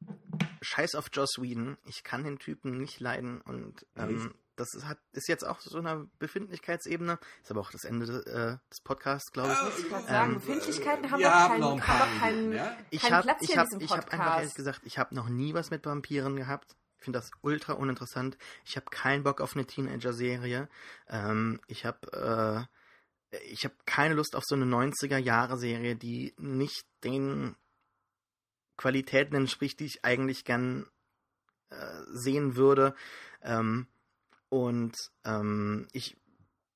Scheiß 0.62 0.94
auf 0.94 1.08
Joss 1.12 1.38
Whedon. 1.40 1.78
Ich 1.84 2.04
kann 2.04 2.22
den 2.22 2.38
Typen 2.38 2.78
nicht 2.78 3.00
leiden 3.00 3.40
und 3.40 3.86
ähm, 3.96 4.34
das 4.56 4.74
ist, 4.74 4.86
hat, 4.86 4.98
ist 5.12 5.28
jetzt 5.28 5.46
auch 5.46 5.60
so 5.60 5.78
eine 5.78 6.08
Befindlichkeitsebene. 6.18 7.18
Ist 7.42 7.50
aber 7.50 7.60
auch 7.60 7.70
das 7.70 7.84
Ende 7.84 8.04
äh, 8.26 8.70
des 8.70 8.80
Podcasts, 8.82 9.30
glaube 9.32 9.52
ich. 9.52 9.84
Ich 9.84 9.90
wollte 9.90 10.06
sagen, 10.06 10.32
Ähm, 10.32 10.34
Befindlichkeiten 10.40 11.10
haben 11.10 11.20
wir 11.20 11.26
doch 11.28 11.34
haben 11.34 11.60
keinen, 11.60 11.86
haben 11.86 12.18
keinen, 12.20 12.36
Minuten, 12.48 12.56
ja? 12.56 12.76
Ich 12.90 13.02
keinen 13.02 13.12
habe 13.14 13.22
Platz 13.24 13.42
ich 13.42 13.50
hier 13.50 13.60
hab, 13.60 13.72
in 13.72 13.78
diesem 13.78 13.84
ich 13.84 13.90
hab 13.92 14.00
Podcast. 14.00 14.20
einfach 14.22 14.38
ehrlich 14.38 14.54
gesagt, 14.54 14.80
ich 14.84 14.98
habe 14.98 15.14
noch 15.14 15.28
nie 15.28 15.54
was 15.54 15.70
mit 15.70 15.84
Vampiren 15.84 16.36
gehabt. 16.36 16.76
Ich 16.98 17.04
finde 17.04 17.18
das 17.18 17.30
ultra 17.42 17.74
uninteressant. 17.74 18.38
Ich 18.64 18.76
habe 18.76 18.86
keinen 18.90 19.22
Bock 19.22 19.40
auf 19.40 19.54
eine 19.54 19.66
Teenager-Serie. 19.66 20.68
Ähm, 21.08 21.60
ich 21.68 21.84
habe 21.84 22.66
äh, 23.30 23.40
ich 23.48 23.64
habe 23.64 23.74
keine 23.84 24.14
Lust 24.14 24.36
auf 24.36 24.44
so 24.44 24.54
eine 24.54 24.64
90er-Jahre-Serie, 24.64 25.96
die 25.96 26.34
nicht 26.38 26.86
den 27.04 27.56
Qualitäten 28.76 29.34
entspricht, 29.34 29.80
die 29.80 29.86
ich 29.86 30.04
eigentlich 30.04 30.44
gern 30.44 30.86
äh, 31.70 32.02
sehen 32.08 32.56
würde. 32.56 32.94
Ähm, 33.42 33.86
und 34.48 34.94
ähm, 35.24 35.88
ich 35.92 36.16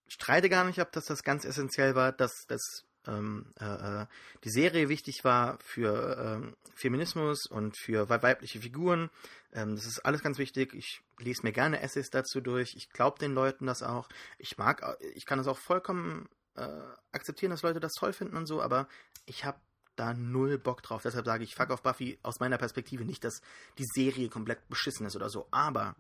streite 0.09 0.49
gar 0.49 0.65
nicht 0.65 0.81
ab, 0.81 0.93
dass 0.93 1.05
das 1.05 1.23
ganz 1.23 1.45
essentiell 1.45 1.95
war, 1.95 2.13
dass 2.13 2.45
das 2.49 2.85
ähm, 3.07 3.53
äh, 3.59 4.03
äh, 4.03 4.07
die 4.45 4.51
Serie 4.51 4.89
wichtig 4.89 5.25
war 5.25 5.59
für 5.61 6.19
ähm, 6.19 6.57
Feminismus 6.75 7.47
und 7.47 7.79
für 7.79 8.09
wei- 8.09 8.23
weibliche 8.23 8.61
Figuren. 8.61 9.09
Ähm, 9.53 9.75
das 9.77 9.87
ist 9.87 10.01
alles 10.01 10.23
ganz 10.23 10.39
wichtig. 10.39 10.75
Ich 10.75 11.01
lese 11.19 11.43
mir 11.43 11.53
gerne 11.53 11.81
Essays 11.81 12.11
dazu 12.11 12.41
durch. 12.41 12.75
Ich 12.77 12.91
glaube 12.91 13.19
den 13.19 13.33
Leuten 13.33 13.67
das 13.67 13.83
auch. 13.83 14.09
Ich 14.39 14.59
mag, 14.59 14.83
au- 14.83 14.97
ich 15.15 15.25
kann 15.25 15.39
das 15.39 15.47
auch 15.47 15.59
vollkommen 15.59 16.29
äh, 16.57 16.69
akzeptieren, 17.13 17.51
dass 17.51 17.63
Leute 17.63 17.81
das 17.81 17.93
toll 17.95 18.13
finden 18.13 18.37
und 18.37 18.47
so, 18.47 18.61
aber 18.61 18.87
ich 19.25 19.45
habe 19.45 19.59
da 19.97 20.13
null 20.13 20.59
Bock 20.59 20.83
drauf. 20.83 21.03
Deshalb 21.03 21.27
sage 21.27 21.45
ich, 21.45 21.55
fuck 21.55 21.71
auf 21.71 21.83
Buffy 21.83 22.19
aus 22.23 22.41
meiner 22.41 22.59
Perspektive 22.59 23.05
nicht, 23.05 23.25
dass 23.25 23.41
die 23.79 23.87
Serie 23.87 24.29
komplett 24.29 24.69
beschissen 24.69 25.07
ist 25.07 25.17
oder 25.17 25.31
so. 25.31 25.47
Aber 25.51 25.95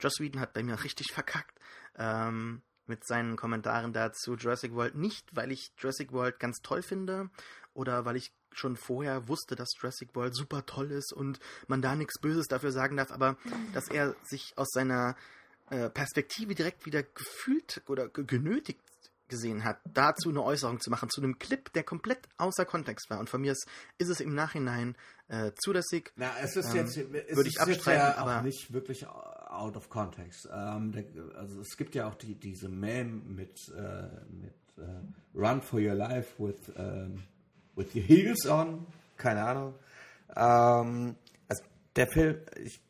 Joss 0.00 0.14
Whedon 0.20 0.40
hat 0.40 0.52
bei 0.52 0.62
mir 0.62 0.82
richtig 0.84 1.12
verkackt. 1.12 1.58
Ähm, 1.98 2.62
mit 2.88 3.04
seinen 3.04 3.34
Kommentaren 3.36 3.92
dazu 3.92 4.34
Jurassic 4.36 4.72
World. 4.74 4.94
Nicht, 4.94 5.34
weil 5.34 5.50
ich 5.50 5.72
Jurassic 5.78 6.12
World 6.12 6.38
ganz 6.38 6.58
toll 6.62 6.82
finde 6.82 7.30
oder 7.74 8.04
weil 8.04 8.14
ich 8.16 8.32
schon 8.52 8.76
vorher 8.76 9.26
wusste, 9.28 9.56
dass 9.56 9.70
Jurassic 9.80 10.14
World 10.14 10.36
super 10.36 10.64
toll 10.66 10.92
ist 10.92 11.12
und 11.12 11.40
man 11.66 11.82
da 11.82 11.96
nichts 11.96 12.20
Böses 12.20 12.46
dafür 12.46 12.70
sagen 12.70 12.96
darf, 12.96 13.10
aber 13.10 13.36
dass 13.74 13.88
er 13.88 14.14
sich 14.22 14.52
aus 14.56 14.68
seiner 14.70 15.16
äh, 15.70 15.90
Perspektive 15.90 16.54
direkt 16.54 16.86
wieder 16.86 17.02
gefühlt 17.02 17.82
oder 17.88 18.08
ge 18.08 18.24
genötigt 18.24 18.80
gesehen 19.28 19.64
hat, 19.64 19.80
dazu 19.92 20.28
eine 20.28 20.40
Äußerung 20.44 20.78
zu 20.80 20.88
machen, 20.88 21.10
zu 21.10 21.20
einem 21.20 21.36
Clip, 21.40 21.72
der 21.72 21.82
komplett 21.82 22.20
außer 22.36 22.64
Kontext 22.64 23.10
war. 23.10 23.18
Und 23.18 23.28
von 23.28 23.40
mir 23.40 23.50
ist, 23.50 23.66
ist 23.98 24.08
es 24.08 24.20
im 24.20 24.32
Nachhinein 24.36 24.96
äh, 25.26 25.50
zulässig. 25.60 26.12
Na, 26.14 26.30
es 26.40 26.54
ist 26.54 26.70
Ähm, 26.70 26.76
jetzt, 26.76 26.96
es 26.96 27.10
würde 27.10 27.20
ist 27.26 27.38
ich 27.48 27.54
jetzt 27.54 27.60
abstreiten, 27.60 27.98
ja 28.00 28.16
aber- 28.18 28.38
auch 28.38 28.42
nicht 28.42 28.72
wirklich 28.72 29.04
out 29.58 29.76
of 29.76 29.88
context. 29.88 30.48
Ähm, 30.52 30.92
der, 30.92 31.04
also 31.36 31.60
es 31.60 31.76
gibt 31.76 31.94
ja 31.94 32.08
auch 32.08 32.14
die, 32.14 32.34
diese 32.34 32.68
Meme 32.68 33.22
mit, 33.24 33.58
äh, 33.76 34.08
mit 34.30 34.54
äh, 34.78 35.02
Run 35.34 35.60
for 35.62 35.80
your 35.80 35.94
life 35.94 36.34
with, 36.42 36.72
ähm, 36.76 37.22
with 37.74 37.94
your 37.94 38.02
heels 38.02 38.46
on. 38.46 38.86
Keine 39.16 39.42
Ahnung. 39.44 39.74
Ähm, 40.36 41.16
also 41.48 41.62
der 41.94 42.06
Film, 42.08 42.40
ich, 42.62 42.80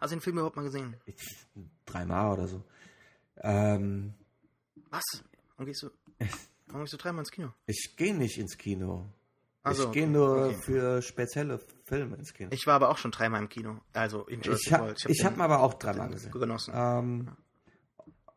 Hast 0.00 0.12
du 0.12 0.16
den 0.16 0.22
Film 0.22 0.36
überhaupt 0.36 0.56
mal 0.56 0.62
gesehen? 0.62 0.96
ich 1.06 1.16
dreimal 1.84 2.32
oder 2.32 2.48
so. 2.48 2.62
Ähm, 3.42 4.14
Was? 4.90 5.02
Warum 5.56 5.66
gehst 5.66 5.82
du, 5.82 5.90
warum 6.68 6.82
gehst 6.82 6.92
du 6.94 6.96
dreimal 6.96 7.20
ins 7.22 7.30
Kino? 7.30 7.52
ich 7.66 7.94
gehe 7.96 8.14
nicht 8.16 8.38
ins 8.38 8.56
Kino. 8.56 9.08
Ach 9.62 9.74
so, 9.74 9.84
ich 9.86 9.92
gehe 9.92 10.08
nur 10.08 10.46
okay. 10.46 10.58
für 10.62 11.02
spezielle 11.02 11.60
Filme 11.84 12.16
ins 12.16 12.32
Kino. 12.32 12.48
Ich 12.52 12.66
war 12.66 12.74
aber 12.74 12.88
auch 12.88 12.98
schon 12.98 13.10
dreimal 13.10 13.42
im 13.42 13.48
Kino. 13.48 13.80
Also 13.92 14.24
in 14.26 14.40
Jurassic 14.40 14.66
Ich 14.68 14.72
habe 14.72 14.84
World. 14.84 15.04
ich 15.06 15.24
hab 15.24 15.36
ihn 15.36 15.40
aber 15.42 15.60
auch 15.60 15.74
dreimal 15.74 16.08
gesehen. 16.08 16.30
genossen. 16.32 16.72
Ähm, 16.74 17.36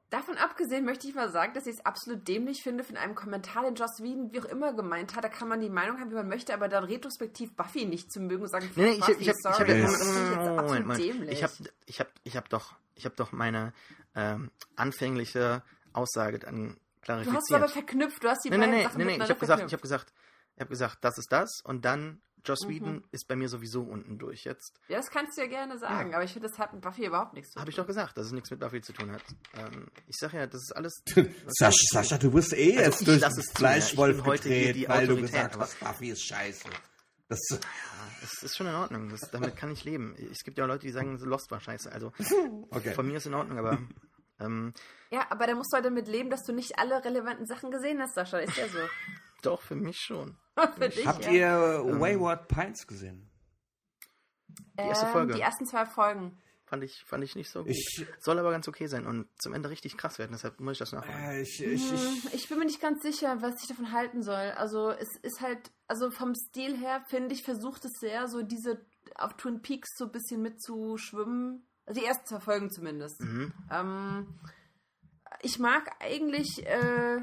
Davon 0.10 0.38
abgesehen 0.38 0.86
möchte 0.86 1.08
ich 1.08 1.16
mal 1.16 1.32
sagen, 1.32 1.54
dass 1.56 1.66
ich 1.66 1.78
es 1.80 1.86
absolut 1.88 2.28
dämlich 2.28 2.62
finde, 2.62 2.84
von 2.84 2.98
einem 2.98 3.16
Kommentar, 3.16 3.64
den 3.64 3.74
Joss 3.74 4.00
Whedon 4.00 4.32
wie 4.32 4.42
auch 4.42 4.46
immer 4.46 4.74
gemeint 4.74 5.16
hat, 5.16 5.24
da 5.24 5.30
kann 5.30 5.48
man 5.48 5.60
die 5.60 5.72
Meinung 5.72 6.00
haben, 6.00 6.12
wie 6.12 6.16
man 6.16 6.28
möchte, 6.28 6.54
aber 6.54 6.68
dann 6.68 6.84
retrospektiv 6.84 7.56
Buffy 7.56 7.86
nicht 7.86 8.12
zu 8.12 8.20
mögen 8.20 8.44
und 8.44 8.50
sagen, 8.50 8.70
Nee, 8.76 8.92
ich, 8.92 9.00
Buffy, 9.00 9.12
ich, 9.14 9.22
ich, 9.22 9.28
habe 9.30 9.40
das 9.42 9.58
finde 9.58 9.74
ich 9.74 9.80
jetzt 9.90 10.06
Moment, 10.06 10.60
absolut 10.60 10.82
Moment. 10.86 11.04
dämlich. 11.04 11.32
Ich 11.32 11.42
habe 11.44 11.54
ich 11.88 12.00
hab, 12.00 12.08
ich 12.24 12.38
hab 12.38 12.50
doch, 12.50 12.74
ich 12.94 13.06
hab 13.08 13.16
doch 13.16 13.32
meine 13.32 13.74
ähm, 14.14 14.52
anfängliche 14.76 15.64
Aussage 15.94 16.38
dann 16.38 16.56
du 16.56 16.68
hast 16.70 16.76
es 16.76 17.02
klarifiziert. 17.02 17.60
aber 17.60 17.68
verknüpft, 17.70 18.24
du 18.24 18.30
hast 18.30 18.46
die 18.46 18.50
Nee, 18.52 18.58
beiden 18.58 18.72
nee, 18.76 18.84
Sachen 18.84 18.98
nee, 19.00 19.06
nee. 19.06 19.12
Ich 19.14 19.18
miteinander 19.18 19.34
habe 19.34 19.40
gesagt, 19.40 19.64
ich 19.66 19.74
habe 19.74 19.82
gesagt, 19.82 20.14
ich 20.56 20.62
habe 20.62 20.70
gesagt, 20.70 20.98
das 21.02 21.18
ist 21.18 21.32
das 21.32 21.62
und 21.64 21.86
dann 21.86 22.22
Joss 22.46 22.68
Whedon 22.68 23.06
ist 23.12 23.26
bei 23.30 23.38
mir 23.38 23.48
sowieso 23.48 23.84
unten 23.84 24.18
durch 24.20 24.44
jetzt. 24.44 24.78
Ja, 24.90 24.98
das 24.98 25.10
kannst 25.10 25.38
du 25.38 25.42
ja 25.44 25.48
gerne 25.48 25.78
sagen, 25.80 26.10
Ja. 26.12 26.18
aber 26.18 26.26
ich 26.26 26.34
finde, 26.34 26.50
das 26.50 26.60
hat 26.60 26.74
mit 26.74 26.82
Buffy 26.82 27.06
überhaupt 27.06 27.34
nichts 27.34 27.52
zu 27.52 27.60
Habe 27.62 27.70
ich 27.70 27.76
tun. 27.78 27.84
doch 27.84 27.88
gesagt, 27.88 28.18
dass 28.18 28.26
es 28.26 28.32
nichts 28.34 28.52
mit 28.52 28.60
Buffy 28.60 28.82
zu 28.82 28.92
tun 28.92 29.14
hat. 29.14 29.22
Ähm, 29.56 29.88
ich 30.08 30.18
sag 30.18 30.34
ja, 30.34 30.46
das 30.46 30.62
ist 30.62 30.76
alles. 30.76 31.02
Sascha, 31.48 31.78
Sascha, 31.94 32.18
du 32.18 32.32
bist 32.32 32.52
eh 32.52 32.78
Also 32.80 32.90
jetzt 32.90 33.08
durch 33.08 33.22
ja. 33.22 33.30
Ich 33.38 33.46
Fleischwolf 33.58 34.18
bin 34.18 34.26
heute 34.26 34.50
hier 34.50 34.58
gedreht, 34.60 34.76
die 34.76 34.90
weil 34.90 35.08
du 35.08 35.14
Autorität, 35.14 35.32
gesagt 35.32 35.58
hast, 35.58 35.80
Buffy 35.80 36.10
ist 36.10 36.26
scheiße. 36.26 36.68
Das, 37.30 37.40
Es 38.22 38.44
ist 38.44 38.58
schon 38.58 38.68
in 38.68 38.76
Ordnung. 38.76 39.08
Das, 39.08 39.22
damit 39.32 39.56
kann 39.56 39.72
ich 39.72 39.86
leben. 39.86 40.14
Es 40.30 40.44
gibt 40.44 40.58
ja 40.58 40.66
auch 40.66 40.68
Leute, 40.68 40.86
die 40.86 40.92
sagen, 40.92 41.18
Lost 41.20 41.50
war 41.50 41.62
scheiße. 41.62 41.90
Also 41.94 42.12
okay. 42.72 42.94
von 42.94 43.08
mir 43.08 43.18
ist 43.18 43.26
in 43.26 43.36
Ordnung, 43.36 43.58
aber 43.58 43.80
ähm, 44.42 44.74
Ja, 45.12 45.28
aber 45.32 45.48
da 45.48 45.56
musst 45.56 45.72
du 45.72 45.76
halt 45.76 45.86
damit 45.86 46.10
leben, 46.10 46.30
dass 46.30 46.44
du 46.44 46.52
nicht 46.52 46.78
alle 46.78 47.06
relevanten 47.06 47.46
Sachen 47.46 47.72
gesehen 47.72 48.02
hast, 48.02 48.16
Sascha. 48.16 48.40
Ist 48.40 48.58
ja 48.58 48.68
so. 48.68 48.80
doch 49.44 49.62
für 49.62 49.76
mich 49.76 49.98
schon. 49.98 50.36
Für 50.78 50.90
dich, 50.90 51.06
Habt 51.08 51.26
ja. 51.26 51.32
ihr 51.32 52.00
Wayward 52.00 52.48
Pines 52.48 52.86
gesehen? 52.88 53.30
die 54.78 54.82
erste 54.84 55.06
Ähm, 55.08 55.12
Folge? 55.12 55.34
Die 55.34 55.42
ersten 55.42 55.66
zwei 55.66 55.86
Folgen. 55.86 56.38
Fand 56.66 56.84
ich, 56.84 57.04
fand 57.06 57.24
ich 57.24 57.36
nicht 57.36 57.50
so 57.50 57.64
gut. 57.64 57.72
Ich- 57.72 58.06
Soll 58.20 58.40
aber 58.40 58.50
ganz 58.52 58.68
okay 58.68 58.88
sein 58.88 59.06
und 59.06 59.28
zum 59.40 59.54
Ende 59.54 59.70
richtig 59.70 59.96
krass 59.98 60.18
werden. 60.18 60.32
Deshalb 60.32 60.60
muss 60.60 60.74
ich 60.74 60.80
das 60.80 60.92
nachholen. 60.92 61.20
Äh, 61.24 61.42
ich, 61.42 61.62
ich, 61.64 61.92
ich, 61.94 62.02
Hm, 62.02 62.30
Ich 62.34 62.50
bin 62.50 62.58
mir 62.60 62.66
nicht 62.66 62.82
ganz 62.82 63.02
sicher, 63.04 63.42
was 63.42 63.62
ich 63.62 63.68
davon 63.68 63.92
halten 63.92 64.24
soll. 64.24 64.52
Also 64.58 64.90
es 64.92 65.16
ist 65.18 65.42
halt, 65.42 65.72
also 65.88 66.10
vom 66.10 66.34
Stil 66.34 66.76
her 66.78 67.04
finde 67.08 67.34
ich, 67.36 67.44
versucht 67.44 67.86
es 67.86 67.92
sehr, 68.00 68.28
so 68.28 68.42
diese 68.42 68.84
auf 69.16 69.34
Twin 69.38 69.62
Peaks 69.62 69.90
so 69.98 70.06
ein 70.06 70.12
bisschen 70.12 70.42
mitzuschwimmen. 70.42 71.68
Also 71.86 72.00
die 72.02 72.08
ersten 72.08 72.26
zwei 72.26 72.40
Folgen 72.40 72.72
zumindest. 72.72 73.20
Mhm. 73.22 73.54
Ähm, 73.70 74.40
ich 75.42 75.60
mag 75.60 75.92
eigentlich, 76.00 76.66
äh, 76.66 77.18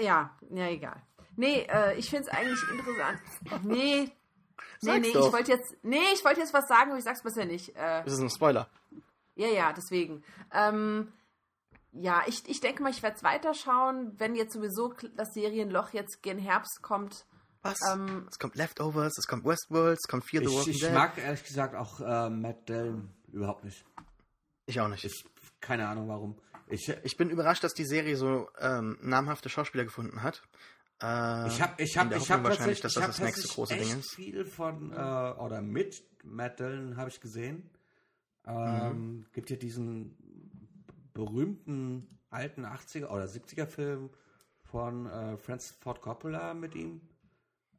ja, 0.00 0.36
ja, 0.50 0.66
egal. 0.68 1.02
Nee, 1.36 1.66
äh, 1.70 1.96
ich 1.96 2.10
finde 2.10 2.28
es 2.28 2.28
eigentlich 2.28 2.58
interessant. 2.70 3.20
Nee, 3.64 4.10
nee, 4.82 4.98
nee, 5.00 5.08
ich 5.08 5.14
wollte 5.32 5.52
jetzt, 5.52 5.74
nee, 5.82 5.98
ich 6.14 6.24
wollte 6.24 6.40
jetzt 6.40 6.54
was 6.54 6.66
sagen, 6.68 6.90
aber 6.90 6.98
ich 6.98 7.04
sag's 7.04 7.22
bisher 7.22 7.44
nicht. 7.46 7.70
Äh, 7.76 8.02
Das 8.04 8.12
ist 8.14 8.20
ein 8.20 8.30
Spoiler. 8.30 8.68
ja, 9.36 9.48
ja, 9.48 9.72
deswegen. 9.72 10.22
Ähm, 10.52 11.12
ja, 11.92 12.22
ich, 12.26 12.48
ich 12.48 12.60
denke 12.60 12.82
mal, 12.82 12.90
ich 12.90 13.02
werde 13.02 13.16
es 13.16 13.22
weiterschauen, 13.22 14.14
wenn 14.18 14.34
jetzt 14.34 14.52
sowieso 14.54 14.94
das 15.16 15.32
Serienloch 15.34 15.92
jetzt 15.92 16.22
gen 16.22 16.38
Herbst 16.38 16.82
kommt. 16.82 17.26
Was? 17.62 17.78
Ähm, 17.92 18.26
es 18.30 18.38
kommt 18.38 18.54
Leftovers, 18.56 19.18
es 19.18 19.26
kommt 19.26 19.44
Westworld, 19.44 19.98
es 20.02 20.08
kommt 20.08 20.24
Fear 20.24 20.42
the 20.44 20.48
ich, 20.50 20.56
Walking 20.56 20.72
ich 20.72 20.80
Dead. 20.80 20.92
mag 20.94 21.18
ehrlich 21.18 21.44
gesagt 21.44 21.74
auch 21.74 22.00
äh, 22.00 22.30
Matt 22.30 22.68
Dillon 22.68 23.10
überhaupt 23.32 23.64
nicht. 23.64 23.84
ich 24.66 24.80
auch 24.80 24.88
nicht. 24.88 25.04
Ich, 25.04 25.24
keine 25.60 25.86
Ahnung 25.88 26.08
warum. 26.08 26.38
Ich, 26.68 26.88
Ich 27.02 27.16
bin 27.16 27.28
überrascht, 27.28 27.64
dass 27.64 27.74
die 27.74 27.84
Serie 27.84 28.16
so 28.16 28.48
ähm, 28.58 28.96
namhafte 29.02 29.48
Schauspieler 29.48 29.84
gefunden 29.84 30.22
hat. 30.22 30.42
Äh, 31.02 31.46
Ich 31.48 31.60
habe 31.62 31.82
ich 31.82 31.96
hab, 31.96 32.14
ich 32.14 32.30
hab 32.30 32.42
wahrscheinlich, 32.44 32.80
tatsächlich, 32.80 32.80
dass 32.80 32.94
das 32.94 33.06
das 33.06 33.20
nächste 33.20 33.48
große 33.48 33.74
Ding 33.74 33.82
echt 33.82 33.96
ist. 33.98 34.14
viel 34.14 34.44
von, 34.44 34.92
äh, 34.92 34.96
oder 34.96 35.62
mit 35.62 36.02
Matt 36.24 36.60
Dillon 36.60 36.96
habe 36.96 37.08
ich 37.10 37.20
gesehen. 37.20 37.70
Ähm, 38.46 39.16
Mhm. 39.18 39.26
Gibt 39.32 39.50
ja 39.50 39.56
diesen 39.56 40.16
berühmten 41.14 42.18
alten 42.30 42.64
80er 42.64 43.08
oder 43.08 43.26
70er 43.26 43.66
Film 43.66 44.10
von 44.62 45.06
äh, 45.06 45.36
Francis 45.36 45.76
Ford 45.80 46.00
Coppola 46.00 46.54
mit 46.54 46.74
ihm. 46.74 47.00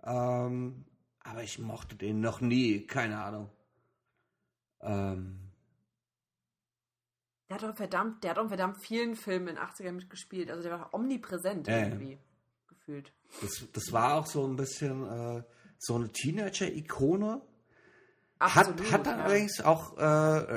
Ähm, 0.04 0.86
aber 1.24 1.44
ich 1.44 1.60
mochte 1.60 1.96
den 1.96 2.22
noch 2.22 2.42
nie, 2.42 2.86
keine 2.88 3.22
Ahnung. 3.24 3.50
Ähm, 4.82 5.40
der 7.50 7.56
hat 7.56 7.64
doch 7.64 7.76
verdammt, 7.76 8.24
der 8.24 8.32
hat 8.32 8.38
doch 8.38 8.44
in 8.44 8.50
verdammt 8.50 8.78
vielen 8.78 9.16
Filmen 9.16 9.48
in 9.50 9.56
den 9.56 9.64
80ern 9.64 9.92
mitgespielt. 9.92 10.50
Also 10.50 10.64
der 10.64 10.72
war 10.80 10.94
omnipräsent 10.94 11.68
ja. 11.68 11.80
irgendwie. 11.80 12.18
Gefühlt. 12.86 13.12
das, 13.42 13.68
das 13.74 13.92
war 13.92 14.16
auch 14.16 14.26
so 14.26 14.46
ein 14.46 14.56
bisschen 14.56 15.08
äh, 15.08 15.44
so 15.80 15.96
eine 15.96 16.12
Teenager-Ikone. 16.12 17.42
Absolut, 18.40 18.92
Hat, 18.92 18.92
hat 18.92 19.06
ja. 19.06 19.24
allerdings 19.24 19.62
auch 19.62 19.98
äh, 19.98 20.04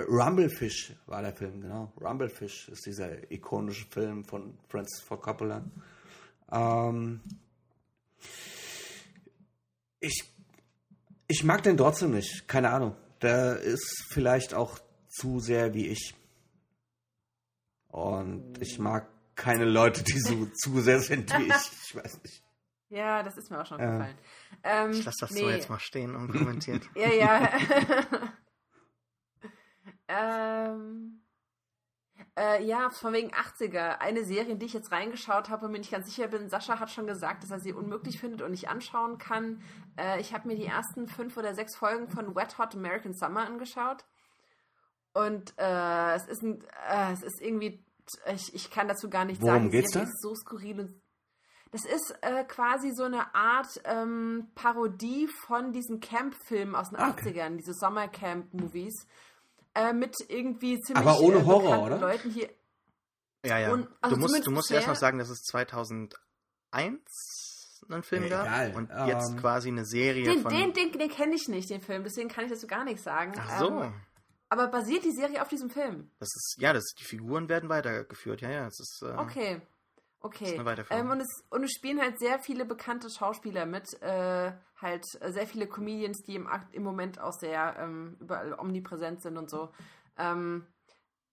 Rumblefish 0.09 0.95
war 1.07 1.21
der 1.21 1.35
Film, 1.35 1.61
genau. 1.61 1.93
Rumblefish 2.01 2.69
ist 2.71 2.87
dieser 2.87 3.31
ikonische 3.31 3.87
Film 3.87 4.25
von 4.25 4.57
Francis 4.69 5.03
Ford 5.03 5.21
Coppola. 5.21 5.63
Ähm, 6.51 7.21
ich, 10.01 10.25
ich 11.29 11.45
mag 11.45 11.63
den 11.63 11.77
trotzdem 11.77 12.13
nicht, 12.13 12.49
keine 12.49 12.71
Ahnung. 12.71 12.97
Der 13.21 13.59
ist 13.61 14.07
vielleicht 14.09 14.55
auch 14.55 14.79
zu 15.09 15.41
sehr 15.41 15.75
wie 15.75 15.89
ich. 15.89 16.15
Und 17.89 18.61
ich 18.61 18.79
mag 18.79 19.09
keine 19.37 19.65
Leute, 19.65 20.03
die 20.05 20.19
so 20.19 20.47
zu 20.47 20.81
sehr 20.81 21.01
sind 21.01 21.31
wie 21.39 21.49
ich. 21.49 21.73
Ich 21.89 21.97
weiß 21.97 22.23
nicht. 22.23 22.43
Ja, 22.91 23.23
das 23.23 23.37
ist 23.37 23.51
mir 23.51 23.61
auch 23.61 23.67
schon 23.67 23.81
Ja. 23.81 23.91
gefallen. 23.91 24.19
Ähm, 24.63 24.91
Ich 24.93 25.05
lasse 25.05 25.19
das 25.21 25.31
nee. 25.33 25.41
so 25.41 25.51
jetzt 25.51 25.69
mal 25.71 25.81
stehen 25.81 26.15
und 26.15 26.33
kommentiert. 26.33 26.83
Ja, 26.95 27.09
ja. 27.13 27.49
ähm, 30.09 31.21
äh, 32.39 32.65
ja, 32.65 32.91
von 32.91 33.13
wegen 33.13 33.33
80er. 33.33 33.99
Eine 33.99 34.25
Serie, 34.25 34.53
in 34.53 34.59
die 34.59 34.67
ich 34.67 34.73
jetzt 34.73 34.93
reingeschaut 34.93 35.49
habe 35.49 35.67
und 35.67 35.73
mir 35.73 35.79
nicht 35.79 35.91
ganz 35.91 36.07
sicher 36.07 36.29
bin. 36.29 36.49
Sascha 36.49 36.79
hat 36.79 36.91
schon 36.91 37.07
gesagt, 37.07 37.43
dass 37.43 37.51
er 37.51 37.61
sie 37.61 37.73
unmöglich 37.73 38.19
findet 38.21 38.43
und 38.43 38.51
nicht 38.53 38.69
anschauen 38.69 39.19
kann. 39.19 39.63
Äh, 39.99 40.21
ich 40.21 40.33
habe 40.33 40.49
mir 40.49 40.57
die 40.57 40.67
ersten 40.67 41.09
fünf 41.09 41.37
oder 41.37 41.55
sechs 41.55 41.77
Folgen 41.77 42.09
von 42.09 42.35
Wet 42.35 42.59
Hot 42.59 42.75
American 42.75 43.15
Summer 43.15 43.47
angeschaut. 43.47 44.05
Und 45.13 45.55
äh, 45.59 46.15
es 46.15 46.27
ist 46.27 46.43
ein, 46.43 46.63
äh, 46.89 47.13
es 47.13 47.23
ist 47.23 47.41
irgendwie, 47.41 47.85
ich, 48.35 48.55
ich 48.55 48.71
kann 48.71 48.89
dazu 48.89 49.09
gar 49.11 49.25
nichts 49.25 49.43
Worum 49.43 49.55
sagen. 49.57 49.71
Geht's 49.71 49.93
da? 49.93 50.03
ist 50.03 50.21
so 50.23 50.35
skurril 50.35 50.81
und 50.81 51.01
das 51.73 51.85
ist 51.85 52.15
äh, 52.23 52.45
quasi 52.45 52.93
so 52.93 53.03
eine 53.05 53.35
Art 53.35 53.81
ähm, 53.85 54.47
Parodie 54.55 55.29
von 55.47 55.73
diesen 55.73 55.99
Camp-Filmen 56.01 56.77
aus 56.77 56.91
den 56.91 56.99
Ah, 56.99 57.11
okay. 57.11 57.31
80ern, 57.31 57.57
diese 57.57 57.73
Sommercamp-Movies. 57.75 59.07
Äh, 59.75 59.93
mit 59.93 60.15
irgendwie 60.29 60.79
ziemlich 60.81 61.05
Aber 61.05 61.19
ohne 61.19 61.39
äh, 61.39 61.45
Horror, 61.45 61.83
oder? 61.85 61.99
Leuten 61.99 62.31
hier. 62.31 62.49
Ja, 63.45 63.59
ja. 63.59 63.73
Und- 63.73 63.89
also 64.01 64.15
du 64.15 64.23
musst, 64.23 64.47
du 64.47 64.51
musst 64.53 64.71
erst 64.71 64.87
noch 64.87 64.95
sagen, 64.95 65.19
dass 65.19 65.29
es 65.31 65.43
2001 65.43 66.13
einen 67.91 68.03
Film 68.03 68.23
Ja, 68.25 68.29
gab 68.29 68.47
egal. 68.47 68.77
und 68.77 68.91
Ähm, 68.91 69.09
jetzt 69.09 69.37
quasi 69.39 69.69
eine 69.69 69.85
Serie 69.85 70.25
Den, 70.25 70.43
von... 70.43 70.53
den, 70.53 70.73
den, 70.73 70.93
den 70.93 71.11
kenne 71.11 71.35
ich 71.35 71.49
nicht, 71.49 71.69
den 71.71 71.81
Film, 71.81 72.05
deswegen 72.05 72.29
kann 72.29 72.45
ich 72.45 72.51
dazu 72.53 72.67
gar 72.67 72.85
nichts 72.85 73.03
sagen. 73.03 73.33
Ach 73.37 73.59
so. 73.59 73.83
Ähm, 73.83 73.93
aber 74.49 74.69
basiert 74.69 75.05
die 75.05 75.13
Serie 75.13 75.43
auf 75.43 75.49
diesem 75.49 75.71
Film? 75.71 76.11
Das 76.19 76.29
ist, 76.29 76.57
ja, 76.59 76.73
das, 76.73 76.85
die 76.99 77.05
Figuren 77.05 77.49
werden 77.49 77.69
weitergeführt. 77.69 78.41
Ja, 78.41 78.51
ja, 78.51 78.67
es 78.67 78.81
ist... 78.81 79.03
Äh, 79.03 79.17
Okay. 79.17 79.61
Okay. 80.21 80.59
Ähm, 80.89 81.11
und, 81.11 81.21
es, 81.21 81.45
und 81.51 81.65
es 81.65 81.73
spielen 81.73 82.01
halt 82.01 82.19
sehr 82.19 82.39
viele 82.39 82.65
bekannte 82.65 83.11
Schauspieler 83.11 83.67
mit, 83.67 84.01
äh, 84.01 84.53
halt 84.81 85.05
äh, 85.21 85.31
sehr 85.31 85.47
viele 85.47 85.67
Comedians, 85.67 86.23
die 86.23 86.37
im, 86.37 86.49
im 86.73 86.83
Moment 86.83 87.21
auch 87.21 87.35
sehr 87.35 87.77
ähm, 87.79 88.17
überall 88.21 88.59
omnipräsent 88.59 89.21
sind 89.21 89.37
und 89.37 89.51
so. 89.51 89.71
Ähm, 90.17 90.67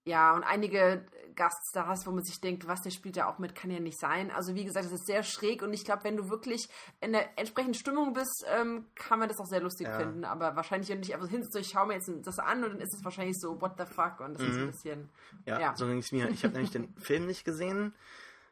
ja, 0.03 0.33
und 0.33 0.43
einige 0.43 1.05
Gaststars, 1.35 2.05
wo 2.07 2.11
man 2.11 2.23
sich 2.23 2.41
denkt, 2.41 2.67
was, 2.67 2.81
der 2.81 2.89
spielt 2.91 3.15
ja 3.15 3.27
auch 3.31 3.37
mit, 3.39 3.55
kann 3.55 3.69
ja 3.71 3.79
nicht 3.79 3.99
sein. 3.99 4.31
Also 4.31 4.55
wie 4.55 4.65
gesagt, 4.65 4.85
es 4.87 4.91
ist 4.91 5.05
sehr 5.05 5.23
schräg 5.23 5.61
und 5.61 5.73
ich 5.73 5.85
glaube, 5.85 6.03
wenn 6.03 6.17
du 6.17 6.29
wirklich 6.29 6.67
in 7.01 7.13
der 7.13 7.37
entsprechenden 7.37 7.75
Stimmung 7.75 8.13
bist, 8.13 8.43
ähm, 8.47 8.85
kann 8.95 9.19
man 9.19 9.29
das 9.29 9.39
auch 9.39 9.45
sehr 9.45 9.61
lustig 9.61 9.87
Ja. 9.87 9.97
finden. 9.97 10.25
Aber 10.25 10.55
wahrscheinlich, 10.55 10.89
wenn 10.89 10.97
du 10.97 11.05
dich 11.05 11.13
einfach 11.13 11.29
hinsetzt, 11.29 11.53
so, 11.53 11.59
ich 11.59 11.69
schaue 11.69 11.87
mir 11.87 11.93
jetzt 11.93 12.09
das 12.25 12.39
an 12.39 12.63
und 12.63 12.71
dann 12.73 12.81
ist 12.81 12.93
es 12.93 13.03
wahrscheinlich 13.03 13.39
so, 13.39 13.61
what 13.61 13.73
the 13.77 13.85
fuck? 13.85 14.19
Und 14.19 14.33
das 14.33 14.41
ist 14.41 14.55
ein 14.57 14.65
Mhm. 14.65 14.71
bisschen... 14.71 15.09
Ja, 15.45 15.59
Ja. 15.59 15.75
so 15.75 15.85
ging 15.85 15.99
es 15.99 16.11
mir. 16.11 16.29
Ich 16.29 16.43
habe 16.43 16.53
nämlich 16.53 16.71
den 16.71 16.93
Film 16.97 17.27
nicht 17.27 17.45
gesehen 17.45 17.93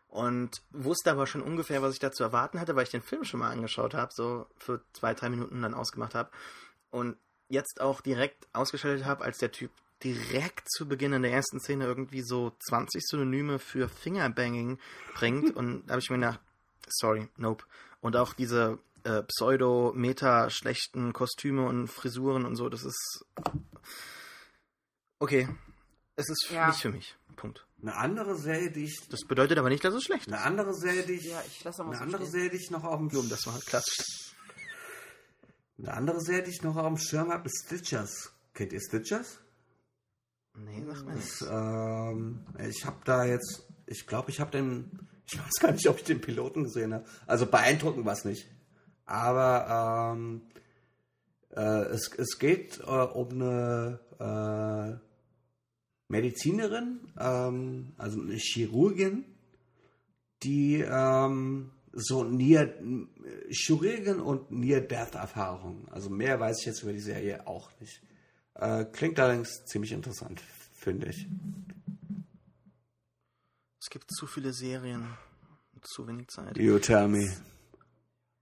und 0.08 0.62
wusste 0.72 1.12
aber 1.12 1.28
schon 1.28 1.42
ungefähr, 1.42 1.82
was 1.82 1.94
ich 1.94 2.00
da 2.00 2.12
zu 2.12 2.24
erwarten 2.24 2.60
hatte, 2.60 2.76
weil 2.76 2.84
ich 2.84 2.90
den 2.92 3.02
Film 3.02 3.24
schon 3.26 3.40
mal 3.42 3.52
angeschaut 3.52 3.94
habe, 3.94 4.12
so 4.14 4.46
für 4.58 4.82
zwei, 4.94 5.14
drei 5.14 5.30
Minuten 5.30 5.62
dann 5.62 5.74
ausgemacht 5.74 6.16
habe. 6.16 6.30
Und 6.92 7.18
jetzt 7.50 7.82
auch 7.82 8.02
direkt 8.02 8.48
ausgeschaltet 8.54 9.06
habe, 9.06 9.24
als 9.24 9.38
der 9.40 9.52
Typ 9.52 9.72
direkt 10.04 10.72
zu 10.72 10.88
Beginn 10.88 11.14
in 11.14 11.22
der 11.24 11.32
ersten 11.32 11.60
Szene 11.60 11.86
irgendwie 11.86 12.22
so 12.22 12.52
20 12.68 13.06
Synonyme 13.06 13.60
für 13.60 13.90
Fingerbanging 13.90 14.80
bringt. 15.16 15.56
Und 15.56 15.86
da 15.88 15.92
habe 15.94 16.02
ich 16.02 16.10
mir 16.10 16.18
gedacht, 16.18 16.40
sorry, 16.88 17.28
nope. 17.38 17.66
Und 18.02 18.16
auch 18.16 18.34
diese 18.34 18.80
äh, 19.04 19.24
pseudo-meta-schlechten 19.24 21.14
Kostüme 21.14 21.66
und 21.66 21.88
Frisuren 21.88 22.46
und 22.46 22.56
so, 22.56 22.70
das 22.70 22.84
ist. 22.84 23.26
Okay. 25.20 25.48
Es 26.16 26.30
ist 26.30 26.50
Ja. 26.52 26.68
nicht 26.68 26.82
für 26.82 26.92
mich. 26.92 27.16
Punkt. 27.36 27.66
Eine 27.82 27.96
andere 27.96 28.36
Serie, 28.36 28.72
die 28.72 28.84
ich. 28.86 29.08
Das 29.10 29.22
bedeutet 29.26 29.58
aber 29.58 29.70
nicht, 29.70 29.84
dass 29.84 29.94
es 29.94 30.04
schlecht 30.04 30.28
ist. 30.28 30.34
Eine 30.34 30.44
andere 30.44 30.74
Serie, 30.74 31.04
die 31.04 31.14
ich. 31.14 31.26
Ja, 31.26 31.42
ich 31.48 31.64
lasse 31.64 31.82
mal 31.84 31.90
eine 31.90 31.98
so 31.98 32.04
andere 32.04 32.22
stehen. 32.24 32.32
Serie, 32.32 32.50
die 32.50 32.58
ich 32.58 32.72
noch 32.72 32.84
auf 32.84 32.98
dem 33.00 33.08
Nur 33.08 33.22
um 33.22 33.30
das 33.30 33.46
mal 33.46 33.60
klassisch. 33.60 34.34
Eine 35.78 35.94
andere 35.94 36.20
Serie, 36.20 36.44
die 36.44 36.52
ich 36.52 36.62
noch 36.62 36.76
auf 36.76 36.88
dem 36.88 36.98
Schirm 36.98 37.32
habe, 37.32 37.48
ist 37.48 37.66
Stitchers. 37.66 38.34
Kennt 38.54 38.74
ihr 38.74 38.82
Stitchers? 38.82 39.40
Nee, 40.65 40.84
sag 40.88 41.06
mal. 41.06 41.15
Das, 41.15 41.45
ähm, 41.49 42.45
ich 42.69 42.86
habe 42.86 42.98
da 43.06 43.26
jetzt, 43.26 43.68
ich 43.86 44.06
glaube, 44.06 44.30
ich 44.31 44.40
habe 44.40 44.52
den, 44.52 44.91
ich 45.31 45.40
weiß 45.40 45.60
gar 45.60 45.72
nicht, 45.72 45.88
ob 45.88 45.98
ich 45.98 46.03
den 46.03 46.22
Piloten 46.22 46.64
gesehen 46.64 46.94
habe. 46.94 47.06
Also 47.27 47.45
beeindruckend 47.45 48.06
war 48.06 48.14
es 48.14 48.26
nicht. 48.26 48.48
Aber 49.06 50.14
ähm, 50.15 50.41
äh, 51.56 51.86
es, 51.94 52.11
es 52.18 52.38
geht 52.38 52.80
äh, 52.80 52.84
um 52.84 53.30
eine 53.30 53.99
äh, 54.19 54.99
Medizinerin, 56.07 56.99
ähm, 57.19 57.94
also 57.98 58.22
eine 58.22 58.36
Chirurgin, 58.36 59.26
die 60.44 60.81
ähm, 60.88 61.72
so 61.91 62.23
Near, 62.23 62.69
Chirurgen 63.49 64.19
und 64.19 64.52
Near-Death-Erfahrungen. 64.52 65.88
Also 65.90 66.10
mehr 66.10 66.40
weiß 66.40 66.60
ich 66.60 66.65
jetzt 66.65 66.84
über 66.84 66.94
die 66.94 66.99
Serie 66.99 67.48
auch 67.48 67.69
nicht. 67.80 68.02
Äh, 68.60 68.86
klingt 68.86 69.19
allerdings 69.19 69.64
ziemlich 69.65 69.91
interessant, 69.94 70.41
finde 70.73 71.07
ich. 71.07 71.27
Es 73.81 73.90
gibt 73.90 74.11
zu 74.11 74.27
viele 74.27 74.52
Serien. 74.53 75.18
und 75.73 75.88
Zu 75.88 76.07
wenig 76.07 76.27
Zeit. 76.27 76.57
You 76.57 76.77
tell 76.80 77.07
me. 77.07 77.23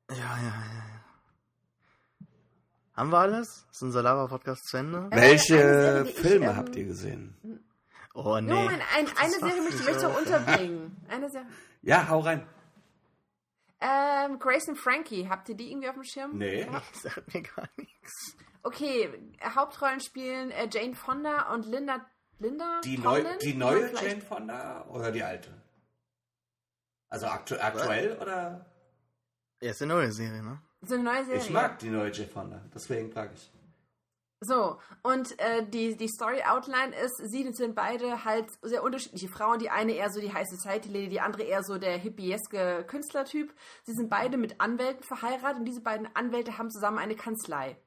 Ja, 0.09 0.15
ja, 0.17 0.41
ja. 0.41 0.43
ja. 0.43 2.27
Haben 2.93 3.11
wir 3.11 3.19
alles? 3.19 3.67
Ist 3.71 3.83
unser 3.83 4.01
Lava-Podcast 4.01 4.65
zu 4.67 4.77
Ende? 4.77 5.07
eine 5.11 5.21
Welche 5.21 5.53
Serie, 5.57 6.03
die 6.05 6.09
ich, 6.09 6.15
Filme 6.15 6.47
ähm, 6.47 6.55
habt 6.55 6.75
ihr 6.75 6.85
gesehen? 6.85 7.61
Oh, 8.15 8.39
nee. 8.39 8.49
Jo, 8.49 8.55
mein, 8.65 8.81
ein, 8.95 9.05
eine 9.17 9.31
Das 9.31 9.39
Serie 9.39 9.61
möchte 9.61 9.83
ich 9.83 9.97
ich 9.97 10.03
auch. 10.05 10.17
unterbringen. 10.17 10.97
Eine 11.07 11.29
Serie. 11.29 11.47
Ja, 11.83 12.07
hau 12.09 12.21
rein. 12.21 12.47
Ähm, 13.79 14.39
Grace 14.39 14.67
und 14.69 14.77
Frankie, 14.79 15.29
habt 15.29 15.47
ihr 15.49 15.55
die 15.55 15.69
irgendwie 15.69 15.89
auf 15.89 15.93
dem 15.93 16.03
Schirm? 16.03 16.35
Nee. 16.39 16.65
Sagt 16.93 17.31
mir 17.31 17.43
gar 17.43 17.69
nichts. 17.77 18.35
Okay, 18.67 19.09
Hauptrollen 19.55 20.01
spielen 20.01 20.51
äh, 20.51 20.67
Jane 20.69 20.93
Fonda 20.93 21.53
und 21.53 21.65
Linda. 21.65 22.05
Linda? 22.39 22.81
Die, 22.83 22.97
neu, 22.97 23.23
die 23.41 23.53
neue 23.53 23.87
Vielleicht- 23.87 24.03
Jane 24.03 24.21
Fonda 24.21 24.85
oder 24.89 25.09
die 25.11 25.23
alte? 25.23 25.49
Also 27.09 27.27
aktu 27.27 27.55
aktuell 27.55 28.17
oder? 28.21 28.65
Ja, 29.61 29.71
ist 29.71 29.81
eine 29.81 29.93
neue 29.93 30.11
Serie, 30.11 30.43
ne? 30.43 30.61
So 30.81 30.95
eine 30.95 31.03
neue 31.03 31.23
Serie. 31.23 31.39
Ich 31.39 31.49
mag 31.49 31.79
die 31.79 31.89
neue 31.89 32.11
Jane 32.11 32.27
Fonda, 32.27 32.61
deswegen 32.75 33.09
frage 33.09 33.33
ich. 33.35 33.51
So, 34.41 34.79
und 35.01 35.39
äh, 35.39 35.65
die, 35.65 35.95
die 35.95 36.09
Story-Outline 36.09 36.93
ist, 36.95 37.17
sie 37.31 37.49
sind 37.53 37.73
beide 37.73 38.25
halt 38.25 38.51
sehr 38.61 38.83
unterschiedliche 38.83 39.29
Frauen. 39.29 39.59
Die 39.59 39.69
eine 39.69 39.93
eher 39.93 40.11
so 40.11 40.19
die 40.19 40.31
High 40.33 40.47
Society-Lady, 40.47 41.07
die 41.07 41.21
andere 41.21 41.43
eher 41.43 41.63
so 41.63 41.77
der 41.77 41.97
hippieske 41.97 42.83
Künstlertyp. 42.85 43.55
Sie 43.83 43.93
sind 43.93 44.09
beide 44.09 44.35
mit 44.37 44.59
Anwälten 44.59 45.03
verheiratet 45.03 45.59
und 45.59 45.65
diese 45.65 45.81
beiden 45.81 46.13
Anwälte 46.15 46.57
haben 46.57 46.69
zusammen 46.69 46.99
eine 46.99 47.15
Kanzlei. 47.15 47.77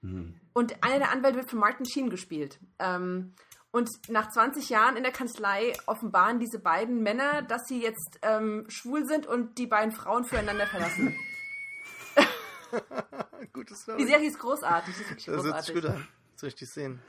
Und 0.00 0.82
einer 0.84 0.98
der 0.98 1.10
Anwälte 1.10 1.38
wird 1.38 1.50
von 1.50 1.58
Martin 1.58 1.86
Sheen 1.86 2.10
gespielt. 2.10 2.58
Ähm, 2.78 3.34
und 3.70 3.90
nach 4.08 4.30
20 4.30 4.70
Jahren 4.70 4.96
in 4.96 5.02
der 5.02 5.12
Kanzlei 5.12 5.72
offenbaren 5.86 6.38
diese 6.38 6.58
beiden 6.58 7.02
Männer, 7.02 7.42
dass 7.42 7.66
sie 7.66 7.82
jetzt 7.82 8.18
ähm, 8.22 8.64
schwul 8.68 9.04
sind 9.06 9.26
und 9.26 9.58
die 9.58 9.66
beiden 9.66 9.92
Frauen 9.92 10.24
füreinander 10.24 10.66
verlassen. 10.66 11.16
Gutes 13.52 13.84
Die 13.98 14.06
Serie 14.06 14.28
ist 14.28 14.38
großartig. 14.38 14.94
Die 14.94 15.02
ist 15.02 15.10
wirklich 15.10 15.26
Das 15.26 15.36
großartig. 15.36 15.74
gut. 15.74 15.84
Das 15.84 16.42
richtig 16.42 16.70
sehen. 16.70 17.00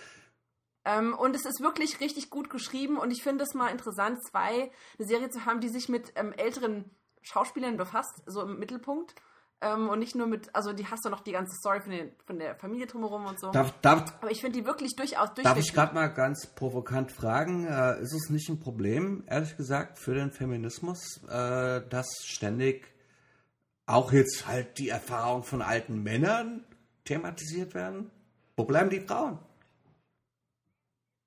Ähm, 0.85 1.13
und 1.13 1.35
es 1.35 1.45
ist 1.45 1.61
wirklich 1.61 1.99
richtig 1.99 2.29
gut 2.29 2.49
geschrieben 2.49 2.97
und 2.97 3.11
ich 3.11 3.21
finde 3.21 3.43
es 3.43 3.53
mal 3.53 3.67
interessant, 3.67 4.23
zwei 4.25 4.71
eine 4.97 5.07
Serie 5.07 5.29
zu 5.29 5.45
haben, 5.45 5.59
die 5.59 5.69
sich 5.69 5.89
mit 5.89 6.13
ähm, 6.15 6.33
älteren 6.33 6.89
Schauspielern 7.21 7.77
befasst, 7.77 8.23
so 8.25 8.41
im 8.41 8.57
Mittelpunkt. 8.59 9.13
Ähm, 9.61 9.89
und 9.89 9.99
nicht 9.99 10.15
nur 10.15 10.25
mit, 10.27 10.53
also 10.55 10.71
die 10.71 10.85
hast 10.87 11.03
du 11.03 11.09
noch 11.09 11.19
die 11.19 11.33
ganze 11.33 11.53
Story 11.57 11.81
von, 11.81 11.91
den, 11.91 12.11
von 12.25 12.39
der 12.39 12.55
Familie 12.55 12.87
drumherum 12.87 13.25
und 13.25 13.39
so. 13.41 13.51
Darf, 13.51 13.73
darf, 13.81 14.13
Aber 14.21 14.31
ich 14.31 14.39
finde 14.39 14.57
die 14.59 14.65
wirklich 14.65 14.95
durchaus 14.95 15.33
darf 15.33 15.37
ich 15.37 15.43
durchweg. 15.43 15.73
gerade 15.73 15.93
mal 15.95 16.07
ganz 16.07 16.47
provokant 16.47 17.11
fragen, 17.11 17.65
äh, 17.67 17.99
ist 18.01 18.13
es 18.13 18.29
nicht 18.29 18.47
ein 18.47 18.59
Problem, 18.61 19.23
ehrlich 19.27 19.57
gesagt, 19.57 19.99
für 19.99 20.13
den 20.15 20.31
Feminismus, 20.31 21.21
äh, 21.27 21.81
dass 21.89 22.07
ständig 22.23 22.87
auch 23.85 24.13
jetzt 24.13 24.47
halt 24.47 24.77
die 24.77 24.87
Erfahrung 24.89 25.43
von 25.43 25.61
alten 25.61 26.03
Männern 26.03 26.63
thematisiert 27.03 27.73
werden? 27.73 28.11
Wo 28.55 28.63
bleiben 28.63 28.89
die 28.89 29.01
Frauen? 29.01 29.39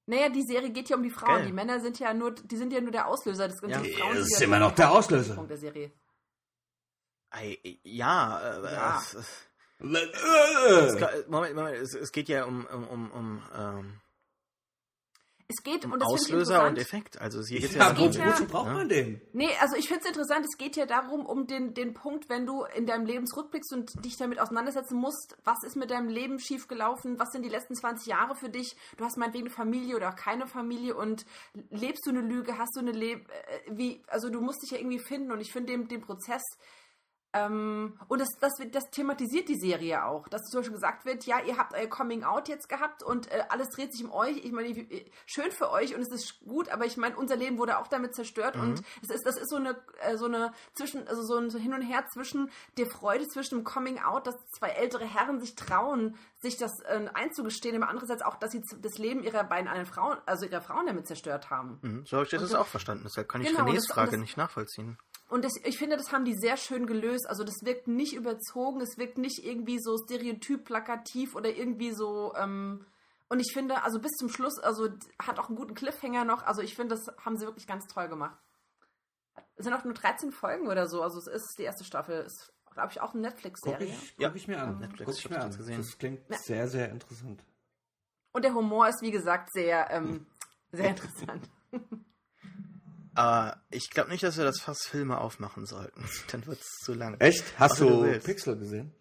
Naja, 0.06 0.28
die 0.30 0.42
Serie 0.42 0.70
geht 0.70 0.88
ja 0.88 0.96
um 0.96 1.02
die 1.02 1.10
Frauen. 1.10 1.36
Geil. 1.38 1.46
Die 1.46 1.52
Männer 1.52 1.80
sind 1.80 1.98
ja 1.98 2.12
nur, 2.12 2.32
die 2.34 2.56
sind 2.56 2.72
ja 2.72 2.80
nur 2.80 2.90
der 2.92 3.06
Auslöser. 3.08 3.48
Das, 3.48 3.60
Ja. 3.62 3.80
die 3.80 3.92
Frauen 3.92 4.14
Das 4.16 4.24
sind 4.24 4.32
ist 4.32 4.40
ja 4.40 4.46
immer 4.46 4.58
noch 4.58 4.72
der 4.72 4.90
Auslöser. 4.90 5.34
Punkt 5.34 5.50
der 5.50 5.58
Serie. 5.58 5.92
Ei, 7.32 7.58
Ja, 7.82 8.40
äh, 8.58 8.74
Ja. 8.74 8.98
Es, 9.00 9.14
es, 9.14 9.48
es, 10.94 11.28
Moment, 11.28 11.54
Moment, 11.56 11.76
es, 11.76 11.94
es 11.94 12.12
geht 12.12 12.28
ja 12.28 12.44
um, 12.44 12.66
um, 12.66 12.86
um, 12.86 13.10
um, 13.10 13.42
ähm, 13.56 14.00
Es 15.48 15.62
geht, 15.64 15.84
um 15.84 15.92
und 15.92 16.00
das 16.00 16.08
finde 16.08 16.20
ich 16.20 16.26
Auslöser 16.34 16.62
und 16.62 16.68
interessant, 16.68 16.78
Effekt. 16.78 17.20
Also 17.20 17.42
hier 17.44 17.60
geht's 17.60 17.74
Ja, 17.74 17.92
ja, 17.92 18.10
ja- 18.10 18.26
wozu 18.30 18.46
braucht 18.46 18.70
man 18.72 18.88
den? 18.88 19.20
Nee, 19.32 19.50
also 19.60 19.74
ich 19.76 19.88
finde 19.88 20.02
es 20.02 20.08
interessant, 20.08 20.46
es 20.48 20.56
geht 20.56 20.76
ja 20.76 20.86
darum, 20.86 21.26
um 21.26 21.46
den, 21.48 21.74
den 21.74 21.94
Punkt, 21.94 22.28
wenn 22.28 22.46
du 22.46 22.64
in 22.76 22.86
deinem 22.86 23.06
Leben 23.06 23.26
zurückblickst 23.26 23.72
und 23.72 24.04
dich 24.04 24.16
damit 24.18 24.38
auseinandersetzen 24.38 24.96
musst, 24.96 25.36
was 25.42 25.58
ist 25.66 25.74
mit 25.76 25.90
deinem 25.90 26.08
Leben 26.08 26.38
schiefgelaufen, 26.38 27.18
was 27.18 27.30
sind 27.32 27.42
die 27.42 27.48
letzten 27.50 27.74
20 27.74 28.06
Jahre 28.06 28.36
für 28.36 28.50
dich, 28.50 28.76
du 28.98 29.04
hast 29.04 29.16
meinetwegen 29.18 29.46
eine 29.46 29.54
Familie 29.54 29.96
oder 29.96 30.10
auch 30.10 30.16
keine 30.16 30.46
Familie 30.46 30.94
und 30.94 31.26
lebst 31.70 32.06
du 32.06 32.10
eine 32.10 32.20
Lüge, 32.20 32.56
hast 32.56 32.76
du 32.76 32.80
eine 32.80 32.92
Leb 32.92 33.28
äh, 33.28 33.60
wie, 33.76 34.00
also 34.06 34.28
du 34.30 34.40
musst 34.40 34.62
dich 34.62 34.70
ja 34.70 34.78
irgendwie 34.78 35.00
finden 35.00 35.32
und 35.32 35.40
ich 35.40 35.50
finde 35.52 35.72
den, 35.72 35.88
den 35.88 36.02
Prozess 36.02 36.42
ähm, 37.34 37.98
und 38.08 38.20
das, 38.20 38.28
das, 38.40 38.52
wird- 38.58 38.74
das 38.74 38.90
thematisiert 38.90 39.48
die 39.48 39.58
Serie 39.58 40.04
auch, 40.04 40.28
dass 40.28 40.42
zum 40.50 40.60
Beispiel 40.60 40.74
gesagt 40.74 41.04
wird, 41.04 41.24
ja, 41.24 41.40
ihr 41.40 41.56
habt 41.56 41.74
euer 41.74 41.86
Coming 41.86 42.24
Out 42.24 42.48
jetzt 42.48 42.68
gehabt 42.68 43.02
und 43.02 43.30
äh, 43.30 43.44
alles 43.48 43.70
dreht 43.70 43.92
sich 43.92 44.04
um 44.04 44.12
euch. 44.12 44.36
Ich 44.44 44.52
meine, 44.52 44.68
wie- 44.76 45.10
schön 45.26 45.50
für 45.50 45.70
euch 45.70 45.94
und 45.94 46.02
es 46.02 46.10
ist 46.10 46.40
gut, 46.46 46.68
aber 46.68 46.84
ich 46.84 46.96
meine, 46.96 47.16
unser 47.16 47.36
Leben 47.36 47.58
wurde 47.58 47.78
auch 47.78 47.86
damit 47.88 48.14
zerstört 48.14 48.56
und 48.56 48.82
es 49.02 49.10
ist, 49.10 49.24
das 49.26 49.36
ist 49.36 49.50
so 49.50 49.56
eine, 49.56 49.76
äh, 50.00 50.16
so 50.16 50.26
eine 50.26 50.52
zwischen, 50.74 51.06
also 51.08 51.22
so 51.22 51.36
ein 51.36 51.50
so 51.50 51.58
Hin 51.58 51.72
und 51.74 51.82
Her 51.82 52.04
zwischen 52.12 52.50
der 52.76 52.86
Freude 52.86 53.26
zwischen 53.28 53.56
dem 53.58 53.64
Coming 53.64 53.98
Out, 54.00 54.26
dass 54.26 54.36
zwei 54.58 54.68
ältere 54.68 55.04
Herren 55.04 55.40
sich 55.40 55.54
trauen, 55.54 56.16
sich 56.40 56.56
das 56.58 56.72
äh, 56.84 57.08
einzugestehen, 57.14 57.76
aber 57.76 57.88
andererseits 57.90 58.22
auch, 58.22 58.36
dass 58.36 58.52
sie 58.52 58.62
das 58.80 58.98
Leben 58.98 59.22
ihrer 59.22 59.44
beiden 59.44 59.68
anderen 59.68 59.86
Frauen, 59.86 60.18
also 60.26 60.44
ihrer 60.44 60.60
Frauen 60.60 60.86
damit 60.86 61.06
zerstört 61.06 61.50
haben. 61.50 61.78
Mhm, 61.82 62.04
So 62.06 62.16
habe 62.16 62.24
ich 62.24 62.30
das 62.30 62.42
Und 62.50 62.56
auch 62.56 62.66
verstanden. 62.66 63.04
Deshalb 63.04 63.28
kann 63.28 63.40
ich 63.42 63.48
Genau, 63.48 63.64
Renés 63.64 63.90
Frage 63.90 64.12
das- 64.12 64.20
nicht 64.20 64.36
nachvollziehen. 64.36 64.98
Und 65.32 65.46
das, 65.46 65.54
ich 65.64 65.78
finde, 65.78 65.96
das 65.96 66.12
haben 66.12 66.26
die 66.26 66.34
sehr 66.36 66.58
schön 66.58 66.86
gelöst. 66.86 67.26
Also 67.26 67.42
das 67.42 67.54
wirkt 67.62 67.88
nicht 67.88 68.12
überzogen, 68.14 68.82
es 68.82 68.98
wirkt 68.98 69.16
nicht 69.16 69.42
irgendwie 69.44 69.78
so 69.80 69.96
stereotyp, 69.96 70.64
plakativ 70.64 71.34
oder 71.34 71.48
irgendwie 71.48 71.92
so. 71.92 72.34
Ähm, 72.36 72.84
und 73.30 73.40
ich 73.40 73.50
finde, 73.54 73.82
also 73.82 73.98
bis 73.98 74.10
zum 74.18 74.28
Schluss, 74.28 74.58
also 74.58 74.90
hat 75.20 75.38
auch 75.38 75.48
einen 75.48 75.56
guten 75.56 75.74
Cliffhanger 75.74 76.26
noch. 76.26 76.42
Also 76.42 76.60
ich 76.60 76.76
finde, 76.76 76.96
das 76.96 77.06
haben 77.24 77.38
sie 77.38 77.46
wirklich 77.46 77.66
ganz 77.66 77.86
toll 77.86 78.08
gemacht. 78.08 78.36
Es 79.56 79.64
sind 79.64 79.72
auch 79.72 79.84
nur 79.84 79.94
13 79.94 80.32
Folgen 80.32 80.68
oder 80.68 80.86
so. 80.86 81.02
Also 81.02 81.18
es 81.18 81.26
ist 81.28 81.54
die 81.58 81.62
erste 81.62 81.84
Staffel. 81.84 82.24
Ist, 82.26 82.52
glaube 82.70 82.90
ich, 82.92 83.00
auch 83.00 83.14
eine 83.14 83.22
Guck 83.22 83.32
Netflix-Serie. 83.32 83.86
ich, 83.88 84.14
Ja. 84.18 84.28
guck 84.28 84.36
ich 84.36 84.48
mir 84.48 84.60
an. 84.62 84.80
Netflix, 84.80 85.06
Guck 85.12 85.18
ich 85.18 85.30
mir 85.30 85.36
das 85.36 85.44
an. 85.46 85.56
gesehen. 85.56 85.76
Das 85.78 85.96
klingt 85.98 86.20
Ja. 86.28 86.36
sehr, 86.36 86.68
sehr 86.68 86.90
interessant. 86.90 87.42
Und 88.32 88.44
der 88.44 88.52
Humor 88.52 88.86
ist, 88.88 89.00
wie 89.00 89.10
gesagt, 89.10 89.50
sehr, 89.54 89.90
ähm, 89.92 90.26
sehr 90.72 90.90
interessant. 90.90 91.48
Aber 93.14 93.60
ich 93.70 93.90
glaube 93.90 94.10
nicht, 94.10 94.22
dass 94.22 94.36
wir 94.36 94.44
das 94.44 94.60
Fass 94.60 94.86
Filme 94.86 95.18
aufmachen 95.18 95.66
sollten. 95.66 96.04
Dann 96.30 96.46
wird 96.46 96.60
es 96.60 96.68
zu 96.84 96.94
lang. 96.94 97.20
Echt? 97.20 97.44
Hast 97.58 97.72
Außer 97.72 97.86
du 97.86 98.04
du. 98.04 98.18
Pixel 98.20 98.56
gesehen? 98.56 98.92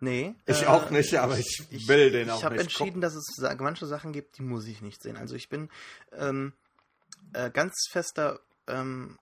Nee. 0.00 0.34
Ich 0.46 0.62
äh, 0.62 0.66
auch 0.66 0.90
nicht, 0.90 1.14
aber 1.16 1.38
ich, 1.38 1.66
will 1.88 2.10
den 2.10 2.30
auch 2.30 2.38
Ich 2.38 2.44
habe 2.44 2.54
nicht 2.54 2.64
entschieden, 2.64 3.00
dass 3.00 3.14
es 3.14 3.38
manche 3.58 3.86
Sachen 3.86 4.12
gibt, 4.12 4.38
die 4.38 4.42
muss 4.42 4.66
ich 4.66 4.80
nicht 4.80 5.02
sehen. 5.02 5.16
Also 5.16 5.34
ich 5.34 5.48
bin 5.48 5.70
ähm, 6.12 6.52
äh, 7.32 7.50
ganz 7.50 7.74
fester 7.90 8.40
ähm, 8.68 9.18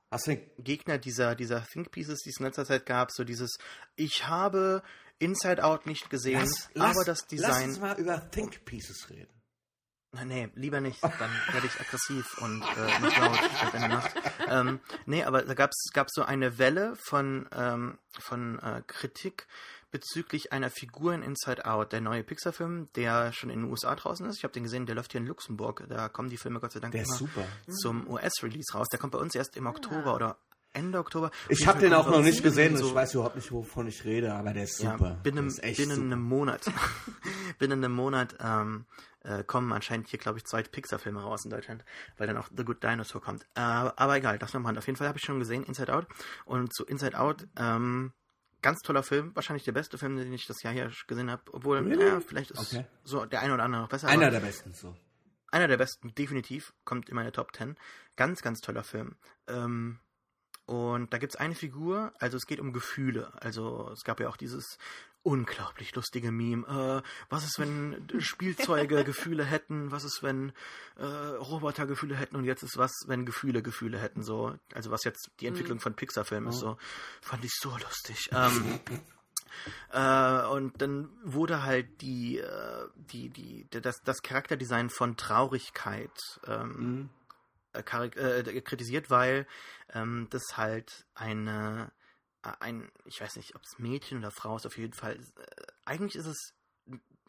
Gegner 0.59 0.99
dieser, 0.99 1.35
dieser 1.35 1.65
Think 1.65 1.91
Pieces, 1.91 2.21
die 2.21 2.31
es 2.31 2.39
in 2.39 2.47
letzter 2.47 2.67
Zeit 2.67 2.85
gab. 2.85 3.11
So 3.11 3.25
dieses, 3.25 3.59
ich 3.95 4.27
habe 4.27 4.83
Inside 5.19 5.65
Out 5.65 5.87
nicht 5.87 6.11
gesehen, 6.11 6.41
Lass, 6.41 6.69
lass, 6.75 6.97
aber 6.97 7.05
das 7.05 7.21
lass 7.21 7.27
Design... 7.29 7.69
uns 7.71 7.81
mal 7.81 7.99
über 7.99 8.31
Think 8.31 8.65
Pieces 8.65 9.09
reden. 9.09 9.36
Nee, 10.25 10.49
lieber 10.55 10.81
nicht. 10.81 11.03
Dann 11.03 11.31
werde 11.53 11.67
ich 11.67 11.81
aggressiv 11.81 12.39
und 12.39 12.63
äh, 12.63 13.01
nicht 13.01 13.19
laut 13.19 13.39
in 13.75 13.81
der 13.81 13.89
Nacht. 13.89 14.11
Ähm, 14.49 14.81
nee, 15.07 15.25
aber 15.25 15.43
da 15.43 15.55
gab 15.55 15.71
es 15.71 15.91
gab 15.93 16.09
so 16.11 16.23
eine 16.23 16.59
Welle 16.59 16.95
von, 17.05 17.49
ähm, 17.53 17.99
von 18.19 18.59
äh, 18.61 18.83
Kritik 18.87 19.47
bezüglich 19.91 20.53
einer 20.53 20.71
Figur 20.71 21.15
in 21.15 21.23
Inside 21.23 21.65
Out, 21.65 21.93
der 21.93 22.01
neue 22.01 22.23
Pixar-Film, 22.23 22.89
der 22.97 23.33
schon 23.33 23.51
in 23.51 23.63
den 23.63 23.71
USA 23.71 23.95
draußen 23.95 24.27
ist. 24.27 24.39
Ich 24.39 24.45
habe 24.45 24.53
den 24.53 24.65
gesehen, 24.65 24.87
der 24.87 24.95
läuft 24.95 25.13
hier 25.13 25.21
in 25.21 25.27
Luxemburg. 25.27 25.85
Da 25.89 26.09
kommen 26.09 26.29
die 26.29 26.37
Filme 26.37 26.61
Gott 26.61 26.73
sei 26.73 26.81
Dank 26.81 26.93
Der 26.93 27.03
ist 27.03 27.09
immer 27.09 27.19
super. 27.19 27.45
zum 27.81 28.09
US-Release 28.09 28.73
raus. 28.75 28.89
Der 28.89 28.99
kommt 28.99 29.13
bei 29.13 29.19
uns 29.19 29.35
erst 29.35 29.57
im 29.57 29.67
Oktober 29.67 30.15
oder 30.15 30.39
Ende 30.77 30.99
Oktober. 30.99 31.31
Ich 31.49 31.67
habe 31.67 31.81
den 31.81 31.93
auch 31.95 32.09
noch 32.09 32.23
nicht 32.23 32.43
gesehen 32.43 32.77
so- 32.77 32.87
ich 32.89 32.95
weiß 32.95 33.15
überhaupt 33.15 33.35
nicht, 33.37 33.51
wovon 33.51 33.87
ich 33.89 34.05
rede, 34.05 34.33
aber 34.35 34.53
der 34.53 34.65
ist 34.65 34.77
super. 34.79 35.09
ja, 35.09 35.15
binnen, 35.23 35.47
ist 35.49 35.63
echt 35.65 35.79
binnen 35.79 35.95
super. 35.97 36.07
einem 36.07 36.23
Monat, 36.23 36.71
binnen 37.59 37.85
einem 37.85 37.95
Monat 37.95 38.37
ähm, 38.41 38.87
äh, 39.25 39.43
kommen 39.43 39.73
anscheinend 39.73 40.09
hier, 40.09 40.19
glaube 40.19 40.39
ich, 40.39 40.45
zwei 40.45 40.63
Pixar-Filme 40.63 41.21
raus 41.21 41.45
in 41.45 41.51
Deutschland, 41.51 41.85
weil 42.17 42.27
dann 42.29 42.37
auch 42.37 42.49
The 42.57 42.65
Good 42.65 42.83
Dinosaur 42.83 43.21
kommt. 43.21 43.43
Äh, 43.55 43.61
aber 43.61 44.17
egal, 44.17 44.39
das 44.39 44.55
nochmal. 44.55 44.77
Auf 44.79 44.87
jeden 44.87 44.97
Fall 44.97 45.09
habe 45.09 45.19
ich 45.19 45.25
schon 45.25 45.39
gesehen, 45.41 45.65
Inside 45.65 45.93
Out. 45.93 46.07
Und 46.45 46.73
zu 46.73 46.85
Inside 46.85 47.19
Out, 47.19 47.47
ähm, 47.59 48.13
ganz 48.63 48.81
toller 48.83 49.03
Film, 49.03 49.33
wahrscheinlich 49.35 49.65
der 49.65 49.73
beste 49.73 49.99
Film, 49.99 50.17
den 50.17 50.33
ich 50.33 50.47
das 50.47 50.63
Jahr 50.63 50.73
hier 50.73 50.91
gesehen 51.09 51.31
habe. 51.31 51.43
Obwohl, 51.53 51.79
Really? 51.79 52.07
ja, 52.07 52.21
vielleicht 52.21 52.53
ist 52.53 52.59
Okay. 52.75 52.85
so 53.05 53.25
der 53.27 53.41
eine 53.43 53.55
oder 53.55 53.65
andere 53.65 53.83
noch 53.83 53.89
besser. 53.89 54.09
Einer 54.09 54.31
der 54.31 54.41
besten 54.41 54.73
so. 54.75 54.95
einer 55.53 55.69
der 55.69 55.77
besten, 55.77 56.15
definitiv, 56.15 56.73
kommt 56.85 57.09
in 57.09 57.15
meine 57.17 57.33
Top 57.33 57.55
10. 57.57 57.77
Ganz, 58.17 58.43
ganz 58.43 58.61
toller 58.61 58.83
Film. 58.85 59.17
Ähm, 59.49 59.99
und 60.67 61.13
da 61.13 61.19
gibt 61.19 61.35
es 61.35 61.41
eine 61.41 61.55
Figur, 61.55 62.13
also 62.19 62.37
es 62.37 62.47
geht 62.47 62.61
um 62.61 62.73
Gefühle. 62.73 63.33
Also 63.41 63.91
es 63.93 64.03
gab 64.05 64.21
ja 64.21 64.29
auch 64.29 64.37
dieses 64.37 64.79
unglaublich 65.23 65.95
lustige 65.95 66.31
Meme. 66.31 66.67
Äh, 66.67 67.09
was 67.31 67.45
ist, 67.45 67.59
wenn 67.59 68.09
Spielzeuge 68.19 69.03
Gefühle 69.05 69.45
hätten? 69.45 69.91
Was 69.91 70.05
ist, 70.05 70.23
wenn 70.23 70.53
äh, 70.97 71.05
Roboter 71.05 71.87
Gefühle 71.87 72.17
hätten? 72.17 72.37
Und 72.37 72.45
jetzt 72.45 72.63
ist 72.63 72.77
was, 72.77 72.93
wenn 73.07 73.27
Gefühle 73.27 73.63
Gefühle 73.63 73.99
hätten? 73.99 74.23
So, 74.23 74.55
also 74.75 74.91
was 74.91 75.05
jetzt 75.05 75.31
die 75.41 75.47
Entwicklung 75.47 75.81
von 75.81 75.95
Pixar-Filmen 75.95 76.49
ist. 76.49 76.59
So, 76.59 76.79
fand 77.21 77.45
ich 77.45 77.53
so 77.61 77.71
lustig. 77.77 78.29
Ähm, 78.33 78.81
äh, 79.93 80.47
und 80.47 80.81
dann 80.81 81.09
wurde 81.25 81.63
halt 81.63 82.01
die, 82.03 82.39
äh, 82.39 82.87
die, 82.95 83.29
die, 83.31 83.67
das, 83.71 84.01
das 84.03 84.23
Charakterdesign 84.23 84.91
von 84.91 85.17
Traurigkeit 85.17 86.11
ähm, 86.47 87.09
äh, 87.09 87.13
charak- 87.13 87.26
äh, 87.83 88.61
kritisiert, 88.63 89.11
weil 89.11 89.47
ähm, 89.93 90.27
das 90.31 90.43
halt 90.57 91.07
eine, 91.15 91.93
äh, 92.43 92.53
ein, 92.61 92.91
ich 93.05 93.21
weiß 93.21 93.37
nicht, 93.37 93.55
ob 93.55 93.63
es 93.63 93.79
Mädchen 93.79 94.19
oder 94.19 94.31
Frau 94.31 94.57
ist, 94.57 94.67
auf 94.67 94.77
jeden 94.79 94.93
Fall. 94.95 95.17
Äh, 95.17 95.21
eigentlich 95.85 96.17
ist 96.17 96.27
es, 96.27 96.53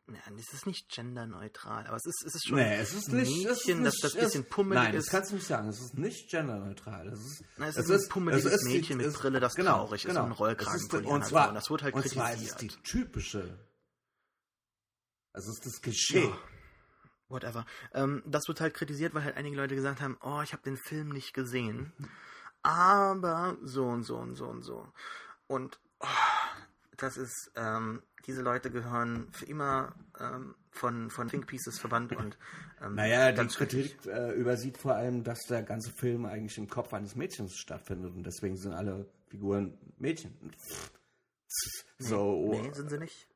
ja, 0.10 0.34
es 0.38 0.54
ist 0.54 0.66
nicht 0.66 0.90
genderneutral, 0.90 1.86
aber 1.86 1.98
es 1.98 2.06
ist, 2.06 2.24
es 2.26 2.36
ist 2.36 2.48
schon 2.48 2.56
Nee, 2.58 2.76
es 2.78 2.94
ist 2.94 3.10
nicht. 3.12 3.30
Mädchen, 3.30 3.52
es 3.52 3.60
ist 3.60 3.68
nicht 3.68 3.86
das, 3.86 4.00
das 4.00 4.14
bisschen 4.16 4.44
es- 4.44 4.50
pummelig 4.50 4.84
Nein, 4.84 4.94
ist. 4.96 5.06
das 5.08 5.12
kannst 5.12 5.32
du 5.32 5.36
nicht 5.36 5.48
sagen. 5.48 5.68
Es 5.68 5.82
ist 5.82 5.98
nicht 5.98 6.30
genderneutral. 6.30 7.08
Es 7.10 7.20
ist, 7.20 7.44
Na, 7.58 7.68
es 7.68 7.76
ist 7.76 7.90
ein 8.06 8.10
pummeliges 8.10 8.46
es 8.46 8.54
ist 8.54 8.68
die- 8.68 8.74
Mädchen 8.74 8.98
mit 8.98 9.06
es- 9.08 9.14
Brille, 9.16 9.40
das 9.42 9.54
traurig 9.56 10.06
ist 10.06 10.12
und 10.12 10.18
einen 10.18 10.32
Rollkragenpulli 10.32 11.04
Es 11.04 11.08
ist- 11.08 11.12
Und 11.14 11.26
zwar, 11.26 11.50
Und 11.50 11.56
das 11.56 11.70
wird 11.70 11.84
halt 11.84 11.94
und 11.94 12.08
zwar 12.08 12.34
ist 12.34 12.42
es 12.42 12.52
kritisiert. 12.56 12.80
die 12.86 12.90
typische. 12.90 13.60
Also 15.34 15.52
es 15.52 15.58
ist 15.58 15.66
das 15.66 15.82
Klischee. 15.82 16.24
Ja. 16.30 16.38
Whatever. 17.30 17.66
Ähm, 17.94 18.24
das 18.26 18.48
wird 18.48 18.62
halt 18.62 18.74
kritisiert, 18.74 19.14
weil 19.14 19.24
halt 19.24 19.38
einige 19.38 19.58
Leute 19.58 19.76
gesagt 19.76 20.02
haben, 20.02 20.18
oh, 20.22 20.42
ich 20.44 20.54
habe 20.54 20.64
den 20.64 20.78
Film 20.78 21.10
nicht 21.10 21.34
gesehen. 21.34 21.92
Aber 22.64 23.58
so 23.64 23.86
und 23.86 24.04
so 24.04 24.18
und 24.18 24.36
so 24.36 24.46
und 24.46 24.64
so. 24.64 24.88
Und 25.48 25.80
oh, 26.00 26.08
das 26.98 27.18
ist, 27.18 27.52
ähm, 27.56 28.02
diese 28.26 28.42
Leute 28.42 28.72
gehören 28.72 29.28
für 29.32 29.46
immer 29.46 29.94
ähm, 30.20 30.56
von, 30.72 31.10
von 31.10 31.28
Think 31.30 31.48
Pieces 31.48 31.80
verbannt 31.80 32.16
und 32.16 32.38
ähm, 32.82 32.96
Naja, 32.96 33.32
die 33.32 33.48
Kritik 33.48 34.06
äh, 34.06 34.32
übersieht 34.34 34.78
vor 34.78 34.96
allem, 34.96 35.24
dass 35.24 35.46
der 35.48 35.64
ganze 35.64 35.92
Film 35.92 36.26
eigentlich 36.26 36.58
im 36.58 36.68
Kopf 36.68 36.94
eines 36.94 37.16
Mädchens 37.16 37.56
stattfindet 37.58 38.14
und 38.16 38.24
deswegen 38.24 38.58
sind 38.58 38.74
alle 38.74 39.08
Figuren 39.30 39.78
Mädchen. 39.98 40.36
So, 42.00 42.50
Nee, 42.52 42.72
sind 42.74 42.90
sie 42.90 42.98
nicht. 42.98 43.28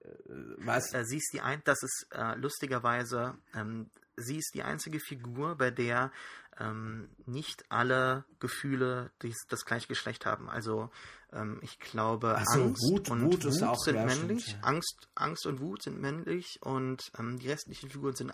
was? 0.57 0.93
Äh, 0.93 1.05
sie 1.05 1.17
ist 1.17 1.31
die 1.33 1.41
ein, 1.41 1.61
das 1.63 1.81
ist 1.81 2.07
äh, 2.11 2.35
lustigerweise, 2.35 3.37
ähm, 3.55 3.89
sie 4.17 4.37
ist 4.37 4.51
die 4.53 4.63
einzige 4.63 4.99
Figur, 4.99 5.55
bei 5.55 5.71
der 5.71 6.11
ähm, 6.59 7.09
nicht 7.25 7.63
alle 7.69 8.25
Gefühle 8.39 9.11
dies, 9.21 9.37
das 9.49 9.65
gleiche 9.65 9.87
Geschlecht 9.87 10.25
haben. 10.25 10.49
Also 10.49 10.91
ähm, 11.31 11.59
ich 11.63 11.79
glaube, 11.79 12.35
Ach 12.37 12.45
so, 12.45 12.63
Angst 12.63 12.83
Wut- 12.83 13.09
und 13.09 13.21
Wut 13.23 13.45
Wut, 13.45 13.81
sind 13.81 14.05
männlich. 14.05 14.51
ja. 14.53 14.59
Angst, 14.61 15.07
Angst 15.15 15.45
und 15.47 15.59
Wut 15.61 15.81
sind 15.83 15.99
männlich 15.99 16.59
und 16.61 17.11
ähm, 17.17 17.39
die 17.39 17.49
restlichen 17.49 17.89
Figuren 17.89 18.15
sind 18.15 18.33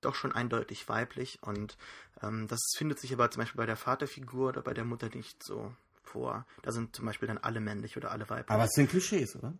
doch 0.00 0.14
schon 0.14 0.32
eindeutig 0.32 0.88
weiblich 0.88 1.38
und 1.42 1.76
ähm, 2.22 2.46
das 2.48 2.60
findet 2.76 3.00
sich 3.00 3.12
aber 3.12 3.30
zum 3.30 3.42
Beispiel 3.42 3.58
bei 3.58 3.66
der 3.66 3.76
Vaterfigur 3.76 4.48
oder 4.48 4.62
bei 4.62 4.72
der 4.72 4.84
Mutter 4.84 5.08
nicht 5.14 5.42
so 5.44 5.74
vor. 6.08 6.46
Da 6.62 6.72
sind 6.72 6.94
zum 6.96 7.06
Beispiel 7.06 7.28
dann 7.28 7.38
alle 7.38 7.60
männlich 7.60 7.96
oder 7.96 8.10
alle 8.10 8.28
weiblich. 8.28 8.50
Aber 8.50 8.64
es 8.64 8.72
sind 8.72 8.90
Klischees, 8.90 9.36
oder? 9.36 9.54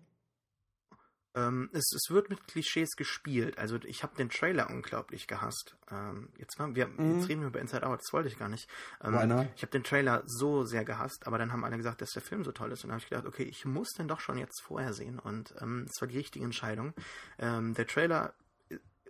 Ähm, 1.35 1.69
es, 1.73 1.93
es 1.95 2.11
wird 2.11 2.31
mit 2.31 2.47
Klischees 2.49 2.97
gespielt. 2.97 3.59
Also 3.59 3.77
ich 3.85 4.03
habe 4.03 4.17
den 4.17 4.31
Trailer 4.31 4.71
unglaublich 4.71 5.27
gehasst. 5.27 5.77
Ähm, 5.91 6.31
jetzt, 6.39 6.59
mal, 6.59 6.75
wir, 6.75 6.89
jetzt 6.89 7.29
reden 7.29 7.43
wir 7.43 7.49
über 7.49 7.61
Inside 7.61 7.87
Out, 7.87 8.01
das 8.01 8.13
wollte 8.13 8.29
ich 8.29 8.39
gar 8.39 8.49
nicht. 8.49 8.69
Ähm, 9.03 9.13
Mhm. 9.19 9.49
Ich 9.55 9.63
habe 9.63 9.71
den 9.71 9.85
Trailer 9.85 10.23
so 10.27 10.65
sehr 10.65 10.85
gehasst, 10.85 11.27
aber 11.27 11.39
dann 11.39 11.53
haben 11.53 11.65
alle 11.65 11.77
gesagt, 11.77 12.01
dass 12.01 12.11
der 12.11 12.23
Film 12.23 12.45
so 12.45 12.53
toll 12.53 12.73
ist. 12.73 12.83
Und 12.83 12.89
dann 12.89 12.95
habe 12.95 13.03
ich 13.03 13.11
gedacht, 13.11 13.27
okay, 13.27 13.45
ich 13.45 13.65
muss 13.65 13.91
den 13.91 14.09
doch 14.09 14.21
schon 14.21 14.39
jetzt 14.39 14.63
vorher 14.63 14.95
sehen. 14.95 15.19
Und 15.19 15.55
ähm, 15.61 15.87
es 15.89 16.01
war 16.01 16.09
die 16.09 16.17
richtige 16.17 16.45
Entscheidung. 16.45 16.95
Ähm, 17.39 17.75
der 17.75 17.87
Trailer 17.87 18.33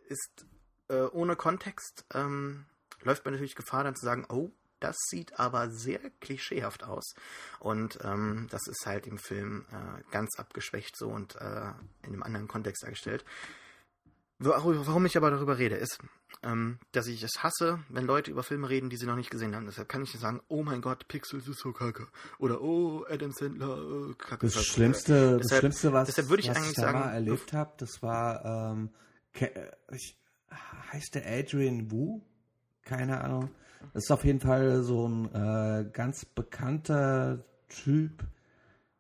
ist 0.09 0.47
äh, 0.89 1.03
ohne 1.03 1.37
Kontext, 1.37 2.05
ähm, 2.15 2.65
läuft 3.03 3.25
man 3.25 3.35
natürlich 3.35 3.55
Gefahr, 3.55 3.85
dann 3.85 3.95
zu 3.95 4.05
sagen, 4.05 4.27
oh, 4.29 4.51
das 4.81 4.97
sieht 5.09 5.39
aber 5.39 5.71
sehr 5.71 6.01
klischeehaft 6.21 6.85
aus. 6.85 7.15
Und 7.61 7.99
ähm, 8.03 8.47
das 8.51 8.67
ist 8.67 8.87
halt 8.87 9.07
im 9.07 9.19
Film 9.19 9.65
äh, 9.73 10.03
ganz 10.11 10.39
abgeschwächt 10.39 10.97
so 10.97 11.09
und 11.09 11.37
äh, 11.37 11.73
in 12.03 12.13
einem 12.13 12.23
anderen 12.23 12.49
Kontext 12.49 12.83
dargestellt. 12.83 13.25
Warum 14.41 15.05
ich 15.05 15.17
aber 15.17 15.33
darüber 15.33 15.59
rede, 15.59 15.75
ist, 15.75 15.99
ähm, 16.45 16.79
dass 16.93 17.09
ich 17.09 17.25
es 17.25 17.43
hasse, 17.43 17.81
wenn 17.89 18.07
Leute 18.07 18.31
über 18.31 18.45
Filme 18.45 18.69
reden, 18.69 18.89
die 18.89 18.97
sie 18.97 19.07
noch 19.07 19.17
nicht 19.17 19.31
gesehen 19.31 19.57
haben. 19.57 19.67
Deshalb 19.67 19.89
kann 19.89 20.05
ich 20.05 20.13
nicht 20.13 20.23
sagen, 20.23 20.41
oh 20.47 20.63
mein 20.63 20.81
Gott, 20.81 21.09
Pixels 21.09 21.49
ist 21.49 21.59
so 21.59 21.73
kacke. 21.73 22.07
Oder 22.39 22.61
oh, 22.61 23.05
Adam 23.09 23.33
Sandler, 23.33 24.11
äh, 24.11 24.15
kacke. 24.15 24.47
Das. 24.47 24.65
Schlimmste, 24.65 25.39
das 25.39 25.47
Deshalb- 25.49 25.61
Schlimmste, 25.61 25.93
was, 25.93 26.07
deshalb 26.07 26.29
würde 26.29 26.43
ich 26.45 26.51
was 26.51 26.57
eigentlich 26.57 26.75
da 26.77 26.83
sagen, 26.83 27.01
mal 27.01 27.13
erlebt 27.13 27.53
habe, 27.53 27.73
das 27.79 28.01
war, 28.01 28.45
ähm, 28.73 28.91
äh, 29.33 29.51
ich, 29.93 30.17
heißt 30.93 31.17
der 31.17 31.27
Adrian 31.27 31.91
Wu? 31.91 32.23
Keine 32.83 33.21
Ahnung. 33.21 33.51
Das 33.93 34.05
ist 34.05 34.11
auf 34.11 34.25
jeden 34.25 34.41
Fall 34.41 34.83
so 34.83 35.09
ein 35.09 35.35
äh, 35.35 35.91
ganz 35.93 36.25
bekannter 36.25 37.45
Typ 37.69 38.25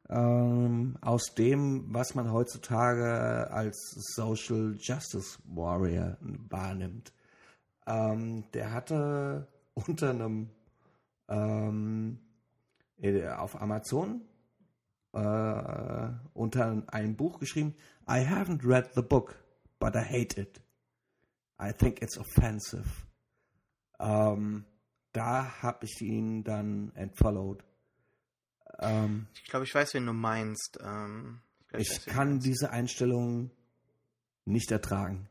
ähm, 0.08 0.96
aus 1.00 1.34
dem, 1.34 1.92
was 1.92 2.14
man 2.14 2.32
heutzutage 2.32 3.50
als 3.50 3.94
Social 4.14 4.76
Justice 4.78 5.38
Warrior 5.44 6.16
wahrnimmt. 6.20 7.12
Ähm, 7.86 8.44
der 8.52 8.72
hatte 8.72 9.48
unter 9.74 10.10
einem 10.10 10.50
ähm, 11.28 12.18
äh, 13.00 13.28
auf 13.28 13.60
Amazon 13.60 14.22
äh, 15.12 16.08
unter 16.34 16.82
ein 16.86 17.16
Buch 17.16 17.38
geschrieben, 17.38 17.74
I 18.08 18.24
haven't 18.24 18.64
read 18.64 18.94
the 18.94 19.02
book, 19.02 19.36
but 19.78 19.94
I 19.94 20.02
hate 20.02 20.40
it. 20.40 20.60
I 21.60 21.72
think 21.72 22.02
it's 22.02 22.18
offensive. 22.18 23.07
Ähm, 23.98 24.64
da 25.12 25.62
habe 25.62 25.84
ich 25.86 26.00
ihn 26.00 26.44
dann 26.44 26.92
entfollowed. 26.94 27.64
Ähm, 28.78 29.26
Ich 29.34 29.44
glaube, 29.50 29.64
ich 29.64 29.74
weiß, 29.74 29.94
wen 29.94 30.06
du 30.06 30.12
meinst. 30.12 30.78
Ähm, 30.82 31.40
glaub, 31.68 31.80
ich 31.82 31.90
weiß, 31.90 32.06
wen 32.06 32.12
du 32.12 32.16
kann 32.18 32.28
meinst. 32.30 32.46
diese 32.46 32.70
Einstellung 32.70 33.50
nicht 34.44 34.70
ertragen. 34.70 35.28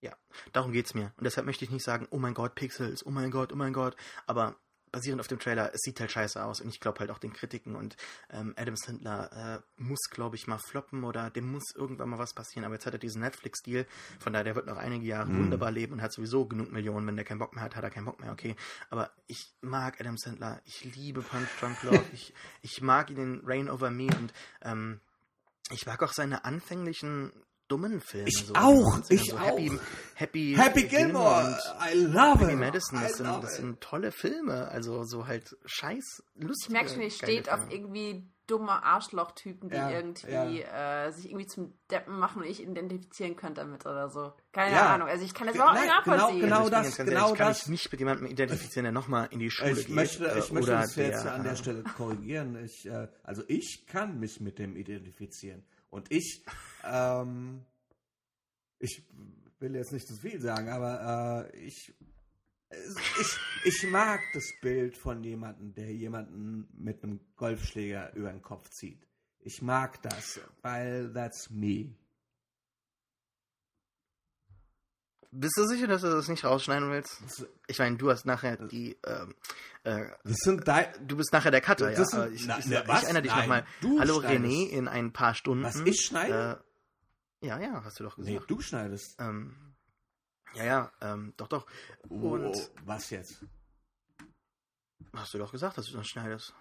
Ja, 0.00 0.16
darum 0.52 0.72
geht's 0.72 0.94
mir. 0.94 1.12
Und 1.16 1.24
deshalb 1.24 1.46
möchte 1.46 1.64
ich 1.64 1.70
nicht 1.72 1.84
sagen, 1.84 2.06
oh 2.10 2.18
mein 2.18 2.34
Gott, 2.34 2.54
Pixels, 2.54 3.04
oh 3.04 3.10
mein 3.10 3.30
Gott, 3.32 3.52
oh 3.52 3.56
mein 3.56 3.72
Gott. 3.72 3.96
Aber 4.26 4.56
basierend 4.90 5.20
auf 5.20 5.28
dem 5.28 5.38
Trailer, 5.38 5.70
es 5.74 5.80
sieht 5.82 6.00
halt 6.00 6.10
scheiße 6.10 6.42
aus. 6.42 6.60
Und 6.60 6.68
ich 6.68 6.80
glaube 6.80 7.00
halt 7.00 7.10
auch 7.10 7.18
den 7.18 7.32
Kritiken. 7.32 7.76
Und 7.76 7.96
ähm, 8.30 8.54
Adam 8.56 8.76
Sandler 8.76 9.62
äh, 9.78 9.82
muss, 9.82 10.08
glaube 10.10 10.36
ich, 10.36 10.46
mal 10.46 10.58
floppen 10.58 11.04
oder 11.04 11.30
dem 11.30 11.50
muss 11.50 11.74
irgendwann 11.74 12.08
mal 12.08 12.18
was 12.18 12.34
passieren. 12.34 12.64
Aber 12.64 12.74
jetzt 12.74 12.86
hat 12.86 12.92
er 12.94 12.98
diesen 12.98 13.20
Netflix-Deal. 13.20 13.86
Von 14.18 14.32
daher, 14.32 14.44
der 14.44 14.54
wird 14.54 14.66
noch 14.66 14.76
einige 14.76 15.06
Jahre 15.06 15.28
wunderbar 15.28 15.70
leben 15.70 15.94
und 15.94 16.02
hat 16.02 16.12
sowieso 16.12 16.46
genug 16.46 16.72
Millionen. 16.72 17.06
Wenn 17.06 17.16
der 17.16 17.24
keinen 17.24 17.38
Bock 17.38 17.54
mehr 17.54 17.64
hat, 17.64 17.76
hat 17.76 17.84
er 17.84 17.90
keinen 17.90 18.06
Bock 18.06 18.20
mehr. 18.20 18.32
Okay. 18.32 18.56
Aber 18.90 19.10
ich 19.26 19.54
mag 19.60 20.00
Adam 20.00 20.16
Sandler. 20.16 20.60
Ich 20.64 20.84
liebe 20.96 21.22
Punch 21.22 21.48
Drunk 21.60 21.82
Love. 21.82 22.04
ich, 22.12 22.34
ich 22.62 22.80
mag 22.80 23.10
ihn 23.10 23.18
in 23.18 23.40
Rain 23.44 23.70
Over 23.70 23.90
Me. 23.90 24.06
Und 24.06 24.32
ähm, 24.62 25.00
ich 25.70 25.86
mag 25.86 26.02
auch 26.02 26.12
seine 26.12 26.44
anfänglichen 26.44 27.32
dummen 27.68 28.00
Filme. 28.00 28.28
Ich 28.28 28.46
so. 28.46 28.54
auch, 28.54 29.02
So 29.04 29.14
ich 29.14 29.32
Happy, 29.38 29.70
auch. 29.70 29.80
Happy, 30.14 30.54
Happy 30.56 30.84
Gilmore, 30.84 31.44
und 31.46 31.56
I 31.92 31.94
love 32.04 32.40
Happy 32.40 32.52
it. 32.52 32.58
Madison, 32.58 33.00
das, 33.00 33.12
sind, 33.18 33.26
das 33.44 33.56
sind 33.56 33.80
tolle 33.80 34.10
Filme. 34.12 34.68
Also 34.68 35.04
so 35.04 35.26
halt 35.26 35.56
scheiß 35.64 36.22
lustig. 36.36 36.66
Ich 36.68 36.72
merke 36.72 36.90
schon, 36.90 37.02
ihr 37.02 37.10
steht 37.10 37.50
auf 37.50 37.60
irgendwie 37.70 38.26
dumme 38.46 38.82
Arschlochtypen, 38.82 39.68
die 39.68 39.76
Ja, 39.76 39.90
irgendwie 39.90 40.62
Äh, 40.62 41.10
sich 41.12 41.26
irgendwie 41.26 41.46
zum 41.46 41.74
Deppen 41.90 42.18
machen 42.18 42.40
und 42.40 42.48
ich 42.48 42.62
identifizieren 42.62 43.36
könnte 43.36 43.60
damit 43.60 43.84
oder 43.84 44.08
so. 44.08 44.32
Keine 44.52 44.74
Ja. 44.74 44.94
Ahnung. 44.94 45.06
Also 45.06 45.22
ich 45.22 45.34
kann 45.34 45.48
das 45.48 45.54
Ge- 45.54 45.62
überhaupt 45.62 45.82
nicht 45.82 45.92
genau- 46.04 46.16
nachvollziehen. 46.16 46.40
genau 46.40 46.56
also 46.56 46.68
ich 46.68 46.70
bin 46.72 46.78
das, 46.82 46.86
jetzt 46.86 46.96
genau 46.96 47.10
ehrlich, 47.20 47.32
ich 47.32 47.38
kann 47.38 47.48
das. 47.48 47.58
mich 47.66 47.68
nicht 47.68 47.92
mit 47.92 48.00
jemandem 48.00 48.26
identifizieren, 48.26 48.84
der 48.84 48.92
nochmal 48.92 49.28
in 49.32 49.38
die 49.40 49.50
Schule 49.50 49.72
Ich 49.72 49.86
geht. 49.88 49.94
möchte, 49.94 50.26
äh, 50.30 50.38
ich 50.38 50.50
möchte 50.50 50.70
das 50.70 50.96
jetzt 50.96 51.24
der, 51.26 51.34
an 51.34 51.42
der 51.42 51.52
äh, 51.52 51.56
Stelle 51.56 51.82
korrigieren. 51.98 52.64
Ich, 52.64 52.86
äh, 52.86 53.08
also 53.22 53.42
ich 53.48 53.84
kann 53.86 54.18
mich 54.18 54.40
mit 54.40 54.58
dem 54.58 54.76
identifizieren. 54.76 55.62
Und 55.90 56.10
ich, 56.10 56.42
ähm, 56.84 57.64
ich 58.78 59.02
will 59.60 59.74
jetzt 59.74 59.92
nicht 59.92 60.06
zu 60.06 60.14
viel 60.14 60.40
sagen, 60.40 60.68
aber 60.68 61.50
äh, 61.52 61.56
ich, 61.58 61.94
ich, 63.20 63.38
ich 63.64 63.90
mag 63.90 64.20
das 64.34 64.44
Bild 64.60 64.96
von 64.96 65.22
jemandem, 65.24 65.72
der 65.74 65.92
jemanden 65.92 66.68
mit 66.72 67.02
einem 67.02 67.20
Golfschläger 67.36 68.14
über 68.14 68.30
den 68.30 68.42
Kopf 68.42 68.68
zieht. 68.70 69.06
Ich 69.40 69.62
mag 69.62 70.00
das, 70.02 70.40
weil 70.62 71.12
that's 71.12 71.48
me. 71.50 71.94
Bist 75.30 75.56
du 75.58 75.66
sicher, 75.66 75.86
dass 75.86 76.00
du 76.00 76.08
das 76.08 76.28
nicht 76.28 76.44
rausschneiden 76.44 76.90
willst? 76.90 77.20
Ich 77.66 77.78
meine, 77.78 77.96
du 77.96 78.10
hast 78.10 78.24
nachher 78.24 78.56
die, 78.56 78.96
ähm, 79.04 79.34
äh, 79.84 80.06
Das 80.24 80.38
sind 80.38 80.66
dein, 80.66 80.86
du 81.06 81.16
bist 81.18 81.32
nachher 81.32 81.50
der 81.50 81.60
Cutter, 81.60 81.90
ja. 81.90 82.02
sind- 82.04 82.32
ich, 82.32 82.46
na, 82.46 82.58
ich, 82.58 82.66
na, 82.66 82.80
ich 82.82 82.88
was? 82.88 83.02
erinnere 83.04 83.22
dich 83.22 83.34
nochmal. 83.36 83.66
du 83.82 84.00
Hallo. 84.00 84.18
René 84.20 84.68
in 84.70 84.88
ein 84.88 85.12
paar 85.12 85.34
Stunden. 85.34 85.64
Was, 85.64 85.76
ich 85.84 86.00
schneide? 86.06 86.64
Ja, 87.40 87.58
ja, 87.60 87.84
hast 87.84 88.00
du 88.00 88.04
doch 88.04 88.16
nee, 88.18 88.32
gesagt. 88.34 88.50
du 88.50 88.60
schneidest. 88.60 89.16
Ähm, 89.20 89.74
ja, 90.54 90.64
ja, 90.64 90.92
ähm, 91.00 91.34
doch, 91.36 91.48
doch. 91.48 91.66
Und 92.08 92.46
oh, 92.46 92.68
was 92.84 93.10
jetzt? 93.10 93.44
hast 95.14 95.34
du 95.34 95.38
doch 95.38 95.52
gesagt, 95.52 95.78
dass 95.78 95.86
du 95.86 95.96
das 95.96 96.06
schneidest. 96.06 96.54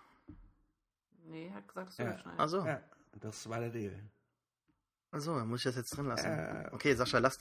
Nee, 1.26 1.52
hat 1.52 1.68
gesagt, 1.68 1.90
dass 1.90 1.96
du 1.96 2.04
Ja. 2.04 2.12
das 2.12 2.22
schneidest. 2.22 2.42
Ach 2.42 2.50
so. 2.50 2.66
Ja, 2.66 2.82
das 3.20 3.50
war 3.50 3.60
der 3.60 3.70
Deal. 3.70 4.10
Achso, 5.12 5.36
dann 5.38 5.48
muss 5.48 5.62
ich 5.62 5.64
das 5.66 5.76
jetzt 5.78 5.96
drin 5.96 6.08
lassen. 6.08 6.26
Äh. 6.28 6.70
Okay, 6.72 6.94
Sascha, 6.96 7.20
lass. 7.20 7.40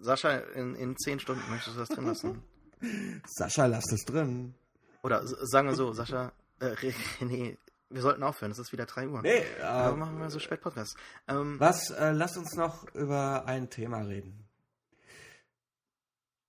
Sascha, 0.00 0.38
in, 0.38 0.74
in 0.74 0.96
zehn 0.98 1.18
Stunden 1.18 1.42
möchtest 1.50 1.76
du 1.76 1.80
das 1.80 1.88
drin 1.88 2.06
lassen. 2.06 2.42
Sascha, 3.26 3.66
lass 3.66 3.84
das 3.90 4.04
drin. 4.04 4.54
Oder 5.02 5.26
sagen 5.26 5.68
wir 5.68 5.74
so, 5.74 5.92
Sascha, 5.92 6.32
äh, 6.60 6.74
René, 7.20 7.56
wir 7.90 8.02
sollten 8.02 8.22
aufhören, 8.22 8.50
es 8.50 8.58
ist 8.58 8.72
wieder 8.72 8.86
3 8.86 9.08
Uhr. 9.08 9.22
Nee, 9.22 9.42
Warum 9.60 9.96
äh, 9.96 10.00
machen 10.04 10.18
wir 10.20 10.30
so 10.30 10.38
spät 10.38 10.60
Podcast? 10.60 10.96
Ähm, 11.26 11.58
was, 11.58 11.90
äh, 11.90 12.12
lass 12.12 12.36
uns 12.36 12.54
noch 12.54 12.84
über 12.94 13.46
ein 13.46 13.70
Thema 13.70 13.98
reden. 14.02 14.44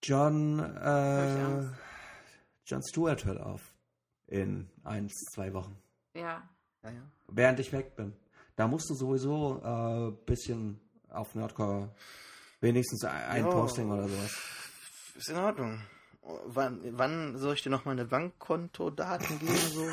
John, 0.03 0.59
äh. 0.59 1.67
John 2.65 2.83
Stewart 2.83 3.25
hört 3.25 3.39
auf. 3.41 3.73
In 4.27 4.69
eins, 4.83 5.13
zwei 5.33 5.53
Wochen. 5.53 5.75
Ja. 6.13 6.47
ja, 6.83 6.89
ja. 6.91 7.01
Während 7.27 7.59
ich 7.59 7.71
weg 7.73 7.95
bin. 7.95 8.13
Da 8.55 8.67
musst 8.67 8.89
du 8.89 8.93
sowieso 8.93 9.61
ein 9.61 10.09
äh, 10.09 10.11
bisschen 10.25 10.79
auf 11.09 11.33
Nerdcore 11.33 11.95
wenigstens 12.61 13.03
ein, 13.05 13.23
ein 13.23 13.45
Ja. 13.45 13.51
Posting 13.51 13.89
oder 13.89 14.07
sowas. 14.07 14.37
Ist 15.15 15.29
in 15.29 15.37
Ordnung. 15.37 15.81
Wann, 16.45 16.79
wann 16.97 17.37
soll 17.37 17.55
ich 17.55 17.63
dir 17.63 17.69
noch 17.71 17.85
meine 17.85 18.05
Bankkontodaten 18.05 19.39
geben? 19.39 19.55
So? 19.55 19.87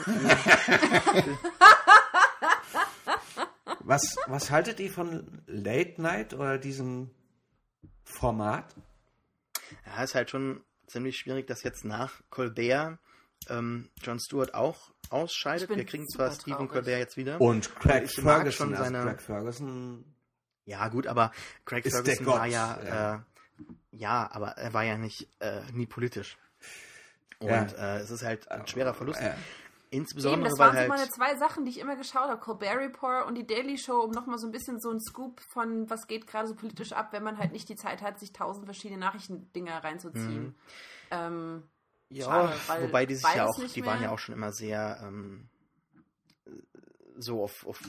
Was, 3.80 4.16
was 4.26 4.50
haltet 4.50 4.80
ihr 4.80 4.90
von 4.90 5.42
Late 5.46 6.00
Night 6.02 6.34
oder 6.34 6.58
diesem 6.58 7.10
Format? 8.04 8.74
ja, 9.86 10.02
ist 10.02 10.14
halt 10.14 10.30
schon 10.30 10.62
ziemlich 10.86 11.16
schwierig, 11.16 11.46
dass 11.46 11.62
jetzt 11.62 11.84
nach 11.84 12.20
Colbert 12.30 12.98
ähm, 13.48 13.88
Jon 14.02 14.18
Stewart 14.20 14.54
auch 14.54 14.90
ausscheidet. 15.10 15.68
Wir 15.70 15.84
kriegen 15.84 16.08
zwar 16.08 16.32
Stephen. 16.32 16.68
Colbert 16.68 16.98
jetzt 16.98 17.16
wieder. 17.16 17.40
Und 17.40 17.74
Craig 17.76 18.04
ich 18.04 18.18
mag 18.22 18.36
Ferguson, 18.42 18.52
schon 18.68 18.74
also 18.74 18.84
seine- 18.84 19.04
Craig 19.04 19.22
Ferguson 19.22 20.04
Ja, 20.64 20.88
gut, 20.88 21.06
aber 21.06 21.32
Craig 21.64 21.84
Ist 21.84 21.94
der 21.94 22.04
Ferguson 22.16 22.24
Gott, 22.26 22.38
war 22.40 22.46
ja, 22.46 22.78
ja. 22.84 23.14
Äh, 23.14 23.18
ja, 23.90 24.28
aber 24.32 24.50
er 24.58 24.72
war 24.74 24.84
ja 24.84 24.98
nicht 24.98 25.28
äh, 25.40 25.62
nie 25.72 25.86
politisch. 25.86 26.36
Und 27.38 27.48
Ja. 27.50 27.96
äh, 27.96 27.98
es 27.98 28.10
ist 28.10 28.22
halt 28.22 28.50
ein 28.50 28.66
schwerer 28.66 28.94
Verlust. 28.94 29.20
Eben, 29.20 29.34
Insbesondere, 29.90 30.50
das 30.50 30.58
weil 30.58 30.66
waren 30.68 30.76
so 30.82 30.88
meine 30.88 31.02
halt. 31.02 31.12
zwei 31.12 31.36
Sachen, 31.36 31.64
die 31.64 31.70
ich 31.70 31.78
immer 31.78 31.96
geschaut 31.96 32.28
habe. 32.28 32.40
Colbert 32.40 32.76
Report 32.76 33.26
und 33.26 33.36
die 33.36 33.46
Daily 33.46 33.78
Show, 33.78 34.00
um 34.00 34.10
nochmal 34.10 34.38
so 34.38 34.46
ein 34.46 34.52
bisschen 34.52 34.80
so 34.80 34.90
ein 34.90 35.00
Scoop 35.00 35.40
von, 35.40 35.88
was 35.88 36.06
geht 36.06 36.26
gerade 36.26 36.48
so 36.48 36.54
politisch 36.54 36.92
ab, 36.92 37.12
wenn 37.12 37.22
man 37.22 37.38
halt 37.38 37.52
nicht 37.52 37.68
die 37.68 37.76
Zeit 37.76 38.02
hat, 38.02 38.18
sich 38.18 38.32
tausend 38.32 38.64
verschiedene 38.66 38.98
Nachrichtendinger 38.98 39.84
reinzuziehen. 39.84 40.44
Mhm. 40.44 40.54
Ähm, 41.10 41.62
Ja, 42.08 42.24
schade, 42.24 42.60
weil 42.66 42.82
wobei 42.82 43.06
die 43.06 43.14
sich 43.14 43.34
ja 43.34 43.46
auch, 43.46 43.58
die 43.58 43.86
waren 43.86 44.02
ja 44.02 44.10
auch 44.10 44.18
schon 44.18 44.34
immer 44.34 44.52
sehr 44.52 44.98
ähm, 45.02 45.48
so 47.16 47.42
auf, 47.44 47.66
auf 47.66 47.80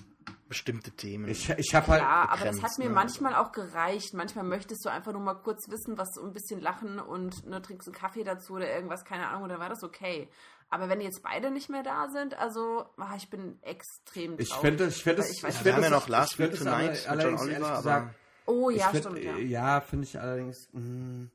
bestimmte 0.48 0.92
Themen. 0.92 1.28
ich, 1.30 1.50
ich 1.50 1.76
habe 1.76 1.88
halt. 1.88 2.02
Ja, 2.02 2.30
aber 2.30 2.46
das 2.46 2.62
hat 2.62 2.78
mir 2.78 2.86
ne? 2.90 2.92
manchmal 2.96 3.36
auch 3.36 3.52
gereicht. 3.52 4.14
Manchmal 4.14 4.44
möchtest 4.46 4.86
du 4.86 4.90
einfach 4.90 5.12
nur 5.12 5.22
mal 5.22 5.36
kurz 5.36 5.70
wissen, 5.70 5.98
was 5.98 6.14
so 6.14 6.24
ein 6.24 6.34
bisschen 6.34 6.62
lachen 6.62 7.00
und 7.00 7.46
ne, 7.46 7.62
trinkst 7.62 7.88
einen 7.88 7.96
Kaffee 7.96 8.24
dazu 8.24 8.54
oder 8.54 8.70
irgendwas, 8.74 9.06
keine 9.06 9.28
Ahnung, 9.28 9.50
dann 9.50 9.60
war 9.60 9.70
das 9.70 9.84
okay. 9.84 10.30
Aber 10.70 10.90
wenn 10.90 11.00
jetzt 11.00 11.24
beide 11.24 11.50
nicht 11.50 11.70
mehr 11.70 11.84
da 11.84 12.10
sind, 12.10 12.38
also 12.38 12.86
ah, 12.98 13.14
ich 13.16 13.30
bin 13.30 13.58
extrem 13.62 14.32
traurig. 14.38 14.50
Ich 14.50 14.56
finde, 14.56 14.88
ich 14.88 15.04
finde 15.04 15.22
es. 15.22 15.30
ich 15.32 15.44
ich 15.44 15.56
finde 15.56 15.74
haben 15.74 15.82
ja 15.84 15.88
es- 15.88 15.94
noch 15.94 16.08
Last 16.10 16.32
ich 16.32 16.36
finde 16.38 16.52
Week 16.54 16.60
es 16.60 16.66
Tonight 16.66 17.10
mit 17.16 17.24
John 17.24 17.40
Oliver, 17.40 17.70
aber 17.72 18.14
oh 18.46 18.70
ich 18.70 18.78
ja, 18.78 18.90
find, 18.90 19.04
stimmt, 19.04 19.18
äh, 19.20 19.24
ja. 19.24 19.38
Ja, 19.38 19.82
finde 19.82 20.06
ich 20.06 20.20
allerdings. 20.20 20.68
Mh, 20.74 21.28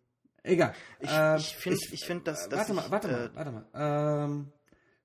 egal. 0.43 0.75
Ich, 1.01 1.11
Ähm, 1.11 1.37
ich 1.39 1.57
finde, 1.57 1.79
ich 1.93 2.05
find, 2.05 2.27
dass, 2.27 2.49
dass 2.49 2.59
warte 2.59 2.73
ich, 2.73 2.77
mal, 2.77 2.91
warte 2.91 3.09
äh, 3.09 3.13
mal, 3.13 3.31
warte 3.35 3.51
mal. 3.53 4.25
Ähm, 4.25 4.53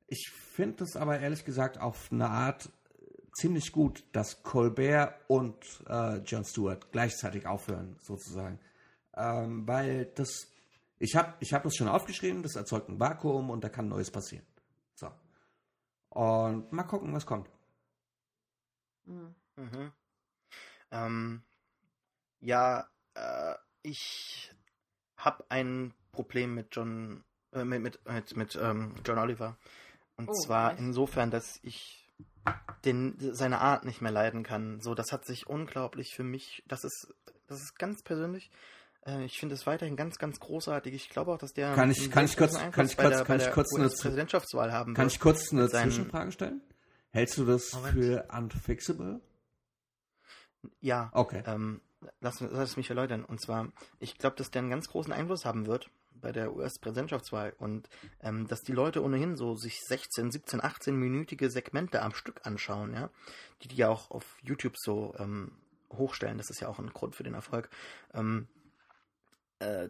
ich 0.08 0.30
finde 0.54 0.84
es 0.84 0.96
aber 0.98 1.20
ehrlich 1.20 1.46
gesagt 1.46 1.80
auf 1.80 2.10
eine 2.12 2.30
Art 2.30 2.66
äh, 2.66 2.70
ziemlich 3.38 3.72
gut, 3.72 4.04
dass 4.12 4.42
Colbert 4.44 5.14
und 5.28 5.56
äh, 5.88 6.18
Jon 6.18 6.44
Stewart 6.44 6.92
gleichzeitig 6.92 7.46
aufhören, 7.46 7.98
sozusagen. 8.02 8.60
Ähm, 9.16 9.68
weil 9.68 10.06
das, 10.16 10.48
ich 11.00 11.16
habe 11.16 11.34
ich 11.40 11.54
hab 11.54 11.64
das 11.64 11.76
schon 11.76 11.88
aufgeschrieben, 11.88 12.44
das 12.44 12.56
erzeugt 12.56 12.90
ein 12.90 13.00
Vakuum 13.00 13.50
und 13.50 13.64
da 13.64 13.70
kann 13.70 13.88
Neues 13.88 14.12
passieren. 14.12 14.46
So. 14.96 15.12
Und 16.10 16.72
mal 16.72 16.84
gucken, 16.84 17.14
was 17.14 17.26
kommt. 17.26 17.50
Mhm. 19.06 19.36
Mhm. 19.56 19.92
Ähm, 20.92 21.42
ja, 22.40 22.88
äh, 23.14 23.56
ich 23.84 24.52
habe 25.18 25.46
ein 25.50 25.94
Problem 26.12 26.56
mit 26.56 26.76
John, 26.76 27.24
äh, 27.52 27.64
mit, 27.64 27.82
mit, 27.82 28.00
mit, 28.06 28.36
mit 28.36 28.56
ähm, 28.56 28.96
John 29.06 29.18
Oliver. 29.18 29.58
Und 30.16 30.30
Oh, 30.30 30.34
zwar 30.34 30.72
echt? 30.72 30.80
insofern, 30.80 31.30
dass 31.30 31.60
ich 31.62 32.07
den, 32.86 33.16
seine 33.34 33.60
Art 33.60 33.86
nicht 33.86 34.02
mehr 34.02 34.12
leiden 34.12 34.44
kann. 34.44 34.80
So, 34.82 34.96
das 34.96 35.12
hat 35.12 35.26
sich 35.26 35.48
unglaublich 35.48 36.14
für 36.16 36.24
mich, 36.24 36.64
das 36.68 36.84
ist, 36.84 37.14
das 37.48 37.60
ist 37.62 37.78
ganz 37.80 38.02
persönlich. 38.04 38.50
Äh, 39.06 39.24
ich 39.26 39.40
finde 39.40 39.56
es 39.56 39.66
weiterhin 39.66 39.96
ganz, 39.96 40.18
ganz 40.18 40.40
großartig. 40.40 40.94
Ich 40.94 41.10
glaube 41.10 41.32
auch, 41.34 41.38
dass 41.38 41.54
der 41.54 41.74
Kann 41.76 41.92
ich- 41.92 42.12
kann 42.12 42.26
ich 42.26 42.38
kurz- 42.38 42.56
Einfluss 42.56 42.76
kann 42.76 42.86
ich 42.86 42.98
kurz- 42.98 43.10
der, 43.16 43.26
kann 43.26 43.40
ich 43.40 43.52
kurz 43.52 43.74
eine- 43.76 43.86
US-Präsidentschaftswahl 43.86 44.72
haben 44.72 44.94
Kann 44.94 45.06
wird. 45.06 45.14
ich 45.14 45.20
kurz 45.20 45.52
eine 45.52 45.70
Zwischenfrage 45.70 46.32
stellen? 46.32 46.62
Hältst 47.12 47.38
du 47.38 47.46
das 47.46 47.74
Moment. 47.74 47.94
für 47.94 48.28
unfixable? 48.32 49.22
Ja. 50.82 51.10
Okay. 51.14 51.44
Ähm, 51.46 51.82
lass, 52.20 52.40
lass 52.42 52.78
mich 52.78 52.90
erläutern. 52.90 53.24
Und 53.26 53.42
zwar, 53.42 53.72
ich 54.00 54.18
glaube, 54.18 54.36
dass 54.36 54.52
der 54.52 54.62
einen 54.62 54.70
ganz 54.70 54.88
großen 54.88 55.14
Einfluss 55.14 55.46
haben 55.46 55.66
wird 55.68 55.90
bei 56.22 56.32
der 56.32 56.56
US-Präsidentschaftswahl 56.56 57.54
und 57.58 57.90
ähm, 58.22 58.48
dass 58.48 58.62
die 58.62 58.72
Leute 58.72 59.04
ohnehin 59.04 59.36
so 59.36 59.56
sich 59.56 59.80
16, 59.82 60.32
17, 60.32 60.62
18-minütige 60.62 61.50
Segmente 61.50 62.02
am 62.02 62.14
Stück 62.14 62.46
anschauen, 62.46 62.94
ja, 62.94 63.10
die 63.62 63.68
die 63.68 63.76
ja 63.76 63.90
auch 63.90 64.12
auf 64.12 64.38
YouTube 64.42 64.76
so 64.78 65.16
ähm, 65.18 65.52
hochstellen. 65.92 66.38
Das 66.38 66.50
ist 66.50 66.60
ja 66.60 66.68
auch 66.68 66.80
ein 66.80 66.90
Grund 66.94 67.16
für 67.16 67.24
den 67.24 67.34
Erfolg. 67.34 67.70
Ähm, 68.14 68.48
äh, 69.60 69.90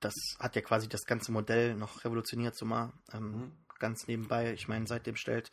das 0.00 0.14
hat 0.38 0.54
ja 0.54 0.62
quasi 0.62 0.88
das 0.88 1.04
ganze 1.04 1.32
Modell 1.32 1.74
noch 1.74 2.04
revolutioniert, 2.04 2.54
so 2.54 2.64
mal 2.64 2.92
ähm, 3.12 3.32
Mhm. 3.32 3.52
ganz 3.78 4.06
nebenbei. 4.06 4.52
Ich 4.52 4.68
meine, 4.68 4.86
seitdem 4.86 5.16
stellt 5.16 5.50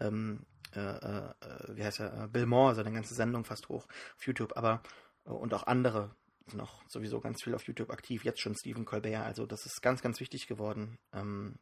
ähm, 0.00 0.44
äh, 0.74 0.80
äh, 0.80 1.34
wie 1.68 1.84
heißt 1.84 2.00
er, 2.00 2.24
äh, 2.24 2.28
Bill 2.28 2.46
Moore 2.46 2.74
seine 2.74 2.92
ganze 2.92 3.14
Sendung 3.14 3.44
fast 3.44 3.68
hoch 3.68 3.86
auf 4.16 4.26
YouTube, 4.26 4.56
aber 4.56 4.82
äh, 5.24 5.30
und 5.30 5.54
auch 5.54 5.66
andere 5.66 6.14
noch 6.54 6.82
sowieso 6.88 7.20
ganz 7.20 7.42
viel 7.42 7.54
auf 7.54 7.66
YouTube 7.66 7.90
aktiv, 7.90 8.24
jetzt 8.24 8.40
schon 8.40 8.54
Stephen 8.54 8.84
Colbert, 8.84 9.24
also 9.24 9.46
das 9.46 9.66
ist 9.66 9.82
ganz, 9.82 10.02
ganz 10.02 10.20
wichtig 10.20 10.46
geworden. 10.46 10.98
Ähm, 11.12 11.56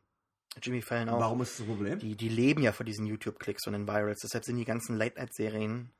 Jimmy 0.62 0.82
Fallon 0.82 1.08
auch. 1.08 1.20
Warum 1.20 1.42
ist 1.42 1.58
das 1.58 1.66
ein 1.66 1.68
Problem? 1.68 1.98
Die, 1.98 2.16
die 2.16 2.28
leben 2.28 2.62
ja 2.62 2.72
von 2.72 2.86
diesen 2.86 3.06
YouTube-Klicks 3.06 3.66
und 3.66 3.72
den 3.72 3.88
Virals, 3.88 4.20
deshalb 4.20 4.44
sind 4.44 4.56
die 4.56 4.64
ganzen 4.64 4.96
Late-Night-Serien, 4.96 5.90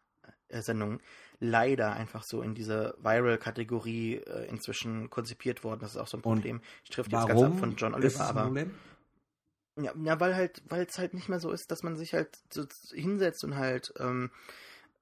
äh, 0.49 0.63
Sendungen 0.63 1.01
leider 1.41 1.93
einfach 1.93 2.23
so 2.23 2.43
in 2.43 2.55
diese 2.55 2.97
Viral-Kategorie 3.01 4.17
äh, 4.17 4.49
inzwischen 4.49 5.11
konzipiert 5.11 5.65
worden. 5.65 5.81
Das 5.81 5.93
ist 5.93 5.97
auch 5.97 6.07
so 6.07 6.17
ein 6.17 6.23
Und 6.23 6.35
Problem. 6.37 6.61
Ich 6.85 6.91
trifft 6.91 7.13
jetzt 7.13 7.27
ganz 7.27 7.43
ab 7.43 7.59
von 7.59 7.77
John 7.77 7.93
ist 7.93 7.97
Oliver, 7.97 8.19
das 8.19 8.21
ein 8.21 8.37
aber 8.37 8.43
Problem? 8.45 8.75
ja, 9.81 9.93
ja, 10.03 10.21
weil 10.21 10.37
halt, 10.37 10.63
weil 10.69 10.87
es 10.87 10.99
halt 10.99 11.15
nicht 11.15 11.29
mehr 11.29 11.41
so 11.41 11.51
ist, 11.51 11.71
dass 11.71 11.83
man 11.83 11.97
sich 11.97 12.15
halt 12.15 12.39
so 12.53 12.65
hinsetzt 12.93 13.45
und 13.45 13.57
halt 13.57 13.93
ähm, 13.99 14.31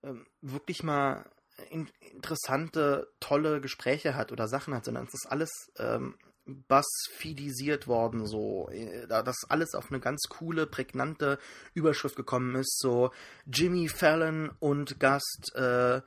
ähm, 0.02 0.26
wirklich 0.40 0.82
mal 0.82 1.30
interessante, 1.70 3.08
tolle 3.20 3.60
Gespräche 3.60 4.14
hat 4.14 4.32
oder 4.32 4.48
Sachen 4.48 4.74
hat, 4.74 4.84
sondern 4.84 5.06
es 5.06 5.14
ist 5.14 5.26
alles 5.30 5.50
ähm, 5.78 6.14
buzzfeedisiert 6.44 7.86
worden, 7.86 8.26
so, 8.26 8.68
äh, 8.70 9.06
da- 9.06 9.22
dass 9.22 9.44
alles 9.48 9.74
auf 9.74 9.90
eine 9.90 10.00
ganz 10.00 10.22
coole, 10.28 10.66
prägnante 10.66 11.38
Überschrift 11.74 12.16
gekommen 12.16 12.56
ist, 12.56 12.78
so 12.80 13.10
Jimmy 13.46 13.88
Fallon 13.88 14.50
und 14.58 14.98
Gast 14.98 15.52
äh, 15.54 16.00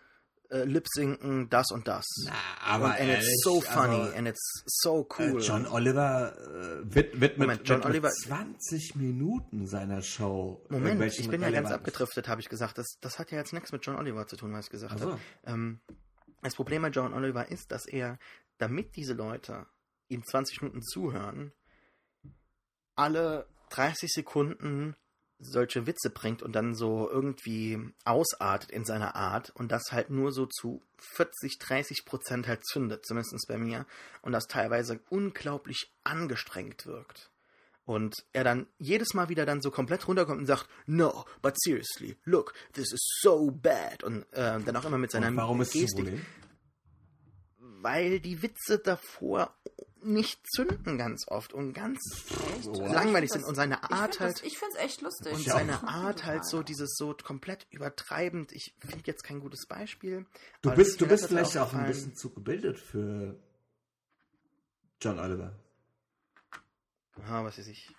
äh, 0.50 0.64
lip-sinken 0.64 1.50
das 1.50 1.72
und 1.72 1.88
das. 1.88 2.06
aber 2.64 2.86
und, 2.86 2.92
and 2.92 3.00
it's 3.10 3.26
ehrlich, 3.26 3.40
so 3.44 3.62
funny 3.62 3.96
also, 4.02 4.16
and 4.18 4.28
it's 4.28 4.64
so 4.66 5.02
Äh, 5.02 5.14
cool. 5.32 5.42
John 5.42 5.66
Oliver 5.68 6.36
äh, 6.38 6.84
wid- 6.96 7.14
widmet 7.20 7.38
Moment, 7.38 7.62
John 7.68 7.78
widmet 7.80 7.92
Oliver- 7.94 8.10
20 8.12 8.96
Minuten 8.96 9.68
seiner 9.68 10.02
Show. 10.02 10.64
Moment, 10.70 10.86
irgendwelchen 10.88 11.24
ich 11.26 11.30
bin 11.30 11.42
ja 11.42 11.52
ganz 11.52 11.72
abgedriftet, 11.72 12.28
habe 12.28 12.42
ich 12.42 12.50
gesagt. 12.50 12.78
Das, 12.78 12.88
das 13.02 13.18
hat 13.20 13.32
ja 13.32 13.38
jetzt 13.38 13.54
nichts 13.54 13.72
mit 13.72 13.86
John 13.86 13.96
Oliver 13.98 14.28
zu 14.28 14.36
tun, 14.38 14.54
was 14.54 14.66
ich 14.66 14.72
gesagt 14.72 14.94
Ach 14.96 15.00
so. 15.00 15.12
habe. 15.12 15.22
Ähm, 15.46 15.80
das 16.42 16.56
Problem 16.56 16.82
bei 16.84 16.90
John 16.90 17.14
Oliver 17.14 17.50
ist, 17.50 17.72
dass 17.72 17.86
er, 17.88 18.20
damit 18.60 18.96
diese 18.96 19.14
Leute 19.14 19.66
ihm 20.10 20.24
20 20.24 20.62
Minuten 20.62 20.82
zuhören, 20.84 21.52
alle 22.96 23.48
30 23.72 24.12
Sekunden 24.12 24.96
solche 25.40 25.86
Witze 25.86 26.10
bringt 26.10 26.42
und 26.42 26.54
dann 26.54 26.76
so 26.76 27.10
irgendwie 27.10 27.80
ausartet 28.06 28.72
in 28.72 28.86
seiner 28.86 29.16
Art 29.16 29.52
und 29.52 29.72
das 29.72 29.92
halt 29.92 30.10
nur 30.10 30.32
so 30.32 30.46
zu 30.46 30.82
40, 30.98 31.60
30 31.60 32.06
Prozent 32.06 32.48
halt 32.48 32.66
zündet, 32.66 33.06
zumindest 33.06 33.48
bei 33.48 33.58
mir, 33.58 33.86
und 34.22 34.32
das 34.32 34.48
teilweise 34.48 35.00
unglaublich 35.10 35.92
angestrengt 36.04 36.86
wirkt. 36.86 37.30
Und 37.86 38.16
er 38.34 38.44
dann 38.44 38.66
jedes 38.80 39.14
Mal 39.14 39.30
wieder 39.30 39.46
dann 39.46 39.62
so 39.62 39.70
komplett 39.70 40.08
runterkommt 40.08 40.40
und 40.40 40.48
sagt, 40.48 40.68
no, 40.88 41.26
but 41.44 41.54
seriously, 41.60 42.18
look, 42.24 42.54
this 42.74 42.92
is 42.92 43.20
so 43.22 43.52
bad. 43.52 44.04
Und 44.04 44.24
äh, 44.34 44.60
dann 44.60 44.76
auch 44.76 44.86
immer 44.86 44.98
mit 44.98 45.12
seiner 45.12 45.28
Und 45.28 45.38
warum 45.38 45.62
ist 45.62 45.74
Gestik 45.74 46.06
Problem? 46.06 46.26
weil 47.86 48.20
die 48.20 48.42
Witze 48.42 48.80
davor 48.80 49.56
nicht 50.06 50.40
zünden 50.56 50.98
ganz 50.98 51.28
oft 51.28 51.54
und 51.54 51.74
ganz 51.74 52.00
langweilig 52.64 53.32
sind 53.32 53.44
und 53.46 53.56
seine 53.56 53.84
Art 53.92 54.20
halt 54.20 54.36
das- 54.38 54.44
Ich 54.44 54.58
finde 54.58 54.76
es 54.78 54.84
echt 54.84 55.02
lustig. 55.02 55.34
und 55.34 55.46
Ja. 55.46 55.54
seine. 55.54 55.88
Art 55.88 56.24
halt 56.26 56.46
so 56.46 56.64
dieses 56.64 56.96
so 56.96 57.14
komplett 57.14 57.68
übertreibend. 57.72 58.52
Ich 58.52 58.76
finde 58.80 59.04
jetzt 59.06 59.24
kein 59.24 59.40
gutes 59.40 59.66
Beispiel. 59.68 60.26
Du 60.62 60.72
bist, 60.74 60.92
ist 60.92 61.02
du 61.02 61.08
bist 61.08 61.28
vielleicht 61.28 61.58
auch 61.58 61.74
ein 61.74 61.88
bisschen 61.88 62.16
zu 62.16 62.30
gebildet 62.32 62.80
für 62.80 63.38
John 65.02 65.20
Oliver. 65.20 65.54
Ah, 67.28 67.44
was 67.44 67.58
weiß 67.58 67.68
ich. 67.68 67.94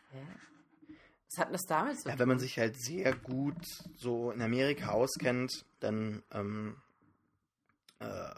Was 1.31 1.39
hat 1.39 1.53
das 1.55 1.63
damit 1.67 2.01
zu 2.01 2.09
Ja, 2.09 2.19
wenn 2.19 2.29
man 2.29 2.39
sich 2.39 2.59
halt 2.59 2.77
sehr 2.81 3.15
gut 3.17 3.57
so 3.97 4.31
in 4.31 4.41
Amerika 4.43 4.91
auskennt, 4.91 5.65
dann 5.81 6.23
ähm, 6.33 6.77
äh, 7.99 8.35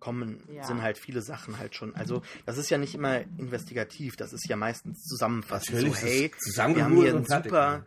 kommen, 0.00 0.42
Ja. 0.52 0.64
sind 0.64 0.82
halt 0.82 0.98
viele 0.98 1.22
Sachen 1.22 1.58
halt 1.58 1.74
schon. 1.74 1.94
Also 1.94 2.22
das 2.46 2.58
ist 2.58 2.70
ja 2.70 2.78
nicht 2.78 2.94
immer 2.94 3.20
investigativ, 3.38 4.16
das 4.16 4.32
ist 4.32 4.48
ja 4.48 4.56
meistens 4.56 5.02
zusammenfassend. 5.04 5.74
Natürlich, 5.76 5.96
so, 6.00 6.06
ist 6.06 6.12
hey, 6.58 6.74
wir 6.74 6.84
haben 6.84 6.96
hier 6.96 7.14
ein 7.14 7.24
fertig, 7.24 7.50
super, 7.52 7.78
ne? 7.78 7.84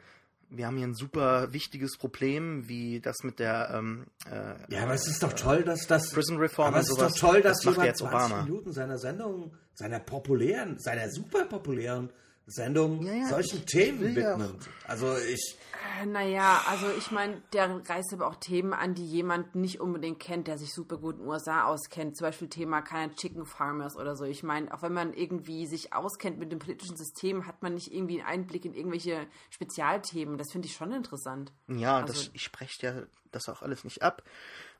wir 0.49 0.67
haben 0.67 0.77
hier 0.77 0.87
ein 0.87 0.95
super 0.95 1.51
wichtiges 1.53 1.97
Problem, 1.97 2.67
wie 2.69 2.99
das 3.01 3.17
mit 3.23 3.39
der 3.39 3.71
ähm, 3.73 4.05
äh, 4.31 4.73
Ja, 4.73 4.83
aber 4.83 4.93
es 4.93 5.07
ist 5.07 5.23
doch 5.23 5.33
toll, 5.33 5.63
dass 5.63 5.87
das. 5.87 6.11
Prison 6.11 6.37
Reform 6.37 6.67
aber 6.69 6.77
und 6.77 6.83
es 6.83 6.89
ist 6.89 6.95
sowas, 6.97 7.13
doch 7.13 7.31
toll, 7.31 7.41
dass 7.41 7.57
das 7.57 7.65
jemand 7.65 7.87
jetzt 7.87 7.99
20 7.99 8.15
Obama. 8.15 8.43
Minuten 8.43 8.71
seiner 8.71 8.97
Sendung, 8.97 9.53
seiner 9.73 9.99
populären, 9.99 10.77
seiner 10.79 11.09
super 11.09 11.45
populären 11.45 12.09
Sendung 12.47 13.01
Ja, 13.03 13.13
ja, 13.13 13.27
solchen 13.27 13.57
ich 13.59 13.65
Themen 13.65 14.01
widmet. 14.15 14.69
Also 14.87 15.15
ich. 15.17 15.57
Naja, 16.05 16.61
also 16.67 16.87
ich 16.97 17.09
meine, 17.11 17.41
der 17.53 17.81
reißt 17.87 18.13
aber 18.13 18.27
auch 18.27 18.35
Themen 18.35 18.73
an, 18.73 18.95
die 18.95 19.05
jemand 19.05 19.55
nicht 19.55 19.79
unbedingt 19.79 20.19
kennt, 20.19 20.47
der 20.47 20.57
sich 20.57 20.73
super 20.73 20.97
gut 20.97 21.15
in 21.15 21.21
den 21.21 21.27
USA 21.29 21.65
auskennt. 21.65 22.17
Zum 22.17 22.25
Beispiel 22.27 22.49
Thema 22.49 22.81
keine 22.81 23.15
Chicken 23.15 23.45
Farmers 23.45 23.95
oder 23.95 24.15
so. 24.15 24.25
Ich 24.25 24.43
meine, 24.43 24.73
auch 24.73 24.81
wenn 24.81 24.91
man 24.93 25.13
irgendwie 25.13 25.65
sich 25.67 25.93
auskennt 25.93 26.37
mit 26.37 26.51
dem 26.51 26.59
politischen 26.59 26.97
System, 26.97 27.47
hat 27.47 27.63
man 27.63 27.73
nicht 27.75 27.93
irgendwie 27.93 28.21
einen 28.21 28.41
Einblick 28.41 28.65
in 28.65 28.73
irgendwelche 28.73 29.25
Spezialthemen. 29.49 30.37
Das 30.37 30.51
finde 30.51 30.67
ich 30.67 30.73
schon 30.75 30.91
interessant. 30.91 31.51
Ja, 31.67 31.97
Also- 32.01 32.13
das, 32.13 32.29
ich 32.33 32.43
spreche 32.43 32.85
ja 32.85 33.03
das 33.31 33.47
auch 33.49 33.61
alles 33.61 33.83
nicht 33.85 34.01
ab. 34.03 34.21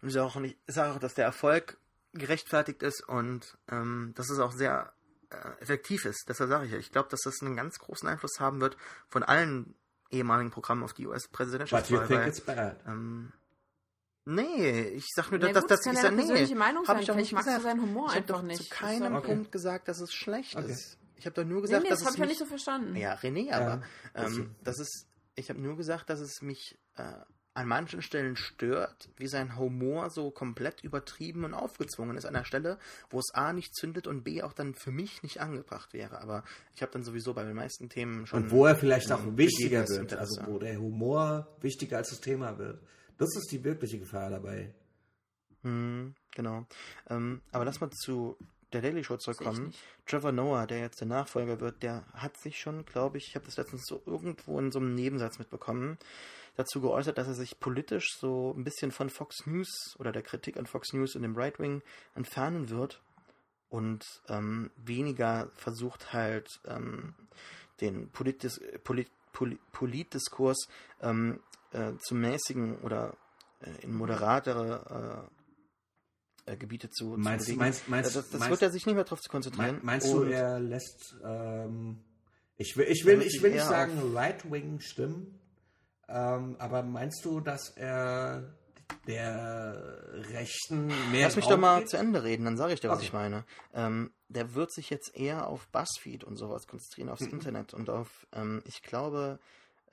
Und 0.02 0.10
ich 0.10 0.14
sage 0.14 0.26
auch, 0.28 0.36
nicht- 0.36 0.58
ich 0.68 0.76
sage 0.76 0.94
auch, 0.94 1.00
dass 1.00 1.14
der 1.14 1.26
Erfolg 1.26 1.78
gerechtfertigt 2.14 2.84
ist 2.84 3.08
und 3.08 3.58
ähm, 3.72 4.14
dass 4.16 4.30
es 4.30 4.40
auch 4.40 4.52
sehr 4.52 4.92
äh, 5.30 5.62
effektiv 5.62 6.06
ist. 6.06 6.26
Deshalb 6.30 6.50
sage 6.50 6.66
ich 6.66 6.72
ja, 6.72 6.78
ich 6.78 6.92
glaube, 6.92 7.10
dass 7.10 7.22
das 7.22 7.42
einen 7.42 7.56
ganz 7.56 7.80
großen 7.80 8.08
Einfluss 8.08 8.40
haben 8.40 8.62
wird 8.62 8.78
von 9.08 9.24
allen 9.24 9.76
ehemaligen 10.12 10.52
Programmen 10.52 10.84
auf 10.84 10.94
die 10.94 11.04
But 11.04 11.08
you 11.08 11.12
US-Präsidentschaftswahl. 11.12 12.08
think 12.08 12.20
weil, 12.20 12.28
it's 12.28 12.42
bad. 12.42 12.78
ähm, 12.88 13.32
nee, 14.26 14.82
ich 14.90 15.06
sag 15.16 15.30
nur, 15.32 15.40
dass, 15.40 15.50
gut, 15.54 15.56
dass 15.56 15.66
das 15.82 15.86
ich 15.94 16.02
ja 16.02 16.12
nee, 16.12 16.18
persönliche 16.18 16.56
Meinung 16.56 16.88
hab 16.88 16.98
sein. 16.98 17.04
ich 17.04 17.16
nicht 17.16 17.34
magst 17.34 17.48
du 17.48 17.52
gesagt. 17.56 17.64
seinen 17.64 17.82
Humor 17.82 18.10
ich 18.10 18.16
einfach 18.18 18.36
doch 18.36 18.42
nicht. 18.44 18.64
zu 18.64 18.70
keinem 18.70 19.16
okay. 19.16 19.28
Punkt 19.28 19.52
gesagt, 19.52 19.88
dass 19.88 20.00
es 20.00 20.14
schlecht 20.14 20.56
Okay. 20.56 20.72
ist. 20.72 20.98
Ich 21.18 21.26
habe 21.26 21.34
doch 21.36 21.46
nur 21.46 21.58
Nee, 21.58 21.68
gesagt, 21.68 21.84
nee, 21.84 21.90
dass 21.90 22.00
das 22.00 22.06
habe 22.08 22.16
ich 22.16 22.20
ja 22.20 22.26
mich, 22.26 22.30
nicht 22.32 22.40
so 22.40 22.46
verstanden. 22.46 22.96
ja, 22.96 23.16
René, 23.16 23.52
aber 23.54 23.82
das 24.14 24.34
ähm, 24.34 24.56
das 24.64 24.80
ist, 24.80 25.08
ich 25.36 25.50
habe 25.50 25.60
nur 25.60 25.76
gesagt, 25.78 26.10
dass 26.10 26.20
es 26.20 26.42
mich 26.42 26.78
äh, 26.96 27.04
an 27.56 27.68
manchen 27.68 28.02
Stellen 28.02 28.36
stört, 28.36 29.10
wie 29.16 29.28
sein 29.28 29.58
Humor 29.58 30.10
so 30.10 30.30
komplett 30.30 30.84
übertrieben 30.84 31.46
und 31.46 31.54
aufgezwungen 31.54 32.18
ist 32.18 32.26
an 32.26 32.34
der 32.34 32.44
Stelle, 32.44 32.78
wo 33.10 33.20
es 33.20 33.34
A 33.34 33.54
nicht 33.54 33.74
zündet 33.74 34.08
und 34.08 34.24
B 34.24 34.44
auch 34.44 34.52
dann 34.52 34.76
für 34.76 34.92
mich 34.92 35.24
nicht 35.24 35.40
angebracht 35.40 35.94
wäre. 35.94 36.22
Aber 36.22 36.44
ich 36.76 36.82
habe 36.82 36.92
dann 36.92 37.04
sowieso 37.04 37.34
bei 37.34 37.44
den 37.46 37.56
meisten 37.56 37.88
Themen 37.88 38.28
schon. 38.28 38.44
Und 38.44 38.52
wo 38.52 38.66
er 38.66 38.76
vielleicht 38.76 39.10
auch 39.12 39.24
wichtiger 39.38 39.80
wird, 39.80 39.90
also 39.90 40.02
Interesse. 40.02 40.44
wo 40.46 40.60
der 40.60 40.78
Humor 40.78 41.48
wichtiger 41.62 41.98
als 41.98 42.10
das 42.10 42.20
Thema 42.20 42.58
wird. 42.58 42.82
Das 43.18 43.30
ist 43.38 43.50
die 43.52 43.64
wirkliche 43.64 44.00
Gefahr 44.00 44.30
dabei. 44.30 44.74
Hm, 45.64 46.14
genau. 46.32 46.68
Ähm, 47.10 47.42
aber 47.54 47.64
lass 47.64 47.80
mal 47.80 47.90
zu 47.90 48.38
der 48.74 48.82
Daily 48.82 49.06
Show 49.06 49.16
zurückkommen. 49.16 49.74
Trevor 50.06 50.34
Noah, 50.34 50.68
der 50.68 50.80
jetzt 50.80 51.00
der 51.00 51.08
Nachfolger 51.08 51.62
wird, 51.62 51.82
der 51.82 52.06
hat 52.14 52.38
sich 52.38 52.60
schon, 52.60 52.86
glaube 52.86 53.18
ich, 53.18 53.30
ich 53.30 53.36
habe 53.36 53.46
das 53.46 53.56
letztens 53.56 53.86
so 53.86 54.04
irgendwo 54.06 54.60
in 54.60 54.72
so 54.72 54.80
einem 54.80 54.94
Nebensatz 54.94 55.40
mitbekommen, 55.40 55.98
dazu 56.56 56.82
geäußert, 56.82 57.18
dass 57.18 57.28
er 57.28 57.34
sich 57.34 57.60
politisch 57.60 58.18
so 58.20 58.54
ein 58.56 58.64
bisschen 58.64 58.92
von 58.92 59.10
Fox 59.10 59.46
News 59.46 59.96
oder 60.00 60.12
der 60.12 60.22
Kritik 60.24 60.58
an 60.58 60.66
Fox 60.66 60.94
News 60.94 61.16
und 61.16 61.22
dem 61.24 61.36
Right 61.36 61.60
Wing 61.60 61.82
entfernen 62.16 62.70
wird 62.70 63.02
und 63.70 64.04
ähm, 64.30 64.72
weniger 64.78 65.50
versucht 65.56 66.14
halt 66.14 66.48
ähm, 66.66 67.14
den 67.82 68.10
Politis 68.10 68.60
Polit 68.84 69.10
Poli 69.34 69.60
Politdiskurs 69.74 70.68
ähm, 71.02 71.42
äh, 71.72 71.92
zu 72.00 72.16
mäßigen 72.16 72.78
oder 72.80 73.18
äh, 73.60 73.84
in 73.84 73.94
moderatere 73.94 75.28
äh, 76.48 76.54
äh, 76.54 76.58
Gebiete 76.58 76.90
zu, 76.90 77.16
zu 77.16 77.18
Meinst- 77.20 77.46
bewegen. 77.48 77.60
meinst- 77.60 77.90
meinst- 77.90 78.16
das 78.16 78.30
das 78.30 78.40
meinst- 78.40 78.50
wird 78.52 78.62
er 78.62 78.72
sich 78.72 78.86
nicht 78.86 78.96
mehr 78.96 79.04
darauf 79.04 79.20
zu 79.20 79.30
konzentrieren. 79.30 79.76
Mein, 79.78 79.86
meinst 79.86 80.08
du, 80.08 80.22
Und- 80.22 80.32
er 80.32 80.60
lässt, 80.60 81.16
ähm, 81.26 82.00
ich 82.56 82.78
will, 82.78 82.86
ich 82.90 83.04
will, 83.06 83.22
ich 83.24 83.42
will 83.44 83.52
nicht 83.52 83.66
sagen 83.66 84.14
Right-Wing 84.16 84.80
stimmen, 84.80 85.38
ähm, 86.08 86.56
aber 86.60 86.84
meinst 86.84 87.24
du, 87.26 87.40
dass 87.40 87.70
er 87.70 88.44
der 89.08 89.98
Rechten 90.32 90.88
mehr 91.12 91.24
Lass 91.28 91.36
mich 91.36 91.48
doch 91.48 91.58
mal 91.58 91.78
gibt? 91.78 91.90
zu 91.90 91.98
Ende 91.98 92.24
reden, 92.24 92.46
dann 92.46 92.58
sage 92.58 92.74
ich 92.74 92.80
dir, 92.80 92.90
was 92.90 92.98
Okay. 92.98 93.08
ich 93.08 93.14
meine. 93.14 93.44
Ähm, 93.74 94.12
der 94.30 94.54
wird 94.56 94.72
sich 94.72 94.90
jetzt 94.90 95.16
eher 95.16 95.48
auf 95.48 95.68
Buzzfeed 95.68 96.24
und 96.24 96.38
sowas 96.38 96.68
konzentrieren, 96.68 97.10
aufs 97.10 97.22
Internet 97.22 97.74
und 97.74 97.90
auf, 97.90 98.28
ähm, 98.34 98.62
ich 98.66 98.82
glaube, 98.82 99.40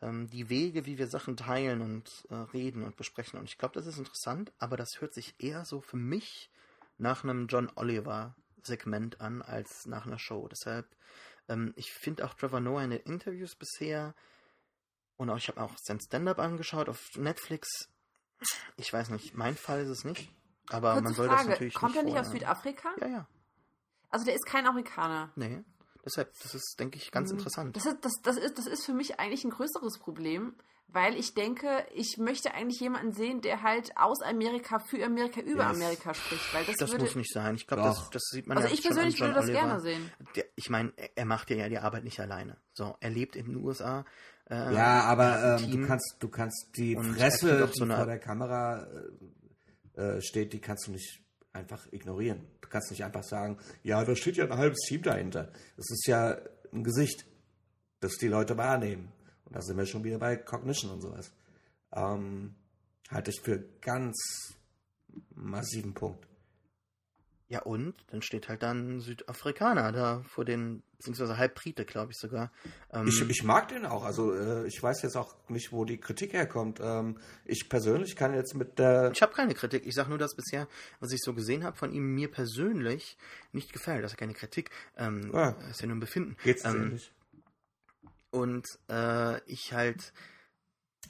ähm, 0.01 0.29
die 0.29 0.49
Wege, 0.49 0.87
wie 0.87 0.99
wir 0.99 1.07
Sachen 1.07 1.37
teilen 1.37 1.81
und 1.81 2.11
äh, 2.31 2.35
reden 2.35 2.83
und 2.83 2.97
besprechen. 2.97 3.39
Und 3.39 3.49
ich 3.49 3.59
glaube, 3.59 3.75
das 3.75 3.87
ist 3.87 3.99
interessant, 3.99 4.53
aber 4.59 4.77
das 4.77 5.01
hört 5.01 5.15
sich 5.15 5.35
eher 5.39 5.65
so 5.65 5.81
für 5.81 5.97
mich 5.97 6.51
nach 6.99 7.25
einem 7.25 7.47
John 7.47 7.71
Oliver 7.77 8.35
Segment 8.63 9.21
an, 9.21 9.43
als 9.43 9.87
nach 9.87 10.07
einer 10.07 10.19
Show. 10.19 10.49
Deshalb, 10.49 10.87
ähm, 11.49 11.73
ich 11.77 11.93
finde 11.93 12.25
auch 12.25 12.35
Trevor 12.35 12.61
Noah 12.61 12.83
in 12.83 12.91
den 12.91 13.01
Interviews 13.01 13.55
bisher 13.55 14.15
und 15.17 15.31
auch, 15.31 15.37
ich 15.37 15.49
habe 15.49 15.61
auch 15.63 15.73
sein 15.83 16.01
Stand-Up 16.01 16.39
angeschaut 16.39 16.89
auf 16.89 17.01
Netflix. 17.17 17.69
Ich 18.77 18.93
weiß 18.93 19.11
nicht, 19.11 19.35
mein 19.35 19.57
Fall 19.57 19.81
ist 19.83 19.89
es 19.89 20.05
nicht. 20.05 20.31
Aber 20.69 20.93
Kurze 20.93 21.05
man 21.05 21.15
soll 21.15 21.29
das 21.29 21.37
Frage, 21.37 21.51
natürlich 21.51 21.75
kommt 21.75 21.97
er 21.97 22.03
nicht 22.03 22.19
aus 22.19 22.31
Südafrika? 22.31 22.89
Ja, 23.01 23.07
ja. 23.09 23.29
Also 24.11 24.25
der 24.25 24.35
ist 24.35 24.47
kein 24.47 24.67
Amerikaner. 24.67 25.31
Nee. 25.37 25.63
Deshalb, 26.05 26.33
das 26.43 26.55
ist, 26.55 26.77
denke 26.81 26.99
ich, 26.99 27.11
ganz 27.13 27.31
interessant. 27.31 27.77
Das 27.77 27.87
ist, 27.87 27.99
das, 28.05 28.13
das, 28.23 28.37
ist, 28.37 28.59
das 28.59 28.67
ist 28.67 28.85
für 28.85 28.93
mich 28.93 29.21
eigentlich 29.21 29.45
ein 29.45 29.51
größeres 29.51 29.99
Problem, 30.01 30.57
weil 30.89 31.15
ich 31.17 31.35
denke, 31.35 31.87
ich 31.95 32.17
möchte 32.19 32.53
eigentlich 32.55 32.81
jemanden 32.81 33.13
sehen, 33.13 33.41
der 33.41 33.63
halt 33.63 33.97
aus 33.97 34.21
Amerika 34.21 34.81
für 34.81 35.05
Amerika 35.05 35.41
über 35.41 35.63
Yes. 35.69 35.77
Amerika 35.77 36.13
spricht. 36.13 36.53
Weil 36.53 36.65
das, 36.65 36.77
Das 36.77 36.91
würde, 36.91 37.05
muss 37.05 37.15
nicht 37.15 37.33
sein. 37.33 37.55
Ich 37.55 37.67
glaube, 37.69 37.85
das, 37.85 38.11
das 38.11 38.23
sieht 38.31 38.47
man 38.49 38.57
Also 38.57 38.69
ja 38.69 38.75
ich 38.75 38.81
schon 38.83 38.89
persönlich 38.95 39.21
würde 39.21 39.35
das 39.35 39.45
Oliver. 39.45 39.61
gerne 39.61 39.81
sehen. 39.81 40.13
Der, 40.35 40.45
ich 40.57 40.69
meine, 40.71 40.93
er- 40.97 41.17
er 41.17 41.25
macht 41.25 41.51
ja 41.51 41.69
die 41.69 41.79
Arbeit 41.79 42.03
nicht 42.05 42.19
alleine. 42.19 42.57
So, 42.75 42.97
er 43.01 43.11
lebt 43.11 43.37
in 43.37 43.47
den 43.47 43.57
USA. 43.57 44.05
Äh, 44.53 44.75
Ja, 44.75 45.03
aber 45.05 45.59
ähm, 45.61 45.71
du 45.71 45.87
kannst, 45.87 46.17
du 46.21 46.29
kannst 46.29 46.69
die 46.77 46.95
Und 46.97 47.15
Fresse, 47.15 47.67
die 47.67 47.73
so 47.79 47.85
eine- 47.85 47.97
vor 47.97 48.07
der 48.07 48.19
Kamera 48.19 48.87
äh, 49.97 50.17
äh, 50.17 50.21
steht, 50.21 50.53
die 50.53 50.61
kannst 50.61 50.87
du 50.87 50.93
nicht 50.93 51.23
einfach 51.55 51.87
ignorieren. 51.93 52.47
Du 52.61 52.69
kannst 52.69 52.91
nicht 52.91 53.05
einfach 53.05 53.25
sagen, 53.25 53.59
ja, 53.83 54.05
da 54.05 54.15
steht 54.17 54.37
ja 54.37 54.45
ein 54.45 54.57
halbes 54.57 54.81
Team 54.87 55.03
dahinter. 55.03 55.45
Das 55.77 55.91
ist 55.91 56.07
ja 56.07 56.39
ein 56.73 56.85
Gesicht, 56.85 57.25
das 58.01 58.13
die 58.17 58.29
Leute 58.29 58.57
wahrnehmen. 58.57 59.13
Und 59.47 59.57
da 59.57 59.61
sind 59.63 59.77
wir 59.77 59.87
schon 59.87 60.05
wieder 60.05 60.19
bei 60.19 60.37
Cognition 60.37 60.91
und 60.93 61.01
sowas. 61.03 61.33
Ähm, 61.95 62.55
halte 63.11 63.31
ich 63.31 63.41
für 63.43 63.59
ganz 63.83 64.17
massiven 65.35 65.93
Punkt. 65.95 66.27
Ja, 67.49 67.61
und 67.63 67.95
dann 68.11 68.23
steht 68.23 68.49
halt 68.49 68.63
dann 68.63 68.97
ein 68.97 69.01
Südafrikaner 69.01 69.93
da 69.93 70.23
vor 70.23 70.47
den, 70.47 70.83
beziehungsweise 71.03 71.37
halb 71.37 71.57
Brite, 71.57 71.85
glaube 71.85 72.13
ich 72.13 72.19
sogar. 72.19 72.53
Ähm, 72.93 73.09
Ich, 73.09 73.21
ich 73.29 73.43
mag 73.43 73.69
den 73.69 73.85
auch. 73.85 74.05
Also 74.05 74.33
äh, 74.35 74.67
ich 74.67 74.81
weiß 74.81 75.03
jetzt 75.03 75.17
auch 75.17 75.35
nicht, 75.49 75.73
wo 75.73 75.85
die 75.85 75.99
Kritik 75.99 76.33
herkommt. 76.33 76.79
Ähm, 76.81 77.19
ich 77.45 77.69
persönlich 77.69 78.15
kann 78.15 78.35
jetzt 78.35 78.55
mit 78.55 78.79
der 78.79 79.11
Ich 79.13 79.21
habe 79.21 79.33
keine 79.33 79.55
Kritik. 79.55 79.85
Ich 79.85 79.95
sage 79.95 80.09
nur, 80.11 80.19
dass 80.19 80.37
bisher, 80.37 80.69
was 81.01 81.11
ich 81.13 81.21
so 81.21 81.35
gesehen 81.35 81.65
habe 81.65 81.77
von 81.77 81.93
ihm, 81.93 82.15
mir 82.15 82.31
persönlich 82.31 83.19
nicht 83.51 83.73
gefällt. 83.73 84.05
Das 84.05 84.13
ist 84.13 84.21
ja 84.21 84.27
keine 84.27 84.35
Kritik. 84.35 84.71
Ähm, 84.97 85.31
Ja. 85.35 85.53
Das 85.53 85.71
ist 85.73 85.81
ja 85.81 85.89
nur 85.89 85.97
ein 85.97 86.01
Befinden. 86.01 86.37
geht's 86.45 86.65
ähm, 86.65 86.91
nicht. 86.91 87.13
Und 88.31 88.67
äh, 88.89 89.43
ich 89.45 89.73
halt, 89.73 90.13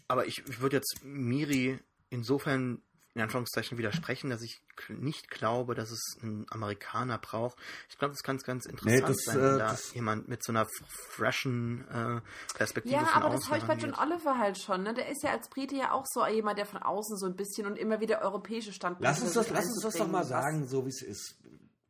aber 0.08 0.26
ich, 0.26 0.42
ich 0.48 0.60
würde 0.60 0.76
jetzt 0.76 1.00
Miri 1.04 1.78
insofern 2.10 2.82
in 3.14 3.20
Anführungszeichen 3.20 3.76
widersprechen, 3.76 4.30
dass 4.30 4.40
ich 4.42 4.62
nicht 4.88 5.30
glaube, 5.30 5.74
dass 5.74 5.90
es 5.90 6.16
ein 6.22 6.46
Amerikaner 6.50 7.18
braucht. 7.18 7.58
Ich 7.90 7.98
glaube, 7.98 8.14
das 8.14 8.22
kann 8.22 8.38
ganz 8.38 8.64
interessant 8.64 9.08
das, 9.08 9.16
sein, 9.24 9.38
äh, 9.38 9.42
wenn 9.42 9.58
da 9.58 9.68
das- 9.72 9.94
jemand 9.94 10.28
mit 10.28 10.42
so 10.42 10.52
einer 10.52 10.66
freshen 10.88 11.86
äh, 11.88 12.20
Perspektive 12.56 12.94
Ja, 12.94 13.04
von 13.06 13.22
aber 13.22 13.34
das 13.34 13.46
habe 13.48 13.58
ich 13.58 13.64
bei 13.64 13.74
John. 13.74 13.94
Oliver 13.94 14.38
halt 14.38 14.58
schon. 14.58 14.82
Ne? 14.82 14.94
Der 14.94 15.08
ist 15.10 15.22
ja 15.22 15.30
als 15.32 15.48
Brite 15.48 15.76
ja 15.76 15.92
auch 15.92 16.06
so 16.06 16.26
jemand, 16.26 16.58
der 16.58 16.66
von 16.66 16.82
außen 16.82 17.18
so 17.18 17.26
ein 17.26 17.36
bisschen 17.36 17.66
und 17.66 17.76
immer 17.78 18.00
wieder 18.00 18.22
europäische 18.22 18.72
Standpunkte 18.72 19.08
Lass 19.10 19.20
uns 19.22 19.34
das, 19.34 19.50
lass 19.50 19.66
uns 19.66 19.80
das 19.82 19.94
doch 19.94 20.08
mal 20.08 20.24
sagen, 20.24 20.66
so 20.66 20.84
wie 20.86 20.90
es 20.90 21.02
ist. 21.02 21.34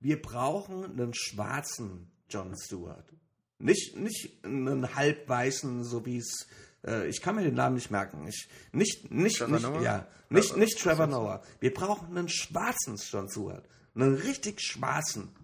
Wir 0.00 0.20
brauchen 0.20 0.84
einen 0.84 1.14
schwarzen 1.14 2.10
John 2.28 2.56
Stewart. 2.56 3.12
Nicht, 3.58 3.96
nicht 3.96 4.44
einen 4.44 4.92
halbweißen, 4.96 5.84
so 5.84 6.04
wie 6.04 6.16
es. 6.18 6.48
Äh, 6.86 7.08
ich 7.08 7.20
kann 7.20 7.36
mir 7.36 7.42
den 7.42 7.54
Namen 7.54 7.74
nicht 7.76 7.90
merken. 7.90 8.26
Ich, 8.26 8.48
nicht, 8.72 9.10
nicht, 9.10 9.38
Trevor 9.38 9.54
nicht, 9.54 9.62
Noah? 9.62 9.82
ja, 9.82 10.06
nicht, 10.28 10.50
Trevor- 10.52 10.58
nicht 10.58 10.78
Trevor 10.80 11.06
Noah. 11.06 11.42
Wir 11.60 11.72
brauchen 11.72 12.16
einen 12.16 12.28
schwarzen 12.28 12.96
John 12.96 13.28
Stewart. 13.28 13.68
Einen 13.94 14.14
richtig 14.14 14.60
schwarzen. 14.60 15.34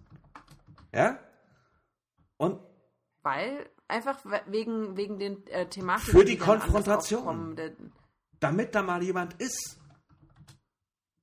Ja? 0.93 1.19
Und 2.37 2.59
Weil, 3.21 3.69
einfach 3.87 4.23
we- 4.25 4.41
wegen, 4.47 4.97
wegen 4.97 5.19
den 5.19 5.45
äh, 5.47 5.67
Thematiken. 5.69 6.11
Für 6.19 6.25
die 6.25 6.39
anders 6.39 6.61
Konfrontation. 6.61 7.59
damit 8.39 8.73
da 8.75 8.81
mal 8.81 9.03
jemand 9.03 9.33
ist. 9.41 9.77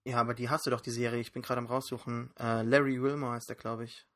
Ja, 0.05 0.19
aber 0.21 0.35
die 0.35 0.49
hast 0.49 0.67
du 0.67 0.71
doch, 0.71 0.81
die 0.81 0.91
Serie. 0.93 1.19
Ich 1.21 1.33
bin 1.33 1.43
gerade 1.43 1.59
am 1.59 1.67
raussuchen. 1.67 2.31
Äh, 2.39 2.63
Larry 2.63 3.03
Wilmore 3.03 3.33
heißt 3.33 3.49
der, 3.49 3.57
glaube 3.57 3.85
ich. 3.85 4.07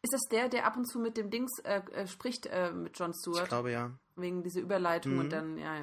Ist 0.00 0.12
das 0.14 0.22
der, 0.30 0.48
der 0.48 0.64
ab 0.64 0.76
und 0.76 0.86
zu 0.86 0.98
mit 1.00 1.16
dem 1.18 1.28
Dings 1.28 1.50
äh, 1.64 1.80
äh, 1.92 2.06
spricht, 2.06 2.46
äh, 2.46 2.72
mit 2.72 2.98
Ich 2.98 3.16
Stewart? 3.20 3.48
glaube 3.48 3.72
ja. 3.72 3.90
Wegen 4.20 4.42
dieser 4.42 4.60
Überleitung 4.60 5.14
Mhm. 5.14 5.18
und 5.20 5.30
dann, 5.30 5.58
ja, 5.58 5.76
ja. 5.76 5.82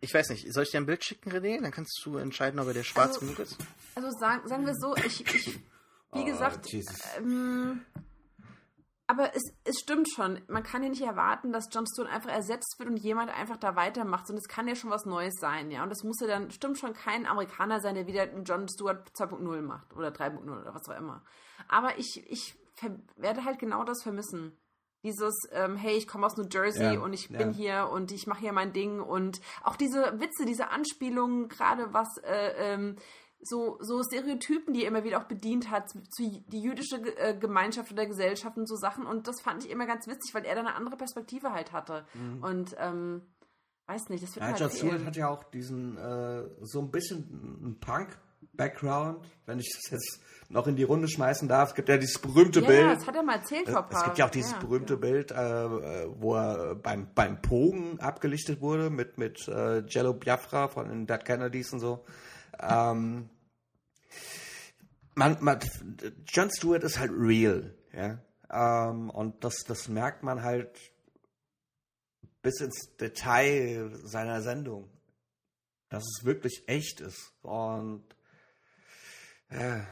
Ich 0.00 0.12
weiß 0.12 0.30
nicht, 0.30 0.52
soll 0.52 0.64
ich 0.64 0.70
dir 0.70 0.78
ein 0.78 0.86
Bild 0.86 1.04
schicken, 1.04 1.30
René? 1.30 1.60
Dann 1.60 1.70
kannst 1.70 2.00
du 2.04 2.16
entscheiden, 2.16 2.58
ob 2.58 2.66
er 2.66 2.74
dir 2.74 2.82
schwarz 2.84 3.14
Also- 3.14 3.20
genug 3.20 3.38
ist. 3.38 3.56
Also 3.94 4.10
sagen, 4.18 4.48
sagen 4.48 4.66
wir 4.66 4.74
so, 4.74 4.96
ich, 4.96 5.20
ich 5.34 5.56
wie 6.12 6.20
Oh, 6.20 6.24
gesagt, 6.24 6.66
ähm, 7.18 7.84
aber 9.06 9.34
es, 9.34 9.42
es 9.64 9.78
stimmt 9.80 10.08
schon. 10.10 10.40
Man 10.48 10.62
kann 10.62 10.82
ja 10.82 10.88
nicht 10.88 11.02
erwarten, 11.02 11.52
dass 11.52 11.68
Jon 11.72 11.86
Stewart 11.86 12.10
einfach 12.10 12.30
ersetzt 12.30 12.76
wird 12.78 12.88
und 12.88 12.96
jemand 12.96 13.30
einfach 13.30 13.56
da 13.58 13.76
weitermacht. 13.76 14.28
Und 14.30 14.36
es 14.36 14.48
kann 14.48 14.66
ja 14.68 14.74
schon 14.74 14.90
was 14.90 15.04
Neues 15.04 15.34
sein, 15.40 15.70
ja. 15.70 15.82
Und 15.82 15.90
das 15.90 16.02
muss 16.02 16.20
ja 16.20 16.26
dann, 16.26 16.50
stimmt 16.50 16.78
schon, 16.78 16.92
kein 16.94 17.26
Amerikaner 17.26 17.80
sein, 17.80 17.94
der 17.94 18.06
wieder 18.06 18.22
einen 18.22 18.44
Jon 18.44 18.68
Stewart 18.68 19.08
2.0 19.16 19.62
macht 19.62 19.92
oder 19.94 20.08
3.0 20.10 20.60
oder 20.60 20.74
was 20.74 20.88
auch 20.88 20.96
immer. 20.98 21.24
Aber 21.68 21.98
ich, 21.98 22.22
ich 22.28 22.54
werde 23.16 23.44
halt 23.44 23.58
genau 23.58 23.84
das 23.84 24.02
vermissen. 24.02 24.56
Dieses, 25.02 25.34
ähm, 25.52 25.76
hey, 25.76 25.96
ich 25.96 26.06
komme 26.06 26.26
aus 26.26 26.36
New 26.36 26.46
Jersey 26.50 26.94
Ja, 26.94 27.00
und 27.00 27.12
ich 27.12 27.28
ja. 27.28 27.38
bin 27.38 27.52
hier 27.52 27.88
und 27.92 28.12
ich 28.12 28.26
mache 28.26 28.40
hier 28.40 28.52
mein 28.52 28.72
Ding 28.72 29.00
und 29.00 29.40
auch 29.64 29.76
diese 29.76 30.20
Witze, 30.20 30.44
diese 30.46 30.68
Anspielungen, 30.68 31.48
gerade 31.48 31.92
was 31.92 32.18
äh, 32.18 32.52
ähm, 32.56 32.96
so, 33.40 33.78
so 33.80 34.02
Stereotypen, 34.04 34.72
die 34.72 34.82
er 34.84 34.88
immer 34.88 35.02
wieder 35.04 35.20
auch 35.20 35.26
bedient 35.26 35.70
hat, 35.70 35.90
zu, 35.90 36.44
die 36.46 36.60
jüdische 36.60 36.96
äh, 37.18 37.36
Gemeinschaft 37.36 37.90
oder 37.90 38.06
Gesellschaft 38.06 38.56
und 38.56 38.68
so 38.68 38.76
Sachen. 38.76 39.04
Und 39.04 39.26
das 39.26 39.40
fand 39.40 39.64
ich 39.64 39.70
immer 39.70 39.86
ganz 39.86 40.06
witzig, 40.06 40.32
weil 40.34 40.44
er 40.44 40.54
da 40.54 40.60
eine 40.60 40.74
andere 40.74 40.96
Perspektive 40.96 41.52
halt 41.52 41.72
hatte. 41.72 42.06
Und 42.40 42.76
ähm, 42.78 43.22
weiß 43.86 44.08
nicht, 44.10 44.22
das 44.22 44.36
wird 44.36 44.44
Mhm. 44.44 44.48
Ja, 44.48 44.52
mir 44.52 44.58
John 44.58 44.68
halt 44.68 44.78
Stewart 44.78 45.04
hat 45.04 45.16
ja 45.16 45.28
auch 45.28 45.44
diesen, 45.44 45.96
äh, 45.96 46.44
so 46.60 46.80
ein 46.80 46.90
bisschen 46.90 47.58
einen 47.62 47.80
Punk-Background, 48.52 49.24
wenn 49.46 49.58
ich 49.58 49.70
das 49.74 49.90
jetzt 49.90 50.20
noch 50.48 50.66
in 50.66 50.76
die 50.76 50.82
Runde 50.82 51.08
schmeißen 51.08 51.48
darf. 51.48 51.70
Es 51.70 51.74
gibt 51.74 51.88
ja 51.88 51.96
dieses 51.96 52.18
berühmte 52.18 52.60
ja, 52.60 52.66
Bild. 52.66 52.96
das 52.96 53.06
hat 53.06 53.16
er 53.16 53.22
mal 53.22 53.36
erzählt 53.36 53.68
ein 53.68 53.84
Es 53.90 54.04
gibt 54.04 54.18
ja 54.18 54.26
auch 54.26 54.30
dieses 54.30 54.52
ja, 54.52 54.58
berühmte 54.58 54.94
ja. 54.94 54.98
Bild, 54.98 55.30
äh, 55.30 55.34
äh, 55.34 56.08
wo 56.14 56.34
er 56.34 56.74
beim, 56.74 57.08
beim 57.14 57.40
Pogen 57.40 57.98
abgelichtet 58.00 58.60
wurde 58.60 58.90
mit, 58.90 59.18
mit 59.18 59.48
äh, 59.48 59.80
Jello 59.86 60.12
Biafra 60.12 60.68
von 60.68 60.88
den 60.88 61.06
Dead 61.06 61.24
Kennedys 61.24 61.72
und 61.72 61.80
so. 61.80 62.04
Ähm, 62.60 63.30
man, 65.14 65.36
man, 65.40 65.58
John 66.26 66.50
Stewart 66.50 66.84
ist 66.84 66.98
halt 66.98 67.12
real, 67.14 67.74
ja. 67.92 68.18
Ähm, 68.50 69.08
und 69.08 69.42
das, 69.44 69.64
das 69.66 69.88
merkt 69.88 70.22
man 70.22 70.42
halt 70.42 70.78
bis 72.42 72.60
ins 72.60 72.96
Detail 72.96 73.90
seiner 74.04 74.42
Sendung. 74.42 74.90
Dass 75.88 76.02
es 76.02 76.24
wirklich 76.24 76.64
echt 76.66 77.00
ist. 77.00 77.32
Und 77.42 78.02
äh, 79.52 79.84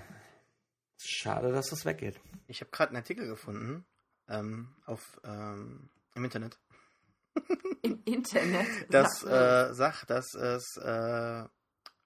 schade, 0.99 1.53
dass 1.53 1.69
das 1.69 1.85
weggeht. 1.85 2.21
Ich 2.47 2.61
habe 2.61 2.71
gerade 2.71 2.91
einen 2.91 2.97
Artikel 2.97 3.27
gefunden 3.27 3.85
ähm, 4.29 4.75
auf, 4.87 5.21
ähm, 5.25 5.91
im 6.15 6.25
Internet. 6.25 6.59
Im 7.83 8.03
Internet. 8.05 8.67
Das 8.91 9.23
äh, 9.23 9.73
sagt, 9.73 10.11
dass 10.11 10.35
es 10.35 10.77
äh, 10.77 11.45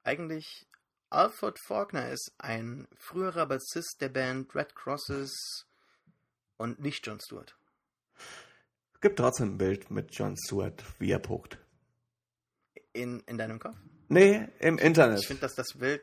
eigentlich 0.03 0.67
Alfred 1.11 1.59
Faulkner 1.67 2.11
ist, 2.11 2.33
ein 2.39 2.87
früherer 2.97 3.47
Bassist 3.47 3.97
der 4.01 4.09
Band 4.09 4.55
Red 4.55 4.75
Crosses 4.75 5.67
und 6.57 6.81
nicht 6.81 7.07
John 7.07 7.21
Stewart. 7.21 7.57
Gibt 9.01 9.19
trotzdem 9.19 9.55
ein 9.55 9.59
Bild 9.59 9.91
mit 9.91 10.15
John 10.15 10.37
Stewart, 10.37 10.83
wie 10.99 11.11
er 11.11 11.19
pokt. 11.19 11.59
In, 12.93 13.21
in 13.27 13.39
deinem 13.39 13.59
Kopf? 13.59 13.77
Nee, 14.09 14.49
im 14.61 14.79
Internet. 14.79 15.21
Ich 15.21 15.27
finde, 15.27 15.43
dass 15.43 15.55
das 15.55 15.75
Bild. 15.75 16.03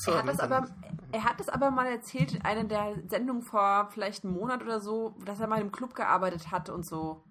So, 0.00 0.12
er, 0.12 0.18
hat 0.18 0.28
das 0.28 0.40
aber, 0.40 0.68
er 1.12 1.24
hat 1.24 1.40
das 1.40 1.48
aber 1.48 1.70
mal 1.70 1.86
erzählt 1.86 2.34
in 2.34 2.42
einer 2.42 2.64
der 2.64 2.96
Sendungen 3.08 3.42
vor 3.42 3.88
vielleicht 3.90 4.24
einem 4.24 4.34
Monat 4.34 4.62
oder 4.62 4.80
so, 4.80 5.16
dass 5.24 5.40
er 5.40 5.46
mal 5.46 5.60
im 5.60 5.72
Club 5.72 5.94
gearbeitet 5.94 6.50
hat 6.50 6.68
und 6.68 6.86
so, 6.86 7.24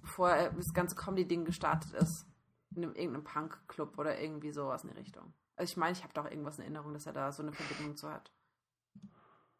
bevor 0.00 0.30
er 0.30 0.50
das 0.50 0.72
ganze 0.72 0.96
Comedy-Ding 0.96 1.44
gestartet 1.44 1.92
ist. 1.92 2.26
In 2.74 2.84
einem, 2.84 2.94
irgendeinem 2.94 3.24
Punk-Club 3.24 3.98
oder 3.98 4.20
irgendwie 4.20 4.52
sowas 4.52 4.84
in 4.84 4.90
die 4.90 4.96
Richtung. 4.96 5.34
Also 5.56 5.72
ich 5.72 5.76
meine, 5.76 5.92
ich 5.92 6.02
habe 6.04 6.14
doch 6.14 6.24
irgendwas 6.24 6.58
in 6.58 6.62
Erinnerung, 6.62 6.92
dass 6.92 7.06
er 7.06 7.12
da 7.12 7.32
so 7.32 7.42
eine 7.42 7.52
Verbindung 7.52 7.96
zu 7.96 8.10
hat. 8.10 8.32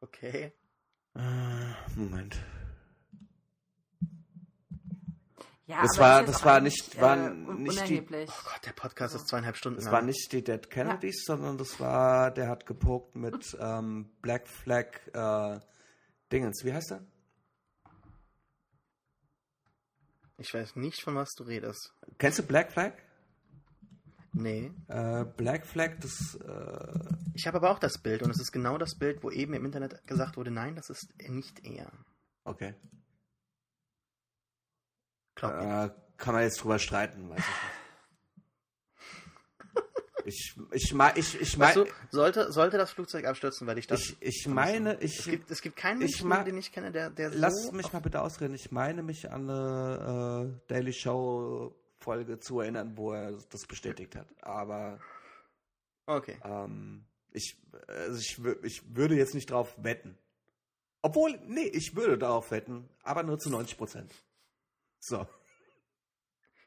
Okay. 0.01 0.53
Äh, 1.15 1.73
Moment. 1.97 2.41
Ja, 5.71 5.83
Das 5.83 5.99
aber 5.99 6.01
war- 6.09 6.25
das 6.25 6.45
war 6.45 6.55
eigentlich, 6.57 6.75
nicht- 6.89 7.01
war 7.01 7.17
äh, 7.17 7.31
nicht 7.31 7.89
die-. 7.89 8.01
Oh 8.01 8.07
Gott, 8.45 8.61
der 8.67 8.73
Podcast 8.73 9.15
ist 9.15 9.29
zweieinhalb 9.29 9.57
Stunden 9.57 9.77
Das 9.77 9.85
lang. 9.85 9.95
war 9.95 10.03
nicht 10.03 10.33
die 10.33 10.43
Dead 10.43 10.69
Kennedys, 10.69 11.25
sondern 11.25 11.59
das 11.59 11.79
war, 11.79 12.33
der 12.33 12.49
hat 12.49 12.67
gepokt 12.67 13.15
mit 13.15 13.57
ähm, 13.61 14.11
Black 14.21 14.49
Flag 14.49 14.87
äh, 15.13 15.61
Dingens. 16.33 16.65
Wie 16.65 16.73
heißt 16.73 16.91
er? 16.93 17.07
Ich 20.39 20.53
weiß 20.55 20.77
nicht, 20.77 21.03
von 21.03 21.15
was 21.15 21.35
du 21.35 21.45
redest. 21.45 21.95
Kennst 22.19 22.39
du 22.39 22.43
Black 22.43 22.73
Flag? 22.73 22.95
Nee. 24.33 24.73
Äh, 24.89 25.25
Black 25.37 25.67
Flag, 25.67 25.99
das 26.01 26.35
äh, 26.37 27.15
Ich 27.35 27.47
habe 27.47 27.59
aber 27.59 27.71
auch 27.71 27.79
das 27.79 27.99
Bild 27.99 28.23
und 28.23 28.31
es 28.31 28.41
ist 28.41 28.53
genau 28.53 28.79
das 28.79 28.97
Bild, 28.97 29.23
wo 29.23 29.31
eben 29.31 29.53
im 29.55 29.65
Internet 29.65 30.07
gesagt 30.07 30.37
wurde, 30.37 30.51
nein, 30.51 30.75
das 30.77 30.89
ist 30.89 31.09
nicht 31.29 31.65
er. 31.65 31.93
okay. 32.45 32.75
Äh, 35.43 35.91
kann 36.17 36.35
man 36.35 36.43
jetzt 36.43 36.63
drüber 36.63 36.79
streiten, 36.79 37.29
weiß 37.31 37.39
ich 37.39 37.47
nicht. 37.47 37.57
Ich, 40.27 40.55
ich, 40.73 40.95
ich, 41.17 41.41
ich, 41.41 41.59
Weißt 41.59 41.77
mein, 41.77 41.87
du, 41.87 41.91
sollte, 42.11 42.53
sollte 42.53 42.77
das 42.77 42.93
Flugzeug 42.93 43.25
abstürzen, 43.25 43.67
weil 43.67 43.79
ich 43.79 43.87
das. 43.87 44.01
ich, 44.01 44.17
ich 44.21 44.47
meine, 44.47 45.01
ich, 45.01 45.19
es, 45.19 45.25
gibt, 45.25 45.51
es 45.51 45.63
gibt 45.63 45.77
keinen 45.77 46.03
ich 46.03 46.23
Menschen, 46.23 46.45
den 46.45 46.59
ich 46.59 46.73
kenne, 46.73 46.93
der, 46.93 47.09
der 47.09 47.31
lass 47.31 47.55
so. 47.65 47.73
mich 47.73 47.91
mal 47.93 48.01
bitte 48.01 48.21
ausreden. 48.21 48.55
Ich 48.55 48.71
meine 48.71 49.03
mich 49.03 49.31
an 49.31 49.49
eine 49.49 50.53
äh, 50.69 50.69
Daily 50.69 50.93
Show 50.93 51.75
Folge 52.01 52.39
zu 52.39 52.61
erinnern, 52.61 52.93
wo 52.97 53.13
er 53.13 53.33
das 53.51 53.67
bestätigt 53.67 54.15
hat. 54.15 54.27
Aber 54.43 55.01
Okay. 56.07 56.39
ähm, 56.45 57.05
ich, 57.33 57.57
also 57.89 58.19
ich, 58.19 58.39
ich 58.63 58.95
würde 58.97 59.15
jetzt 59.15 59.35
nicht 59.35 59.51
drauf 59.51 59.75
wetten. 59.79 60.19
Obwohl, 61.03 61.39
nee, 61.47 61.67
ich 61.67 61.97
würde 61.97 62.19
darauf 62.19 62.51
wetten, 62.51 62.89
aber 63.03 63.23
nur 63.23 63.39
zu 63.39 63.49
90 63.49 63.79
Prozent. 63.79 64.13
So. 65.01 65.27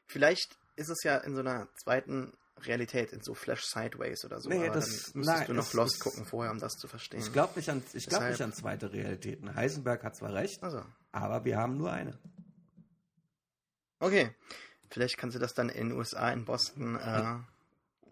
Vielleicht 0.06 0.56
ist 0.76 0.88
es 0.90 1.02
ja 1.02 1.16
in 1.18 1.34
so 1.34 1.40
einer 1.40 1.68
zweiten 1.76 2.32
Realität, 2.58 3.12
in 3.12 3.20
so 3.22 3.34
Flash 3.34 3.64
Sideways 3.64 4.24
oder 4.24 4.40
so. 4.40 4.48
Nee, 4.48 4.66
aber 4.66 4.74
das- 4.74 4.86
dann 5.12 5.20
müsstest 5.20 5.26
nein, 5.26 5.46
du 5.46 5.54
noch 5.54 5.66
es 5.66 5.72
Lost 5.72 5.94
ist- 5.94 6.00
gucken 6.00 6.24
vorher, 6.24 6.52
um 6.52 6.58
das 6.58 6.74
zu 6.74 6.86
verstehen. 6.88 7.20
Ich 7.20 7.32
glaube 7.32 7.52
nicht, 7.56 7.68
an, 7.70 7.82
ich 7.92 8.06
glaub 8.06 8.20
Deshalb- 8.20 8.30
nicht 8.32 8.42
an 8.42 8.52
zweite 8.52 8.92
Realitäten. 8.92 9.54
Heisenberg 9.54 10.02
hat 10.04 10.16
zwar 10.16 10.32
recht, 10.34 10.62
Also, 10.62 10.84
aber 11.12 11.44
wir 11.44 11.56
haben 11.58 11.76
nur 11.76 11.92
eine. 11.92 12.18
okay. 14.00 14.34
Vielleicht 14.90 15.16
kannst 15.18 15.34
du 15.34 15.40
das 15.40 15.54
dann 15.54 15.68
in 15.70 15.88
den 15.88 15.98
USA, 15.98 16.30
in 16.30 16.44
Boston, 16.44 16.94
äh, 16.96 17.36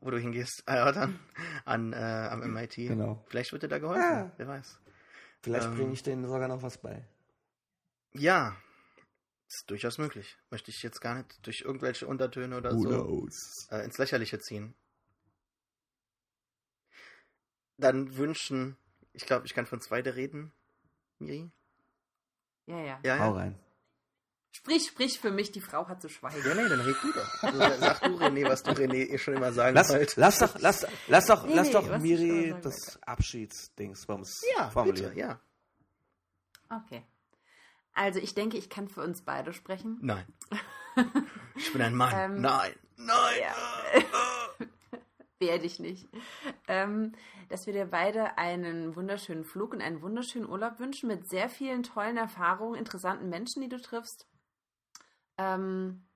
wo 0.00 0.10
du 0.10 0.18
hingehst, 0.18 0.62
erörtern, 0.66 1.20
an, 1.64 1.92
äh, 1.92 1.96
am 1.96 2.42
MIT. 2.42 2.88
Genau. 2.88 3.22
Vielleicht 3.28 3.52
wird 3.52 3.62
dir 3.62 3.68
da 3.68 3.78
geholfen, 3.78 4.02
Ja. 4.02 4.32
wer 4.36 4.48
weiß. 4.48 4.78
Vielleicht 5.42 5.66
Ähm, 5.66 5.76
bringe 5.76 5.92
ich 5.92 6.02
denen 6.02 6.24
sogar 6.24 6.48
noch 6.48 6.62
was 6.62 6.78
bei. 6.78 7.04
Ja, 8.14 8.56
ist 9.54 9.70
durchaus 9.70 9.98
möglich. 9.98 10.36
Möchte 10.50 10.70
ich 10.70 10.82
jetzt 10.82 11.00
gar 11.00 11.14
nicht 11.14 11.46
durch 11.46 11.60
irgendwelche 11.62 12.06
Untertöne 12.06 12.56
oder 12.56 12.72
so 12.76 12.88
knows? 12.88 13.68
äh, 13.70 13.84
ins 13.84 13.98
Lächerliche 13.98 14.38
ziehen. 14.38 14.74
Dann 17.78 18.16
wünschen, 18.16 18.76
ich 19.12 19.26
glaube, 19.26 19.46
ich 19.46 19.54
kann 19.54 19.66
von 19.66 19.80
zweite 19.80 20.14
reden, 20.14 20.52
Miri. 21.18 21.50
Ja, 22.66 22.78
ja. 22.80 23.00
Ja, 23.02 23.18
Hau 23.18 23.32
ja. 23.34 23.40
rein. 23.40 23.58
Sprich, 24.54 24.86
sprich 24.86 25.18
für 25.18 25.30
mich, 25.30 25.50
die 25.50 25.62
Frau 25.62 25.88
hat 25.88 26.02
zu 26.02 26.10
schweigen. 26.10 26.42
Ja, 26.46 26.54
nee, 26.54 26.68
dann 26.68 26.80
red 26.80 26.96
du 27.02 27.12
doch. 27.12 27.42
Also, 27.42 27.58
sag 27.80 28.00
du, 28.02 28.16
René, 28.18 28.46
was 28.46 28.62
du 28.62 28.70
René 28.72 29.08
eh 29.08 29.18
schon 29.18 29.34
immer 29.34 29.50
sagen 29.52 29.74
Lass, 29.74 29.88
wolltest. 29.88 30.16
lass 30.18 30.38
doch, 30.38 30.58
lass, 30.60 30.86
lass 31.08 31.26
doch, 31.26 31.44
Nee, 31.46 31.54
lass 31.54 31.66
nee, 31.68 31.72
doch 31.72 31.98
Miri 31.98 32.54
das 32.60 33.02
Abschiedsdingsbums 33.02 34.42
Ja, 34.56 34.70
formulieren. 34.70 35.14
bitte, 35.14 35.18
ja. 35.18 35.40
Okay. 36.68 37.02
Also 37.94 38.18
ich 38.20 38.34
denke, 38.34 38.56
ich 38.56 38.70
kann 38.70 38.88
für 38.88 39.02
uns 39.02 39.22
beide 39.22 39.52
sprechen. 39.52 39.98
Nein. 40.00 40.26
Ich 41.54 41.70
bin 41.72 41.82
ein 41.82 41.94
Mann. 41.94 42.12
Ähm, 42.14 42.40
Nein. 42.40 42.74
Nein. 42.96 43.40
ja. 43.40 43.54
Werde 45.38 45.66
ich 45.66 45.78
nicht. 45.80 46.08
Ähm, 46.66 47.12
dass 47.50 47.66
wir 47.66 47.72
dir 47.72 47.86
beide 47.86 48.38
einen 48.38 48.96
wunderschönen 48.96 49.44
Flug 49.44 49.72
und 49.72 49.82
einen 49.82 50.00
wunderschönen 50.00 50.48
Urlaub 50.48 50.78
wünschen 50.78 51.08
mit 51.08 51.28
sehr 51.28 51.48
vielen 51.48 51.82
tollen 51.82 52.16
Erfahrungen, 52.16 52.78
interessanten 52.78 53.28
Menschen, 53.28 53.60
die 53.62 53.68
du 53.68 53.80
triffst. 53.80 54.26
Ähm, 55.36 56.06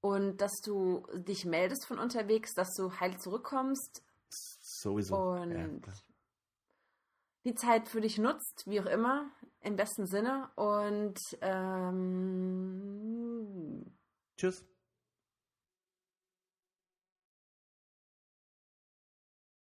und 0.00 0.38
dass 0.38 0.60
du 0.64 1.06
dich 1.14 1.44
meldest 1.44 1.86
von 1.86 1.98
unterwegs, 1.98 2.52
dass 2.54 2.74
du 2.74 2.92
heil 2.98 3.18
zurückkommst 3.18 4.02
Sowieso. 4.28 5.16
und 5.16 5.52
Ja, 5.52 5.68
die 7.44 7.54
Zeit 7.54 7.88
für 7.88 8.00
dich 8.00 8.18
nutzt, 8.18 8.64
wie 8.66 8.80
auch 8.80 8.86
immer, 8.86 9.30
im 9.64 9.76
besten 9.76 10.06
Sinne. 10.06 10.50
Und 10.56 11.18
ähm, 11.40 12.84
Tschüss. 14.36 14.64